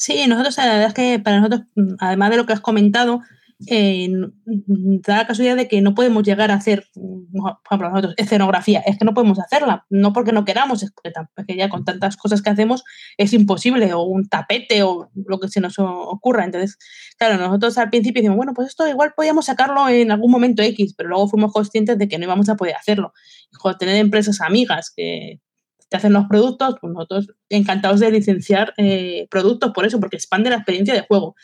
Sí, 0.00 0.28
nosotros 0.28 0.56
la 0.58 0.66
verdad 0.66 0.86
es 0.86 0.94
que 0.94 1.18
para 1.18 1.40
nosotros, 1.40 1.62
además 1.98 2.30
de 2.30 2.36
lo 2.36 2.46
que 2.46 2.52
has 2.52 2.60
comentado, 2.60 3.20
eh, 3.66 4.08
da 4.46 5.16
la 5.16 5.26
casualidad 5.26 5.56
de 5.56 5.66
que 5.66 5.80
no 5.80 5.96
podemos 5.96 6.22
llegar 6.22 6.52
a 6.52 6.54
hacer, 6.54 6.86
por 6.94 7.58
ejemplo, 7.66 7.90
nosotros, 7.90 8.14
escenografía, 8.16 8.78
es 8.86 8.96
que 8.96 9.04
no 9.04 9.12
podemos 9.12 9.40
hacerla, 9.40 9.86
no 9.90 10.12
porque 10.12 10.30
no 10.30 10.44
queramos, 10.44 10.84
es 10.84 10.92
que, 11.02 11.56
ya 11.56 11.68
con 11.68 11.84
tantas 11.84 12.16
cosas 12.16 12.42
que 12.42 12.50
hacemos 12.50 12.84
es 13.16 13.32
imposible, 13.32 13.92
o 13.92 14.02
un 14.02 14.28
tapete 14.28 14.84
o 14.84 15.10
lo 15.26 15.40
que 15.40 15.48
se 15.48 15.60
nos 15.60 15.74
ocurra. 15.80 16.44
Entonces, 16.44 16.78
claro, 17.18 17.36
nosotros 17.36 17.76
al 17.78 17.90
principio 17.90 18.22
decimos, 18.22 18.36
bueno, 18.36 18.54
pues 18.54 18.68
esto 18.68 18.86
igual 18.86 19.14
podíamos 19.16 19.46
sacarlo 19.46 19.88
en 19.88 20.12
algún 20.12 20.30
momento 20.30 20.62
X, 20.62 20.94
pero 20.96 21.08
luego 21.08 21.26
fuimos 21.26 21.52
conscientes 21.52 21.98
de 21.98 22.06
que 22.06 22.18
no 22.18 22.24
íbamos 22.24 22.48
a 22.48 22.54
poder 22.54 22.76
hacerlo. 22.76 23.12
Y, 23.50 23.78
tener 23.78 23.96
empresas 23.96 24.40
amigas 24.40 24.92
que 24.96 25.40
te 25.88 25.96
hacen 25.96 26.12
los 26.12 26.26
productos, 26.26 26.76
pues 26.80 26.92
nosotros 26.92 27.34
encantados 27.48 28.00
de 28.00 28.10
licenciar 28.10 28.74
eh, 28.76 29.26
productos 29.30 29.72
por 29.72 29.86
eso, 29.86 29.98
porque 30.00 30.16
expande 30.16 30.50
la 30.50 30.56
experiencia 30.56 30.94
de 30.94 31.02
juego. 31.02 31.34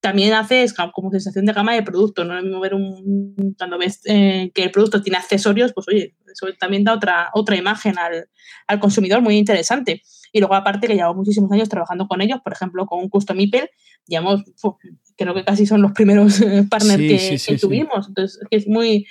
También 0.00 0.34
haces 0.34 0.74
como 0.92 1.10
sensación 1.12 1.46
de 1.46 1.52
gama 1.52 1.74
de 1.74 1.82
producto, 1.84 2.24
no 2.24 2.36
es 2.36 2.42
mismo 2.42 2.58
ver 2.58 2.74
un, 2.74 3.54
cuando 3.56 3.78
ves 3.78 4.00
eh, 4.06 4.50
que 4.52 4.64
el 4.64 4.70
producto 4.72 5.00
tiene 5.00 5.18
accesorios, 5.18 5.72
pues 5.72 5.86
oye, 5.88 6.16
eso 6.32 6.46
también 6.58 6.82
da 6.82 6.94
otra, 6.94 7.30
otra 7.34 7.54
imagen 7.54 7.96
al, 7.98 8.28
al 8.66 8.80
consumidor 8.80 9.20
muy 9.20 9.36
interesante. 9.36 10.02
Y 10.32 10.40
luego 10.40 10.54
aparte 10.54 10.88
que 10.88 10.94
llevamos 10.94 11.18
muchísimos 11.18 11.52
años 11.52 11.68
trabajando 11.68 12.08
con 12.08 12.20
ellos, 12.20 12.40
por 12.42 12.52
ejemplo, 12.52 12.86
con 12.86 13.08
Custom 13.08 13.38
Ipel, 13.38 13.68
llevamos, 14.06 14.42
creo 15.16 15.34
que 15.34 15.44
casi 15.44 15.66
son 15.66 15.82
los 15.82 15.92
primeros 15.92 16.40
eh, 16.40 16.66
partners 16.68 16.98
que, 16.98 17.40
que 17.46 17.58
tuvimos. 17.58 18.08
Entonces, 18.08 18.40
es 18.50 18.66
muy, 18.66 19.06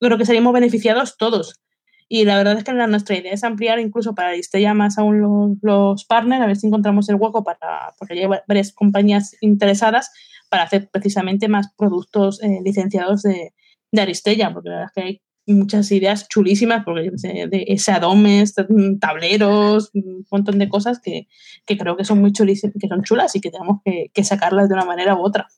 creo 0.00 0.18
que 0.18 0.26
seríamos 0.26 0.52
beneficiados 0.52 1.16
todos. 1.16 1.60
Y 2.08 2.24
la 2.24 2.36
verdad 2.36 2.56
es 2.56 2.64
que 2.64 2.72
nuestra 2.72 3.16
idea 3.16 3.32
es 3.32 3.42
ampliar 3.42 3.80
incluso 3.80 4.14
para 4.14 4.28
Aristella 4.28 4.74
más 4.74 4.96
aún 4.96 5.58
los, 5.60 6.04
partners, 6.04 6.42
a 6.42 6.46
ver 6.46 6.56
si 6.56 6.68
encontramos 6.68 7.08
el 7.08 7.16
hueco 7.16 7.42
para, 7.42 7.94
porque 7.98 8.14
hay 8.14 8.26
varias 8.46 8.72
compañías 8.72 9.36
interesadas 9.40 10.12
para 10.48 10.62
hacer 10.62 10.88
precisamente 10.90 11.48
más 11.48 11.72
productos 11.76 12.40
eh, 12.42 12.60
licenciados 12.64 13.22
de, 13.22 13.52
de, 13.90 14.00
Aristella, 14.00 14.52
porque 14.52 14.68
la 14.68 14.76
verdad 14.76 14.92
es 14.94 15.02
que 15.02 15.08
hay 15.08 15.20
muchas 15.46 15.90
ideas 15.90 16.28
chulísimas, 16.28 16.84
porque 16.84 17.10
de 17.10 17.64
ese 17.66 17.90
adomes, 17.90 18.54
tableros, 19.00 19.90
un 19.94 20.24
montón 20.30 20.60
de 20.60 20.68
cosas 20.68 21.00
que, 21.00 21.26
que, 21.64 21.76
creo 21.76 21.96
que 21.96 22.04
son 22.04 22.20
muy 22.20 22.32
chulísimas, 22.32 22.76
que 22.80 22.88
son 22.88 23.02
chulas 23.02 23.34
y 23.34 23.40
que 23.40 23.50
tenemos 23.50 23.80
que 23.84 24.24
sacarlas 24.24 24.68
de 24.68 24.74
una 24.74 24.84
manera 24.84 25.16
u 25.16 25.24
otra. 25.24 25.48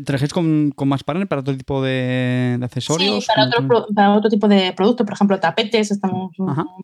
¿Trajéis 0.00 0.32
con, 0.32 0.70
con, 0.72 0.88
más 0.88 1.04
partners 1.04 1.28
para 1.28 1.40
otro 1.40 1.56
tipo 1.56 1.82
de, 1.82 2.58
accesorios? 2.62 3.24
Sí, 3.24 3.28
para 3.28 3.46
otro, 3.46 3.86
para 3.94 4.14
otro, 4.14 4.30
tipo 4.30 4.48
de 4.48 4.72
productos, 4.72 5.04
por 5.04 5.14
ejemplo, 5.14 5.40
tapetes, 5.40 5.90
estamos 5.90 6.32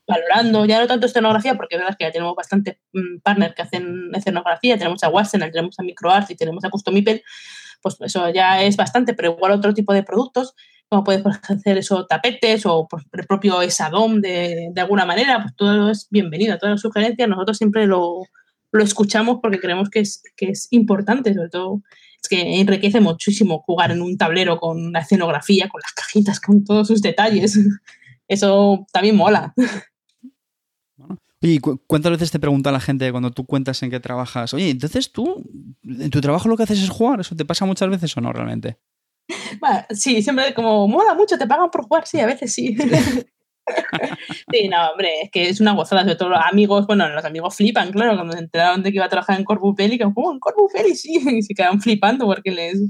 valorando, 0.07 0.65
ya 0.67 0.81
no 0.81 0.87
tanto 0.87 1.07
escenografía, 1.07 1.55
porque 1.55 1.77
es 1.77 1.81
verdad 1.81 1.97
que 1.99 2.05
ya 2.05 2.13
tenemos 2.13 2.35
bastante 2.35 2.81
mm, 2.93 3.21
partners 3.23 3.55
que 3.55 3.63
hacen 3.63 4.11
escenografía, 4.15 4.77
tenemos 4.77 5.03
a 5.03 5.09
Watson, 5.09 5.41
tenemos 5.41 5.79
a 5.79 5.83
MicroArt 5.83 6.31
y 6.31 6.37
tenemos 6.37 6.65
a 6.65 6.71
Custom 6.71 6.95
pues 7.81 7.97
eso 8.01 8.29
ya 8.31 8.63
es 8.63 8.77
bastante, 8.77 9.15
pero 9.15 9.33
igual 9.33 9.53
otro 9.53 9.73
tipo 9.73 9.93
de 9.93 10.03
productos, 10.03 10.55
como 10.89 11.05
puedes 11.05 11.25
hacer 11.49 11.79
eso, 11.79 12.07
tapetes 12.07 12.67
o 12.67 12.89
pues, 12.89 13.05
el 13.13 13.27
propio 13.27 13.63
Esadom 13.63 14.21
de, 14.21 14.71
de 14.73 14.81
alguna 14.81 15.05
manera, 15.05 15.43
pues 15.43 15.55
todo 15.55 15.91
es 15.91 16.09
bienvenido, 16.11 16.59
todas 16.59 16.75
las 16.75 16.81
sugerencias, 16.81 17.29
nosotros 17.29 17.57
siempre 17.57 17.87
lo, 17.87 18.23
lo 18.73 18.83
escuchamos 18.83 19.39
porque 19.43 19.61
creemos 19.61 19.91
que 19.91 20.01
es, 20.01 20.23
que 20.37 20.51
es 20.51 20.69
importante, 20.71 21.35
sobre 21.35 21.51
todo 21.51 21.83
es 22.21 22.29
que 22.29 22.61
enriquece 22.61 23.01
muchísimo 23.01 23.63
jugar 23.67 23.91
en 23.91 24.03
un 24.03 24.17
tablero 24.17 24.59
con 24.59 24.93
la 24.93 25.01
escenografía, 25.01 25.69
con 25.69 25.81
las 25.81 25.93
cajitas, 25.93 26.41
con 26.41 26.65
todos 26.65 26.89
sus 26.89 27.01
detalles. 27.01 27.59
Eso 28.29 28.87
también 28.93 29.17
mola. 29.17 29.55
Oye, 31.41 31.61
¿cuántas 31.87 32.13
veces 32.13 32.33
te 32.33 32.41
pregunta 32.41 32.73
la 32.73 32.81
gente 32.81 33.11
cuando 33.13 33.31
tú 33.31 33.47
cuentas 33.47 33.83
en 33.83 33.91
qué 33.91 34.01
trabajas? 34.01 34.53
Oye, 34.55 34.71
entonces 34.71 35.13
tú, 35.13 35.45
en 35.85 36.11
tu 36.11 36.21
trabajo 36.21 36.49
lo 36.49 36.57
que 36.57 36.65
haces 36.65 36.83
es 36.83 36.91
jugar, 36.91 37.21
¿eso 37.21 37.37
te 37.37 37.45
pasa 37.45 37.65
muchas 37.65 37.89
veces 37.89 38.17
o 38.17 38.21
no 38.21 38.33
realmente? 38.33 38.79
sí, 39.91 40.23
siempre 40.23 40.53
como 40.55 40.89
mola 40.89 41.15
mucho, 41.15 41.39
te 41.39 41.47
pagan 41.47 41.71
por 41.71 41.85
jugar, 41.85 42.07
sí, 42.07 42.19
a 42.19 42.27
veces 42.27 42.53
sí. 42.53 42.77
sí, 44.53 44.69
no, 44.69 44.91
hombre, 44.91 45.23
es 45.23 45.31
que 45.31 45.49
es 45.49 45.61
una 45.61 45.73
gozada, 45.73 46.03
sobre 46.03 46.17
todo 46.17 46.29
los 46.31 46.41
amigos, 46.45 46.87
bueno, 46.87 47.09
los 47.09 47.25
amigos 47.25 47.57
flipan, 47.57 47.93
claro, 47.93 48.15
cuando 48.15 48.33
se 48.33 48.41
enteraron 48.41 48.83
de 48.83 48.91
que 48.91 48.97
iba 48.97 49.07
a 49.07 49.09
trabajar 49.09 49.39
en 49.39 49.45
Corpus 49.45 49.75
Belli, 49.77 49.99
que, 49.99 50.05
como 50.05 50.33
en 50.33 50.41
Corpus 50.41 50.73
Belli? 50.73 50.95
Sí, 50.99 51.21
y 51.31 51.43
se 51.43 51.55
quedan 51.55 51.81
flipando 51.81 52.27
porque 52.27 52.51
les... 52.51 52.81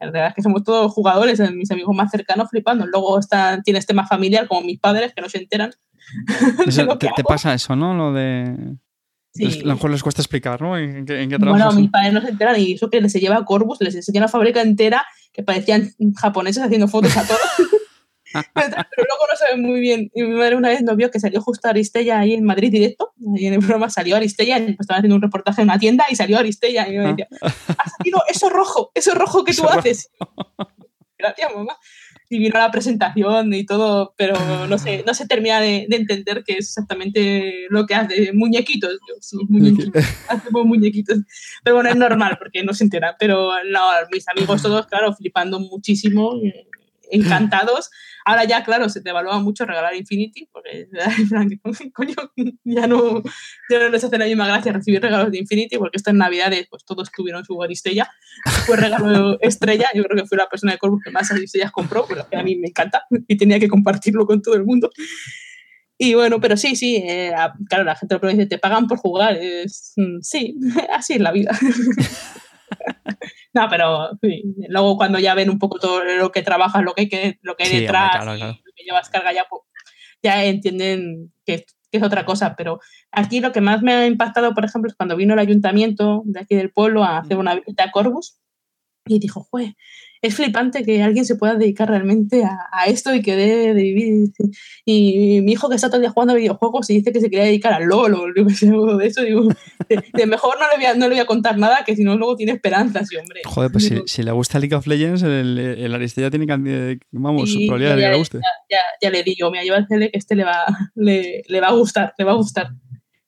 La 0.00 0.10
verdad 0.10 0.28
es 0.28 0.34
que 0.34 0.42
somos 0.42 0.64
todos 0.64 0.92
jugadores, 0.92 1.40
eh, 1.40 1.50
mis 1.50 1.70
amigos 1.70 1.96
más 1.96 2.10
cercanos 2.10 2.50
flipando. 2.50 2.86
Luego 2.86 3.18
está, 3.18 3.62
tienes 3.62 3.86
tema 3.86 4.06
familiar 4.06 4.46
como 4.46 4.60
mis 4.60 4.78
padres 4.78 5.14
que 5.14 5.22
no 5.22 5.30
se 5.30 5.38
enteran. 5.38 5.70
te, 7.16 7.24
pasa 7.24 7.54
eso, 7.54 7.74
¿no? 7.74 7.94
Lo 7.94 8.12
de... 8.12 8.54
Sí. 9.32 9.60
a 9.62 9.66
lo 9.66 9.74
mejor 9.74 9.90
les 9.90 10.02
cuesta 10.02 10.20
explicar, 10.20 10.60
¿no? 10.60 10.76
¿En 10.76 11.06
qué, 11.06 11.22
en 11.22 11.30
Bueno, 11.38 11.72
mis 11.72 11.90
padres 11.90 12.12
no 12.12 12.20
se 12.20 12.28
enteran 12.28 12.60
y 12.60 12.72
eso 12.72 12.90
que 12.90 13.00
les 13.00 13.14
lleva 13.14 13.36
a 13.36 13.44
Corpus, 13.46 13.78
les 13.80 13.94
enseña 13.94 14.20
una 14.20 14.28
fábrica 14.28 14.60
entera 14.60 15.06
que 15.32 15.42
parecían 15.42 15.94
japoneses 16.16 16.62
haciendo 16.62 16.88
fotos 16.88 17.16
a 17.16 17.26
todos. 17.26 17.40
Pero 18.32 19.06
luego 19.08 19.26
no 19.30 19.36
saben 19.38 19.62
muy 19.62 19.80
bien. 19.80 20.10
Y 20.14 20.22
mi 20.22 20.34
madre 20.34 20.56
una 20.56 20.68
vez 20.68 20.82
nos 20.82 20.96
vio 20.96 21.10
que 21.10 21.20
salió 21.20 21.40
justo 21.40 21.68
Aristella 21.68 22.20
ahí 22.20 22.34
en 22.34 22.44
Madrid 22.44 22.70
directo, 22.70 23.12
y 23.36 23.46
en 23.46 23.54
el 23.54 23.60
programa 23.60 23.90
salió 23.90 24.16
Aristella, 24.16 24.56
pues 24.58 24.80
estaban 24.80 25.00
haciendo 25.00 25.16
un 25.16 25.22
reportaje 25.22 25.62
en 25.62 25.68
una 25.68 25.78
tienda 25.78 26.04
y 26.10 26.16
salió 26.16 26.38
Aristella, 26.38 26.88
y 26.88 26.98
me 26.98 27.08
decía, 27.08 27.28
ha 27.40 27.88
salido 27.90 28.22
eso 28.28 28.48
rojo, 28.48 28.90
eso 28.94 29.14
rojo 29.14 29.44
que 29.44 29.54
tú 29.54 29.68
haces. 29.68 30.10
Gracias, 31.18 31.50
mamá. 31.54 31.76
y 32.30 32.38
vino 32.38 32.58
la 32.58 32.70
presentación 32.70 33.52
y 33.54 33.64
todo, 33.64 34.14
pero 34.16 34.36
no 34.66 34.78
se, 34.78 35.02
no 35.04 35.14
se 35.14 35.26
termina 35.26 35.60
de, 35.60 35.86
entender 35.90 36.44
qué 36.46 36.54
es 36.54 36.68
exactamente 36.68 37.66
lo 37.70 37.86
que 37.86 37.94
hace. 37.94 38.32
Muñequitos, 38.32 38.98
sí, 39.20 39.38
muñequitos, 39.48 40.04
hacemos 40.28 40.64
muñequitos. 40.64 41.18
Pero 41.64 41.76
bueno, 41.76 41.90
es 41.90 41.96
normal 41.96 42.36
porque 42.38 42.62
no 42.62 42.74
se 42.74 42.84
entera, 42.84 43.16
pero 43.18 43.50
no, 43.64 43.80
mis 44.12 44.28
amigos 44.28 44.62
todos, 44.62 44.86
claro, 44.86 45.14
flipando 45.14 45.58
muchísimo, 45.58 46.36
eh, 46.44 46.68
encantados. 47.10 47.90
Ahora 48.28 48.44
ya, 48.44 48.62
claro, 48.62 48.90
se 48.90 49.00
te 49.00 49.08
evalúa 49.08 49.38
mucho 49.40 49.64
regalar 49.64 49.96
Infinity, 49.96 50.50
porque 50.52 50.86
coño, 51.94 52.14
ya 52.62 52.86
no, 52.86 53.22
ya 53.70 53.78
no 53.78 53.88
les 53.88 54.04
hace 54.04 54.18
la 54.18 54.26
misma 54.26 54.46
gracia 54.46 54.70
recibir 54.70 55.00
regalos 55.00 55.32
de 55.32 55.38
Infinity, 55.38 55.78
porque 55.78 55.96
estas 55.96 56.12
navidades 56.12 56.66
pues 56.68 56.84
todos 56.84 57.10
tuvieron 57.10 57.42
su 57.46 57.62
Aristella. 57.62 58.06
Fue 58.66 58.76
regalo 58.76 59.40
estrella, 59.40 59.88
yo 59.94 60.04
creo 60.04 60.22
que 60.22 60.28
fue 60.28 60.36
la 60.36 60.46
persona 60.46 60.72
de 60.72 60.78
Corvus 60.78 61.02
que 61.02 61.10
más 61.10 61.30
Aristellas 61.30 61.72
compró, 61.72 62.04
pero 62.06 62.26
a 62.30 62.42
mí 62.42 62.54
me 62.56 62.68
encanta 62.68 63.04
y 63.26 63.34
tenía 63.38 63.58
que 63.58 63.68
compartirlo 63.68 64.26
con 64.26 64.42
todo 64.42 64.56
el 64.56 64.66
mundo. 64.66 64.90
Y 65.96 66.12
bueno, 66.12 66.38
pero 66.38 66.58
sí, 66.58 66.76
sí, 66.76 66.96
eh, 66.96 67.32
claro, 67.66 67.84
la 67.84 67.96
gente 67.96 68.18
lo 68.20 68.28
dice, 68.28 68.44
te 68.44 68.58
pagan 68.58 68.86
por 68.88 68.98
jugar. 68.98 69.38
Es, 69.38 69.94
mm, 69.96 70.18
sí, 70.20 70.54
así 70.94 71.14
es 71.14 71.20
la 71.20 71.32
vida. 71.32 71.58
no, 73.54 73.68
pero 73.68 74.10
luego 74.68 74.96
cuando 74.96 75.18
ya 75.18 75.34
ven 75.34 75.50
un 75.50 75.58
poco 75.58 75.78
todo 75.78 76.04
lo 76.04 76.32
que 76.32 76.42
trabajas, 76.42 76.82
lo 76.82 76.94
que 76.94 77.02
hay, 77.02 77.08
que, 77.08 77.38
lo 77.42 77.56
que 77.56 77.64
hay 77.64 77.80
detrás, 77.80 78.24
lo 78.24 78.72
que 78.74 78.84
llevas 78.84 79.08
carga, 79.08 79.32
ya, 79.32 79.46
pues, 79.48 79.62
ya 80.22 80.44
entienden 80.44 81.32
que, 81.44 81.66
es 81.90 82.02
otra 82.02 82.24
cosa. 82.26 82.54
Pero 82.56 82.80
aquí 83.10 83.40
lo 83.40 83.52
que 83.52 83.60
más 83.60 83.82
me 83.82 83.94
ha 83.94 84.06
impactado, 84.06 84.54
por 84.54 84.64
ejemplo, 84.64 84.90
es 84.90 84.96
cuando 84.96 85.16
vino 85.16 85.34
el 85.34 85.40
ayuntamiento 85.40 86.22
de 86.26 86.40
aquí 86.40 86.54
del 86.54 86.70
pueblo 86.70 87.02
a 87.02 87.18
hacer 87.18 87.38
una 87.38 87.54
visita 87.54 87.84
a 87.84 87.90
Corvus 87.90 88.38
y 89.06 89.18
dijo, 89.18 89.42
juez, 89.42 89.74
es 90.22 90.34
flipante 90.34 90.84
que 90.84 91.02
alguien 91.02 91.24
se 91.24 91.36
pueda 91.36 91.54
dedicar 91.54 91.88
realmente 91.88 92.44
a, 92.44 92.84
esto 92.86 93.14
y 93.14 93.22
que 93.22 93.36
dé 93.36 93.74
de 93.74 93.82
vivir. 93.82 94.30
Y, 94.84 95.40
mi 95.42 95.52
hijo 95.52 95.68
que 95.68 95.76
está 95.76 95.88
todo 95.88 95.96
el 95.96 96.02
día 96.02 96.10
jugando 96.10 96.34
a 96.34 96.36
videojuegos 96.36 96.88
y 96.90 96.94
dice 96.94 97.12
que 97.12 97.20
se 97.20 97.30
quería 97.30 97.44
dedicar 97.44 97.72
al 97.72 97.84
LOL 97.84 98.14
o 98.14 98.96
de 98.96 99.06
eso, 99.06 99.22
digo, 99.22 99.48
de, 99.88 100.26
mejor 100.26 100.58
no 100.58 100.68
le, 100.70 100.76
voy 100.76 100.86
a, 100.86 100.94
no 100.94 101.08
le 101.08 101.14
voy 101.14 101.20
a 101.20 101.26
contar 101.26 101.58
nada 101.58 101.84
que 101.84 101.96
si 101.96 102.04
no 102.04 102.16
luego 102.16 102.36
tiene 102.36 102.52
esperanzas, 102.52 103.08
hombre. 103.18 103.42
Joder, 103.44 103.70
pues 103.70 103.92
si, 104.06 104.22
le 104.22 104.32
gusta 104.32 104.58
League 104.58 104.74
of 104.74 104.86
Legends, 104.86 105.22
el, 105.22 105.58
el 105.58 105.94
Aristella 105.94 106.30
tiene 106.30 106.46
que, 106.46 106.98
vamos, 107.12 107.50
su 107.50 107.58
probabilidad 107.66 107.96
de 107.96 108.02
que 108.02 108.08
le 108.08 108.18
guste. 108.18 108.40
Ya, 108.70 108.78
ya, 109.00 109.10
le 109.10 109.22
digo, 109.22 109.50
me 109.50 109.62
lleva 109.62 109.78
el 109.78 109.86
que 109.86 110.10
este 110.12 110.34
le 110.34 110.44
va, 110.44 110.64
le, 110.94 111.42
le 111.46 111.60
va 111.60 111.68
a 111.68 111.72
gustar, 111.72 112.14
le 112.18 112.24
va 112.24 112.32
a 112.32 112.36
gustar. 112.36 112.70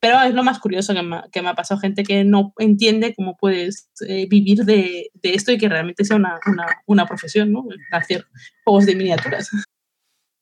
Pero 0.01 0.21
es 0.23 0.35
lo 0.35 0.43
más 0.43 0.59
curioso 0.59 0.95
que 0.95 1.03
me, 1.03 1.21
que 1.31 1.43
me 1.43 1.51
ha 1.51 1.55
pasado, 1.55 1.79
gente 1.79 2.03
que 2.03 2.25
no 2.25 2.55
entiende 2.59 3.15
cómo 3.15 3.37
puedes 3.37 3.91
eh, 4.09 4.27
vivir 4.29 4.65
de, 4.65 5.11
de, 5.15 5.35
esto 5.35 5.53
y 5.53 5.59
que 5.59 5.69
realmente 5.69 6.05
sea 6.05 6.17
una, 6.17 6.41
una, 6.47 6.67
una, 6.87 7.07
profesión, 7.07 7.53
¿no? 7.53 7.67
Hacer 7.93 8.27
juegos 8.65 8.87
de 8.87 8.97
miniaturas. 8.97 9.51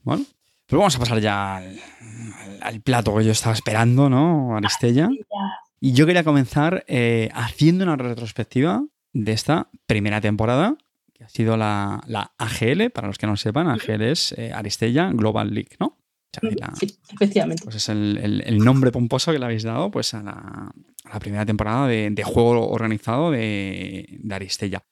Bueno, 0.04 0.24
pero 0.66 0.78
vamos 0.78 0.94
a 0.94 0.98
pasar 1.00 1.20
ya 1.20 1.56
al, 2.60 2.80
plato 2.82 3.16
que 3.16 3.24
yo 3.24 3.32
estaba 3.32 3.52
esperando, 3.52 4.08
¿no? 4.08 4.56
Aristella. 4.56 5.08
Y 5.80 5.92
yo 5.92 6.06
quería 6.06 6.24
comenzar 6.24 6.84
eh, 6.86 7.28
haciendo 7.34 7.84
una 7.84 7.96
retrospectiva 7.96 8.84
de 9.12 9.32
esta 9.32 9.68
primera 9.86 10.20
temporada, 10.20 10.76
que 11.14 11.24
ha 11.24 11.28
sido 11.28 11.56
la, 11.56 12.00
la 12.06 12.32
AGL, 12.38 12.90
para 12.90 13.08
los 13.08 13.18
que 13.18 13.26
no 13.26 13.36
sepan, 13.36 13.68
AGL 13.68 14.02
es 14.02 14.32
eh, 14.38 14.52
Aristella 14.52 15.10
Global 15.12 15.52
League, 15.52 15.76
¿no? 15.80 15.97
Sí, 16.78 16.98
efectivamente. 17.12 17.64
Pues 17.64 17.76
es 17.76 17.88
el, 17.88 18.58
nombre 18.58 18.90
pomposo 18.90 19.32
que 19.32 19.38
le 19.38 19.44
habéis 19.44 19.62
dado 19.62 19.90
pues, 19.90 20.14
a, 20.14 20.22
la, 20.22 21.18
primera 21.20 21.46
temporada 21.46 21.88
de, 21.88 22.22
juego 22.24 22.68
organizado 22.68 23.30
de, 23.30 24.20
Aristella. 24.30 24.84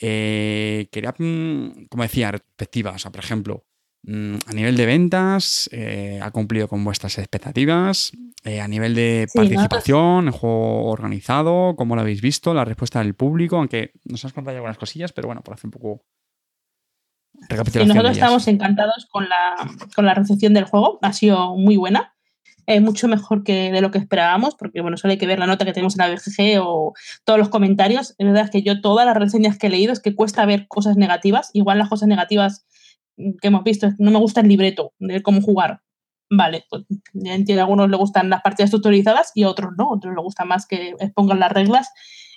Eh, 0.00 0.88
quería, 0.90 1.14
mm, 1.16 1.86
como 1.88 2.02
decía, 2.02 2.30
perspectiva. 2.30 2.92
O 2.92 2.98
sea, 2.98 3.12
por 3.12 3.22
ejemplo, 3.22 3.64
mm, 4.02 4.36
a 4.46 4.52
nivel 4.52 4.76
de 4.76 4.86
ventas, 4.86 5.68
eh, 5.72 6.18
ha 6.22 6.30
cumplido 6.30 6.68
con 6.68 6.82
vuestras 6.84 7.18
expectativas. 7.18 8.12
Eh, 8.46 8.60
a 8.60 8.68
nivel 8.68 8.94
de 8.94 9.26
participación, 9.32 10.26
en 10.26 10.32
juego 10.32 10.90
organizado, 10.90 11.74
¿cómo 11.76 11.94
lo 11.94 12.02
habéis 12.02 12.20
visto? 12.20 12.52
La 12.52 12.66
respuesta 12.66 12.98
del 12.98 13.14
público, 13.14 13.56
aunque 13.56 13.92
nos 14.04 14.22
has 14.26 14.34
contado 14.34 14.54
algunas 14.54 14.76
cosillas, 14.76 15.12
pero 15.12 15.28
bueno, 15.28 15.40
por 15.42 15.54
hacer 15.54 15.68
un 15.68 15.70
poco 15.70 16.04
nosotros 17.48 18.12
estamos 18.12 18.48
encantados 18.48 19.06
con 19.10 19.28
la, 19.28 19.54
con 19.94 20.06
la 20.06 20.14
recepción 20.14 20.54
del 20.54 20.64
juego, 20.64 20.98
ha 21.02 21.12
sido 21.12 21.56
muy 21.56 21.76
buena. 21.76 22.14
es 22.66 22.80
mucho 22.80 23.08
mejor 23.08 23.44
que 23.44 23.70
de 23.70 23.80
lo 23.80 23.90
que 23.90 23.98
esperábamos, 23.98 24.54
porque 24.54 24.80
bueno, 24.80 24.96
solo 24.96 25.12
hay 25.12 25.18
que 25.18 25.26
ver 25.26 25.38
la 25.38 25.46
nota 25.46 25.64
que 25.64 25.72
tenemos 25.72 25.98
en 25.98 26.06
la 26.06 26.14
BGG 26.14 26.60
o 26.62 26.94
todos 27.24 27.38
los 27.38 27.48
comentarios. 27.48 28.14
Es 28.18 28.26
verdad 28.26 28.50
que 28.50 28.62
yo 28.62 28.80
todas 28.80 29.06
las 29.06 29.16
reseñas 29.16 29.58
que 29.58 29.66
he 29.66 29.70
leído 29.70 29.92
es 29.92 30.00
que 30.00 30.14
cuesta 30.14 30.46
ver 30.46 30.66
cosas 30.68 30.96
negativas. 30.96 31.50
Igual 31.52 31.78
las 31.78 31.88
cosas 31.88 32.08
negativas 32.08 32.66
que 33.16 33.48
hemos 33.48 33.64
visto 33.64 33.86
es 33.86 33.94
no 33.98 34.10
me 34.10 34.18
gusta 34.18 34.40
el 34.40 34.48
libreto 34.48 34.92
de 34.98 35.22
cómo 35.22 35.40
jugar. 35.40 35.80
Vale, 36.30 36.64
pues 36.70 36.84
ya 37.12 37.34
entiendo, 37.34 37.62
a 37.62 37.64
algunos 37.64 37.90
les 37.90 37.98
gustan 37.98 38.30
las 38.30 38.42
partidas 38.42 38.70
tutorizadas 38.70 39.30
y 39.34 39.42
a 39.42 39.48
otros 39.48 39.72
no, 39.76 39.84
a 39.84 39.96
otros 39.96 40.14
les 40.14 40.22
gusta 40.22 40.44
más 40.44 40.66
que 40.66 40.94
expongan 40.98 41.38
las 41.38 41.52
reglas 41.52 41.90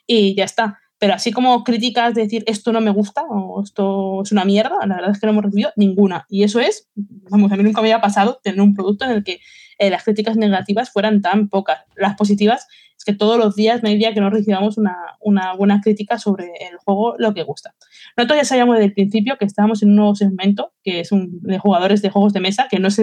y 0.06 0.36
ya 0.36 0.44
está. 0.44 0.80
Pero 0.99 1.14
así 1.14 1.32
como 1.32 1.64
críticas 1.64 2.15
de 2.15 2.24
decir 2.24 2.44
esto 2.48 2.72
no 2.72 2.82
me 2.82 2.91
gusta 2.91 3.24
o 3.30 3.61
esto 3.64 4.24
es 4.24 4.32
una 4.32 4.45
mierda, 4.45 4.76
la 4.86 4.95
verdad 4.95 5.11
es 5.11 5.19
que 5.19 5.28
no 5.28 5.34
hemos 5.34 5.45
recibido 5.45 5.72
ninguna. 5.76 6.26
Y 6.30 6.44
eso 6.44 6.60
es, 6.60 6.90
vamos, 6.95 7.52
a 7.52 7.56
mí 7.56 7.64
nunca 7.64 7.82
me 7.82 7.88
había 7.88 8.02
pasado 8.02 8.40
tener 8.44 8.61
un 8.61 8.74
producto 8.74 9.06
en 9.06 9.11
el 9.11 9.24
que 9.24 9.40
eh, 9.80 9.91
las 9.91 10.03
críticas 10.03 10.38
negativas 10.38 10.90
fueran 10.91 11.22
tan 11.22 11.49
pocas. 11.49 11.80
Las 11.95 12.15
positivas 12.15 12.68
es 12.98 13.06
que 13.06 13.14
todos 13.14 13.38
los 13.38 13.56
días 13.56 13.84
no 13.84 13.90
hay 13.90 13.99
que 13.99 14.19
no 14.19 14.32
recibamos 14.32 14.80
una, 14.80 14.95
una, 15.19 15.53
buena 15.53 15.82
crítica 15.82 16.18
sobre 16.18 16.45
el 16.45 16.78
juego, 16.78 17.14
lo 17.19 17.34
que 17.36 17.44
gusta. 17.44 17.76
Nosotros 18.15 18.40
ya 18.40 18.45
sabíamos 18.45 18.76
desde 18.76 18.88
el 18.88 18.94
principio 18.94 19.38
que 19.38 19.45
estábamos 19.45 19.84
en 19.84 19.90
un 19.90 19.98
nuevo 19.98 20.15
segmento, 20.15 20.74
que 20.84 21.02
es 21.02 21.11
un, 21.11 21.40
de 21.41 21.60
jugadores 21.60 22.02
de 22.02 22.10
juegos 22.10 22.34
de 22.34 22.40
mesa, 22.40 22.68
que 22.72 22.80
no 22.80 22.88
es 22.88 22.99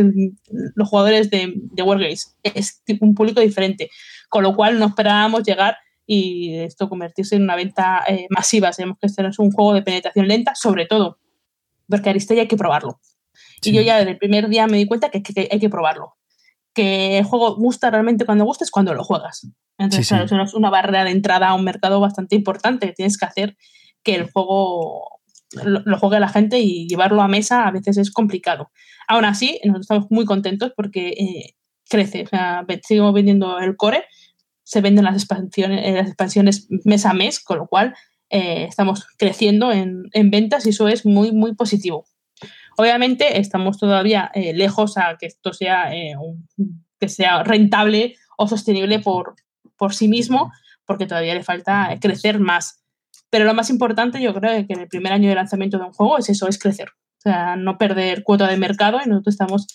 los 0.74 0.88
jugadores 0.88 1.30
de, 1.30 1.52
de 1.54 1.82
Wargames, 1.82 2.36
es 2.42 2.82
un 3.00 3.14
público 3.14 3.40
diferente. 3.40 3.88
Con 4.28 4.42
lo 4.42 4.56
cual 4.56 4.80
no 4.80 4.86
esperábamos 4.86 5.44
llegar 5.44 5.76
y 6.06 6.56
esto 6.56 6.88
convertirse 6.88 7.36
en 7.36 7.42
una 7.42 7.56
venta 7.56 8.04
eh, 8.06 8.26
masiva. 8.30 8.72
Sabemos 8.72 8.98
que 9.00 9.06
este 9.06 9.26
es 9.26 9.38
un 9.38 9.50
juego 9.50 9.74
de 9.74 9.82
penetración 9.82 10.28
lenta, 10.28 10.54
sobre 10.54 10.86
todo 10.86 11.18
porque 11.88 12.10
Aristella 12.10 12.42
hay 12.42 12.48
que 12.48 12.56
probarlo. 12.56 13.00
Y 13.62 13.72
yo 13.72 13.80
ya 13.80 13.98
desde 13.98 14.12
el 14.12 14.18
primer 14.18 14.48
día 14.48 14.66
me 14.66 14.76
di 14.76 14.86
cuenta 14.86 15.10
que, 15.10 15.22
hay 15.50 15.58
que 15.58 15.70
probarlo. 15.70 16.16
Que 16.74 17.18
el 17.18 17.24
juego 17.24 17.56
gusta 17.56 17.90
realmente 17.90 18.26
cuando 18.26 18.44
gusta 18.44 18.64
es 18.64 18.70
cuando 18.70 18.94
lo 18.94 19.04
juegas. 19.04 19.48
Entonces, 19.78 20.30
es 20.30 20.54
una 20.54 20.70
barrera 20.70 21.04
de 21.04 21.10
entrada 21.10 21.48
a 21.48 21.54
un 21.54 21.64
mercado 21.64 22.00
bastante 22.00 22.36
importante. 22.36 22.92
Tienes 22.92 23.16
que 23.16 23.24
hacer 23.24 23.56
que 24.02 24.14
el 24.14 24.30
juego 24.30 25.20
lo, 25.62 25.98
juegue 25.98 26.20
la 26.20 26.28
gente 26.28 26.58
y 26.60 26.86
llevarlo 26.86 27.22
a 27.22 27.28
mesa 27.28 27.66
a 27.66 27.70
veces 27.70 27.96
es 27.96 28.10
complicado. 28.10 28.70
Aún 29.08 29.24
así, 29.24 29.60
nosotros 29.64 29.84
estamos 29.84 30.06
muy 30.10 30.24
contentos 30.24 30.72
porque 30.76 31.08
eh, 31.08 31.54
crece. 31.88 32.24
O 32.24 32.28
sea, 32.28 32.66
seguimos 32.82 33.14
vendiendo 33.14 33.58
el 33.58 33.76
core 33.76 34.04
se 34.64 34.80
venden 34.80 35.04
las 35.04 35.14
expansiones, 35.14 35.86
eh, 35.86 35.92
las 35.92 36.08
expansiones 36.08 36.66
mes 36.84 37.06
a 37.06 37.12
mes, 37.12 37.38
con 37.38 37.58
lo 37.58 37.66
cual 37.66 37.94
eh, 38.30 38.64
estamos 38.64 39.06
creciendo 39.16 39.70
en, 39.70 40.10
ventas 40.30 40.66
y 40.66 40.70
eso 40.70 40.88
es 40.88 41.06
muy, 41.06 41.32
muy 41.32 41.54
positivo. 41.54 42.06
Obviamente 42.76 43.38
estamos 43.38 43.78
todavía 43.78 44.30
eh, 44.34 44.52
lejos 44.52 44.98
a 44.98 45.16
que 45.18 45.26
esto 45.26 45.52
sea, 45.52 45.90
que 46.98 47.08
sea 47.08 47.44
rentable 47.44 48.16
o 48.36 48.48
sostenible 48.48 48.98
por, 48.98 49.36
por 49.76 49.94
sí 49.94 50.08
mismo, 50.08 50.50
porque 50.84 51.06
todavía 51.06 51.34
le 51.34 51.44
falta 51.44 51.96
crecer 52.00 52.40
más. 52.40 52.82
Pero 53.30 53.44
lo 53.44 53.54
más 53.54 53.70
importante 53.70 54.20
yo 54.20 54.34
creo 54.34 54.66
que 54.66 54.72
en 54.72 54.80
el 54.80 54.88
primer 54.88 55.12
año 55.12 55.28
de 55.28 55.34
lanzamiento 55.34 55.78
de 55.78 55.84
un 55.84 55.92
juego 55.92 56.18
es 56.18 56.28
eso, 56.30 56.48
es 56.48 56.58
crecer. 56.58 56.88
O 57.18 57.20
sea, 57.20 57.56
no 57.56 57.78
perder 57.78 58.22
cuota 58.22 58.48
de 58.48 58.56
mercado 58.56 58.98
y 59.04 59.08
nosotros 59.08 59.34
estamos 59.34 59.66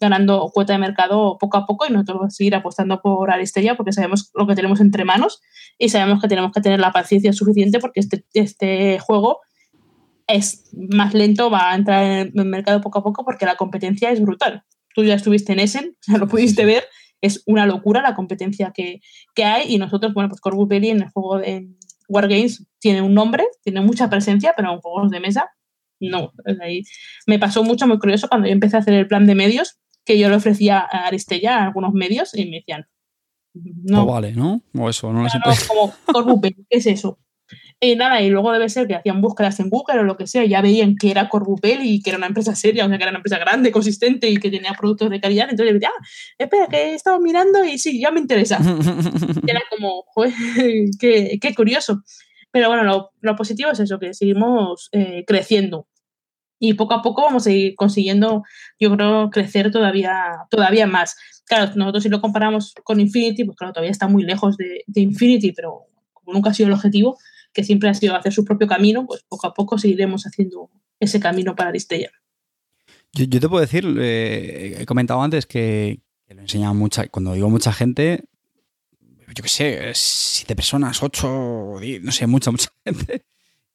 ganando 0.00 0.50
cuota 0.52 0.72
de 0.72 0.78
mercado 0.78 1.38
poco 1.38 1.56
a 1.56 1.66
poco 1.66 1.86
y 1.86 1.92
nosotros 1.92 2.18
vamos 2.18 2.34
a 2.34 2.36
seguir 2.36 2.54
apostando 2.54 3.00
por 3.00 3.30
Aristeria 3.30 3.76
porque 3.76 3.92
sabemos 3.92 4.30
lo 4.34 4.46
que 4.46 4.54
tenemos 4.54 4.80
entre 4.80 5.04
manos 5.04 5.40
y 5.78 5.88
sabemos 5.88 6.20
que 6.20 6.28
tenemos 6.28 6.52
que 6.52 6.60
tener 6.60 6.80
la 6.80 6.92
paciencia 6.92 7.32
suficiente 7.32 7.78
porque 7.78 8.00
este, 8.00 8.24
este 8.34 8.98
juego 8.98 9.40
es 10.26 10.70
más 10.72 11.14
lento, 11.14 11.50
va 11.50 11.70
a 11.70 11.74
entrar 11.76 12.04
en 12.04 12.32
el 12.34 12.44
mercado 12.46 12.80
poco 12.80 12.98
a 12.98 13.02
poco 13.02 13.24
porque 13.24 13.46
la 13.46 13.56
competencia 13.56 14.10
es 14.10 14.20
brutal. 14.20 14.64
Tú 14.94 15.04
ya 15.04 15.14
estuviste 15.14 15.52
en 15.52 15.60
Essen, 15.60 15.96
ya 16.08 16.18
lo 16.18 16.26
pudiste 16.26 16.64
ver, 16.64 16.84
es 17.20 17.42
una 17.46 17.66
locura 17.66 18.02
la 18.02 18.14
competencia 18.14 18.72
que, 18.74 19.00
que 19.34 19.44
hay 19.44 19.72
y 19.72 19.78
nosotros, 19.78 20.14
bueno, 20.14 20.28
pues 20.28 20.40
Corvus 20.40 20.68
Belli 20.68 20.90
en 20.90 21.02
el 21.02 21.10
juego 21.10 21.38
de 21.38 21.68
Wargames 22.08 22.66
tiene 22.80 23.02
un 23.02 23.14
nombre, 23.14 23.44
tiene 23.62 23.80
mucha 23.80 24.10
presencia, 24.10 24.54
pero 24.56 24.72
en 24.72 24.80
juegos 24.80 25.10
de 25.10 25.20
mesa 25.20 25.50
no. 26.00 26.32
Ahí 26.60 26.82
me 27.26 27.38
pasó 27.38 27.64
mucho, 27.64 27.86
muy 27.86 27.98
curioso, 27.98 28.28
cuando 28.28 28.46
yo 28.46 28.52
empecé 28.52 28.76
a 28.76 28.80
hacer 28.80 28.94
el 28.94 29.06
plan 29.06 29.26
de 29.26 29.34
medios, 29.34 29.78
que 30.04 30.18
yo 30.18 30.28
le 30.28 30.36
ofrecía 30.36 30.78
a 30.78 31.06
Aristella 31.06 31.58
a 31.58 31.64
algunos 31.64 31.92
medios 31.92 32.34
y 32.34 32.46
me 32.46 32.58
decían, 32.58 32.86
no. 33.54 34.06
vale, 34.06 34.32
¿no? 34.32 34.62
O 34.74 34.88
eso, 34.88 35.12
no, 35.12 35.26
como, 36.12 36.40
¿qué 36.40 36.54
es 36.70 36.86
eso? 36.86 37.18
Y 37.78 37.94
nada, 37.94 38.22
y 38.22 38.30
luego 38.30 38.52
debe 38.52 38.70
ser 38.70 38.86
que 38.86 38.94
hacían 38.94 39.20
búsquedas 39.20 39.60
en 39.60 39.68
Google 39.68 40.00
o 40.00 40.02
lo 40.02 40.16
que 40.16 40.26
sea, 40.26 40.44
y 40.44 40.48
ya 40.48 40.62
veían 40.62 40.96
que 40.96 41.10
era 41.10 41.28
Corbupel 41.28 41.84
y 41.84 42.00
que 42.00 42.10
era 42.10 42.16
una 42.16 42.26
empresa 42.26 42.54
seria, 42.54 42.86
o 42.86 42.88
sea, 42.88 42.96
que 42.96 43.04
era 43.04 43.10
una 43.10 43.18
empresa 43.18 43.38
grande, 43.38 43.70
consistente 43.70 44.30
y 44.30 44.38
que 44.38 44.50
tenía 44.50 44.72
productos 44.72 45.10
de 45.10 45.20
calidad. 45.20 45.48
Entonces 45.50 45.72
yo 45.72 45.74
decía, 45.74 45.90
ah, 45.94 46.04
espera, 46.38 46.66
que 46.68 46.76
he 46.76 46.94
estado 46.94 47.20
mirando 47.20 47.62
y 47.64 47.78
sí, 47.78 48.00
ya 48.00 48.10
me 48.10 48.20
interesa. 48.20 48.58
era 49.46 49.62
como, 49.68 50.04
joder, 50.06 50.32
qué, 51.00 51.54
curioso. 51.54 52.02
Pero 52.56 52.70
bueno, 52.70 53.12
lo, 53.20 53.36
positivo 53.36 53.70
es 53.70 53.80
eso, 53.80 53.98
que 53.98 54.14
seguimos 54.14 54.88
eh, 54.92 55.24
creciendo. 55.26 55.88
y 56.58 56.72
poco 56.72 56.94
a 56.94 57.02
poco 57.02 57.20
vamos 57.20 57.46
a 57.46 57.50
ir 57.50 57.74
consiguiendo, 57.76 58.44
yo 58.80 58.96
creo, 58.96 59.28
crecer 59.28 59.70
todavía, 59.70 60.46
todavía 60.48 60.86
más. 60.86 61.18
Claro, 61.44 61.72
nosotros 61.76 62.04
si 62.04 62.08
lo 62.08 62.22
comparamos 62.22 62.72
con 62.82 62.98
Infinity, 62.98 63.44
pues 63.44 63.58
claro, 63.58 63.74
todavía 63.74 63.90
está 63.90 64.08
muy 64.08 64.22
lejos 64.22 64.56
de, 64.56 64.84
Infinity, 64.94 65.52
pero 65.52 65.82
como 66.14 66.32
nunca 66.32 66.48
ha 66.48 66.54
sido 66.54 66.68
el 66.68 66.72
objetivo, 66.72 67.18
que 67.52 67.62
siempre 67.62 67.90
ha 67.90 67.94
sido 67.94 68.16
hacer 68.16 68.32
su 68.32 68.42
propio 68.42 68.66
camino, 68.66 69.04
pues 69.06 69.22
poco 69.28 69.48
a 69.48 69.52
poco 69.52 69.76
seguiremos 69.76 70.24
haciendo 70.24 70.70
ese 70.98 71.20
camino 71.20 71.54
para 71.54 71.68
Aristella. 71.68 72.08
Yo, 73.12 73.28
te 73.28 73.48
puedo 73.50 73.60
decir, 73.60 73.84
eh, 74.00 74.78
he 74.80 74.86
comentado 74.86 75.20
antes 75.20 75.44
que, 75.44 76.00
que 76.26 76.32
lo 76.32 76.40
enseñaba 76.40 76.72
mucha, 76.72 77.06
cuando 77.08 77.34
digo 77.34 77.50
mucha 77.50 77.74
gente, 77.74 78.24
yo 79.34 79.42
qué 79.42 79.48
sé, 79.48 79.92
siete 79.94 80.54
personas, 80.54 81.02
ocho, 81.02 81.74
diez, 81.80 82.02
no 82.02 82.12
sé, 82.12 82.26
mucha, 82.26 82.50
mucha 82.50 82.70
gente. 82.84 83.24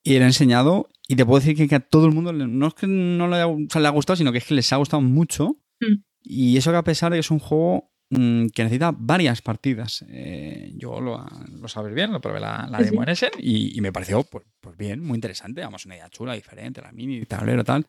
Y 0.03 0.18
lo 0.18 0.22
he 0.22 0.28
enseñado 0.28 0.90
y 1.07 1.15
te 1.15 1.26
puedo 1.26 1.40
decir 1.40 1.56
que, 1.56 1.68
que 1.68 1.76
a 1.76 1.80
todo 1.80 2.06
el 2.06 2.14
mundo, 2.14 2.32
no 2.34 2.68
es 2.68 2.73
que 2.73 2.88
no 2.88 3.28
le 3.28 3.44
o 3.44 3.57
sea, 3.69 3.82
le 3.82 3.88
ha 3.88 3.91
gustado, 3.91 4.18
sino 4.18 4.32
que 4.32 4.40
es 4.40 4.45
que 4.45 4.53
les 4.53 4.72
ha 4.73 4.78
gustado 4.78 5.02
mucho. 5.02 5.57
Mm. 5.80 6.03
Y 6.23 6.57
eso 6.57 6.72
que 6.72 6.78
a 6.78 6.84
pesar 6.84 7.11
de 7.11 7.18
que 7.18 7.22
es 7.22 7.32
un 7.32 7.40
juego 7.40 7.91
mm, 8.10 8.48
que 8.48 8.64
necesita 8.64 8.94
varias 8.95 9.41
partidas. 9.41 10.06
Eh, 10.07 10.72
yo 10.76 11.02
lo, 11.02 11.26
lo, 11.60 11.68
sabes 11.68 11.94
bien, 11.94 12.11
lo 12.11 12.22
probé 12.22 12.40
la, 12.40 12.68
la 12.69 12.80
Sí, 12.80 12.86
demo 12.86 13.03
en 13.03 13.10
Essen 13.10 13.32
y, 13.40 13.78
y 13.78 13.82
me 13.82 13.91
pareció 13.91 14.23
pues, 14.23 14.45
pues 14.60 14.78
bien, 14.78 15.03
muy 15.03 15.15
interesante. 15.15 15.61
Vamos, 15.61 15.86
una 15.86 15.95
idea 15.95 16.10
chula, 16.10 16.34
diferente, 16.34 16.82
la 16.82 16.91
mini, 16.91 17.26
tablero, 17.26 17.64
tal. 17.64 17.86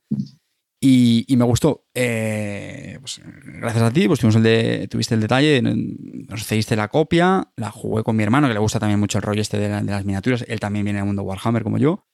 Y, 0.84 1.24
y 1.32 1.36
me 1.36 1.44
gustó. 1.44 1.86
Eh, 1.94 2.96
pues, 3.00 3.20
gracias 3.60 3.84
a 3.84 3.90
ti, 3.92 4.08
pues 4.08 4.18
tuvimos 4.18 4.34
el 4.34 4.42
de, 4.42 4.88
tuviste 4.90 5.14
el 5.14 5.20
detalle, 5.20 5.62
nos 5.62 6.44
cediste 6.44 6.74
la 6.74 6.88
copia, 6.88 7.52
la 7.56 7.70
jugué 7.70 8.02
con 8.02 8.16
mi 8.16 8.24
hermano, 8.24 8.48
que 8.48 8.54
le 8.54 8.58
gusta 8.58 8.80
también 8.80 8.98
mucho 8.98 9.18
el 9.18 9.22
rollo 9.22 9.40
este 9.40 9.58
de, 9.58 9.68
la- 9.68 9.82
de 9.82 9.92
las 9.92 10.04
miniaturas. 10.04 10.44
Él 10.48 10.58
también 10.58 10.84
viene 10.84 10.98
del 10.98 11.06
mundo 11.06 11.22
Warhammer 11.22 11.62
como 11.62 11.78
yo. 11.78 12.08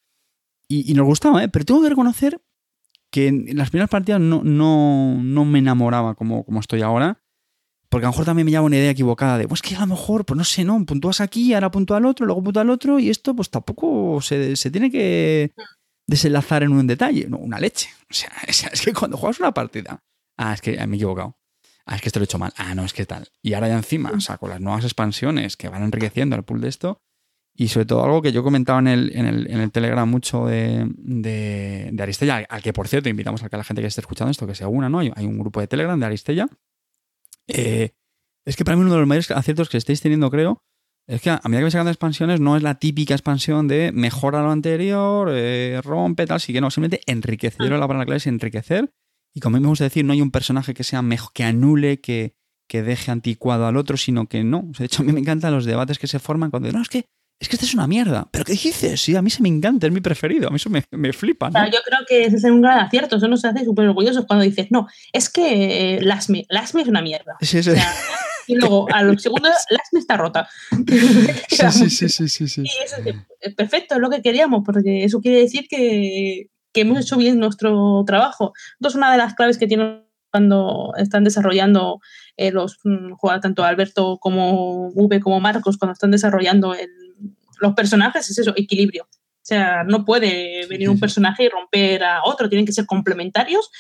Y, 0.69 0.91
y 0.91 0.95
nos 0.95 1.07
gustaba, 1.07 1.43
¿eh? 1.43 1.49
pero 1.49 1.65
tengo 1.65 1.83
que 1.83 1.89
reconocer 1.89 2.43
que 3.11 3.29
en 3.29 3.57
las 3.57 3.71
primeras 3.71 3.89
partidas 3.89 4.21
no, 4.21 4.43
no, 4.45 5.15
no 5.23 5.45
me 5.47 5.61
enamoraba 5.61 6.15
como, 6.15 6.45
como 6.45 6.61
estoy 6.61 6.83
ahora. 6.83 7.23
Porque 7.89 8.05
a 8.05 8.09
lo 8.09 8.13
mejor 8.13 8.27
también 8.27 8.45
me 8.45 8.51
lleva 8.51 8.65
una 8.65 8.77
idea 8.77 8.91
equivocada 8.91 9.39
de, 9.39 9.49
pues 9.49 9.63
que 9.63 9.75
a 9.75 9.81
lo 9.81 9.87
mejor, 9.87 10.27
pues 10.27 10.37
no 10.37 10.45
sé, 10.45 10.63
no, 10.63 10.85
puntúas 10.85 11.23
aquí, 11.23 11.55
ahora 11.55 11.71
puntúa 11.71 11.97
al 11.97 12.05
otro, 12.05 12.27
luego 12.27 12.43
puntúa 12.45 12.61
al 12.61 12.69
otro, 12.69 12.99
y 12.99 13.09
esto 13.09 13.35
pues 13.35 13.49
tampoco 13.49 14.21
se, 14.21 14.57
se 14.57 14.71
tiene 14.71 14.91
que 14.91 15.53
desenlazar 16.09 16.65
en 16.65 16.73
un 16.73 16.87
detalle, 16.89 17.29
no, 17.29 17.37
una 17.37 17.61
leche. 17.61 17.91
O 18.11 18.15
sea, 18.15 18.33
es, 18.49 18.83
que 18.83 18.93
cuando 18.93 19.17
juegas 19.17 19.39
una 19.39 19.53
partida, 19.53 20.03
ah, 20.37 20.55
es 20.55 20.61
que 20.61 20.85
me 20.87 20.95
he 20.95 20.97
equivocado. 20.97 21.39
Ah, 21.87 21.95
es 21.95 22.03
que 22.03 22.09
esto 22.09 22.19
lo 22.19 22.25
he 22.25 22.27
hecho 22.27 22.39
mal. 22.39 22.53
Ah, 22.57 22.75
no, 22.75 22.85
es 22.85 22.93
que 22.93 23.07
tal. 23.07 23.29
Y 23.41 23.55
ahora 23.55 23.69
ya 23.69 23.77
encima, 23.77 24.11
o 24.11 24.21
sea, 24.21 24.37
con 24.37 24.51
las 24.51 24.61
nuevas 24.61 24.85
expansiones 24.85 25.57
que 25.57 25.69
van 25.69 25.85
enriqueciendo 25.85 26.37
el 26.37 26.43
pool 26.43 26.61
de 26.61 26.69
esto, 26.69 27.01
y 27.55 27.69
sobre 27.69 27.87
todo 27.87 28.05
algo 28.05 28.23
que 28.23 28.31
yo 28.31 28.43
comentaba 28.43 28.79
en 28.79 28.89
el, 28.89 29.17
en 29.17 29.27
el, 29.27 29.51
en 29.51 29.61
el 29.61 29.73
Telegram 29.73 30.09
mucho 30.09 30.47
de, 30.47 30.87
de, 30.97 31.97
Aristella, 32.01 32.47
al, 32.49 32.63
que 32.63 32.73
por 32.73 32.89
cierto 32.89 33.09
invitamos 33.09 33.43
a 33.43 33.49
que 33.49 33.57
la 33.57 33.65
gente 33.65 33.83
que 33.83 33.89
esté 33.89 34.01
escuchando 34.01 34.31
esto 34.31 34.47
que 34.47 34.55
se 34.55 34.65
una, 34.65 34.89
¿no? 34.89 35.01
Hay, 35.01 35.13
hay 35.15 35.27
un 35.27 35.39
grupo 35.39 35.61
de 35.61 35.67
Telegram 35.67 35.99
de 35.99 36.07
Aristella. 36.07 36.47
Eh, 37.49 37.95
es 38.45 38.55
que 38.55 38.65
para 38.65 38.77
mí 38.77 38.83
uno 38.83 38.93
de 38.93 38.99
los 38.99 39.09
mayores 39.09 39.31
aciertos 39.31 39.69
que 39.69 39.77
estáis 39.77 40.01
teniendo, 40.01 40.31
creo, 40.31 40.63
es 41.09 41.23
que 41.23 41.31
a 41.31 41.41
medida 41.45 41.61
que 41.61 41.65
vais 41.65 41.73
sacando 41.73 41.91
expansiones 41.91 42.39
no 42.39 42.57
es 42.57 42.63
la 42.63 42.75
típica 42.75 43.15
expansión 43.15 43.67
de 43.67 43.93
mejora 43.93 44.43
lo 44.43 44.51
anterior, 44.51 45.31
eh, 45.33 45.81
rompe, 45.83 46.27
tal, 46.27 46.39
sí 46.39 46.53
que 46.53 46.61
no, 46.61 46.71
simplemente 46.71 47.03
enriquece. 47.11 47.57
Yo 47.61 47.65
que 47.65 47.71
la 47.71 47.89
palabra 47.89 48.05
clave 48.05 48.19
es 48.19 48.27
enriquecer. 48.27 48.91
Y 49.35 49.41
como 49.41 49.57
a 49.57 49.61
mí 49.61 49.63
me 49.63 49.71
gusta 49.71 49.85
decir, 49.85 50.05
no 50.05 50.13
hay 50.13 50.21
un 50.21 50.31
personaje 50.31 50.75
que 50.75 50.85
sea 50.85 51.01
mejor, 51.01 51.33
que 51.33 51.45
anule, 51.45 52.01
que, 52.01 52.35
que 52.69 52.83
deje 52.83 53.11
anticuado 53.11 53.67
al 53.67 53.79
otro, 53.79 53.97
sino 53.97 54.27
que 54.27 54.45
no. 54.45 54.69
O 54.71 54.75
sea, 54.75 54.85
de 54.85 54.87
hecho, 54.87 55.03
a 55.03 55.07
mí 55.07 55.13
me 55.13 55.21
encantan 55.21 55.55
los 55.55 55.65
debates 55.65 55.99
que 55.99 56.07
se 56.07 56.19
forman 56.19 56.51
cuando 56.51 56.71
no, 56.73 56.83
es 56.83 56.89
que 56.89 57.07
es 57.41 57.49
que 57.49 57.55
esta 57.55 57.67
es 57.67 57.75
una 57.75 57.87
mierda. 57.87 58.29
¿Pero 58.33 58.45
qué 58.45 58.53
dices? 58.53 59.01
Sí, 59.01 59.15
a 59.15 59.23
mí 59.23 59.31
se 59.31 59.43
me 59.43 59.49
encanta, 59.49 59.87
es 59.87 59.93
mi 59.93 60.01
preferido. 60.01 60.49
A 60.49 60.51
mí 60.51 60.57
eso 60.57 60.71
me, 60.71 60.85
me 60.91 61.13
flipa. 61.13 61.47
¿no? 61.47 61.53
Claro, 61.53 61.71
yo 61.71 61.79
creo 61.85 62.01
que 62.07 62.25
ese 62.25 62.37
es 62.37 62.45
un 62.45 62.61
gran 62.61 62.81
acierto. 62.81 63.17
Eso 63.17 63.29
nos 63.29 63.45
hace 63.45 63.65
súper 63.65 63.87
orgullosos 63.87 64.27
cuando 64.27 64.45
dices, 64.45 64.67
no, 64.71 64.89
es 65.13 65.31
que 65.31 65.95
eh, 65.95 66.03
Lasme, 66.03 66.47
Lasme 66.49 66.83
es 66.83 66.89
una 66.89 67.01
mierda. 67.01 67.37
Sí, 67.41 67.63
sí. 67.63 67.71
O 67.71 67.75
sea, 67.75 67.95
y 68.49 68.57
luego, 68.57 68.89
a 68.93 69.03
los 69.03 69.23
segundos, 69.23 69.53
Lasme 69.71 70.01
está 70.01 70.17
rota. 70.17 70.49
Sí, 71.49 71.91
sí, 71.91 72.09
sí, 72.09 72.29
sí, 72.29 72.49
sí. 72.49 72.63
Y 72.63 72.85
eso 72.85 72.97
es 73.41 73.55
perfecto, 73.55 73.95
es 73.95 74.01
lo 74.01 74.11
que 74.11 74.23
queríamos, 74.23 74.63
porque 74.65 75.05
eso 75.05 75.21
quiere 75.21 75.39
decir 75.41 75.67
que, 75.69 76.49
que 76.73 76.81
hemos 76.81 77.01
hecho 77.01 77.17
bien 77.17 77.39
nuestro 77.39 78.03
trabajo. 78.07 78.53
Entonces, 78.79 78.97
una 78.97 79.13
de 79.13 79.19
las 79.19 79.35
claves 79.35 79.59
que 79.59 79.67
tienen 79.67 80.05
cuando 80.31 80.93
están 80.99 81.25
desarrollando 81.25 82.01
eh, 82.37 82.51
los 82.51 82.79
mm, 82.85 83.13
jugadores, 83.13 83.43
tanto 83.43 83.65
Alberto 83.65 84.19
como 84.19 84.89
V 84.89 85.21
como 85.21 85.41
Marcos, 85.41 85.79
cuando 85.79 85.95
están 85.95 86.11
desarrollando 86.11 86.75
el- 86.75 86.91
los 87.61 87.75
personajes, 87.75 88.29
es 88.31 88.39
eso, 88.39 88.53
equilibrio. 88.57 89.05
O 89.05 89.49
sea, 89.49 89.83
no 89.83 90.05
puede 90.05 90.67
venir 90.67 90.91
un 90.91 91.01
personaje 91.01 91.45
y 91.45 91.49
romper 91.49 92.05
a 92.05 92.21
otro, 92.25 92.51
tienen 92.51 92.67
que 92.67 92.73
ser 92.73 92.85
complementarios, 92.85 93.71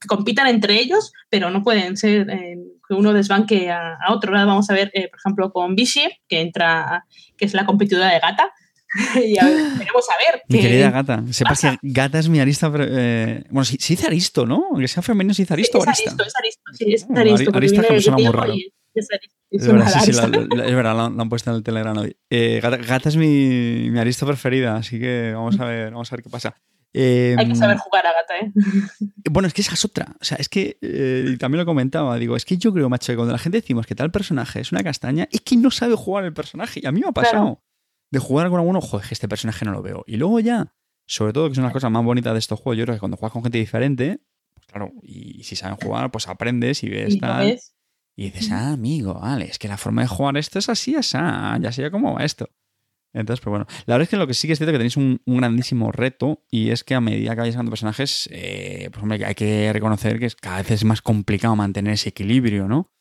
que 0.00 0.06
compitan 0.06 0.46
entre 0.46 0.78
ellos, 0.78 1.12
pero 1.28 1.50
no 1.50 1.64
pueden 1.64 1.96
ser 1.96 2.30
eh, 2.30 2.56
que 2.88 2.94
uno 2.94 3.12
desbanque 3.12 3.70
a, 3.70 3.94
a 3.94 4.12
otro. 4.12 4.30
Ahora 4.32 4.44
vamos 4.44 4.68
a 4.70 4.74
ver, 4.74 4.90
eh, 4.94 5.08
por 5.08 5.18
ejemplo, 5.18 5.52
con 5.52 5.74
Vichy, 5.74 6.08
que 6.28 6.40
entra, 6.40 7.04
que 7.36 7.44
es 7.46 7.54
la 7.54 7.64
competidora 7.66 8.10
de 8.12 8.20
Gata, 8.20 8.50
y 9.24 9.36
a 9.38 9.44
ver, 9.44 9.54
veremos 9.78 10.06
a 10.10 10.32
ver. 10.32 10.42
Mi 10.48 10.60
querida 10.60 10.90
gata. 10.90 11.22
Sepas 11.30 11.60
pasa? 11.60 11.70
que 11.72 11.78
gata 11.90 12.18
es 12.18 12.28
mi 12.28 12.38
arista. 12.40 12.70
eh, 12.78 13.44
bueno, 13.50 13.64
sí, 13.64 13.76
sí 13.80 13.94
dice 13.94 14.06
aristo, 14.06 14.46
¿no? 14.46 14.66
Aunque 14.70 14.88
sea 14.88 15.02
femenino, 15.02 15.34
sí 15.34 15.42
dice 15.42 15.54
aristo 15.54 15.78
o 15.78 15.82
es 15.82 15.88
arista. 15.88 16.10
Aristo, 16.10 16.24
es 16.24 16.34
Aristo, 16.38 16.62
sí, 16.74 16.84
es 16.94 17.06
Aristo. 17.10 17.50
Arista 17.56 17.82
que 17.82 17.92
me 17.92 18.00
suena 18.00 18.18
muy 18.18 18.32
raro. 18.32 18.52
es 18.94 19.08
Aristo, 19.10 19.36
Es 19.50 19.62
es 19.62 19.68
verdad, 19.72 19.86
sí, 19.88 19.92
sí, 20.12 20.18
Arista. 20.18 20.28
la- 20.28 20.46
la- 20.56 20.66
es 20.66 20.74
verdad, 20.74 20.96
lo, 20.96 21.10
lo 21.10 21.22
han 21.22 21.28
puesto 21.28 21.50
en 21.50 21.56
el 21.56 21.62
Telegram 21.62 21.96
hoy. 21.98 22.16
Eh, 22.30 22.60
gata, 22.62 22.76
Gata 22.78 23.08
es 23.08 23.16
mi, 23.16 23.90
mi 23.90 23.98
aristo 23.98 24.26
preferida, 24.26 24.76
así 24.76 24.98
que 25.00 25.32
vamos 25.34 25.58
a 25.60 25.64
ver, 25.64 25.90
vamos 25.92 26.10
a 26.12 26.16
ver 26.16 26.22
qué 26.22 26.30
pasa. 26.30 26.54
Eh, 26.98 27.36
Hay 27.38 27.46
que 27.46 27.54
saber 27.54 27.76
jugar 27.76 28.06
a 28.06 28.12
Gata, 28.14 28.38
¿eh? 28.38 28.52
Bueno, 29.30 29.48
es 29.48 29.52
que 29.52 29.60
esa 29.60 29.74
es 29.74 29.84
otra. 29.84 30.16
O 30.18 30.24
sea, 30.24 30.38
es 30.38 30.48
que 30.48 30.78
eh, 30.80 31.26
y 31.28 31.36
también 31.36 31.58
lo 31.60 31.66
comentaba. 31.66 32.16
Digo, 32.16 32.36
es 32.36 32.46
que 32.46 32.56
yo 32.56 32.72
creo, 32.72 32.88
macho, 32.88 33.12
que 33.12 33.16
cuando 33.16 33.32
la 33.32 33.38
gente 33.38 33.60
decimos 33.60 33.86
que 33.86 33.94
tal 33.94 34.10
personaje 34.10 34.60
es 34.60 34.72
una 34.72 34.82
castaña, 34.82 35.28
es 35.30 35.42
que 35.42 35.56
no 35.58 35.70
sabe 35.70 35.94
jugar 35.94 36.24
el 36.24 36.32
personaje. 36.32 36.80
Y 36.82 36.86
a 36.86 36.92
mí 36.92 37.00
me 37.00 37.08
ha 37.08 37.12
pasado. 37.12 37.32
Claro. 37.44 37.62
De 38.10 38.18
jugar 38.18 38.48
con 38.48 38.60
alguno, 38.60 38.80
joder, 38.80 39.04
es 39.04 39.08
que 39.10 39.14
este 39.14 39.28
personaje 39.28 39.64
no 39.66 39.72
lo 39.72 39.82
veo. 39.82 40.04
Y 40.06 40.16
luego 40.16 40.40
ya, 40.40 40.72
sobre 41.06 41.34
todo, 41.34 41.50
que 41.50 41.54
son 41.54 41.64
las 41.64 41.72
cosas 41.74 41.90
más 41.90 42.02
bonitas 42.02 42.32
de 42.32 42.38
estos 42.38 42.58
juegos, 42.60 42.78
yo 42.78 42.84
creo 42.84 42.96
que 42.96 43.00
cuando 43.00 43.18
juegas 43.18 43.32
con 43.32 43.42
gente 43.42 43.58
diferente, 43.58 44.20
pues 44.54 44.66
claro, 44.66 44.92
y 45.02 45.42
si 45.42 45.54
saben 45.54 45.76
jugar, 45.76 46.10
pues 46.10 46.28
aprendes 46.28 46.82
y 46.82 46.88
ves 46.88 47.14
Y 47.14 47.18
tal. 47.18 47.46
ves. 47.46 47.74
Y 48.16 48.30
dices, 48.30 48.50
ah, 48.52 48.72
amigo, 48.72 49.14
vale, 49.14 49.44
es 49.46 49.58
que 49.58 49.68
la 49.68 49.76
forma 49.76 50.00
de 50.00 50.08
jugar 50.08 50.38
esto 50.38 50.58
es 50.58 50.70
así, 50.70 50.94
es 50.94 51.14
ah, 51.14 51.58
ya 51.60 51.72
sé 51.72 51.82
yo 51.82 51.90
cómo 51.90 52.14
va 52.14 52.24
esto. 52.24 52.48
Entonces, 53.16 53.42
pues 53.42 53.50
bueno, 53.50 53.66
la 53.86 53.94
verdad 53.94 54.02
es 54.02 54.08
que 54.10 54.16
lo 54.16 54.26
que 54.26 54.34
sí 54.34 54.46
que 54.46 54.52
es 54.52 54.58
cierto 54.58 54.70
es 54.70 54.74
que 54.74 54.78
tenéis 54.78 54.96
un, 54.96 55.20
un 55.24 55.36
grandísimo 55.38 55.90
reto 55.90 56.44
y 56.50 56.70
es 56.70 56.84
que 56.84 56.94
a 56.94 57.00
medida 57.00 57.34
que 57.34 57.40
vais 57.40 57.54
sacando 57.54 57.70
personajes, 57.70 58.28
eh, 58.30 58.90
pues 58.92 59.02
hombre, 59.02 59.24
hay 59.24 59.34
que 59.34 59.72
reconocer 59.72 60.18
que 60.18 60.26
es, 60.26 60.36
cada 60.36 60.58
vez 60.58 60.70
es 60.70 60.84
más 60.84 61.00
complicado 61.00 61.56
mantener 61.56 61.94
ese 61.94 62.10
equilibrio, 62.10 62.68
¿no? 62.68 62.92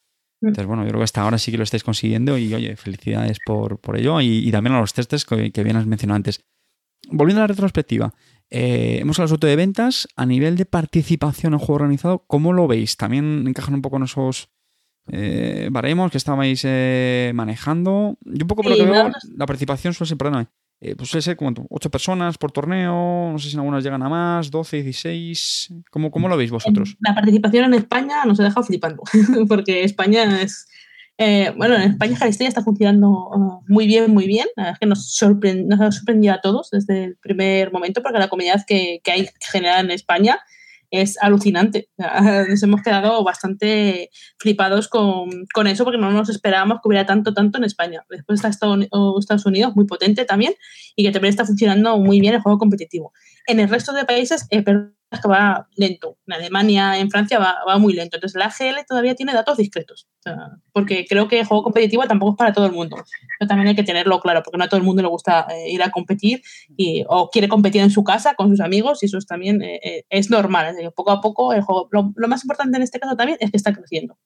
Mm. 0.41 0.47
Entonces, 0.47 0.67
bueno, 0.67 0.83
yo 0.83 0.89
creo 0.89 0.99
que 1.01 1.05
hasta 1.05 1.21
ahora 1.21 1.37
sí 1.37 1.51
que 1.51 1.57
lo 1.57 1.63
estáis 1.63 1.83
consiguiendo 1.83 2.37
y, 2.37 2.53
oye, 2.53 2.77
felicidades 2.77 3.39
por, 3.45 3.79
por 3.81 3.97
ello 3.97 4.21
y, 4.21 4.47
y 4.47 4.51
también 4.51 4.75
a 4.75 4.79
los 4.79 4.93
testes 4.93 5.25
que, 5.25 5.51
que 5.51 5.63
bien 5.63 5.75
has 5.75 5.85
mencionado 5.85 6.15
antes. 6.15 6.45
Volviendo 7.11 7.41
a 7.41 7.43
la 7.43 7.47
retrospectiva, 7.47 8.13
eh, 8.49 8.99
hemos 9.01 9.19
hablado 9.19 9.35
sobre 9.35 9.49
de 9.49 9.55
ventas. 9.57 10.07
A 10.15 10.25
nivel 10.25 10.55
de 10.55 10.65
participación 10.65 11.53
en 11.53 11.59
juego 11.59 11.75
organizado, 11.75 12.25
¿cómo 12.27 12.53
lo 12.53 12.67
veis? 12.67 12.97
¿También 12.97 13.45
encajan 13.47 13.75
un 13.75 13.81
poco 13.81 13.97
en 13.97 14.03
esos 14.03 14.49
eh, 15.11 15.69
baremos 15.71 16.11
que 16.11 16.17
estabais 16.17 16.61
eh, 16.65 17.31
manejando? 17.35 18.17
Yo 18.25 18.43
un 18.43 18.47
poco 18.47 18.63
por 18.63 18.71
lo 18.71 18.75
Sí, 18.77 18.83
que 18.83 18.91
veo, 18.91 19.11
la 19.37 19.45
participación 19.45 19.93
suele 19.93 20.09
ser, 20.09 20.17
perdóname, 20.17 20.47
eh, 20.81 20.95
pues 20.95 21.09
suele 21.09 21.21
ser 21.21 21.37
como 21.37 21.53
8 21.69 21.89
personas 21.89 22.37
por 22.37 22.51
torneo, 22.51 23.29
no 23.31 23.39
sé 23.39 23.47
si 23.49 23.53
en 23.55 23.59
algunas 23.59 23.83
llegan 23.83 24.03
a 24.03 24.09
más, 24.09 24.51
12, 24.51 24.83
16. 24.83 25.73
¿Cómo, 25.89 26.11
cómo 26.11 26.27
lo 26.27 26.37
veis 26.37 26.51
vosotros? 26.51 26.97
La 26.99 27.13
participación 27.15 27.65
en 27.65 27.73
España 27.75 28.25
nos 28.25 28.39
ha 28.39 28.43
dejado 28.43 28.65
flipando, 28.65 29.03
porque 29.47 29.83
España 29.83 30.41
es. 30.41 30.67
eh, 31.17 31.53
bueno, 31.55 31.75
en 31.75 31.83
España 31.91 32.17
Jaristella 32.17 32.49
está 32.49 32.61
funcionando 32.63 33.61
muy 33.69 33.87
bien, 33.87 34.11
muy 34.11 34.27
bien. 34.27 34.47
La 34.57 34.63
verdad 34.63 34.73
es 34.73 34.79
que 34.79 34.85
nos, 34.85 35.17
sorpre- 35.17 35.65
nos 35.65 35.79
ha 35.79 35.91
sorprendido 35.91 36.33
a 36.33 36.41
todos 36.41 36.69
desde 36.71 37.05
el 37.05 37.15
primer 37.17 37.71
momento, 37.71 38.01
porque 38.03 38.19
la 38.19 38.27
comunidad 38.27 38.65
que, 38.67 38.99
que 39.03 39.11
hay 39.11 39.29
generada 39.39 39.79
en 39.79 39.91
España 39.91 40.39
es 41.01 41.17
alucinante. 41.21 41.89
Nos 42.49 42.63
hemos 42.63 42.81
quedado 42.81 43.23
bastante 43.23 44.09
flipados 44.39 44.87
con, 44.87 45.29
con 45.53 45.67
eso, 45.67 45.83
porque 45.83 45.99
no 45.99 46.11
nos 46.11 46.29
esperábamos 46.29 46.79
que 46.81 46.87
hubiera 46.87 47.05
tanto, 47.05 47.33
tanto 47.33 47.57
en 47.57 47.63
España. 47.63 48.03
Después 48.09 48.39
está 48.39 48.49
Estados 48.49 49.45
Unidos, 49.45 49.75
muy 49.75 49.85
potente 49.85 50.25
también, 50.25 50.53
y 50.95 51.03
que 51.03 51.11
también 51.11 51.29
está 51.29 51.45
funcionando 51.45 51.97
muy 51.97 52.19
bien 52.19 52.35
el 52.35 52.41
juego 52.41 52.57
competitivo. 52.57 53.13
En 53.47 53.59
el 53.59 53.69
resto 53.69 53.93
de 53.93 54.05
países, 54.05 54.47
eh, 54.49 54.61
pero 54.63 54.91
es 55.11 55.21
que 55.21 55.27
va 55.27 55.67
lento. 55.75 56.17
En 56.27 56.33
Alemania, 56.33 56.97
en 56.99 57.09
Francia 57.09 57.39
va, 57.39 57.57
va 57.67 57.77
muy 57.77 57.93
lento. 57.93 58.17
Entonces 58.17 58.37
la 58.37 58.45
AGL 58.45 58.85
todavía 58.87 59.15
tiene 59.15 59.33
datos 59.33 59.57
discretos. 59.57 60.07
O 60.19 60.21
sea, 60.23 60.51
porque 60.71 61.05
creo 61.07 61.27
que 61.27 61.39
el 61.39 61.45
juego 61.45 61.63
competitivo 61.63 62.03
tampoco 62.05 62.31
es 62.31 62.37
para 62.37 62.53
todo 62.53 62.65
el 62.65 62.71
mundo. 62.71 62.97
Pero 63.39 63.47
también 63.47 63.67
hay 63.67 63.75
que 63.75 63.83
tenerlo 63.83 64.19
claro, 64.19 64.41
porque 64.43 64.57
no 64.57 64.63
a 64.65 64.69
todo 64.69 64.79
el 64.79 64.85
mundo 64.85 65.01
le 65.01 65.07
gusta 65.07 65.47
eh, 65.49 65.71
ir 65.71 65.81
a 65.83 65.91
competir 65.91 66.41
y, 66.75 67.03
o 67.07 67.29
quiere 67.29 67.47
competir 67.47 67.81
en 67.81 67.91
su 67.91 68.03
casa 68.03 68.35
con 68.35 68.49
sus 68.49 68.59
amigos 68.59 69.01
y 69.03 69.07
eso 69.07 69.17
es 69.17 69.25
también 69.25 69.61
eh, 69.61 69.79
eh, 69.83 70.03
es 70.09 70.29
normal. 70.29 70.67
Es 70.67 70.75
decir, 70.75 70.91
poco 70.91 71.11
a 71.11 71.21
poco 71.21 71.53
el 71.53 71.61
juego. 71.61 71.87
Lo, 71.91 72.11
lo 72.15 72.27
más 72.27 72.43
importante 72.43 72.77
en 72.77 72.83
este 72.83 72.99
caso 72.99 73.15
también 73.15 73.37
es 73.41 73.51
que 73.51 73.57
está 73.57 73.73
creciendo. 73.73 74.17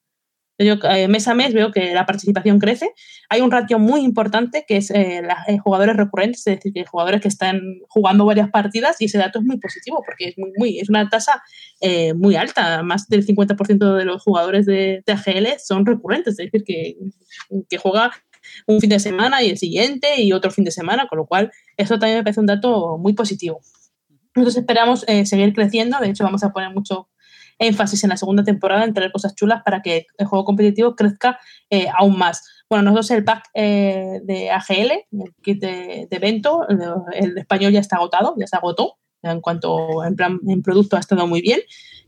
Yo 0.61 0.75
eh, 0.89 1.07
mes 1.07 1.25
a 1.29 1.33
mes 1.33 1.53
veo 1.53 1.71
que 1.71 1.93
la 1.93 2.05
participación 2.05 2.59
crece. 2.59 2.93
Hay 3.29 3.39
un 3.39 3.49
ratio 3.49 3.79
muy 3.79 4.01
importante 4.01 4.65
que 4.67 4.75
es 4.75 4.91
eh, 4.91 5.21
jugadores 5.63 5.95
recurrentes, 5.95 6.45
es 6.45 6.57
decir, 6.57 6.73
que 6.73 6.85
jugadores 6.85 7.21
que 7.21 7.29
están 7.29 7.61
jugando 7.87 8.25
varias 8.25 8.49
partidas 8.49 8.99
y 8.99 9.05
ese 9.05 9.17
dato 9.17 9.39
es 9.39 9.45
muy 9.45 9.57
positivo 9.57 10.03
porque 10.05 10.29
es, 10.29 10.35
muy, 10.57 10.79
es 10.79 10.89
una 10.89 11.07
tasa 11.09 11.41
muy 12.15 12.35
alta. 12.35 12.83
Más 12.83 13.07
del 13.07 13.25
50% 13.25 13.95
de 13.95 14.05
los 14.05 14.21
jugadores 14.21 14.65
de, 14.65 15.01
de, 15.05 15.13
AGL 15.13 15.47
son 15.63 15.85
recurrentes, 15.85 16.33
es 16.33 16.51
decir, 16.51 16.63
que, 16.65 16.97
que 17.69 17.77
juega 17.77 18.11
un 18.67 18.81
fin 18.81 18.89
de 18.89 18.99
semana 18.99 19.41
y 19.41 19.49
el 19.49 19.57
siguiente 19.57 20.21
y 20.21 20.33
otro 20.33 20.51
fin 20.51 20.65
de 20.65 20.71
semana, 20.71 21.07
con 21.07 21.19
lo 21.19 21.25
cual 21.25 21.51
eso 21.77 21.97
también 21.97 22.19
me 22.19 22.23
parece 22.23 22.41
un 22.41 22.47
dato 22.47 22.97
muy 22.97 23.13
positivo. 23.13 23.61
Nosotros 24.35 24.57
esperamos 24.57 25.05
seguir 25.23 25.53
creciendo, 25.53 25.99
de 25.99 26.09
hecho 26.09 26.25
vamos 26.25 26.43
a 26.43 26.51
poner 26.51 26.71
mucho 26.71 27.07
énfasis 27.59 28.03
en 28.03 28.09
la 28.09 28.17
segunda 28.17 28.43
temporada 28.43 28.85
en 28.85 28.93
traer 28.93 29.11
cosas 29.11 29.35
chulas 29.35 29.61
para 29.63 29.81
que 29.81 30.07
el 30.17 30.25
juego 30.25 30.45
competitivo 30.45 30.95
crezca 30.95 31.39
eh, 31.69 31.87
aún 31.95 32.17
más. 32.17 32.43
Bueno, 32.69 32.83
nosotros 32.83 33.11
el 33.11 33.23
pack 33.23 33.49
eh, 33.53 34.21
de 34.23 34.49
AGL, 34.49 34.91
el 35.11 35.35
kit 35.43 35.61
de, 35.61 36.07
evento, 36.09 36.67
el, 37.13 37.37
español 37.37 37.73
ya 37.73 37.79
está 37.79 37.97
agotado, 37.97 38.35
ya 38.37 38.47
se 38.47 38.55
agotó. 38.55 38.95
En 39.21 39.41
cuanto 39.41 40.05
en 40.05 40.15
plan 40.15 40.39
en 40.47 40.61
producto 40.61 40.95
ha 40.95 41.01
estado 41.01 41.27
muy 41.27 41.41
bien 41.41 41.59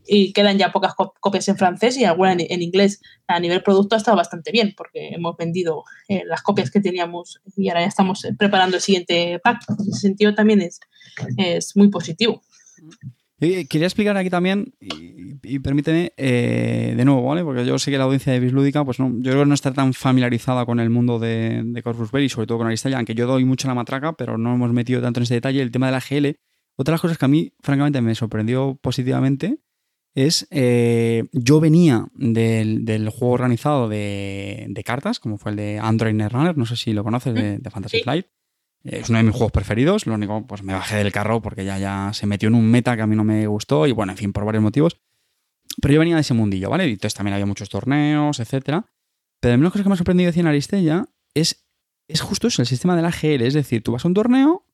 y 0.06 0.32
quedan 0.32 0.56
ya 0.56 0.72
pocas 0.72 0.94
copias 1.20 1.46
en 1.48 1.58
francés 1.58 1.98
y 1.98 2.06
alguna 2.06 2.32
en, 2.32 2.62
inglés. 2.62 3.02
A 3.26 3.38
nivel 3.38 3.62
producto 3.62 3.96
ha 3.96 3.98
estado 3.98 4.16
bastante 4.16 4.50
bien 4.50 4.72
porque 4.74 5.08
hemos 5.08 5.36
vendido 5.36 5.84
eh, 6.08 6.22
las 6.24 6.40
copias 6.40 6.70
que 6.70 6.80
teníamos 6.80 7.42
y 7.54 7.68
ahora 7.68 7.82
ya 7.82 7.88
estamos 7.88 8.26
preparando 8.38 8.76
el 8.76 8.82
siguiente 8.82 9.38
pack. 9.44 9.62
En 9.68 9.88
ese 9.90 10.00
sentido 10.00 10.34
también 10.34 10.62
es, 10.62 10.80
es 11.36 11.76
muy 11.76 11.88
positivo. 11.88 12.40
Quería 13.42 13.88
explicar 13.88 14.16
aquí 14.16 14.30
también, 14.30 14.72
y, 14.78 15.58
permíteme, 15.58 16.12
eh, 16.16 16.94
de 16.96 17.04
nuevo, 17.04 17.24
¿vale? 17.24 17.42
Porque 17.42 17.66
yo 17.66 17.76
sé 17.76 17.90
que 17.90 17.98
la 17.98 18.04
audiencia 18.04 18.32
de 18.32 18.38
Bislúdica, 18.38 18.84
pues 18.84 19.00
no, 19.00 19.08
yo 19.16 19.32
creo 19.32 19.40
que 19.40 19.48
no 19.48 19.54
está 19.54 19.72
tan 19.72 19.94
familiarizada 19.94 20.64
con 20.64 20.78
el 20.78 20.90
mundo 20.90 21.18
de, 21.18 21.62
de 21.64 21.82
Corpus 21.82 22.12
Belli, 22.12 22.28
sobre 22.28 22.46
todo 22.46 22.58
con 22.58 22.68
Aristella, 22.68 22.98
aunque 22.98 23.16
yo 23.16 23.26
doy 23.26 23.44
mucho 23.44 23.66
la 23.66 23.74
matraca, 23.74 24.12
pero 24.12 24.38
no 24.38 24.54
hemos 24.54 24.72
metido 24.72 25.02
tanto 25.02 25.18
en 25.18 25.24
ese 25.24 25.34
detalle. 25.34 25.60
El 25.60 25.72
tema 25.72 25.86
de 25.86 25.92
la 25.92 25.98
GL, 25.98 26.38
otra 26.76 26.92
de 26.92 26.94
las 26.94 27.00
cosas 27.00 27.18
que 27.18 27.24
a 27.24 27.28
mí, 27.28 27.52
francamente, 27.58 28.00
me 28.00 28.14
sorprendió 28.14 28.78
positivamente 28.80 29.58
es, 30.14 30.46
eh, 30.52 31.24
yo 31.32 31.58
venía 31.58 32.06
del, 32.14 33.08
juego 33.08 33.34
organizado 33.34 33.88
de, 33.88 34.82
cartas, 34.84 35.18
como 35.18 35.36
fue 35.36 35.50
el 35.50 35.56
de 35.56 35.80
Android 35.80 36.14
Netrunner, 36.14 36.56
no 36.56 36.64
sé 36.64 36.76
si 36.76 36.92
lo 36.92 37.02
conoces, 37.02 37.34
de, 37.34 37.58
de 37.58 37.70
Fantasy 37.70 38.02
Flight 38.04 38.26
es 38.84 39.08
uno 39.08 39.18
de 39.18 39.24
mis 39.24 39.32
juegos 39.32 39.52
preferidos. 39.52 40.06
Lo 40.06 40.14
único, 40.14 40.46
pues 40.46 40.62
me 40.62 40.72
bajé 40.72 40.96
del 40.96 41.12
carro 41.12 41.40
porque 41.40 41.64
ya, 41.64 41.78
ya 41.78 42.10
se 42.12 42.26
metió 42.26 42.48
en 42.48 42.54
un 42.54 42.70
meta 42.70 42.96
que 42.96 43.02
a 43.02 43.06
mí 43.06 43.16
no 43.16 43.24
me 43.24 43.46
gustó 43.46 43.86
y 43.86 43.92
bueno, 43.92 44.12
en 44.12 44.18
fin, 44.18 44.32
por 44.32 44.44
varios 44.44 44.62
motivos. 44.62 44.96
Pero 45.80 45.94
yo 45.94 46.00
venía 46.00 46.16
de 46.16 46.22
ese 46.22 46.34
mundillo, 46.34 46.68
¿vale? 46.70 46.86
Y 46.88 46.92
entonces 46.92 47.14
también 47.14 47.34
había 47.34 47.46
muchos 47.46 47.68
torneos, 47.68 48.40
etcétera. 48.40 48.86
Pero 49.40 49.54
a 49.54 49.56
mí 49.56 49.64
cosa 49.70 49.82
que 49.82 49.88
me 49.88 49.94
ha 49.94 49.96
sorprendido 49.96 50.28
decir 50.28 50.40
en 50.40 50.48
Aristella 50.48 51.08
es, 51.34 51.64
es 52.08 52.20
justo 52.20 52.48
eso, 52.48 52.62
el 52.62 52.68
sistema 52.68 52.96
de 52.96 53.02
la 53.02 53.10
GL. 53.10 53.42
Es 53.42 53.54
decir, 53.54 53.82
tú 53.82 53.92
vas 53.92 54.04
a 54.04 54.08
un 54.08 54.14
torneo 54.14 54.66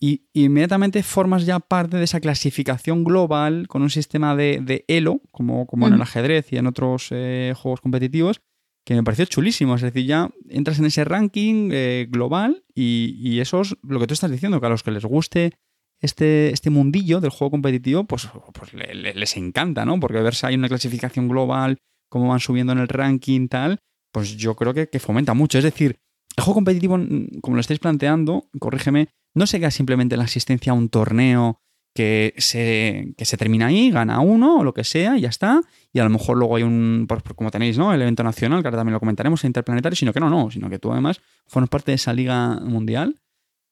y, 0.00 0.24
inmediatamente 0.32 1.02
formas 1.02 1.44
ya 1.44 1.60
parte 1.60 1.98
de 1.98 2.04
esa 2.04 2.20
clasificación 2.20 3.04
global 3.04 3.68
con 3.68 3.82
un 3.82 3.90
sistema 3.90 4.34
de, 4.34 4.84
elo, 4.88 5.20
como, 5.30 5.66
como 5.66 5.88
en 5.88 5.94
el 5.94 6.02
ajedrez 6.02 6.52
y 6.52 6.56
en 6.56 6.66
otros 6.66 7.08
eh, 7.10 7.52
juegos 7.56 7.80
competitivos, 7.80 8.40
que 8.84 8.94
me 8.94 9.02
pareció 9.02 9.24
chulísimo. 9.26 9.74
Es 9.74 9.82
decir, 9.82 10.06
ya 10.06 10.30
entras 10.48 10.78
en 10.78 10.86
ese 10.86 11.04
ranking 11.04 11.70
eh, 11.72 12.06
global 12.10 12.64
y, 12.74 13.40
eso 13.40 13.60
es 13.62 13.76
lo 13.82 14.00
que 14.00 14.06
tú 14.06 14.14
estás 14.14 14.30
diciendo, 14.30 14.60
que 14.60 14.66
a 14.66 14.70
los 14.70 14.82
que 14.82 14.90
les 14.90 15.04
guste 15.04 15.52
este, 16.00 16.52
este 16.52 16.70
mundillo 16.70 17.20
del 17.20 17.30
juego 17.30 17.50
competitivo, 17.50 18.04
pues, 18.04 18.28
pues 18.52 18.72
les 18.72 19.36
encanta, 19.36 19.84
¿no? 19.84 20.00
Porque 20.00 20.20
ver 20.20 20.34
si 20.34 20.46
hay 20.46 20.54
una 20.54 20.68
clasificación 20.68 21.28
global, 21.28 21.78
cómo 22.08 22.28
van 22.28 22.40
subiendo 22.40 22.72
en 22.72 22.78
el 22.78 22.88
ranking, 22.88 23.48
tal, 23.48 23.80
pues 24.12 24.36
yo 24.36 24.56
creo 24.56 24.74
que, 24.74 24.88
que 24.88 24.98
fomenta 24.98 25.34
mucho. 25.34 25.58
Es 25.58 25.64
decir, 25.64 25.98
el 26.36 26.44
juego 26.44 26.56
competitivo, 26.56 26.98
como 27.40 27.56
lo 27.56 27.60
estáis 27.60 27.80
planteando, 27.80 28.48
corrígeme, 28.58 29.08
no 29.34 29.46
se 29.46 29.58
queda 29.58 29.70
simplemente 29.70 30.14
en 30.14 30.20
la 30.20 30.24
asistencia 30.24 30.72
a 30.72 30.74
un 30.74 30.88
torneo 30.88 31.60
que 31.94 32.34
se, 32.38 33.14
se 33.18 33.36
termina 33.36 33.66
ahí, 33.66 33.90
gana 33.90 34.20
uno 34.20 34.58
o 34.58 34.64
lo 34.64 34.72
que 34.72 34.84
sea 34.84 35.18
y 35.18 35.22
ya 35.22 35.28
está. 35.28 35.60
Y 35.92 35.98
a 35.98 36.04
lo 36.04 36.10
mejor 36.10 36.36
luego 36.36 36.56
hay 36.56 36.62
un, 36.62 37.08
como 37.34 37.50
tenéis, 37.50 37.78
¿no? 37.78 37.92
El 37.92 38.02
evento 38.02 38.22
nacional, 38.22 38.62
que 38.62 38.68
ahora 38.68 38.78
también 38.78 38.94
lo 38.94 39.00
comentaremos, 39.00 39.42
el 39.42 39.48
interplanetario, 39.48 39.96
sino 39.96 40.12
que 40.12 40.20
no, 40.20 40.30
no, 40.30 40.50
sino 40.50 40.70
que 40.70 40.78
tú 40.78 40.92
además 40.92 41.20
formas 41.46 41.68
parte 41.68 41.90
de 41.90 41.96
esa 41.96 42.12
liga 42.12 42.60
mundial. 42.60 43.20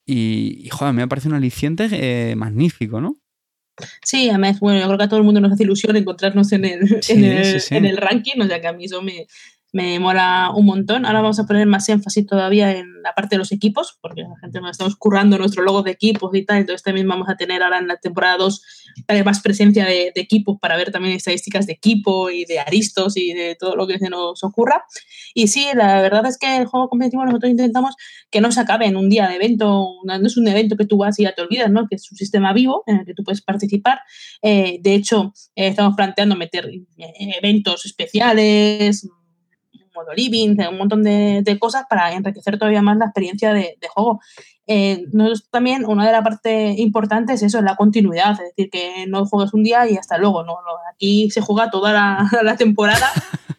Y, 0.05 0.69
joder, 0.71 0.95
me 0.95 1.07
parece 1.07 1.29
un 1.29 1.35
aliciente 1.35 1.89
eh, 1.93 2.35
magnífico, 2.35 3.01
¿no? 3.01 3.17
Sí, 4.03 4.29
además, 4.29 4.59
bueno, 4.59 4.81
yo 4.81 4.87
creo 4.87 4.99
que 4.99 5.05
a 5.05 5.09
todo 5.09 5.21
el 5.21 5.25
mundo 5.25 5.41
nos 5.41 5.53
hace 5.53 5.63
ilusión 5.63 5.95
encontrarnos 5.95 6.51
en 6.53 6.65
el, 6.65 7.01
en, 7.09 7.25
el 7.25 7.63
en 7.71 7.85
el 7.85 7.97
ranking, 7.97 8.41
o 8.41 8.47
sea 8.47 8.61
que 8.61 8.67
a 8.67 8.73
mí 8.73 8.87
eso 8.87 9.03
me, 9.03 9.27
me 9.73 9.99
mola 9.99 10.51
un 10.55 10.67
montón. 10.67 11.05
Ahora 11.05 11.21
vamos 11.21 11.39
a 11.39 11.47
poner 11.47 11.67
más 11.67 11.89
énfasis 11.89 12.27
todavía 12.27 12.77
en 12.77 13.03
la 13.03 13.15
parte 13.15 13.37
de 13.37 13.39
los 13.39 13.53
equipos, 13.53 13.99
porque 14.01 14.23
la 14.23 14.39
gente 14.41 14.61
nos 14.61 14.73
estamos 14.73 14.97
currando 14.97 15.39
nuestro 15.39 15.63
logo 15.63 15.83
de 15.83 15.91
equipos 15.91 16.35
y 16.35 16.45
tal, 16.45 16.59
entonces 16.59 16.83
también 16.83 17.07
vamos 17.09 17.29
a 17.29 17.37
tener 17.37 17.63
ahora 17.63 17.79
en 17.79 17.89
la 17.89 17.97
temporada 17.97 18.37
2 18.39 18.63
más 19.25 19.41
presencia 19.41 19.85
de, 19.85 20.13
equipos 20.15 20.59
para 20.61 20.77
ver 20.77 20.91
también 20.91 21.15
estadísticas 21.15 21.67
de 21.67 21.73
equipo 21.75 22.31
y 22.31 22.45
de 22.45 22.59
aristos 22.59 23.17
y 23.17 23.33
de 23.33 23.57
todo 23.59 23.77
lo 23.77 23.87
que 23.87 23.99
se 23.99 24.11
nos 24.11 24.43
ocurra. 24.43 24.85
Y 25.35 25.49
sí, 25.49 25.67
la 25.75 26.01
verdad 26.03 26.27
es 26.27 26.39
que 26.39 26.57
el 26.57 26.67
juego 26.67 26.89
competitivo 26.89 27.25
nosotros 27.25 27.51
intentamos 27.51 27.95
que 28.31 28.41
no 28.41 28.51
se 28.51 28.61
acabe 28.61 28.87
en 28.87 28.97
un 28.97 29.09
día 29.09 29.29
de 29.29 29.37
evento, 29.37 29.87
no 30.03 30.27
es 30.27 30.37
un 30.37 30.49
evento 30.49 30.77
que 30.77 30.87
tú 30.87 30.99
vas 30.99 31.19
y 31.19 31.23
ya 31.23 31.35
te 31.35 31.43
olvidas, 31.43 31.71
¿no? 31.71 31.87
que 31.89 31.97
es 31.97 32.11
un 32.11 32.17
sistema 32.17 32.53
vivo 32.53 32.83
en 32.87 32.99
el 32.99 33.07
que 33.07 33.15
tú 33.15 33.23
puedes 33.23 33.43
participar. 33.43 34.01
Eh, 34.43 34.79
de 34.83 34.95
hecho, 34.95 35.33
eh, 35.55 35.69
estamos 35.69 35.95
planteando 35.95 36.37
meter 36.37 36.69
eh, 36.69 37.13
eventos 37.39 37.87
especiales, 37.87 39.09
modo 39.99 40.15
living, 40.15 40.57
un 40.71 40.79
montón 40.79 41.03
de, 41.03 41.57
cosas 41.61 41.85
para 41.89 42.13
enriquecer 42.13 42.59
todavía 42.59 42.83
más 42.83 42.97
la 42.99 43.07
experiencia 43.07 43.53
de, 43.53 43.77
juego. 43.91 44.21
Eh, 44.67 45.05
también 45.51 45.85
una 45.87 46.07
de 46.07 46.13
las 46.13 46.23
partes 46.23 46.79
importantes 46.79 47.37
es 47.37 47.49
eso, 47.49 47.59
es 47.59 47.65
la 47.65 47.77
continuidad, 47.77 48.33
es 48.33 48.55
decir, 48.55 48.71
que 48.71 49.07
no 49.09 49.25
juegas 49.27 49.55
un 49.55 49.63
día 49.63 49.89
y 49.89 49.97
hasta 49.97 50.19
luego, 50.19 50.45
no, 50.45 50.59
aquí 50.93 51.31
se 51.31 51.41
juega 51.41 51.71
toda 51.71 52.29
la, 52.43 52.57
temporada 52.57 53.11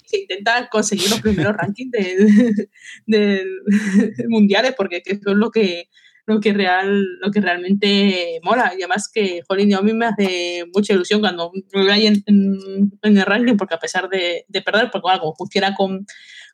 y 0.04 0.08
se 0.08 0.20
intenta 0.22 0.70
conseguir 0.70 1.10
los 1.10 1.22
primeros 1.22 1.56
rankings 1.56 1.92
de, 3.08 3.46
mundiales, 4.30 4.74
porque 4.78 5.02
es 5.04 5.20
lo 5.24 5.50
que 5.50 5.90
lo 6.30 6.40
que 6.40 6.54
real 6.54 7.04
lo 7.20 7.32
que 7.32 7.42
realmente 7.42 8.40
mola. 8.44 8.72
Y 8.78 8.84
además 8.84 9.10
que 9.12 9.42
jolín 9.48 9.74
a 9.74 9.82
mí 9.82 9.94
me 9.94 10.06
hace 10.06 10.66
mucha 10.74 10.94
ilusión 10.94 11.22
cuando 11.22 11.52
me 11.74 11.84
veo 11.84 11.92
ahí 11.92 12.08
en, 12.08 12.24
el 13.02 13.26
ranking 13.26 13.58
porque 13.58 13.74
a 13.74 13.80
pesar 13.80 14.10
de, 14.10 14.46
perder 14.64 14.90
porque 14.92 15.10
algo 15.10 15.34
funciona 15.36 15.76
con 15.76 16.06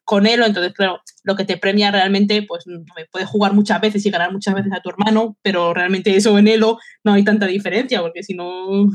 con 0.05 0.27
él, 0.27 0.43
entonces 0.43 0.71
claro, 0.73 1.01
lo 1.23 1.35
que 1.35 1.45
te 1.45 1.57
premia 1.57 1.89
realmente, 1.89 2.43
pues 2.43 2.63
puedes 3.11 3.27
jugar 3.27 3.53
muchas 3.53 3.81
veces 3.81 4.05
y 4.05 4.11
ganar 4.11 4.31
muchas 4.31 4.53
veces 4.53 4.71
a 4.71 4.79
tu 4.79 4.91
hermano, 4.91 5.35
pero 5.41 5.73
realmente 5.73 6.15
eso 6.15 6.37
en 6.37 6.47
Elo 6.47 6.77
no 7.03 7.13
hay 7.13 7.23
tanta 7.23 7.47
diferencia, 7.47 8.01
porque 8.01 8.21
si 8.21 8.35
no, 8.35 8.87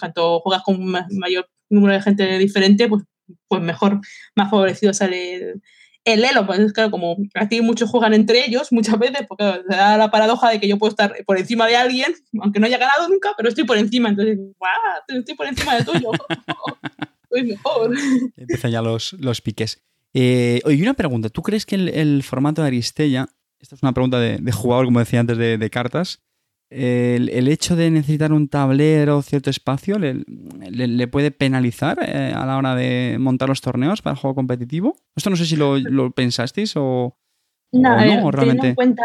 cuanto 0.00 0.40
juegas 0.40 0.62
con 0.62 0.76
un 0.76 0.96
mayor 1.10 1.46
número 1.68 1.92
de 1.92 2.00
gente 2.00 2.38
diferente, 2.38 2.88
pues, 2.88 3.02
pues 3.48 3.60
mejor, 3.60 4.00
más 4.34 4.50
favorecido 4.50 4.94
sale 4.94 5.34
el 5.34 5.62
elo, 6.06 6.46
pues 6.46 6.72
claro, 6.72 6.90
como 6.90 7.16
aquí 7.34 7.60
muchos 7.60 7.90
juegan 7.90 8.14
entre 8.14 8.46
ellos 8.46 8.72
muchas 8.72 8.98
veces, 8.98 9.26
porque 9.28 9.62
se 9.68 9.76
da 9.76 9.96
la 9.96 10.10
paradoja 10.10 10.50
de 10.50 10.60
que 10.60 10.68
yo 10.68 10.78
puedo 10.78 10.90
estar 10.90 11.14
por 11.26 11.38
encima 11.38 11.66
de 11.66 11.76
alguien, 11.76 12.14
aunque 12.40 12.60
no 12.60 12.66
haya 12.66 12.78
ganado 12.78 13.08
nunca, 13.08 13.34
pero 13.36 13.48
estoy 13.48 13.64
por 13.64 13.76
encima, 13.76 14.08
entonces, 14.08 14.38
¡guau! 14.58 15.18
Estoy 15.18 15.34
por 15.34 15.46
encima 15.46 15.76
de 15.76 15.84
tuyo. 15.84 16.10
Soy 17.30 17.42
mejor. 17.44 17.94
Empiezan 18.36 18.70
ya 18.70 18.82
los, 18.82 19.14
los 19.14 19.40
piques. 19.40 19.82
Eh, 20.14 20.60
oye, 20.64 20.80
una 20.80 20.94
pregunta, 20.94 21.28
¿tú 21.28 21.42
crees 21.42 21.66
que 21.66 21.74
el, 21.74 22.22
formato 22.22 22.62
de 22.62 22.68
Aristella, 22.68 23.28
esta 23.58 23.74
es 23.74 23.82
una 23.82 23.92
pregunta 23.92 24.20
de, 24.20 24.52
jugador, 24.52 24.86
como 24.86 25.00
decía 25.00 25.20
antes, 25.20 25.36
de 25.36 25.70
cartas, 25.70 26.22
el, 26.70 27.48
hecho 27.48 27.76
de 27.76 27.90
necesitar 27.90 28.32
un 28.32 28.48
tablero 28.48 29.18
o 29.18 29.22
cierto 29.22 29.50
espacio 29.50 29.98
le, 29.98 31.08
puede 31.08 31.30
penalizar 31.30 31.98
eh, 32.02 32.32
a 32.34 32.44
la 32.44 32.56
hora 32.56 32.74
de 32.74 33.16
montar 33.20 33.48
los 33.48 33.60
torneos 33.60 34.02
para 34.02 34.14
el 34.14 34.20
juego 34.20 34.34
competitivo. 34.34 34.96
Esto 35.14 35.30
no 35.30 35.36
sé 35.36 35.46
si 35.46 35.56
lo, 35.56 36.10
pensasteis 36.10 36.74
o, 36.76 37.16
no, 37.72 37.90
no 37.96 38.30
teniendo 38.30 38.64
en 38.64 38.74
cuenta 38.74 39.02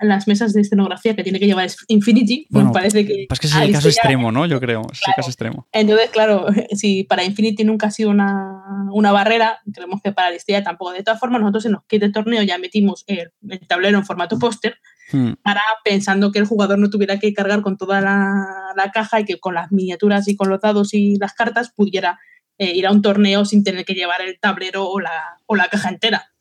las 0.00 0.28
mesas 0.28 0.52
de 0.52 0.60
escenografía 0.60 1.16
que 1.16 1.22
tiene 1.22 1.38
que 1.38 1.46
llevar 1.46 1.68
Infinity, 1.88 2.46
pues 2.50 2.66
parece 2.72 3.06
que... 3.06 3.26
Es 3.30 3.40
que 3.40 3.46
es 3.46 3.56
el 3.56 3.72
caso 3.72 3.88
extremo, 3.88 4.32
¿no? 4.32 4.46
Yo 4.46 4.60
creo, 4.60 4.82
es 4.92 5.00
el 5.06 5.14
caso 5.14 5.30
extremo. 5.30 5.66
Entonces, 5.72 6.10
claro, 6.10 6.46
si 6.72 7.04
para 7.04 7.24
Infinity 7.24 7.64
nunca 7.64 7.88
ha 7.88 7.90
sido 7.90 8.10
una, 8.10 8.88
una 8.92 9.12
barrera, 9.12 9.60
creemos 9.72 10.00
que 10.02 10.12
para 10.12 10.28
Aristella 10.28 10.62
tampoco. 10.62 10.92
De 10.92 11.02
todas 11.02 11.20
formas, 11.20 11.40
nosotros 11.40 11.66
en 11.66 11.72
los 11.72 11.84
kits 11.84 12.02
de 12.02 12.10
torneo 12.10 12.42
ya 12.42 12.58
metimos 12.58 13.04
el, 13.06 13.32
el 13.48 13.66
tablero 13.66 13.98
en 13.98 14.04
formato 14.04 14.38
póster, 14.38 14.76
Hmm. 15.12 15.34
para 15.42 15.60
pensando 15.84 16.32
que 16.32 16.38
el 16.38 16.46
jugador 16.46 16.78
no 16.78 16.88
tuviera 16.90 17.18
que 17.18 17.34
cargar 17.34 17.62
con 17.62 17.76
toda 17.76 18.00
la, 18.00 18.90
caja 18.92 19.20
y 19.20 19.24
que 19.24 19.38
con 19.38 19.54
las 19.54 19.70
miniaturas 19.70 20.26
y 20.28 20.36
con 20.36 20.48
los 20.48 20.60
dados 20.60 20.94
y 20.94 21.16
las 21.18 21.34
cartas 21.34 21.70
pudiera 21.74 22.18
eh, 22.58 22.72
ir 22.74 22.86
a 22.86 22.90
un 22.90 23.02
torneo 23.02 23.44
sin 23.44 23.62
tener 23.62 23.84
que 23.84 23.94
llevar 23.94 24.22
el 24.22 24.38
tablero 24.40 24.88
o 24.88 25.00
la, 25.00 25.38
o 25.46 25.56
la 25.56 25.68
caja 25.68 25.88
entera. 25.88 26.32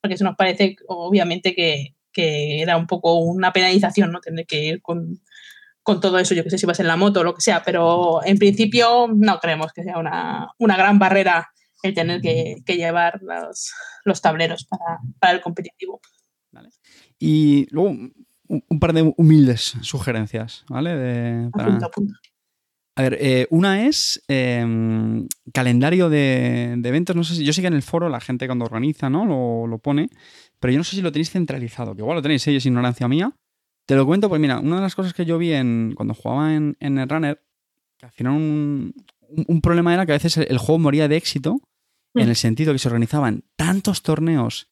Porque 0.00 0.14
eso 0.14 0.24
nos 0.24 0.36
parece, 0.36 0.76
obviamente, 0.86 1.54
que, 1.54 1.94
era 2.14 2.76
un 2.76 2.88
poco 2.88 3.14
una 3.20 3.52
penalización, 3.52 4.10
¿no? 4.10 4.20
Tener 4.20 4.44
que 4.44 4.64
ir 4.64 4.82
con, 4.82 5.20
todo 5.84 6.18
eso, 6.18 6.34
yo 6.34 6.42
que 6.42 6.50
sé 6.50 6.58
si 6.58 6.66
vas 6.66 6.80
en 6.80 6.88
la 6.88 6.96
moto 6.96 7.20
o 7.20 7.24
lo 7.24 7.32
que 7.32 7.40
sea, 7.40 7.62
pero 7.62 8.20
en 8.24 8.38
principio 8.38 9.06
no 9.14 9.38
creemos 9.38 9.72
que 9.72 9.84
sea 9.84 9.98
una, 9.98 10.48
una 10.58 10.76
gran 10.76 10.98
barrera 10.98 11.48
el 11.82 11.94
tener 11.94 12.20
que, 12.20 12.62
llevar 12.66 13.20
los, 14.04 14.20
tableros 14.20 14.66
para, 15.20 15.32
el 15.32 15.40
competitivo. 15.40 16.00
Y 17.18 17.66
luego 17.70 17.96
un, 18.48 18.80
par 18.80 18.92
de 18.92 19.12
humildes 19.16 19.76
sugerencias, 19.82 20.64
¿vale? 20.68 21.50
A 22.98 23.02
ver, 23.02 23.16
eh, 23.20 23.46
una 23.50 23.86
es 23.86 24.24
em, 24.26 25.28
calendario 25.52 26.08
de, 26.08 26.72
eventos. 26.82 27.14
No 27.14 27.22
sé 27.22 27.36
si 27.36 27.44
yo 27.44 27.52
sé 27.52 27.60
que 27.60 27.68
en 27.68 27.74
el 27.74 27.82
foro 27.82 28.08
la 28.08 28.20
gente 28.20 28.46
cuando 28.46 28.64
organiza, 28.64 29.08
¿no? 29.08 29.68
Lo, 29.68 29.78
pone, 29.78 30.10
pero 30.58 30.72
yo 30.72 30.78
no 30.78 30.84
sé 30.84 30.96
si 30.96 31.02
lo 31.02 31.12
tenéis 31.12 31.30
centralizado, 31.30 31.94
que 31.94 32.02
igual 32.02 32.16
lo 32.16 32.22
tenéis, 32.22 32.44
¿eh? 32.48 32.56
es 32.56 32.66
ignorancia 32.66 33.06
mía. 33.06 33.32
Te 33.86 33.94
lo 33.94 34.04
cuento, 34.04 34.28
pues 34.28 34.40
mira, 34.40 34.58
una 34.58 34.76
de 34.76 34.82
las 34.82 34.96
cosas 34.96 35.14
que 35.14 35.24
yo 35.24 35.38
vi 35.38 35.52
en, 35.52 35.94
cuando 35.94 36.12
jugaba 36.12 36.56
en, 36.56 36.76
en 36.80 36.98
el 36.98 37.08
Runner, 37.08 37.40
que 37.98 38.06
al 38.06 38.12
final 38.12 38.32
un, 38.32 38.94
un, 39.30 39.60
problema 39.60 39.94
era 39.94 40.04
que 40.04 40.12
a 40.12 40.16
veces 40.16 40.36
el, 40.36 40.58
juego 40.58 40.80
moría 40.80 41.06
de 41.06 41.16
éxito 41.16 41.60
en 42.14 42.26
mm. 42.26 42.30
el 42.30 42.36
sentido 42.36 42.72
que 42.72 42.80
se 42.80 42.88
organizaban 42.88 43.44
tantos 43.54 44.02
torneos. 44.02 44.70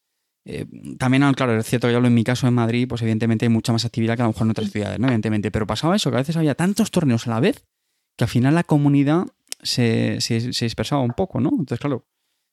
Eh, 0.48 0.64
también, 0.96 1.22
claro, 1.34 1.58
es 1.58 1.66
cierto 1.66 1.88
que 1.88 1.92
yo 1.92 1.96
hablo 1.96 2.06
en 2.06 2.14
mi 2.14 2.22
caso 2.22 2.46
en 2.46 2.54
Madrid, 2.54 2.86
pues 2.88 3.02
evidentemente 3.02 3.44
hay 3.44 3.48
mucha 3.48 3.72
más 3.72 3.84
actividad 3.84 4.14
que 4.14 4.22
a 4.22 4.26
lo 4.26 4.30
mejor 4.30 4.46
en 4.46 4.50
otras 4.52 4.70
ciudades, 4.70 4.98
¿no? 5.00 5.08
Evidentemente. 5.08 5.50
Pero 5.50 5.66
pasaba 5.66 5.96
eso, 5.96 6.10
que 6.10 6.16
a 6.16 6.20
veces 6.20 6.36
había 6.36 6.54
tantos 6.54 6.90
torneos 6.92 7.26
a 7.26 7.30
la 7.30 7.40
vez 7.40 7.64
que 8.16 8.24
al 8.24 8.30
final 8.30 8.54
la 8.54 8.62
comunidad 8.62 9.26
se, 9.62 10.20
se, 10.20 10.38
dispersaba 10.64 11.02
un 11.02 11.10
poco, 11.10 11.40
¿no? 11.40 11.50
Entonces, 11.50 11.80
claro, 11.80 12.06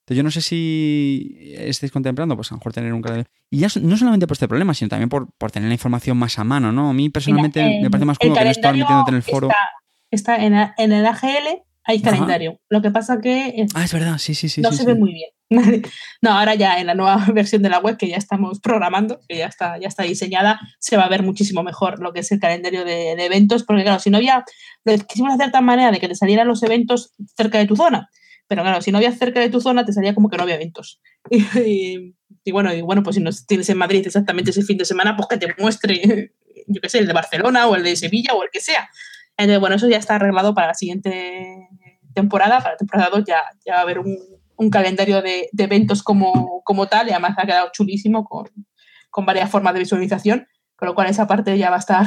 yo 0.07 0.23
no 0.23 0.31
sé 0.31 0.41
si 0.41 1.53
estáis 1.55 1.91
contemplando, 1.91 2.35
pues 2.35 2.51
a 2.51 2.55
lo 2.55 2.57
mejor 2.57 2.73
tener 2.73 2.93
un 2.93 3.01
calendario. 3.01 3.31
Y 3.49 3.59
ya 3.59 3.67
no 3.81 3.95
solamente 3.95 4.27
por 4.27 4.35
este 4.35 4.47
problema, 4.47 4.73
sino 4.73 4.89
también 4.89 5.09
por, 5.09 5.31
por 5.37 5.51
tener 5.51 5.69
la 5.69 5.75
información 5.75 6.17
más 6.17 6.37
a 6.39 6.43
mano, 6.43 6.71
¿no? 6.71 6.89
A 6.89 6.93
mí 6.93 7.09
personalmente 7.09 7.79
me 7.81 7.89
parece 7.89 8.05
más 8.05 8.17
cómodo 8.17 8.39
que 8.39 8.45
no 8.45 8.51
estar 8.51 8.75
metiéndote 8.75 9.11
en 9.11 9.15
el 9.15 9.23
foro. 9.23 9.49
Está, 10.11 10.43
en, 10.43 10.53
en, 10.53 10.91
el 10.91 11.05
AGL 11.05 11.63
hay 11.85 12.01
calendario. 12.01 12.59
Lo 12.69 12.81
que 12.81 12.91
pasa 12.91 13.19
que. 13.21 13.65
ah, 13.73 13.83
es 13.83 13.93
verdad, 13.93 14.17
sí, 14.17 14.33
sí, 14.33 14.49
sí. 14.49 14.61
No 14.61 14.71
se 14.71 14.85
ve 14.85 14.95
muy 14.95 15.13
bien. 15.13 15.29
no, 16.21 16.31
ahora 16.31 16.55
ya 16.55 16.79
en 16.79 16.87
la 16.87 16.95
nueva 16.95 17.25
versión 17.33 17.61
de 17.61 17.69
la 17.69 17.79
web 17.79 17.97
que 17.97 18.07
ya 18.07 18.17
estamos 18.17 18.59
programando, 18.59 19.19
que 19.27 19.37
ya 19.37 19.47
está, 19.47 19.77
ya 19.77 19.87
está 19.87 20.03
diseñada, 20.03 20.59
se 20.79 20.97
va 20.97 21.03
a 21.03 21.09
ver 21.09 21.23
muchísimo 21.23 21.63
mejor 21.63 21.99
lo 21.99 22.13
que 22.13 22.21
es 22.21 22.31
el 22.31 22.39
calendario 22.39 22.85
de, 22.85 23.11
eventos, 23.11 23.63
porque 23.63 23.83
claro, 23.83 23.99
si 23.99 24.09
no 24.09 24.17
había. 24.17 24.43
Lo 24.85 24.97
quisimos 24.97 25.33
hacer 25.33 25.47
de 25.47 25.51
tal 25.51 25.63
manera 25.63 25.91
de 25.91 25.99
que 25.99 26.07
te 26.07 26.15
salieran 26.15 26.47
los 26.47 26.63
eventos 26.63 27.13
cerca 27.35 27.57
de 27.57 27.67
tu 27.67 27.75
zona. 27.75 28.09
Pero 28.47 28.61
claro, 28.61 28.81
si 28.81 28.91
no 28.91 28.97
había 28.97 29.11
cerca 29.11 29.39
de 29.39 29.49
tu 29.49 29.61
zona, 29.61 29.85
te 29.85 29.93
salía 29.93 30.13
como 30.13 30.29
que 30.29 30.37
no 30.37 30.43
había 30.43 30.55
eventos. 30.55 31.01
Y, 32.45 32.51
bueno, 32.51 32.73
y 32.73 32.81
bueno, 32.81 33.03
pues 33.03 33.15
si 33.15 33.21
no 33.21 33.29
tienes 33.47 33.69
en 33.69 33.77
Madrid 33.77 34.05
exactamente 34.05 34.51
ese 34.51 34.63
fin 34.63 34.77
de 34.77 34.83
semana, 34.83 35.15
pues 35.15 35.29
que 35.29 35.37
te 35.37 35.55
muestre, 35.57 36.33
yo 36.67 36.81
qué 36.81 36.89
sé, 36.89 36.99
el 36.99 37.07
de 37.07 37.13
Barcelona 37.13 37.67
o 37.67 37.75
el 37.77 37.83
de 37.83 37.95
Sevilla 37.95 38.33
o 38.33 38.43
el 38.43 38.49
que 38.51 38.59
sea. 38.59 38.89
Entonces, 39.37 39.61
bueno, 39.61 39.77
eso 39.77 39.87
ya 39.87 39.95
está 39.95 40.15
arreglado 40.15 40.53
para 40.53 40.67
la 40.67 40.73
siguiente 40.73 41.69
temporada. 42.13 42.59
Para 42.59 42.71
la 42.71 42.77
temporada 42.77 43.09
2 43.11 43.23
ya, 43.25 43.41
ya 43.65 43.73
va 43.73 43.79
a 43.79 43.83
haber 43.83 43.99
un, 43.99 44.17
un 44.55 44.69
calendario 44.69 45.21
de, 45.21 45.49
de, 45.51 45.63
eventos 45.63 46.03
como, 46.03 46.61
como 46.63 46.87
tal 46.87 47.07
y 47.07 47.11
además 47.11 47.35
ha 47.37 47.45
quedado 47.45 47.69
chulísimo 47.73 48.25
con, 48.25 48.47
con 49.09 49.25
varias 49.25 49.49
formas 49.49 49.73
de 49.73 49.79
visualización, 49.79 50.47
con 50.75 50.87
lo 50.87 50.95
cual 50.95 51.09
esa 51.09 51.27
parte 51.27 51.57
ya 51.57 51.69
va 51.69 51.77
a 51.77 51.79
estar 51.79 52.05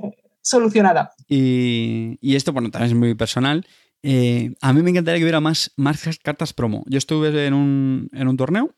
solucionada. 0.40 1.12
Y, 1.28 2.18
y, 2.20 2.36
esto, 2.36 2.52
bueno, 2.52 2.70
también 2.70 2.92
es 2.92 2.98
muy 2.98 3.14
personal. 3.14 3.66
Eh, 4.02 4.54
a 4.60 4.72
mí 4.72 4.82
me 4.82 4.90
encantaría 4.90 5.18
que 5.18 5.24
hubiera 5.24 5.40
más, 5.40 5.72
más 5.76 6.02
cartas 6.22 6.52
promo. 6.52 6.84
Yo 6.86 6.98
estuve 6.98 7.46
en 7.46 7.54
un, 7.54 8.08
en 8.12 8.28
un 8.28 8.36
torneo 8.36 8.74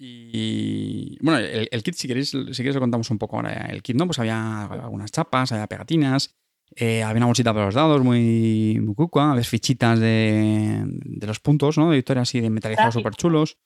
y 0.00 1.18
bueno, 1.20 1.40
el, 1.40 1.82
kit, 1.82 1.94
si 1.94 2.06
queréis, 2.06 2.30
si 2.30 2.56
queréis 2.56 2.74
lo 2.76 2.80
contamos 2.80 3.10
un 3.10 3.18
poco 3.18 3.36
ahora. 3.36 3.66
El 3.66 3.82
kit, 3.82 3.96
¿no? 3.96 4.06
Pues 4.06 4.20
había 4.20 4.64
algunas 4.64 5.10
chapas, 5.10 5.50
había 5.50 5.66
pegatinas, 5.66 6.36
eh, 6.76 7.02
había 7.02 7.18
una 7.18 7.26
bolsita 7.26 7.52
para 7.52 7.66
los 7.66 7.74
dados 7.74 8.02
muy, 8.02 8.78
muy 8.80 8.94
cucua, 8.94 9.32
había 9.32 9.44
fichitas 9.44 9.98
de, 9.98 10.84
de, 10.86 11.26
los 11.26 11.40
puntos, 11.40 11.78
¿no? 11.78 11.90
De 11.90 11.96
victoria 11.96 12.22
así 12.22 12.40
de 12.40 12.50
metalizados 12.50 12.94
súper 12.94 13.14
chulos. 13.14 13.58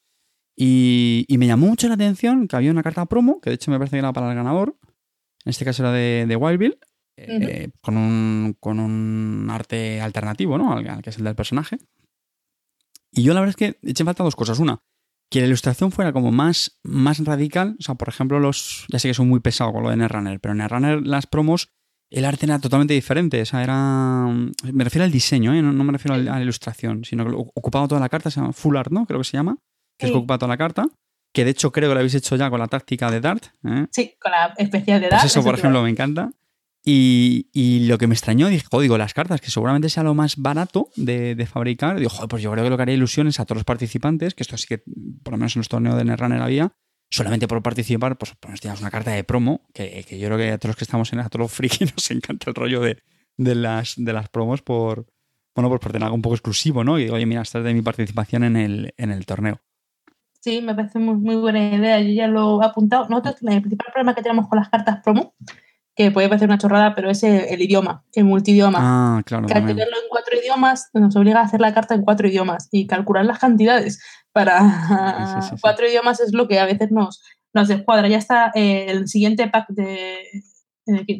Y, 0.56 1.24
y, 1.28 1.38
me 1.38 1.46
llamó 1.46 1.66
mucho 1.66 1.88
la 1.88 1.94
atención 1.94 2.46
que 2.46 2.56
había 2.56 2.70
una 2.70 2.82
carta 2.82 3.06
promo, 3.06 3.40
que 3.40 3.50
de 3.50 3.54
hecho 3.54 3.70
me 3.70 3.78
parece 3.78 3.96
que 3.96 4.00
era 4.00 4.12
para 4.12 4.28
el 4.28 4.34
ganador. 4.34 4.76
En 5.44 5.50
este 5.50 5.64
caso 5.64 5.82
era 5.82 5.92
de, 5.92 6.26
de 6.28 6.36
Wildville, 6.36 6.78
eh, 7.16 7.70
con, 7.80 7.96
un, 7.96 8.56
con 8.60 8.78
un 8.78 9.48
arte 9.50 10.00
alternativo, 10.00 10.58
¿no? 10.58 10.72
Al, 10.72 11.02
que 11.02 11.10
es 11.10 11.18
el 11.18 11.24
del 11.24 11.34
personaje. 11.34 11.78
Y 13.10 13.22
yo 13.22 13.34
la 13.34 13.40
verdad 13.40 13.50
es 13.50 13.56
que 13.56 13.78
eché 13.88 14.04
falta 14.04 14.24
dos 14.24 14.36
cosas. 14.36 14.58
Una, 14.58 14.82
que 15.30 15.40
la 15.40 15.46
ilustración 15.46 15.92
fuera 15.92 16.12
como 16.12 16.30
más, 16.32 16.78
más 16.82 17.18
radical. 17.24 17.76
O 17.78 17.82
sea, 17.82 17.94
por 17.94 18.08
ejemplo, 18.08 18.38
los. 18.38 18.86
Ya 18.88 18.98
sé 18.98 19.08
que 19.08 19.14
son 19.14 19.28
muy 19.28 19.40
pesado 19.40 19.72
con 19.72 19.82
lo 19.82 19.90
de 19.90 19.96
Netrunner, 19.96 20.40
pero 20.40 20.52
en 20.52 20.58
Netrunner 20.58 21.06
las 21.06 21.26
promos 21.26 21.72
el 22.12 22.26
arte 22.26 22.46
era 22.46 22.58
totalmente 22.58 22.94
diferente. 22.94 23.40
O 23.40 23.46
sea, 23.46 23.62
era. 23.62 24.26
Me 24.72 24.84
refiero 24.84 25.04
al 25.04 25.10
diseño, 25.10 25.54
¿eh? 25.54 25.62
no, 25.62 25.72
me 25.84 25.92
refiero 25.92 26.14
a 26.14 26.18
la 26.18 26.42
ilustración, 26.42 27.04
sino 27.04 27.24
que 27.24 27.32
ocupaba 27.34 27.88
toda 27.88 28.00
la 28.00 28.08
carta, 28.08 28.30
se 28.30 28.40
llama 28.40 28.52
Full 28.52 28.76
Art, 28.76 28.92
¿no? 28.92 29.06
Creo 29.06 29.20
que 29.20 29.24
se 29.24 29.36
llama. 29.36 29.56
Que 29.98 30.06
es 30.06 30.12
que 30.12 30.18
ocupa 30.18 30.38
toda 30.38 30.48
la 30.48 30.58
carta. 30.58 30.86
Que 31.32 31.44
de 31.44 31.52
hecho 31.52 31.72
creo 31.72 31.88
que 31.88 31.94
lo 31.94 32.00
habéis 32.00 32.14
hecho 32.14 32.36
ya 32.36 32.50
con 32.50 32.60
la 32.60 32.68
táctica 32.68 33.10
de 33.10 33.20
Dart. 33.20 33.46
¿eh? 33.64 33.86
Sí, 33.90 34.14
con 34.20 34.32
la 34.32 34.52
especial 34.58 35.00
de 35.00 35.08
pues 35.08 35.18
Dart. 35.18 35.26
eso, 35.26 35.42
por 35.42 35.54
ejemplo, 35.54 35.82
me 35.82 35.88
encanta. 35.88 36.30
Y, 36.84 37.48
y, 37.52 37.86
lo 37.86 37.96
que 37.96 38.08
me 38.08 38.14
extrañó, 38.14 38.48
dije, 38.48 38.66
digo, 38.80 38.98
las 38.98 39.14
cartas, 39.14 39.40
que 39.40 39.50
seguramente 39.50 39.88
sea 39.88 40.02
lo 40.02 40.14
más 40.14 40.36
barato 40.36 40.90
de, 40.96 41.36
de 41.36 41.46
fabricar. 41.46 41.96
Digo, 41.96 42.10
joder, 42.10 42.28
pues 42.28 42.42
yo 42.42 42.50
creo 42.50 42.64
que 42.64 42.70
lo 42.70 42.76
que 42.76 42.82
haría 42.82 42.96
ilusiones 42.96 43.38
a 43.38 43.44
todos 43.44 43.58
los 43.58 43.64
participantes, 43.64 44.34
que 44.34 44.42
esto 44.42 44.56
sí 44.58 44.66
que, 44.66 44.82
por 45.22 45.32
lo 45.32 45.38
menos 45.38 45.54
en 45.54 45.60
los 45.60 45.68
torneos 45.68 45.96
de 45.96 46.04
Netrunner 46.04 46.42
había, 46.42 46.72
solamente 47.12 47.46
por 47.46 47.62
participar, 47.62 48.16
pues, 48.16 48.32
pues 48.40 48.60
teníamos 48.60 48.80
una 48.80 48.90
carta 48.90 49.10
de 49.10 49.22
promo, 49.22 49.60
que, 49.74 50.04
yo 50.18 50.26
creo 50.28 50.38
que 50.38 50.50
a 50.52 50.58
todos 50.58 50.70
los 50.70 50.76
que 50.76 50.84
estamos 50.84 51.12
en 51.12 51.20
a 51.20 51.28
todos 51.28 51.44
los 51.44 51.52
friki 51.52 51.84
nos 51.96 52.10
encanta 52.10 52.50
el 52.50 52.54
rollo 52.54 52.80
de, 52.80 52.96
las, 53.36 53.94
de 53.96 54.12
las 54.12 54.30
promos 54.30 54.62
por, 54.62 55.06
bueno, 55.54 55.68
pues 55.68 55.80
por 55.80 55.92
tener 55.92 56.04
algo 56.04 56.16
un 56.16 56.22
poco 56.22 56.34
exclusivo, 56.34 56.84
¿no? 56.84 56.98
Y 56.98 57.10
oye, 57.10 57.26
mira, 57.26 57.42
esta 57.42 57.58
es 57.58 57.64
de 57.64 57.74
mi 57.74 57.82
participación 57.82 58.44
en 58.44 58.56
el, 58.56 58.94
en 58.96 59.10
el 59.10 59.26
torneo. 59.26 59.60
Sí, 60.40 60.60
me 60.62 60.74
parece 60.74 60.98
muy, 60.98 61.36
buena 61.36 61.76
idea. 61.76 62.00
Yo 62.00 62.12
ya 62.12 62.26
lo 62.26 62.62
he 62.62 62.66
apuntado. 62.66 63.06
Nosotros, 63.08 63.36
el 63.42 63.60
principal 63.60 63.92
problema 63.92 64.14
que 64.14 64.22
tenemos 64.22 64.48
con 64.48 64.58
las 64.58 64.70
cartas 64.70 65.00
promo, 65.04 65.34
que 65.94 66.10
puede 66.10 66.28
parecer 66.28 66.48
una 66.48 66.58
chorrada, 66.58 66.96
pero 66.96 67.10
es 67.10 67.22
el, 67.22 67.60
idioma, 67.60 68.04
el 68.14 68.24
multidioma. 68.24 68.78
Ah, 68.80 69.22
claro. 69.24 69.46
Que 69.46 69.52
al 69.52 69.66
tenerlo 69.66 69.96
en 69.96 70.08
cuatro 70.08 70.36
idiomas 70.36 70.90
nos 70.94 71.14
obliga 71.14 71.40
a 71.40 71.44
hacer 71.44 71.60
la 71.60 71.72
carta 71.74 71.94
en 71.94 72.02
cuatro 72.02 72.26
idiomas 72.26 72.68
y 72.72 72.86
calcular 72.88 73.24
las 73.24 73.38
cantidades 73.38 74.00
para 74.32 75.40
cuatro 75.60 75.86
idiomas 75.86 76.20
es 76.20 76.32
lo 76.32 76.48
que 76.48 76.58
a 76.58 76.66
veces 76.66 76.90
nos, 76.90 77.22
nos 77.52 77.68
descuadra. 77.68 78.08
Ya 78.08 78.18
está 78.18 78.50
eh, 78.54 78.86
el 78.88 79.08
siguiente 79.08 79.48
pack 79.48 79.68
de 79.68 80.18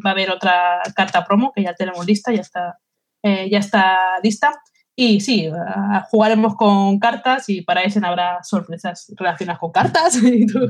va 0.05 0.11
a 0.11 0.13
haber 0.13 0.31
otra 0.31 0.81
carta 0.95 1.25
promo 1.25 1.53
que 1.55 1.63
ya 1.63 1.75
tenemos 1.75 2.05
lista, 2.07 2.33
ya 2.33 2.41
está, 2.41 2.79
eh, 3.23 3.49
ya 3.51 3.59
está 3.59 3.99
lista. 4.23 4.53
Y 4.95 5.21
sí, 5.21 5.51
jugaremos 6.11 6.55
con 6.57 6.99
cartas 6.99 7.49
y 7.49 7.63
para 7.63 7.83
eso 7.83 7.99
habrá 8.05 8.43
sorpresas 8.43 9.11
relacionadas 9.17 9.59
con 9.59 9.73
cartas 9.73 10.17
y 10.23 10.47
todo, 10.47 10.69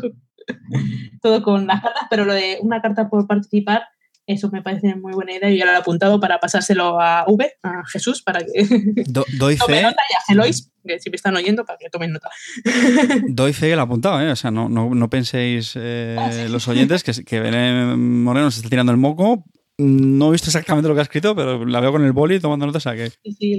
todo, 1.20 1.42
con 1.42 1.66
las 1.66 1.82
cartas, 1.82 2.04
pero 2.08 2.24
lo 2.24 2.32
de 2.32 2.58
una 2.62 2.80
carta 2.80 3.08
por 3.08 3.26
participar 3.26 3.82
eso 4.26 4.50
me 4.50 4.62
parece 4.62 4.94
muy 4.94 5.12
buena 5.12 5.32
idea. 5.32 5.50
Yo 5.50 5.56
ya 5.56 5.64
lo 5.66 5.72
he 5.72 5.76
apuntado 5.76 6.20
para 6.20 6.38
pasárselo 6.38 7.00
a 7.00 7.24
V, 7.26 7.52
a 7.62 7.82
Jesús, 7.86 8.22
para 8.22 8.40
que 8.40 8.64
doy 9.06 9.56
tome 9.58 9.82
nota 9.82 10.02
y 10.10 10.14
a 10.14 10.20
Gelois, 10.26 10.70
que 10.86 10.98
si 11.00 11.10
me 11.10 11.16
están 11.16 11.36
oyendo, 11.36 11.64
para 11.64 11.78
que 11.78 11.90
tomen 11.90 12.12
nota. 12.12 12.30
doy 13.28 13.52
fe 13.52 13.68
que 13.68 13.76
lo 13.76 13.82
he 13.82 13.84
apuntado, 13.84 14.20
¿eh? 14.20 14.30
O 14.30 14.36
sea, 14.36 14.50
no, 14.50 14.68
no, 14.68 14.94
no 14.94 15.10
penséis 15.10 15.72
eh, 15.76 16.16
ah, 16.18 16.30
los 16.48 16.68
oyentes 16.68 17.02
que, 17.02 17.12
que 17.24 17.40
Belén 17.40 18.22
Moreno 18.22 18.50
se 18.50 18.58
está 18.58 18.70
tirando 18.70 18.92
el 18.92 18.98
moco. 18.98 19.44
No 19.78 20.28
he 20.28 20.32
visto 20.32 20.48
exactamente 20.48 20.88
lo 20.88 20.94
que 20.94 21.00
ha 21.00 21.04
escrito, 21.04 21.34
pero 21.34 21.64
la 21.64 21.80
veo 21.80 21.92
con 21.92 22.04
el 22.04 22.12
boli 22.12 22.38
tomando 22.38 22.66
nota. 22.66 22.78
O 22.78 22.92
que... 22.92 23.10
Sí, 23.24 23.32
sí, 23.32 23.58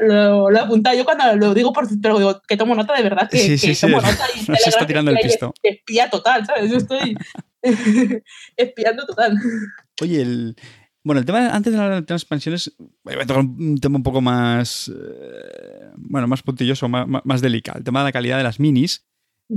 lo, 0.00 0.50
he 0.50 0.58
apuntado. 0.58 0.96
Yo 0.96 1.04
cuando 1.04 1.36
lo 1.36 1.54
digo, 1.54 1.72
por, 1.72 1.86
pero 2.00 2.18
digo 2.18 2.40
que 2.48 2.56
tomo 2.56 2.74
nota 2.74 2.94
de 2.96 3.02
verdad, 3.02 3.28
que, 3.30 3.38
sí, 3.38 3.58
sí, 3.58 3.68
que 3.68 3.76
tomo 3.76 4.00
nota. 4.00 4.26
Y 4.34 4.40
se 4.56 4.70
está 4.70 4.86
tirando 4.86 5.10
el 5.10 5.18
pisto. 5.18 5.52
Espía 5.62 6.08
total, 6.08 6.46
¿sabes? 6.46 6.70
Yo 6.70 6.78
estoy 6.78 7.14
espiando 8.56 9.06
total. 9.06 9.38
Oye, 10.00 10.22
el, 10.22 10.56
bueno, 11.04 11.20
el 11.20 11.26
tema, 11.26 11.48
antes 11.50 11.72
de 11.72 11.78
hablar 11.78 12.04
de 12.04 12.14
expansiones, 12.14 12.74
voy 13.04 13.14
a 13.14 13.26
tocar 13.26 13.44
un 13.44 13.78
tema 13.78 13.96
un 13.96 14.02
poco 14.02 14.20
más, 14.20 14.88
eh, 14.88 15.90
bueno, 15.96 16.26
más 16.28 16.42
puntilloso, 16.42 16.88
más, 16.88 17.06
más, 17.24 17.40
delicado. 17.40 17.78
El 17.78 17.84
tema 17.84 18.00
de 18.00 18.04
la 18.04 18.12
calidad 18.12 18.36
de 18.36 18.44
las 18.44 18.60
minis. 18.60 19.04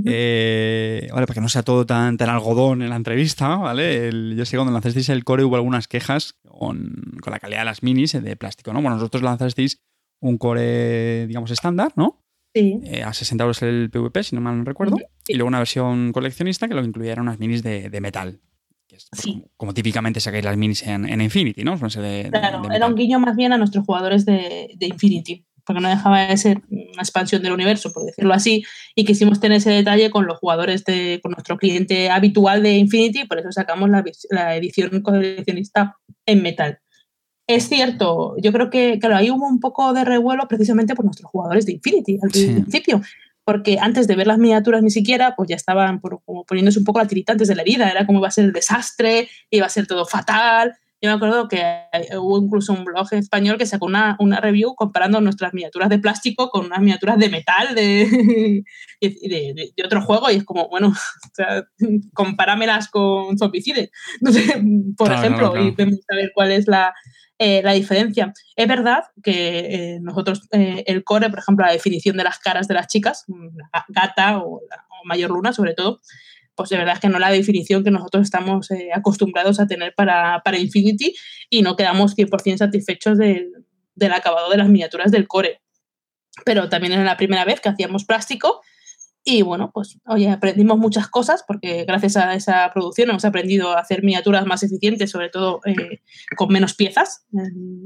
Eh, 0.06 1.06
vale, 1.12 1.26
para 1.26 1.34
que 1.34 1.42
no 1.42 1.50
sea 1.50 1.62
todo 1.62 1.84
tan, 1.84 2.16
tan 2.16 2.30
algodón 2.30 2.80
en 2.80 2.88
la 2.88 2.96
entrevista, 2.96 3.56
¿vale? 3.56 4.10
yo 4.34 4.46
sé 4.46 4.52
que 4.52 4.56
cuando 4.56 4.72
lanzasteis 4.72 5.10
el 5.10 5.22
core 5.22 5.44
hubo 5.44 5.56
algunas 5.56 5.86
quejas 5.86 6.38
con, 6.48 7.18
con, 7.20 7.30
la 7.30 7.38
calidad 7.38 7.58
de 7.58 7.64
las 7.66 7.82
minis 7.82 8.12
de 8.12 8.36
plástico, 8.36 8.72
¿no? 8.72 8.80
Bueno, 8.80 8.96
nosotros 8.96 9.22
lanzasteis 9.22 9.82
un 10.22 10.38
core, 10.38 11.26
digamos, 11.26 11.50
estándar, 11.50 11.92
¿no? 11.96 12.22
Eh, 12.54 13.02
a 13.02 13.12
60 13.12 13.44
euros 13.44 13.62
el 13.62 13.90
PVP, 13.90 14.22
si 14.22 14.34
no 14.34 14.42
mal 14.42 14.58
no 14.58 14.64
recuerdo. 14.64 14.96
Y 15.32 15.36
luego 15.36 15.48
una 15.48 15.60
versión 15.60 16.12
coleccionista 16.12 16.68
que 16.68 16.74
lo 16.74 16.84
incluía 16.84 17.14
unas 17.18 17.38
minis 17.38 17.62
de, 17.62 17.88
metal. 18.02 18.38
como, 19.56 19.72
típicamente 19.72 20.20
sacáis 20.20 20.44
las 20.44 20.58
minis 20.58 20.86
en, 20.86 21.20
Infinity, 21.22 21.64
¿no? 21.64 21.78
claro, 21.78 22.70
era 22.70 22.86
un 22.86 22.94
guiño 22.94 23.18
más 23.18 23.34
bien 23.34 23.54
a 23.54 23.56
nuestros 23.56 23.86
jugadores 23.86 24.26
de, 24.26 24.76
Infinity, 24.78 25.46
porque 25.64 25.80
no 25.80 25.88
dejaba 25.88 26.26
de 26.26 26.36
ser 26.36 26.60
una 26.68 27.00
expansión 27.00 27.42
del 27.42 27.52
universo, 27.52 27.94
por 27.94 28.04
decirlo 28.04 28.34
así, 28.34 28.62
y 28.94 29.06
quisimos 29.06 29.40
tener 29.40 29.56
ese 29.56 29.70
detalle 29.70 30.10
con 30.10 30.26
los 30.26 30.38
jugadores 30.38 30.84
de, 30.84 31.18
con 31.22 31.32
nuestro 31.32 31.56
cliente 31.56 32.10
habitual 32.10 32.62
de 32.62 32.76
Infinity, 32.76 33.24
por 33.24 33.38
eso 33.38 33.50
sacamos 33.52 33.88
la, 33.88 34.04
la 34.28 34.54
edición 34.54 35.00
coleccionista 35.00 35.96
en 36.26 36.42
metal. 36.42 36.78
es 37.46 37.70
cierto, 37.70 38.36
yo 38.36 38.52
creo 38.52 38.68
que, 38.68 38.98
claro, 38.98 39.16
ahí 39.16 39.30
hubo 39.30 39.46
un 39.46 39.60
poco 39.60 39.94
de 39.94 40.04
revuelo 40.04 40.46
precisamente 40.46 40.94
por 40.94 41.06
nuestros 41.06 41.30
jugadores 41.30 41.64
de 41.64 41.72
Infinity 41.72 42.18
al 42.22 42.28
principio, 42.28 43.00
porque 43.44 43.78
antes 43.80 44.06
de 44.06 44.16
ver 44.16 44.26
las 44.26 44.38
miniaturas 44.38 44.82
ni 44.82 44.90
siquiera, 44.90 45.34
pues 45.36 45.48
ya 45.48 45.56
estaban 45.56 46.00
como 46.00 46.44
poniéndose 46.44 46.78
un 46.78 46.84
poco 46.84 47.00
la 47.00 47.06
tiritantes 47.06 47.48
de 47.48 47.54
la 47.54 47.62
herida, 47.62 47.90
era 47.90 48.06
como 48.06 48.18
iba 48.18 48.28
a 48.28 48.32
ser 48.32 48.44
el 48.44 48.52
desastre, 48.52 49.28
iba 49.50 49.66
a 49.66 49.70
ser 49.70 49.86
todo 49.86 50.06
fatal. 50.06 50.74
Yo 51.04 51.10
me 51.10 51.16
acuerdo 51.16 51.48
que 51.48 51.64
hubo 52.16 52.40
incluso 52.40 52.72
un 52.72 52.84
blog 52.84 53.08
español 53.10 53.58
que 53.58 53.66
sacó 53.66 53.86
una, 53.86 54.16
una 54.20 54.40
review 54.40 54.76
comparando 54.76 55.20
nuestras 55.20 55.52
miniaturas 55.52 55.88
de 55.88 55.98
plástico 55.98 56.48
con 56.48 56.66
unas 56.66 56.78
miniaturas 56.78 57.18
de 57.18 57.28
metal 57.28 57.74
de, 57.74 58.62
de, 59.00 59.72
de, 59.76 59.84
otro 59.84 60.02
juego. 60.02 60.30
Y 60.30 60.36
es 60.36 60.44
como, 60.44 60.68
bueno, 60.68 60.88
o 60.90 61.30
sea, 61.34 61.64
compáramelas 62.14 62.88
con 62.88 63.36
Zombicide, 63.36 63.90
no 64.20 64.30
sé, 64.30 64.62
por 64.96 65.10
ejemplo, 65.10 65.52
y 65.60 65.72
vamos 65.72 65.98
a 66.08 66.14
ver 66.14 66.30
cuál 66.32 66.52
es 66.52 66.68
la, 66.68 66.94
eh, 67.38 67.62
la 67.62 67.72
diferencia. 67.72 68.32
Es 68.56 68.68
verdad 68.68 69.04
que 69.22 69.58
eh, 69.58 69.98
nosotros, 70.00 70.48
eh, 70.52 70.84
el 70.86 71.02
core, 71.02 71.30
por 71.30 71.40
ejemplo, 71.40 71.66
la 71.66 71.72
definición 71.72 72.16
de 72.16 72.24
las 72.24 72.38
caras 72.38 72.68
de 72.68 72.74
las 72.74 72.86
chicas, 72.86 73.24
gata 73.88 74.38
o, 74.38 74.60
mayor 75.04 75.30
luna 75.30 75.52
sobre 75.52 75.74
todo, 75.74 76.00
pues 76.54 76.70
de 76.70 76.76
verdad 76.76 77.00
que 77.00 77.08
no 77.08 77.18
la 77.18 77.32
definición 77.32 77.82
que 77.82 77.90
nosotros 77.90 78.22
estamos 78.22 78.68
acostumbrados 78.94 79.58
a 79.58 79.66
tener 79.66 79.94
para, 79.96 80.40
para, 80.44 80.58
Infinity 80.58 81.14
y 81.50 81.62
no 81.62 81.74
quedamos 81.74 82.16
100% 82.16 82.58
satisfechos 82.58 83.18
del, 83.18 83.50
del 83.96 84.12
acabado 84.12 84.48
de 84.48 84.58
las 84.58 84.68
miniaturas 84.68 85.10
del 85.10 85.26
core. 85.26 85.60
Pero 86.44 86.68
también 86.68 86.92
era 86.92 87.02
la 87.02 87.16
primera 87.16 87.44
vez 87.44 87.60
que 87.60 87.70
hacíamos 87.70 88.04
plástico 88.04 88.60
y 89.24 89.42
bueno, 89.42 89.70
pues 89.72 89.98
oye, 90.06 90.28
aprendimos 90.28 90.78
muchas 90.78 91.06
cosas 91.06 91.44
porque 91.46 91.84
gracias 91.84 92.16
a 92.16 92.34
esa 92.34 92.68
producción 92.72 93.10
hemos 93.10 93.24
aprendido 93.24 93.70
a 93.70 93.80
hacer 93.80 94.02
miniaturas 94.02 94.44
más 94.46 94.64
eficientes, 94.64 95.10
sobre 95.10 95.28
todo 95.28 95.60
eh, 95.64 96.00
con 96.36 96.52
menos 96.52 96.74
piezas 96.74 97.24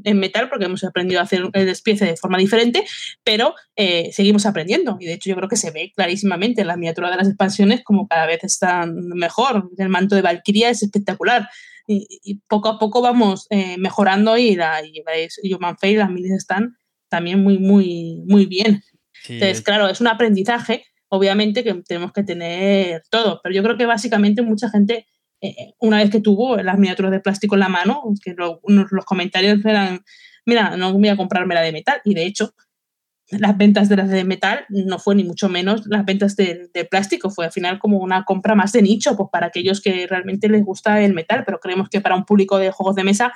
en, 0.04 0.18
metal, 0.18 0.48
porque 0.48 0.64
hemos 0.64 0.82
aprendido 0.82 1.20
a 1.20 1.24
hacer 1.24 1.42
el 1.52 1.66
despiece 1.66 2.06
de 2.06 2.16
forma 2.16 2.38
diferente, 2.38 2.86
pero 3.22 3.54
eh, 3.76 4.10
seguimos 4.12 4.46
aprendiendo. 4.46 4.96
Y 4.98 5.04
de 5.04 5.12
hecho 5.12 5.28
yo 5.28 5.36
creo 5.36 5.48
que 5.48 5.56
se 5.56 5.70
ve 5.70 5.92
clarísimamente 5.94 6.62
en 6.62 6.68
la 6.68 6.76
miniatura 6.78 7.10
de 7.10 7.16
las 7.18 7.28
expansiones 7.28 7.84
como 7.84 8.08
cada 8.08 8.24
vez 8.24 8.42
están 8.42 8.96
mejor. 9.08 9.68
El 9.76 9.90
manto 9.90 10.16
de 10.16 10.22
Valkyria 10.22 10.70
es 10.70 10.82
espectacular. 10.82 11.50
Y, 11.86 12.40
poco 12.48 12.68
a 12.68 12.78
poco 12.80 13.00
vamos 13.00 13.46
eh, 13.50 13.76
mejorando 13.78 14.36
y 14.38 14.56
la, 14.56 14.82
y 14.84 15.54
Human 15.54 15.76
Fate, 15.76 15.98
las 15.98 16.10
minis 16.10 16.32
están 16.32 16.76
también 17.08 17.42
muy, 17.44 17.58
muy, 17.58 18.24
muy 18.26 18.46
bien. 18.46 18.82
Entonces, 19.28 19.60
claro, 19.60 19.88
es 19.88 20.00
un 20.00 20.08
aprendizaje 20.08 20.84
obviamente 21.08 21.64
que 21.64 21.74
tenemos 21.86 22.12
que 22.12 22.22
tener 22.22 23.02
todo, 23.10 23.40
pero 23.42 23.54
yo 23.54 23.62
creo 23.62 23.76
que 23.76 23.86
básicamente 23.86 24.42
mucha 24.42 24.68
gente, 24.70 25.06
eh, 25.40 25.74
una 25.78 25.98
vez 25.98 26.10
que 26.10 26.20
tuvo 26.20 26.56
las 26.56 26.78
miniaturas 26.78 27.12
de 27.12 27.20
plástico 27.20 27.54
en 27.54 27.60
la 27.60 27.68
mano, 27.68 28.02
que 28.22 28.34
los 28.36 29.04
comentarios 29.04 29.64
eran, 29.64 30.04
mira, 30.44 30.76
no 30.76 30.92
voy 30.92 31.08
a 31.08 31.16
comprarme 31.16 31.54
la 31.54 31.62
de 31.62 31.72
metal, 31.72 32.00
y 32.04 32.14
de 32.14 32.26
hecho, 32.26 32.54
las 33.30 33.56
ventas 33.56 33.88
de 33.88 33.96
las 33.96 34.08
de 34.08 34.24
metal 34.24 34.66
no 34.68 34.98
fue 34.98 35.16
ni 35.16 35.24
mucho 35.24 35.48
menos 35.48 35.86
las 35.86 36.04
ventas 36.04 36.36
de, 36.36 36.70
plástico, 36.88 37.30
fue 37.30 37.46
al 37.46 37.52
final 37.52 37.78
como 37.78 37.98
una 37.98 38.24
compra 38.24 38.54
más 38.54 38.72
de 38.72 38.82
nicho, 38.82 39.16
pues 39.16 39.28
para 39.32 39.48
aquellos 39.48 39.80
que 39.80 40.06
realmente 40.06 40.48
les 40.48 40.64
gusta 40.64 41.02
el 41.02 41.12
metal, 41.12 41.42
pero 41.44 41.58
creemos 41.58 41.88
que 41.88 42.00
para 42.00 42.14
un 42.14 42.24
público 42.24 42.58
de 42.58 42.70
juegos 42.70 42.94
de 42.94 43.04
mesa 43.04 43.32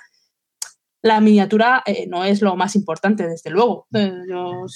la 1.02 1.20
miniatura 1.20 1.82
eh, 1.86 2.06
no 2.08 2.24
es 2.24 2.42
lo 2.42 2.56
más 2.56 2.76
importante, 2.76 3.26
desde 3.26 3.50
luego. 3.50 3.86
Yo 3.90 4.66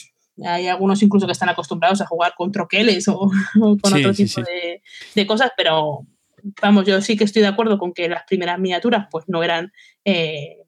hay 0.43 0.67
algunos 0.67 1.03
incluso 1.03 1.27
que 1.27 1.33
están 1.33 1.49
acostumbrados 1.49 2.01
a 2.01 2.07
jugar 2.07 2.35
con 2.37 2.51
troqueles 2.51 3.07
o, 3.09 3.19
con 3.59 3.95
otro 3.95 4.13
tipo 4.13 4.43
De, 5.15 5.27
cosas, 5.27 5.51
pero 5.57 6.07
vamos, 6.63 6.87
yo 6.87 7.01
sí 7.01 7.17
que 7.17 7.25
estoy 7.25 7.43
de 7.43 7.49
acuerdo 7.49 7.79
con 7.79 7.93
que 7.93 8.09
las 8.09 8.25
primeras 8.25 8.59
miniaturas 8.59 9.07
pues 9.11 9.25
no 9.29 9.43
eran, 9.43 9.73
eh, 10.05 10.59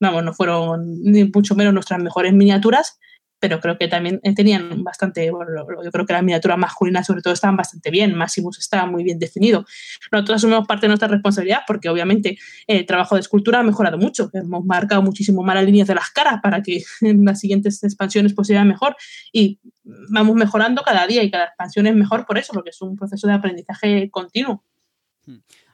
vamos, 0.00 0.24
no 0.24 0.32
fueron 0.32 1.02
ni 1.02 1.24
mucho 1.24 1.54
menos 1.54 1.74
nuestras 1.74 2.02
mejores 2.02 2.32
miniaturas, 2.32 2.98
pero 3.40 3.58
creo 3.58 3.78
que 3.78 3.88
también 3.88 4.20
eh, 4.22 4.34
tenían 4.34 4.84
bastante, 4.84 5.30
bueno, 5.30 5.66
yo 5.82 5.90
creo 5.90 6.06
que 6.06 6.12
las 6.12 6.22
miniaturas 6.22 6.58
masculinas 6.58 7.06
sobre 7.06 7.22
todo 7.22 7.32
estaban 7.32 7.56
bastante 7.56 7.90
bien, 7.90 8.14
Maximus 8.14 8.58
estaba 8.58 8.86
muy 8.86 9.02
bien 9.02 9.18
definido. 9.18 9.64
Nosotros 10.12 10.36
asumimos 10.36 10.66
parte 10.66 10.82
de 10.82 10.88
nuestra 10.88 11.08
responsabilidad 11.08 11.60
porque 11.66 11.88
obviamente 11.88 12.38
el 12.66 12.84
trabajo 12.86 13.14
de 13.14 13.22
escultura 13.22 13.60
ha 13.60 13.62
mejorado 13.62 13.98
mucho, 13.98 14.30
hemos 14.34 14.64
marcado 14.64 15.02
muchísimo 15.02 15.42
más 15.42 15.54
las 15.56 15.64
líneas 15.64 15.88
de 15.88 15.94
las 15.94 16.10
caras 16.10 16.40
para 16.42 16.62
que 16.62 16.82
en 17.00 17.24
las 17.24 17.40
siguientes 17.40 17.82
expansiones 17.82 18.34
pues 18.34 18.48
sea 18.48 18.64
mejor 18.64 18.94
y 19.32 19.58
vamos 19.82 20.36
mejorando 20.36 20.82
cada 20.82 21.06
día 21.06 21.22
y 21.22 21.30
cada 21.30 21.46
expansión 21.46 21.86
es 21.86 21.94
mejor 21.94 22.26
por 22.26 22.38
eso, 22.38 22.52
porque 22.52 22.70
es 22.70 22.82
un 22.82 22.96
proceso 22.96 23.26
de 23.26 23.32
aprendizaje 23.32 24.10
continuo. 24.10 24.62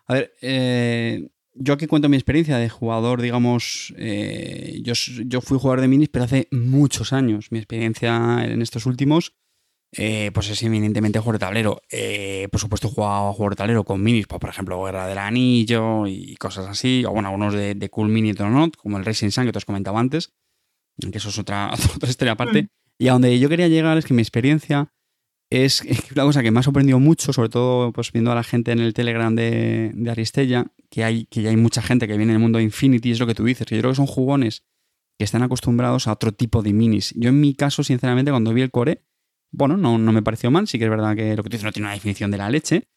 A 0.07 0.15
ver, 0.15 0.33
eh, 0.41 1.29
yo 1.59 1.75
aquí 1.75 1.87
cuento 1.87 2.09
mi 2.09 2.17
experiencia 2.17 2.59
de 2.59 2.69
jugador, 2.69 3.23
digamos, 3.23 3.95
eh, 3.97 4.81
yo, 4.83 4.93
yo, 5.27 5.41
fui 5.41 5.59
jugador 5.59 5.81
de 5.81 5.89
minis, 5.89 6.09
pero 6.09 6.25
hace 6.25 6.49
muchos 6.51 7.13
años. 7.13 7.51
Mi 7.51 7.59
experiencia 7.59 8.45
en 8.45 8.63
estos 8.63 8.87
últimos, 8.87 9.35
eh, 9.93 10.31
pues 10.35 10.51
es 10.51 10.63
eminentemente 10.63 11.19
juego 11.19 11.33
de 11.33 11.39
tablero. 11.39 11.81
Eh, 11.91 12.49
por 12.51 12.61
supuesto, 12.61 12.89
he 12.89 12.91
jugado 12.91 13.29
a 13.29 13.33
juego 13.33 13.51
de 13.51 13.57
tablero 13.57 13.85
con 13.85 14.03
minis, 14.03 14.27
pues, 14.27 14.41
por 14.41 14.51
ejemplo, 14.51 14.83
Guerra 14.85 15.07
del 15.07 15.19
Anillo 15.19 16.07
y 16.07 16.37
cosas 16.37 16.67
así, 16.67 17.05
o 17.05 17.13
bueno, 17.13 17.29
algunos 17.29 17.55
de, 17.55 17.75
de 17.75 17.89
Cool 17.89 18.09
Mini 18.09 18.33
Not, 18.33 18.77
como 18.77 18.99
el 18.99 19.05
Racing 19.05 19.31
Sun 19.31 19.47
que 19.47 19.53
te 19.53 19.59
os 19.59 19.65
comentaba 19.65 20.01
antes, 20.01 20.33
que 20.99 21.19
eso 21.19 21.31
es 21.31 21.39
otra, 21.39 21.73
otra 21.97 22.09
historia 22.09 22.33
aparte. 22.33 22.65
Mm. 22.65 22.69
Y 22.99 23.09
a 23.09 23.13
donde 23.13 23.39
yo 23.39 23.49
quería 23.49 23.69
llegar 23.69 23.99
es 23.99 24.05
que 24.05 24.15
mi 24.15 24.23
experiencia 24.23 24.93
es 25.51 25.83
una 26.15 26.25
cosa 26.25 26.43
que 26.43 26.51
me 26.51 26.61
ha 26.61 26.63
sorprendido 26.63 26.99
mucho, 26.99 27.33
sobre 27.33 27.49
todo 27.49 27.93
pues 27.93 28.13
viendo 28.13 28.33
a 28.33 28.35
la 28.35 28.43
gente 28.43 28.73
en 28.73 28.81
el 28.81 28.95
Telegram 28.95 29.35
de, 29.35 29.93
Aristella, 30.11 30.67
que 30.91 31.05
hay, 31.05 31.27
que 31.27 31.43
ya 31.43 31.51
hay 31.51 31.57
mucha 31.57 31.83
gente 31.83 32.07
que 32.07 32.17
viene 32.17 32.33
del 32.33 32.41
mundo 32.41 32.59
de 32.59 32.65
Infinity, 32.65 33.13
es 33.13 33.21
lo 33.21 33.27
que 33.27 33.35
tú 33.35 33.45
dices, 33.45 33.67
que 33.67 33.77
yo 33.77 33.83
creo 33.83 33.93
que 33.93 33.97
son 33.97 34.07
jugones 34.07 34.65
que 35.19 35.25
están 35.25 35.43
acostumbrados 35.43 36.09
a 36.09 36.13
otro 36.13 36.33
tipo 36.33 36.63
de 36.63 36.73
minis. 36.73 37.15
Yo 37.17 37.31
en 37.31 37.41
mi 37.41 37.55
caso, 37.55 37.83
sinceramente, 37.83 38.31
cuando 38.31 38.53
vi 38.53 38.63
el 38.63 38.71
core, 38.71 39.03
bueno, 39.51 39.77
no, 39.77 39.97
no 39.97 40.13
me 40.13 40.23
pareció 40.23 40.51
mal, 40.51 40.69
sí 40.69 40.79
que 40.79 40.85
es 40.85 40.91
verdad 40.91 41.17
que 41.17 41.35
lo 41.37 41.43
que 41.43 41.49
tú 41.49 41.55
dices 41.55 41.65
no 41.65 41.73
tiene 41.73 41.87
una 41.87 41.95
definición 41.95 42.31
de 42.31 42.37
la 42.37 42.51
leche, 42.51 42.89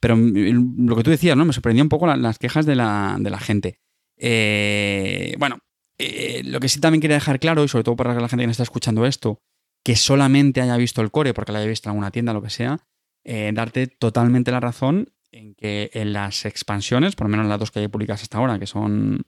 pero 0.00 0.16
lo 0.16 0.96
que 0.96 1.02
tú 1.02 1.10
decías, 1.10 1.36
¿no? 1.36 1.44
Me 1.44 1.52
sorprendió 1.52 1.84
un 1.84 1.88
poco 1.88 2.06
las 2.06 2.38
quejas 2.38 2.66
de 2.66 2.74
la, 2.74 3.16
de 3.20 3.30
la 3.30 3.38
gente. 3.38 3.80
Eh, 4.16 5.36
bueno, 5.38 5.58
eh, 5.98 6.42
lo 6.44 6.58
que 6.60 6.68
sí 6.68 6.80
también 6.80 7.00
quería 7.00 7.16
dejar 7.16 7.38
claro, 7.38 7.62
y 7.62 7.68
sobre 7.68 7.84
todo 7.84 7.96
para 7.96 8.14
la 8.14 8.28
gente 8.28 8.44
que 8.44 8.50
está 8.50 8.62
escuchando 8.62 9.06
esto, 9.06 9.42
que 9.82 9.96
solamente 9.96 10.60
haya 10.60 10.76
visto 10.76 11.00
el 11.00 11.10
core 11.10 11.34
porque 11.34 11.52
lo 11.52 11.58
haya 11.58 11.68
visto 11.68 11.88
en 11.88 11.92
alguna 11.92 12.10
tienda, 12.10 12.32
lo 12.32 12.42
que 12.42 12.50
sea, 12.50 12.78
eh, 13.24 13.50
darte 13.54 13.86
totalmente 13.86 14.50
la 14.50 14.60
razón 14.60 15.12
en 15.32 15.54
que 15.54 15.90
en 15.94 16.12
las 16.12 16.44
expansiones, 16.44 17.14
por 17.14 17.26
lo 17.26 17.30
menos 17.30 17.46
las 17.46 17.58
dos 17.58 17.70
que 17.70 17.80
hay 17.80 17.88
publicadas 17.88 18.22
hasta 18.22 18.38
ahora, 18.38 18.58
que 18.58 18.66
son 18.66 19.22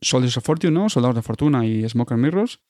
Soldiers 0.00 0.36
of 0.36 0.44
Fortune, 0.44 0.72
¿no? 0.72 0.88
Soldados 0.88 1.16
de 1.16 1.22
Fortuna 1.22 1.64
y 1.64 1.88
Smoker 1.88 2.16
Mirrors, 2.16 2.60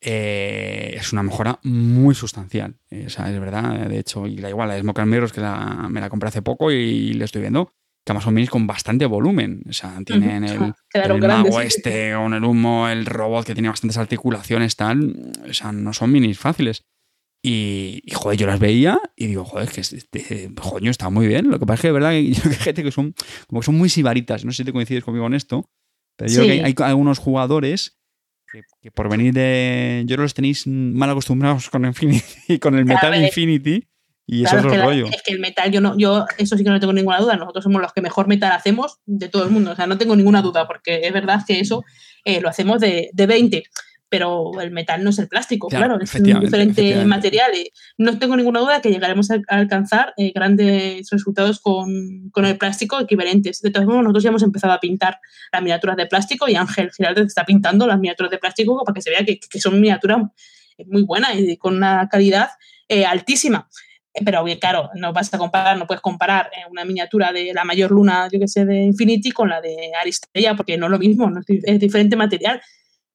eh, 0.00 0.94
es 0.96 1.12
una 1.12 1.22
mejora 1.22 1.58
muy 1.62 2.14
sustancial. 2.14 2.78
Eh, 2.90 3.04
o 3.06 3.10
sea, 3.10 3.32
es 3.32 3.40
verdad. 3.40 3.88
De 3.88 3.98
hecho, 3.98 4.26
y 4.26 4.36
la 4.36 4.50
igual, 4.50 4.68
la 4.68 4.74
de 4.74 4.82
Smoker 4.82 5.06
Mirrors, 5.06 5.32
que 5.32 5.40
me 5.40 6.00
la 6.00 6.10
compré 6.10 6.28
hace 6.28 6.42
poco 6.42 6.70
y 6.70 7.14
le 7.14 7.24
estoy 7.24 7.40
viendo, 7.40 7.72
que 8.06 8.12
además 8.12 8.22
son 8.22 8.34
minis 8.34 8.50
con 8.50 8.68
bastante 8.68 9.04
volumen. 9.04 9.64
O 9.68 9.72
sea, 9.72 9.98
tienen 10.04 10.44
el, 10.44 10.74
el 10.94 11.20
mago 11.20 11.60
este 11.60 12.14
con 12.14 12.34
el 12.34 12.44
humo, 12.44 12.88
el 12.88 13.04
robot 13.04 13.44
que 13.44 13.52
tiene 13.52 13.68
bastantes 13.68 13.98
articulaciones, 13.98 14.76
tal. 14.76 15.32
O 15.48 15.52
sea, 15.52 15.72
no 15.72 15.92
son 15.92 16.12
minis 16.12 16.38
fáciles. 16.38 16.84
Y, 17.42 18.04
joder, 18.14 18.38
yo 18.38 18.46
las 18.46 18.60
veía 18.60 19.00
y 19.16 19.26
digo, 19.26 19.44
joder, 19.44 19.68
que 19.70 19.80
este, 19.80 20.52
coño 20.54 20.92
está 20.92 21.10
muy 21.10 21.26
bien. 21.26 21.50
Lo 21.50 21.58
que 21.58 21.66
pasa 21.66 21.74
es 21.74 21.80
que 21.80 21.86
de 21.88 21.92
verdad 21.92 22.10
que 22.12 22.30
yo 22.32 22.42
creo 22.42 22.52
que 22.52 22.58
hay 22.58 22.64
gente 22.64 22.84
que 22.84 22.92
son 22.92 23.12
como 23.48 23.60
que 23.60 23.66
son 23.66 23.76
muy 23.76 23.88
sibaritas. 23.88 24.44
No 24.44 24.52
sé 24.52 24.58
si 24.58 24.66
te 24.66 24.72
coincides 24.72 25.02
conmigo 25.02 25.26
en 25.26 25.34
esto. 25.34 25.68
Pero 26.16 26.30
yo 26.30 26.42
creo 26.42 26.58
que 26.58 26.64
hay, 26.64 26.74
algunos 26.88 27.18
jugadores 27.18 27.98
que, 28.80 28.92
por 28.92 29.08
venir 29.08 29.34
de. 29.34 30.04
Yo 30.06 30.16
los 30.16 30.32
tenéis 30.32 30.68
mal 30.68 31.10
acostumbrados 31.10 31.70
con 31.70 31.84
Infinity, 31.84 32.58
con 32.60 32.78
el 32.78 32.84
Metal 32.84 33.20
Infinity. 33.20 33.88
Y 34.26 34.44
eso 34.44 34.58
es, 34.58 34.66
que 34.66 34.82
rollo. 34.82 35.06
es 35.06 35.22
que 35.22 35.32
el 35.32 35.38
metal, 35.38 35.70
yo 35.70 35.80
no, 35.80 35.96
yo 35.96 36.26
eso 36.36 36.56
sí 36.56 36.64
que 36.64 36.70
no 36.70 36.80
tengo 36.80 36.92
ninguna 36.92 37.20
duda. 37.20 37.36
Nosotros 37.36 37.62
somos 37.62 37.80
los 37.80 37.92
que 37.92 38.00
mejor 38.00 38.26
metal 38.26 38.52
hacemos 38.52 38.98
de 39.06 39.28
todo 39.28 39.44
el 39.44 39.50
mundo. 39.50 39.70
O 39.70 39.76
sea, 39.76 39.86
no 39.86 39.98
tengo 39.98 40.16
ninguna 40.16 40.42
duda, 40.42 40.66
porque 40.66 41.02
es 41.04 41.12
verdad 41.12 41.42
que 41.46 41.60
eso 41.60 41.84
eh, 42.24 42.40
lo 42.40 42.48
hacemos 42.48 42.80
de, 42.80 43.10
de 43.12 43.26
20 43.26 43.64
pero 44.08 44.60
el 44.60 44.70
metal 44.70 45.02
no 45.02 45.10
es 45.10 45.18
el 45.18 45.28
plástico, 45.28 45.68
claro, 45.68 45.98
es 46.00 46.14
un 46.14 46.40
diferente 46.40 47.04
material. 47.04 47.50
Y 47.54 47.72
no 47.98 48.18
tengo 48.18 48.36
ninguna 48.36 48.60
duda 48.60 48.80
que 48.80 48.90
llegaremos 48.90 49.30
a 49.30 49.40
alcanzar 49.48 50.14
eh, 50.16 50.32
grandes 50.34 51.10
resultados 51.10 51.60
con, 51.60 52.30
con, 52.30 52.44
el 52.46 52.56
plástico 52.56 53.00
equivalentes. 53.00 53.60
De 53.62 53.70
todos 53.70 53.86
modos, 53.86 54.04
nosotros 54.04 54.22
ya 54.22 54.28
hemos 54.28 54.42
empezado 54.42 54.72
a 54.72 54.80
pintar 54.80 55.18
las 55.52 55.62
miniaturas 55.62 55.96
de 55.96 56.06
plástico 56.06 56.48
y 56.48 56.54
Ángel 56.54 56.90
Giraldez 56.92 57.26
está 57.26 57.44
pintando 57.44 57.86
las 57.86 57.98
miniaturas 57.98 58.30
de 58.30 58.38
plástico 58.38 58.80
para 58.84 58.94
que 58.94 59.02
se 59.02 59.10
vea 59.10 59.24
que, 59.24 59.40
que 59.40 59.60
son 59.60 59.80
miniaturas 59.80 60.18
muy 60.86 61.02
buenas 61.02 61.36
y 61.36 61.56
con 61.56 61.76
una 61.76 62.08
calidad 62.08 62.50
eh, 62.88 63.04
altísima. 63.04 63.68
Eh, 64.16 64.24
pero 64.24 64.42
bien, 64.42 64.58
claro, 64.58 64.88
no 64.94 65.12
vas 65.12 65.32
a 65.32 65.38
comparar, 65.38 65.76
no 65.76 65.86
puedes 65.86 66.00
comparar 66.00 66.50
una 66.70 66.84
miniatura 66.84 67.32
de 67.32 67.52
la 67.52 67.64
mayor 67.64 67.90
luna, 67.90 68.28
yo 68.32 68.40
que 68.40 68.48
sé, 68.48 68.64
de 68.64 68.76
Infinity 68.84 69.30
con 69.30 69.50
la 69.50 69.60
de 69.60 69.92
Aristella, 70.00 70.56
porque 70.56 70.78
no 70.78 70.86
es 70.86 70.92
lo 70.92 70.98
mismo, 70.98 71.28
no 71.28 71.40
es 71.46 71.78
diferente 71.78 72.16
material. 72.16 72.62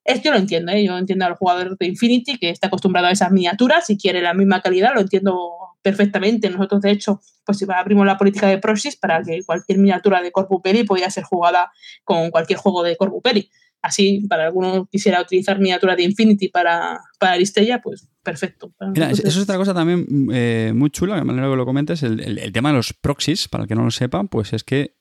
Es, 0.03 0.21
yo 0.21 0.31
lo 0.31 0.37
entiendo, 0.37 0.71
¿eh? 0.71 0.83
yo 0.83 0.97
entiendo 0.97 1.25
al 1.25 1.35
jugador 1.35 1.77
de 1.77 1.85
Infinity 1.87 2.37
que 2.37 2.49
está 2.49 2.67
acostumbrado 2.67 3.07
a 3.07 3.11
esas 3.11 3.31
miniaturas 3.31 3.89
y 3.89 3.97
quiere 3.97 4.21
la 4.21 4.33
misma 4.33 4.61
calidad, 4.61 4.93
lo 4.93 5.01
entiendo 5.01 5.51
perfectamente. 5.81 6.49
Nosotros, 6.49 6.81
de 6.81 6.91
hecho, 6.91 7.21
pues 7.45 7.63
abrimos 7.69 8.05
la 8.05 8.17
política 8.17 8.47
de 8.47 8.59
Proxys 8.59 8.95
para 8.95 9.23
que 9.23 9.41
cualquier 9.43 9.79
miniatura 9.79 10.21
de 10.21 10.31
Corpuperi 10.31 10.83
podía 10.83 11.09
ser 11.09 11.23
jugada 11.23 11.71
con 12.03 12.29
cualquier 12.29 12.59
juego 12.59 12.83
de 12.83 12.95
Corpuperi. 12.95 13.49
Así, 13.81 14.25
para 14.27 14.45
alguno 14.45 14.87
quisiera 14.91 15.21
utilizar 15.21 15.59
miniatura 15.59 15.95
de 15.95 16.03
Infinity 16.03 16.49
para, 16.49 16.99
para 17.19 17.33
Aristella, 17.33 17.81
pues 17.81 18.07
perfecto. 18.23 18.73
Mira, 18.93 19.11
eso 19.11 19.27
es 19.27 19.37
otra 19.37 19.57
cosa 19.57 19.73
también 19.73 20.05
eh, 20.31 20.71
muy 20.75 20.89
chula, 20.89 21.15
de 21.15 21.23
manera 21.23 21.49
que 21.49 21.55
lo 21.55 21.65
comentes, 21.65 22.03
el, 22.03 22.51
tema 22.53 22.69
de 22.69 22.75
los 22.75 22.93
proxies, 22.93 23.47
para 23.47 23.63
el 23.63 23.67
que 23.67 23.75
no 23.75 23.83
lo 23.83 23.91
sepa, 23.91 24.23
pues 24.25 24.53
es 24.53 24.63
que, 24.63 24.95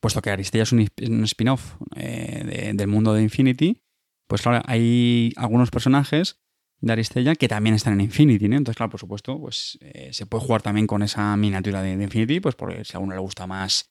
puesto 0.00 0.22
que 0.22 0.30
Aristella 0.30 0.62
es 0.62 0.72
un, 0.72 0.88
spin-off 1.24 1.74
eh, 1.96 2.72
del 2.74 2.86
mundo 2.88 3.12
de 3.14 3.22
Infinity, 3.22 3.82
pues 4.28 4.42
claro, 4.42 4.62
hay 4.66 5.32
algunos 5.36 5.70
personajes 5.70 6.40
de 6.80 6.92
Aristella 6.92 7.34
que 7.34 7.48
también 7.48 7.74
están 7.74 7.94
en 7.94 8.02
Infinity, 8.02 8.48
¿no? 8.48 8.56
Entonces, 8.56 8.76
claro, 8.76 8.90
por 8.90 9.00
supuesto, 9.00 9.38
pues 9.38 9.78
eh, 9.80 10.10
se 10.12 10.26
puede 10.26 10.44
jugar 10.44 10.62
también 10.62 10.86
con 10.86 11.02
esa 11.02 11.36
miniatura 11.36 11.82
de, 11.82 11.92
Infinity, 11.92 12.40
pues 12.40 12.54
porque 12.54 12.84
si 12.84 12.96
a 12.96 13.00
uno 13.00 13.14
le 13.14 13.20
gusta 13.20 13.46
más, 13.46 13.90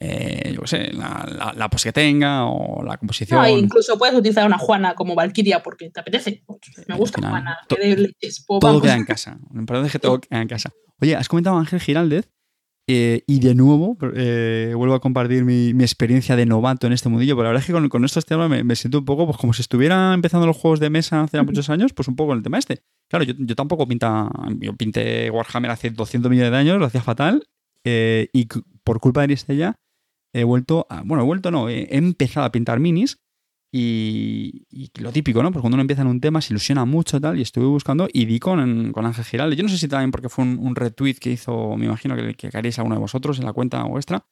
eh, 0.00 0.52
yo 0.54 0.60
qué 0.62 0.66
sé, 0.66 0.92
la, 0.92 1.52
la, 1.56 1.68
pose 1.68 1.88
que 1.88 1.92
tenga 1.92 2.46
o 2.46 2.82
la 2.82 2.96
composición. 2.96 3.40
No, 3.40 3.48
incluso 3.48 3.98
puedes 3.98 4.14
utilizar 4.14 4.46
una 4.46 4.58
Juana 4.58 4.94
como 4.94 5.14
Valkyria 5.14 5.62
porque 5.62 5.90
te 5.90 6.00
apetece. 6.00 6.44
Me 6.86 6.96
gusta 6.96 7.20
Juana. 7.20 7.58
todo 8.48 8.80
queda 8.80 8.96
en 8.96 9.04
casa. 9.04 9.38
Me 9.50 9.64
parece 9.66 9.90
que 9.90 9.98
todo 9.98 10.20
queda 10.20 10.40
en 10.40 10.48
casa. 10.48 10.70
Oye, 11.00 11.16
has 11.16 11.28
comentado 11.28 11.56
Ángel 11.56 11.80
Giraldez 11.80 12.30
eh, 12.90 13.22
y 13.26 13.40
de 13.40 13.54
nuevo, 13.54 13.98
eh, 14.14 14.72
vuelvo 14.74 14.94
a 14.94 15.00
compartir 15.00 15.44
mi, 15.44 15.70
experiencia 15.82 16.36
de 16.36 16.46
novato 16.46 16.86
en 16.86 16.94
este 16.94 17.10
mundillo, 17.10 17.36
pero 17.36 17.44
la 17.44 17.50
verdad 17.50 17.60
es 17.60 17.66
que 17.66 17.72
con, 17.74 17.86
con 17.90 18.04
estos 18.06 18.24
temas 18.24 18.48
me, 18.48 18.76
siento 18.76 19.00
un 19.00 19.04
poco 19.04 19.26
pues 19.26 19.36
como 19.36 19.52
si 19.52 19.60
estuviera 19.60 20.14
empezando 20.14 20.46
los 20.46 20.56
juegos 20.56 20.80
de 20.80 20.88
mesa 20.88 21.20
hace 21.20 21.42
muchos 21.42 21.68
años, 21.68 21.92
pues 21.92 22.08
un 22.08 22.16
poco 22.16 22.32
en 22.32 22.38
el 22.38 22.42
tema 22.42 22.56
este. 22.56 22.82
Claro, 23.10 23.26
yo, 23.26 23.34
yo 23.36 23.54
tampoco 23.54 23.86
pinta, 23.86 24.30
yo 24.58 24.74
pinté 24.74 25.30
Warhammer 25.30 25.70
hace 25.70 25.90
200 25.90 26.30
millones 26.30 26.50
de 26.50 26.56
años, 26.56 26.78
lo 26.78 26.86
hacía 26.86 27.02
fatal, 27.02 27.46
eh, 27.84 28.28
y 28.32 28.48
por 28.84 29.00
culpa 29.00 29.20
de 29.20 29.24
Aristella 29.24 29.76
he 30.32 30.44
vuelto, 30.44 30.86
a, 30.90 31.02
bueno, 31.02 31.22
he 31.22 31.26
vuelto 31.26 31.50
no, 31.50 31.68
he 31.68 31.96
empezado 31.96 32.46
a 32.46 32.52
pintar 32.52 32.80
minis 32.80 33.18
y, 33.70 34.64
lo 34.98 35.12
típico, 35.12 35.42
¿no? 35.42 35.52
Pues 35.52 35.60
cuando 35.60 35.74
uno 35.76 35.82
empieza 35.82 36.02
en 36.02 36.08
un 36.08 36.20
tema 36.20 36.40
se 36.40 36.52
ilusiona 36.52 36.84
mucho 36.84 37.20
tal, 37.20 37.38
y 37.38 37.42
estuve 37.42 37.66
buscando 37.66 38.08
y 38.12 38.24
di 38.24 38.38
con, 38.38 38.92
con 38.92 39.04
Ángel 39.04 39.24
Giralde. 39.24 39.56
Yo 39.56 39.62
no 39.62 39.68
sé 39.68 39.76
si 39.76 39.88
también 39.88 40.10
porque 40.10 40.28
fue 40.28 40.44
un, 40.44 40.74
retweet 40.74 41.14
que 41.14 41.32
hizo, 41.32 41.76
me 41.76 41.86
imagino 41.86 42.16
que, 42.16 42.34
que 42.34 42.56
haréis 42.56 42.78
alguno 42.78 42.96
de 42.96 43.00
vosotros 43.00 43.38
en 43.38 43.44
la 43.44 43.52
cuenta 43.52 43.82
vuestra. 43.84 44.26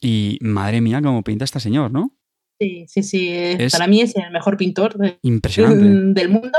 Y 0.00 0.38
madre 0.40 0.80
mía, 0.80 1.02
cómo 1.02 1.22
pinta 1.22 1.44
este 1.44 1.60
señor, 1.60 1.90
¿no? 1.90 2.16
Sí, 2.58 2.86
sí, 2.88 3.02
sí. 3.02 3.32
Para 3.70 3.86
mí 3.86 4.00
es 4.00 4.16
el 4.16 4.30
mejor 4.30 4.56
pintor 4.56 4.96
impresionante. 5.22 5.84
del 6.20 6.28
mundo. 6.30 6.58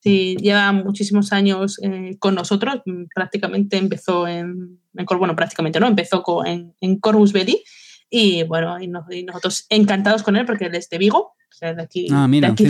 Sí, 0.00 0.36
lleva 0.38 0.72
muchísimos 0.72 1.32
años 1.32 1.80
eh, 1.82 2.16
con 2.18 2.34
nosotros. 2.34 2.82
Prácticamente 3.14 3.78
empezó 3.78 4.28
en, 4.28 4.78
bueno, 5.18 5.36
prácticamente 5.36 5.80
no, 5.80 5.86
empezó 5.86 6.22
en, 6.44 6.74
en 6.80 6.98
Corvus 6.98 7.32
Belli 7.32 7.62
y 8.10 8.44
bueno, 8.44 8.80
y, 8.80 8.86
nosotros 9.24 9.66
encantados 9.68 10.22
con 10.22 10.36
él 10.36 10.46
porque 10.46 10.66
él 10.66 10.74
es 10.74 10.88
de 10.88 10.98
Vigo, 10.98 11.18
o 11.18 11.56
sea, 11.56 11.74
de 11.74 11.82
aquí, 11.82 12.06
ah, 12.12 12.28
de 12.28 12.46
aquí 12.46 12.68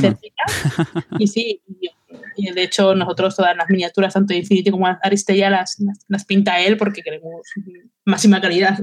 Y 1.18 1.26
sí, 1.26 1.60
y, 2.36 2.50
de 2.50 2.62
hecho 2.62 2.94
nosotros 2.94 3.36
todas 3.36 3.56
las 3.56 3.68
miniaturas, 3.68 4.14
tanto 4.14 4.32
de 4.32 4.40
Infinity 4.40 4.70
como 4.70 4.86
Aristella, 5.02 5.50
las, 5.50 5.76
las, 6.08 6.24
pinta 6.24 6.60
él 6.60 6.76
porque 6.76 7.02
queremos 7.02 7.42
máxima 8.04 8.40
calidad. 8.40 8.78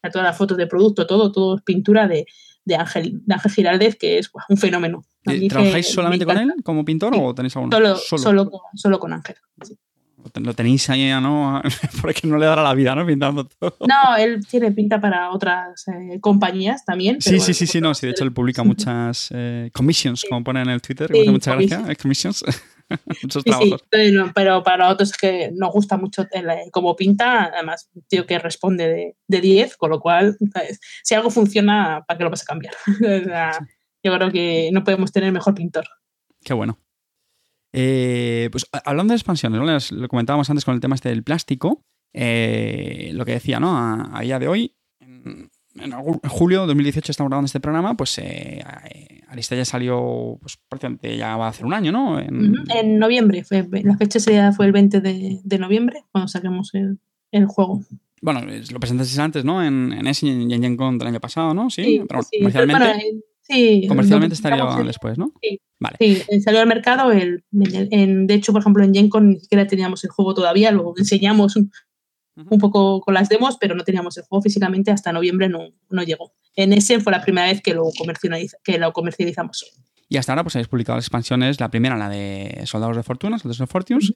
A 0.00 0.10
todas 0.10 0.28
las 0.28 0.38
fotos 0.38 0.56
de 0.56 0.68
producto, 0.68 1.08
todo, 1.08 1.32
todo 1.32 1.56
es 1.56 1.62
pintura 1.62 2.06
de, 2.06 2.24
de 2.64 2.76
Ángel, 2.76 3.20
de 3.26 3.34
Ángel 3.34 3.52
Giraldez, 3.52 3.96
que 3.96 4.18
es 4.18 4.30
un 4.48 4.56
fenómeno. 4.56 5.04
¿Trabajáis 5.48 5.88
solamente 5.88 6.24
con 6.24 6.38
él 6.38 6.54
como 6.62 6.84
pintor 6.84 7.14
o 7.16 7.34
tenéis 7.34 7.56
alguno? 7.56 7.76
Solo, 7.76 7.96
solo? 7.96 8.50
Solo, 8.74 9.00
con, 9.00 9.12
Ángel. 9.12 9.36
Lo 10.34 10.54
tenéis 10.54 10.88
ahí, 10.90 11.10
¿no? 11.20 11.62
Porque 12.02 12.26
no 12.26 12.38
le 12.38 12.46
dará 12.46 12.62
la 12.62 12.74
vida, 12.74 12.94
¿no? 12.94 13.06
Pintando 13.06 13.44
todo. 13.46 13.76
No, 13.80 14.16
él 14.16 14.46
tiene 14.46 14.72
pinta 14.72 15.00
para 15.00 15.30
otras 15.30 15.86
eh, 15.88 16.20
compañías 16.20 16.84
también. 16.84 17.20
Sí, 17.20 17.40
sí, 17.40 17.54
sí, 17.54 17.66
sí, 17.66 17.80
no. 17.80 17.94
Sí, 17.94 18.06
de 18.06 18.12
hecho, 18.12 18.24
él 18.24 18.32
publica 18.32 18.62
muchas 18.64 19.30
eh, 19.32 19.70
commissions, 19.72 20.24
como 20.28 20.44
pone 20.44 20.62
en 20.62 20.70
el 20.70 20.82
Twitter. 20.82 21.10
Sí, 21.12 21.28
mucha 21.28 21.54
gracia. 21.54 21.84
Eh, 21.88 21.96
commissions. 21.96 22.44
Muchos 23.22 23.44
trabajos. 23.44 23.84
pero 24.34 24.62
para 24.62 24.84
nosotros 24.84 25.10
es 25.10 25.16
que 25.18 25.50
nos 25.54 25.70
gusta 25.72 25.98
mucho 25.98 26.26
como 26.72 26.96
pinta, 26.96 27.50
además, 27.52 27.90
tío 28.08 28.24
que 28.24 28.38
responde 28.38 29.14
de, 29.26 29.40
10, 29.42 29.76
con 29.76 29.90
lo 29.90 30.00
cual, 30.00 30.38
si 31.02 31.14
algo 31.14 31.28
funciona, 31.28 32.02
¿para 32.08 32.16
qué 32.16 32.24
lo 32.24 32.30
vas 32.30 32.40
a 32.40 32.46
cambiar? 32.46 32.72
yo 34.02 34.16
creo 34.16 34.32
que 34.32 34.70
no 34.72 34.84
podemos 34.84 35.12
tener 35.12 35.30
mejor 35.32 35.54
pintor. 35.54 35.84
Qué 36.42 36.54
bueno. 36.54 36.78
Eh, 37.72 38.48
pues 38.50 38.66
hablando 38.84 39.12
de 39.12 39.16
expansiones, 39.16 39.92
lo 39.92 40.08
comentábamos 40.08 40.48
antes 40.48 40.64
con 40.64 40.74
el 40.74 40.80
tema 40.80 40.94
este 40.94 41.10
del 41.10 41.22
plástico, 41.22 41.84
eh, 42.12 43.10
lo 43.14 43.24
que 43.24 43.32
decía, 43.32 43.60
¿no? 43.60 43.76
A, 43.76 44.20
día 44.22 44.38
de 44.38 44.48
hoy, 44.48 44.74
en, 45.00 45.50
julio 46.28 46.62
de 46.62 46.66
2018 46.68 47.12
estamos 47.12 47.30
grabando 47.30 47.46
este 47.46 47.60
programa, 47.60 47.96
pues 47.96 48.18
eh, 48.18 48.64
Arista 49.28 49.54
ya 49.54 49.64
salió, 49.64 50.38
pues 50.40 50.58
prácticamente 50.68 51.16
ya 51.16 51.36
va 51.36 51.46
a 51.46 51.50
hacer 51.50 51.66
un 51.66 51.74
año, 51.74 51.92
¿no? 51.92 52.18
En, 52.18 52.98
noviembre, 52.98 53.44
fue, 53.44 53.68
la 53.84 53.96
fecha 53.96 54.52
fue 54.52 54.66
el 54.66 54.72
20 54.72 55.00
de, 55.00 55.58
noviembre, 55.58 56.04
cuando 56.10 56.28
saquemos 56.28 56.72
el, 56.74 57.46
juego. 57.46 57.82
Bueno, 58.20 58.40
lo 58.40 58.80
presentaste 58.80 59.20
antes, 59.20 59.44
¿no? 59.44 59.62
En, 59.62 59.92
en 59.92 60.06
y 60.06 60.54
en 60.54 60.62
Gen 60.62 60.76
Con 60.76 60.98
del 60.98 61.08
año 61.08 61.20
pasado, 61.20 61.54
¿no? 61.54 61.70
Sí, 61.70 62.02
pero. 62.08 62.22
Sí, 63.48 63.86
comercialmente 63.88 64.34
estaría 64.34 64.64
después, 64.84 65.16
¿no? 65.16 65.32
Sí. 65.42 65.60
Vale. 65.80 65.96
Sí, 65.98 66.40
salió 66.40 66.60
al 66.60 66.66
mercado. 66.66 67.12
El, 67.12 67.44
en, 67.52 68.26
de 68.26 68.34
hecho, 68.34 68.52
por 68.52 68.60
ejemplo, 68.60 68.84
en 68.84 68.92
GenCon 68.92 69.30
ni 69.30 69.40
siquiera 69.40 69.66
teníamos 69.66 70.04
el 70.04 70.10
juego 70.10 70.34
todavía, 70.34 70.70
lo 70.70 70.92
enseñamos 70.96 71.56
un, 71.56 71.70
poco 72.60 73.00
con 73.00 73.14
las 73.14 73.28
demos, 73.28 73.56
pero 73.58 73.74
no 73.74 73.84
teníamos 73.84 74.16
el 74.18 74.24
juego 74.24 74.42
físicamente 74.42 74.90
hasta 74.90 75.12
noviembre, 75.12 75.48
no, 75.48 75.60
no 75.88 76.02
llegó. 76.02 76.32
En 76.56 76.72
ese 76.72 77.00
fue 77.00 77.12
la 77.12 77.22
primera 77.22 77.46
vez 77.46 77.62
que 77.62 77.74
lo, 77.74 77.84
que 78.64 78.78
lo 78.78 78.92
comercializamos. 78.92 79.64
Y 80.08 80.16
hasta 80.16 80.32
ahora 80.32 80.42
pues 80.42 80.56
habéis 80.56 80.68
publicado 80.68 80.96
las 80.96 81.04
expansiones, 81.04 81.60
la 81.60 81.70
primera, 81.70 81.96
la 81.96 82.08
de 82.08 82.62
Soldados 82.64 82.96
de 82.96 83.02
Fortuna, 83.02 83.38
Soldados 83.38 83.58
de 83.58 83.66
Fortunes, 83.66 84.12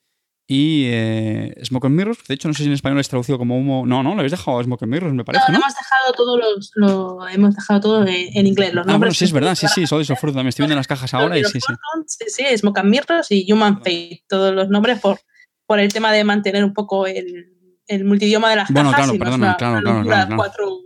y 0.55 0.85
eh, 0.85 1.55
Smoke 1.65 1.87
and 1.87 1.97
Mirrors. 1.97 2.19
De 2.29 2.35
hecho, 2.35 2.47
no 2.47 2.53
sé 2.53 2.65
si 2.65 2.69
en 2.69 2.75
español 2.75 3.01
es 3.01 3.09
traducido 3.09 3.39
como 3.39 3.57
humo. 3.57 3.87
No, 3.87 4.03
no, 4.03 4.11
lo 4.11 4.21
habéis 4.21 4.33
dejado 4.33 4.63
Smoke 4.63 4.83
and 4.83 4.93
Mirrors, 4.93 5.15
me 5.15 5.25
parece. 5.25 5.51
No, 5.51 5.57
hemos 5.57 5.75
dejado 5.75 6.13
todo 6.15 6.37
los, 6.37 6.73
lo, 6.75 7.27
hemos 7.27 7.55
dejado 7.55 7.81
todo 7.81 8.07
en, 8.07 8.47
inglés. 8.47 8.75
Los 8.75 8.87
ah, 8.87 8.99
bueno, 8.99 9.15
sí, 9.15 9.25
es 9.25 9.33
verdad, 9.33 9.55
sí, 9.55 9.67
sí, 9.69 9.87
Soldados 9.87 10.11
of 10.11 10.21
Fortune. 10.21 10.41
También 10.41 10.49
estoy 10.51 10.65
viendo 10.65 10.77
las 10.77 10.87
cajas 10.87 11.15
ahora 11.15 11.39
y 11.39 11.45
sí, 11.45 11.59
sí. 11.59 11.73
Sí, 12.07 12.25
sí, 12.29 12.59
Smoke 12.59 12.81
and 12.81 12.91
Mirrors 12.91 13.31
y 13.31 13.51
Human 13.51 13.79
Fate. 13.79 14.25
Todos 14.29 14.55
los 14.55 14.69
nombres 14.69 15.01
por, 15.01 15.21
por 15.65 15.79
el 15.79 15.91
tema 15.91 16.13
de 16.13 16.23
mantener 16.23 16.63
un 16.65 16.75
poco 16.75 17.07
el, 17.07 17.47
el 17.87 18.05
multidioma 18.05 18.51
de 18.51 18.57
las 18.57 18.71
bueno, 18.71 18.91
cajas. 18.91 19.09
Bueno, 19.09 19.25
claro, 19.25 19.39
perdona, 19.39 19.57
claro, 19.57 19.81
claro, 19.81 20.05
claro, 20.05 20.37
Cuatro, 20.37 20.82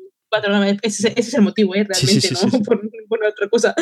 ese, 0.83 1.13
es 1.17 1.35
el 1.35 1.43
motivo, 1.43 1.75
¿eh? 1.75 1.85
realmente, 1.85 2.29
no 2.31 2.61
por, 3.09 3.25
otra 3.27 3.49
cosa. 3.49 3.75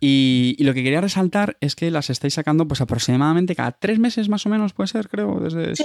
Y, 0.00 0.56
lo 0.60 0.74
que 0.74 0.82
quería 0.82 1.00
resaltar 1.00 1.56
es 1.60 1.74
que 1.74 1.90
las 1.90 2.10
estáis 2.10 2.34
sacando 2.34 2.66
pues 2.66 2.80
aproximadamente 2.80 3.54
cada 3.54 3.72
tres 3.72 3.98
meses 3.98 4.28
más 4.28 4.46
o 4.46 4.48
menos, 4.48 4.72
puede 4.72 4.88
ser, 4.88 5.08
creo. 5.08 5.40
Desde... 5.40 5.76
Sí, 5.76 5.84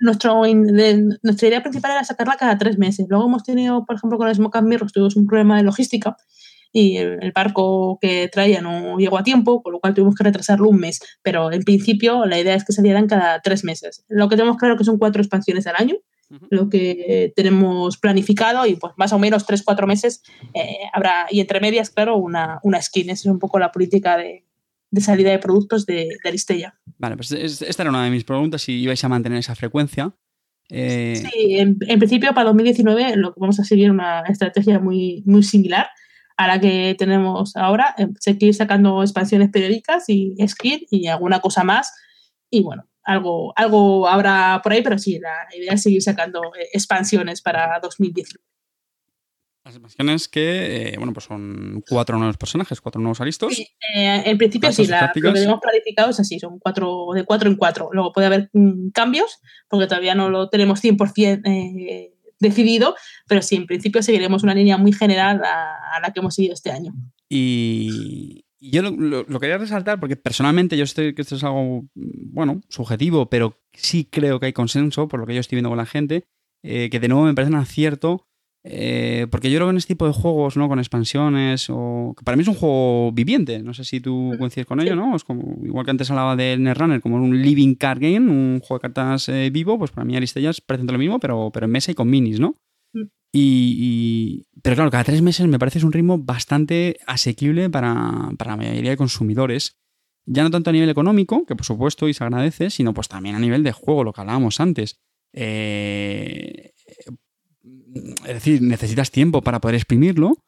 nuestro, 0.00 0.42
nuestra 0.44 1.48
idea 1.48 1.62
principal 1.62 1.92
era 1.92 2.04
sacarla 2.04 2.36
cada 2.36 2.58
tres 2.58 2.78
meses. 2.78 3.06
Luego 3.08 3.26
hemos 3.26 3.44
tenido, 3.44 3.84
por 3.84 3.96
ejemplo, 3.96 4.18
con 4.18 4.28
el 4.28 4.34
Smoke 4.34 4.56
and 4.56 4.68
Mirrors 4.68 4.92
tuvimos 4.92 5.16
un 5.16 5.26
problema 5.26 5.56
de 5.56 5.64
logística 5.64 6.16
y 6.74 6.96
el, 6.96 7.32
barco 7.32 7.98
que 8.00 8.28
traía 8.30 8.60
no 8.60 8.98
llegó 8.98 9.16
a 9.16 9.22
tiempo, 9.22 9.62
con 9.62 9.72
lo 9.72 9.80
cual 9.80 9.94
tuvimos 9.94 10.16
que 10.16 10.24
retrasarlo 10.24 10.68
un 10.68 10.78
mes. 10.78 11.00
Pero 11.22 11.52
en 11.52 11.62
principio 11.62 12.26
la 12.26 12.38
idea 12.38 12.56
es 12.56 12.64
que 12.64 12.72
salieran 12.72 13.06
cada 13.06 13.40
tres 13.40 13.62
meses. 13.64 14.04
Lo 14.08 14.28
que 14.28 14.36
tenemos 14.36 14.56
claro 14.56 14.76
que 14.76 14.82
son 14.82 14.98
cuatro 14.98 15.22
expansiones 15.22 15.68
al 15.68 15.76
año 15.78 15.94
lo 16.50 16.68
que 16.68 17.32
tenemos 17.36 17.98
planificado 17.98 18.66
y 18.66 18.76
pues 18.76 18.94
más 18.96 19.12
o 19.12 19.18
menos 19.18 19.46
tres, 19.46 19.62
cuatro 19.62 19.86
meses 19.86 20.22
eh, 20.54 20.78
habrá, 20.92 21.26
y 21.30 21.40
entre 21.40 21.60
medias, 21.60 21.90
claro, 21.90 22.16
una, 22.16 22.60
una 22.62 22.80
skin. 22.80 23.10
Esa 23.10 23.28
es 23.28 23.32
un 23.32 23.38
poco 23.38 23.58
la 23.58 23.72
política 23.72 24.16
de, 24.16 24.44
de 24.90 25.00
salida 25.00 25.30
de 25.30 25.38
productos 25.38 25.86
de, 25.86 26.08
de 26.22 26.28
Aristella. 26.28 26.78
Vale, 26.98 27.16
pues 27.16 27.32
esta 27.32 27.82
era 27.82 27.90
una 27.90 28.04
de 28.04 28.10
mis 28.10 28.24
preguntas, 28.24 28.62
si 28.62 28.80
ibais 28.80 29.02
a 29.04 29.08
mantener 29.08 29.38
esa 29.38 29.54
frecuencia. 29.54 30.14
Eh, 30.70 31.16
sí, 31.16 31.58
en, 31.58 31.78
principio 31.78 32.32
para 32.32 32.46
2019 32.46 33.16
lo 33.16 33.34
que 33.34 33.40
vamos 33.40 33.60
a 33.60 33.64
seguir 33.64 33.90
una 33.90 34.20
estrategia 34.22 34.78
muy, 34.78 35.22
muy 35.26 35.42
similar 35.42 35.88
a 36.36 36.46
la 36.46 36.60
que 36.60 36.96
tenemos 36.98 37.56
ahora, 37.56 37.94
eh, 37.98 38.08
seguir 38.18 38.54
sacando 38.54 39.02
expansiones 39.02 39.50
periódicas 39.50 40.08
y 40.08 40.34
skin 40.46 40.80
y 40.90 41.06
alguna 41.06 41.40
cosa 41.40 41.64
más. 41.64 41.92
Y 42.50 42.62
bueno, 42.62 42.88
algo, 43.04 43.52
algo 43.56 44.08
habrá 44.08 44.60
por 44.62 44.72
ahí, 44.72 44.82
pero 44.82 44.98
sí, 44.98 45.18
la 45.18 45.46
idea 45.56 45.74
es 45.74 45.82
seguir 45.82 46.02
sacando 46.02 46.40
eh, 46.58 46.68
expansiones 46.72 47.42
para 47.42 47.78
2019. 47.80 48.42
Las 49.64 49.74
expansiones 49.76 50.28
que, 50.28 50.88
eh, 50.88 50.94
bueno, 50.98 51.14
pues 51.14 51.24
son 51.24 51.82
cuatro 51.88 52.18
nuevos 52.18 52.36
personajes, 52.36 52.82
cuatro 52.82 53.00
nuevos 53.00 53.20
aristos. 53.22 53.54
Sí, 53.54 53.66
eh, 53.94 54.22
en 54.26 54.36
principio 54.36 54.70
sí, 54.72 54.86
la, 54.86 55.10
lo 55.14 55.32
que 55.32 55.40
tenemos 55.40 55.60
planificado 55.60 56.10
es 56.10 56.20
así, 56.20 56.38
son 56.38 56.58
cuatro, 56.58 57.08
de 57.14 57.24
cuatro 57.24 57.48
en 57.48 57.56
cuatro. 57.56 57.88
Luego 57.92 58.12
puede 58.12 58.26
haber 58.26 58.50
mm, 58.52 58.90
cambios, 58.90 59.40
porque 59.68 59.86
todavía 59.86 60.14
no 60.14 60.28
lo 60.28 60.50
tenemos 60.50 60.82
100% 60.82 62.10
decidido, 62.40 62.94
pero 63.26 63.40
sí, 63.40 63.56
en 63.56 63.66
principio 63.66 64.02
seguiremos 64.02 64.42
una 64.42 64.54
línea 64.54 64.76
muy 64.76 64.92
general 64.92 65.42
a, 65.42 65.96
a 65.96 66.00
la 66.00 66.12
que 66.12 66.20
hemos 66.20 66.34
seguido 66.34 66.52
este 66.52 66.70
año. 66.70 66.92
Y, 67.30 68.43
y 68.64 68.70
yo 68.70 68.80
lo, 68.82 69.40
quería 69.40 69.58
resaltar 69.58 70.00
porque 70.00 70.16
personalmente 70.16 70.78
yo 70.78 70.84
estoy 70.84 71.14
que 71.14 71.20
esto 71.20 71.36
es 71.36 71.44
algo, 71.44 71.84
bueno, 71.94 72.62
subjetivo, 72.70 73.28
pero 73.28 73.60
sí 73.74 74.08
creo 74.10 74.40
que 74.40 74.46
hay 74.46 74.52
consenso, 74.54 75.06
por 75.06 75.20
lo 75.20 75.26
que 75.26 75.34
yo 75.34 75.40
estoy 75.40 75.56
viendo 75.56 75.68
con 75.68 75.76
la 75.76 75.84
gente, 75.84 76.24
eh, 76.62 76.88
que 76.90 76.98
de 76.98 77.08
nuevo 77.08 77.26
me 77.26 77.34
parece 77.34 77.52
un 77.52 77.58
acierto 77.58 78.26
Eh, 78.66 79.26
porque 79.30 79.50
yo 79.50 79.58
creo 79.58 79.66
que 79.66 79.72
en 79.72 79.76
este 79.76 79.92
tipo 79.92 80.06
de 80.06 80.14
juegos, 80.14 80.56
¿no? 80.56 80.68
Con 80.68 80.78
expansiones, 80.78 81.66
o 81.68 82.14
para 82.24 82.34
mí 82.34 82.42
es 82.42 82.48
un 82.48 82.54
juego 82.54 83.12
viviente. 83.12 83.62
No 83.62 83.74
sé 83.74 83.84
si 83.84 84.00
tú 84.00 84.32
coincides 84.38 84.66
con 84.66 84.80
ello, 84.80 84.96
¿no? 84.96 85.14
Es 85.14 85.22
como, 85.22 85.58
igual 85.62 85.84
que 85.84 85.90
antes 85.90 86.10
hablaba 86.10 86.34
de 86.34 86.56
Netrunner 86.56 87.02
como 87.02 87.16
un 87.16 87.42
living 87.42 87.74
card 87.74 88.00
game, 88.00 88.30
un 88.30 88.60
juego 88.60 88.78
de 88.78 88.80
cartas 88.80 89.28
eh, 89.28 89.50
vivo, 89.52 89.78
pues 89.78 89.90
para 89.90 90.06
mí 90.06 90.16
Aristellas 90.16 90.62
presenta 90.62 90.94
lo 90.94 90.98
mismo, 90.98 91.20
pero, 91.20 91.50
pero 91.52 91.66
en 91.66 91.72
mesa 91.72 91.92
y 91.92 91.94
con 91.94 92.08
minis, 92.08 92.40
¿no? 92.40 92.56
Mm. 92.94 93.02
Y, 93.36 94.46
pero 94.62 94.76
claro, 94.76 94.90
cada 94.90 95.04
tres 95.04 95.20
meses 95.20 95.46
me 95.48 95.58
parece 95.58 95.84
un 95.84 95.92
ritmo 95.92 96.18
bastante 96.18 96.98
asequible 97.06 97.68
para, 97.68 98.30
para 98.38 98.52
la 98.52 98.56
mayoría 98.56 98.90
de 98.90 98.96
consumidores. 98.96 99.76
Ya 100.24 100.42
no 100.42 100.50
tanto 100.50 100.70
a 100.70 100.72
nivel 100.72 100.88
económico, 100.88 101.44
que 101.44 101.56
por 101.56 101.66
supuesto 101.66 102.08
y 102.08 102.14
se 102.14 102.24
agradece, 102.24 102.70
sino 102.70 102.94
pues 102.94 103.08
también 103.08 103.34
a 103.34 103.40
nivel 103.40 103.62
de 103.62 103.72
juego, 103.72 104.04
lo 104.04 104.12
que 104.12 104.20
hablábamos 104.20 104.60
antes. 104.60 105.00
Eh, 105.32 106.72
es 107.64 108.34
decir, 108.34 108.62
necesitas 108.62 109.10
tiempo 109.10 109.42
para 109.42 109.60
poder 109.60 109.74
exprimirlo 109.74 110.44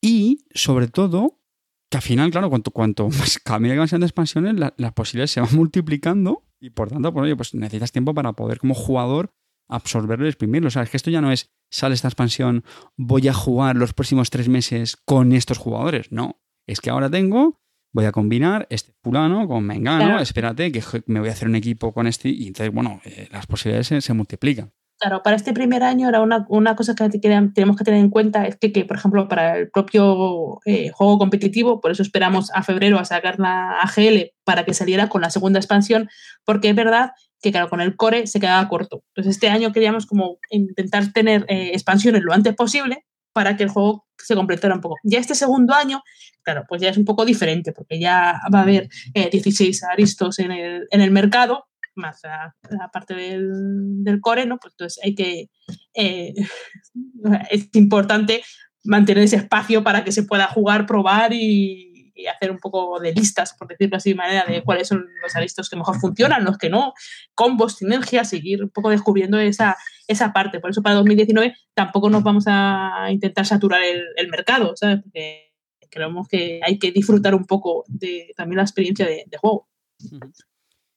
y, 0.00 0.46
sobre 0.54 0.88
todo, 0.88 1.40
que 1.90 1.98
al 1.98 2.02
final, 2.02 2.30
claro, 2.30 2.48
cuanto, 2.48 2.70
cuanto 2.70 3.08
más 3.08 3.40
medida 3.60 3.74
que 3.74 3.78
van 3.80 3.88
siendo 3.88 4.06
expansiones, 4.06 4.54
las 4.76 4.92
posibilidades 4.92 5.32
se 5.32 5.40
van 5.40 5.50
multiplicando 5.56 6.44
y 6.60 6.70
por 6.70 6.88
tanto, 6.88 7.12
por 7.12 7.26
ello, 7.26 7.36
pues 7.36 7.54
necesitas 7.54 7.90
tiempo 7.90 8.14
para 8.14 8.32
poder 8.34 8.58
como 8.58 8.74
jugador 8.74 9.34
absorberlo 9.74 10.26
y 10.26 10.28
exprimirlo. 10.28 10.68
O 10.68 10.70
sea, 10.70 10.82
es 10.82 10.90
que 10.90 10.96
esto 10.96 11.10
ya 11.10 11.20
no 11.20 11.32
es, 11.32 11.50
sale 11.70 11.94
esta 11.94 12.08
expansión, 12.08 12.64
voy 12.96 13.28
a 13.28 13.34
jugar 13.34 13.76
los 13.76 13.92
próximos 13.92 14.30
tres 14.30 14.48
meses 14.48 14.96
con 15.04 15.32
estos 15.32 15.58
jugadores. 15.58 16.12
No, 16.12 16.40
es 16.66 16.80
que 16.80 16.90
ahora 16.90 17.10
tengo, 17.10 17.60
voy 17.92 18.04
a 18.04 18.12
combinar 18.12 18.66
este 18.70 18.92
fulano 19.02 19.46
con 19.48 19.64
mengano, 19.64 20.18
espérate 20.20 20.72
que 20.72 20.82
me 21.06 21.20
voy 21.20 21.28
a 21.28 21.32
hacer 21.32 21.48
un 21.48 21.56
equipo 21.56 21.92
con 21.92 22.06
este 22.06 22.28
y 22.28 22.48
entonces, 22.48 22.72
bueno, 22.72 23.00
eh, 23.04 23.28
las 23.30 23.46
posibilidades 23.46 24.04
se 24.04 24.14
multiplican. 24.14 24.72
Claro, 25.02 25.20
para 25.24 25.34
este 25.34 25.52
primer 25.52 25.82
año 25.82 26.08
era 26.08 26.20
una, 26.20 26.76
cosa 26.76 26.94
que 26.94 27.18
tenemos 27.18 27.76
que 27.76 27.82
tener 27.82 27.98
en 27.98 28.08
cuenta 28.08 28.46
es 28.46 28.56
que, 28.56 28.84
por 28.84 28.96
ejemplo, 28.96 29.26
para 29.26 29.58
el 29.58 29.68
propio 29.68 30.60
eh, 30.64 30.90
juego 30.90 31.18
competitivo, 31.18 31.80
por 31.80 31.90
eso 31.90 32.04
esperamos 32.04 32.52
a 32.54 32.62
febrero 32.62 33.00
a 33.00 33.04
sacar 33.04 33.40
la 33.40 33.80
AGL 33.80 34.30
para 34.44 34.64
que 34.64 34.74
saliera 34.74 35.08
con 35.08 35.22
la 35.22 35.30
segunda 35.30 35.58
expansión, 35.58 36.08
porque 36.44 36.68
es 36.68 36.76
verdad 36.76 37.14
que, 37.42 37.50
claro, 37.50 37.68
con 37.68 37.80
el 37.80 37.96
core 37.96 38.26
se 38.26 38.40
quedaba 38.40 38.68
corto. 38.68 39.02
Entonces, 39.08 39.34
este 39.34 39.48
año 39.48 39.72
queríamos 39.72 40.06
como 40.06 40.38
intentar 40.50 41.12
tener 41.12 41.44
eh, 41.48 41.70
expansiones 41.72 42.22
lo 42.22 42.32
antes 42.32 42.54
posible 42.54 43.04
para 43.32 43.56
que 43.56 43.64
el 43.64 43.68
juego 43.68 44.06
se 44.16 44.34
completara 44.34 44.74
un 44.74 44.80
poco. 44.80 44.96
Ya 45.02 45.18
este 45.18 45.34
segundo 45.34 45.74
año, 45.74 46.02
claro, 46.42 46.64
pues 46.68 46.80
ya 46.80 46.90
es 46.90 46.96
un 46.96 47.04
poco 47.04 47.24
diferente, 47.24 47.72
porque 47.72 47.98
ya 47.98 48.40
va 48.54 48.60
a 48.60 48.62
haber 48.62 48.88
16 49.14 49.82
eh, 49.82 49.86
aristos 49.90 50.38
en 50.38 50.52
el, 50.52 50.86
en 50.90 51.00
el 51.00 51.10
mercado 51.10 51.64
más 51.94 52.22
la 52.22 52.88
parte 52.92 53.14
del, 53.14 54.20
core, 54.20 54.46
¿no? 54.46 54.58
Pues 54.58 54.74
entonces 54.74 55.02
hay 55.04 55.14
que, 55.14 55.50
eh, 55.94 56.34
es 57.50 57.68
importante 57.74 58.42
mantener 58.84 59.24
ese 59.24 59.36
espacio 59.36 59.84
para 59.84 60.04
que 60.04 60.12
se 60.12 60.24
pueda 60.24 60.46
jugar, 60.48 60.86
probar 60.86 61.32
y, 61.32 61.91
hacer 62.34 62.50
un 62.50 62.58
poco 62.58 63.00
de 63.00 63.12
listas, 63.12 63.54
por 63.54 63.68
decirlo 63.68 63.96
así 63.96 64.10
de 64.10 64.16
manera, 64.16 64.44
de 64.46 64.62
cuáles 64.62 64.88
son 64.88 65.06
los 65.22 65.34
aristos 65.36 65.68
que 65.68 65.76
mejor 65.76 65.98
funcionan, 65.98 66.44
los 66.44 66.58
que 66.58 66.70
no, 66.70 66.92
combos, 67.34 67.76
sinergias, 67.76 68.28
seguir 68.28 68.62
un 68.62 68.70
poco 68.70 68.90
descubriendo 68.90 69.38
esa, 69.38 69.76
esa 70.06 70.32
parte. 70.32 70.60
Por 70.60 70.70
eso 70.70 70.82
para 70.82 70.96
2019 70.96 71.54
tampoco 71.74 72.10
nos 72.10 72.22
vamos 72.22 72.44
a 72.46 73.06
intentar 73.10 73.46
saturar 73.46 73.80
el, 73.82 74.28
mercado, 74.28 74.72
¿sabes? 74.76 75.00
Porque 75.02 75.52
creemos 75.90 76.28
que 76.28 76.60
hay 76.64 76.78
que 76.78 76.90
disfrutar 76.92 77.34
un 77.34 77.44
poco 77.44 77.84
de 77.88 78.32
también 78.36 78.56
la 78.56 78.62
experiencia 78.62 79.06
de, 79.06 79.26
juego. 79.38 79.68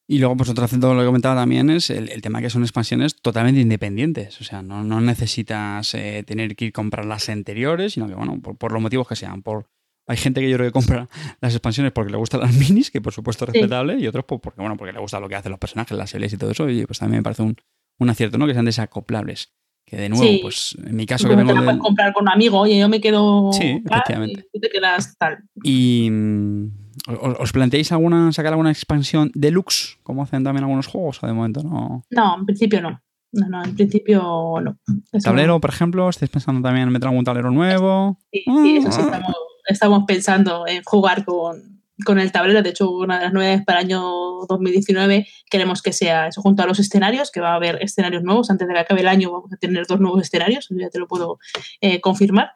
Y 0.07 0.19
luego, 0.19 0.37
pues 0.37 0.49
otro 0.49 0.63
acento 0.63 0.93
lo 0.93 1.01
que 1.01 1.07
comentaba 1.07 1.35
también 1.35 1.69
es 1.69 1.89
el, 1.89 2.21
tema 2.21 2.41
que 2.41 2.49
son 2.49 2.61
expansiones 2.61 3.15
totalmente 3.15 3.59
independientes. 3.59 4.39
O 4.39 4.43
sea, 4.43 4.61
no, 4.61 4.83
no 4.83 5.01
necesitas 5.01 5.93
eh, 5.95 6.23
tener 6.25 6.55
que 6.55 6.65
ir 6.65 6.73
comprar 6.73 7.05
las 7.05 7.27
anteriores, 7.29 7.93
sino 7.93 8.07
que, 8.07 8.13
bueno, 8.13 8.39
por, 8.39 8.71
los 8.71 8.81
motivos 8.81 9.07
que 9.07 9.15
sean. 9.15 9.41
Por, 9.41 9.67
hay 10.07 10.17
gente 10.17 10.41
que 10.41 10.49
yo 10.49 10.57
creo 10.57 10.69
que 10.69 10.73
compra 10.73 11.09
las 11.41 11.53
expansiones 11.53 11.91
porque 11.91 12.11
le 12.11 12.17
gustan 12.17 12.41
las 12.41 12.53
minis, 12.55 12.91
que 12.91 13.01
por 13.01 13.13
supuesto 13.13 13.45
es 13.45 13.51
respetable, 13.53 13.97
y 13.99 14.07
otros 14.07 14.25
pues, 14.25 14.41
porque, 14.41 14.61
bueno, 14.61 14.77
porque 14.77 14.93
le 14.93 14.99
gusta 14.99 15.19
lo 15.19 15.27
que 15.27 15.35
hacen 15.35 15.51
los 15.51 15.59
personajes, 15.59 15.97
las 15.97 16.09
series 16.09 16.33
y 16.33 16.37
todo 16.37 16.51
eso. 16.51 16.69
Y 16.69 16.85
pues 16.85 16.99
también 16.99 17.19
me 17.19 17.23
parece 17.23 17.43
un, 17.43 17.55
un 17.99 18.09
acierto, 18.09 18.37
¿no? 18.37 18.47
Que 18.47 18.53
sean 18.53 18.65
desacoplables. 18.65 19.53
Que 19.87 19.97
de 19.97 20.09
nuevo, 20.09 20.41
pues 20.41 20.75
en 20.83 20.95
mi 20.95 21.05
caso 21.05 21.29
que 21.29 21.35
vengo. 21.35 21.49
Te 21.49 21.59
la 21.59 21.63
puedes 21.63 21.79
comprar 21.79 22.11
con 22.11 22.23
un 22.23 22.29
amigo, 22.29 22.59
oye, 22.59 22.79
yo 22.79 22.89
me 22.89 22.99
quedo. 22.99 23.51
Sí, 23.53 23.83
efectivamente. 23.85 24.47
Y 24.51 24.59
tú 24.59 24.59
te 24.59 24.69
quedas 24.69 25.15
tal. 25.17 25.43
Y 25.63 26.09
¿Os 27.07 27.51
planteáis 27.51 27.91
alguna, 27.91 28.31
sacar 28.31 28.53
alguna 28.53 28.71
expansión 28.71 29.31
deluxe, 29.35 29.99
como 30.01 30.23
hacen 30.23 30.43
también 30.43 30.63
algunos 30.63 30.87
juegos, 30.87 31.21
o 31.21 31.27
de 31.27 31.33
momento 31.33 31.61
no? 31.61 32.03
No, 32.09 32.37
en 32.39 32.45
principio 32.45 32.81
no. 32.81 32.99
No, 33.31 33.49
no, 33.49 33.63
en 33.63 33.75
principio 33.75 34.55
no. 34.63 34.79
¿Tablero, 35.21 35.59
por 35.59 35.69
ejemplo? 35.69 36.09
¿Estáis 36.09 36.31
pensando 36.31 36.61
también 36.61 36.87
en 36.87 36.93
meter 36.93 37.09
algún 37.09 37.25
tablero 37.25 37.51
nuevo? 37.51 38.17
Sí, 38.31 38.77
eso 38.77 38.91
sí, 38.91 39.01
ah. 39.03 39.21
Estamos, 39.67 40.03
pensando 40.07 40.65
en 40.67 40.83
jugar 40.83 41.25
con, 41.25 41.81
con, 42.05 42.19
el 42.19 42.31
tablero. 42.31 42.61
De 42.61 42.69
hecho, 42.69 42.91
una 42.91 43.17
de 43.17 43.25
las 43.25 43.33
novedades 43.33 43.63
para 43.65 43.79
el 43.79 43.85
año 43.85 44.01
2019 44.47 45.27
queremos 45.49 45.81
que 45.81 45.93
sea 45.93 46.27
eso 46.27 46.41
junto 46.41 46.63
a 46.63 46.67
los 46.67 46.79
escenarios, 46.79 47.31
que 47.31 47.41
va 47.41 47.51
a 47.51 47.55
haber 47.55 47.81
escenarios 47.81 48.23
nuevos. 48.23 48.49
Antes 48.49 48.67
de 48.67 48.73
que 48.73 48.79
acabe 48.79 49.01
el 49.01 49.07
año 49.07 49.31
vamos 49.31 49.51
a 49.53 49.57
tener 49.57 49.85
dos 49.87 49.99
nuevos 49.99 50.21
escenarios, 50.21 50.67
ya 50.69 50.89
te 50.89 50.99
lo 50.99 51.07
puedo 51.07 51.39
eh, 51.81 52.01
confirmar 52.01 52.51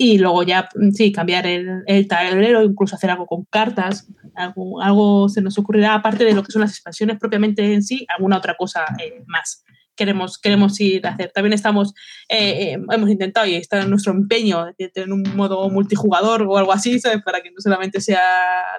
y 0.00 0.18
luego 0.18 0.44
ya, 0.44 0.68
sí, 0.92 1.10
cambiar 1.10 1.44
el, 1.46 1.82
el, 1.86 2.06
tablero, 2.06 2.62
incluso 2.62 2.94
hacer 2.94 3.10
algo 3.10 3.26
con 3.26 3.44
cartas, 3.46 4.06
algo, 4.36 4.80
algo 4.80 5.28
se 5.28 5.42
nos 5.42 5.58
ocurrirá, 5.58 5.94
aparte 5.94 6.24
de 6.24 6.34
lo 6.34 6.44
que 6.44 6.52
son 6.52 6.62
las 6.62 6.70
expansiones 6.70 7.18
propiamente 7.18 7.74
en 7.74 7.82
sí, 7.82 8.06
alguna 8.16 8.38
otra 8.38 8.56
cosa 8.56 8.84
eh, 9.02 9.24
más 9.26 9.64
queremos, 9.98 10.38
queremos 10.38 10.80
ir 10.80 11.06
a 11.06 11.10
hacer. 11.10 11.32
También 11.34 11.52
estamos, 11.52 11.92
eh, 12.28 12.72
eh, 12.72 12.78
hemos 12.90 13.10
intentado 13.10 13.46
y 13.46 13.56
está 13.56 13.82
en 13.82 13.90
nuestro 13.90 14.12
empeño 14.12 14.72
de 14.78 14.88
tener 14.88 15.12
un 15.12 15.24
modo 15.34 15.68
multijugador 15.68 16.42
o 16.42 16.56
algo 16.56 16.72
así, 16.72 16.98
¿sabes? 17.00 17.20
Para 17.22 17.42
que 17.42 17.50
no 17.50 17.56
solamente 17.58 18.00
sea 18.00 18.22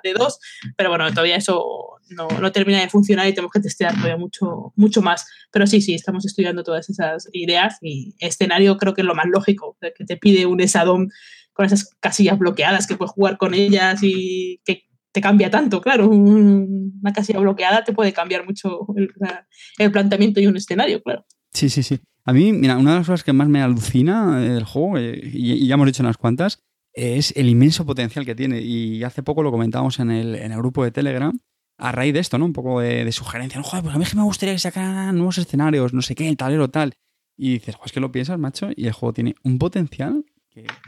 de 0.02 0.14
dos, 0.14 0.40
pero 0.78 0.90
bueno, 0.90 1.10
todavía 1.10 1.36
eso 1.36 2.00
no, 2.10 2.28
no 2.42 2.52
termina 2.52 2.80
de 2.80 2.90
funcionar 2.90 3.28
y 3.28 3.34
tenemos 3.34 3.52
que 3.52 3.60
testear 3.60 3.94
todavía 3.94 4.18
mucho, 4.18 4.74
mucho 4.78 5.02
más. 5.02 5.28
Pero 5.52 5.68
sí, 5.68 5.82
sí, 5.82 5.94
estamos 5.94 6.26
estudiando 6.26 6.64
todas 6.64 6.90
esas 6.90 7.28
ideas 7.34 7.78
y 7.82 8.16
escenario 8.20 8.78
creo 8.78 8.94
que 8.94 9.02
es 9.02 9.08
lo 9.08 9.16
más 9.16 9.28
lógico, 9.28 9.78
que 9.82 10.06
te 10.06 10.18
pide 10.18 10.46
un 10.46 10.62
ESADOM 10.62 11.10
con 11.52 11.66
esas 11.66 11.94
casillas 12.00 12.40
bloqueadas 12.40 12.88
que 12.88 12.96
puedes 12.96 13.12
jugar 13.12 13.38
con 13.38 13.54
ellas 13.54 14.00
y 14.02 14.62
que 14.64 14.89
te 15.12 15.22
cambia 15.22 15.50
tanto, 15.50 15.82
claro. 15.82 16.10
Una 16.10 17.14
casilla 17.14 17.40
bloqueada 17.40 17.84
te 17.84 17.94
puede 17.94 18.14
cambiar 18.14 18.46
mucho 18.46 18.88
el, 18.96 19.92
planteamiento 19.92 20.40
y 20.40 20.48
un 20.48 20.58
escenario, 20.58 21.02
claro. 21.02 21.26
Sí, 21.54 21.70
sí, 21.70 21.84
sí. 21.84 22.00
A 22.26 22.34
mí, 22.34 22.54
mira, 22.54 22.78
una 22.78 22.92
de 22.92 22.98
las 23.00 23.08
cosas 23.08 23.24
que 23.24 23.34
más 23.34 23.48
me 23.48 23.62
alucina 23.62 24.40
del 24.40 24.66
juego, 24.66 24.98
eh, 24.98 25.20
y, 25.24 25.66
ya 25.66 25.76
hemos 25.76 25.88
dicho 25.88 26.04
unas 26.04 26.18
cuantas, 26.18 26.62
es 26.94 27.34
el 27.36 27.50
inmenso 27.50 27.86
potencial 27.86 28.26
que 28.26 28.36
tiene. 28.36 28.62
Y 28.62 29.04
hace 29.04 29.24
poco 29.24 29.42
lo 29.42 29.52
comentábamos 29.52 30.00
en 30.00 30.12
el, 30.12 30.36
en 30.36 30.52
el 30.52 30.58
grupo 30.58 30.84
de 30.84 30.92
Telegram, 30.92 31.38
a 31.78 31.92
raíz 31.92 32.14
de 32.14 32.20
esto, 32.20 32.38
¿no? 32.38 32.46
Un 32.46 32.54
poco 32.54 32.82
de, 32.82 33.12
sugerencia. 33.12 33.62
Joder, 33.64 33.84
pues 33.84 33.96
a 33.96 33.98
mí 33.98 34.04
es 34.04 34.12
que 34.12 34.18
me 34.18 34.24
gustaría 34.24 34.54
que 34.54 34.60
sacaran 34.60 35.16
nuevos 35.16 35.38
escenarios, 35.38 35.94
no 35.94 36.02
sé 36.02 36.14
qué, 36.14 36.28
el 36.30 36.38
tablero 36.38 36.70
tal. 36.70 36.94
Y 37.36 37.54
dices, 37.54 37.76
joder, 37.76 37.88
es 37.88 37.92
que 37.94 38.00
lo 38.00 38.12
piensas, 38.12 38.38
macho, 38.38 38.70
y 38.76 38.86
el 38.86 38.94
juego 38.94 39.14
tiene 39.14 39.36
un 39.44 39.58
potencial 39.58 40.26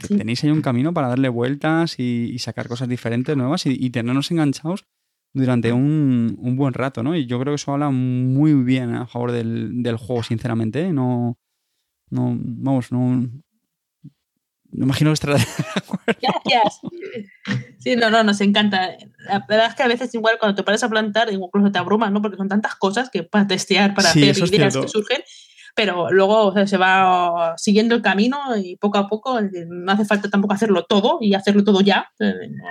tenéis 0.08 0.42
ahí 0.44 0.50
un 0.50 0.62
camino 0.62 0.92
para 0.92 1.08
darle 1.08 1.28
vueltas 1.28 1.98
y, 1.98 2.38
sacar 2.38 2.68
cosas 2.68 2.88
diferentes, 2.88 3.36
nuevas 3.36 3.66
y, 3.66 3.90
tenernos 3.90 4.30
enganchados 4.30 4.84
durante 5.34 5.72
un, 5.72 6.36
buen 6.56 6.74
rato, 6.74 7.02
¿no? 7.02 7.16
Y 7.16 7.26
yo 7.26 7.38
creo 7.40 7.52
que 7.52 7.56
eso 7.56 7.72
habla 7.72 7.90
muy 7.90 8.54
bien 8.54 8.94
a 8.94 9.06
favor 9.06 9.32
del, 9.32 9.96
juego, 9.96 10.22
sinceramente. 10.22 10.82
¿eh? 10.82 10.92
No, 10.92 11.38
no, 12.10 12.36
vamos, 12.38 12.92
no, 12.92 13.28
me 14.72 14.86
imagino 14.86 15.10
que 15.10 15.14
estará 15.14 15.36
Gracias. 16.06 16.80
Sí, 17.78 17.94
no, 17.94 18.10
no, 18.10 18.24
nos 18.24 18.40
encanta. 18.40 18.96
La 19.28 19.44
verdad 19.46 19.66
es 19.68 19.74
que 19.74 19.82
a 19.82 19.88
veces 19.88 20.14
igual 20.14 20.38
cuando 20.38 20.54
te 20.54 20.62
pares 20.62 20.82
a 20.82 20.88
plantar, 20.88 21.30
incluso 21.30 21.70
te 21.70 21.78
abrumas, 21.78 22.10
¿no? 22.10 22.22
Porque 22.22 22.38
son 22.38 22.48
tantas 22.48 22.74
cosas 22.76 23.10
que 23.10 23.22
para 23.22 23.46
testear, 23.46 23.94
para 23.94 24.08
hacer 24.08 24.22
ideas 24.22 24.76
que 24.76 24.88
surgen 24.88 25.22
pero 25.74 26.10
luego 26.10 26.54
se 26.66 26.76
va 26.76 27.54
siguiendo 27.56 27.94
el 27.94 28.02
camino 28.02 28.38
y 28.56 28.76
poco 28.76 28.98
a 28.98 29.08
poco 29.08 29.40
no 29.40 29.92
hace 29.92 30.04
falta 30.04 30.28
tampoco 30.28 30.54
hacerlo 30.54 30.84
todo 30.84 31.18
y 31.20 31.34
hacerlo 31.34 31.64
todo 31.64 31.80
ya. 31.80 32.10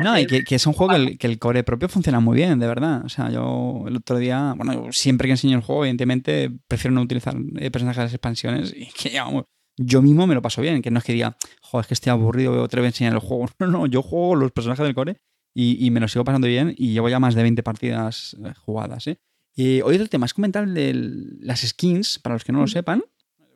No, 0.01 0.19
y 0.19 0.25
que, 0.25 0.55
es 0.55 0.67
un 0.67 0.73
juego 0.73 0.93
que 1.17 1.27
el, 1.27 1.39
core 1.39 1.63
propio 1.63 1.89
funciona 1.89 2.19
muy 2.19 2.35
bien, 2.35 2.59
de 2.59 2.67
verdad. 2.67 3.03
O 3.03 3.09
sea, 3.09 3.29
yo 3.29 3.83
el 3.87 3.97
otro 3.97 4.17
día, 4.17 4.53
bueno, 4.55 4.91
siempre 4.91 5.27
que 5.27 5.31
enseño 5.31 5.57
el 5.57 5.63
juego, 5.63 5.83
evidentemente 5.83 6.51
prefiero 6.67 6.93
no 6.93 7.01
utilizar 7.01 7.35
eh, 7.57 7.71
personajes 7.71 7.97
de 7.97 8.03
las 8.03 8.13
expansiones 8.13 8.73
y 8.75 8.87
que 8.87 9.19
yo 9.77 10.01
mismo 10.01 10.27
me 10.27 10.35
lo 10.35 10.41
paso 10.41 10.61
bien, 10.61 10.81
que 10.81 10.91
no 10.91 10.99
es 10.99 11.05
que 11.05 11.13
diga, 11.13 11.37
joder, 11.61 11.83
es 11.83 11.87
que 11.87 11.93
estoy 11.95 12.11
aburrido, 12.11 12.61
otra 12.61 12.81
vez 12.81 12.89
enseñar 12.89 13.13
el 13.13 13.19
juego. 13.19 13.49
No, 13.59 13.67
no, 13.67 13.85
yo 13.87 14.01
juego 14.01 14.35
los 14.35 14.51
personajes 14.51 14.83
del 14.83 14.93
core 14.93 15.17
y, 15.55 15.85
y 15.85 15.91
me 15.91 15.99
lo 15.99 16.07
sigo 16.07 16.23
pasando 16.23 16.47
bien 16.47 16.73
y 16.77 16.93
llevo 16.93 17.09
ya 17.09 17.19
más 17.19 17.35
de 17.35 17.41
20 17.41 17.63
partidas 17.63 18.37
eh, 18.43 18.53
jugadas, 18.63 19.07
¿eh? 19.07 19.19
Y 19.55 19.81
hoy 19.81 19.95
el 19.95 20.09
tema 20.09 20.25
es 20.25 20.33
comentar 20.33 20.67
de 20.67 20.93
las 21.39 21.61
skins, 21.61 22.19
para 22.19 22.35
los 22.35 22.43
que 22.43 22.51
no 22.51 22.61
lo 22.61 22.67
sepan. 22.67 23.03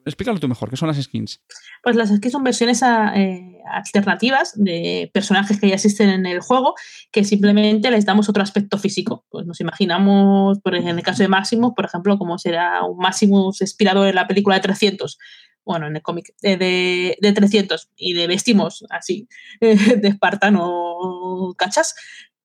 Explícalo 0.05 0.39
tú 0.39 0.47
mejor, 0.47 0.69
¿qué 0.69 0.77
son 0.77 0.87
las 0.87 1.01
skins? 1.01 1.41
Pues 1.81 1.95
las 1.95 2.09
skins 2.09 2.31
son 2.31 2.43
versiones 2.43 2.83
ah, 2.83 3.13
eh, 3.15 3.57
alternativas 3.67 4.53
de 4.55 5.09
personajes 5.11 5.59
que 5.59 5.67
ya 5.67 5.75
existen 5.75 6.09
en 6.09 6.27
el 6.27 6.41
juego, 6.41 6.75
que 7.11 7.23
simplemente 7.23 7.89
les 7.89 8.05
damos 8.05 8.29
otro 8.29 8.43
aspecto 8.43 8.77
físico. 8.77 9.25
Pues 9.29 9.47
nos 9.47 9.59
imaginamos, 9.61 10.59
por 10.59 10.75
en 10.75 10.87
el 10.87 11.01
caso 11.01 11.23
de 11.23 11.29
Maximus, 11.29 11.73
por 11.75 11.85
ejemplo, 11.85 12.19
como 12.19 12.37
será 12.37 12.83
un 12.83 12.97
Maximus 12.97 13.61
inspirado 13.61 14.05
en 14.05 14.13
la 14.13 14.27
película 14.27 14.55
de 14.55 14.61
300 14.61 15.17
bueno, 15.65 15.87
en 15.87 15.95
el 15.95 16.03
cómic, 16.03 16.31
de, 16.43 17.17
de, 17.19 17.31
300 17.33 17.89
y 17.95 18.13
le 18.13 18.27
vestimos 18.27 18.85
así, 18.91 19.27
de 19.59 20.07
espartano, 20.07 21.55
¿cachas? 21.57 21.95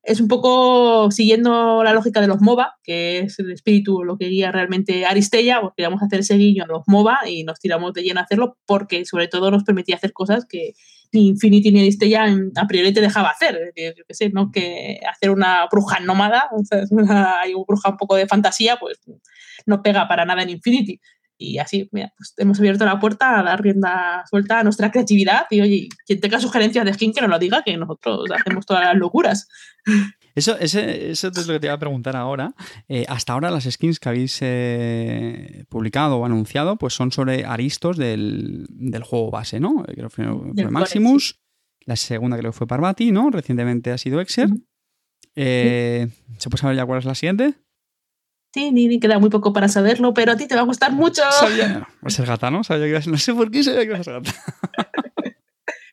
Es 0.03 0.21
un 0.21 0.29
poco 0.29 1.11
siguiendo 1.11 1.85
la 1.85 1.93
lógica 1.93 2.21
de 2.21 2.27
los 2.27 2.41
MOBA, 2.41 2.79
que 2.83 3.19
es 3.19 3.39
el 3.39 3.53
espíritu 3.53 4.03
lo 4.03 4.17
que 4.17 4.27
guía 4.27 4.51
realmente 4.51 5.05
Aristella, 5.05 5.61
pues 5.61 5.75
queríamos 5.77 6.03
hacer 6.03 6.21
ese 6.21 6.37
guiño 6.37 6.65
a 6.65 6.67
los 6.67 6.83
MOBA 6.87 7.29
y 7.29 7.45
nos 7.45 7.61
tiramos 7.61 7.93
de 7.93 8.03
lleno 8.03 8.21
a 8.21 8.23
hacerlo 8.23 8.57
porque 8.67 9.05
sobre 9.05 9.29
todo 9.29 9.51
nos 9.51 9.65
permitía 9.65 9.97
hacer 9.97 10.13
cosas 10.15 10.47
que 10.49 10.73
ni 11.13 11.29
Infinity 11.29 11.71
ni 11.71 11.81
Aristella 11.81 12.27
a 12.57 12.67
priori 12.67 12.93
te 12.93 13.01
dejaba 13.01 13.29
hacer. 13.29 13.57
Es 13.57 13.75
decir, 13.75 13.95
yo 13.97 14.05
qué 14.07 14.15
sé, 14.15 14.31
¿no? 14.31 14.51
Que 14.51 15.01
hacer 15.11 15.31
una 15.31 15.67
bruja 15.71 16.01
nómada, 16.01 16.49
o 16.53 16.65
sea, 16.65 16.79
hay 17.43 17.53
una 17.55 17.65
bruja 17.67 17.91
un 17.91 17.97
poco 17.97 18.17
de 18.17 18.27
fantasía, 18.27 18.77
pues 18.79 19.01
no 19.67 19.83
pega 19.83 20.09
para 20.09 20.25
nada 20.25 20.43
en 20.43 20.51
Infinity. 20.51 21.01
Y 21.41 21.57
así, 21.59 21.89
mira, 21.91 22.13
pues 22.19 22.35
hemos 22.37 22.59
abierto 22.59 22.85
la 22.85 23.01
puerta 23.01 23.41
a 23.41 23.43
dar 23.43 23.63
rienda 23.63 24.25
suelta 24.29 24.61
a 24.61 24.63
nuestra 24.63 24.91
creatividad. 24.91 25.47
Y 25.49 25.63
oye, 25.63 25.89
quien 26.07 26.21
tenga 26.21 26.39
sugerencias 26.39 26.85
de 26.85 26.93
skin 26.93 27.15
que 27.15 27.23
nos 27.23 27.31
lo 27.31 27.39
diga, 27.39 27.63
que 27.65 27.77
nosotros 27.79 28.31
hacemos 28.31 28.67
todas 28.67 28.85
las 28.85 28.97
locuras. 28.97 29.49
Eso, 30.35 30.59
ese, 30.59 31.11
eso 31.11 31.29
es 31.29 31.47
lo 31.47 31.55
que 31.55 31.61
te 31.61 31.67
iba 31.69 31.75
a 31.75 31.79
preguntar 31.79 32.15
ahora. 32.15 32.55
Eh, 32.89 33.07
hasta 33.09 33.33
ahora 33.33 33.51
las 33.51 33.65
skins 33.65 33.99
que 33.99 34.09
habéis 34.11 34.39
eh, 34.43 35.65
publicado 35.71 36.19
o 36.19 36.27
anunciado 36.27 36.77
pues 36.77 36.93
son 36.93 37.11
sobre 37.11 37.47
aristos 37.47 37.97
del, 37.97 38.67
del 38.69 39.03
juego 39.03 39.31
base, 39.31 39.61
¿no? 39.61 39.83
Creo 39.85 40.09
que 40.09 40.15
fue, 40.15 40.71
Maximus, 40.71 41.41
la 41.87 41.97
segunda 41.97 42.37
creo 42.37 42.53
que 42.53 42.59
fue 42.59 42.67
Parvati, 42.67 43.13
¿no? 43.13 43.31
Recientemente 43.31 43.93
ha 43.93 43.99
sido 43.99 44.21
Exer. 44.21 44.51
Eh, 45.37 46.09
¿Se 46.39 46.51
puede 46.51 46.61
saber 46.61 46.77
ya 46.77 46.85
cuál 46.85 46.99
es 46.99 47.07
la 47.07 47.15
siguiente? 47.15 47.55
Sí, 48.53 48.73
ni, 48.73 48.99
queda 48.99 49.19
muy 49.19 49.31
poco 49.31 49.53
para 49.53 49.69
saberlo, 49.69 50.13
pero 50.13 50.33
a 50.33 50.37
ti 50.37 50.49
te 50.49 50.57
va 50.57 50.63
a 50.63 50.65
gustar 50.65 50.93
mucho. 50.93 51.23
va 51.23 51.87
a 52.03 52.11
ser 52.11 52.27
gata, 52.27 52.51
¿no? 52.51 52.65
Sabía 52.65 53.01
que 53.01 53.11
no 53.11 53.17
sé 53.17 53.33
por 53.33 53.51
qué 53.51 53.63
sabía 53.63 53.81
que 53.81 53.87
iba 53.87 53.99
a 53.99 54.05
ser 54.05 54.15
gata. 54.15 54.33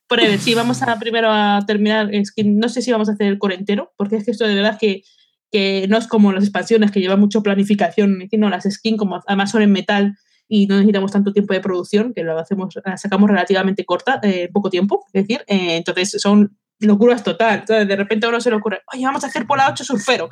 Por 0.07 0.21
ver, 0.21 0.39
sí, 0.39 0.55
vamos 0.55 0.81
a 0.83 0.97
primero 0.99 1.29
a 1.29 1.65
terminar. 1.67 2.13
Es 2.15 2.31
que 2.31 2.45
no 2.45 2.69
sé 2.69 2.81
si 2.81 2.91
vamos 2.93 3.09
a 3.09 3.11
hacer 3.11 3.27
el 3.27 3.37
core 3.37 3.55
entero, 3.55 3.91
porque 3.97 4.15
es 4.15 4.23
que 4.23 4.31
esto 4.31 4.47
de 4.47 4.55
verdad 4.55 4.77
que, 4.79 5.03
que 5.51 5.85
no 5.89 5.97
es 5.97 6.07
como 6.07 6.31
las 6.31 6.45
expansiones 6.45 6.91
que 6.91 7.01
llevan 7.01 7.19
mucho 7.19 7.43
planificación. 7.43 8.17
No, 8.37 8.49
las 8.49 8.63
skins, 8.63 8.97
como 8.97 9.21
además 9.27 9.51
son 9.51 9.63
en 9.63 9.73
metal 9.73 10.17
y 10.47 10.65
no 10.65 10.75
necesitamos 10.75 11.11
tanto 11.11 11.33
tiempo 11.33 11.53
de 11.53 11.59
producción, 11.59 12.13
que 12.13 12.23
lo 12.23 12.39
hacemos, 12.39 12.73
la 12.85 12.95
sacamos 12.95 13.29
relativamente 13.29 13.83
corta, 13.83 14.21
eh, 14.23 14.49
poco 14.53 14.69
tiempo, 14.69 15.03
es 15.11 15.23
decir, 15.23 15.43
eh, 15.45 15.75
entonces 15.75 16.21
son 16.21 16.57
locuras 16.79 17.21
total. 17.21 17.59
Entonces, 17.59 17.85
de 17.85 17.95
repente 17.97 18.25
a 18.25 18.29
uno 18.29 18.39
se 18.39 18.49
le 18.49 18.55
ocurre, 18.55 18.81
oye, 18.93 19.03
vamos 19.03 19.25
a 19.25 19.27
hacer 19.27 19.45
por 19.45 19.57
la 19.57 19.69
8 19.69 19.83
surfero 19.83 20.29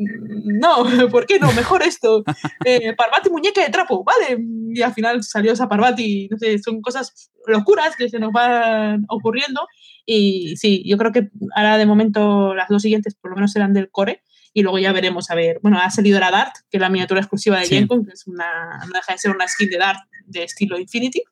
no, 0.00 0.84
¿por 1.10 1.26
qué 1.26 1.38
no? 1.38 1.52
Mejor 1.52 1.82
esto. 1.82 2.24
Eh, 2.64 2.94
Parvati 2.96 3.30
muñeca 3.30 3.62
de 3.62 3.70
trapo, 3.70 4.02
vale. 4.04 4.42
Y 4.72 4.82
al 4.82 4.94
final 4.94 5.22
salió 5.22 5.52
esa 5.52 5.68
Parvati, 5.68 6.28
no 6.30 6.38
sé, 6.38 6.58
son 6.58 6.80
cosas 6.80 7.30
locuras 7.46 7.96
que 7.96 8.08
se 8.08 8.18
nos 8.18 8.32
van 8.32 9.04
ocurriendo. 9.08 9.66
Y 10.06 10.56
sí, 10.56 10.82
yo 10.86 10.96
creo 10.96 11.12
que 11.12 11.28
ahora 11.54 11.78
de 11.78 11.86
momento 11.86 12.54
las 12.54 12.68
dos 12.68 12.82
siguientes 12.82 13.14
por 13.14 13.30
lo 13.30 13.36
menos 13.36 13.52
serán 13.52 13.74
del 13.74 13.90
core. 13.90 14.22
Y 14.52 14.62
luego 14.62 14.78
ya 14.80 14.92
veremos, 14.92 15.30
a 15.30 15.36
ver, 15.36 15.60
bueno, 15.62 15.78
ha 15.78 15.90
salido 15.90 16.18
la 16.18 16.32
Dart, 16.32 16.54
que 16.70 16.78
es 16.78 16.80
la 16.80 16.90
miniatura 16.90 17.20
exclusiva 17.20 17.58
de 17.60 17.66
sí. 17.66 17.86
que 17.86 18.12
es 18.12 18.26
una, 18.26 18.80
no 18.84 18.92
deja 18.92 19.12
de 19.12 19.18
ser 19.18 19.30
una 19.30 19.46
skin 19.46 19.70
de 19.70 19.78
Dart 19.78 20.00
de 20.26 20.42
estilo 20.42 20.78
Infinity. 20.78 21.22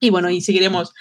Y 0.00 0.10
bueno, 0.10 0.30
y 0.30 0.40
seguiremos. 0.40 0.92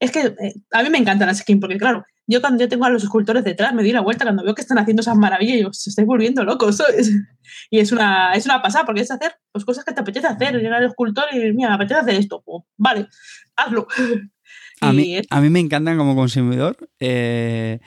Es 0.00 0.10
que 0.10 0.20
eh, 0.20 0.54
a 0.72 0.82
mí 0.82 0.90
me 0.90 0.98
encantan 0.98 1.28
las 1.28 1.38
skins, 1.38 1.60
porque 1.60 1.78
claro, 1.78 2.04
yo 2.28 2.42
cuando 2.42 2.62
yo 2.62 2.68
tengo 2.68 2.84
a 2.84 2.90
los 2.90 3.02
escultores 3.02 3.42
detrás, 3.42 3.72
me 3.72 3.82
doy 3.82 3.90
la 3.90 4.02
vuelta 4.02 4.26
cuando 4.26 4.44
veo 4.44 4.54
que 4.54 4.60
están 4.60 4.78
haciendo 4.78 5.00
esas 5.00 5.16
maravillas 5.16 5.56
y 5.56 5.62
yo, 5.62 5.72
se 5.72 5.88
estoy 5.88 6.04
volviendo 6.04 6.44
loco, 6.44 6.70
¿sabes? 6.72 7.10
Y 7.70 7.78
es 7.78 7.90
una, 7.92 8.34
es 8.34 8.44
una 8.44 8.60
pasada, 8.60 8.84
porque 8.84 9.00
es 9.00 9.10
hacer 9.10 9.32
pues, 9.50 9.64
cosas 9.64 9.82
que 9.84 9.92
te 9.92 10.00
apetece 10.00 10.26
hacer. 10.26 10.54
Llegar 10.54 10.82
al 10.82 10.90
escultor 10.90 11.24
y, 11.32 11.38
mira, 11.54 11.70
me 11.70 11.76
apetece 11.76 12.00
hacer 12.00 12.14
esto. 12.16 12.42
Pues, 12.44 12.62
vale, 12.76 13.08
hazlo. 13.56 13.88
A 14.80 14.92
mí, 14.92 15.20
a 15.28 15.40
mí 15.40 15.50
me 15.50 15.58
encantan 15.58 15.98
como 15.98 16.14
consumidor. 16.14 16.76
Eh, 17.00 17.80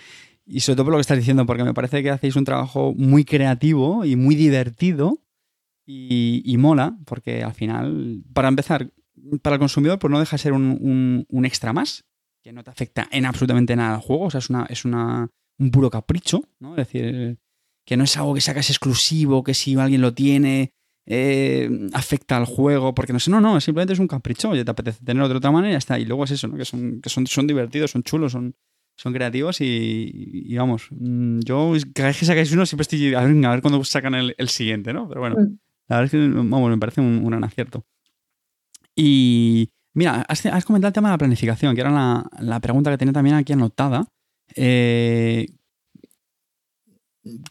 y 0.45 0.59
sobre 0.59 0.75
todo 0.75 0.85
por 0.85 0.91
lo 0.91 0.97
que 0.97 1.01
estás 1.01 1.17
diciendo, 1.17 1.45
porque 1.45 1.63
me 1.63 1.73
parece 1.73 2.03
que 2.03 2.09
hacéis 2.09 2.35
un 2.35 2.43
trabajo 2.43 2.93
muy 2.97 3.23
creativo 3.23 4.03
y 4.03 4.17
muy 4.17 4.35
divertido 4.35 5.23
y, 5.85 6.53
mola, 6.57 6.97
porque 7.05 7.43
al 7.43 7.53
final, 7.53 8.23
para 8.33 8.49
empezar, 8.49 8.91
para 9.41 9.55
el 9.55 9.61
consumidor, 9.61 9.99
pues 9.99 10.11
no 10.11 10.19
deja 10.19 10.35
de 10.35 10.43
ser 10.43 10.51
un, 10.51 11.25
un 11.29 11.45
extra 11.45 11.71
más 11.71 12.03
que 12.41 12.51
no 12.51 12.63
te 12.63 12.71
afecta 12.71 13.07
en 13.11 13.25
absolutamente 13.25 13.75
nada 13.75 13.95
al 13.95 14.01
juego, 14.01 14.25
o 14.25 14.31
sea, 14.31 14.39
es, 14.39 14.49
una, 14.49 14.65
es 14.65 14.85
una, 14.85 15.29
un 15.59 15.71
puro 15.71 15.89
capricho, 15.89 16.41
¿no? 16.59 16.71
Es 16.71 16.87
decir, 16.87 17.37
que 17.85 17.97
no 17.97 18.03
es 18.03 18.17
algo 18.17 18.33
que 18.33 18.41
sacas 18.41 18.69
exclusivo, 18.69 19.43
que 19.43 19.53
si 19.53 19.75
alguien 19.75 20.01
lo 20.01 20.13
tiene 20.13 20.73
eh, 21.05 21.89
afecta 21.93 22.37
al 22.37 22.45
juego, 22.45 22.93
porque 22.93 23.13
no 23.13 23.19
sé, 23.19 23.31
no, 23.31 23.41
no, 23.41 23.59
simplemente 23.59 23.93
es 23.93 23.99
un 23.99 24.07
capricho, 24.07 24.49
oye, 24.49 24.63
te 24.63 24.71
apetece 24.71 25.03
tenerlo 25.03 25.29
de 25.29 25.35
otra 25.35 25.51
manera 25.51 25.69
y 25.69 25.73
ya 25.73 25.77
está. 25.77 25.99
Y 25.99 26.05
luego 26.05 26.23
es 26.23 26.31
eso, 26.31 26.47
¿no? 26.47 26.57
Que 26.57 26.65
son, 26.65 27.01
que 27.01 27.09
son, 27.09 27.27
son 27.27 27.47
divertidos, 27.47 27.91
son 27.91 28.03
chulos, 28.03 28.31
son, 28.31 28.55
son 28.95 29.13
creativos 29.13 29.61
y, 29.61 30.55
vamos, 30.55 30.87
mm, 30.91 31.39
yo 31.39 31.73
cada 31.93 32.09
vez 32.09 32.19
que 32.19 32.25
sacáis 32.25 32.51
uno 32.51 32.65
siempre 32.65 32.83
estoy 32.83 33.13
a 33.13 33.21
ver, 33.21 33.45
a 33.45 33.49
ver 33.49 33.61
cuándo 33.61 33.83
sacan 33.83 34.15
el, 34.15 34.35
el, 34.37 34.49
siguiente, 34.49 34.93
¿no? 34.93 35.07
Pero 35.07 35.21
bueno, 35.21 35.35
mm. 35.37 35.57
la 35.87 35.95
verdad 35.97 36.05
es 36.05 36.11
que, 36.11 36.27
vamos, 36.27 36.69
me 36.69 36.77
parece 36.77 37.01
un, 37.01 37.17
un 37.17 37.29
gran 37.29 37.43
acierto. 37.43 37.85
Y, 38.95 39.71
Mira, 39.93 40.25
has, 40.27 40.65
comentado 40.65 40.89
el 40.89 40.93
tema 40.93 41.09
de 41.09 41.13
la 41.13 41.17
planificación, 41.17 41.75
que 41.75 41.81
era 41.81 42.29
la, 42.39 42.59
pregunta 42.61 42.91
que 42.91 42.97
tenía 42.97 43.13
también 43.13 43.35
aquí 43.35 43.53
anotada. 43.53 44.07
Eh, 44.55 45.47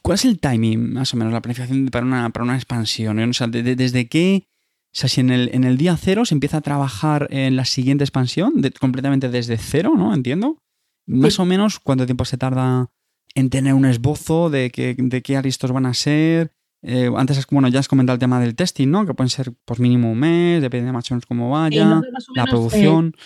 ¿Cuál 0.02 0.14
es 0.14 0.24
el 0.24 0.40
timing, 0.40 0.94
más 0.94 1.12
o 1.14 1.16
menos, 1.16 1.32
la 1.32 1.42
planificación 1.42 1.88
para 1.88 2.06
una, 2.06 2.30
para 2.30 2.44
una 2.44 2.56
expansión? 2.56 3.18
O 3.18 3.32
sea, 3.32 3.46
¿desde 3.46 4.08
qué? 4.08 4.48
O 4.92 4.98
sea, 4.98 5.08
si 5.08 5.20
en 5.20 5.30
el, 5.30 5.50
en 5.52 5.64
el, 5.64 5.76
día 5.76 5.96
cero 5.96 6.24
se 6.24 6.34
empieza 6.34 6.56
a 6.56 6.62
trabajar 6.62 7.28
en 7.30 7.54
la 7.54 7.64
siguiente 7.64 8.02
expansión, 8.02 8.54
completamente 8.80 9.28
desde 9.28 9.56
cero, 9.56 9.94
¿no? 9.96 10.14
Entiendo. 10.14 10.58
Más 11.06 11.38
o 11.38 11.44
menos, 11.44 11.78
¿cuánto 11.78 12.06
tiempo 12.06 12.24
se 12.24 12.38
tarda 12.38 12.90
en 13.34 13.50
tener 13.50 13.74
un 13.74 13.84
esbozo 13.84 14.50
de, 14.50 14.70
que, 14.70 14.96
de 14.98 15.22
qué 15.22 15.36
aristos 15.36 15.72
van 15.72 15.86
a 15.86 15.94
ser? 15.94 16.52
Eh, 16.82 17.10
antes, 17.14 17.44
bueno, 17.50 17.68
ya 17.68 17.80
has 17.80 17.88
comentado 17.88 18.14
el 18.14 18.20
tema 18.20 18.40
del 18.40 18.54
testing, 18.54 18.88
¿no? 18.88 19.06
Que 19.06 19.14
pueden 19.14 19.30
ser 19.30 19.52
pues 19.64 19.80
mínimo 19.80 20.10
un 20.12 20.18
mes, 20.18 20.62
depende 20.62 20.86
de 20.86 20.92
más 20.92 21.10
o 21.10 21.14
menos 21.14 21.26
cómo 21.26 21.50
vaya, 21.50 22.00
la 22.34 22.46
producción. 22.46 23.14
Eh, 23.16 23.20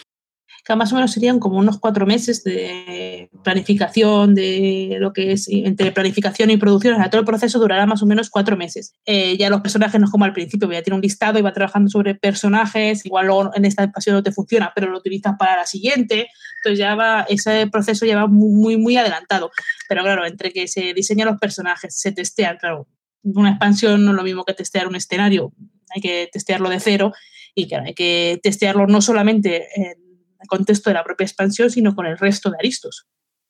que 0.64 0.74
más 0.76 0.92
o 0.92 0.94
menos 0.94 1.12
serían 1.12 1.38
como 1.38 1.58
unos 1.58 1.78
cuatro 1.78 2.06
meses 2.06 2.42
de 2.42 3.28
planificación, 3.42 4.34
de 4.34 4.96
lo 4.98 5.12
que 5.12 5.32
es 5.32 5.46
entre 5.48 5.92
planificación 5.92 6.50
y 6.50 6.56
producción, 6.56 6.94
o 6.94 6.96
sea, 6.96 7.10
todo 7.10 7.20
el 7.20 7.26
proceso 7.26 7.58
durará 7.58 7.84
más 7.84 8.02
o 8.02 8.06
menos 8.06 8.30
cuatro 8.30 8.56
meses. 8.56 8.94
Eh, 9.04 9.36
ya 9.36 9.50
los 9.50 9.60
personajes 9.60 10.00
no 10.00 10.06
es 10.06 10.10
como 10.10 10.24
al 10.24 10.32
principio, 10.32 10.70
ya 10.72 10.82
tiene 10.82 10.96
un 10.96 11.02
listado 11.02 11.38
y 11.38 11.42
va 11.42 11.52
trabajando 11.52 11.90
sobre 11.90 12.14
personajes, 12.14 13.04
igual 13.04 13.26
luego 13.26 13.50
en 13.54 13.66
esta 13.66 13.92
pasión 13.92 14.16
no 14.16 14.22
te 14.22 14.32
funciona, 14.32 14.72
pero 14.74 14.88
lo 14.88 14.98
utilizas 14.98 15.34
para 15.38 15.56
la 15.56 15.66
siguiente, 15.66 16.28
entonces 16.58 16.78
ya 16.78 16.94
va, 16.94 17.26
ese 17.28 17.66
proceso 17.66 18.06
ya 18.06 18.16
va 18.16 18.26
muy, 18.26 18.54
muy, 18.54 18.76
muy 18.78 18.96
adelantado. 18.96 19.50
Pero 19.86 20.02
claro, 20.02 20.24
entre 20.24 20.50
que 20.50 20.66
se 20.66 20.94
diseñan 20.94 21.28
los 21.28 21.38
personajes, 21.38 21.94
se 21.94 22.10
testean, 22.12 22.56
claro, 22.56 22.88
una 23.24 23.50
expansión 23.50 24.04
no 24.04 24.12
es 24.12 24.16
lo 24.16 24.22
mismo 24.22 24.44
que 24.44 24.54
testear 24.54 24.86
un 24.86 24.96
escenario, 24.96 25.52
hay 25.94 26.00
que 26.00 26.28
testearlo 26.32 26.68
de 26.68 26.80
cero 26.80 27.12
y 27.54 27.72
hay 27.74 27.94
que 27.94 28.40
testearlo 28.42 28.86
no 28.86 29.00
solamente 29.00 29.68
en 29.74 29.96
el 30.40 30.48
contexto 30.48 30.90
de 30.90 30.94
la 30.94 31.04
propia 31.04 31.24
expansión, 31.24 31.70
sino 31.70 31.94
con 31.94 32.06
el 32.06 32.18
resto 32.18 32.50
de 32.50 32.56
aristos. 32.58 33.06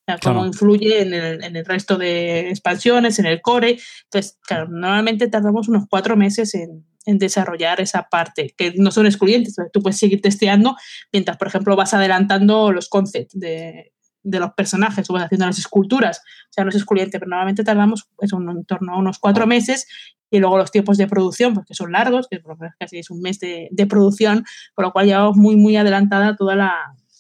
O 0.07 0.13
sea, 0.13 0.19
cómo 0.19 0.45
influye 0.45 1.01
en 1.01 1.15
el, 1.15 1.43
en 1.43 1.57
el, 1.57 1.65
resto 1.65 1.97
de 1.97 2.51
expansiones, 2.51 3.19
en 3.19 3.25
el 3.25 3.41
core. 3.41 3.79
Entonces, 4.05 4.39
claro, 4.43 4.69
normalmente 4.69 5.29
tardamos 5.29 5.67
unos 5.69 5.85
cuatro 5.89 6.15
meses 6.15 6.55
en, 6.55 6.85
en 7.07 7.19
desarrollar 7.19 7.81
esa 7.81 8.09
parte, 8.11 8.55
que 8.55 8.75
no 8.77 8.91
son 8.91 9.07
excluyentes. 9.07 9.57
Tú 9.73 9.83
puedes 9.83 9.99
seguir 9.99 10.21
testeando 10.21 10.77
mientras, 11.11 11.39
por 11.39 11.49
ejemplo, 11.49 11.75
vas 11.75 11.95
adelantando 11.95 12.71
los 12.71 12.91
concepts 12.91 13.39
de, 13.39 13.94
de 14.25 14.41
los 14.41 14.53
personajes 14.55 15.09
o 15.09 15.17
haciendo 15.17 15.47
las 15.47 15.59
esculturas. 15.59 16.19
O 16.19 16.53
sea, 16.53 16.65
no 16.65 16.71
es 16.71 16.77
excluyente, 16.77 17.19
pero 17.19 17.29
normalmente 17.29 17.63
tardamos 17.63 18.09
eso, 18.19 18.39
en 18.39 18.65
torno 18.65 18.95
a 18.95 18.99
unos 18.99 19.19
cuatro 19.19 19.47
meses 19.47 19.87
y 20.31 20.41
luego 20.41 20.59
los 20.59 20.73
tiempos 20.73 20.97
de 20.97 21.07
producción, 21.07 21.55
porque 21.55 21.75
son 21.75 21.93
largos, 21.93 22.27
que 22.29 22.43
casi 22.81 22.99
es 22.99 23.11
un 23.11 23.21
mes 23.21 23.39
de, 23.39 23.69
de 23.71 23.87
producción, 23.87 24.45
por 24.75 24.87
lo 24.87 24.93
cual 24.93 25.07
llevamos 25.07 25.37
muy, 25.37 25.55
muy 25.55 25.77
adelantada 25.77 26.35
toda 26.35 26.57
la, 26.57 26.75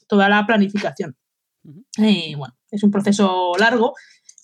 toda 0.08 0.28
la 0.28 0.44
planificación. 0.46 1.14
Y 1.96 2.34
bueno, 2.34 2.54
es 2.70 2.82
un 2.82 2.90
proceso 2.90 3.52
largo, 3.58 3.94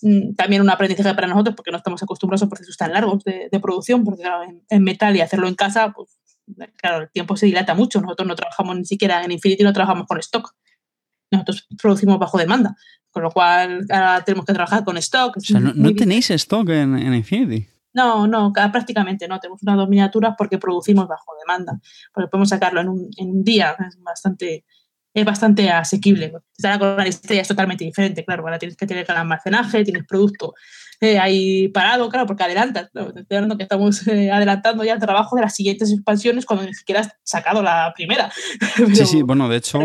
mm, 0.01 0.35
también 0.35 0.61
un 0.61 0.69
aprendizaje 0.69 1.13
para 1.13 1.27
nosotros, 1.27 1.55
porque 1.55 1.71
no 1.71 1.77
estamos 1.77 2.01
acostumbrados 2.01 2.43
a 2.43 2.49
procesos 2.49 2.77
tan 2.77 2.93
largos 2.93 3.23
de, 3.23 3.49
de 3.51 3.59
producción, 3.59 4.05
porque 4.05 4.23
en, 4.23 4.63
en, 4.69 4.83
metal 4.83 5.15
y 5.15 5.21
hacerlo 5.21 5.47
en 5.47 5.55
casa, 5.55 5.91
pues 5.91 6.17
claro, 6.77 7.03
el 7.03 7.11
tiempo 7.11 7.35
se 7.35 7.47
dilata 7.47 7.73
mucho. 7.73 8.01
Nosotros 8.01 8.27
no 8.27 8.35
trabajamos 8.35 8.77
ni 8.77 8.85
siquiera 8.85 9.23
en 9.23 9.31
Infinity, 9.31 9.63
no 9.63 9.73
trabajamos 9.73 10.07
con 10.07 10.17
stock 10.19 10.53
nosotros 11.31 11.67
producimos 11.81 12.19
bajo 12.19 12.37
demanda, 12.37 12.75
con 13.09 13.23
lo 13.23 13.31
cual 13.31 13.85
ahora 13.89 14.23
tenemos 14.23 14.45
que 14.45 14.53
trabajar 14.53 14.83
con 14.83 14.97
stock. 14.97 15.37
O 15.37 15.39
sea, 15.39 15.59
no, 15.59 15.93
tenéis 15.93 16.29
stock 16.31 16.69
en, 16.69 16.97
en, 16.97 17.13
Infinity. 17.13 17.67
No, 17.93 18.27
no, 18.27 18.53
prácticamente 18.53 19.27
no. 19.27 19.39
Tenemos 19.39 19.61
unas 19.63 19.77
dos 19.77 19.89
miniaturas 19.89 20.35
porque 20.37 20.57
producimos 20.57 21.07
bajo 21.07 21.31
demanda. 21.39 21.79
Porque 22.13 22.29
podemos 22.29 22.49
sacarlo 22.49 22.81
en 22.81 22.89
un, 22.89 23.09
en 23.17 23.29
un 23.29 23.43
día. 23.43 23.75
Es 23.87 24.01
bastante, 24.01 24.65
es 25.13 25.25
bastante 25.25 25.69
asequible. 25.69 26.33
Estar 26.57 26.79
con 26.79 26.95
la 26.95 27.03
lista 27.03 27.33
es 27.33 27.47
totalmente 27.47 27.83
diferente. 27.83 28.23
Claro, 28.23 28.43
ahora 28.43 28.59
tienes 28.59 28.77
que 28.77 28.87
tener 28.87 29.05
el 29.09 29.17
almacenaje, 29.17 29.83
tienes 29.83 30.05
producto 30.05 30.53
eh, 31.01 31.19
ahí 31.19 31.67
parado, 31.69 32.09
claro, 32.09 32.27
porque 32.27 32.43
adelantas. 32.43 32.89
Estoy 32.93 33.37
hablando 33.37 33.57
que 33.57 33.63
estamos 33.63 34.07
eh, 34.07 34.31
adelantando 34.31 34.83
ya 34.83 34.93
el 34.93 34.99
trabajo 34.99 35.35
de 35.35 35.41
las 35.41 35.55
siguientes 35.55 35.91
expansiones 35.91 36.45
cuando 36.45 36.65
ni 36.65 36.73
siquiera 36.73 37.01
has 37.01 37.09
sacado 37.23 37.61
la 37.61 37.91
primera. 37.95 38.31
sí, 38.93 39.05
sí, 39.05 39.21
bueno, 39.21 39.49
de 39.49 39.57
hecho, 39.57 39.79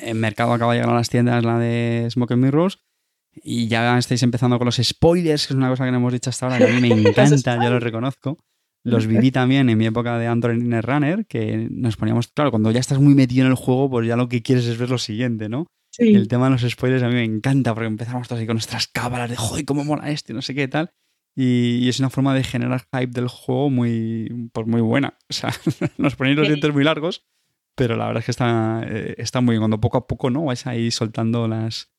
el 0.00 0.14
mercado 0.16 0.52
acaba 0.52 0.72
de 0.72 0.80
llegar 0.80 0.94
a 0.94 0.98
las 0.98 1.08
tiendas 1.08 1.44
la 1.44 1.58
de 1.58 2.08
Smoke 2.10 2.36
Mirrors 2.36 2.78
y 3.42 3.68
ya 3.68 3.96
estáis 3.98 4.22
empezando 4.22 4.58
con 4.58 4.66
los 4.66 4.80
spoilers, 4.82 5.46
que 5.46 5.52
es 5.52 5.56
una 5.56 5.68
cosa 5.68 5.84
que 5.84 5.92
no 5.92 5.98
hemos 5.98 6.12
dicho 6.12 6.30
hasta 6.30 6.46
ahora, 6.46 6.58
que 6.58 6.64
a 6.64 6.72
mí 6.72 6.80
me 6.80 6.88
encanta, 7.08 7.62
ya 7.62 7.70
lo 7.70 7.78
reconozco. 7.78 8.38
Los 8.84 9.06
viví 9.06 9.30
también 9.30 9.68
en 9.68 9.76
mi 9.76 9.86
época 9.86 10.18
de 10.18 10.28
Android 10.28 10.62
Runner, 10.82 11.26
que 11.26 11.68
nos 11.70 11.96
poníamos, 11.96 12.28
claro, 12.28 12.50
cuando 12.50 12.70
ya 12.70 12.80
estás 12.80 12.98
muy 12.98 13.14
metido 13.14 13.44
en 13.44 13.50
el 13.50 13.56
juego, 13.56 13.90
pues 13.90 14.06
ya 14.06 14.16
lo 14.16 14.28
que 14.28 14.42
quieres 14.42 14.66
es 14.66 14.78
ver 14.78 14.88
lo 14.88 14.96
siguiente, 14.96 15.50
¿no? 15.50 15.66
El 15.98 16.28
tema 16.28 16.46
de 16.46 16.52
los 16.52 16.62
spoilers 16.62 17.02
a 17.02 17.08
mí 17.08 17.14
me 17.14 17.24
encanta 17.24 17.74
porque 17.74 17.88
empezamos 17.88 18.28
todos 18.28 18.40
ahí 18.40 18.46
con 18.46 18.54
nuestras 18.54 18.86
cámaras 18.86 19.30
de 19.30 19.36
joder, 19.36 19.64
cómo 19.64 19.84
mola 19.84 20.10
esto 20.10 20.32
y 20.32 20.34
no 20.36 20.42
sé 20.42 20.54
qué 20.54 20.68
tal. 20.68 20.92
Y, 21.34 21.88
es 21.88 21.98
una 21.98 22.10
forma 22.10 22.34
de 22.34 22.42
generar 22.42 22.86
hype 22.92 23.12
del 23.12 23.28
juego 23.28 23.70
muy, 23.70 24.50
pues 24.52 24.66
muy 24.66 24.80
buena. 24.80 25.18
O 25.28 25.32
sea, 25.32 25.52
nos 25.98 26.16
ponéis 26.16 26.36
los 26.36 26.48
dientes 26.48 26.72
muy 26.72 26.84
largos, 26.84 27.26
pero 27.76 27.96
la 27.96 28.06
verdad 28.06 28.20
es 28.20 28.24
que 28.24 28.30
está, 28.30 28.82
eh, 28.88 29.14
está 29.18 29.40
muy 29.40 29.52
bien. 29.52 29.60
Cuando 29.60 29.80
poco 29.80 29.98
a 29.98 30.06
poco 30.06 30.30
no 30.30 30.44
vais 30.44 30.66
ahí 30.66 30.90
soltando 30.90 31.46
las, 31.46 31.90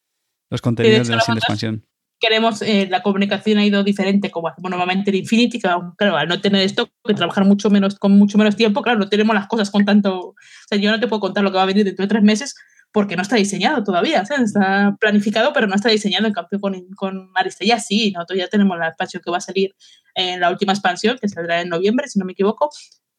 los 0.49 0.61
contenidos 0.61 1.07
de, 1.07 1.15
la 1.15 1.21
siguiente 1.21 1.39
expansión. 1.39 1.85
Queremos, 2.21 2.61
eh, 2.61 2.87
la 2.89 3.01
comunicación 3.01 3.59
ha 3.59 3.65
ido 3.65 3.81
diferente 3.81 4.29
como 4.29 4.49
hacemos 4.49 4.69
normalmente 4.71 5.09
en 5.09 5.15
Infinity, 5.17 5.59
que 5.59 5.69
claro, 5.97 6.17
al 6.17 6.27
no 6.27 6.41
tener 6.41 6.61
esto, 6.63 6.89
que 7.05 7.13
trabajar 7.13 7.45
mucho 7.45 7.69
menos, 7.69 7.95
con 7.95 8.11
mucho 8.11 8.37
menos 8.37 8.57
tiempo, 8.57 8.81
claro, 8.81 8.99
no 8.99 9.07
tenemos 9.07 9.33
las 9.33 9.47
cosas 9.47 9.71
con 9.71 9.85
tanto. 9.85 10.19
O 10.19 10.35
sea, 10.67 10.77
yo 10.77 10.91
no 10.91 10.99
te 10.99 11.07
puedo 11.07 11.21
contar 11.21 11.45
lo 11.45 11.51
que 11.51 11.57
va 11.57 11.63
a 11.63 11.67
venir 11.67 11.85
dentro 11.85 12.03
de 12.03 12.09
tres 12.09 12.23
meses, 12.23 12.55
porque 12.91 13.15
no 13.15 13.21
está 13.21 13.35
diseñado 13.35 13.83
todavía, 13.83 14.21
está 14.21 14.95
planificado, 14.99 15.53
pero 15.53 15.67
no 15.67 15.75
está 15.75 15.89
diseñado. 15.89 16.27
En 16.27 16.33
cambio, 16.33 16.59
con, 16.59 16.75
con 16.95 17.31
Aristella 17.35 17.79
sí, 17.79 18.11
nosotros 18.11 18.39
ya 18.39 18.47
tenemos 18.47 18.77
la 18.77 18.87
expansión 18.87 19.21
que 19.23 19.31
va 19.31 19.37
a 19.37 19.41
salir 19.41 19.75
en 20.15 20.39
la 20.39 20.49
última 20.49 20.73
expansión, 20.73 21.17
que 21.19 21.29
saldrá 21.29 21.61
en 21.61 21.69
noviembre, 21.69 22.07
si 22.07 22.19
no 22.19 22.25
me 22.25 22.33
equivoco, 22.33 22.69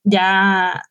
ya 0.03 0.83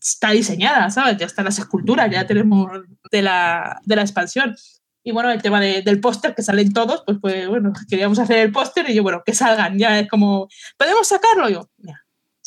está 0.00 0.30
diseñada, 0.30 0.90
¿sabes? 0.90 1.16
Ya 1.18 1.26
están 1.26 1.44
las 1.44 1.58
esculturas, 1.58 2.10
ya 2.10 2.26
tenemos 2.26 2.70
de 3.10 3.22
la, 3.22 3.80
de 3.84 3.96
la 3.96 4.02
expansión. 4.02 4.56
Y 5.02 5.12
bueno, 5.12 5.30
el 5.30 5.40
tema 5.40 5.60
del 5.60 6.00
póster, 6.00 6.34
que 6.34 6.42
salen 6.42 6.72
todos, 6.72 7.02
pues, 7.06 7.18
pues 7.20 7.48
bueno, 7.48 7.72
queríamos 7.88 8.18
hacer 8.18 8.38
el 8.38 8.52
póster 8.52 8.88
y 8.90 8.94
yo, 8.94 9.02
bueno, 9.02 9.22
que 9.24 9.34
salgan, 9.34 9.78
ya 9.78 9.98
es 9.98 10.08
como, 10.08 10.48
¿podemos 10.76 11.08
sacarlo? 11.08 11.48
Yo, 11.48 11.70
mira, 11.78 11.99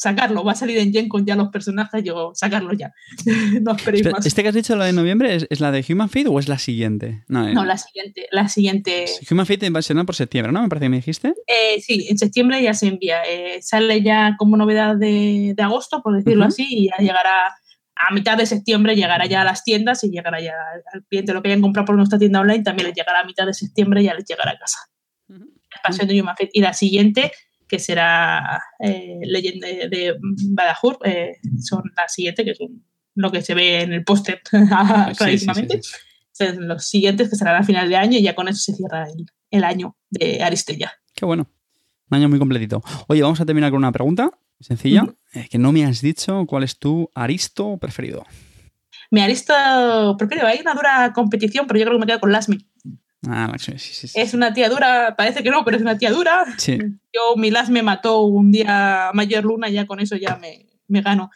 sacarlo. 0.04 0.44
Va 0.44 0.52
a 0.52 0.56
salir 0.56 0.78
en 0.78 0.92
Gen 0.92 1.08
con 1.08 1.26
ya 1.26 1.36
los 1.36 1.50
personajes, 1.50 2.04
yo 2.04 2.32
sacarlo 2.36 2.74
ya. 2.74 2.94
no 3.62 3.76
esperéis 3.76 4.12
más. 4.12 4.26
¿Este 4.26 4.44
que 4.44 4.50
has 4.50 4.56
dicho, 4.56 4.76
la 4.76 4.86
de 4.86 4.94
noviembre, 4.94 5.48
es, 5.50 5.60
la 5.60 5.72
de 5.72 5.84
Human 5.88 6.10
Fate 6.10 6.28
o 6.28 6.40
es 6.40 6.48
la 6.48 6.60
siguiente? 6.60 7.24
No, 7.28 7.48
eh. 7.48 7.54
la 7.54 7.78
siguiente. 7.78 8.28
La 8.32 8.50
siguiente. 8.50 9.06
Human 9.32 9.46
Fate 9.46 9.70
va 9.70 9.80
a 9.80 9.82
ser 9.82 9.94
por 10.06 10.16
septiembre, 10.16 10.52
¿no? 10.52 10.62
Me 10.62 10.70
parece 10.70 10.86
que 10.86 10.90
me 10.90 10.98
dijiste. 10.98 11.34
Eh, 11.48 11.80
sí, 11.82 12.08
en 12.10 12.18
septiembre 12.18 12.62
ya 12.62 12.74
se 12.74 12.88
envía. 12.88 13.24
Eh, 13.24 13.62
sale 13.62 14.02
ya 14.02 14.36
como 14.38 14.58
novedad 14.58 14.98
de, 14.98 15.56
agosto, 15.58 16.02
por 16.04 16.18
decirlo 16.18 16.46
así, 16.46 16.68
y 16.70 16.90
ya 16.90 16.98
llegará 16.98 17.56
a 17.96 18.14
mitad 18.14 18.36
de 18.36 18.46
septiembre 18.48 18.96
llegará 18.96 19.28
ya 19.28 19.42
a 19.42 19.46
las 19.46 19.64
tiendas 19.64 20.04
y 20.04 20.10
llegará 20.10 20.42
ya 20.42 20.56
al 20.94 21.06
cliente 21.06 21.32
lo 21.32 21.42
que 21.42 21.50
hayan 21.50 21.62
comprado 21.62 21.86
por 21.86 21.96
nuestra 21.96 22.18
tienda 22.18 22.42
online 22.42 22.64
también 22.64 22.88
les 22.88 22.96
llegará 22.96 23.20
a 23.20 23.24
mitad 23.24 23.46
de 23.46 23.54
septiembre 23.54 24.02
y 24.02 24.06
ya 24.06 24.16
les 24.16 24.26
llegará 24.26 24.52
a 24.52 24.58
casa. 24.58 24.80
de 26.06 26.22
Human 26.22 26.36
Fate. 26.36 26.50
Y 26.54 26.62
la 26.62 26.74
siguiente 26.74 27.32
que 27.68 27.80
será 27.80 28.62
eh, 28.80 29.20
Leyenda 29.24 29.68
de, 29.68 30.16
Badajur, 30.52 31.00
eh, 31.06 31.38
son 31.62 31.84
las 31.96 32.14
siguientes, 32.14 32.46
que 32.46 32.56
son 32.56 32.84
lo 33.16 33.32
que 33.32 33.42
se 33.42 33.54
ve 33.54 33.82
en 33.82 33.94
el 33.94 34.04
póster 34.04 34.42
clarísimamente. 35.18 35.82
Son 36.32 36.68
los 36.68 36.88
siguientes 36.88 37.30
que 37.30 37.36
serán 37.36 37.56
a 37.56 37.64
final 37.64 37.88
de 37.90 37.96
año 37.96 38.18
y 38.18 38.24
ya 38.24 38.34
con 38.34 38.48
eso 38.48 38.60
se 38.60 38.74
cierra 38.74 39.06
el, 39.52 39.64
año 39.64 39.96
de 40.10 40.42
Aristella. 40.42 40.92
Qué 41.14 41.26
bueno. 41.26 41.48
Un 42.10 42.18
año 42.18 42.30
muy 42.30 42.40
completito. 42.40 42.82
Oye, 43.08 43.22
vamos 43.22 43.40
a 43.40 43.46
terminar 43.46 43.72
con 43.72 43.78
una 43.78 43.92
pregunta 43.92 44.32
sencilla, 44.60 45.06
eh, 45.34 45.48
que 45.50 45.58
no 45.58 45.72
me 45.72 45.86
has 45.86 46.02
dicho 46.02 46.46
cuál 46.48 46.64
es 46.64 46.80
tu 46.80 47.10
Aristo 47.14 47.78
preferido. 47.78 48.26
Mi 49.12 49.22
Aristo 49.22 49.54
preferido, 50.18 50.48
hay 50.48 50.60
una 50.62 50.74
dura 50.74 51.12
competición, 51.14 51.68
pero 51.68 51.80
yo 51.80 51.86
creo 51.86 51.98
que 51.98 52.02
me 52.02 52.08
quedo 52.08 52.20
con 52.20 52.32
Lasmi. 52.32 52.58
Ah, 53.30 53.52
sí, 53.58 53.78
sí, 53.78 54.08
Es 54.16 54.34
una 54.34 54.54
tía 54.54 54.70
dura, 54.70 55.16
parece 55.16 55.44
que 55.44 55.50
no, 55.50 55.64
pero 55.64 55.78
es 55.78 55.84
una 55.84 55.98
tía 55.98 56.12
dura. 56.12 56.46
Sí. 56.58 56.78
Yo, 57.14 57.36
Milás 57.38 57.70
me 57.70 57.82
mató 57.82 58.22
un 58.22 58.52
día 58.52 59.12
Mayor 59.14 59.46
Luna, 59.46 59.70
ya 59.70 59.88
con 59.88 60.00
eso 60.00 60.16
ya 60.18 60.38
me, 60.38 60.68
me 60.88 61.02
gano, 61.02 61.30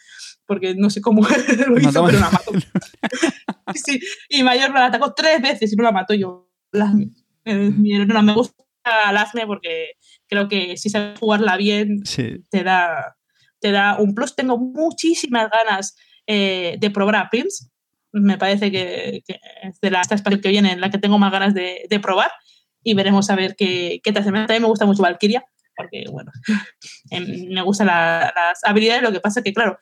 porque 0.45 0.75
no 0.75 0.89
sé 0.89 1.01
cómo 1.01 1.21
lo 1.67 1.79
hizo, 1.79 2.05
pero 2.05 2.19
la 2.19 2.29
mató. 2.29 2.51
sí, 3.75 3.99
y 4.29 4.43
Mayor 4.43 4.69
Luna 4.69 4.81
la 4.81 4.85
atacó 4.87 5.13
tres 5.13 5.41
veces 5.41 5.71
y 5.71 5.75
no 5.75 5.83
la 5.83 5.91
mató 5.91 6.13
yo. 6.13 6.49
Lasme. 6.71 7.09
Mi 7.45 7.97
me 7.97 8.33
gusta 8.33 8.63
Lasme 9.13 9.45
porque 9.45 9.91
creo 10.27 10.47
que 10.47 10.75
si 10.75 10.89
sabes 10.89 11.17
jugarla 11.19 11.55
bien, 11.55 12.03
te, 12.49 12.63
da, 12.63 13.15
te 13.59 13.71
da 13.71 13.97
un 13.99 14.13
plus. 14.13 14.35
Tengo 14.35 14.57
muchísimas 14.57 15.49
ganas 15.49 15.95
eh, 16.25 16.75
de 16.79 16.91
probar 16.91 17.15
a 17.15 17.29
Prince 17.29 17.69
me 18.11 18.37
parece 18.37 18.71
que, 18.71 19.23
es 19.63 19.79
de 19.81 19.91
la, 19.91 20.01
esta 20.01 20.15
expansión 20.15 20.41
que 20.41 20.49
viene 20.49 20.71
en 20.71 20.81
la 20.81 20.89
que 20.89 20.97
tengo 20.97 21.17
más 21.17 21.31
ganas 21.31 21.53
de, 21.53 21.99
probar 22.01 22.31
y 22.83 22.93
veremos 22.93 23.29
a 23.29 23.35
ver 23.35 23.55
qué, 23.55 23.99
qué 24.03 24.13
tal 24.13 24.23
se 24.23 24.31
me 24.31 24.39
También 24.39 24.61
me 24.61 24.67
gusta 24.67 24.85
mucho 24.85 25.03
Valkyria, 25.03 25.43
porque, 25.75 26.05
bueno, 26.11 26.31
em, 27.11 27.49
me 27.53 27.61
gustan 27.61 27.87
las 27.87 28.63
habilidades, 28.63 29.03
lo 29.03 29.11
que 29.11 29.19
pasa 29.19 29.41
que, 29.41 29.53
claro, 29.53 29.77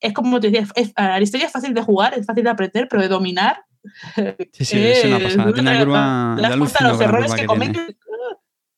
es 0.00 0.12
como 0.12 0.40
te 0.40 0.50
decía, 0.50 0.66
la 0.96 1.20
historia 1.20 1.46
es 1.46 1.52
fácil 1.52 1.74
de 1.74 1.82
jugar, 1.82 2.14
es 2.18 2.26
fácil 2.26 2.44
de 2.44 2.50
aprender, 2.50 2.88
pero 2.88 3.02
de 3.02 3.08
dominar... 3.08 3.64
Sí, 4.52 4.64
sí, 4.64 4.78
es 4.78 5.04
una 5.04 5.18
pasada. 5.18 5.52
Tiene 5.52 5.70
una 5.70 5.78
curva... 5.80 6.36
de 6.50 6.56
los 6.56 7.00
errores 7.00 7.34
que, 7.34 7.46
cometen... 7.46 7.96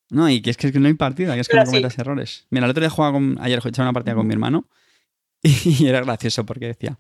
No, 0.09 0.31
y 0.31 0.41
que 0.41 0.51
es 0.51 0.57
que 0.57 0.71
no 0.73 0.87
hay 0.87 0.95
partida, 0.95 1.35
que 1.35 1.41
es 1.41 1.49
que 1.49 1.57
no 1.57 1.65
cometas 1.65 1.99
errores. 1.99 2.47
Mira, 2.51 2.65
el 2.65 2.71
otro 2.71 2.81
día 2.81 2.89
jugaba 2.89 3.13
con, 3.13 3.37
ayer 3.41 3.61
he 3.63 3.81
una 3.83 3.93
partida 3.93 4.15
con 4.15 4.27
mi 4.27 4.33
hermano 4.33 4.69
Y 5.65 5.87
era 5.87 6.01
gracioso 6.01 6.45
porque 6.47 6.67
decía, 6.67 6.99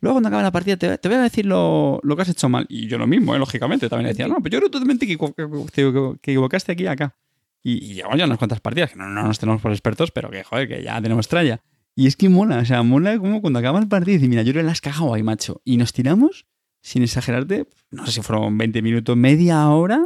luego 0.00 0.16
cuando 0.16 0.28
acabe 0.28 0.42
la 0.42 0.50
partida 0.50 0.76
te, 0.76 1.08
voy 1.08 1.16
a 1.16 1.22
decir 1.22 1.46
lo, 1.46 2.00
que 2.16 2.22
has 2.22 2.28
hecho 2.28 2.48
mal. 2.48 2.66
Y 2.68 2.88
yo 2.88 2.98
lo 2.98 3.06
mismo, 3.06 3.34
¿eh? 3.34 3.38
lógicamente, 3.38 3.88
también 3.88 4.08
decía, 4.08 4.26
no, 4.26 4.36
pero 4.42 4.54
yo 4.54 4.58
creo 4.58 4.70
totalmente 4.70 5.06
que, 5.06 5.16
que, 5.16 6.32
equivocaste 6.32 6.72
aquí 6.72 6.82
y 6.82 6.86
acá. 6.88 7.14
Y, 7.62 7.94
llevamos 7.94 8.18
ya 8.18 8.24
unas 8.24 8.38
cuantas 8.38 8.60
partidas, 8.60 8.90
que 8.90 8.98
no, 8.98 9.08
nos 9.08 9.38
tenemos 9.38 9.62
por 9.62 9.70
expertos, 9.70 10.10
pero 10.10 10.30
que 10.30 10.42
joder, 10.42 10.68
que 10.68 10.82
ya 10.82 11.00
tenemos 11.00 11.28
tralla. 11.28 11.60
Y 11.94 12.08
es 12.08 12.16
que 12.16 12.28
mola, 12.28 12.58
o 12.58 12.64
sea, 12.64 12.82
mola 12.82 13.16
como 13.18 13.40
cuando 13.40 13.60
acaba 13.60 13.78
el 13.78 13.86
partido 13.86 14.16
y 14.16 14.18
dice, 14.18 14.28
mira, 14.28 14.42
yo 14.42 14.52
le 14.52 14.64
las 14.64 14.80
cagado 14.80 15.14
ahí, 15.14 15.22
macho. 15.22 15.62
Y 15.64 15.76
nos 15.76 15.92
tiramos, 15.92 16.46
sin 16.82 17.04
exagerarte, 17.04 17.68
no 17.90 18.04
sé 18.06 18.12
si 18.12 18.22
fueron 18.22 18.58
20 18.58 18.82
minutos, 18.82 19.16
media 19.16 19.68
hora, 19.68 20.04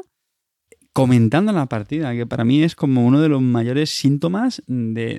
comentando 0.98 1.52
la 1.52 1.66
partida, 1.66 2.12
que 2.12 2.26
para 2.26 2.44
mí 2.44 2.64
es 2.64 2.74
como 2.74 3.06
uno 3.06 3.20
de 3.20 3.28
los 3.28 3.40
mayores 3.40 3.90
síntomas 3.90 4.64
de, 4.66 5.16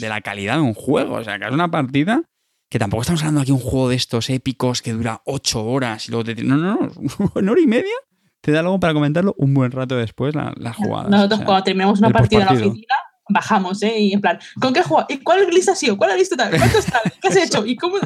la, 0.00 0.20
calidad 0.22 0.54
de 0.54 0.62
un 0.62 0.72
juego. 0.72 1.16
O 1.16 1.22
sea, 1.22 1.38
que 1.38 1.44
es 1.44 1.52
una 1.52 1.70
partida 1.70 2.22
que 2.70 2.78
tampoco 2.78 3.02
estamos 3.02 3.20
hablando 3.20 3.42
aquí 3.42 3.48
de 3.48 3.58
un 3.58 3.60
juego 3.60 3.90
de 3.90 3.96
estos 3.96 4.30
épicos 4.30 4.80
que 4.80 4.94
dura 4.94 5.20
ocho 5.26 5.62
horas 5.66 6.08
y 6.08 6.12
luego 6.12 6.24
te... 6.24 6.42
No, 6.42 6.56
no, 6.56 6.76
no, 6.76 6.92
una 7.34 7.52
hora 7.52 7.60
y 7.60 7.66
media 7.66 7.92
te 8.40 8.52
da 8.52 8.60
algo 8.60 8.80
para 8.80 8.94
comentarlo 8.94 9.34
un 9.36 9.52
buen 9.52 9.70
rato 9.70 9.96
después 9.96 10.34
la, 10.34 10.54
la 10.56 10.72
jugada. 10.72 11.10
Nosotros 11.10 11.42
cuando 11.42 11.62
terminamos 11.62 11.98
una 11.98 12.08
partida 12.08 12.40
en 12.40 12.46
la 12.46 12.52
oficina 12.52 12.94
bajamos, 13.28 13.82
¿eh? 13.82 13.98
Y 13.98 14.12
en 14.14 14.22
plan, 14.22 14.38
¿con 14.58 14.72
qué 14.72 14.82
juego? 14.82 15.04
¿Y 15.10 15.18
cuál 15.18 15.46
lista 15.50 15.72
ha 15.72 15.76
sido? 15.76 15.98
¿Cuál 15.98 16.12
ha 16.12 16.16
visto 16.16 16.36
tal? 16.36 16.56
¿Cuánto 16.56 16.78
está? 16.78 17.02
¿Qué 17.20 17.28
has 17.28 17.36
hecho? 17.36 17.66
¿Y 17.66 17.76
cómo? 17.76 17.96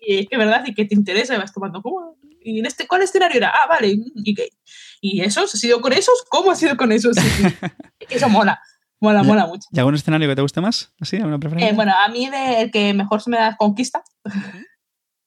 Y 0.00 0.18
es 0.18 0.28
que 0.28 0.36
verdad, 0.36 0.62
y 0.64 0.74
que 0.74 0.84
te 0.84 0.94
interesa 0.94 1.34
y 1.34 1.38
vas 1.38 1.52
tomando, 1.52 1.82
¿cómo? 1.82 2.16
¿Y 2.40 2.60
en 2.60 2.66
este, 2.66 2.86
cuál 2.86 3.02
escenario 3.02 3.38
era? 3.38 3.50
Ah, 3.50 3.66
vale. 3.68 3.96
¿Y 4.14 4.34
qué? 4.34 4.50
¿Y 5.04 5.20
esos? 5.20 5.54
¿Ha 5.54 5.58
sido 5.58 5.82
con 5.82 5.92
esos? 5.92 6.24
¿Cómo 6.30 6.50
ha 6.50 6.54
sido 6.54 6.78
con 6.78 6.90
esos? 6.90 7.14
Eso 8.08 8.26
mola. 8.30 8.58
Mola, 9.00 9.22
mola 9.22 9.46
mucho. 9.46 9.68
¿Y 9.70 9.78
algún 9.78 9.94
escenario 9.94 10.26
que 10.26 10.34
te 10.34 10.40
guste 10.40 10.62
más? 10.62 10.94
¿Así? 10.98 11.16
¿Alguna 11.16 11.38
preferencia? 11.38 11.70
Eh, 11.70 11.74
bueno, 11.74 11.92
a 11.92 12.08
mí 12.08 12.26
el 12.32 12.70
que 12.70 12.94
mejor 12.94 13.20
se 13.20 13.28
me 13.28 13.36
da 13.36 13.50
es 13.50 13.56
Conquista. 13.58 14.02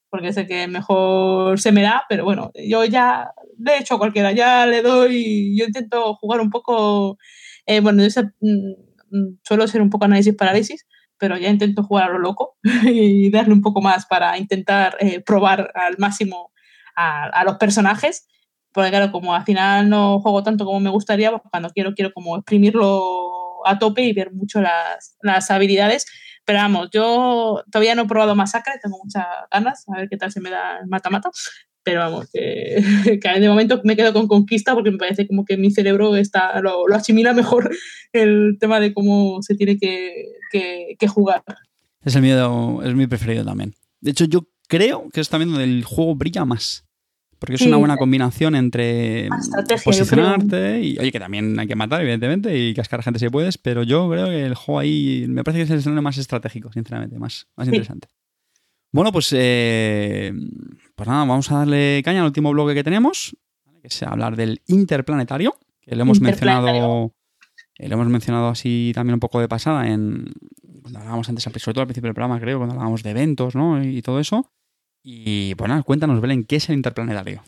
Porque 0.10 0.30
es 0.30 0.38
el 0.38 0.48
que 0.48 0.68
mejor 0.68 1.60
se 1.60 1.72
me 1.72 1.84
da, 1.84 2.06
pero 2.10 2.24
bueno, 2.26 2.50
yo 2.56 2.86
ya 2.86 3.30
he 3.68 3.78
hecho 3.78 3.96
a 3.96 3.98
cualquiera, 4.00 4.32
ya 4.32 4.66
le 4.66 4.82
doy, 4.82 5.56
yo 5.56 5.66
intento 5.66 6.16
jugar 6.16 6.42
un 6.42 6.50
poco, 6.50 7.20
eh, 7.68 7.80
bueno, 7.80 8.02
yo 8.02 8.22
mm, 8.40 8.72
mm, 9.12 9.40
suelo 9.44 9.68
ser 9.68 9.84
un 9.84 9.92
poco 9.92 10.06
análisis 10.06 10.34
parálisis, 10.34 10.88
pero 11.20 11.38
ya 11.38 11.50
intento 11.50 11.84
jugar 11.84 12.06
a 12.10 12.14
lo 12.14 12.20
loco 12.20 12.58
y 12.84 13.30
darle 13.30 13.54
un 13.54 13.62
poco 13.62 13.82
más 13.82 14.08
para 14.08 14.40
intentar 14.40 14.98
eh, 15.02 15.20
probar 15.20 15.72
al 15.76 15.98
máximo 16.00 16.52
a, 16.96 17.26
a, 17.26 17.44
los 17.44 17.58
personajes 17.58 18.28
porque 18.78 18.92
claro, 18.92 19.12
como 19.12 19.34
al 19.34 19.44
final 19.44 19.90
no 19.90 20.20
juego 20.20 20.44
tanto 20.44 20.64
como 20.64 20.80
me 20.80 20.92
gustaría, 20.92 21.32
pues 21.32 21.42
cuando 21.50 21.72
quiero, 21.72 21.96
quiero 21.96 22.14
como 22.14 22.38
exprimirlo 22.38 23.66
a 23.66 23.80
tope 23.80 24.04
y 24.04 24.14
ver 24.14 24.32
mucho 24.32 24.62
las, 24.62 25.18
las 25.24 25.50
habilidades. 25.50 26.06
Pero 26.46 26.60
vamos, 26.60 26.90
yo 26.94 27.64
todavía 27.72 27.96
no 27.96 28.04
he 28.04 28.08
probado 28.08 28.36
Masacre, 28.36 28.74
tengo 28.80 29.00
muchas 29.04 29.26
ganas, 29.52 29.84
a 29.90 29.98
ver 29.98 30.10
qué 30.10 30.18
tal 30.18 30.32
se 30.32 30.42
me 30.42 30.52
da 30.52 30.78
el 30.80 30.88
mata-mata. 30.90 31.32
Pero 31.82 32.02
vamos, 32.02 32.30
que, 32.32 32.84
que, 33.20 33.40
de 33.40 33.50
momento 33.50 33.82
me 33.84 33.96
quedo 33.96 34.14
con 34.14 34.28
Conquista 34.28 34.76
porque 34.76 34.92
me 34.92 35.00
parece 35.00 35.26
como 35.28 35.44
que 35.44 35.58
mi 35.58 35.72
cerebro 35.72 36.16
está, 36.16 36.62
lo, 36.62 36.88
lo 36.88 36.96
asimila 36.96 37.34
mejor 37.34 37.76
el 38.14 38.58
tema 38.60 38.80
de 38.80 38.94
cómo 38.94 39.42
se 39.42 39.56
tiene 39.56 39.80
que, 39.80 40.34
que, 40.52 40.96
que 41.00 41.08
jugar. 41.08 41.42
Es 42.06 42.16
el 42.16 42.22
miedo, 42.22 42.84
es 42.84 42.94
mi 42.94 43.08
preferido 43.08 43.44
también. 43.44 43.74
De 44.02 44.12
hecho, 44.12 44.26
yo 44.26 44.46
creo 44.68 45.10
que 45.12 45.22
es 45.22 45.30
también 45.30 45.50
donde 45.50 45.64
el 45.64 45.84
juego 45.84 46.14
brilla 46.14 46.46
más 46.46 46.87
Porque 47.40 47.56
es 47.56 47.62
una 47.62 47.78
buena 47.78 47.98
combinación 47.98 48.56
entre 48.56 49.30
posicionarte 49.84 50.82
y, 50.82 50.98
oye, 50.98 51.12
que 51.12 51.20
también 51.20 51.60
hay 51.60 51.68
que 51.68 51.76
matar, 51.76 52.02
evidentemente, 52.02 52.58
y 52.58 52.74
cascar 52.74 53.04
gente 53.04 53.20
si 53.20 53.30
puedes, 53.30 53.58
pero 53.58 53.84
yo 53.84 54.10
creo 54.10 54.28
que 54.28 54.44
el 54.44 54.56
juego 54.56 54.80
ahí 54.80 55.26
me 55.28 55.44
parece 55.44 55.60
que 55.60 55.64
es 55.66 55.70
el 55.70 55.80
escenario 55.80 56.02
más 56.02 56.18
estratégico, 56.18 56.72
sinceramente, 56.72 57.20
más, 57.20 57.48
más 57.56 57.68
interesante. 57.68 58.08
Bueno, 58.92 59.12
pues, 59.12 59.30
eh, 59.34 60.34
pues 60.96 61.08
nada, 61.08 61.26
vamos 61.26 61.52
a 61.52 61.60
darle 61.60 62.02
caña 62.04 62.22
al 62.22 62.26
último 62.26 62.52
bloque 62.52 62.74
que 62.74 62.84
tenemos, 62.84 63.36
que 63.82 63.88
es 63.88 64.04
hablar 64.04 64.36
del 64.36 64.62
interplanetario, 64.66 65.56
que 65.82 65.96
lo 65.96 66.02
hemos 66.02 66.20
mencionado. 66.20 67.14
Eh, 67.78 67.88
lo 67.88 67.96
hemos 67.96 68.08
mencionado 68.08 68.48
así 68.48 68.92
también 68.96 69.14
un 69.14 69.20
poco 69.20 69.40
de 69.40 69.48
pasada 69.48 69.88
en 69.88 70.34
cuando 70.82 71.00
hablábamos 71.00 71.30
antes, 71.30 71.44
sobre 71.44 71.74
todo 71.74 71.82
al 71.82 71.88
principio 71.88 72.08
del 72.08 72.16
programa, 72.16 72.40
creo, 72.40 72.58
cuando 72.58 72.74
hablábamos 72.74 73.04
de 73.04 73.12
eventos, 73.12 73.56
¿no? 73.56 73.84
Y 73.84 74.02
todo 74.02 74.20
eso. 74.20 74.50
Y 75.10 75.54
bueno, 75.54 75.82
cuéntanos, 75.86 76.20
Belén, 76.20 76.44
¿qué 76.44 76.58
es 76.58 76.68
el 76.68 76.76
Interplanetario? 76.76 77.42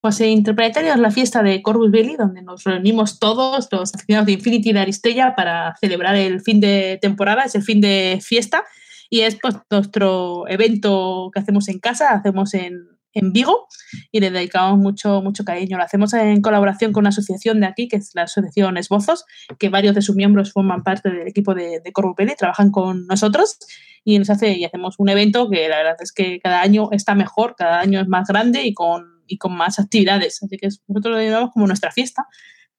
Pues 0.00 0.20
el 0.20 0.30
Interplanetario 0.30 0.92
es 0.92 0.98
la 0.98 1.12
fiesta 1.12 1.44
de 1.44 1.62
Corvus 1.62 1.92
Belli, 1.92 2.16
donde 2.16 2.42
nos 2.42 2.64
reunimos 2.64 3.20
todos 3.20 3.68
los 3.70 3.94
aficionados 3.94 4.26
de 4.26 4.32
Infinity 4.32 4.72
de 4.72 4.80
Aristella 4.80 5.36
para 5.36 5.76
celebrar 5.76 6.16
el 6.16 6.40
fin 6.40 6.58
de 6.58 6.98
temporada, 7.00 7.44
es 7.44 7.54
el 7.54 7.62
fin 7.62 7.80
de 7.80 8.18
fiesta, 8.20 8.64
y 9.10 9.20
es 9.20 9.38
pues, 9.40 9.54
nuestro 9.70 10.48
evento 10.48 11.30
que 11.32 11.38
hacemos 11.38 11.68
en 11.68 11.78
casa, 11.78 12.10
hacemos 12.10 12.52
en, 12.52 12.84
en 13.14 13.32
Vigo 13.32 13.68
y 14.12 14.20
le 14.20 14.30
dedicamos 14.30 14.78
mucho, 14.78 15.22
mucho 15.22 15.44
cariño. 15.44 15.76
Lo 15.76 15.84
hacemos 15.84 16.12
en 16.14 16.42
colaboración 16.42 16.92
con 16.92 17.02
una 17.02 17.10
asociación 17.10 17.60
de 17.60 17.66
aquí, 17.66 17.88
que 17.88 17.96
es 17.96 18.10
la 18.14 18.22
Asociación 18.22 18.76
Esbozos, 18.76 19.24
que 19.58 19.68
varios 19.68 19.94
de 19.94 20.02
sus 20.02 20.16
miembros 20.16 20.52
forman 20.52 20.82
parte 20.82 21.10
del 21.10 21.26
equipo 21.28 21.54
de, 21.54 21.80
de 21.80 21.92
Belli, 22.16 22.34
trabajan 22.36 22.70
con 22.70 23.06
nosotros 23.06 23.58
y 24.04 24.18
nos 24.18 24.30
hace 24.30 24.52
y 24.52 24.64
hacemos 24.64 24.96
un 24.98 25.08
evento 25.08 25.48
que 25.48 25.68
la 25.68 25.78
verdad 25.78 25.96
es 26.00 26.12
que 26.12 26.38
cada 26.40 26.60
año 26.60 26.90
está 26.92 27.14
mejor, 27.14 27.54
cada 27.56 27.80
año 27.80 28.00
es 28.00 28.08
más 28.08 28.28
grande 28.28 28.64
y 28.64 28.74
con, 28.74 29.22
y 29.26 29.38
con 29.38 29.56
más 29.56 29.78
actividades. 29.78 30.42
Así 30.42 30.56
que 30.56 30.68
nosotros 30.88 31.16
lo 31.16 31.22
llamamos 31.22 31.50
como 31.52 31.66
nuestra 31.66 31.90
fiesta. 31.90 32.26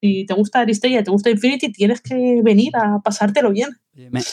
Si 0.02 0.26
te 0.26 0.34
gusta 0.34 0.60
Aristella, 0.60 1.04
te 1.04 1.12
gusta 1.12 1.30
Infinity, 1.30 1.72
tienes 1.72 2.02
que 2.02 2.42
venir 2.44 2.76
a 2.76 3.00
pasártelo 3.04 3.52
bien. 3.52 3.70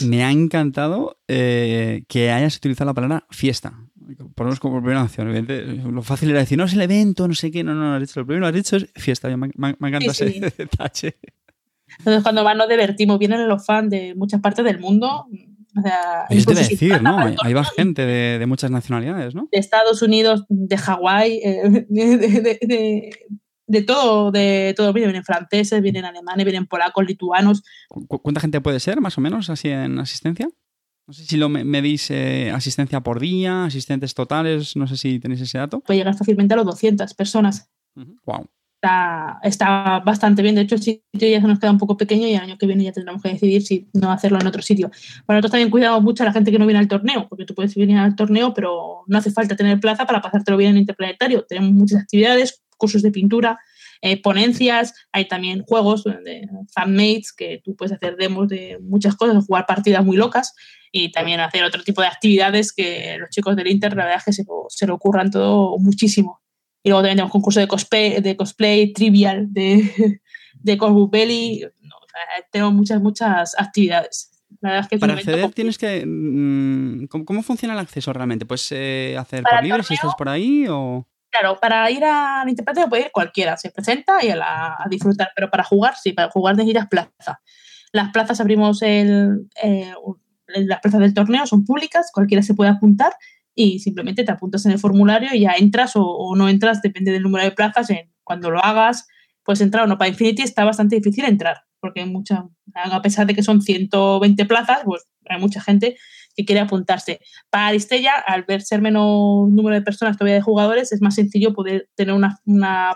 Me, 0.06 0.24
ha 0.24 0.30
encantado 0.30 1.18
eh, 1.28 2.04
que 2.08 2.30
hayas 2.30 2.56
utilizado 2.56 2.90
la 2.90 2.94
palabra 2.94 3.26
fiesta. 3.30 3.74
Ponemos 4.34 4.58
como 4.58 4.80
primera 4.80 5.04
opción. 5.04 5.46
Lo 5.94 6.02
fácil 6.02 6.30
era 6.30 6.40
decir, 6.40 6.58
no 6.58 6.64
es 6.64 6.72
el 6.72 6.80
evento, 6.80 7.28
no 7.28 7.34
sé 7.34 7.50
qué, 7.50 7.62
no, 7.62 7.74
no, 7.74 7.90
lo 7.90 7.94
has 7.94 8.00
dicho. 8.00 8.20
Lo 8.20 8.26
primero 8.26 8.46
que 8.46 8.48
has 8.48 8.64
dicho 8.64 8.76
es 8.76 8.90
fiesta. 8.94 9.34
Me, 9.36 9.50
me, 9.56 9.88
encanta 9.88 10.10
ese 10.10 10.26
detalle. 10.58 11.16
Entonces, 11.98 12.22
cuando 12.22 12.42
van, 12.42 12.58
nos 12.58 12.68
divertimos. 12.68 13.18
Vienen 13.18 13.48
los 13.48 13.64
fans 13.64 13.90
de 13.90 14.14
muchas 14.16 14.40
partes 14.40 14.64
del 14.64 14.80
mundo 14.80 15.26
o 15.78 15.80
sea, 15.80 16.26
Eso 16.28 16.50
te 16.50 16.56
decir, 16.56 17.00
¿no? 17.02 17.16
Ahí 17.42 17.54
va 17.54 17.64
gente 17.64 18.04
de, 18.04 18.46
muchas 18.46 18.70
nacionalidades, 18.70 19.34
¿no? 19.34 19.48
De 19.50 19.58
Estados 19.58 20.02
Unidos, 20.02 20.44
de 20.48 20.76
Hawái, 20.76 21.40
eh, 21.42 21.86
de, 21.88 23.10
todo, 23.86 24.30
de 24.30 24.74
todo. 24.76 24.92
Vienen 24.92 25.24
franceses, 25.24 25.82
vienen 25.82 26.04
alemanes, 26.04 26.44
vienen 26.44 26.66
polacos, 26.66 27.06
lituanos. 27.06 27.62
¿Cuánta 27.88 28.40
gente 28.40 28.60
puede 28.60 28.80
ser, 28.80 29.00
más 29.00 29.16
o 29.18 29.20
menos, 29.20 29.50
así 29.50 29.68
en 29.68 29.98
asistencia? 29.98 30.48
No 31.06 31.12
sé 31.12 31.24
si 31.24 31.36
lo 31.36 31.48
medís 31.48 32.10
eh, 32.10 32.50
asistencia 32.52 33.00
por 33.00 33.18
día, 33.18 33.64
asistentes 33.64 34.14
totales, 34.14 34.76
no 34.76 34.86
sé 34.86 34.96
si 34.96 35.18
tenéis 35.18 35.40
ese 35.40 35.58
dato. 35.58 35.80
Puede 35.80 35.98
llegar 35.98 36.16
fácilmente 36.16 36.54
a 36.54 36.58
los 36.58 36.66
200 36.66 37.12
personas. 37.14 37.70
Wow 38.24 38.48
está, 39.42 40.02
bastante 40.04 40.42
bien. 40.42 40.54
De 40.54 40.62
hecho, 40.62 40.74
el 40.74 40.82
sitio 40.82 41.28
ya 41.28 41.40
se 41.40 41.46
nos 41.46 41.58
queda 41.58 41.70
un 41.70 41.78
poco 41.78 41.96
pequeño 41.96 42.26
y 42.26 42.34
el 42.34 42.40
año 42.40 42.58
que 42.58 42.66
viene 42.66 42.84
ya 42.84 42.92
tendremos 42.92 43.22
que 43.22 43.30
decidir 43.30 43.62
si 43.62 43.88
no 43.92 44.10
hacerlo 44.10 44.40
en 44.40 44.46
otro 44.46 44.62
sitio. 44.62 44.90
Para 45.24 45.38
nosotros 45.38 45.52
también 45.52 45.70
cuidamos 45.70 46.02
mucho 46.02 46.22
a 46.22 46.26
la 46.26 46.32
gente 46.32 46.50
que 46.50 46.58
no 46.58 46.66
viene 46.66 46.80
al 46.80 46.88
torneo, 46.88 47.28
porque 47.28 47.44
tú 47.44 47.54
puedes 47.54 47.74
venir 47.74 47.98
al 47.98 48.16
torneo, 48.16 48.52
pero 48.54 49.04
no 49.06 49.18
hace 49.18 49.30
falta 49.30 49.56
tener 49.56 49.78
plaza 49.80 50.04
para 50.04 50.20
pasártelo 50.20 50.56
bien 50.56 50.72
en 50.72 50.78
Interplanetario. 50.78 51.44
Tenemos 51.48 51.70
muchas 51.72 52.02
actividades, 52.02 52.62
cursos 52.82 53.02
de 53.02 53.12
pintura, 53.12 53.60
eh, 54.00 54.20
ponencias, 54.20 54.92
hay 55.12 55.28
también 55.28 55.62
juegos 55.62 56.02
de 56.02 56.48
fanmates 56.74 57.32
que 57.32 57.60
tú 57.64 57.76
puedes 57.76 57.92
hacer 57.92 58.16
demos 58.16 58.48
de 58.48 58.76
muchas 58.82 59.14
cosas, 59.14 59.46
jugar 59.46 59.64
partidas 59.64 60.04
muy 60.04 60.16
locas 60.16 60.52
y 60.90 61.12
también 61.12 61.38
hacer 61.38 61.62
otro 61.62 61.84
tipo 61.84 62.00
de 62.00 62.08
actividades 62.08 62.72
que 62.72 63.16
los 63.20 63.30
chicos 63.30 63.54
del 63.54 63.68
Inter, 63.68 63.96
la 63.96 64.02
verdad 64.02 64.18
es 64.18 64.24
que 64.24 64.32
se, 64.32 64.44
se 64.68 64.86
lo 64.88 64.94
ocurran 64.94 65.30
todo 65.30 65.78
muchísimo. 65.78 66.40
Y 66.82 66.88
luego 66.88 67.02
también 67.02 67.18
tenemos 67.18 67.30
concurso 67.30 67.60
de 67.60 67.68
cosplay, 67.68 68.20
de 68.20 68.36
cosplay 68.36 68.92
trivial 68.92 69.46
de, 69.52 70.20
de 70.54 70.78
Corvus 70.78 71.08
Belli. 71.08 71.64
tenemos 72.50 72.74
muchas, 72.74 73.00
muchas 73.00 73.54
actividades. 73.56 74.30
Para 74.60 74.80
acceder 74.80 75.52
tienes 75.52 75.78
que... 75.78 76.04
Mm, 76.04 77.06
¿cómo, 77.06 77.42
funciona 77.44 77.74
el 77.74 77.80
acceso 77.80 78.12
realmente? 78.12 78.46
¿Puedes 78.46 78.70
eh, 78.72 79.16
hacer 79.16 79.44
por 79.44 79.62
libre 79.62 79.84
si 79.84 79.94
estás 79.94 80.14
por 80.18 80.28
ahí 80.28 80.66
o...? 80.68 81.06
Claro, 81.32 81.58
para 81.58 81.90
ir 81.90 82.04
al 82.04 82.46
interpretador 82.46 82.90
puede 82.90 83.06
ir 83.06 83.10
cualquiera, 83.10 83.56
se 83.56 83.70
presenta 83.70 84.22
y 84.22 84.28
a, 84.28 84.76
disfrutar, 84.90 85.30
pero 85.34 85.50
para 85.50 85.64
jugar, 85.64 85.94
sí, 85.96 86.12
para 86.12 86.30
jugar 86.30 86.56
de 86.56 86.64
ir 86.64 86.78
a 86.78 86.90
plaza. 86.90 87.40
Las 87.90 88.12
plazas 88.12 88.38
abrimos 88.40 88.82
el, 88.82 89.48
eh, 89.62 89.94
las 90.46 90.80
plazas 90.80 91.00
del 91.00 91.14
torneo, 91.14 91.46
son 91.46 91.64
públicas, 91.64 92.10
cualquiera 92.12 92.42
se 92.42 92.52
puede 92.52 92.70
apuntar 92.70 93.14
y 93.54 93.78
simplemente 93.78 94.24
te 94.24 94.32
apuntas 94.32 94.66
en 94.66 94.72
el 94.72 94.78
formulario 94.78 95.30
y 95.32 95.40
ya 95.40 95.52
entras 95.52 95.92
o, 95.94 96.34
no 96.36 96.50
entras, 96.50 96.82
depende 96.82 97.12
del 97.12 97.22
número 97.22 97.44
de 97.44 97.52
plazas. 97.52 97.88
cuando 98.24 98.50
lo 98.50 98.62
hagas, 98.62 99.08
puedes 99.42 99.62
entrar 99.62 99.84
o 99.84 99.86
no. 99.86 99.96
Para 99.96 100.10
Infinity 100.10 100.42
está 100.42 100.64
bastante 100.64 100.96
difícil 100.96 101.24
entrar, 101.24 101.64
porque 101.80 102.02
hay 102.02 102.12
a 102.74 103.02
pesar 103.02 103.26
de 103.26 103.34
que 103.34 103.42
son 103.42 103.62
120 103.62 104.44
plazas, 104.44 104.80
pues 104.84 105.06
hay 105.26 105.40
mucha 105.40 105.62
gente 105.62 105.96
que 106.36 106.44
quiere 106.44 106.60
apuntarse. 106.60 107.20
Para 107.50 107.68
Aristella, 107.68 108.14
al 108.14 108.44
ver 108.44 108.62
ser 108.62 108.80
menos 108.80 109.48
número 109.50 109.74
de 109.74 109.82
personas 109.82 110.16
todavía 110.16 110.36
de 110.36 110.42
jugadores, 110.42 110.92
es 110.92 111.02
más 111.02 111.14
sencillo 111.14 111.52
poder 111.52 111.88
tener 111.94 112.14
una, 112.14 112.40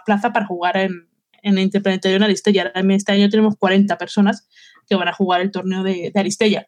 plaza 0.04 0.32
para 0.32 0.46
jugar 0.46 0.76
en, 0.76 1.08
en 1.42 1.58
Interplanetario 1.58 2.16
en 2.16 2.22
Aristella. 2.22 2.72
Este 2.74 3.12
año 3.12 3.28
tenemos 3.28 3.56
40 3.56 3.96
personas 3.98 4.48
que 4.88 4.94
van 4.94 5.08
a 5.08 5.12
jugar 5.12 5.40
el 5.40 5.50
torneo 5.50 5.82
de 5.82 6.12
Aristella 6.14 6.66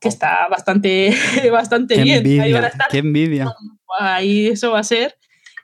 que 0.00 0.08
está 0.08 0.48
bastante, 0.48 1.14
bastante 1.52 1.94
qué 1.94 2.02
bien. 2.02 2.18
Envidia, 2.18 2.42
ahí 2.42 2.70
qué 2.90 2.98
envidia. 2.98 3.54
Ahí 3.98 4.46
eso 4.46 4.72
va 4.72 4.80
a 4.80 4.84
ser 4.84 5.14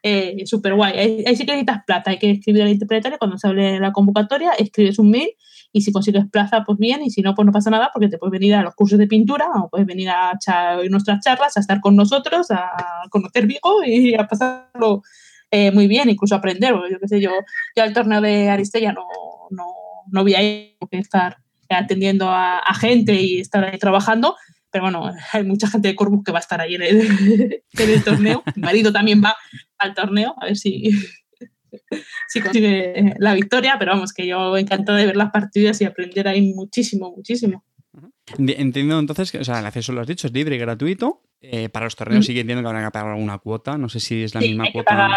eh, 0.02 0.44
súper 0.44 0.74
guay. 0.74 0.92
Ahí, 1.26 1.36
sí 1.36 1.46
que 1.46 1.52
necesitas 1.52 1.82
plata, 1.86 2.10
hay 2.10 2.18
que 2.18 2.30
escribir 2.30 2.62
al 2.62 2.68
interpretario 2.68 3.18
cuando 3.18 3.38
se 3.38 3.48
hable 3.48 3.80
la 3.80 3.92
convocatoria, 3.92 4.52
escribes 4.52 4.98
un 4.98 5.10
mail 5.10 5.30
y 5.72 5.82
si 5.82 5.92
consigues 5.92 6.24
plaza, 6.30 6.64
pues 6.64 6.78
bien, 6.78 7.02
y 7.02 7.10
si 7.10 7.22
no, 7.22 7.34
pues 7.34 7.46
no 7.46 7.52
pasa 7.52 7.70
nada 7.70 7.90
porque 7.92 8.08
te 8.08 8.18
puedes 8.18 8.32
venir 8.32 8.54
a 8.54 8.62
los 8.62 8.74
cursos 8.74 8.98
de 8.98 9.06
pintura 9.06 9.46
o 9.56 9.68
puedes 9.68 9.86
venir 9.86 10.08
a 10.10 10.32
nuestras 10.88 11.20
charlas, 11.20 11.56
a 11.56 11.60
estar 11.60 11.80
con 11.80 11.96
nosotros, 11.96 12.50
a 12.50 12.70
conocer 13.10 13.46
Vigo 13.46 13.84
y 13.84 14.14
a 14.14 14.26
pasarlo 14.26 15.02
eh, 15.50 15.70
muy 15.70 15.86
bien, 15.86 16.08
incluso 16.10 16.34
aprender. 16.34 16.74
Yo 16.90 16.98
qué 17.00 17.08
sé, 17.08 17.20
yo, 17.20 17.30
yo 17.76 17.82
al 17.82 17.92
torneo 17.92 18.20
de 18.20 18.48
Aristella 18.48 18.92
no, 18.92 19.06
no, 19.50 19.66
no 20.10 20.22
voy 20.22 20.34
a 20.34 20.42
ir, 20.42 20.76
que 20.90 20.98
estar 20.98 21.38
atendiendo 21.68 22.30
a, 22.30 22.62
gente 22.80 23.14
y 23.14 23.40
estar 23.40 23.64
ahí 23.64 23.78
trabajando. 23.78 24.36
Pero 24.70 24.84
bueno, 24.84 25.10
hay 25.32 25.44
mucha 25.44 25.68
gente 25.68 25.88
de 25.88 25.96
Corbus 25.96 26.24
que 26.24 26.32
va 26.32 26.38
a 26.38 26.40
estar 26.40 26.60
ahí 26.60 26.74
en 26.74 26.82
el 26.82 28.04
torneo. 28.04 28.42
Mi 28.54 28.62
marido 28.62 28.92
también 28.92 29.22
va 29.22 29.36
al 29.78 29.94
torneo, 29.94 30.34
a 30.40 30.46
ver 30.46 30.56
si, 30.56 30.90
si 32.28 32.40
consigue 32.40 33.14
la 33.18 33.34
victoria. 33.34 33.76
Pero 33.78 33.92
vamos, 33.92 34.12
que 34.12 34.26
yo 34.26 34.56
encantado 34.56 34.98
de 34.98 35.06
ver 35.06 35.16
las 35.16 35.30
partidas 35.30 35.80
y 35.80 35.84
aprender 35.84 36.28
ahí 36.28 36.52
muchísimo, 36.54 37.12
muchísimo. 37.14 37.64
Entiendo 38.38 38.98
entonces 38.98 39.30
que 39.30 39.38
o 39.38 39.44
sea, 39.44 39.60
el 39.60 39.66
acceso 39.66 39.92
lo 39.92 40.00
has 40.00 40.06
dicho, 40.06 40.26
es 40.26 40.32
libre 40.32 40.56
y 40.56 40.58
gratuito. 40.58 41.22
Eh, 41.40 41.68
para 41.68 41.86
los 41.86 41.94
torneos 41.94 42.26
sí 42.26 42.34
que 42.34 42.40
entiendo 42.40 42.62
que 42.62 42.68
habrá 42.68 42.84
que 42.84 42.90
pagar 42.90 43.12
alguna 43.12 43.38
cuota. 43.38 43.78
No 43.78 43.88
sé 43.88 44.00
si 44.00 44.22
es 44.22 44.34
la 44.34 44.40
misma 44.40 44.66
cuota. 44.72 45.10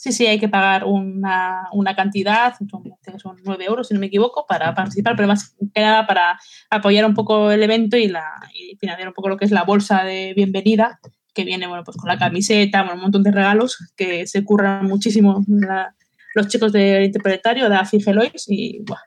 Sí, 0.00 0.12
sí, 0.12 0.26
hay 0.26 0.40
que 0.40 0.48
pagar 0.48 0.84
una, 0.84 1.68
una 1.72 1.94
cantidad, 1.94 2.54
son, 3.18 3.36
nueve 3.44 3.66
euros 3.66 3.88
si 3.88 3.92
no 3.92 4.00
me 4.00 4.06
equivoco, 4.06 4.46
para 4.48 4.74
participar, 4.74 5.14
pero 5.14 5.28
más 5.28 5.54
que 5.74 5.80
nada 5.82 6.06
para 6.06 6.40
apoyar 6.70 7.04
un 7.04 7.12
poco 7.12 7.50
el 7.50 7.62
evento 7.62 7.98
y, 7.98 8.08
la, 8.08 8.24
y 8.54 8.76
financiar 8.76 9.08
un 9.08 9.12
poco 9.12 9.28
lo 9.28 9.36
que 9.36 9.44
es 9.44 9.50
la 9.50 9.64
bolsa 9.64 10.02
de 10.02 10.32
bienvenida, 10.34 10.98
que 11.34 11.44
viene 11.44 11.66
bueno, 11.66 11.84
pues 11.84 11.96
con 11.96 12.08
la 12.08 12.18
camiseta, 12.18 12.90
un 12.92 13.00
montón 13.00 13.22
de 13.22 13.30
regalos 13.30 13.78
que 13.96 14.26
se 14.26 14.44
curran 14.44 14.86
muchísimo 14.86 15.44
los 16.34 16.48
chicos 16.48 16.72
del 16.72 17.04
interpretario, 17.04 17.68
de 17.68 17.76
Afi 17.76 18.00
Gelois, 18.00 18.46
y 18.48 18.82
bueno, 18.86 19.02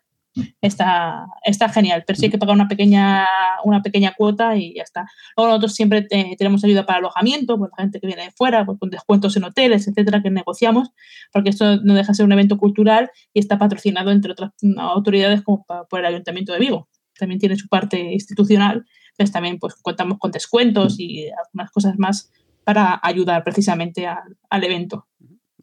está, 0.61 1.25
está 1.43 1.69
genial, 1.69 2.03
pero 2.05 2.17
sí 2.17 2.25
hay 2.25 2.31
que 2.31 2.37
pagar 2.37 2.55
una 2.55 2.67
pequeña, 2.67 3.27
una 3.63 3.81
pequeña 3.81 4.13
cuota 4.17 4.55
y 4.57 4.75
ya 4.75 4.83
está. 4.83 5.05
Luego 5.37 5.49
nosotros 5.49 5.73
siempre 5.73 6.01
tenemos 6.01 6.63
ayuda 6.63 6.85
para 6.85 6.99
alojamiento, 6.99 7.57
pues 7.57 7.71
la 7.77 7.83
gente 7.83 7.99
que 7.99 8.07
viene 8.07 8.23
de 8.25 8.31
fuera, 8.31 8.65
pues 8.65 8.77
con 8.79 8.89
descuentos 8.89 9.37
en 9.37 9.43
hoteles, 9.43 9.87
etcétera, 9.87 10.21
que 10.21 10.31
negociamos, 10.31 10.89
porque 11.31 11.49
esto 11.49 11.77
no 11.81 11.93
deja 11.93 12.11
de 12.11 12.15
ser 12.15 12.25
un 12.25 12.31
evento 12.31 12.57
cultural 12.57 13.11
y 13.33 13.39
está 13.39 13.57
patrocinado 13.57 14.11
entre 14.11 14.31
otras 14.31 14.51
autoridades 14.77 15.41
como 15.43 15.65
por 15.89 15.99
el 15.99 16.05
Ayuntamiento 16.05 16.53
de 16.53 16.59
Vigo. 16.59 16.89
También 17.17 17.39
tiene 17.39 17.55
su 17.55 17.67
parte 17.67 17.99
institucional, 17.99 18.85
pues 19.17 19.31
también 19.31 19.59
pues 19.59 19.75
contamos 19.75 20.17
con 20.19 20.31
descuentos 20.31 20.99
y 20.99 21.29
algunas 21.29 21.71
cosas 21.71 21.97
más 21.97 22.31
para 22.63 22.99
ayudar 23.03 23.43
precisamente 23.43 24.07
al 24.07 24.63
evento. 24.63 25.07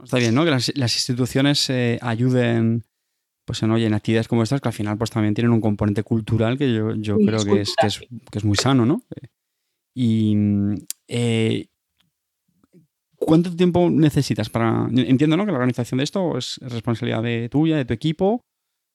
Está 0.03 0.19
bien, 0.19 0.35
¿no? 0.35 0.45
Que 0.45 0.51
las, 0.51 0.69
instituciones 0.69 1.69
eh, 1.71 1.99
ayuden 2.03 2.85
pues 3.45 3.63
en, 3.63 3.71
oye, 3.71 3.87
en 3.87 3.95
actividades 3.95 4.29
como 4.29 4.43
estas 4.43 4.61
que 4.61 4.69
al 4.69 4.75
final 4.75 4.97
pues 4.97 5.11
también 5.11 5.35
tienen 5.35 5.53
un 5.53 5.61
componente 5.61 6.03
cultural 6.03 6.57
que 6.57 6.73
yo, 6.73 7.17
creo 7.19 7.45
que 7.45 7.63
es, 7.63 7.75
que 8.31 8.39
es, 8.39 8.45
muy 8.45 8.57
sano, 8.57 8.87
¿no? 8.87 9.03
Y 9.95 10.37
eh, 11.09 11.67
¿Cuánto 13.21 13.55
tiempo 13.55 13.91
necesitas 13.91 14.49
para...? 14.49 14.89
Entiendo, 14.91 15.37
¿no? 15.37 15.45
Que 15.45 15.53
la 15.53 15.59
organización 15.59 15.99
de 15.99 16.05
esto 16.05 16.39
es 16.39 16.59
responsabilidad 16.63 17.23
de 17.23 17.51
tuya, 17.51 17.77
de 17.77 17.85
tu 17.85 17.93
equipo. 17.93 18.41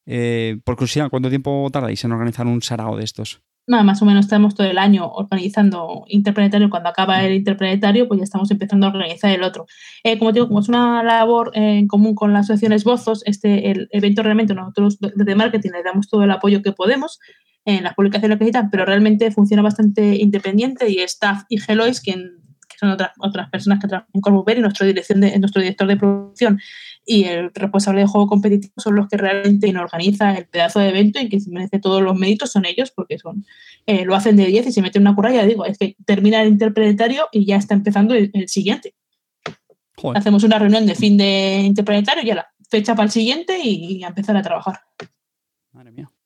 Eh, 0.04 0.58
por 0.64 0.74
curiosidad, 0.74 1.08
¿cuánto 1.10 1.28
tiempo 1.28 1.68
tardáis 1.72 2.04
en 2.04 2.12
organizar 2.12 2.44
un 2.46 2.60
sarao 2.60 2.96
de 2.96 3.04
estos? 3.04 3.40
Nada, 3.68 3.82
más 3.82 4.00
o 4.00 4.04
menos 4.04 4.26
estamos 4.26 4.54
todo 4.54 4.66
el 4.66 4.78
año 4.78 5.10
organizando 5.10 6.04
interplanetario. 6.08 6.70
Cuando 6.70 6.88
acaba 6.88 7.24
el 7.24 7.34
interplanetario, 7.34 8.06
pues 8.06 8.18
ya 8.18 8.24
estamos 8.24 8.48
empezando 8.52 8.86
a 8.86 8.90
organizar 8.90 9.32
el 9.32 9.42
otro. 9.42 9.66
Eh, 10.04 10.18
como 10.18 10.30
digo, 10.30 10.46
como 10.46 10.60
es 10.60 10.68
una 10.68 11.02
labor 11.02 11.50
en 11.54 11.88
común 11.88 12.14
con 12.14 12.32
la 12.32 12.40
asociación 12.40 12.72
Esbozos, 12.72 13.22
este 13.26 13.70
el 13.72 13.88
evento 13.90 14.22
realmente 14.22 14.54
nosotros 14.54 14.98
desde 15.00 15.34
marketing 15.34 15.70
le 15.72 15.82
damos 15.82 16.08
todo 16.08 16.22
el 16.22 16.30
apoyo 16.30 16.62
que 16.62 16.72
podemos 16.72 17.18
en 17.64 17.82
las 17.82 17.94
publicaciones 17.94 18.38
que 18.38 18.44
necesitan, 18.44 18.70
pero 18.70 18.84
realmente 18.84 19.32
funciona 19.32 19.62
bastante 19.62 20.14
independiente 20.16 20.88
y 20.88 21.00
Staff 21.00 21.42
y 21.48 21.58
Helois, 21.60 22.00
quien, 22.00 22.36
que 22.68 22.78
son 22.78 22.90
otras, 22.90 23.10
otras 23.18 23.50
personas 23.50 23.80
que 23.80 23.88
trabajan 23.88 24.08
con 24.12 24.20
Corbuper 24.20 24.58
y 24.58 24.60
nuestro, 24.60 24.86
dirección 24.86 25.20
de, 25.20 25.36
nuestro 25.40 25.60
director 25.60 25.88
de 25.88 25.96
producción 25.96 26.60
y 27.06 27.24
el 27.24 27.54
responsable 27.54 28.00
de 28.00 28.06
juego 28.08 28.26
competitivo 28.26 28.74
son 28.76 28.96
los 28.96 29.08
que 29.08 29.16
realmente 29.16 29.72
organizan 29.78 30.36
el 30.36 30.46
pedazo 30.46 30.80
de 30.80 30.88
evento 30.88 31.20
y 31.20 31.28
que 31.28 31.38
se 31.38 31.50
merece 31.50 31.78
todos 31.78 32.02
los 32.02 32.16
méritos 32.16 32.50
son 32.50 32.66
ellos 32.66 32.90
porque 32.90 33.18
son 33.18 33.46
eh, 33.86 34.04
lo 34.04 34.16
hacen 34.16 34.36
de 34.36 34.46
10 34.46 34.66
y 34.66 34.72
se 34.72 34.82
meten 34.82 35.02
una 35.02 35.14
curra 35.14 35.30
digo, 35.44 35.64
es 35.64 35.78
que 35.78 35.96
termina 36.04 36.42
el 36.42 36.48
interplanetario 36.48 37.28
y 37.30 37.46
ya 37.46 37.56
está 37.56 37.74
empezando 37.74 38.14
el, 38.14 38.48
siguiente. 38.48 38.94
Hacemos 40.14 40.44
una 40.44 40.58
reunión 40.58 40.86
de 40.86 40.94
fin 40.94 41.16
de 41.16 41.62
interplanetario 41.64 42.22
y 42.22 42.26
ya 42.26 42.34
la 42.34 42.48
fecha 42.68 42.94
para 42.94 43.06
el 43.06 43.12
siguiente 43.12 43.58
y, 43.62 43.98
y 43.98 44.04
a 44.04 44.08
empezar 44.08 44.36
a 44.36 44.42
trabajar. 44.42 44.80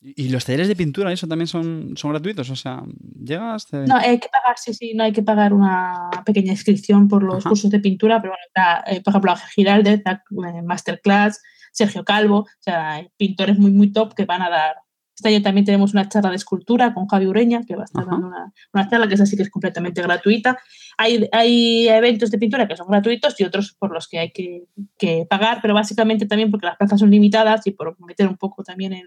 ¿Y 0.03 0.31
los 0.31 0.47
talleres 0.47 0.69
de 0.69 0.77
pintura, 0.77 1.13
eso 1.13 1.27
también 1.27 1.47
son, 1.47 1.95
son 1.95 2.13
gratuitos? 2.13 2.49
O 2.49 2.57
sea, 2.57 2.83
¿llegas? 3.23 3.67
No, 3.71 3.97
hay 3.97 4.19
que 4.19 4.29
pagar, 4.29 4.57
sí, 4.57 4.73
sí, 4.73 4.95
no 4.95 5.05
hay 5.05 5.13
que 5.13 5.23
pagar 5.23 5.53
una 5.53 6.09
pequeña 6.25 6.53
inscripción 6.53 7.07
por 7.07 7.23
los 7.23 7.45
cursos 7.45 7.71
de 7.71 7.81
pintura, 7.81 8.19
pero 8.21 8.33
bueno, 8.33 8.45
está, 8.47 8.91
eh, 8.91 9.03
por 9.03 9.13
ejemplo, 9.13 9.35
Giralde, 9.55 10.03
eh, 10.05 10.63
Masterclass, 10.63 11.43
Sergio 11.71 12.03
Calvo, 12.03 12.39
o 12.39 12.47
sea, 12.61 13.07
pintores 13.19 13.59
muy, 13.59 13.73
muy 13.73 13.93
top 13.93 14.15
que 14.15 14.25
van 14.25 14.41
a 14.41 14.49
dar. 14.49 14.77
Este 15.15 15.29
año 15.29 15.43
también 15.43 15.67
tenemos 15.67 15.93
una 15.93 16.09
charla 16.09 16.31
de 16.31 16.37
escultura 16.37 16.95
con 16.95 17.07
Javi 17.07 17.27
Ureña, 17.27 17.61
que 17.69 17.77
va 17.77 17.83
a 17.83 17.85
estar 17.85 18.07
dando 18.07 18.27
una, 18.27 18.55
una, 18.73 18.89
charla 18.89 19.07
que 19.07 19.15
es 19.17 19.21
así 19.21 19.37
que 19.37 19.43
es 19.43 19.51
completamente 19.51 20.01
gratuita. 20.01 20.59
Hay, 20.97 21.29
hay 21.31 21.89
eventos 21.89 22.31
de 22.31 22.39
pintura 22.39 22.67
que 22.67 22.75
son 22.75 22.87
gratuitos 22.89 23.39
y 23.39 23.45
otros 23.45 23.77
por 23.79 23.93
los 23.93 24.09
que 24.09 24.19
hay 24.19 24.31
que, 24.31 24.65
que 24.97 25.27
pagar, 25.29 25.59
pero 25.61 25.75
básicamente 25.75 26.25
también 26.25 26.51
porque 26.51 26.65
las 26.65 26.79
plazas 26.79 27.01
son 27.01 27.11
limitadas 27.11 27.67
y 27.67 27.73
por 27.73 28.01
meter 28.01 28.29
un 28.29 28.39
poco 28.39 28.65
también 28.65 28.95
el 28.95 29.07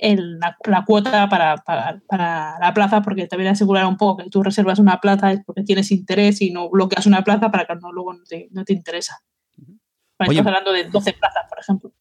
la, 0.00 0.84
cuota 0.86 1.28
para, 1.28 1.56
para, 1.58 2.58
la 2.58 2.74
plaza, 2.74 3.02
porque 3.02 3.26
también 3.26 3.52
asegurar 3.52 3.86
un 3.86 3.96
poco 3.96 4.22
que 4.22 4.30
tú 4.30 4.42
reservas 4.42 4.78
una 4.78 5.00
plaza 5.00 5.32
es 5.32 5.40
porque 5.44 5.62
tienes 5.62 5.90
interés 5.90 6.40
y 6.40 6.50
no 6.50 6.70
bloqueas 6.70 7.06
una 7.06 7.22
plaza 7.22 7.50
para 7.50 7.66
que 7.66 7.74
no, 7.76 7.92
luego 7.92 8.14
no 8.14 8.24
te, 8.28 8.48
no 8.52 8.64
te 8.64 8.72
interesa. 8.72 9.18
Estamos 10.18 10.46
hablando 10.46 10.72
de 10.72 10.84
12 10.84 11.12
plazas, 11.14 11.44
por 11.48 11.58
ejemplo. 11.58 11.92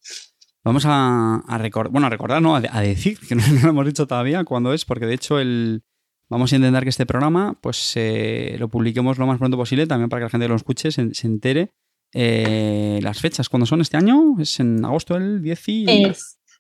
Vamos 0.64 0.84
a, 0.86 1.42
recordar, 1.58 1.92
bueno, 1.92 2.08
a 2.08 2.10
recordar, 2.10 2.42
no, 2.42 2.56
a, 2.56 2.82
decir, 2.82 3.18
que 3.20 3.36
no, 3.36 3.44
lo 3.64 3.70
hemos 3.70 3.86
dicho 3.86 4.08
todavía 4.08 4.44
cuándo 4.44 4.74
es, 4.74 4.86
porque 4.86 5.06
de 5.06 5.14
hecho 5.14 5.40
el, 5.40 5.84
vamos 6.30 6.52
a 6.52 6.58
intentar 6.58 6.84
que 6.84 6.90
este 6.90 7.06
programa 7.06 7.58
pues 7.62 7.94
eh, 7.96 8.56
lo 8.60 8.70
publiquemos 8.70 9.18
lo 9.18 9.26
más 9.26 9.40
pronto 9.40 9.58
posible, 9.58 9.88
también 9.88 10.10
para 10.10 10.22
que 10.22 10.26
la 10.26 10.30
gente 10.30 10.46
que 10.46 10.50
lo 10.50 10.56
escuche 10.56 10.92
se, 10.92 11.28
entere. 11.28 11.72
Eh, 12.14 13.00
las 13.04 13.22
fechas, 13.22 13.50
¿cuándo 13.50 13.66
son 13.66 13.82
este 13.82 13.98
año? 13.98 14.36
¿Es 14.40 14.60
en 14.60 14.84
agosto 14.84 15.14
del 15.14 15.42
10 15.42 15.70
y... 15.70 15.86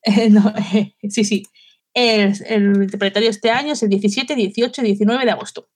no, 0.31 0.53
sí, 1.09 1.23
sí. 1.23 1.43
El, 1.93 2.33
el, 2.45 2.83
interpretatorio 2.83 3.29
este 3.29 3.49
año 3.49 3.73
es 3.73 3.83
el 3.83 3.89
17, 3.89 4.35
18 4.35 4.81
y 4.81 4.85
19 4.85 5.25
de 5.25 5.31
agosto. 5.31 5.69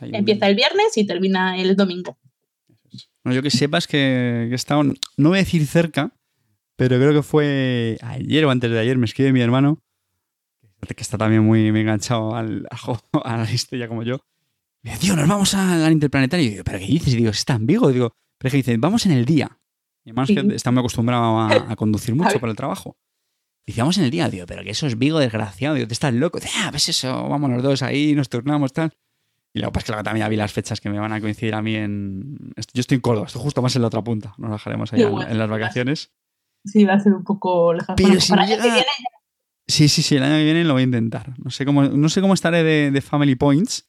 Empieza 0.00 0.48
el 0.48 0.54
viernes 0.54 0.96
y 0.96 1.06
termina 1.06 1.58
el 1.58 1.76
domingo. 1.76 2.18
Bueno, 3.24 3.36
yo 3.36 3.42
que 3.42 3.50
sepas 3.50 3.86
que, 3.86 4.48
he 4.50 4.54
estado, 4.54 4.82
no 4.82 5.28
voy 5.28 5.38
a 5.38 5.42
decir 5.42 5.66
cerca, 5.66 6.14
pero 6.76 6.96
creo 6.96 7.12
que 7.12 7.22
fue 7.22 7.98
ayer 8.02 8.44
o 8.44 8.50
antes 8.50 8.70
de 8.70 8.78
ayer, 8.78 8.96
me 8.96 9.06
escribe 9.06 9.32
mi 9.32 9.40
hermano, 9.40 9.82
que 10.80 11.02
está 11.02 11.18
también 11.18 11.44
muy, 11.44 11.68
enganchado 11.68 12.34
al, 12.34 12.66
a, 13.24 13.36
la 13.36 13.50
historia 13.50 13.88
como 13.88 14.02
yo. 14.02 14.20
Me 14.82 14.92
dice, 14.92 15.02
tío, 15.02 15.16
nos 15.16 15.28
vamos 15.28 15.54
al 15.54 15.92
interplanetario. 15.92 16.46
Y 16.46 16.50
digo, 16.50 16.64
¿pero 16.64 16.78
qué 16.78 16.86
dices? 16.86 17.12
Y 17.12 17.16
digo, 17.16 17.30
¿está 17.30 17.54
en 17.54 17.66
Vigo? 17.66 17.92
digo, 17.92 18.14
pero 18.38 18.48
es 18.48 18.52
que 18.52 18.56
dice, 18.58 18.76
vamos 18.78 19.04
en 19.04 19.12
el 19.12 19.26
día. 19.26 19.58
Mi 20.04 20.10
hermano 20.10 20.26
que 20.26 20.54
está 20.54 20.70
muy 20.70 20.80
acostumbrado 20.80 21.38
a, 21.38 21.72
a 21.72 21.76
conducir 21.76 22.14
mucho 22.14 22.40
por 22.40 22.48
el 22.48 22.56
trabajo. 22.56 22.96
Decíamos 23.66 23.98
en 23.98 24.04
el 24.04 24.10
día, 24.10 24.28
digo, 24.28 24.46
pero 24.46 24.62
que 24.62 24.70
eso 24.70 24.86
es 24.86 24.98
Vigo 24.98 25.18
desgraciado, 25.18 25.74
digo, 25.74 25.86
te 25.86 25.92
estás 25.92 26.12
loco. 26.12 26.38
ah, 26.58 26.68
pues 26.70 26.88
eso, 26.88 27.28
vamos 27.28 27.50
los 27.50 27.62
dos 27.62 27.82
ahí, 27.82 28.14
nos 28.14 28.28
turnamos, 28.28 28.72
tal. 28.72 28.92
Y 29.52 29.58
luego, 29.58 29.72
pues 29.72 29.84
claro, 29.84 30.02
también 30.02 30.28
vi 30.28 30.36
las 30.36 30.52
fechas 30.52 30.80
que 30.80 30.90
me 30.90 30.98
van 30.98 31.12
a 31.12 31.20
coincidir 31.20 31.54
a 31.54 31.62
mí 31.62 31.74
en. 31.74 32.52
Yo 32.72 32.80
estoy 32.80 32.96
en 32.96 33.00
Córdoba, 33.00 33.26
estoy 33.26 33.42
justo 33.42 33.62
más 33.62 33.74
en 33.74 33.82
la 33.82 33.88
otra 33.88 34.02
punta. 34.02 34.34
Nos 34.38 34.50
bajaremos 34.50 34.92
allá 34.92 35.08
en, 35.28 35.38
las 35.38 35.48
vacaciones. 35.48 36.12
Sí, 36.64 36.84
va 36.84 36.94
a 36.94 37.00
ser 37.00 37.14
un 37.14 37.24
poco 37.24 37.74
lejano. 37.74 37.96
Pero 37.96 38.20
si 38.20 38.34
Sí, 39.66 39.88
sí, 39.88 40.02
sí, 40.02 40.16
el 40.16 40.24
año 40.24 40.34
que 40.34 40.44
viene 40.44 40.64
lo 40.64 40.74
voy 40.74 40.82
a 40.82 40.84
intentar. 40.84 41.32
No 41.38 41.50
sé 41.50 41.64
cómo, 41.64 41.84
no 41.84 42.08
sé 42.08 42.20
cómo 42.20 42.34
estaré 42.34 42.62
de, 42.90 43.00
Family 43.00 43.36
Points, 43.36 43.88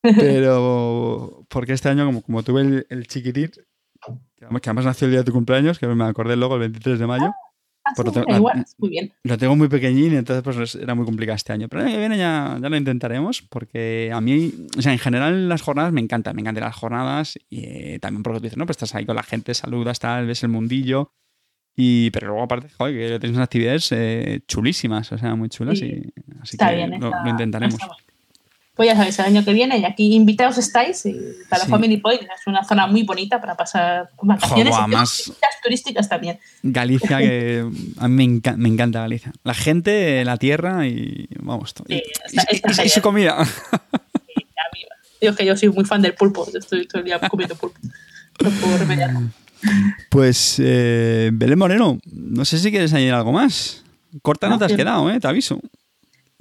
pero 0.00 1.44
porque 1.48 1.72
este 1.72 1.88
año, 1.88 2.06
como, 2.06 2.22
como 2.22 2.42
tuve 2.42 2.62
el, 2.62 2.86
el 2.88 3.06
chiquitín, 3.08 3.50
que 3.50 4.70
además 4.70 4.84
nació 4.84 5.06
el 5.06 5.12
día 5.12 5.20
de 5.20 5.24
tu 5.24 5.32
cumpleaños, 5.32 5.78
que 5.78 5.86
me 5.88 6.04
acordé 6.04 6.36
luego 6.36 6.54
el 6.54 6.60
23 6.60 6.98
de 6.98 7.06
mayo. 7.06 7.26
Ah, 7.26 7.51
igual, 8.28 8.64
muy 8.78 8.90
bien. 8.90 9.12
Lo 9.24 9.38
tengo 9.38 9.56
muy 9.56 9.68
pequeñín, 9.68 10.14
entonces 10.14 10.42
pues 10.42 10.74
era 10.74 10.94
muy 10.94 11.04
complicado 11.04 11.36
este 11.36 11.52
año. 11.52 11.68
Pero 11.68 11.82
el 11.82 11.88
año 11.88 11.96
que 11.96 12.00
viene 12.00 12.18
ya, 12.18 12.58
ya 12.60 12.68
lo 12.68 12.76
intentaremos, 12.76 13.42
porque 13.42 14.10
a 14.12 14.20
mí, 14.20 14.52
o 14.76 14.82
sea, 14.82 14.92
en 14.92 14.98
general 14.98 15.48
las 15.48 15.62
jornadas 15.62 15.92
me 15.92 16.00
encantan, 16.00 16.34
me 16.36 16.42
encantan 16.42 16.64
las 16.64 16.76
jornadas, 16.76 17.38
y 17.48 17.64
eh, 17.64 17.98
también 18.00 18.22
porque 18.22 18.38
tú 18.38 18.44
dices, 18.44 18.58
no, 18.58 18.66
pues 18.66 18.76
estás 18.76 18.94
ahí 18.94 19.06
con 19.06 19.16
la 19.16 19.22
gente, 19.22 19.54
saludas, 19.54 19.98
tal, 19.98 20.26
ves 20.26 20.42
el 20.42 20.50
mundillo, 20.50 21.12
y, 21.74 22.10
pero 22.10 22.28
luego 22.28 22.42
aparte, 22.42 22.68
joder, 22.68 22.94
que 22.94 23.18
tienes 23.18 23.36
unas 23.36 23.46
actividades 23.46 23.90
eh, 23.92 24.40
chulísimas, 24.46 25.10
o 25.12 25.18
sea, 25.18 25.34
muy 25.34 25.48
chulas, 25.48 25.80
y, 25.80 26.12
así 26.40 26.56
que 26.56 26.98
lo, 26.98 27.12
intentaremos. 27.26 27.78
Pues 28.74 28.88
ya 28.88 28.96
sabéis, 28.96 29.18
el 29.18 29.26
año 29.26 29.44
que 29.44 29.52
viene, 29.52 29.78
y 29.78 29.84
aquí 29.84 30.14
invitados 30.14 30.56
estáis, 30.56 31.04
y 31.04 31.14
para 31.50 31.66
Family 31.66 31.98
Point 31.98 32.22
es 32.22 32.46
una 32.46 32.64
zona 32.64 32.86
muy 32.86 33.02
bonita 33.02 33.38
para 33.38 33.54
pasar 33.54 34.08
vacaciones 34.22 34.74
y 34.74 34.90
más 34.90 35.32
turísticas 35.62 36.08
también. 36.08 36.38
Galicia, 36.62 37.18
que 37.18 37.66
a 37.98 38.08
mí 38.08 38.40
me, 38.56 38.68
encanta 38.68 39.00
Galicia. 39.00 39.32
La 39.44 39.52
gente, 39.52 40.24
la 40.24 40.38
tierra 40.38 40.86
y 40.86 41.28
vamos, 41.40 41.74
y, 41.88 42.88
su 42.88 43.02
comida. 43.02 43.36
Digo 45.20 45.36
que 45.36 45.44
yo 45.44 45.56
soy 45.56 45.68
muy 45.68 45.84
fan 45.84 46.00
del 46.00 46.14
pulpo, 46.14 46.48
estoy 46.52 46.86
todo 46.88 47.00
el 47.00 47.04
día 47.04 47.20
comiendo 47.28 47.54
pulpo. 47.54 47.78
No 48.42 48.50
puedo 48.50 48.78
remediarlo. 48.78 49.20
Pues, 50.08 50.56
eh, 50.58 51.30
Belén 51.32 51.58
Moreno, 51.58 52.00
no 52.10 52.44
sé 52.44 52.58
si 52.58 52.70
quieres 52.70 52.92
añadir 52.92 53.12
algo 53.12 53.32
más. 53.32 53.84
Corta 54.22 54.48
no, 54.48 54.58
te 54.58 54.64
has 54.64 54.72
quedado, 54.72 55.10
¿eh? 55.10 55.20
Te 55.20 55.28
aviso. 55.28 55.60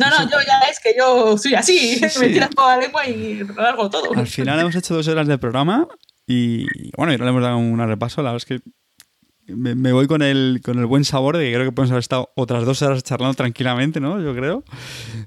No, 0.01 0.09
no, 0.09 0.29
yo 0.29 0.37
ya 0.45 0.59
es 0.69 0.79
que 0.79 0.95
yo 0.97 1.37
soy 1.37 1.53
así, 1.53 2.01
me 2.19 2.29
tiras 2.29 2.49
toda 2.49 2.75
la 2.75 2.83
lengua 2.83 3.07
y 3.07 3.43
largo 3.55 3.89
todo. 3.89 4.13
Al 4.15 4.27
final 4.27 4.59
hemos 4.59 4.75
hecho 4.75 4.95
dos 4.95 5.07
horas 5.07 5.27
de 5.27 5.37
programa 5.37 5.87
y 6.27 6.65
bueno, 6.97 7.13
ya 7.13 7.23
le 7.23 7.29
hemos 7.29 7.41
dado 7.41 7.57
un 7.57 7.79
repaso. 7.79 8.21
La 8.21 8.31
verdad 8.31 8.45
es 8.49 8.61
que 8.61 8.69
me, 9.47 9.91
voy 9.91 10.07
con 10.07 10.21
el, 10.21 10.61
con 10.63 10.79
el 10.79 10.85
buen 10.85 11.03
sabor 11.03 11.37
de 11.37 11.45
que 11.45 11.53
creo 11.53 11.65
que 11.65 11.71
podemos 11.71 11.91
haber 11.91 12.01
estado 12.01 12.31
otras 12.35 12.65
dos 12.65 12.81
horas 12.81 13.03
charlando 13.03 13.35
tranquilamente, 13.35 13.99
¿no? 13.99 14.21
Yo 14.21 14.35
creo. 14.35 14.63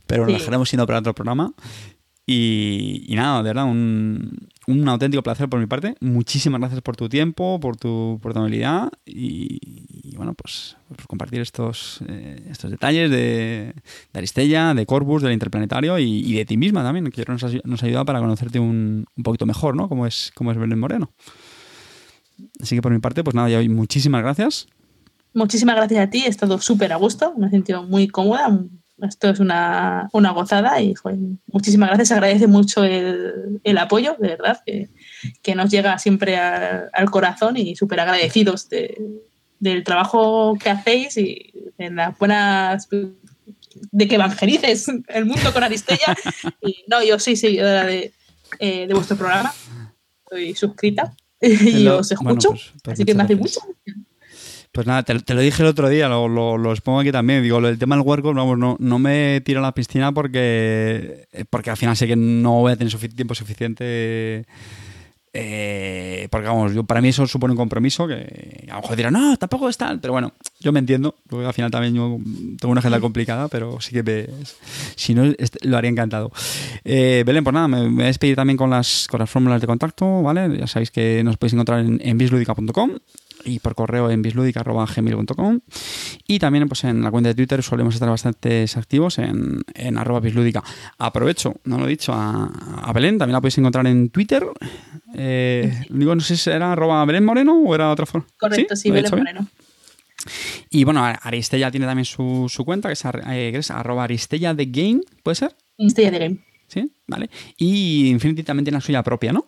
Pero 0.07 0.25
nos 0.27 0.35
dejaremos 0.39 0.69
siendo 0.69 0.87
para 0.87 1.01
otro 1.01 1.15
programa. 1.15 1.53
Y, 2.27 3.07
nada, 3.11 3.43
de 3.43 3.51
verdad, 3.51 3.65
un, 3.65 4.49
un, 4.67 4.89
auténtico 4.89 5.23
placer 5.23 5.49
por 5.49 5.61
mi 5.61 5.67
parte. 5.67 5.95
Muchísimas 6.01 6.61
gracias 6.61 6.81
por 6.81 6.97
tu 6.97 7.09
tiempo, 7.09 7.59
por 7.61 7.77
tu, 7.77 8.19
por 8.23 8.35
y, 9.07 10.17
bueno, 10.17 10.35
pues 10.35 10.77
por 10.89 11.07
compartir 11.07 11.41
estos, 11.41 12.01
eh, 12.09 12.47
estos 12.51 12.71
detalles 12.71 13.11
de, 13.11 13.75
de, 14.13 14.19
Aristella, 14.19 14.75
de 14.75 14.87
Corbus, 14.87 15.23
del 15.23 15.33
Interplanetario 15.33 15.99
y, 15.99 16.35
de 16.35 16.45
ti 16.45 16.57
misma 16.57 16.83
también, 16.83 17.11
que 17.11 17.25
nos, 17.27 17.43
nos 17.65 17.83
ha 17.83 17.87
ayudado 17.87 18.05
para 18.05 18.21
conocerte 18.21 18.59
un, 18.59 19.07
un 19.17 19.23
poquito 19.23 19.47
mejor, 19.47 19.77
¿no? 19.77 19.89
Como 19.89 20.07
es, 20.07 20.33
como 20.35 20.53
es 20.53 20.59
Belén 20.59 20.79
Moreno. 20.79 21.13
Así 22.61 22.75
que 22.75 22.83
por 22.83 22.93
mi 22.93 22.99
parte, 22.99 23.23
pues 23.23 23.35
nada, 23.35 23.49
ya 23.49 23.63
muchísimas 23.69 24.23
gracias. 24.23 24.67
Muchísimas 25.35 25.75
gracias 25.75 26.07
a 26.07 26.11
ti, 26.11 26.23
he 26.25 26.29
estado 26.29 26.61
súper 26.61 26.93
a 26.93 26.97
gusto, 26.97 27.35
me 27.37 27.49
he 27.49 27.51
sentido 27.51 27.83
muy 27.83 28.07
cómoda, 28.07 28.57
esto 29.03 29.31
es 29.31 29.41
una, 29.41 30.09
una 30.13 30.31
gozada 30.31 30.81
y 30.81 30.95
muchísimas 31.53 31.89
gracias. 31.89 32.13
Agradece 32.13 32.47
mucho 32.47 32.85
el, 32.85 33.61
el 33.65 33.79
apoyo, 33.79 34.17
de 34.19 34.29
verdad, 34.29 34.61
que, 34.65 34.89
que 35.43 35.55
nos 35.55 35.71
llega 35.71 35.99
siempre 35.99 36.37
al 36.37 37.11
corazón 37.11 37.57
y 37.57 37.77
súper 37.77 38.01
agradecidos 38.01 38.69
de, 38.69 38.97
del 39.59 39.85
trabajo 39.85 40.57
que 40.63 40.71
hacéis 40.71 41.17
y 41.17 41.53
de 41.79 41.91
las 41.91 42.19
buenas 42.19 42.89
de 43.91 44.09
que 44.09 44.15
evangelices 44.15 44.87
el 45.09 45.25
mundo 45.25 45.53
con 45.53 45.65
Aristella. 45.65 46.17
y 46.63 46.85
no, 46.87 47.03
yo 47.03 47.19
soy 47.19 47.37
seguidora 47.37 47.85
de, 47.85 48.13
eh, 48.59 48.87
de 48.87 48.95
vuestro 48.95 49.17
programa, 49.17 49.53
estoy 50.25 50.55
suscrita 50.55 51.15
y 51.41 51.87
os 51.89 52.11
escucho, 52.11 52.51
pues, 52.51 52.73
pues 52.83 52.95
así 52.95 53.05
que 53.05 53.15
me 53.15 53.25
hace 53.25 53.37
mucho 53.37 53.61
pues 54.75 54.89
nada, 54.89 55.05
te, 55.05 55.35
lo 55.35 55.41
dije 55.41 55.63
el 55.63 55.69
otro 55.69 55.89
día, 55.89 56.09
lo, 56.09 56.27
lo, 56.27 56.73
expongo 56.73 56.99
aquí 56.99 57.13
también. 57.13 57.45
Digo, 57.45 57.59
el 57.59 57.79
tema 57.79 57.95
del 57.95 58.05
workout, 58.05 58.35
vamos, 58.35 58.59
no, 58.59 58.77
no 58.81 58.99
me 58.99 59.41
tiro 59.43 59.61
a 59.61 59.63
la 59.63 59.73
piscina 59.73 60.11
porque, 60.11 61.29
porque 61.49 61.71
al 61.71 61.77
final 61.77 61.97
sé 61.97 62.09
que 62.09 62.17
no 62.17 62.55
voy 62.55 62.73
a 62.73 62.77
tener 62.77 62.93
tiempo 63.15 63.37
suficiente 63.37 64.45
Eh, 65.33 66.27
porque 66.29 66.49
vamos, 66.49 66.75
yo, 66.75 66.83
para 66.83 67.01
mí 67.01 67.11
eso 67.11 67.25
supone 67.29 67.53
un 67.53 67.57
compromiso 67.57 68.09
que 68.09 68.67
a 68.69 68.75
lo 68.75 68.83
mejor 68.83 68.97
dirán, 68.97 69.13
no, 69.13 69.37
tampoco 69.37 69.69
es 69.69 69.77
tal, 69.77 70.01
pero 70.01 70.13
bueno, 70.13 70.33
yo 70.59 70.73
me 70.73 70.81
entiendo, 70.81 71.15
porque 71.29 71.47
al 71.47 71.55
final 71.55 71.71
también 71.71 71.95
yo 71.95 72.19
tengo 72.59 72.73
una 72.73 72.81
agenda 72.81 72.99
complicada, 72.99 73.47
pero 73.47 73.81
sí 73.81 73.93
que 73.93 74.29
si 74.97 75.15
no, 75.15 75.33
lo 75.63 75.77
haría 75.77 75.91
encantado. 75.91 76.33
Eh, 76.85 77.23
Belén, 77.25 77.45
pues 77.45 77.55
nada, 77.55 77.69
me, 77.69 77.89
voy 77.89 78.03
a 78.03 78.07
despedir 78.07 78.35
también 78.35 78.57
con 78.57 78.71
las, 78.71 79.07
con 79.09 79.21
las 79.21 79.31
fórmulas 79.31 79.61
de 79.61 79.69
contacto, 79.69 80.21
¿vale? 80.23 80.59
Ya 80.59 80.67
sabéis 80.67 80.91
que 80.91 81.23
nos 81.23 81.37
podéis 81.37 81.53
encontrar 81.53 81.79
en, 81.79 82.01
en 82.03 82.19
bisludica.com 82.19 82.99
y 83.45 83.59
por 83.59 83.75
correo 83.75 84.11
en 84.11 84.23
bisludica.gmail.com 84.23 85.61
y 86.27 86.39
también 86.39 86.69
pues 86.69 86.85
en 86.85 87.03
la 87.03 87.11
cuenta 87.11 87.29
de 87.29 87.35
Twitter 87.35 87.63
solemos 87.63 87.95
estar 87.95 88.09
bastante 88.09 88.67
activos 88.77 89.19
en, 89.19 89.63
en 89.75 89.99
arroba 89.99 90.21
bislúdica. 90.21 90.63
Aprovecho, 90.99 91.55
no 91.65 91.79
lo 91.79 91.87
he 91.87 91.91
dicho, 91.91 92.13
a, 92.15 92.91
Belén, 92.95 93.19
también 93.19 93.35
la 93.35 93.41
podéis 93.41 93.59
encontrar 93.59 93.87
en 93.87 94.11
Twitter. 94.11 94.45
Eh, 95.15 95.85
digo, 95.91 96.15
no 96.15 96.21
sé 96.21 96.37
si 96.37 96.51
era 96.51 96.73
arroba 96.73 97.05
Belén 97.05 97.25
Moreno 97.25 97.59
o 97.59 97.75
era 97.75 97.91
otra 97.91 98.07
forma. 98.07 98.27
Correcto, 98.39 98.77
sí, 98.77 98.91
Belén 98.91 99.11
Moreno. 99.11 99.47
Y 100.71 100.85
bueno, 100.85 101.05
Aristella 101.05 101.71
tiene 101.71 101.87
también 101.87 102.05
su, 102.05 102.47
su 102.49 102.65
cuenta, 102.65 102.89
que 102.89 102.95
es, 102.95 103.05
eh, 103.05 103.53
es 103.55 103.71
arroba 103.71 104.05
Aristella 104.05 104.55
de 104.55 104.67
Game, 104.67 105.01
¿puede 105.23 105.35
ser? 105.35 105.55
Aristella 105.79 106.11
de 106.11 106.19
Game. 106.19 106.39
Sí, 106.67 106.91
vale. 107.07 107.31
Y 107.57 108.09
Infinity 108.09 108.43
también 108.43 108.65
tiene 108.65 108.77
la 108.77 108.81
suya 108.81 109.03
propia, 109.03 109.33
¿no? 109.33 109.47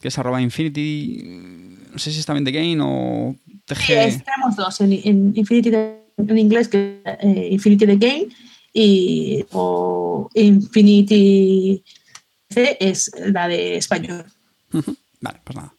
Que 0.00 0.08
es 0.08 0.18
arroba 0.18 0.42
Infinity 0.42 1.78
no 1.96 2.00
sé 2.00 2.12
si 2.12 2.20
es 2.20 2.26
también 2.26 2.44
The 2.44 2.52
Game 2.52 2.78
o 2.82 3.34
TG. 3.64 3.76
Sí, 3.78 4.22
tenemos 4.22 4.54
dos, 4.54 4.80
en, 4.82 4.92
Infinity 5.34 5.70
en 6.18 6.38
inglés, 6.38 6.68
que 6.68 7.00
eh, 7.06 7.48
Infinity 7.52 7.86
The 7.86 7.96
Game, 7.96 8.26
y 8.74 9.42
o 9.52 10.28
Infinity 10.34 11.82
C 12.50 12.76
es 12.78 13.10
la 13.16 13.48
de 13.48 13.78
español. 13.78 14.26
Vale, 15.22 15.40
pues 15.42 15.56
nada. 15.56 15.72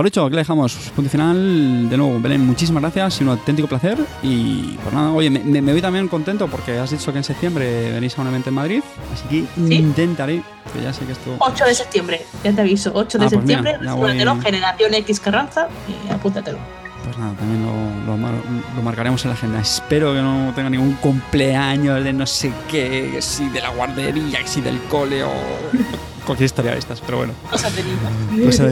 Por 0.00 0.06
hecho, 0.06 0.24
aquí 0.24 0.34
le 0.34 0.40
dejamos 0.40 0.72
punto 0.96 1.10
final. 1.10 1.90
De 1.90 1.94
nuevo, 1.98 2.18
Belén, 2.18 2.46
muchísimas 2.46 2.80
gracias 2.80 3.20
y 3.20 3.24
un 3.24 3.28
auténtico 3.28 3.68
placer. 3.68 3.98
Y 4.22 4.78
pues 4.82 4.94
nada, 4.94 5.10
oye, 5.10 5.28
me, 5.28 5.60
voy 5.60 5.82
también 5.82 6.08
contento 6.08 6.48
porque 6.48 6.78
has 6.78 6.90
dicho 6.90 7.12
que 7.12 7.18
en 7.18 7.24
septiembre 7.24 7.92
venís 7.92 8.16
a 8.16 8.22
un 8.22 8.28
evento 8.28 8.48
en 8.48 8.54
Madrid. 8.54 8.82
Así 9.12 9.28
que 9.28 9.76
intentaré, 9.76 10.42
que 10.72 10.82
ya 10.82 10.94
sé 10.94 11.04
que 11.04 11.12
esto. 11.12 11.36
8 11.38 11.64
de 11.66 11.74
septiembre, 11.74 12.24
ya 12.42 12.50
te 12.50 12.62
aviso. 12.62 12.92
8 12.94 13.18
de 13.18 13.24
ah, 13.26 13.28
pues 13.28 13.40
septiembre, 13.40 13.78
voy... 13.94 14.40
Generación 14.40 14.94
X 14.94 15.20
Carranza 15.20 15.68
y 15.86 16.10
apúntatelo. 16.10 16.56
Pues 17.04 17.16
nada, 17.16 17.32
también 17.32 17.64
lo, 17.64 18.16
lo, 18.16 18.82
marcaremos 18.82 19.24
en 19.24 19.30
la 19.30 19.34
agenda. 19.34 19.60
Espero 19.60 20.12
que 20.12 20.20
no 20.20 20.52
tenga 20.54 20.70
ningún 20.70 20.94
cumpleaños 20.94 22.04
de 22.04 22.12
no 22.12 22.26
sé 22.26 22.52
qué, 22.70 23.16
si 23.20 23.48
de 23.48 23.60
la 23.60 23.70
guardería, 23.70 24.46
si 24.46 24.60
del 24.60 24.80
cole 24.82 25.24
o 25.24 25.30
cualquier 26.26 26.46
historia 26.46 26.72
de 26.72 26.78
estas, 26.78 27.00
pero 27.00 27.18
bueno. 27.18 27.32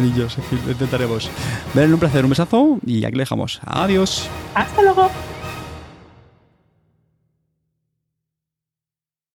Niños, 0.02 0.38
en 0.38 0.44
fin, 0.44 0.60
lo 0.64 0.72
intentaremos. 0.72 1.30
Ven, 1.74 1.92
un 1.92 1.98
placer, 1.98 2.24
un 2.24 2.30
besazo 2.30 2.78
y 2.86 3.04
aquí 3.04 3.16
le 3.16 3.22
dejamos. 3.22 3.60
Adiós. 3.64 4.28
Hasta 4.54 4.82
luego. 4.82 5.10